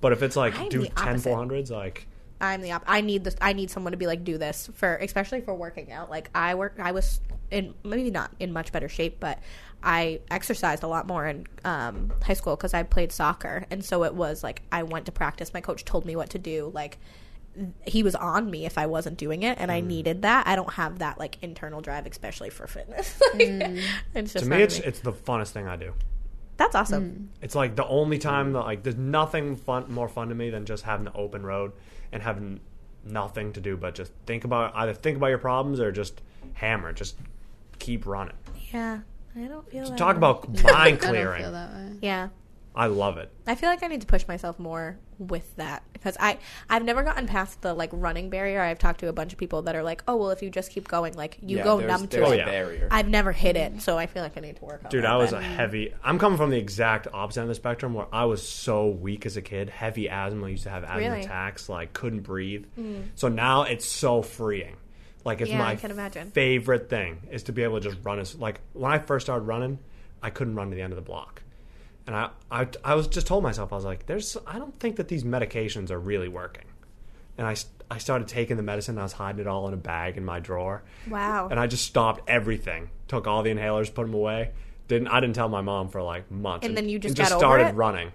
But 0.00 0.12
if 0.12 0.22
it's 0.22 0.34
like 0.36 0.54
Mm. 0.54 0.60
I'm 0.62 0.68
do 0.68 0.80
the 0.82 0.88
10 0.88 1.20
400s, 1.20 1.70
like 1.70 2.06
I'm 2.40 2.60
the 2.60 2.72
op- 2.72 2.84
I 2.86 3.00
need 3.00 3.22
this. 3.24 3.36
I 3.40 3.52
need 3.52 3.70
someone 3.70 3.92
to 3.92 3.96
be 3.96 4.06
like, 4.08 4.24
do 4.24 4.36
this 4.38 4.68
for, 4.74 4.96
especially 4.96 5.40
for 5.40 5.54
working 5.54 5.92
out. 5.92 6.10
Like 6.10 6.28
I 6.34 6.54
work, 6.56 6.74
I 6.82 6.90
was 6.92 7.20
in 7.52 7.72
maybe 7.84 8.10
not 8.10 8.30
in 8.40 8.52
much 8.52 8.72
better 8.72 8.88
shape, 8.88 9.18
but 9.20 9.38
I 9.86 10.20
exercised 10.30 10.82
a 10.82 10.88
lot 10.88 11.06
more 11.06 11.26
in 11.26 11.46
um, 11.64 12.12
high 12.22 12.34
school 12.34 12.56
because 12.56 12.74
I 12.74 12.82
played 12.82 13.12
soccer, 13.12 13.64
and 13.70 13.84
so 13.84 14.04
it 14.04 14.14
was 14.14 14.42
like 14.42 14.62
I 14.72 14.82
went 14.82 15.06
to 15.06 15.12
practice. 15.12 15.54
My 15.54 15.60
coach 15.62 15.84
told 15.84 16.04
me 16.04 16.16
what 16.16 16.30
to 16.30 16.38
do. 16.38 16.70
Like 16.74 16.98
he 17.86 18.02
was 18.02 18.14
on 18.14 18.50
me 18.50 18.66
if 18.66 18.76
I 18.76 18.84
wasn't 18.86 19.16
doing 19.16 19.42
it, 19.42 19.56
and 19.58 19.70
I 19.72 19.80
Mm. 19.80 19.86
needed 19.86 20.22
that. 20.22 20.46
I 20.46 20.56
don't 20.56 20.72
have 20.74 20.98
that 20.98 21.18
like 21.18 21.38
internal 21.40 21.80
drive, 21.80 22.04
especially 22.04 22.50
for 22.50 22.66
fitness. 22.66 23.18
like, 23.34 23.48
It's 24.14 24.32
just 24.34 24.44
to 24.44 24.50
me, 24.50 24.60
it's 24.62 24.78
me. 24.78 24.84
it's 24.84 25.00
the 25.00 25.12
funnest 25.12 25.50
thing 25.52 25.66
I 25.68 25.76
do. 25.76 25.94
that's 26.58 26.74
awesome. 26.74 27.30
It's 27.40 27.54
like 27.54 27.76
the 27.76 27.86
only 27.86 28.18
time 28.18 28.52
that 28.54 28.60
like 28.62 28.82
there's 28.82 28.96
nothing 28.96 29.56
fun 29.56 29.90
more 29.90 30.08
fun 30.08 30.28
to 30.30 30.34
me 30.34 30.50
than 30.50 30.66
just 30.66 30.82
having 30.82 31.06
an 31.06 31.12
open 31.14 31.44
road 31.46 31.72
and 32.12 32.22
having 32.22 32.60
nothing 33.04 33.52
to 33.52 33.60
do 33.60 33.76
but 33.76 33.94
just 33.94 34.10
think 34.26 34.42
about 34.44 34.74
either 34.74 34.92
think 34.92 35.16
about 35.16 35.28
your 35.28 35.38
problems 35.38 35.78
or 35.80 35.92
just 35.92 36.20
hammer, 36.54 36.92
just 36.92 37.16
keep 37.78 38.04
running. 38.04 38.34
Yeah, 38.72 39.00
I 39.36 39.48
don't 39.48 39.68
feel 39.70 39.88
that 39.88 39.98
Talk 39.98 40.14
way. 40.14 40.18
about 40.18 40.48
mind 40.62 40.66
I 40.76 40.90
don't 40.92 41.00
clearing. 41.00 41.42
feel 41.42 41.52
that 41.52 41.72
way. 41.72 41.92
yeah. 42.02 42.28
I 42.78 42.88
love 42.88 43.16
it. 43.16 43.32
I 43.46 43.54
feel 43.54 43.70
like 43.70 43.82
I 43.82 43.86
need 43.86 44.02
to 44.02 44.06
push 44.06 44.28
myself 44.28 44.58
more 44.58 44.98
with 45.18 45.56
that 45.56 45.82
because 45.94 46.14
I 46.20 46.36
I've 46.68 46.84
never 46.84 47.02
gotten 47.02 47.26
past 47.26 47.62
the 47.62 47.72
like 47.72 47.88
running 47.90 48.28
barrier. 48.28 48.60
I've 48.60 48.78
talked 48.78 49.00
to 49.00 49.08
a 49.08 49.14
bunch 49.14 49.32
of 49.32 49.38
people 49.38 49.62
that 49.62 49.74
are 49.74 49.82
like, 49.82 50.02
"Oh, 50.06 50.16
well, 50.16 50.28
if 50.28 50.42
you 50.42 50.50
just 50.50 50.70
keep 50.70 50.86
going, 50.86 51.14
like 51.14 51.38
you 51.40 51.56
Yeah, 51.56 51.64
go 51.64 51.78
there's- 51.78 51.90
numb 52.00 52.08
to 52.08 52.16
there's 52.18 52.28
oh, 52.28 52.32
it." 52.32 52.40
a 52.40 52.42
Oh, 52.42 52.44
yeah. 52.44 52.50
barrier. 52.50 52.88
I've 52.90 53.08
never 53.08 53.32
hit 53.32 53.56
it, 53.56 53.80
so 53.80 53.96
I 53.96 54.04
feel 54.06 54.22
like 54.22 54.36
I 54.36 54.40
need 54.40 54.56
to 54.56 54.64
work 54.66 54.80
on 54.80 54.86
it. 54.88 54.90
Dude, 54.90 55.04
that 55.04 55.10
I 55.10 55.16
was 55.16 55.30
bit. 55.30 55.40
a 55.40 55.42
heavy. 55.42 55.94
I'm 56.04 56.18
coming 56.18 56.36
from 56.36 56.50
the 56.50 56.58
exact 56.58 57.08
opposite 57.14 57.40
end 57.40 57.44
of 57.46 57.48
the 57.48 57.54
spectrum 57.54 57.94
where 57.94 58.08
I 58.12 58.26
was 58.26 58.46
so 58.46 58.88
weak 58.88 59.24
as 59.24 59.38
a 59.38 59.42
kid. 59.42 59.70
Heavy 59.70 60.10
asthma. 60.10 60.44
I 60.46 60.50
used 60.50 60.64
to 60.64 60.70
have 60.70 60.84
asthma 60.84 60.98
Really? 60.98 61.20
attacks. 61.22 61.70
Like 61.70 61.94
couldn't 61.94 62.20
breathe. 62.24 62.66
Mm. 62.78 63.04
So 63.14 63.28
now 63.28 63.62
it's 63.62 63.86
so 63.86 64.20
freeing. 64.20 64.76
Like 65.26 65.40
it's 65.40 65.50
Yeah, 65.50 65.58
my 65.58 65.72
I 65.72 65.76
can 65.76 65.90
imagine. 65.90 66.30
favorite 66.30 66.88
thing 66.88 67.18
is 67.30 67.42
to 67.44 67.52
be 67.52 67.62
able 67.64 67.80
to 67.80 67.90
just 67.90 68.02
run 68.04 68.18
as 68.20 68.34
like 68.36 68.60
when 68.72 68.92
I 68.92 68.98
first 68.98 69.26
started 69.26 69.44
running, 69.44 69.78
I 70.22 70.30
couldn't 70.30 70.54
run 70.54 70.70
to 70.70 70.76
the 70.76 70.82
end 70.82 70.92
of 70.92 70.96
the 70.96 71.02
block. 71.02 71.42
And 72.06 72.14
I, 72.14 72.30
I, 72.50 72.68
I 72.84 72.94
was 72.94 73.08
just 73.08 73.26
told 73.26 73.42
myself, 73.42 73.72
I 73.72 73.76
was 73.76 73.84
like, 73.84 74.06
"There's, 74.06 74.36
I 74.46 74.58
don't 74.60 74.78
think 74.78 74.94
that 74.96 75.08
these 75.08 75.24
medications 75.24 75.90
are 75.90 75.98
really 75.98 76.28
working." 76.28 76.64
And 77.36 77.44
I, 77.46 77.56
I 77.90 77.98
started 77.98 78.28
taking 78.28 78.56
the 78.56 78.62
medicine. 78.62 78.92
And 78.94 79.00
I 79.00 79.02
was 79.02 79.12
hiding 79.12 79.40
it 79.40 79.48
all 79.48 79.66
in 79.66 79.74
a 79.74 79.76
bag 79.76 80.16
in 80.16 80.24
my 80.24 80.38
drawer. 80.38 80.84
Wow. 81.10 81.48
And 81.50 81.58
I 81.58 81.66
just 81.66 81.84
stopped 81.84 82.22
everything. 82.30 82.90
Took 83.08 83.26
all 83.26 83.42
the 83.42 83.50
inhalers, 83.50 83.92
put 83.92 84.06
them 84.06 84.14
away. 84.14 84.52
Didn't 84.86 85.08
I 85.08 85.18
didn't 85.18 85.34
tell 85.34 85.48
my 85.48 85.62
mom 85.62 85.88
for 85.88 86.00
like 86.00 86.30
months. 86.30 86.64
And 86.64 86.76
then 86.76 86.88
you 86.88 87.00
just 87.00 87.16
just 87.16 87.30
got 87.30 87.34
over 87.34 87.40
started 87.40 87.66
it? 87.70 87.74
running. 87.74 88.12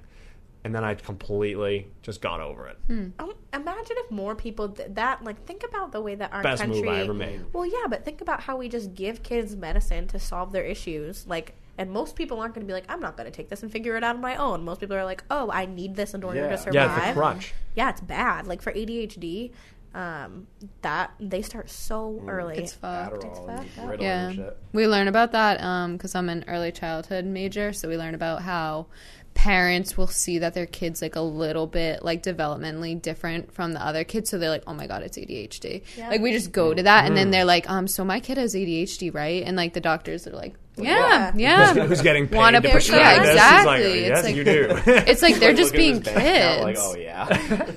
And 0.63 0.75
then 0.75 0.83
I 0.83 0.93
completely 0.93 1.87
just 2.03 2.21
got 2.21 2.39
over 2.39 2.67
it. 2.67 2.77
Um, 2.89 3.33
imagine 3.51 3.95
if 3.97 4.11
more 4.11 4.35
people 4.35 4.67
did 4.67 4.95
that. 4.95 5.23
Like, 5.23 5.43
think 5.45 5.63
about 5.67 5.91
the 5.91 6.01
way 6.01 6.13
that 6.15 6.31
our 6.31 6.43
Best 6.43 6.61
country. 6.61 6.81
move 6.83 6.89
I 6.89 6.99
ever 6.99 7.13
made. 7.15 7.45
Well, 7.51 7.65
yeah, 7.65 7.87
but 7.89 8.05
think 8.05 8.21
about 8.21 8.41
how 8.41 8.57
we 8.57 8.69
just 8.69 8.93
give 8.93 9.23
kids 9.23 9.55
medicine 9.55 10.07
to 10.09 10.19
solve 10.19 10.51
their 10.51 10.63
issues. 10.63 11.25
Like, 11.25 11.55
and 11.79 11.89
most 11.89 12.15
people 12.15 12.39
aren't 12.39 12.53
going 12.53 12.65
to 12.65 12.67
be 12.67 12.73
like, 12.73 12.85
"I'm 12.89 12.99
not 12.99 13.17
going 13.17 13.25
to 13.25 13.35
take 13.35 13.49
this 13.49 13.63
and 13.63 13.71
figure 13.71 13.97
it 13.97 14.03
out 14.03 14.15
on 14.15 14.21
my 14.21 14.35
own." 14.35 14.63
Most 14.63 14.81
people 14.81 14.95
are 14.95 15.03
like, 15.05 15.23
"Oh, 15.31 15.49
I 15.51 15.65
need 15.65 15.95
this 15.95 16.13
in 16.13 16.23
order 16.23 16.41
Yeah. 16.41 16.49
to 16.49 16.57
survive." 16.57 16.73
Yeah, 16.75 16.97
it's 16.99 17.09
a 17.09 17.13
crutch. 17.19 17.53
Yeah, 17.73 17.89
it's 17.89 18.01
bad. 18.01 18.45
Like 18.45 18.61
for 18.61 18.71
ADHD, 18.71 19.51
um, 19.95 20.45
that 20.83 21.11
they 21.19 21.41
start 21.41 21.69
so 21.69 22.21
early. 22.27 22.57
It's 22.57 22.73
fucked. 22.73 23.23
It's 23.23 23.39
fucked 23.39 23.49
and 23.77 23.89
up. 23.89 23.97
Ritalin 23.97 24.01
Yeah. 24.01 24.31
shit. 24.31 24.57
We 24.73 24.87
learn 24.87 25.07
about 25.07 25.31
that 25.31 25.57
because 25.93 26.13
I'm 26.13 26.29
an 26.29 26.45
early 26.47 26.71
childhood 26.71 27.25
major, 27.25 27.73
so 27.73 27.87
we 27.89 27.97
learn 27.97 28.13
about 28.15 28.43
how 28.43 28.87
parents 29.33 29.97
will 29.97 30.07
see 30.07 30.39
that 30.39 30.53
their 30.53 30.65
kids 30.65 31.01
like 31.01 31.15
a 31.15 31.21
little 31.21 31.65
bit 31.65 32.03
like 32.03 32.21
developmentally 32.21 33.01
different 33.01 33.53
from 33.53 33.73
the 33.73 33.83
other 33.83 34.03
kids, 34.03 34.29
so 34.29 34.37
they're 34.37 34.49
like, 34.49 34.63
"Oh 34.67 34.73
my 34.73 34.87
god, 34.87 35.03
it's 35.03 35.17
ADHD." 35.17 35.81
Yeah. 35.97 36.09
Like 36.09 36.21
we 36.21 36.31
just 36.31 36.51
go 36.51 36.73
to 36.73 36.83
that, 36.83 37.05
and 37.05 37.15
then 37.17 37.31
they're 37.31 37.45
like, 37.45 37.69
"Um, 37.69 37.87
so 37.87 38.03
my 38.05 38.19
kid 38.19 38.37
has 38.37 38.53
ADHD, 38.55 39.13
right?" 39.13 39.43
And 39.43 39.57
like 39.57 39.73
the 39.73 39.81
doctors 39.81 40.27
are 40.27 40.31
like, 40.31 40.55
"Yeah, 40.77 41.31
yeah. 41.35 41.73
yeah." 41.73 41.85
Who's 41.87 42.01
getting 42.01 42.27
paid 42.27 42.37
Wanna 42.37 42.61
to 42.61 42.69
prescribe 42.69 42.99
yeah, 43.01 43.19
this? 43.19 43.27
He's 43.27 43.33
exactly. 43.35 43.73
like, 43.73 43.95
It's 43.95 44.07
yes, 44.09 44.23
like- 44.25 44.35
you 44.35 44.43
do. 44.43 44.67
It's 45.11 45.21
like 45.21 45.35
they're 45.35 45.49
Like, 45.49 45.57
just 45.57 45.73
look 45.73 45.81
at 45.81 45.87
his 45.87 45.99
being 45.99 45.99
bank 46.01 46.17
account, 46.17 46.65
kids. 46.67 46.79
Like, 46.79 46.87
oh 46.87 46.95
yeah. 46.97 47.71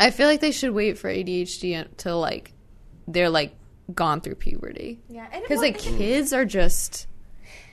I 0.00 0.10
feel 0.10 0.26
like 0.28 0.40
they 0.40 0.52
should 0.52 0.72
wait 0.72 0.98
for 0.98 1.08
ADHD 1.08 1.78
until 1.80 2.20
like 2.20 2.52
they're 3.08 3.30
like 3.30 3.54
gone 3.92 4.20
through 4.20 4.36
puberty 4.36 5.00
Yeah, 5.08 5.26
because 5.40 5.58
like 5.58 5.78
kids 5.78 6.32
are 6.32 6.44
just 6.44 7.06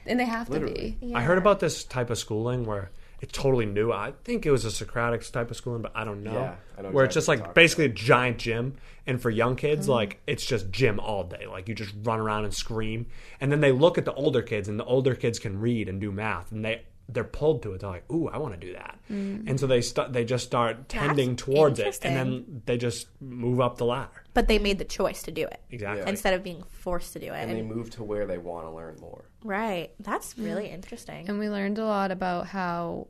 and 0.05 0.19
they 0.19 0.25
have 0.25 0.47
to 0.47 0.53
Literally. 0.53 0.97
be. 0.99 1.13
I 1.13 1.21
heard 1.21 1.37
about 1.37 1.59
this 1.59 1.83
type 1.83 2.09
of 2.09 2.17
schooling 2.17 2.65
where 2.65 2.89
it's 3.21 3.33
totally 3.33 3.65
new. 3.65 3.91
I 3.91 4.13
think 4.23 4.45
it 4.45 4.51
was 4.51 4.65
a 4.65 4.71
Socratic 4.71 5.29
type 5.31 5.51
of 5.51 5.57
schooling, 5.57 5.81
but 5.81 5.91
I 5.95 6.03
don't 6.03 6.23
know. 6.23 6.33
Yeah, 6.33 6.55
I 6.77 6.81
know 6.83 6.89
where 6.89 7.05
it's 7.05 7.13
just 7.13 7.27
like 7.27 7.39
what 7.39 7.47
you're 7.47 7.53
basically 7.53 7.85
a 7.85 7.89
giant 7.89 8.37
gym, 8.37 8.75
and 9.05 9.21
for 9.21 9.29
young 9.29 9.55
kids, 9.55 9.83
mm-hmm. 9.83 9.91
like 9.91 10.21
it's 10.27 10.45
just 10.45 10.71
gym 10.71 10.99
all 10.99 11.23
day. 11.23 11.45
Like 11.47 11.67
you 11.67 11.75
just 11.75 11.93
run 12.03 12.19
around 12.19 12.45
and 12.45 12.53
scream, 12.53 13.07
and 13.41 13.51
then 13.51 13.59
they 13.59 13.71
look 13.71 13.97
at 13.97 14.05
the 14.05 14.13
older 14.13 14.41
kids, 14.41 14.67
and 14.67 14.79
the 14.79 14.85
older 14.85 15.15
kids 15.15 15.39
can 15.39 15.59
read 15.59 15.89
and 15.89 15.99
do 15.99 16.11
math, 16.11 16.51
and 16.51 16.63
they 16.63 16.83
they're 17.09 17.23
pulled 17.23 17.63
to 17.63 17.73
it. 17.73 17.81
They're 17.81 17.89
like, 17.89 18.11
"Ooh, 18.11 18.29
I 18.29 18.37
want 18.37 18.59
to 18.59 18.67
do 18.67 18.73
that," 18.73 18.99
mm. 19.11 19.47
and 19.47 19.59
so 19.59 19.67
they 19.67 19.81
start 19.81 20.13
they 20.13 20.23
just 20.23 20.45
start 20.45 20.87
tending 20.87 21.35
towards 21.35 21.79
it, 21.79 21.99
and 22.03 22.15
then 22.15 22.61
they 22.65 22.77
just 22.77 23.07
move 23.19 23.59
up 23.59 23.77
the 23.77 23.85
ladder. 23.85 24.18
But 24.33 24.47
they 24.47 24.59
made 24.59 24.77
the 24.77 24.85
choice 24.85 25.23
to 25.23 25.31
do 25.31 25.43
it 25.45 25.59
Exactly. 25.71 26.03
Yeah. 26.03 26.09
instead 26.09 26.33
of 26.33 26.43
being 26.43 26.63
forced 26.69 27.13
to 27.13 27.19
do 27.19 27.27
it. 27.27 27.37
and 27.37 27.49
And- 27.51 27.59
they 27.59 27.63
move 27.63 27.89
to 27.91 28.03
where 28.03 28.25
they 28.25 28.37
want 28.37 28.65
to 28.67 28.71
learn 28.71 28.97
more. 29.01 29.25
right, 29.43 29.91
that's 29.99 30.37
really 30.37 30.67
interesting. 30.67 31.27
And 31.27 31.39
we 31.39 31.49
learned 31.49 31.77
a 31.79 31.85
lot 31.85 32.11
about 32.11 32.47
how 32.47 33.07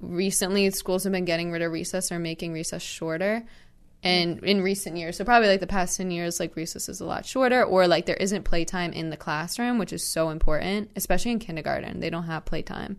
recently 0.00 0.70
schools 0.70 1.04
have 1.04 1.12
been 1.12 1.24
getting 1.24 1.50
rid 1.50 1.62
of 1.62 1.72
recess 1.72 2.12
or 2.12 2.18
making 2.18 2.52
recess 2.52 2.82
shorter. 2.82 3.44
And 4.04 4.44
in 4.44 4.62
recent 4.62 4.96
years, 4.96 5.16
so 5.16 5.24
probably 5.24 5.48
like 5.48 5.58
the 5.58 5.66
past 5.66 5.96
10 5.96 6.12
years, 6.12 6.38
like 6.38 6.54
recess 6.54 6.88
is 6.88 7.00
a 7.00 7.04
lot 7.04 7.26
shorter, 7.26 7.64
or 7.64 7.88
like 7.88 8.06
there 8.06 8.14
isn't 8.16 8.44
playtime 8.44 8.92
in 8.92 9.10
the 9.10 9.16
classroom, 9.16 9.76
which 9.78 9.92
is 9.92 10.06
so 10.06 10.30
important, 10.30 10.90
especially 10.94 11.32
in 11.32 11.40
kindergarten. 11.40 11.98
They 11.98 12.08
don't 12.10 12.22
have 12.24 12.44
playtime. 12.44 12.98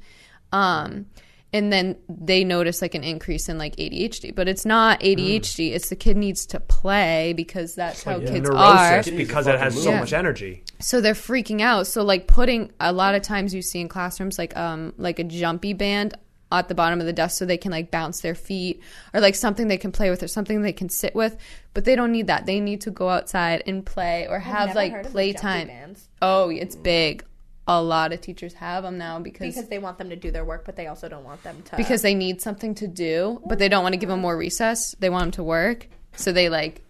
Um, 0.52 1.06
and 1.52 1.74
then 1.74 1.96
they 2.08 2.44
notice 2.44 2.82
like 2.82 2.94
an 2.94 3.04
increase 3.04 3.50
in 3.50 3.58
like 3.58 3.76
ADHD, 3.78 4.36
but 4.36 4.48
it's 4.48 4.66
not 4.66 5.00
ADHD. 5.02 5.72
It's 5.74 5.90
the 5.90 5.96
kid 5.96 6.16
needs 6.18 6.46
to 6.48 6.60
play 6.60 7.34
because 7.34 7.74
that's 7.76 8.04
how 8.04 8.20
kids 8.20 8.48
are. 8.50 9.02
because 9.18 9.48
it 9.48 9.60
has 9.60 9.82
so 9.82 9.90
Yeah. 9.92 10.00
much 10.00 10.14
energy. 10.14 10.64
so 10.80 11.02
they're 11.02 11.14
freaking 11.14 11.60
out 11.62 11.88
so 11.88 12.04
like 12.04 12.26
putting 12.28 12.72
a 12.80 12.94
lot 12.94 13.14
of 13.16 13.22
times 13.22 13.54
you 13.54 13.62
see 13.62 13.82
in 13.82 13.90
classrooms 13.90 14.38
like 14.38 14.56
um 14.56 14.94
like 14.98 15.20
a 15.20 15.24
jumpy 15.26 15.74
band 15.74 16.14
at 16.52 16.68
the 16.70 16.74
bottom 16.74 17.00
of 17.02 17.06
the 17.06 17.14
desk 17.14 17.38
so 17.38 17.46
they 17.46 17.58
can 17.58 17.72
like 17.72 17.92
bounce 17.92 18.22
their 18.22 18.34
feet 18.34 18.82
or 19.14 19.20
like 19.20 19.36
something 19.36 19.68
they 19.68 19.78
can 19.78 19.92
play 19.92 20.10
with 20.10 20.24
or 20.24 20.28
something 20.28 20.62
they 20.62 20.72
can 20.74 20.88
sit 20.90 21.14
with 21.14 21.36
but 21.74 21.84
they 21.86 21.96
don't 21.98 22.12
need 22.14 22.28
that 22.28 22.46
they 22.46 22.60
need 22.62 22.80
to 22.82 22.92
go 22.92 23.10
outside 23.10 23.62
and 23.68 23.86
play 23.86 24.26
or 24.30 24.40
have 24.40 24.74
like 24.76 24.94
playtime 25.12 25.68
oh 26.22 26.50
it's 26.50 26.76
big 26.78 27.24
a 27.72 27.82
lot 27.82 28.12
of 28.14 28.20
teachers 28.22 28.54
have 28.56 28.84
them 28.84 28.98
now 28.98 29.20
because 29.20 29.54
because 29.56 29.70
they 29.70 29.78
want 29.80 29.98
them 30.00 30.10
to 30.10 30.16
do 30.16 30.32
their 30.32 30.44
work, 30.44 30.66
but 30.66 30.76
they 30.76 30.88
also 30.88 31.08
don't 31.08 31.24
want 31.24 31.44
them 31.44 31.62
to. 31.66 31.78
because 31.78 32.02
they 32.02 32.16
need 32.16 32.42
something 32.42 32.74
to 32.76 32.88
do 32.88 33.40
but 33.46 33.60
they 33.60 33.70
don't 33.70 33.84
want 33.84 33.94
to 33.94 33.98
give 33.98 34.10
them 34.10 34.20
more 34.22 34.36
recess 34.36 34.96
they 35.00 35.10
want 35.10 35.24
them 35.26 35.32
to 35.32 35.44
work 35.44 35.88
so 36.14 36.32
they 36.32 36.50
like 36.50 36.82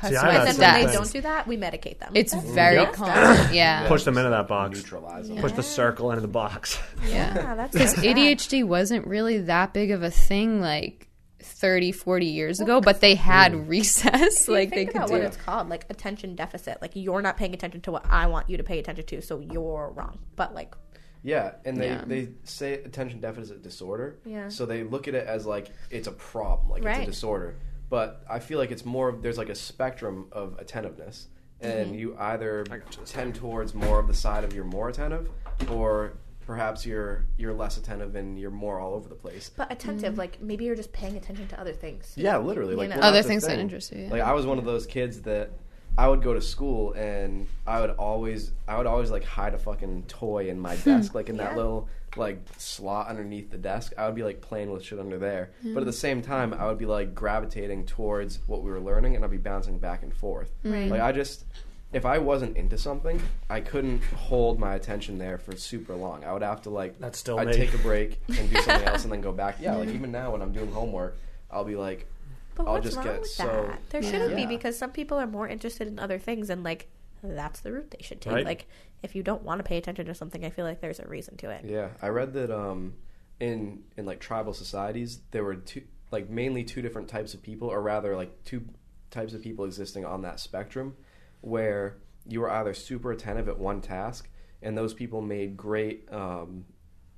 See, 0.00 0.06
I 0.06 0.10
customize 0.10 0.32
had 0.32 0.48
and 0.48 0.58
then 0.58 0.72
when 0.72 0.74
they 0.80 0.86
desk 0.86 0.94
don't 0.98 1.12
do 1.12 1.20
that, 1.20 1.46
we 1.46 1.56
medicate 1.58 1.98
them. 1.98 2.12
it's 2.14 2.32
very 2.34 2.76
Yep. 2.76 2.92
common 2.94 3.14
yeah 3.54 3.86
Push 3.88 4.04
them 4.04 4.16
into 4.16 4.30
that 4.30 4.48
box. 4.48 4.78
Neutralize 4.78 5.28
them. 5.28 5.36
Push 5.36 5.52
the 5.52 5.62
circle 5.62 6.10
into 6.10 6.22
the 6.22 6.28
box. 6.28 6.78
yeah 7.06 7.34
yeah, 7.34 7.54
that's 7.54 7.72
because 7.72 7.94
so. 7.94 8.00
ADHD 8.02 8.64
wasn't 8.64 9.06
really 9.06 9.38
that 9.42 9.74
big 9.74 9.90
of 9.90 10.02
a 10.02 10.10
thing 10.10 10.60
like 10.62 11.08
30 11.42 11.92
40 11.92 12.26
years 12.26 12.60
ago 12.60 12.80
but 12.80 13.00
they 13.00 13.14
had 13.14 13.54
recess 13.68 14.42
If 14.42 14.48
you 14.48 14.54
like 14.54 14.70
they 14.70 14.84
could 14.86 14.96
about 14.96 15.08
do 15.08 15.12
what 15.14 15.22
it's 15.22 15.36
called, 15.36 15.68
like 15.68 15.86
attention 15.90 16.34
deficit. 16.34 16.80
Like 16.80 16.92
you're 16.94 17.22
not 17.22 17.36
paying 17.36 17.54
attention 17.54 17.80
to 17.82 17.92
what 17.92 18.04
I 18.08 18.26
want 18.26 18.48
you 18.48 18.56
to 18.56 18.62
pay 18.64 18.78
attention 18.78 19.04
to, 19.06 19.20
so 19.22 19.40
you're 19.40 19.92
wrong. 19.94 20.18
But 20.36 20.54
like, 20.54 20.74
Yeah, 21.22 21.52
and 21.64 21.76
they, 21.76 21.86
Yeah. 21.88 22.04
they 22.06 22.28
say 22.44 22.74
attention 22.74 23.20
deficit 23.20 23.62
disorder. 23.62 24.18
Yeah. 24.24 24.48
So 24.48 24.66
they 24.66 24.82
look 24.82 25.06
at 25.08 25.14
it 25.14 25.26
as 25.26 25.46
like 25.46 25.70
it's 25.90 26.08
a 26.08 26.12
problem, 26.12 26.70
like 26.70 26.84
Right. 26.84 26.98
it's 26.98 27.08
a 27.08 27.10
disorder. 27.12 27.56
But 27.88 28.24
I 28.28 28.38
feel 28.38 28.58
like 28.58 28.70
it's 28.70 28.84
more 28.84 29.08
of 29.08 29.22
there's 29.22 29.38
like 29.38 29.50
a 29.50 29.54
spectrum 29.54 30.28
of 30.32 30.58
attentiveness, 30.58 31.28
and 31.60 31.86
Mm-hmm. 31.88 31.94
you 31.94 32.16
either 32.18 32.64
you. 32.70 32.82
tend 33.06 33.34
towards 33.36 33.74
more 33.74 33.98
of 34.00 34.06
the 34.08 34.14
side 34.14 34.42
of 34.44 34.52
you're 34.54 34.64
more 34.64 34.88
attentive, 34.88 35.28
or 35.70 36.14
perhaps 36.46 36.84
you're 36.84 37.24
you're 37.36 37.52
less 37.54 37.76
attentive 37.76 38.14
and 38.14 38.38
you're 38.38 38.50
more 38.50 38.80
all 38.80 38.94
over 38.94 39.08
the 39.08 39.14
place. 39.14 39.50
but 39.56 39.70
attentive. 39.70 40.18
Like 40.18 40.40
maybe 40.40 40.64
you're 40.64 40.76
just 40.76 40.92
paying 40.92 41.16
attention 41.16 41.46
to 41.48 41.60
other 41.60 41.72
things. 41.72 42.12
Yeah, 42.16 42.38
literally. 42.38 42.74
Like 42.74 42.90
know. 42.90 42.96
Other 42.96 43.12
that's 43.12 43.26
the 43.26 43.32
things 43.32 43.46
that 43.46 43.58
interest 43.58 43.92
you, 43.92 44.04
yeah. 44.04 44.10
Like 44.10 44.22
I 44.22 44.32
was 44.32 44.46
one 44.46 44.58
of 44.58 44.64
those 44.64 44.86
kids 44.86 45.22
that 45.22 45.50
I 45.96 46.08
would 46.08 46.22
go 46.22 46.32
to 46.32 46.40
school 46.40 46.92
and 46.94 47.46
I 47.66 47.80
would 47.80 47.90
always 47.90 48.52
I 48.66 48.78
would 48.78 48.86
always 48.86 49.10
like 49.10 49.24
hide 49.24 49.54
a 49.54 49.58
fucking 49.58 50.04
toy 50.04 50.48
in 50.48 50.58
my 50.58 50.76
hmm. 50.76 50.90
desk, 50.90 51.14
like 51.14 51.28
in 51.28 51.36
that 51.36 51.56
little 51.56 51.88
like 52.16 52.38
slot 52.58 53.08
underneath 53.08 53.50
the 53.50 53.58
desk. 53.58 53.92
I 53.98 54.06
would 54.06 54.14
be 54.14 54.22
like 54.22 54.40
playing 54.40 54.70
with 54.70 54.84
shit 54.84 54.98
under 54.98 55.18
there. 55.18 55.50
Hmm. 55.62 55.74
But 55.74 55.80
at 55.80 55.86
the 55.86 55.92
same 55.92 56.22
time, 56.22 56.54
I 56.54 56.66
would 56.66 56.78
be 56.78 56.86
like 56.86 57.14
gravitating 57.14 57.86
towards 57.86 58.40
what 58.46 58.62
we 58.62 58.70
were 58.70 58.80
learning, 58.80 59.16
and 59.16 59.24
I'd 59.24 59.30
be 59.30 59.36
bouncing 59.36 59.78
back 59.78 60.02
and 60.02 60.14
forth. 60.14 60.50
Right. 60.64 60.90
Like 60.90 61.00
I 61.00 61.12
just. 61.12 61.44
If 61.92 62.06
I 62.06 62.18
wasn't 62.18 62.56
into 62.56 62.78
something, 62.78 63.20
I 63.50 63.60
couldn't 63.60 64.02
hold 64.04 64.58
my 64.58 64.74
attention 64.74 65.18
there 65.18 65.36
for 65.38 65.54
super 65.56 65.94
long. 65.94 66.24
I 66.24 66.32
would 66.32 66.42
have 66.42 66.62
to 66.62 66.70
like 66.70 66.98
That's 66.98 67.18
still 67.18 67.38
I'd 67.38 67.48
me. 67.48 67.52
take 67.54 67.74
a 67.74 67.78
break 67.78 68.18
and 68.28 68.48
do 68.50 68.56
something 68.62 68.88
else 68.88 69.02
and 69.04 69.12
then 69.12 69.20
go 69.20 69.32
back. 69.32 69.56
Yeah, 69.60 69.76
like 69.76 69.90
even 69.90 70.10
now 70.10 70.32
when 70.32 70.40
I'm 70.42 70.52
doing 70.52 70.72
homework, 70.72 71.16
I'll 71.50 71.64
be 71.64 71.76
like, 71.76 72.06
But 72.54 72.66
I'll 72.66 72.72
what's 72.74 72.84
just 72.86 72.96
wrong 72.96 73.06
get 73.06 73.20
with 73.20 73.30
so- 73.30 73.46
that? 73.68 73.80
There 73.90 74.02
shouldn't 74.02 74.36
be 74.36 74.46
because 74.46 74.78
some 74.78 74.90
people 74.90 75.18
are 75.18 75.26
more 75.26 75.46
interested 75.48 75.86
in 75.86 75.98
other 75.98 76.18
things, 76.18 76.48
and 76.50 76.64
like 76.64 76.88
that's 77.22 77.60
the 77.60 77.72
route 77.72 77.90
they 77.90 78.02
should 78.02 78.20
take. 78.20 78.32
Right. 78.32 78.44
Like 78.46 78.66
if 79.02 79.14
you 79.14 79.22
don't 79.22 79.42
want 79.42 79.58
to 79.58 79.62
pay 79.64 79.76
attention 79.76 80.06
to 80.06 80.14
something, 80.14 80.44
I 80.44 80.50
feel 80.50 80.64
like 80.64 80.80
there's 80.80 80.98
a 81.00 81.06
reason 81.06 81.36
to 81.38 81.50
it. 81.50 81.64
Yeah, 81.66 81.88
I 82.00 82.08
read 82.08 82.32
that 82.32 82.50
um, 82.50 82.94
in 83.38 83.82
in 83.98 84.06
like 84.06 84.18
tribal 84.20 84.54
societies, 84.54 85.20
there 85.30 85.44
were 85.44 85.56
two 85.56 85.82
like 86.10 86.30
mainly 86.30 86.64
two 86.64 86.80
different 86.82 87.08
types 87.08 87.34
of 87.34 87.42
people, 87.42 87.68
or 87.68 87.80
rather 87.82 88.16
like 88.16 88.44
two 88.44 88.64
types 89.10 89.34
of 89.34 89.42
people 89.42 89.64
existing 89.66 90.04
on 90.06 90.22
that 90.22 90.40
spectrum, 90.40 90.96
where 91.42 91.98
you 92.26 92.40
were 92.40 92.50
either 92.50 92.72
super 92.74 93.12
attentive 93.12 93.48
at 93.48 93.58
one 93.58 93.80
task, 93.80 94.28
and 94.62 94.76
those 94.78 94.94
people 94.94 95.20
made 95.20 95.56
great, 95.56 96.08
um, 96.12 96.64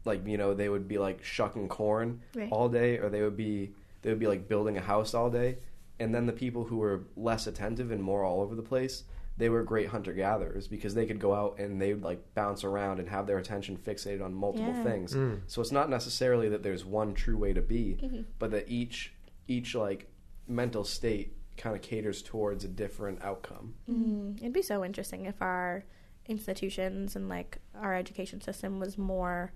like 0.05 0.27
you 0.27 0.37
know 0.37 0.53
they 0.55 0.69
would 0.69 0.89
be 0.89 0.99
like 0.99 1.23
shucking 1.23 1.69
corn 1.69 2.21
Right. 2.35 2.51
all 2.51 2.69
day, 2.69 2.99
or 2.99 3.09
they 3.09 3.23
would 3.23 3.37
be 3.37 3.73
they 4.03 4.11
would 4.11 4.19
be 4.19 4.27
like 4.27 4.49
building 4.49 4.77
a 4.77 4.81
house 4.83 5.15
all 5.15 5.31
day, 5.31 5.59
and 6.01 6.15
then 6.15 6.27
the 6.27 6.33
people 6.33 6.65
who 6.65 6.79
were 6.79 7.05
less 7.17 7.47
attentive 7.47 7.91
and 7.91 8.03
more 8.03 8.25
all 8.25 8.41
over 8.41 8.55
the 8.55 8.63
place 8.63 9.05
they 9.37 9.49
were 9.49 9.65
great 9.65 9.89
hunter 9.89 10.13
gatherers 10.13 10.69
because 10.69 10.95
they 10.95 11.07
could 11.07 11.19
go 11.19 11.35
out 11.35 11.59
and 11.59 11.83
they 11.83 11.93
would 11.93 12.05
like 12.05 12.23
bounce 12.37 12.63
around 12.63 13.01
and 13.01 13.09
have 13.09 13.27
their 13.27 13.39
attention 13.39 13.77
fixated 13.77 14.25
on 14.25 14.33
multiple 14.33 14.73
Yeah. 14.77 14.83
things. 14.85 15.17
So 15.49 15.61
it's 15.61 15.73
not 15.73 15.91
necessarily 15.91 16.49
that 16.51 16.63
there's 16.63 16.85
one 16.85 17.15
true 17.15 17.37
way 17.37 17.53
to 17.53 17.61
be, 17.61 17.99
but 18.39 18.53
that 18.53 18.69
each 18.69 19.13
each 19.49 19.75
like 19.75 20.07
mental 20.47 20.85
state 20.85 21.37
kind 21.57 21.75
of 21.77 21.83
caters 21.83 22.23
towards 22.23 22.65
a 22.65 22.69
different 22.69 23.23
outcome. 23.23 23.75
Mm, 23.91 24.39
it'd 24.39 24.53
be 24.53 24.63
so 24.63 24.85
interesting 24.85 25.27
if 25.27 25.41
our 25.41 25.85
institutions 26.27 27.17
and 27.17 27.29
like 27.29 27.59
our 27.75 27.95
education 27.95 28.41
system 28.41 28.81
was 28.81 28.97
more 28.99 29.53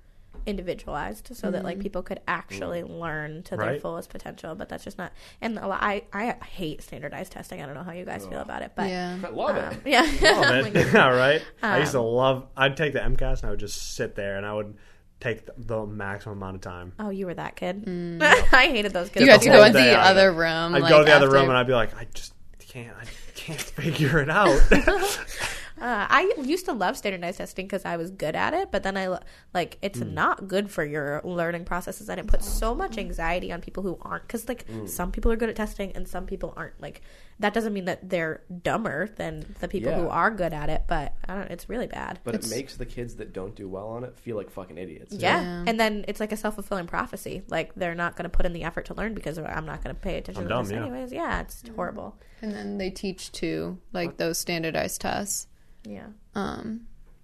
individualized 0.47 1.31
so 1.35 1.51
that 1.51 1.65
like 1.65 1.79
people 1.81 2.03
could 2.03 2.21
actually 2.29 2.83
learn 2.83 3.43
to 3.43 3.57
their 3.57 3.67
Right. 3.67 3.83
fullest 3.83 4.11
potential 4.11 4.55
but 4.55 4.69
that's 4.69 4.85
just 4.85 4.99
not 4.99 5.13
and 5.41 5.59
a 5.59 5.67
lot, 5.67 5.83
I, 5.83 6.05
I 6.13 6.37
hate 6.45 6.83
standardized 6.83 7.33
testing 7.33 7.61
i 7.63 7.67
don't 7.67 7.75
know 7.75 7.83
how 7.83 7.93
you 7.93 8.05
guys 8.05 8.27
feel 8.27 8.41
about 8.41 8.63
it 8.63 8.73
but 8.77 8.89
yeah 8.89 9.19
I 9.25 9.29
love 9.31 9.57
um, 9.57 9.73
it. 9.73 9.81
yeah 9.87 10.03
Love 10.03 10.67
it. 10.67 10.75
Like, 10.75 10.75
yeah, 10.93 11.09
right. 11.09 11.43
I 11.63 11.79
used 11.81 11.93
to 11.93 11.99
Um, 12.01 12.05
love. 12.07 12.47
I'd 12.57 12.77
take 12.77 12.93
the 12.93 13.01
MCAS 13.01 13.39
and 13.41 13.45
I 13.47 13.51
would 13.51 13.61
just 13.61 13.95
sit 13.97 14.15
there 14.15 14.37
and 14.37 14.45
I 14.47 14.53
would 14.53 14.77
take 15.21 15.47
the, 15.47 15.53
the 15.57 15.87
maximum 15.87 16.39
amount 16.39 16.57
of 16.57 16.61
time. 16.63 16.93
oh 16.99 17.11
you 17.11 17.27
were 17.27 17.35
that 17.35 17.57
kid 17.57 17.85
mm. 17.85 18.23
i 18.53 18.69
hated 18.69 18.93
those 18.93 19.09
kids 19.09 19.21
you 19.21 19.27
got 19.27 19.41
to 19.41 19.49
go 19.49 19.57
whole 19.57 19.65
into 19.65 19.79
the 19.79 19.97
out 19.97 20.07
other 20.07 20.33
room 20.33 20.75
I'd 20.75 20.83
like, 20.83 20.91
go 20.91 20.99
to 20.99 21.05
the 21.05 21.13
other 21.13 21.31
room 21.31 21.49
and 21.49 21.57
I'd 21.57 21.67
be 21.67 21.73
like, 21.73 21.95
I 21.97 22.07
just 22.15 22.33
can't. 22.69 22.97
I 22.97 23.05
can't 23.35 23.61
figure 23.79 24.21
it 24.21 24.31
out. 24.31 24.61
Uh, 25.81 26.07
I 26.09 26.33
used 26.43 26.65
to 26.67 26.73
love 26.73 26.97
standardized 26.97 27.39
testing 27.39 27.67
because 27.67 27.85
I 27.85 27.97
was 27.97 28.11
good 28.11 28.35
at 28.37 28.55
it, 28.55 28.71
but 28.71 28.83
then 28.83 28.97
I 28.97 29.07
lo- 29.09 29.19
like 29.55 29.79
it's 29.83 30.01
not 30.01 30.49
good 30.49 30.71
for 30.71 30.85
your 30.85 31.21
learning 31.25 31.65
processes, 31.65 32.09
and 32.09 32.19
it 32.19 32.27
puts 32.27 32.49
so 32.49 32.75
much 32.75 32.99
anxiety 32.99 33.53
on 33.53 33.61
people 33.61 33.83
who 33.83 33.99
aren't. 34.03 34.27
Because 34.27 34.49
like 34.49 34.67
some 34.87 35.13
people 35.13 35.31
are 35.33 35.37
good 35.37 35.49
at 35.49 35.57
testing, 35.57 35.93
and 35.93 36.07
some 36.09 36.27
people 36.27 36.53
aren't. 36.57 36.81
Like 36.81 37.03
that 37.41 37.55
doesn't 37.55 37.73
mean 37.73 37.85
that 37.85 38.09
they're 38.11 38.43
dumber 38.63 39.09
than 39.17 39.55
the 39.61 39.69
people 39.69 39.95
who 39.95 40.09
are 40.09 40.31
good 40.31 40.53
at 40.53 40.69
it, 40.69 40.83
but 40.89 41.15
I 41.29 41.35
don't. 41.37 41.51
It's 41.51 41.69
really 41.69 41.87
bad. 41.87 42.19
But 42.25 42.35
It's- 42.35 42.51
it 42.51 42.55
makes 42.57 42.77
the 42.77 42.87
kids 42.87 43.17
that 43.17 43.33
don't 43.33 43.55
do 43.55 43.69
well 43.69 43.89
on 43.89 44.03
it 44.05 44.19
feel 44.19 44.37
like 44.37 44.51
fucking 44.51 44.77
idiots. 44.79 45.15
Yeah. 45.15 45.41
Yeah. 45.41 45.65
and 45.67 45.79
then 45.79 46.05
it's 46.09 46.21
like 46.21 46.33
a 46.33 46.37
self 46.37 46.55
fulfilling 46.55 46.87
prophecy. 46.87 47.43
Like 47.49 47.75
they're 47.75 47.95
not 47.95 48.17
going 48.17 48.25
to 48.25 48.37
put 48.37 48.47
in 48.47 48.53
the 48.53 48.65
effort 48.65 48.87
to 48.87 48.95
learn 48.95 49.15
because 49.15 49.39
I'm 49.39 49.67
not 49.67 49.85
going 49.85 49.95
to 49.95 50.01
pay 50.01 50.19
attention 50.19 50.43
I'm 50.43 50.49
to 50.49 50.55
dumb, 50.55 50.65
this 50.65 50.73
yeah. 50.73 50.81
anyways. 50.83 51.13
Yeah, 51.13 51.41
it's 51.43 51.63
horrible. 51.77 52.17
And 52.43 52.53
then 52.53 52.79
they 52.79 52.91
teach 52.91 53.31
too, 53.33 53.79
like 53.93 54.17
those 54.17 54.39
standardized 54.39 55.01
tests. 55.01 55.47
Yeah. 55.89 56.07
Um, 56.35 56.83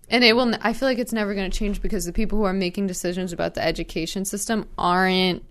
and 0.08 0.24
it 0.24 0.34
will. 0.34 0.54
I 0.60 0.72
feel 0.72 0.88
like 0.88 0.98
it's 0.98 1.12
never 1.12 1.34
going 1.34 1.50
to 1.50 1.56
change 1.56 1.80
because 1.82 2.04
the 2.04 2.12
people 2.12 2.38
who 2.38 2.44
are 2.44 2.52
making 2.52 2.86
decisions 2.86 3.32
about 3.32 3.54
the 3.54 3.64
education 3.64 4.24
system 4.24 4.68
aren't 4.78 5.44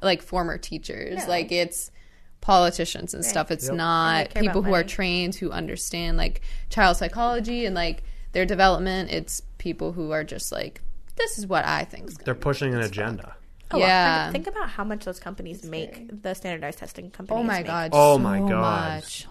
like 0.00 0.22
former 0.22 0.58
teachers. 0.58 1.18
No. 1.18 1.28
Like 1.28 1.50
it's 1.52 1.90
politicians 2.40 3.14
and 3.14 3.24
stuff. 3.24 3.50
It's 3.50 3.66
Yep. 3.66 3.76
not 3.76 4.16
And 4.16 4.28
they 4.28 4.32
care 4.34 4.42
people 4.42 4.60
about 4.60 4.68
who 4.68 4.74
are 4.74 4.84
trained 4.84 5.34
who 5.36 5.50
understand 5.50 6.16
like 6.16 6.40
child 6.70 6.96
psychology 6.96 7.66
and 7.66 7.74
like 7.74 8.02
their 8.32 8.44
development. 8.46 9.10
It's 9.10 9.40
people 9.58 9.92
who 9.92 10.10
are 10.10 10.24
just 10.24 10.50
like, 10.52 10.80
this 11.16 11.38
is 11.38 11.46
what 11.46 11.64
I 11.64 11.84
think. 11.84 12.24
They're 12.24 12.34
pushing 12.34 12.74
an 12.74 12.80
agenda. 12.80 13.36
Oh, 13.70 13.78
Yeah. 13.78 14.30
think, 14.32 14.44
think 14.44 14.56
about 14.56 14.68
how 14.70 14.84
much 14.84 15.04
those 15.04 15.18
companies 15.20 15.64
make. 15.64 16.22
The 16.22 16.34
standardized 16.34 16.78
testing 16.78 17.10
companies. 17.10 17.40
Oh 17.40 17.42
my 17.42 17.58
make 17.58 17.66
god! 17.66 17.90
Oh 17.94 18.16
so 18.16 18.18
my 18.18 18.38
God. 18.40 18.50
much, 18.96 19.26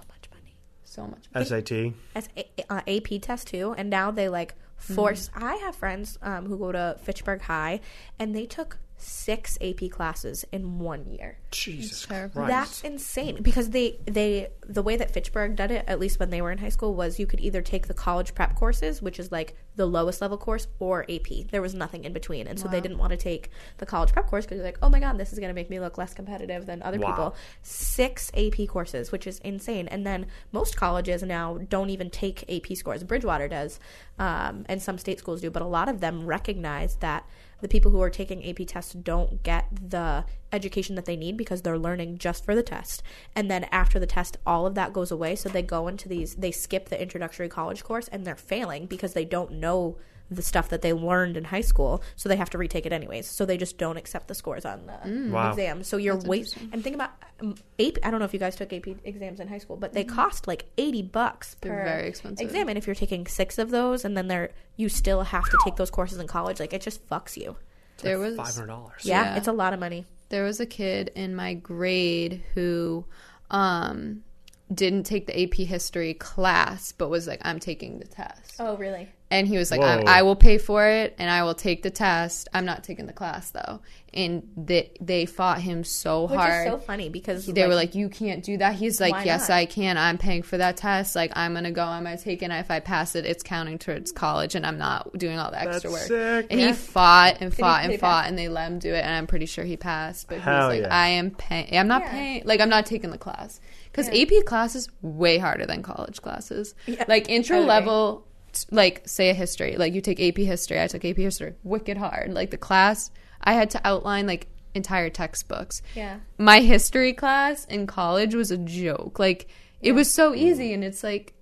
so 0.91 1.03
much 1.03 1.27
money. 1.33 1.45
so 1.45 1.55
much. 1.55 1.67
SAT. 1.67 1.93
As 2.15 2.29
uh, 2.69 2.81
AP 2.87 3.21
test 3.21 3.47
too, 3.47 3.73
and 3.77 3.89
now 3.89 4.11
they 4.11 4.27
like 4.29 4.55
force. 4.75 5.29
I 5.33 5.55
have 5.57 5.75
friends 5.75 6.17
um, 6.21 6.45
who 6.47 6.57
go 6.57 6.71
to 6.71 6.97
Fitchburg 7.01 7.41
High, 7.41 7.79
and 8.19 8.35
they 8.35 8.45
took 8.45 8.77
six 9.01 9.57
AP 9.61 9.89
classes 9.89 10.45
in 10.51 10.79
one 10.79 11.05
year. 11.05 11.37
Jesus. 11.51 12.05
Christ. 12.05 12.33
That's 12.35 12.81
insane 12.81 13.41
because 13.41 13.71
they 13.71 13.99
they 14.05 14.49
the 14.67 14.81
way 14.83 14.95
that 14.95 15.11
Fitchburg 15.11 15.55
did 15.55 15.71
it, 15.71 15.85
at 15.87 15.99
least 15.99 16.19
when 16.19 16.29
they 16.29 16.41
were 16.41 16.51
in 16.51 16.57
high 16.59 16.69
school, 16.69 16.95
was 16.95 17.19
you 17.19 17.25
could 17.27 17.39
either 17.39 17.61
take 17.61 17.87
the 17.87 17.93
college 17.93 18.33
prep 18.35 18.55
courses, 18.55 19.01
which 19.01 19.19
is 19.19 19.31
like 19.31 19.55
the 19.75 19.85
lowest 19.85 20.21
level 20.21 20.37
course, 20.37 20.67
or 20.79 21.03
AP. 21.09 21.47
There 21.49 21.61
was 21.61 21.73
nothing 21.73 22.03
in 22.03 22.13
between, 22.13 22.47
and 22.47 22.59
so 22.59 22.67
they 22.67 22.81
didn't 22.81 22.97
want 22.97 23.11
to 23.11 23.17
take 23.17 23.49
the 23.77 23.85
college 23.85 24.11
prep 24.11 24.27
course 24.27 24.45
because 24.45 24.57
they're 24.57 24.65
like, 24.67 24.77
oh 24.81 24.89
my 24.89 24.99
god, 24.99 25.17
this 25.17 25.33
is 25.33 25.39
going 25.39 25.49
to 25.49 25.53
make 25.55 25.69
me 25.69 25.79
look 25.79 25.97
less 25.97 26.13
competitive 26.13 26.65
than 26.65 26.81
other 26.83 26.99
Wow. 26.99 27.07
people. 27.09 27.35
Six 27.61 28.31
AP 28.35 28.67
courses, 28.67 29.11
which 29.11 29.25
is 29.27 29.39
insane, 29.39 29.87
and 29.87 30.05
then 30.05 30.27
most 30.51 30.75
colleges 30.75 31.23
now 31.23 31.57
don't 31.69 31.89
even 31.89 32.09
take 32.09 32.43
AP 32.49 32.75
scores. 32.77 33.03
Bridgewater 33.03 33.47
does, 33.47 33.79
um, 34.19 34.65
and 34.69 34.81
some 34.81 34.97
state 34.97 35.19
schools 35.19 35.41
do, 35.41 35.49
but 35.49 35.61
a 35.61 35.67
lot 35.67 35.89
of 35.89 35.99
them 36.01 36.25
recognize 36.25 36.95
that 36.97 37.25
the 37.61 37.67
people 37.67 37.91
who 37.91 38.01
are 38.01 38.09
taking 38.09 38.47
AP 38.47 38.67
tests 38.67 38.93
don't 38.93 39.43
get 39.43 39.67
the 39.71 40.25
education 40.51 40.95
that 40.95 41.05
they 41.05 41.15
need 41.15 41.37
because 41.37 41.61
they're 41.61 41.79
learning 41.79 42.17
just 42.17 42.43
for 42.43 42.55
the 42.55 42.63
test. 42.63 43.01
And 43.35 43.49
then 43.49 43.65
after 43.71 43.99
the 43.99 44.05
test, 44.05 44.37
all 44.45 44.65
of 44.65 44.75
that 44.75 44.93
goes 44.93 45.11
away. 45.11 45.35
So 45.35 45.49
they 45.49 45.61
go 45.61 45.87
into 45.87 46.09
these, 46.09 46.35
they 46.35 46.51
skip 46.51 46.89
the 46.89 47.01
introductory 47.01 47.49
college 47.49 47.83
course 47.83 48.07
and 48.09 48.25
they're 48.25 48.35
failing 48.35 48.85
because 48.85 49.13
they 49.13 49.25
don't 49.25 49.53
know 49.53 49.97
the 50.31 50.41
stuff 50.41 50.69
that 50.69 50.81
they 50.81 50.93
learned 50.93 51.35
in 51.35 51.43
high 51.43 51.61
school. 51.61 52.01
So 52.15 52.29
they 52.29 52.37
have 52.37 52.49
to 52.51 52.57
retake 52.57 52.85
it 52.85 52.93
anyways. 52.93 53.27
So 53.27 53.45
they 53.45 53.57
just 53.57 53.77
don't 53.77 53.97
accept 53.97 54.29
the 54.29 54.33
scores 54.35 54.63
on 54.65 54.85
the 54.87 55.29
Wow. 55.31 55.49
exam. 55.51 55.83
So 55.83 55.97
you're 55.97 56.15
That's 56.15 56.25
wait 56.25 56.37
interesting. 56.45 56.69
and 56.71 56.83
think 56.83 56.95
about 56.95 57.09
um, 57.41 57.55
AP. 57.79 57.97
I 58.01 58.09
don't 58.09 58.19
know 58.19 58.25
if 58.25 58.33
you 58.33 58.39
guys 58.39 58.55
took 58.55 58.71
AP 58.71 58.87
exams 59.03 59.39
in 59.41 59.47
high 59.49 59.57
school, 59.57 59.75
but 59.75 59.91
they 59.93 60.03
cost 60.05 60.47
like 60.47 60.65
eighty 60.77 61.01
bucks 61.01 61.57
They're 61.61 61.73
per 61.77 61.83
very 61.83 62.07
expensive. 62.07 62.45
exam. 62.47 62.69
And 62.69 62.77
if 62.77 62.87
you're 62.87 62.95
taking 62.95 63.27
six 63.27 63.57
of 63.57 63.69
those, 63.71 64.05
and 64.05 64.15
then 64.15 64.27
they're 64.29 64.51
you 64.77 64.87
still 64.89 65.21
have 65.23 65.43
to 65.43 65.57
take 65.65 65.75
those 65.75 65.91
courses 65.91 66.17
in 66.17 66.27
college, 66.27 66.59
like 66.59 66.71
it 66.73 66.81
just 66.81 67.05
fucks 67.09 67.35
you. 67.35 67.57
There 67.97 68.17
was 68.17 68.37
Five 68.37 68.55
hundred 68.55 68.67
dollars. 68.67 69.01
Yeah, 69.03 69.23
Yeah. 69.33 69.35
it's 69.37 69.47
a 69.47 69.51
lot 69.53 69.73
of 69.73 69.79
money. 69.79 70.05
there 70.29 70.45
was 70.45 70.61
a 70.61 70.65
kid 70.65 71.11
in 71.13 71.35
my 71.35 71.53
grade 71.55 72.41
who 72.55 73.03
um 73.49 74.23
didn't 74.73 75.03
take 75.03 75.27
the 75.27 75.43
AP 75.43 75.53
history 75.67 76.13
class 76.13 76.91
but 76.91 77.09
was 77.09 77.27
like 77.27 77.41
I'm 77.43 77.59
taking 77.59 77.99
the 77.99 78.05
test. 78.07 78.55
Oh, 78.59 78.77
really? 78.77 79.09
And 79.29 79.47
he 79.47 79.57
was 79.57 79.71
like 79.71 79.79
I, 79.79 80.01
I 80.19 80.21
will 80.23 80.35
pay 80.35 80.57
for 80.57 80.85
it 80.85 81.15
and 81.17 81.29
I 81.29 81.43
will 81.43 81.53
take 81.55 81.83
the 81.83 81.89
test. 81.89 82.49
I'm 82.53 82.65
not 82.65 82.83
taking 82.83 83.05
the 83.05 83.13
class 83.13 83.51
though. 83.51 83.79
And 84.13 84.43
they 84.57 84.91
they 84.99 85.25
fought 85.25 85.61
him 85.61 85.85
so 85.85 86.23
Which 86.23 86.33
hard. 86.37 86.67
is 86.67 86.73
so 86.73 86.77
funny 86.79 87.07
because 87.07 87.45
they 87.45 87.65
were 87.65 87.75
like, 87.75 87.95
"You 87.95 88.09
can't 88.09 88.43
do 88.43 88.57
that." 88.57 88.75
He's 88.75 88.99
like, 88.99 89.23
"Yes, 89.25 89.47
not? 89.47 89.55
I 89.55 89.65
can. 89.65 89.97
I'm 89.97 90.17
paying 90.17 90.41
for 90.43 90.57
that 90.57 90.75
test. 90.75 91.15
Like, 91.15 91.31
I'm 91.33 91.53
gonna 91.53 91.71
go. 91.71 91.85
I'm 91.85 92.03
gonna 92.03 92.17
take 92.17 92.41
it. 92.41 92.45
And 92.51 92.53
if 92.55 92.69
I 92.69 92.81
pass 92.81 93.15
it, 93.15 93.25
it's 93.25 93.41
counting 93.41 93.79
towards 93.79 94.11
college, 94.11 94.53
and 94.53 94.65
I'm 94.65 94.77
not 94.77 95.17
doing 95.17 95.39
all 95.39 95.49
the 95.49 95.61
extra 95.61 95.89
That's 95.89 95.93
work." 95.93 96.41
sick. 96.43 96.47
And 96.51 96.59
Yeah. 96.59 96.67
he 96.67 96.73
fought 96.73 97.37
and 97.39 97.55
fought 97.55 97.85
and 97.85 97.97
fought, 98.01 98.23
pass? 98.23 98.29
and 98.29 98.37
they 98.37 98.49
let 98.49 98.69
him 98.69 98.79
do 98.79 98.93
it. 98.93 98.99
And 98.99 99.13
I'm 99.15 99.27
pretty 99.27 99.45
sure 99.45 99.63
he 99.63 99.77
passed. 99.77 100.27
But 100.27 100.39
he 100.39 100.41
Hell 100.41 100.67
was 100.67 100.77
like, 100.79 100.87
yeah. 100.87 100.93
"I 100.93 101.07
am 101.07 101.31
paying. 101.31 101.77
I'm 101.77 101.87
not 101.87 102.01
Yeah. 102.01 102.11
paying. 102.11 102.41
Like, 102.43 102.59
I'm 102.59 102.67
not 102.67 102.85
taking 102.85 103.11
the 103.11 103.17
class 103.17 103.61
because 103.91 104.09
Yeah. 104.09 104.23
AP 104.23 104.45
class 104.45 104.75
is 104.75 104.87
way 105.01 105.37
harder 105.37 105.65
than 105.65 105.83
college 105.83 106.21
classes. 106.21 106.75
Yeah. 106.85 107.05
Like 107.07 107.29
intro 107.29 107.61
I 107.61 107.65
level." 107.65 108.27
Like 108.69 109.03
say 109.07 109.29
a 109.29 109.33
history, 109.33 109.77
like 109.77 109.93
you 109.93 110.01
take 110.01 110.19
AP 110.19 110.37
history. 110.37 110.81
I 110.81 110.87
took 110.87 111.05
AP 111.05 111.15
history, 111.15 111.53
wicked 111.63 111.95
hard. 111.97 112.33
Like 112.33 112.51
the 112.51 112.57
class, 112.57 113.09
I 113.41 113.53
had 113.53 113.69
to 113.71 113.87
outline 113.87 114.27
like 114.27 114.47
entire 114.73 115.09
textbooks 115.09 115.81
yeah, 115.95 116.19
my 116.37 116.61
history 116.61 117.13
class 117.13 117.65
in 117.65 117.87
college 117.87 118.35
was 118.35 118.51
a 118.51 118.57
joke. 118.57 119.19
Like 119.19 119.47
it 119.81 119.93
was 119.93 120.11
so 120.11 120.33
mm. 120.33 120.37
easy, 120.37 120.73
and 120.73 120.83
it's 120.83 121.01
like 121.01 121.33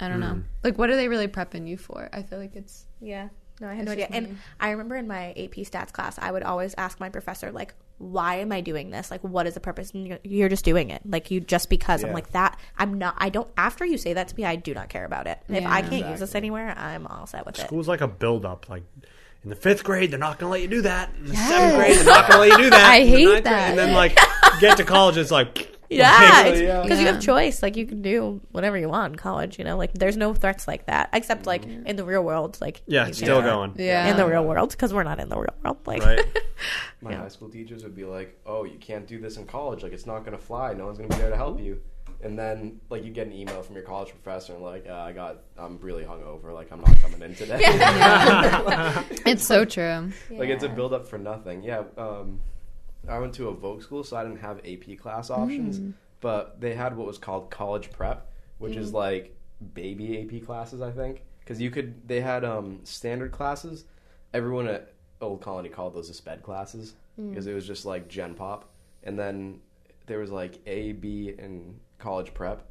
I 0.00 0.08
don't 0.08 0.20
know. 0.20 0.34
Mm. 0.34 0.44
Like 0.62 0.78
what 0.78 0.88
are 0.88 0.96
they 0.96 1.08
really 1.08 1.28
prepping 1.28 1.68
you 1.68 1.76
for? 1.76 2.08
I 2.12 2.22
feel 2.22 2.38
like 2.38 2.56
it's 2.56 2.86
yeah. 3.00 3.28
No, 3.60 3.68
I 3.68 3.74
had 3.74 3.84
no 3.86 3.92
idea. 3.92 4.08
And. 4.10 4.38
I 4.58 4.70
remember 4.70 4.96
in 4.96 5.06
my 5.06 5.30
AP 5.30 5.62
stats 5.64 5.92
class, 5.92 6.18
I 6.18 6.32
would 6.32 6.42
always 6.42 6.74
ask 6.76 6.98
my 6.98 7.08
professor, 7.08 7.52
like, 7.52 7.74
"Why 7.98 8.36
am 8.36 8.52
I 8.52 8.60
doing 8.60 8.90
this? 8.90 9.10
Like, 9.10 9.20
what 9.22 9.46
is 9.46 9.54
the 9.54 9.60
purpose?" 9.60 9.90
And 9.92 10.06
you're- 10.06 10.20
you're 10.24 10.48
just 10.48 10.64
doing 10.64 10.90
it, 10.90 11.02
like 11.04 11.30
you 11.30 11.40
just 11.40 11.68
because. 11.70 12.02
I'm 12.04 12.12
like 12.12 12.32
that. 12.32 12.58
I'm 12.78 12.94
not. 12.98 13.14
I 13.18 13.28
don't. 13.28 13.48
After 13.56 13.84
you 13.84 13.96
say 13.98 14.12
that 14.14 14.28
to 14.28 14.36
me, 14.36 14.44
I 14.44 14.56
do 14.56 14.74
not 14.74 14.88
care 14.88 15.04
about 15.04 15.26
it. 15.26 15.38
if 15.48 15.64
I 15.66 15.82
can't 15.82 16.08
use 16.10 16.20
this 16.20 16.34
anywhere, 16.34 16.74
I'm 16.78 17.06
all 17.06 17.26
set 17.26 17.46
with 17.46 17.58
it. 17.58 17.66
School's 17.66 17.88
like 17.88 18.00
a 18.00 18.08
build 18.08 18.44
up. 18.44 18.68
Like 18.68 18.82
in 19.42 19.50
the 19.50 19.56
fifth 19.56 19.84
grade, 19.84 20.10
they're 20.10 20.18
not 20.18 20.38
going 20.38 20.48
to 20.48 20.52
let 20.52 20.62
you 20.62 20.68
do 20.68 20.82
that. 20.82 21.10
In 21.18 21.26
the 21.26 21.32
Yes. 21.34 21.48
seventh 21.50 21.74
grade, 21.76 21.96
they're 21.98 22.04
not 22.04 22.28
going 22.30 22.48
to 22.50 22.54
let 22.54 22.58
you 22.58 22.64
do 22.64 22.70
that. 22.70 22.90
I 22.92 22.96
In 22.98 23.04
the 23.10 23.16
hate 23.16 23.24
ninth 23.24 23.32
grade- 23.34 23.44
that. 23.44 23.68
And 23.70 23.78
then 23.78 23.92
like 23.92 24.18
get 24.60 24.76
to 24.78 24.84
college, 24.84 25.16
it's 25.18 25.30
like 25.30 25.73
Yeah, 25.90 26.42
like, 26.44 26.54
because 26.54 26.88
yeah. 26.90 27.00
you 27.00 27.06
have 27.06 27.20
choice. 27.20 27.62
Like 27.62 27.76
you 27.76 27.86
can 27.86 28.02
do 28.02 28.40
whatever 28.52 28.76
you 28.76 28.88
want 28.88 29.12
in 29.12 29.16
college. 29.18 29.58
You 29.58 29.64
know, 29.64 29.76
like 29.76 29.92
there's 29.94 30.16
no 30.16 30.34
threats 30.34 30.66
like 30.66 30.86
that, 30.86 31.10
except 31.12 31.46
like 31.46 31.64
in 31.64 31.96
the 31.96 32.04
real 32.04 32.22
world. 32.24 32.58
Like 32.60 32.82
yeah, 32.86 33.06
you 33.06 33.12
still 33.12 33.40
know, 33.42 33.66
going. 33.66 33.74
yeah. 33.76 34.10
in 34.10 34.16
the 34.16 34.26
real 34.26 34.44
world 34.44 34.70
because 34.70 34.92
we're 34.94 35.02
not 35.04 35.20
in 35.20 35.28
the 35.28 35.36
real 35.36 35.54
world. 35.62 35.78
Like, 35.86 36.02
Right. 36.02 36.20
My 37.00 37.10
Yeah. 37.12 37.18
high 37.18 37.28
school 37.28 37.48
teachers 37.50 37.82
would 37.84 37.94
be 37.94 38.04
like, 38.04 38.38
"Oh, 38.46 38.64
you 38.64 38.78
can't 38.78 39.06
do 39.06 39.20
this 39.20 39.36
in 39.36 39.44
college. 39.46 39.82
Like, 39.82 39.92
it's 39.92 40.06
not 40.06 40.24
gonna 40.24 40.38
fly. 40.38 40.72
No 40.72 40.86
one's 40.86 40.96
gonna 40.98 41.10
be 41.10 41.16
there 41.16 41.30
to 41.30 41.36
help 41.36 41.60
you." 41.60 41.80
And 42.22 42.38
then, 42.38 42.80
like, 42.88 43.04
you 43.04 43.10
get 43.10 43.26
an 43.26 43.34
email 43.34 43.60
from 43.62 43.74
your 43.74 43.84
college 43.84 44.08
professor 44.08 44.54
and 44.54 44.62
like, 44.62 44.86
uh, 44.88 44.94
"I 44.94 45.12
got, 45.12 45.42
I'm 45.58 45.78
really 45.80 46.04
hungover. 46.04 46.54
Like, 46.54 46.72
I'm 46.72 46.80
not 46.80 46.96
coming 47.02 47.20
in 47.20 47.34
today." 47.34 47.60
It's 49.26 49.44
so 49.46 49.64
true. 49.66 50.10
like, 50.30 50.48
it's 50.48 50.64
a 50.64 50.68
build 50.68 50.92
up 50.94 51.06
for 51.06 51.18
nothing. 51.18 51.62
Yeah. 51.62 51.82
Um, 51.98 52.40
I 53.08 53.18
went 53.18 53.34
to 53.34 53.48
a 53.48 53.54
Vogue 53.54 53.82
school, 53.82 54.04
so 54.04 54.16
I 54.16 54.22
didn't 54.24 54.40
have 54.40 54.58
AP 54.64 54.96
class 54.98 55.30
options, 55.30 55.78
Mm. 55.80 55.92
but 56.20 56.60
they 56.60 56.74
had 56.74 56.96
what 56.96 57.06
was 57.06 57.18
called 57.18 57.50
college 57.50 57.90
prep, 57.92 58.30
which 58.58 58.76
is 58.76 58.92
like 58.92 59.36
baby 59.74 60.20
AP 60.22 60.40
classes, 60.44 60.80
I 60.80 60.90
think, 60.90 61.22
because 61.40 61.60
you 61.60 61.70
could. 61.70 62.06
They 62.08 62.20
had 62.20 62.44
um, 62.44 62.80
standard 62.84 63.32
classes. 63.32 63.84
Everyone 64.32 64.66
at 64.68 64.92
Old 65.20 65.40
Colony 65.40 65.68
called 65.68 65.94
those 65.94 66.08
the 66.08 66.14
sped 66.14 66.42
classes 66.42 66.94
Mm. 67.20 67.28
because 67.30 67.46
it 67.46 67.54
was 67.54 67.66
just 67.66 67.84
like 67.86 68.08
Gen 68.08 68.34
Pop, 68.34 68.68
and 69.04 69.16
then 69.18 69.60
there 70.06 70.18
was 70.18 70.30
like 70.32 70.58
A, 70.66 70.92
B, 70.92 71.32
and 71.38 71.78
college 71.98 72.34
prep, 72.34 72.66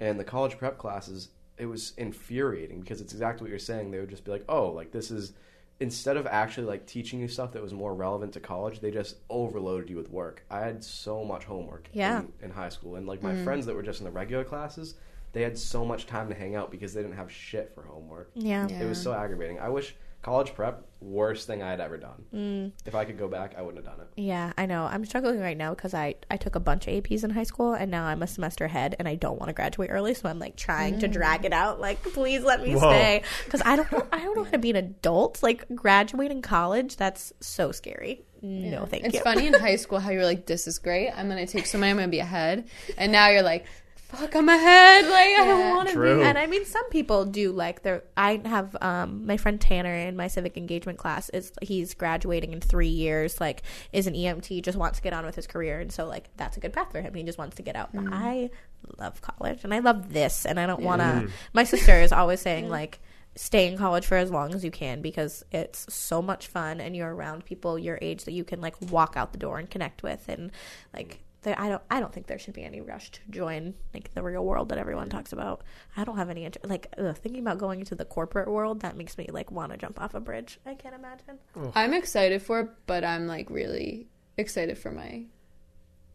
and 0.00 0.18
the 0.18 0.24
college 0.24 0.58
prep 0.58 0.76
classes. 0.78 1.28
It 1.56 1.66
was 1.66 1.92
infuriating 1.96 2.80
because 2.80 3.00
it's 3.00 3.12
exactly 3.14 3.44
what 3.44 3.50
you're 3.50 3.58
saying. 3.58 3.90
They 3.90 4.00
would 4.00 4.10
just 4.10 4.24
be 4.24 4.30
like, 4.32 4.44
"Oh, 4.48 4.68
like 4.72 4.90
this 4.90 5.10
is." 5.10 5.32
Instead 5.78 6.16
of 6.16 6.26
actually 6.26 6.66
like 6.66 6.86
teaching 6.86 7.20
you 7.20 7.28
stuff 7.28 7.52
that 7.52 7.62
was 7.62 7.74
more 7.74 7.94
relevant 7.94 8.32
to 8.32 8.40
college, 8.40 8.80
they 8.80 8.90
just 8.90 9.16
overloaded 9.28 9.90
you 9.90 9.96
with 9.96 10.10
work. 10.10 10.42
I 10.50 10.60
had 10.60 10.82
so 10.82 11.22
much 11.24 11.44
homework 11.44 11.88
Yeah. 11.92 12.20
in, 12.20 12.32
in 12.44 12.50
high 12.50 12.70
school, 12.70 12.96
and 12.96 13.06
like 13.06 13.22
my 13.22 13.32
mm. 13.32 13.44
friends 13.44 13.66
that 13.66 13.74
were 13.74 13.82
just 13.82 14.00
in 14.00 14.04
the 14.06 14.10
regular 14.10 14.42
classes, 14.44 14.94
they 15.32 15.42
had 15.42 15.58
so 15.58 15.84
much 15.84 16.06
time 16.06 16.28
to 16.30 16.34
hang 16.34 16.54
out 16.54 16.70
because 16.70 16.94
they 16.94 17.02
didn't 17.02 17.16
have 17.16 17.30
shit 17.30 17.72
for 17.74 17.82
homework. 17.82 18.30
yeah. 18.34 18.66
Yeah. 18.68 18.82
It 18.82 18.88
was 18.88 19.02
so 19.02 19.12
aggravating. 19.12 19.58
I 19.58 19.68
wish 19.68 19.94
college 20.26 20.52
prep 20.56 20.84
worst 21.00 21.46
thing 21.46 21.62
I 21.62 21.70
had 21.70 21.80
ever 21.80 21.96
done. 21.96 22.24
Mm. 22.34 22.72
If 22.84 22.96
I 22.96 23.04
could 23.04 23.16
go 23.16 23.28
back, 23.28 23.54
I 23.56 23.62
wouldn't 23.62 23.86
have 23.86 23.94
done 23.94 24.04
it. 24.04 24.20
Yeah, 24.20 24.52
I 24.58 24.66
know. 24.66 24.82
I'm 24.82 25.04
struggling 25.04 25.38
right 25.38 25.56
now 25.56 25.72
because 25.72 25.94
I 25.94 26.16
I 26.28 26.36
took 26.36 26.56
a 26.56 26.60
bunch 26.60 26.88
of 26.88 26.94
APs 26.94 27.22
in 27.22 27.30
high 27.30 27.44
school 27.44 27.74
and 27.74 27.92
now 27.92 28.06
I'm 28.06 28.24
a 28.24 28.26
semester 28.26 28.64
ahead 28.64 28.96
and 28.98 29.06
I 29.06 29.14
don't 29.14 29.38
want 29.38 29.50
to 29.50 29.52
graduate 29.52 29.90
early, 29.92 30.14
so 30.14 30.28
I'm 30.28 30.40
like 30.40 30.56
trying 30.56 30.98
to 30.98 31.06
drag 31.06 31.44
it 31.44 31.52
out. 31.52 31.80
Like, 31.80 32.02
please 32.02 32.42
let 32.42 32.60
me 32.60 32.72
Whoa. 32.72 32.90
stay 32.90 33.22
because 33.44 33.62
I 33.64 33.76
don't 33.76 33.88
I 34.12 34.18
don't 34.24 34.36
know 34.36 34.42
how 34.42 34.50
to 34.50 34.58
be 34.58 34.70
an 34.70 34.76
adult. 34.76 35.44
Like 35.44 35.64
graduating 35.72 36.42
college, 36.42 36.96
that's 36.96 37.32
so 37.38 37.70
scary. 37.70 38.24
No, 38.42 38.84
thank 38.84 39.04
it's 39.04 39.14
you. 39.14 39.20
It's 39.20 39.24
funny 39.24 39.46
in 39.46 39.54
high 39.54 39.76
school 39.84 40.00
how 40.00 40.10
you're 40.10 40.24
like, 40.24 40.46
"This 40.46 40.66
is 40.66 40.80
great. 40.80 41.10
I'm 41.10 41.28
gonna 41.28 41.46
take 41.46 41.66
so 41.66 41.78
many. 41.78 41.92
I'm 41.92 41.98
gonna 41.98 42.08
be 42.08 42.18
ahead," 42.18 42.68
and 42.98 43.12
now 43.12 43.28
you're 43.28 43.42
like, 43.42 43.66
fuck, 44.08 44.34
I'm 44.34 44.48
ahead. 44.48 45.04
Like 45.04 45.38
I 45.38 45.44
don't 45.46 45.76
want 45.76 45.88
to 45.90 46.00
be. 46.00 46.22
And 46.22 46.38
I 46.38 46.46
mean, 46.46 46.64
some 46.64 46.88
people 46.90 47.24
do 47.24 47.52
like 47.52 47.82
their. 47.82 48.04
I 48.16 48.40
have 48.44 48.76
um 48.80 49.26
my 49.26 49.36
friend 49.36 49.60
Tanner 49.60 49.94
in 49.94 50.16
my 50.16 50.28
civic 50.28 50.56
engagement 50.56 50.98
class 50.98 51.28
is 51.30 51.52
he's 51.62 51.94
graduating 51.94 52.52
in 52.52 52.60
three 52.60 52.88
years. 52.88 53.40
Like, 53.40 53.62
is 53.92 54.06
an 54.06 54.14
EMT, 54.14 54.62
just 54.62 54.78
wants 54.78 54.98
to 54.98 55.02
get 55.02 55.12
on 55.12 55.26
with 55.26 55.34
his 55.34 55.46
career, 55.46 55.80
and 55.80 55.92
so 55.92 56.06
like 56.06 56.28
that's 56.36 56.56
a 56.56 56.60
good 56.60 56.72
path 56.72 56.92
for 56.92 57.00
him. 57.00 57.14
He 57.14 57.22
just 57.22 57.38
wants 57.38 57.56
to 57.56 57.62
get 57.62 57.76
out. 57.76 57.90
But 57.92 58.06
I 58.12 58.50
love 58.98 59.20
college, 59.20 59.64
and 59.64 59.74
I 59.74 59.80
love 59.80 60.12
this, 60.12 60.46
and 60.46 60.58
I 60.60 60.66
don't 60.66 60.82
want 60.82 61.02
to. 61.02 61.28
My 61.52 61.64
sister 61.64 62.00
is 62.00 62.12
always 62.12 62.40
saying 62.46 62.68
like. 62.68 63.00
Stay 63.38 63.66
in 63.70 63.76
college 63.76 64.06
for 64.06 64.16
as 64.16 64.30
long 64.30 64.54
as 64.54 64.64
you 64.64 64.70
can 64.70 65.02
because 65.02 65.44
it's 65.52 65.92
so 65.92 66.22
much 66.22 66.46
fun 66.46 66.80
and 66.80 66.96
you're 66.96 67.14
around 67.14 67.44
people 67.44 67.78
your 67.78 67.98
age 68.00 68.24
that 68.24 68.32
you 68.32 68.44
can 68.44 68.62
like 68.62 68.74
walk 68.90 69.12
out 69.14 69.32
the 69.32 69.38
door 69.38 69.58
and 69.58 69.68
connect 69.68 70.02
with 70.02 70.26
and 70.30 70.50
like 70.94 71.20
there, 71.46 71.58
I 71.58 71.68
don't 71.68 71.82
I 71.90 72.00
don't 72.00 72.12
think 72.12 72.26
there 72.26 72.38
should 72.38 72.54
be 72.54 72.64
any 72.64 72.80
rush 72.80 73.10
to 73.12 73.20
join 73.30 73.74
like 73.94 74.12
the 74.12 74.22
real 74.22 74.44
world 74.44 74.68
that 74.70 74.78
everyone 74.78 75.08
talks 75.08 75.32
about. 75.32 75.62
I 75.96 76.02
don't 76.02 76.16
have 76.16 76.28
any 76.28 76.44
interest. 76.44 76.68
like 76.68 76.92
ugh, 76.98 77.16
thinking 77.16 77.40
about 77.40 77.58
going 77.58 77.78
into 77.78 77.94
the 77.94 78.04
corporate 78.04 78.48
world 78.48 78.80
that 78.80 78.96
makes 78.96 79.16
me 79.16 79.28
like 79.30 79.52
want 79.52 79.70
to 79.70 79.78
jump 79.78 80.00
off 80.00 80.14
a 80.14 80.20
bridge. 80.20 80.58
I 80.66 80.74
can't 80.74 80.94
imagine. 80.94 81.38
I'm 81.74 81.94
excited 81.94 82.42
for 82.42 82.60
it, 82.60 82.70
but 82.86 83.04
I'm 83.04 83.28
like 83.28 83.48
really 83.48 84.08
excited 84.36 84.76
for 84.76 84.90
my 84.90 85.26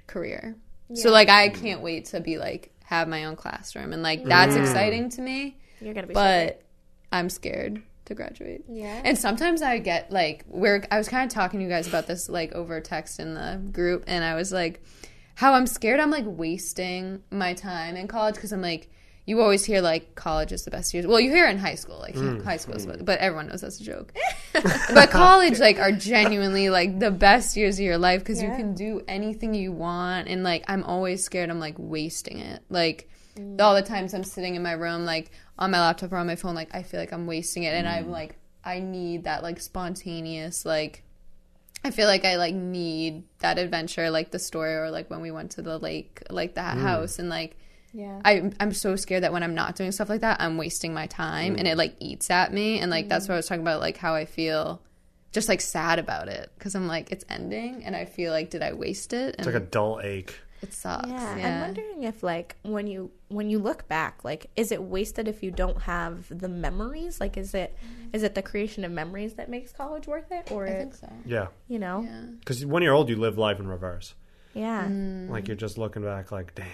career. 0.06 0.58
So 0.96 1.10
like 1.10 1.30
I 1.30 1.48
mm. 1.48 1.56
can't 1.56 1.82
wait 1.82 2.06
to 2.08 2.20
be 2.20 2.38
like 2.38 2.74
have 2.84 3.08
my 3.08 3.24
own 3.24 3.38
classroom 3.38 3.94
and 3.94 4.04
like 4.04 4.26
that's 4.26 4.54
mm. 4.54 4.60
exciting 4.60 5.10
to 5.12 5.22
me, 5.22 5.58
You're 5.80 5.94
gonna 5.94 6.08
be. 6.08 6.14
but 6.14 6.62
I'm 7.10 7.30
scared 7.30 7.82
to 8.06 8.16
graduate. 8.16 8.66
Yeah. 8.68 9.02
And 9.06 9.18
sometimes 9.18 9.62
I 9.62 9.78
get 9.78 10.12
like 10.12 10.44
where 10.50 10.86
I 10.92 10.98
was 10.98 11.08
kind 11.08 11.24
of 11.24 11.34
talking 11.34 11.62
to 11.62 11.64
you 11.64 11.72
guys 11.72 11.88
about 11.88 12.08
this 12.08 12.28
like 12.28 12.52
over 12.52 12.82
text 12.82 13.22
in 13.22 13.34
the 13.34 13.62
group 13.72 14.04
and 14.08 14.26
I 14.26 14.36
was 14.36 14.52
like 14.52 14.84
how 15.36 15.54
I'm 15.54 15.68
scared 15.68 16.00
I'm 16.00 16.12
like 16.12 16.26
wasting 16.26 17.24
my 17.32 17.54
time 17.54 17.96
in 17.96 18.08
college 18.08 18.36
cuz 18.38 18.52
I'm 18.52 18.62
like 18.62 18.90
you 19.26 19.42
always 19.42 19.64
hear 19.64 19.82
like 19.82 20.16
college 20.16 20.52
is 20.52 20.66
the 20.66 20.72
best 20.72 20.94
years. 20.94 21.06
Well, 21.06 21.20
you 21.20 21.30
hear 21.32 21.48
it 21.48 21.52
in 21.52 21.60
high 21.60 21.76
school, 21.76 22.00
like 22.00 22.16
mm. 22.16 22.44
high 22.44 22.58
school, 22.58 22.76
is 22.76 22.86
mm. 22.86 23.06
but 23.06 23.20
everyone 23.20 23.48
knows 23.48 23.62
that's 23.62 23.80
a 23.80 23.84
joke. 23.84 24.14
but 24.54 25.12
college, 25.12 25.60
like, 25.60 25.80
are 25.80 25.92
genuinely 25.92 26.70
like 26.70 27.00
the 27.00 27.12
best 27.12 27.56
years 27.56 27.78
of 27.78 27.86
your 27.86 27.98
life 27.98 28.22
because 28.22 28.42
you 28.42 28.50
can 28.50 28.74
do 28.74 29.02
anything 29.08 29.54
you 29.54 29.72
want. 29.72 30.28
And 30.28 30.44
like, 30.44 30.64
I'm 30.68 30.84
always 30.84 31.24
scared 31.24 31.50
I'm 31.50 31.60
like 31.60 31.76
wasting 31.78 32.40
it. 32.40 32.64
Like, 32.70 33.10
mm. 33.38 33.62
all 33.62 33.76
the 33.76 33.84
times 33.84 34.14
I'm 34.14 34.24
sitting 34.24 34.56
in 34.56 34.64
my 34.64 34.74
room, 34.74 35.06
like 35.06 35.32
on 35.58 35.72
my 35.72 35.80
laptop 35.80 36.12
or 36.12 36.18
on 36.18 36.28
my 36.28 36.36
phone, 36.36 36.56
like 36.56 36.74
I 36.74 36.82
feel 36.82 37.00
like 37.00 37.14
I'm 37.14 37.28
wasting 37.28 37.64
it, 37.64 37.74
and 37.74 37.88
I'm 37.88 38.10
like, 38.10 38.38
I 38.66 38.80
need 38.80 39.26
that 39.26 39.44
like 39.44 39.60
spontaneous, 39.60 40.66
like. 40.66 41.04
I 41.84 41.92
feel 41.92 42.08
like 42.08 42.26
I 42.26 42.36
like 42.36 42.54
need 42.54 43.24
that 43.40 43.58
adventure, 43.58 44.10
like 44.12 44.32
the 44.32 44.40
story, 44.40 44.76
or 44.76 44.92
like 44.92 45.10
when 45.10 45.22
we 45.22 45.32
went 45.32 45.52
to 45.52 45.62
the 45.62 45.78
lake, 45.78 46.22
like 46.30 46.56
that 46.56 46.78
mm. 46.78 46.82
house, 46.82 47.20
and 47.20 47.30
like 47.30 47.58
yeah. 47.94 48.22
I, 48.24 48.52
I'm 48.60 48.74
so 48.74 48.96
scared 48.96 49.24
that 49.24 49.34
when 49.34 49.44
I'm 49.44 49.56
not 49.56 49.76
doing 49.76 49.92
stuff 49.92 50.10
like 50.10 50.22
that, 50.22 50.42
I'm 50.42 50.58
wasting 50.58 50.94
my 50.94 51.08
time 51.08 51.56
and 51.56 51.68
mm. 51.68 51.72
it 51.72 51.78
like 51.78 51.96
eats 52.00 52.30
at 52.30 52.54
me. 52.54 52.80
And 52.80 52.90
like, 52.90 53.10
that's 53.10 53.26
mm. 53.26 53.30
what 53.30 53.36
I 53.36 53.38
was 53.38 53.48
talking 53.48 53.62
about, 53.62 53.80
like 53.80 53.98
how 53.98 54.16
I 54.16 54.26
feel 54.26 54.82
just 55.32 55.50
like 55.50 55.62
sad 55.62 56.00
about 56.00 56.28
it 56.28 56.52
because 56.58 56.76
I'm 56.76 56.88
like, 56.88 57.12
it's 57.12 57.26
ending 57.30 57.84
and 57.84 57.96
I 57.96 58.06
feel 58.06 58.32
like, 58.32 58.50
did 58.50 58.62
I 58.62 58.74
waste 58.74 59.14
it? 59.14 59.36
It's 59.38 59.46
like 59.46 59.56
a 59.56 59.60
dull 59.60 60.00
ache. 60.02 60.40
It 60.62 60.74
sucks. 60.74 61.08
yeah. 61.08 61.38
Yeah. 61.38 61.56
I'm 61.56 61.62
wondering 61.62 62.04
if 62.04 62.24
like 62.24 62.56
when 62.64 62.88
you 62.88 63.12
when 63.30 63.50
you 63.50 63.60
look 63.60 63.88
back, 63.88 64.24
like 64.24 64.50
is 64.56 64.72
it 64.72 64.82
wasted 64.82 65.28
if 65.28 65.42
you 65.42 65.52
don't 65.52 65.82
have 65.84 66.26
the 66.30 66.50
memories? 66.50 67.20
Like 67.20 67.38
is 67.38 67.54
it 67.54 67.76
mm. 67.84 68.10
is 68.14 68.24
it 68.24 68.36
the 68.36 68.42
creation 68.42 68.84
of 68.84 68.92
memories 68.92 69.34
that 69.36 69.50
makes 69.50 69.72
college 69.72 70.08
worth 70.08 70.32
it, 70.32 70.52
or 70.52 70.68
I 70.68 70.72
think 70.72 70.96
so. 70.96 71.12
Yeah, 71.26 71.48
you 71.68 71.80
know? 71.80 72.02
Yeah. 72.02 72.22
because 72.40 72.66
when 72.66 72.84
you're 72.84 72.94
old, 72.94 73.10
you 73.10 73.16
live 73.16 73.38
life 73.38 73.60
in 73.60 73.68
reverse. 73.68 74.14
Yeah. 74.54 74.86
Mm. 74.86 75.30
Like 75.30 75.48
you're 75.48 75.58
just 75.58 75.78
looking 75.78 76.04
back, 76.04 76.32
like, 76.32 76.54
damn, 76.56 76.68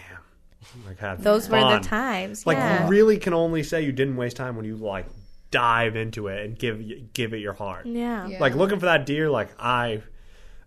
like 0.85 0.99
had 0.99 1.23
Those 1.23 1.49
were 1.49 1.59
the 1.59 1.80
times. 1.80 2.45
Like 2.45 2.57
yeah. 2.57 2.84
you 2.84 2.89
really 2.89 3.18
can 3.18 3.34
only 3.34 3.64
say 3.64 3.84
you 3.84 3.91
didn't 3.91 4.18
waste 4.18 4.35
time 4.35 4.55
when 4.55 4.65
you 4.65 4.76
like 4.76 5.05
dive 5.49 5.95
into 5.95 6.27
it 6.27 6.45
and 6.45 6.59
give 6.59 7.14
give 7.14 7.34
it 7.34 7.38
your 7.38 7.53
heart. 7.53 7.85
yeah. 7.85 8.27
Yeah. 8.27 8.39
Like 8.39 8.55
looking 8.55 8.80
for 8.80 8.88
that 8.88 9.05
deer, 9.05 9.30
like 9.30 9.49
I 9.59 10.01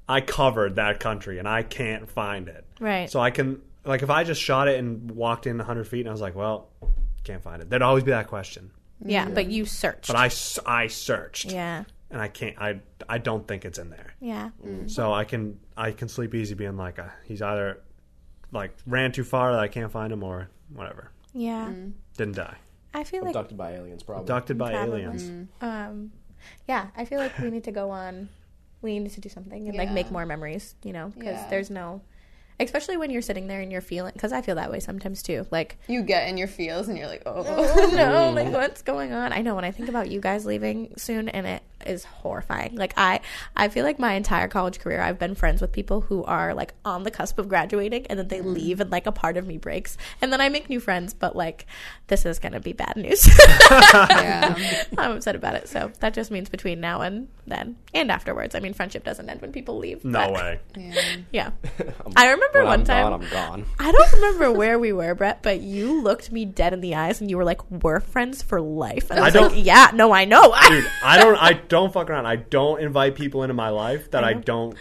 I 0.08 0.20
covered 0.20 0.76
that 0.76 1.00
country 1.00 1.38
and 1.38 1.46
I 1.46 1.62
can't 1.62 2.08
find 2.08 2.48
it. 2.48 2.64
Right. 2.80 3.08
So 3.10 3.20
I 3.20 3.30
can 3.30 3.60
like 3.84 4.02
if 4.02 4.10
I 4.10 4.24
just 4.24 4.40
shot 4.42 4.66
it 4.68 4.78
and 4.78 5.10
walked 5.12 5.46
in 5.46 5.56
100 5.58 5.84
feet 5.86 6.00
and 6.00 6.08
I 6.08 6.12
was 6.12 6.20
like, 6.20 6.34
well, 6.34 6.68
can't 7.24 7.42
find 7.42 7.62
it. 7.62 7.70
There'd 7.70 7.82
always 7.82 8.02
be 8.04 8.10
that 8.10 8.26
question. 8.26 8.70
yeah, 9.04 9.28
but 9.28 9.46
you 9.50 9.64
searched. 9.66 10.08
But 10.08 10.16
I 10.16 10.30
I 10.66 10.86
searched 10.88 11.52
yeah. 11.52 11.84
and 12.10 12.20
I 12.20 12.28
can't. 12.28 12.58
I 12.60 12.80
I 13.08 13.18
don't 13.18 13.46
think 13.46 13.64
it's 13.64 13.78
in 13.78 13.90
there. 13.90 14.14
Yeah. 14.20 14.50
So 14.86 15.12
I 15.12 15.24
can 15.24 15.60
I 15.76 15.92
can 15.92 16.08
sleep 16.08 16.34
easy 16.34 16.54
being 16.54 16.76
like 16.76 16.98
uh, 16.98 17.08
he's 17.24 17.42
either 17.42 17.80
like 18.52 18.76
ran 18.86 19.12
too 19.12 19.24
far 19.24 19.52
that 19.52 19.60
I 19.60 19.68
can't 19.68 19.92
find 19.92 20.12
him 20.12 20.22
or 20.24 20.48
whatever. 20.74 21.10
Yeah. 21.32 21.72
Didn't 22.16 22.36
die. 22.36 22.56
I 22.92 23.04
feel 23.04 23.20
like 23.22 23.30
Abducted 23.36 23.56
by 23.56 23.72
aliens, 23.74 24.02
probably. 24.02 24.22
Abducted 24.22 24.58
by 24.58 24.72
Probably. 24.72 25.02
aliens. 25.02 25.48
um 25.60 26.10
yeah, 26.66 26.88
I 26.96 27.04
feel 27.04 27.18
like 27.18 27.38
we 27.38 27.50
need 27.50 27.64
to 27.64 27.72
go 27.72 27.90
on 27.90 28.28
we 28.82 28.98
need 28.98 29.10
to 29.12 29.20
do 29.20 29.28
something 29.28 29.68
and 29.68 29.76
like 29.76 29.90
make 29.92 30.10
more 30.10 30.26
memories, 30.26 30.74
you 30.82 30.92
know, 30.92 31.08
because 31.08 31.36
Yeah. 31.38 31.46
there's 31.50 31.70
no 31.70 32.00
especially 32.60 32.96
when 32.96 33.10
you're 33.10 33.22
sitting 33.22 33.46
there 33.46 33.60
and 33.60 33.72
you're 33.72 33.80
feeling 33.80 34.12
because 34.14 34.32
I 34.32 34.42
feel 34.42 34.56
that 34.56 34.70
way 34.70 34.80
sometimes 34.80 35.22
too. 35.22 35.46
Like 35.50 35.78
You 35.88 36.02
get 36.02 36.28
in 36.28 36.36
your 36.36 36.48
feels 36.48 36.88
and 36.88 36.96
you're 36.98 37.08
like, 37.08 37.22
oh. 37.26 37.44
oh 37.46 37.90
no, 37.94 38.30
like 38.30 38.52
what's 38.52 38.82
going 38.82 39.12
on? 39.12 39.32
I 39.32 39.42
know 39.42 39.54
when 39.54 39.64
I 39.64 39.70
think 39.70 39.88
about 39.88 40.10
you 40.10 40.20
guys 40.20 40.44
leaving 40.44 40.92
soon 40.96 41.28
and 41.28 41.46
it 41.46 41.62
is 41.86 42.04
horrifying. 42.04 42.76
Like 42.76 42.94
I 42.96 43.20
I 43.56 43.68
feel 43.68 43.84
like 43.84 43.98
my 43.98 44.14
entire 44.14 44.48
college 44.48 44.78
career 44.78 45.00
I've 45.00 45.18
been 45.18 45.34
friends 45.34 45.60
with 45.60 45.72
people 45.72 46.02
who 46.02 46.24
are 46.24 46.54
like 46.54 46.74
on 46.84 47.02
the 47.02 47.10
cusp 47.10 47.38
of 47.38 47.48
graduating 47.48 48.06
and 48.06 48.18
then 48.18 48.28
they 48.28 48.38
mm-hmm. 48.38 48.52
leave 48.52 48.80
and 48.80 48.90
like 48.90 49.06
a 49.06 49.12
part 49.12 49.36
of 49.36 49.46
me 49.46 49.58
breaks. 49.58 49.96
And 50.20 50.32
then 50.32 50.40
I 50.40 50.48
make 50.48 50.68
new 50.68 50.80
friends, 50.80 51.14
but 51.14 51.36
like 51.36 51.66
this 52.08 52.26
is 52.26 52.38
gonna 52.38 52.60
be 52.60 52.72
bad 52.72 52.96
news. 52.96 53.26
yeah. 53.70 54.56
I'm 54.98 55.12
upset 55.12 55.34
about 55.36 55.54
it. 55.54 55.68
So 55.68 55.92
that 56.00 56.14
just 56.14 56.30
means 56.30 56.48
between 56.48 56.80
now 56.80 57.00
and 57.00 57.28
then 57.46 57.76
and 57.94 58.10
afterwards. 58.10 58.54
I 58.54 58.60
mean 58.60 58.74
friendship 58.74 59.04
doesn't 59.04 59.28
end 59.28 59.40
when 59.40 59.52
people 59.52 59.78
leave. 59.78 60.04
No 60.04 60.18
but- 60.18 60.32
way. 60.32 60.60
Yeah. 60.76 60.94
Yeah. 61.32 61.50
I 62.16 62.30
remember 62.30 62.60
when 62.60 62.66
one 62.66 62.80
I'm 62.80 62.86
time 62.86 63.04
gone, 63.04 63.22
I'm 63.22 63.30
gone. 63.30 63.66
I 63.78 63.92
don't 63.92 64.12
remember 64.14 64.52
where 64.52 64.78
we 64.78 64.92
were, 64.92 65.14
Brett, 65.14 65.42
but 65.42 65.60
you 65.60 66.02
looked 66.02 66.32
me 66.32 66.44
dead 66.44 66.72
in 66.72 66.80
the 66.80 66.94
eyes 66.94 67.20
and 67.20 67.30
you 67.30 67.36
were 67.36 67.44
like, 67.44 67.60
"We're 67.70 68.00
friends 68.00 68.42
for 68.42 68.60
life." 68.60 69.10
And 69.10 69.18
I 69.20 69.22
I 69.22 69.24
was 69.26 69.34
don't- 69.34 69.54
like, 69.54 69.64
"Yeah, 69.64 69.90
no, 69.94 70.12
I 70.12 70.24
know." 70.24 70.54
Dude, 70.68 70.90
I 71.04 71.18
don't 71.18 71.36
I 71.36 71.52
don't 71.70 71.92
fuck 71.92 72.10
around. 72.10 72.26
I 72.26 72.36
don't 72.36 72.80
invite 72.82 73.14
people 73.14 73.42
into 73.42 73.54
my 73.54 73.70
life 73.70 74.10
that 74.10 74.22
I 74.24 74.34
know. 74.34 74.40
don't 74.40 74.76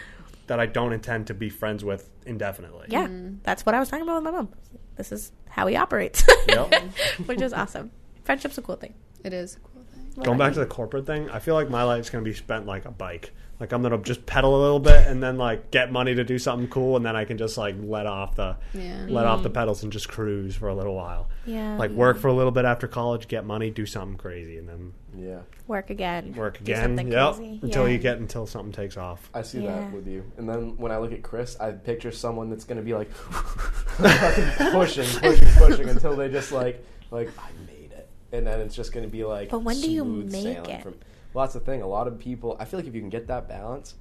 that 0.47 0.59
I 0.59 0.65
don't 0.65 0.91
intend 0.93 1.27
to 1.27 1.33
be 1.33 1.49
friends 1.49 1.85
with 1.85 2.09
indefinitely. 2.25 2.87
yeah, 2.89 3.07
mm. 3.07 3.37
that's 3.43 3.65
what 3.65 3.73
I 3.75 3.79
was 3.79 3.87
talking 3.89 4.03
about 4.03 4.15
with 4.15 4.23
my 4.25 4.31
mom. 4.31 4.49
This 4.97 5.11
is 5.13 5.31
how 5.47 5.67
he 5.67 5.75
operates, 5.77 6.25
Yep. 6.49 6.73
which 7.27 7.41
is 7.41 7.53
awesome. 7.53 7.91
Friendship's 8.25 8.57
a 8.57 8.61
cool 8.61 8.75
thing. 8.75 8.93
It 9.23 9.31
is 9.33 9.55
a 9.55 9.59
cool 9.59 9.83
thing. 9.93 10.11
What 10.15 10.25
Going 10.25 10.35
about 10.35 10.45
back 10.47 10.53
to 10.55 10.59
the 10.59 10.65
corporate 10.65 11.05
thing, 11.05 11.29
I 11.29 11.39
feel 11.39 11.55
like 11.55 11.69
my 11.69 11.83
life's 11.83 12.09
gonna 12.09 12.23
be 12.23 12.33
spent 12.33 12.65
like 12.65 12.85
a 12.85 12.91
bike. 12.91 13.31
Like 13.59 13.73
I'm 13.73 13.81
gonna 13.81 13.97
just 13.97 14.25
pedal 14.25 14.55
a 14.57 14.61
little 14.61 14.79
bit 14.79 15.05
and 15.07 15.21
then 15.21 15.37
like 15.37 15.69
get 15.69 15.91
money 15.91 16.15
to 16.15 16.23
do 16.23 16.39
something 16.39 16.69
cool 16.69 16.95
and 16.95 17.05
then 17.05 17.15
I 17.17 17.25
can 17.25 17.37
just 17.37 17.57
like 17.57 17.75
let 17.81 18.05
off 18.05 18.35
the 18.35 18.55
Yeah. 18.73 19.05
let 19.09 19.25
off 19.25 19.43
the 19.43 19.49
mm-hmm. 19.49 19.55
pedals 19.55 19.83
and 19.83 19.91
just 19.91 20.07
cruise 20.07 20.55
for 20.55 20.69
a 20.69 20.75
little 20.75 20.95
while. 20.95 21.27
Yeah, 21.45 21.77
Like 21.77 21.91
work 21.91 22.17
for 22.19 22.29
a 22.29 22.33
little 22.33 22.51
bit 22.51 22.63
after 22.63 22.87
college, 22.87 23.27
get 23.27 23.45
money, 23.45 23.69
do 23.69 23.85
something 23.85 24.17
crazy, 24.17 24.57
and 24.57 24.69
then 24.69 24.93
Yeah, 25.17 25.39
work 25.67 25.89
again, 25.89 26.33
work 26.35 26.57
do 26.59 26.71
again. 26.71 26.83
something 26.83 27.11
Yep. 27.11 27.35
crazy. 27.35 27.59
Until 27.63 27.87
Yeah. 27.87 27.93
you 27.93 27.99
get 27.99 28.17
until 28.19 28.45
something 28.45 28.71
takes 28.71 28.95
off. 28.95 29.29
I 29.33 29.41
see 29.41 29.61
Yeah. 29.61 29.79
that 29.81 29.91
with 29.93 30.07
you. 30.07 30.23
And 30.37 30.47
then 30.47 30.77
when 30.77 30.91
I 30.93 30.97
look 30.97 31.11
at 31.11 31.21
Chris, 31.21 31.59
I 31.59 31.71
picture 31.71 32.11
someone 32.11 32.49
that's 32.49 32.63
gonna 32.63 32.81
be 32.81 32.93
like 32.93 33.11
fucking 33.11 34.67
pushing, 34.71 35.05
pushing, 35.19 35.47
pushing 35.57 35.89
until 35.89 36.15
they 36.15 36.29
just 36.29 36.51
like, 36.53 36.83
like 37.11 37.29
I 37.37 37.49
made 37.67 37.91
it, 37.91 38.07
and 38.31 38.47
then 38.47 38.61
it's 38.61 38.75
just 38.75 38.93
gonna 38.93 39.07
be 39.07 39.25
like. 39.25 39.49
But 39.49 39.63
when 39.63 39.79
do 39.81 39.91
you 39.91 40.03
smooth 40.03 40.31
make 40.31 40.43
sailing 40.43 40.69
it? 40.69 40.83
From, 40.83 40.95
well, 41.33 41.45
that's 41.45 41.53
the 41.53 41.59
thing. 41.59 41.81
A 41.81 41.87
lot 41.87 42.07
of 42.07 42.19
people. 42.19 42.57
I 42.59 42.65
feel 42.65 42.79
like 42.79 42.87
if 42.87 42.95
you 42.95 43.01
can 43.01 43.09
get 43.09 43.27
that 43.27 43.47
balance, 43.47 43.95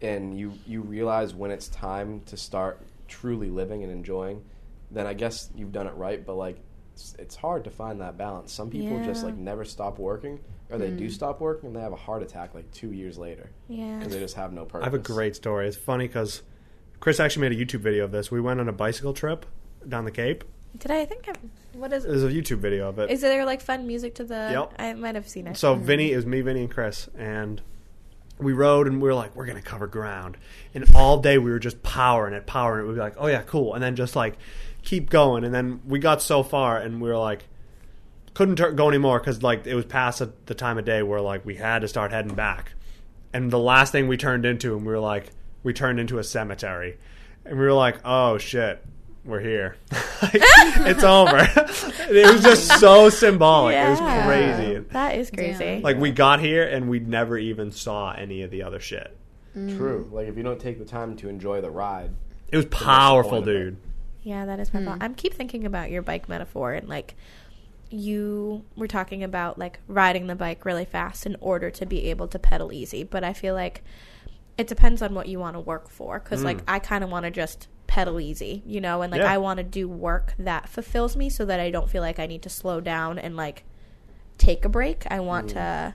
and 0.00 0.38
you 0.38 0.52
you 0.66 0.82
realize 0.82 1.34
when 1.34 1.50
it's 1.50 1.68
time 1.68 2.22
to 2.26 2.36
start 2.36 2.80
truly 3.08 3.48
living 3.48 3.82
and 3.82 3.92
enjoying, 3.92 4.42
then 4.90 5.06
I 5.06 5.14
guess 5.14 5.50
you've 5.54 5.72
done 5.72 5.86
it 5.86 5.94
right. 5.94 6.24
But 6.24 6.34
like, 6.34 6.58
it's, 6.94 7.16
it's 7.18 7.36
hard 7.36 7.64
to 7.64 7.70
find 7.70 8.00
that 8.00 8.16
balance. 8.16 8.52
Some 8.52 8.70
people 8.70 9.02
just 9.04 9.24
like 9.24 9.36
never 9.36 9.64
stop 9.64 9.98
working, 9.98 10.40
or 10.70 10.78
they 10.78 10.90
do 10.90 11.06
mm. 11.06 11.12
stop 11.12 11.40
working 11.40 11.68
and 11.68 11.76
they 11.76 11.80
have 11.80 11.92
a 11.92 11.96
heart 11.96 12.22
attack 12.22 12.54
like 12.54 12.70
two 12.72 12.92
years 12.92 13.18
later 13.18 13.50
Yeah, 13.68 13.98
because 13.98 14.12
they 14.12 14.20
just 14.20 14.36
have 14.36 14.52
no 14.52 14.64
purpose. 14.64 14.82
I 14.82 14.84
have 14.84 14.94
a 14.94 14.98
great 14.98 15.36
story. 15.36 15.68
It's 15.68 15.76
funny 15.76 16.06
because 16.06 16.42
Chris 17.00 17.20
actually 17.20 17.48
made 17.48 17.60
a 17.60 17.64
YouTube 17.64 17.80
video 17.80 18.04
of 18.04 18.12
this. 18.12 18.30
We 18.30 18.40
went 18.40 18.60
on 18.60 18.68
a 18.68 18.72
bicycle 18.72 19.12
trip 19.12 19.46
down 19.86 20.04
the 20.04 20.10
Cape. 20.10 20.44
did 20.78 20.90
I 20.90 21.04
think? 21.04 21.28
I, 21.28 21.32
what 21.74 21.92
is? 21.92 22.04
There's 22.04 22.24
a 22.24 22.28
YouTube 22.28 22.58
video 22.58 22.88
of 22.88 22.98
it. 22.98 23.10
Is 23.10 23.20
there 23.20 23.44
like 23.44 23.60
fun 23.60 23.86
music 23.86 24.14
to 24.16 24.24
the? 24.24 24.50
Yep. 24.52 24.74
I 24.78 24.92
might 24.94 25.14
have 25.14 25.28
seen 25.28 25.46
it. 25.46 25.56
So 25.56 25.74
mm-hmm. 25.74 25.84
Vinny, 25.84 26.10
is 26.12 26.26
me, 26.26 26.40
Vinny, 26.40 26.62
and 26.62 26.70
Chris, 26.70 27.08
and 27.16 27.60
we 28.38 28.52
rode, 28.52 28.86
and 28.86 29.00
we 29.00 29.08
were 29.08 29.14
like, 29.14 29.34
we're 29.36 29.46
gonna 29.46 29.62
cover 29.62 29.86
ground, 29.86 30.36
and 30.74 30.84
all 30.94 31.20
day 31.20 31.38
we 31.38 31.50
were 31.50 31.58
just 31.58 31.82
powering 31.82 32.34
it, 32.34 32.46
powering 32.46 32.84
it. 32.84 32.88
We'd 32.88 32.94
be 32.94 33.00
like, 33.00 33.14
oh 33.18 33.26
yeah, 33.26 33.42
cool, 33.42 33.74
and 33.74 33.82
then 33.82 33.96
just 33.96 34.16
like 34.16 34.36
keep 34.82 35.10
going, 35.10 35.44
and 35.44 35.54
then 35.54 35.80
we 35.86 35.98
got 35.98 36.22
so 36.22 36.42
far, 36.42 36.78
and 36.78 37.00
we 37.00 37.08
were 37.08 37.18
like, 37.18 37.44
couldn't 38.34 38.56
tur- 38.56 38.72
go 38.72 38.88
anymore 38.88 39.18
because 39.18 39.42
like 39.42 39.66
it 39.66 39.74
was 39.74 39.84
past 39.84 40.18
the- 40.18 40.32
the 40.46 40.54
time 40.54 40.78
of 40.78 40.84
day 40.84 41.02
where 41.02 41.20
like 41.20 41.44
we 41.44 41.56
had 41.56 41.80
to 41.80 41.88
start 41.88 42.10
heading 42.10 42.34
back, 42.34 42.72
and 43.32 43.50
the 43.50 43.58
last 43.58 43.92
thing 43.92 44.08
we 44.08 44.16
turned 44.16 44.44
into, 44.44 44.76
and 44.76 44.84
we 44.86 44.92
were 44.92 45.00
like, 45.00 45.30
we 45.62 45.72
turned 45.72 46.00
into 46.00 46.18
a 46.18 46.24
cemetery, 46.24 46.98
and 47.44 47.58
we 47.58 47.64
were 47.64 47.72
like, 47.72 47.98
oh 48.04 48.38
shit. 48.38 48.84
We're 49.24 49.40
here. 49.40 49.76
Like, 50.22 50.34
it's 50.34 51.02
over. 51.02 51.38
it 52.10 52.32
was 52.32 52.42
just 52.42 52.78
so 52.78 53.08
symbolic. 53.08 53.76
It 53.76 53.88
was 53.88 54.00
crazy. 54.00 54.78
That 54.90 55.16
is 55.16 55.30
crazy. 55.30 55.58
Damn. 55.58 55.82
Like 55.82 55.96
we 55.96 56.10
got 56.10 56.40
here 56.40 56.64
and 56.64 56.88
we 56.88 57.00
never 57.00 57.38
even 57.38 57.72
saw 57.72 58.12
any 58.12 58.42
of 58.42 58.50
the 58.50 58.62
other 58.62 58.80
shit. 58.80 59.16
Mm. 59.56 59.76
True. 59.76 60.08
Like 60.12 60.28
if 60.28 60.36
you 60.36 60.42
don't 60.42 60.60
take 60.60 60.78
the 60.78 60.84
time 60.84 61.16
to 61.16 61.28
enjoy 61.28 61.60
the 61.60 61.70
ride, 61.70 62.10
It 62.48 62.56
was 62.56 62.66
powerful, 62.66 63.30
point 63.30 63.42
of 63.44 63.48
it. 63.48 63.58
dude. 63.58 63.76
Yeah, 64.22 64.46
that 64.46 64.60
is 64.60 64.72
my 64.74 64.84
fault. 64.84 64.98
I'm 65.00 65.14
keep 65.14 65.34
thinking 65.34 65.64
about 65.64 65.90
your 65.90 66.02
bike 66.02 66.28
metaphor 66.28 66.72
and 66.72 66.88
like 66.88 67.14
you 67.90 68.64
were 68.76 68.88
talking 68.88 69.22
about 69.22 69.58
like 69.58 69.78
riding 69.86 70.26
the 70.26 70.34
bike 70.34 70.64
really 70.64 70.84
fast 70.84 71.26
in 71.26 71.36
order 71.40 71.70
to 71.70 71.86
be 71.86 72.06
able 72.10 72.28
to 72.28 72.38
pedal 72.38 72.72
easy, 72.72 73.04
but 73.04 73.22
I 73.22 73.32
feel 73.32 73.54
like 73.54 73.82
it 74.56 74.66
depends 74.66 75.02
on 75.02 75.14
what 75.14 75.28
you 75.28 75.38
want 75.38 75.56
to 75.56 75.60
work 75.60 75.88
for 75.88 76.18
cuz 76.20 76.44
like 76.44 76.58
mm. 76.58 76.64
I 76.68 76.78
kind 76.78 77.04
of 77.04 77.10
want 77.10 77.24
to 77.24 77.30
just 77.30 77.68
pedal 77.94 78.18
easy, 78.18 78.60
you 78.66 78.80
know, 78.80 79.02
and 79.02 79.12
like 79.12 79.20
Yeah. 79.20 79.32
I 79.32 79.38
want 79.38 79.58
to 79.58 79.62
do 79.62 79.88
work 79.88 80.34
that 80.36 80.68
fulfills 80.68 81.16
me 81.16 81.30
so 81.30 81.44
that 81.44 81.60
I 81.60 81.70
don't 81.70 81.88
feel 81.88 82.02
like 82.02 82.18
I 82.18 82.26
need 82.26 82.42
to 82.42 82.48
slow 82.48 82.80
down 82.80 83.20
and 83.20 83.36
like 83.36 83.62
take 84.36 84.64
a 84.64 84.68
break. 84.68 85.04
I 85.12 85.20
want 85.20 85.50
mm. 85.50 85.52
to 85.52 85.94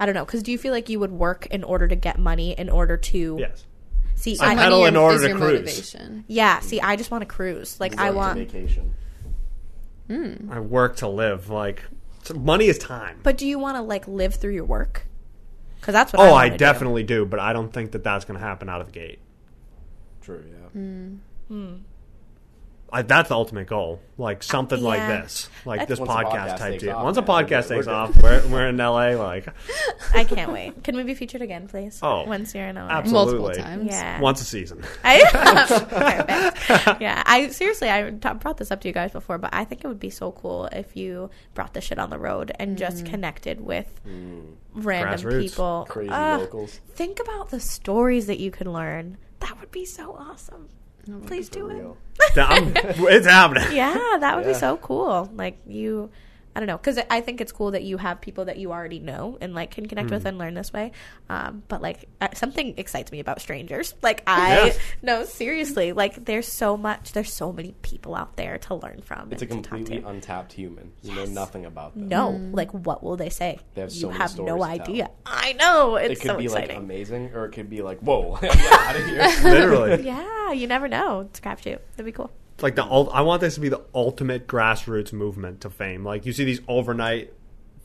I 0.00 0.06
don't 0.06 0.14
know, 0.14 0.24
cuz 0.24 0.42
do 0.42 0.50
you 0.50 0.56
feel 0.56 0.72
like 0.72 0.88
you 0.88 0.98
would 1.00 1.12
work 1.12 1.44
in 1.50 1.64
order 1.64 1.86
to 1.86 1.94
get 1.94 2.18
money 2.18 2.52
in 2.58 2.70
order 2.70 2.96
to 2.96 3.36
Yes. 3.38 3.66
see 4.14 4.38
I 4.40 4.52
I, 4.52 4.54
pedal 4.54 4.78
Money 4.78 4.88
in 4.88 4.96
order 4.96 5.28
to 5.28 5.34
cruise. 5.34 5.40
motivation. 5.52 6.24
yeah, 6.28 6.60
see 6.60 6.80
I 6.80 6.96
just 6.96 7.10
want 7.10 7.20
to 7.20 7.26
cruise. 7.26 7.78
Like 7.78 7.92
I 7.92 7.96
Going 7.96 8.12
to 8.12 8.16
want 8.16 8.38
vacation. 8.38 8.94
I 10.50 10.60
work 10.60 10.96
to 10.96 11.08
live. 11.08 11.50
Like 11.50 11.82
so 12.22 12.32
money 12.32 12.68
is 12.68 12.78
time. 12.78 13.20
But 13.22 13.36
do 13.36 13.46
you 13.46 13.58
want 13.58 13.76
to 13.76 13.82
like 13.82 14.08
live 14.08 14.36
through 14.36 14.54
your 14.54 14.64
work? 14.64 15.06
Because 15.78 15.92
that's 15.92 16.12
what. 16.14 16.20
oh, 16.20 16.24
I, 16.24 16.26
I 16.28 16.32
wanna 16.32 16.50
do. 16.52 16.56
definitely 16.56 17.02
do. 17.02 17.26
but 17.26 17.38
I 17.38 17.52
don't 17.52 17.70
think 17.70 17.92
that 17.92 18.02
that's 18.02 18.24
going 18.24 18.38
to 18.40 18.44
happen 18.44 18.70
out 18.70 18.80
of 18.80 18.86
the 18.86 18.92
gate. 18.92 19.18
True. 20.22 20.44
Yeah. 20.48 20.68
Hmm. 20.68 21.14
Hmm. 21.48 21.74
I, 22.94 23.00
that's 23.00 23.30
the 23.30 23.34
ultimate 23.34 23.68
goal. 23.68 24.00
Like 24.18 24.42
something 24.42 24.80
like 24.82 25.00
this, 25.00 25.48
like 25.64 25.80
That's- 25.80 25.98
this 25.98 26.06
podcast 26.06 26.24
podcast 26.24 26.58
type 26.58 26.72
takes 26.72 26.82
deal. 26.82 26.94
off, 26.94 27.04
Once 27.04 27.16
a 27.16 27.22
man, 27.22 27.28
we're 27.28 27.44
podcast 27.44 27.68
takes 27.68 27.86
off, 27.86 28.22
we're, 28.22 28.46
we're 28.48 28.68
in 28.68 28.76
LA. 28.76 29.12
Like 29.12 29.48
I 30.14 30.24
can't 30.24 30.52
wait. 30.52 30.84
Can 30.84 30.96
we 30.96 31.02
be 31.02 31.14
featured 31.14 31.40
again, 31.40 31.68
please? 31.68 31.98
Oh, 32.02 32.24
once 32.24 32.54
you're 32.54 32.66
in 32.66 32.76
LA. 32.76 32.88
absolutely. 32.88 33.38
Multiple 33.38 33.64
times. 33.64 33.86
Yeah. 33.86 34.20
once 34.20 34.42
a 34.42 34.44
season. 34.44 34.84
I, 35.04 36.52
perfect. 36.54 37.00
Yeah, 37.00 37.22
I 37.24 37.48
seriously, 37.48 37.88
I 37.88 38.10
t- 38.10 38.34
brought 38.38 38.58
this 38.58 38.70
up 38.70 38.82
to 38.82 38.88
you 38.88 38.94
guys 38.94 39.12
before, 39.12 39.38
but 39.38 39.54
I 39.54 39.64
think 39.64 39.84
it 39.84 39.88
would 39.88 40.00
be 40.00 40.10
so 40.10 40.32
cool 40.32 40.66
if 40.66 40.94
you 40.94 41.30
brought 41.54 41.72
this 41.72 41.84
shit 41.84 41.98
on 41.98 42.10
the 42.10 42.18
road 42.18 42.52
and 42.58 42.76
just 42.76 42.98
mm-hmm. 42.98 43.06
connected 43.06 43.58
with 43.62 43.88
mm. 44.06 44.52
random 44.74 45.18
Grassroots. 45.18 45.40
people. 45.40 45.86
Crazy 45.88 46.10
Ah, 46.12 46.36
locals. 46.38 46.78
Think 46.94 47.20
about 47.20 47.48
the 47.48 47.58
stories 47.58 48.26
that 48.26 48.38
you 48.38 48.50
could 48.50 48.66
learn. 48.66 49.16
That 49.42 49.60
would 49.60 49.70
be 49.70 49.84
so 49.84 50.14
awesome. 50.18 50.68
Please 51.26 51.48
For 51.48 51.54
do 51.54 51.68
it. 51.70 51.74
real. 51.74 51.96
I'm- 52.36 52.72
it's 52.76 53.26
happening. 53.26 53.64
Yeah, 53.72 53.94
that 54.20 54.36
would 54.36 54.46
be 54.46 54.54
so 54.54 54.76
cool. 54.78 55.30
Like 55.34 55.58
you, 55.66 56.10
I 56.54 56.60
don't 56.60 56.66
know, 56.66 56.76
because 56.76 56.98
I 57.10 57.20
think 57.22 57.40
it's 57.40 57.50
cool 57.52 57.70
that 57.70 57.82
you 57.82 57.96
have 57.96 58.20
people 58.20 58.44
that 58.44 58.58
you 58.58 58.72
already 58.72 58.98
know 58.98 59.38
and 59.40 59.54
like 59.54 59.70
can 59.70 59.86
connect 59.86 60.08
Hmm. 60.10 60.14
with 60.16 60.26
and 60.26 60.36
learn 60.36 60.52
this 60.54 60.72
way. 60.72 60.92
Um, 61.30 61.62
but 61.68 61.80
like 61.80 62.08
uh, 62.20 62.28
something 62.34 62.74
excites 62.76 63.10
me 63.10 63.20
about 63.20 63.40
strangers. 63.40 63.94
Like 64.02 64.22
I 64.26 64.66
Yeah. 64.66 64.72
no 65.02 65.24
seriously, 65.24 65.92
like 65.92 66.24
there's 66.26 66.46
so 66.46 66.76
much, 66.76 67.12
there's 67.12 67.32
so 67.32 67.52
many 67.52 67.74
people 67.82 68.14
out 68.14 68.36
there 68.36 68.58
to 68.58 68.74
learn 68.74 69.00
from. 69.00 69.28
It's 69.32 69.40
a 69.42 69.46
and 69.46 69.64
to 69.64 69.70
completely 69.70 70.00
to. 70.02 70.08
untapped 70.08 70.52
human. 70.52 70.92
You 71.02 71.14
know 71.14 71.24
nothing 71.24 71.64
about 71.64 71.94
them. 71.94 72.08
No, 72.08 72.30
like 72.52 72.70
what 72.72 73.02
will 73.02 73.16
they 73.16 73.30
say? 73.30 73.58
They 73.74 73.80
have 73.80 73.90
you 73.92 74.00
so 74.00 74.08
many 74.08 74.18
have 74.20 74.36
no 74.38 74.44
stories 74.44 74.62
to 74.62 74.82
idea. 74.82 75.10
I 75.24 75.52
know 75.54 75.96
It 75.96 76.10
it's 76.10 76.20
could 76.20 76.32
so 76.32 76.36
be 76.36 76.48
like 76.48 76.64
exciting. 76.64 76.82
amazing, 76.84 77.30
or 77.34 77.46
it 77.46 77.52
could 77.52 77.70
be 77.70 77.80
like, 77.80 78.00
whoa, 78.00 78.36
get 78.42 78.54
out 78.72 78.96
of 78.96 79.06
here. 79.06 79.26
Literally. 79.44 80.02
yeah, 80.04 80.52
you 80.52 80.66
never 80.66 80.86
know. 80.86 81.20
It's 81.20 81.40
crapshoot. 81.40 81.78
That'd 81.96 82.04
be 82.04 82.12
cool. 82.12 82.30
It's 82.62 82.64
like 82.64 82.76
the 82.76 82.84
ul- 82.84 83.10
I 83.12 83.22
want 83.22 83.40
this 83.40 83.56
to 83.56 83.60
be 83.60 83.70
the 83.70 83.80
ultimate 83.92 84.46
grassroots 84.46 85.12
movement 85.12 85.62
to 85.62 85.70
fame. 85.70 86.04
Like 86.04 86.26
you 86.26 86.32
see 86.32 86.44
these 86.44 86.60
overnight 86.68 87.32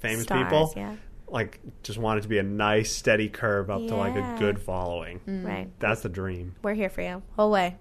famous 0.01 0.25
Stars, 0.25 0.43
people, 0.43 0.71
yeah, 0.77 0.95
like 1.27 1.59
just 1.81 1.97
want 1.97 2.19
it 2.19 2.21
to 2.21 2.27
be 2.27 2.37
a 2.37 2.43
nice 2.43 2.91
steady 2.91 3.27
curve 3.27 3.71
up 3.71 3.87
to 3.87 3.95
like 3.95 4.15
a 4.15 4.35
good 4.37 4.59
following. 4.59 5.19
Mm. 5.27 5.43
right. 5.43 5.67
That's 5.79 6.01
the 6.01 6.09
dream. 6.09 6.53
We're 6.61 6.75
here 6.75 6.91
for 6.91 7.01
you, 7.01 7.23
whole 7.35 7.49
way, 7.49 7.75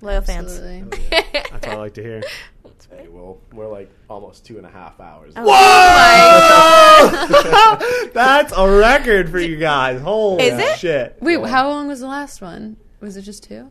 loyal 0.00 0.20
fans. 0.22 0.52
Absolutely. 0.52 1.00
That's 1.32 1.66
all 1.66 1.72
I 1.72 1.76
like 1.78 1.94
to 1.94 2.02
hear. 2.04 2.22
hey, 2.90 3.08
well, 3.08 3.40
we're 3.52 3.66
like 3.66 3.90
almost 4.08 4.46
two 4.46 4.56
and 4.58 4.66
a 4.68 4.70
half 4.70 5.00
hours. 5.00 5.32
Oh. 5.34 5.42
That's 8.14 8.52
a 8.56 8.70
record 8.78 9.30
for 9.30 9.40
you 9.40 9.56
guys. 9.56 10.00
Holy 10.00 10.44
Is 10.44 10.60
it? 10.60 10.78
shit! 10.78 11.16
Wait, 11.20 11.40
Yeah. 11.40 11.48
how 11.48 11.68
long 11.68 11.88
was 11.88 11.98
the 11.98 12.06
last 12.06 12.40
one? 12.40 12.76
Was 13.00 13.16
it 13.16 13.22
just 13.22 13.42
two? 13.42 13.68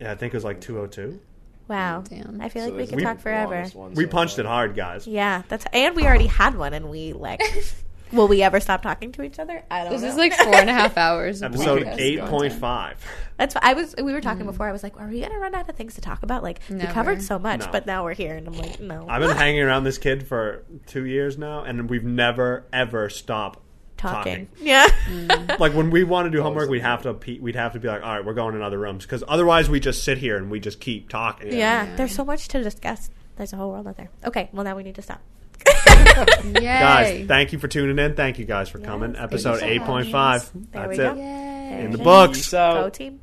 Yeah, 0.00 0.10
I 0.10 0.16
think 0.16 0.34
it 0.34 0.36
was 0.36 0.42
like 0.44 0.60
202. 0.60 1.20
Wow, 1.68 1.98
oh, 2.04 2.08
Damn. 2.08 2.40
I 2.40 2.48
feel 2.48 2.62
So 2.64 2.68
like 2.70 2.76
we 2.76 2.82
this 2.82 2.90
could 2.90 2.98
is 3.00 3.04
talk 3.04 3.16
the 3.18 3.22
forever. 3.22 3.54
longest 3.56 3.74
one 3.74 3.94
We 3.94 4.04
so 4.04 4.10
punched 4.10 4.36
far. 4.36 4.44
it 4.44 4.48
hard, 4.48 4.74
guys. 4.74 5.06
Yeah, 5.06 5.42
that's 5.48 5.66
and 5.72 5.94
we 5.94 6.04
already 6.06 6.26
had 6.26 6.56
one, 6.56 6.72
and 6.74 6.88
we 6.90 7.12
like. 7.12 7.40
will 8.10 8.26
we 8.26 8.42
ever 8.42 8.58
stop 8.58 8.80
talking 8.80 9.12
to 9.12 9.22
each 9.22 9.38
other? 9.38 9.62
I 9.70 9.82
don't 9.84 9.92
This 9.92 10.00
know. 10.00 10.08
is 10.08 10.16
like 10.16 10.32
four 10.32 10.54
and 10.54 10.70
a 10.70 10.72
half 10.72 10.96
hours. 10.96 11.42
of 11.42 11.52
Episode 11.54 11.82
podcast 11.82 11.98
eight 11.98 12.18
content. 12.20 12.30
point 12.38 12.52
five. 12.54 13.04
That's 13.36 13.54
what 13.54 13.62
I 13.62 13.74
was. 13.74 13.94
We 14.02 14.14
were 14.14 14.22
talking 14.22 14.44
mm. 14.44 14.46
before. 14.46 14.66
I 14.66 14.72
was 14.72 14.82
like, 14.82 14.98
"Are 14.98 15.06
we 15.08 15.20
gonna 15.20 15.38
run 15.38 15.54
out 15.54 15.68
of 15.68 15.76
things 15.76 15.94
to 15.96 16.00
talk 16.00 16.22
about?" 16.22 16.42
Like 16.42 16.60
we 16.70 16.76
Never. 16.76 16.90
covered 16.92 17.20
so 17.22 17.38
much, 17.38 17.60
No. 17.60 17.68
but 17.70 17.84
now 17.84 18.04
we're 18.04 18.14
here, 18.14 18.34
and 18.34 18.46
I'm 18.48 18.54
like, 18.54 18.80
no. 18.80 19.04
I've 19.10 19.20
been 19.20 19.36
hanging 19.36 19.60
around 19.60 19.84
this 19.84 19.98
kid 19.98 20.26
for 20.26 20.64
two 20.86 21.04
years 21.04 21.36
now, 21.36 21.64
and 21.64 21.90
we've 21.90 22.02
never 22.02 22.64
ever 22.72 23.10
stopped 23.10 23.58
talking. 23.98 24.46
talking. 24.46 24.64
Yeah. 24.66 24.86
Mm. 25.08 25.58
Like 25.58 25.74
when 25.74 25.90
we 25.90 26.04
want 26.04 26.26
to 26.26 26.30
do 26.30 26.42
homework, 26.42 26.70
we'd 26.70 26.80
have 26.82 27.02
to 27.02 27.14
pe- 27.14 27.38
we'd 27.38 27.56
have 27.56 27.74
to 27.74 27.80
be 27.80 27.88
like, 27.88 28.02
all 28.02 28.16
right, 28.16 28.24
we're 28.24 28.34
going 28.34 28.54
in 28.54 28.62
other 28.62 28.78
rooms 28.78 29.04
because 29.04 29.22
otherwise 29.28 29.68
we 29.68 29.80
just 29.80 30.04
sit 30.04 30.18
here 30.18 30.36
and 30.36 30.50
we 30.50 30.60
just 30.60 30.80
keep 30.80 31.08
talking. 31.08 31.48
yeah. 31.48 31.84
Yeah. 31.84 31.96
There's 31.96 32.14
so 32.14 32.24
much 32.24 32.48
to 32.48 32.62
discuss. 32.62 33.10
There's 33.36 33.52
a 33.52 33.56
whole 33.56 33.70
world 33.70 33.86
out 33.86 33.96
there. 33.96 34.08
Okay. 34.24 34.48
Well, 34.52 34.64
now 34.64 34.76
we 34.76 34.82
need 34.82 34.94
to 34.96 35.02
stop. 35.02 35.20
Yay. 36.44 36.60
Guys, 36.62 37.26
thank 37.28 37.52
you 37.52 37.58
for 37.58 37.68
tuning 37.68 37.98
in. 37.98 38.14
Thank 38.14 38.38
you 38.38 38.44
guys 38.44 38.68
for 38.68 38.78
coming. 38.78 39.16
Episode 39.16 39.58
thank 39.60 39.62
you 39.74 39.80
eight 39.80 39.80
so 39.80 39.86
point 39.86 40.06
much. 40.06 40.12
five. 40.12 40.50
There 40.72 40.86
That's 40.88 40.98
it. 40.98 41.16
Yay. 41.18 41.84
In 41.84 41.90
the 41.92 41.98
Yay. 41.98 42.04
books. 42.04 42.38
Peace 42.38 42.54
out. 42.54 42.74
Go 42.82 42.88
team. 42.90 43.20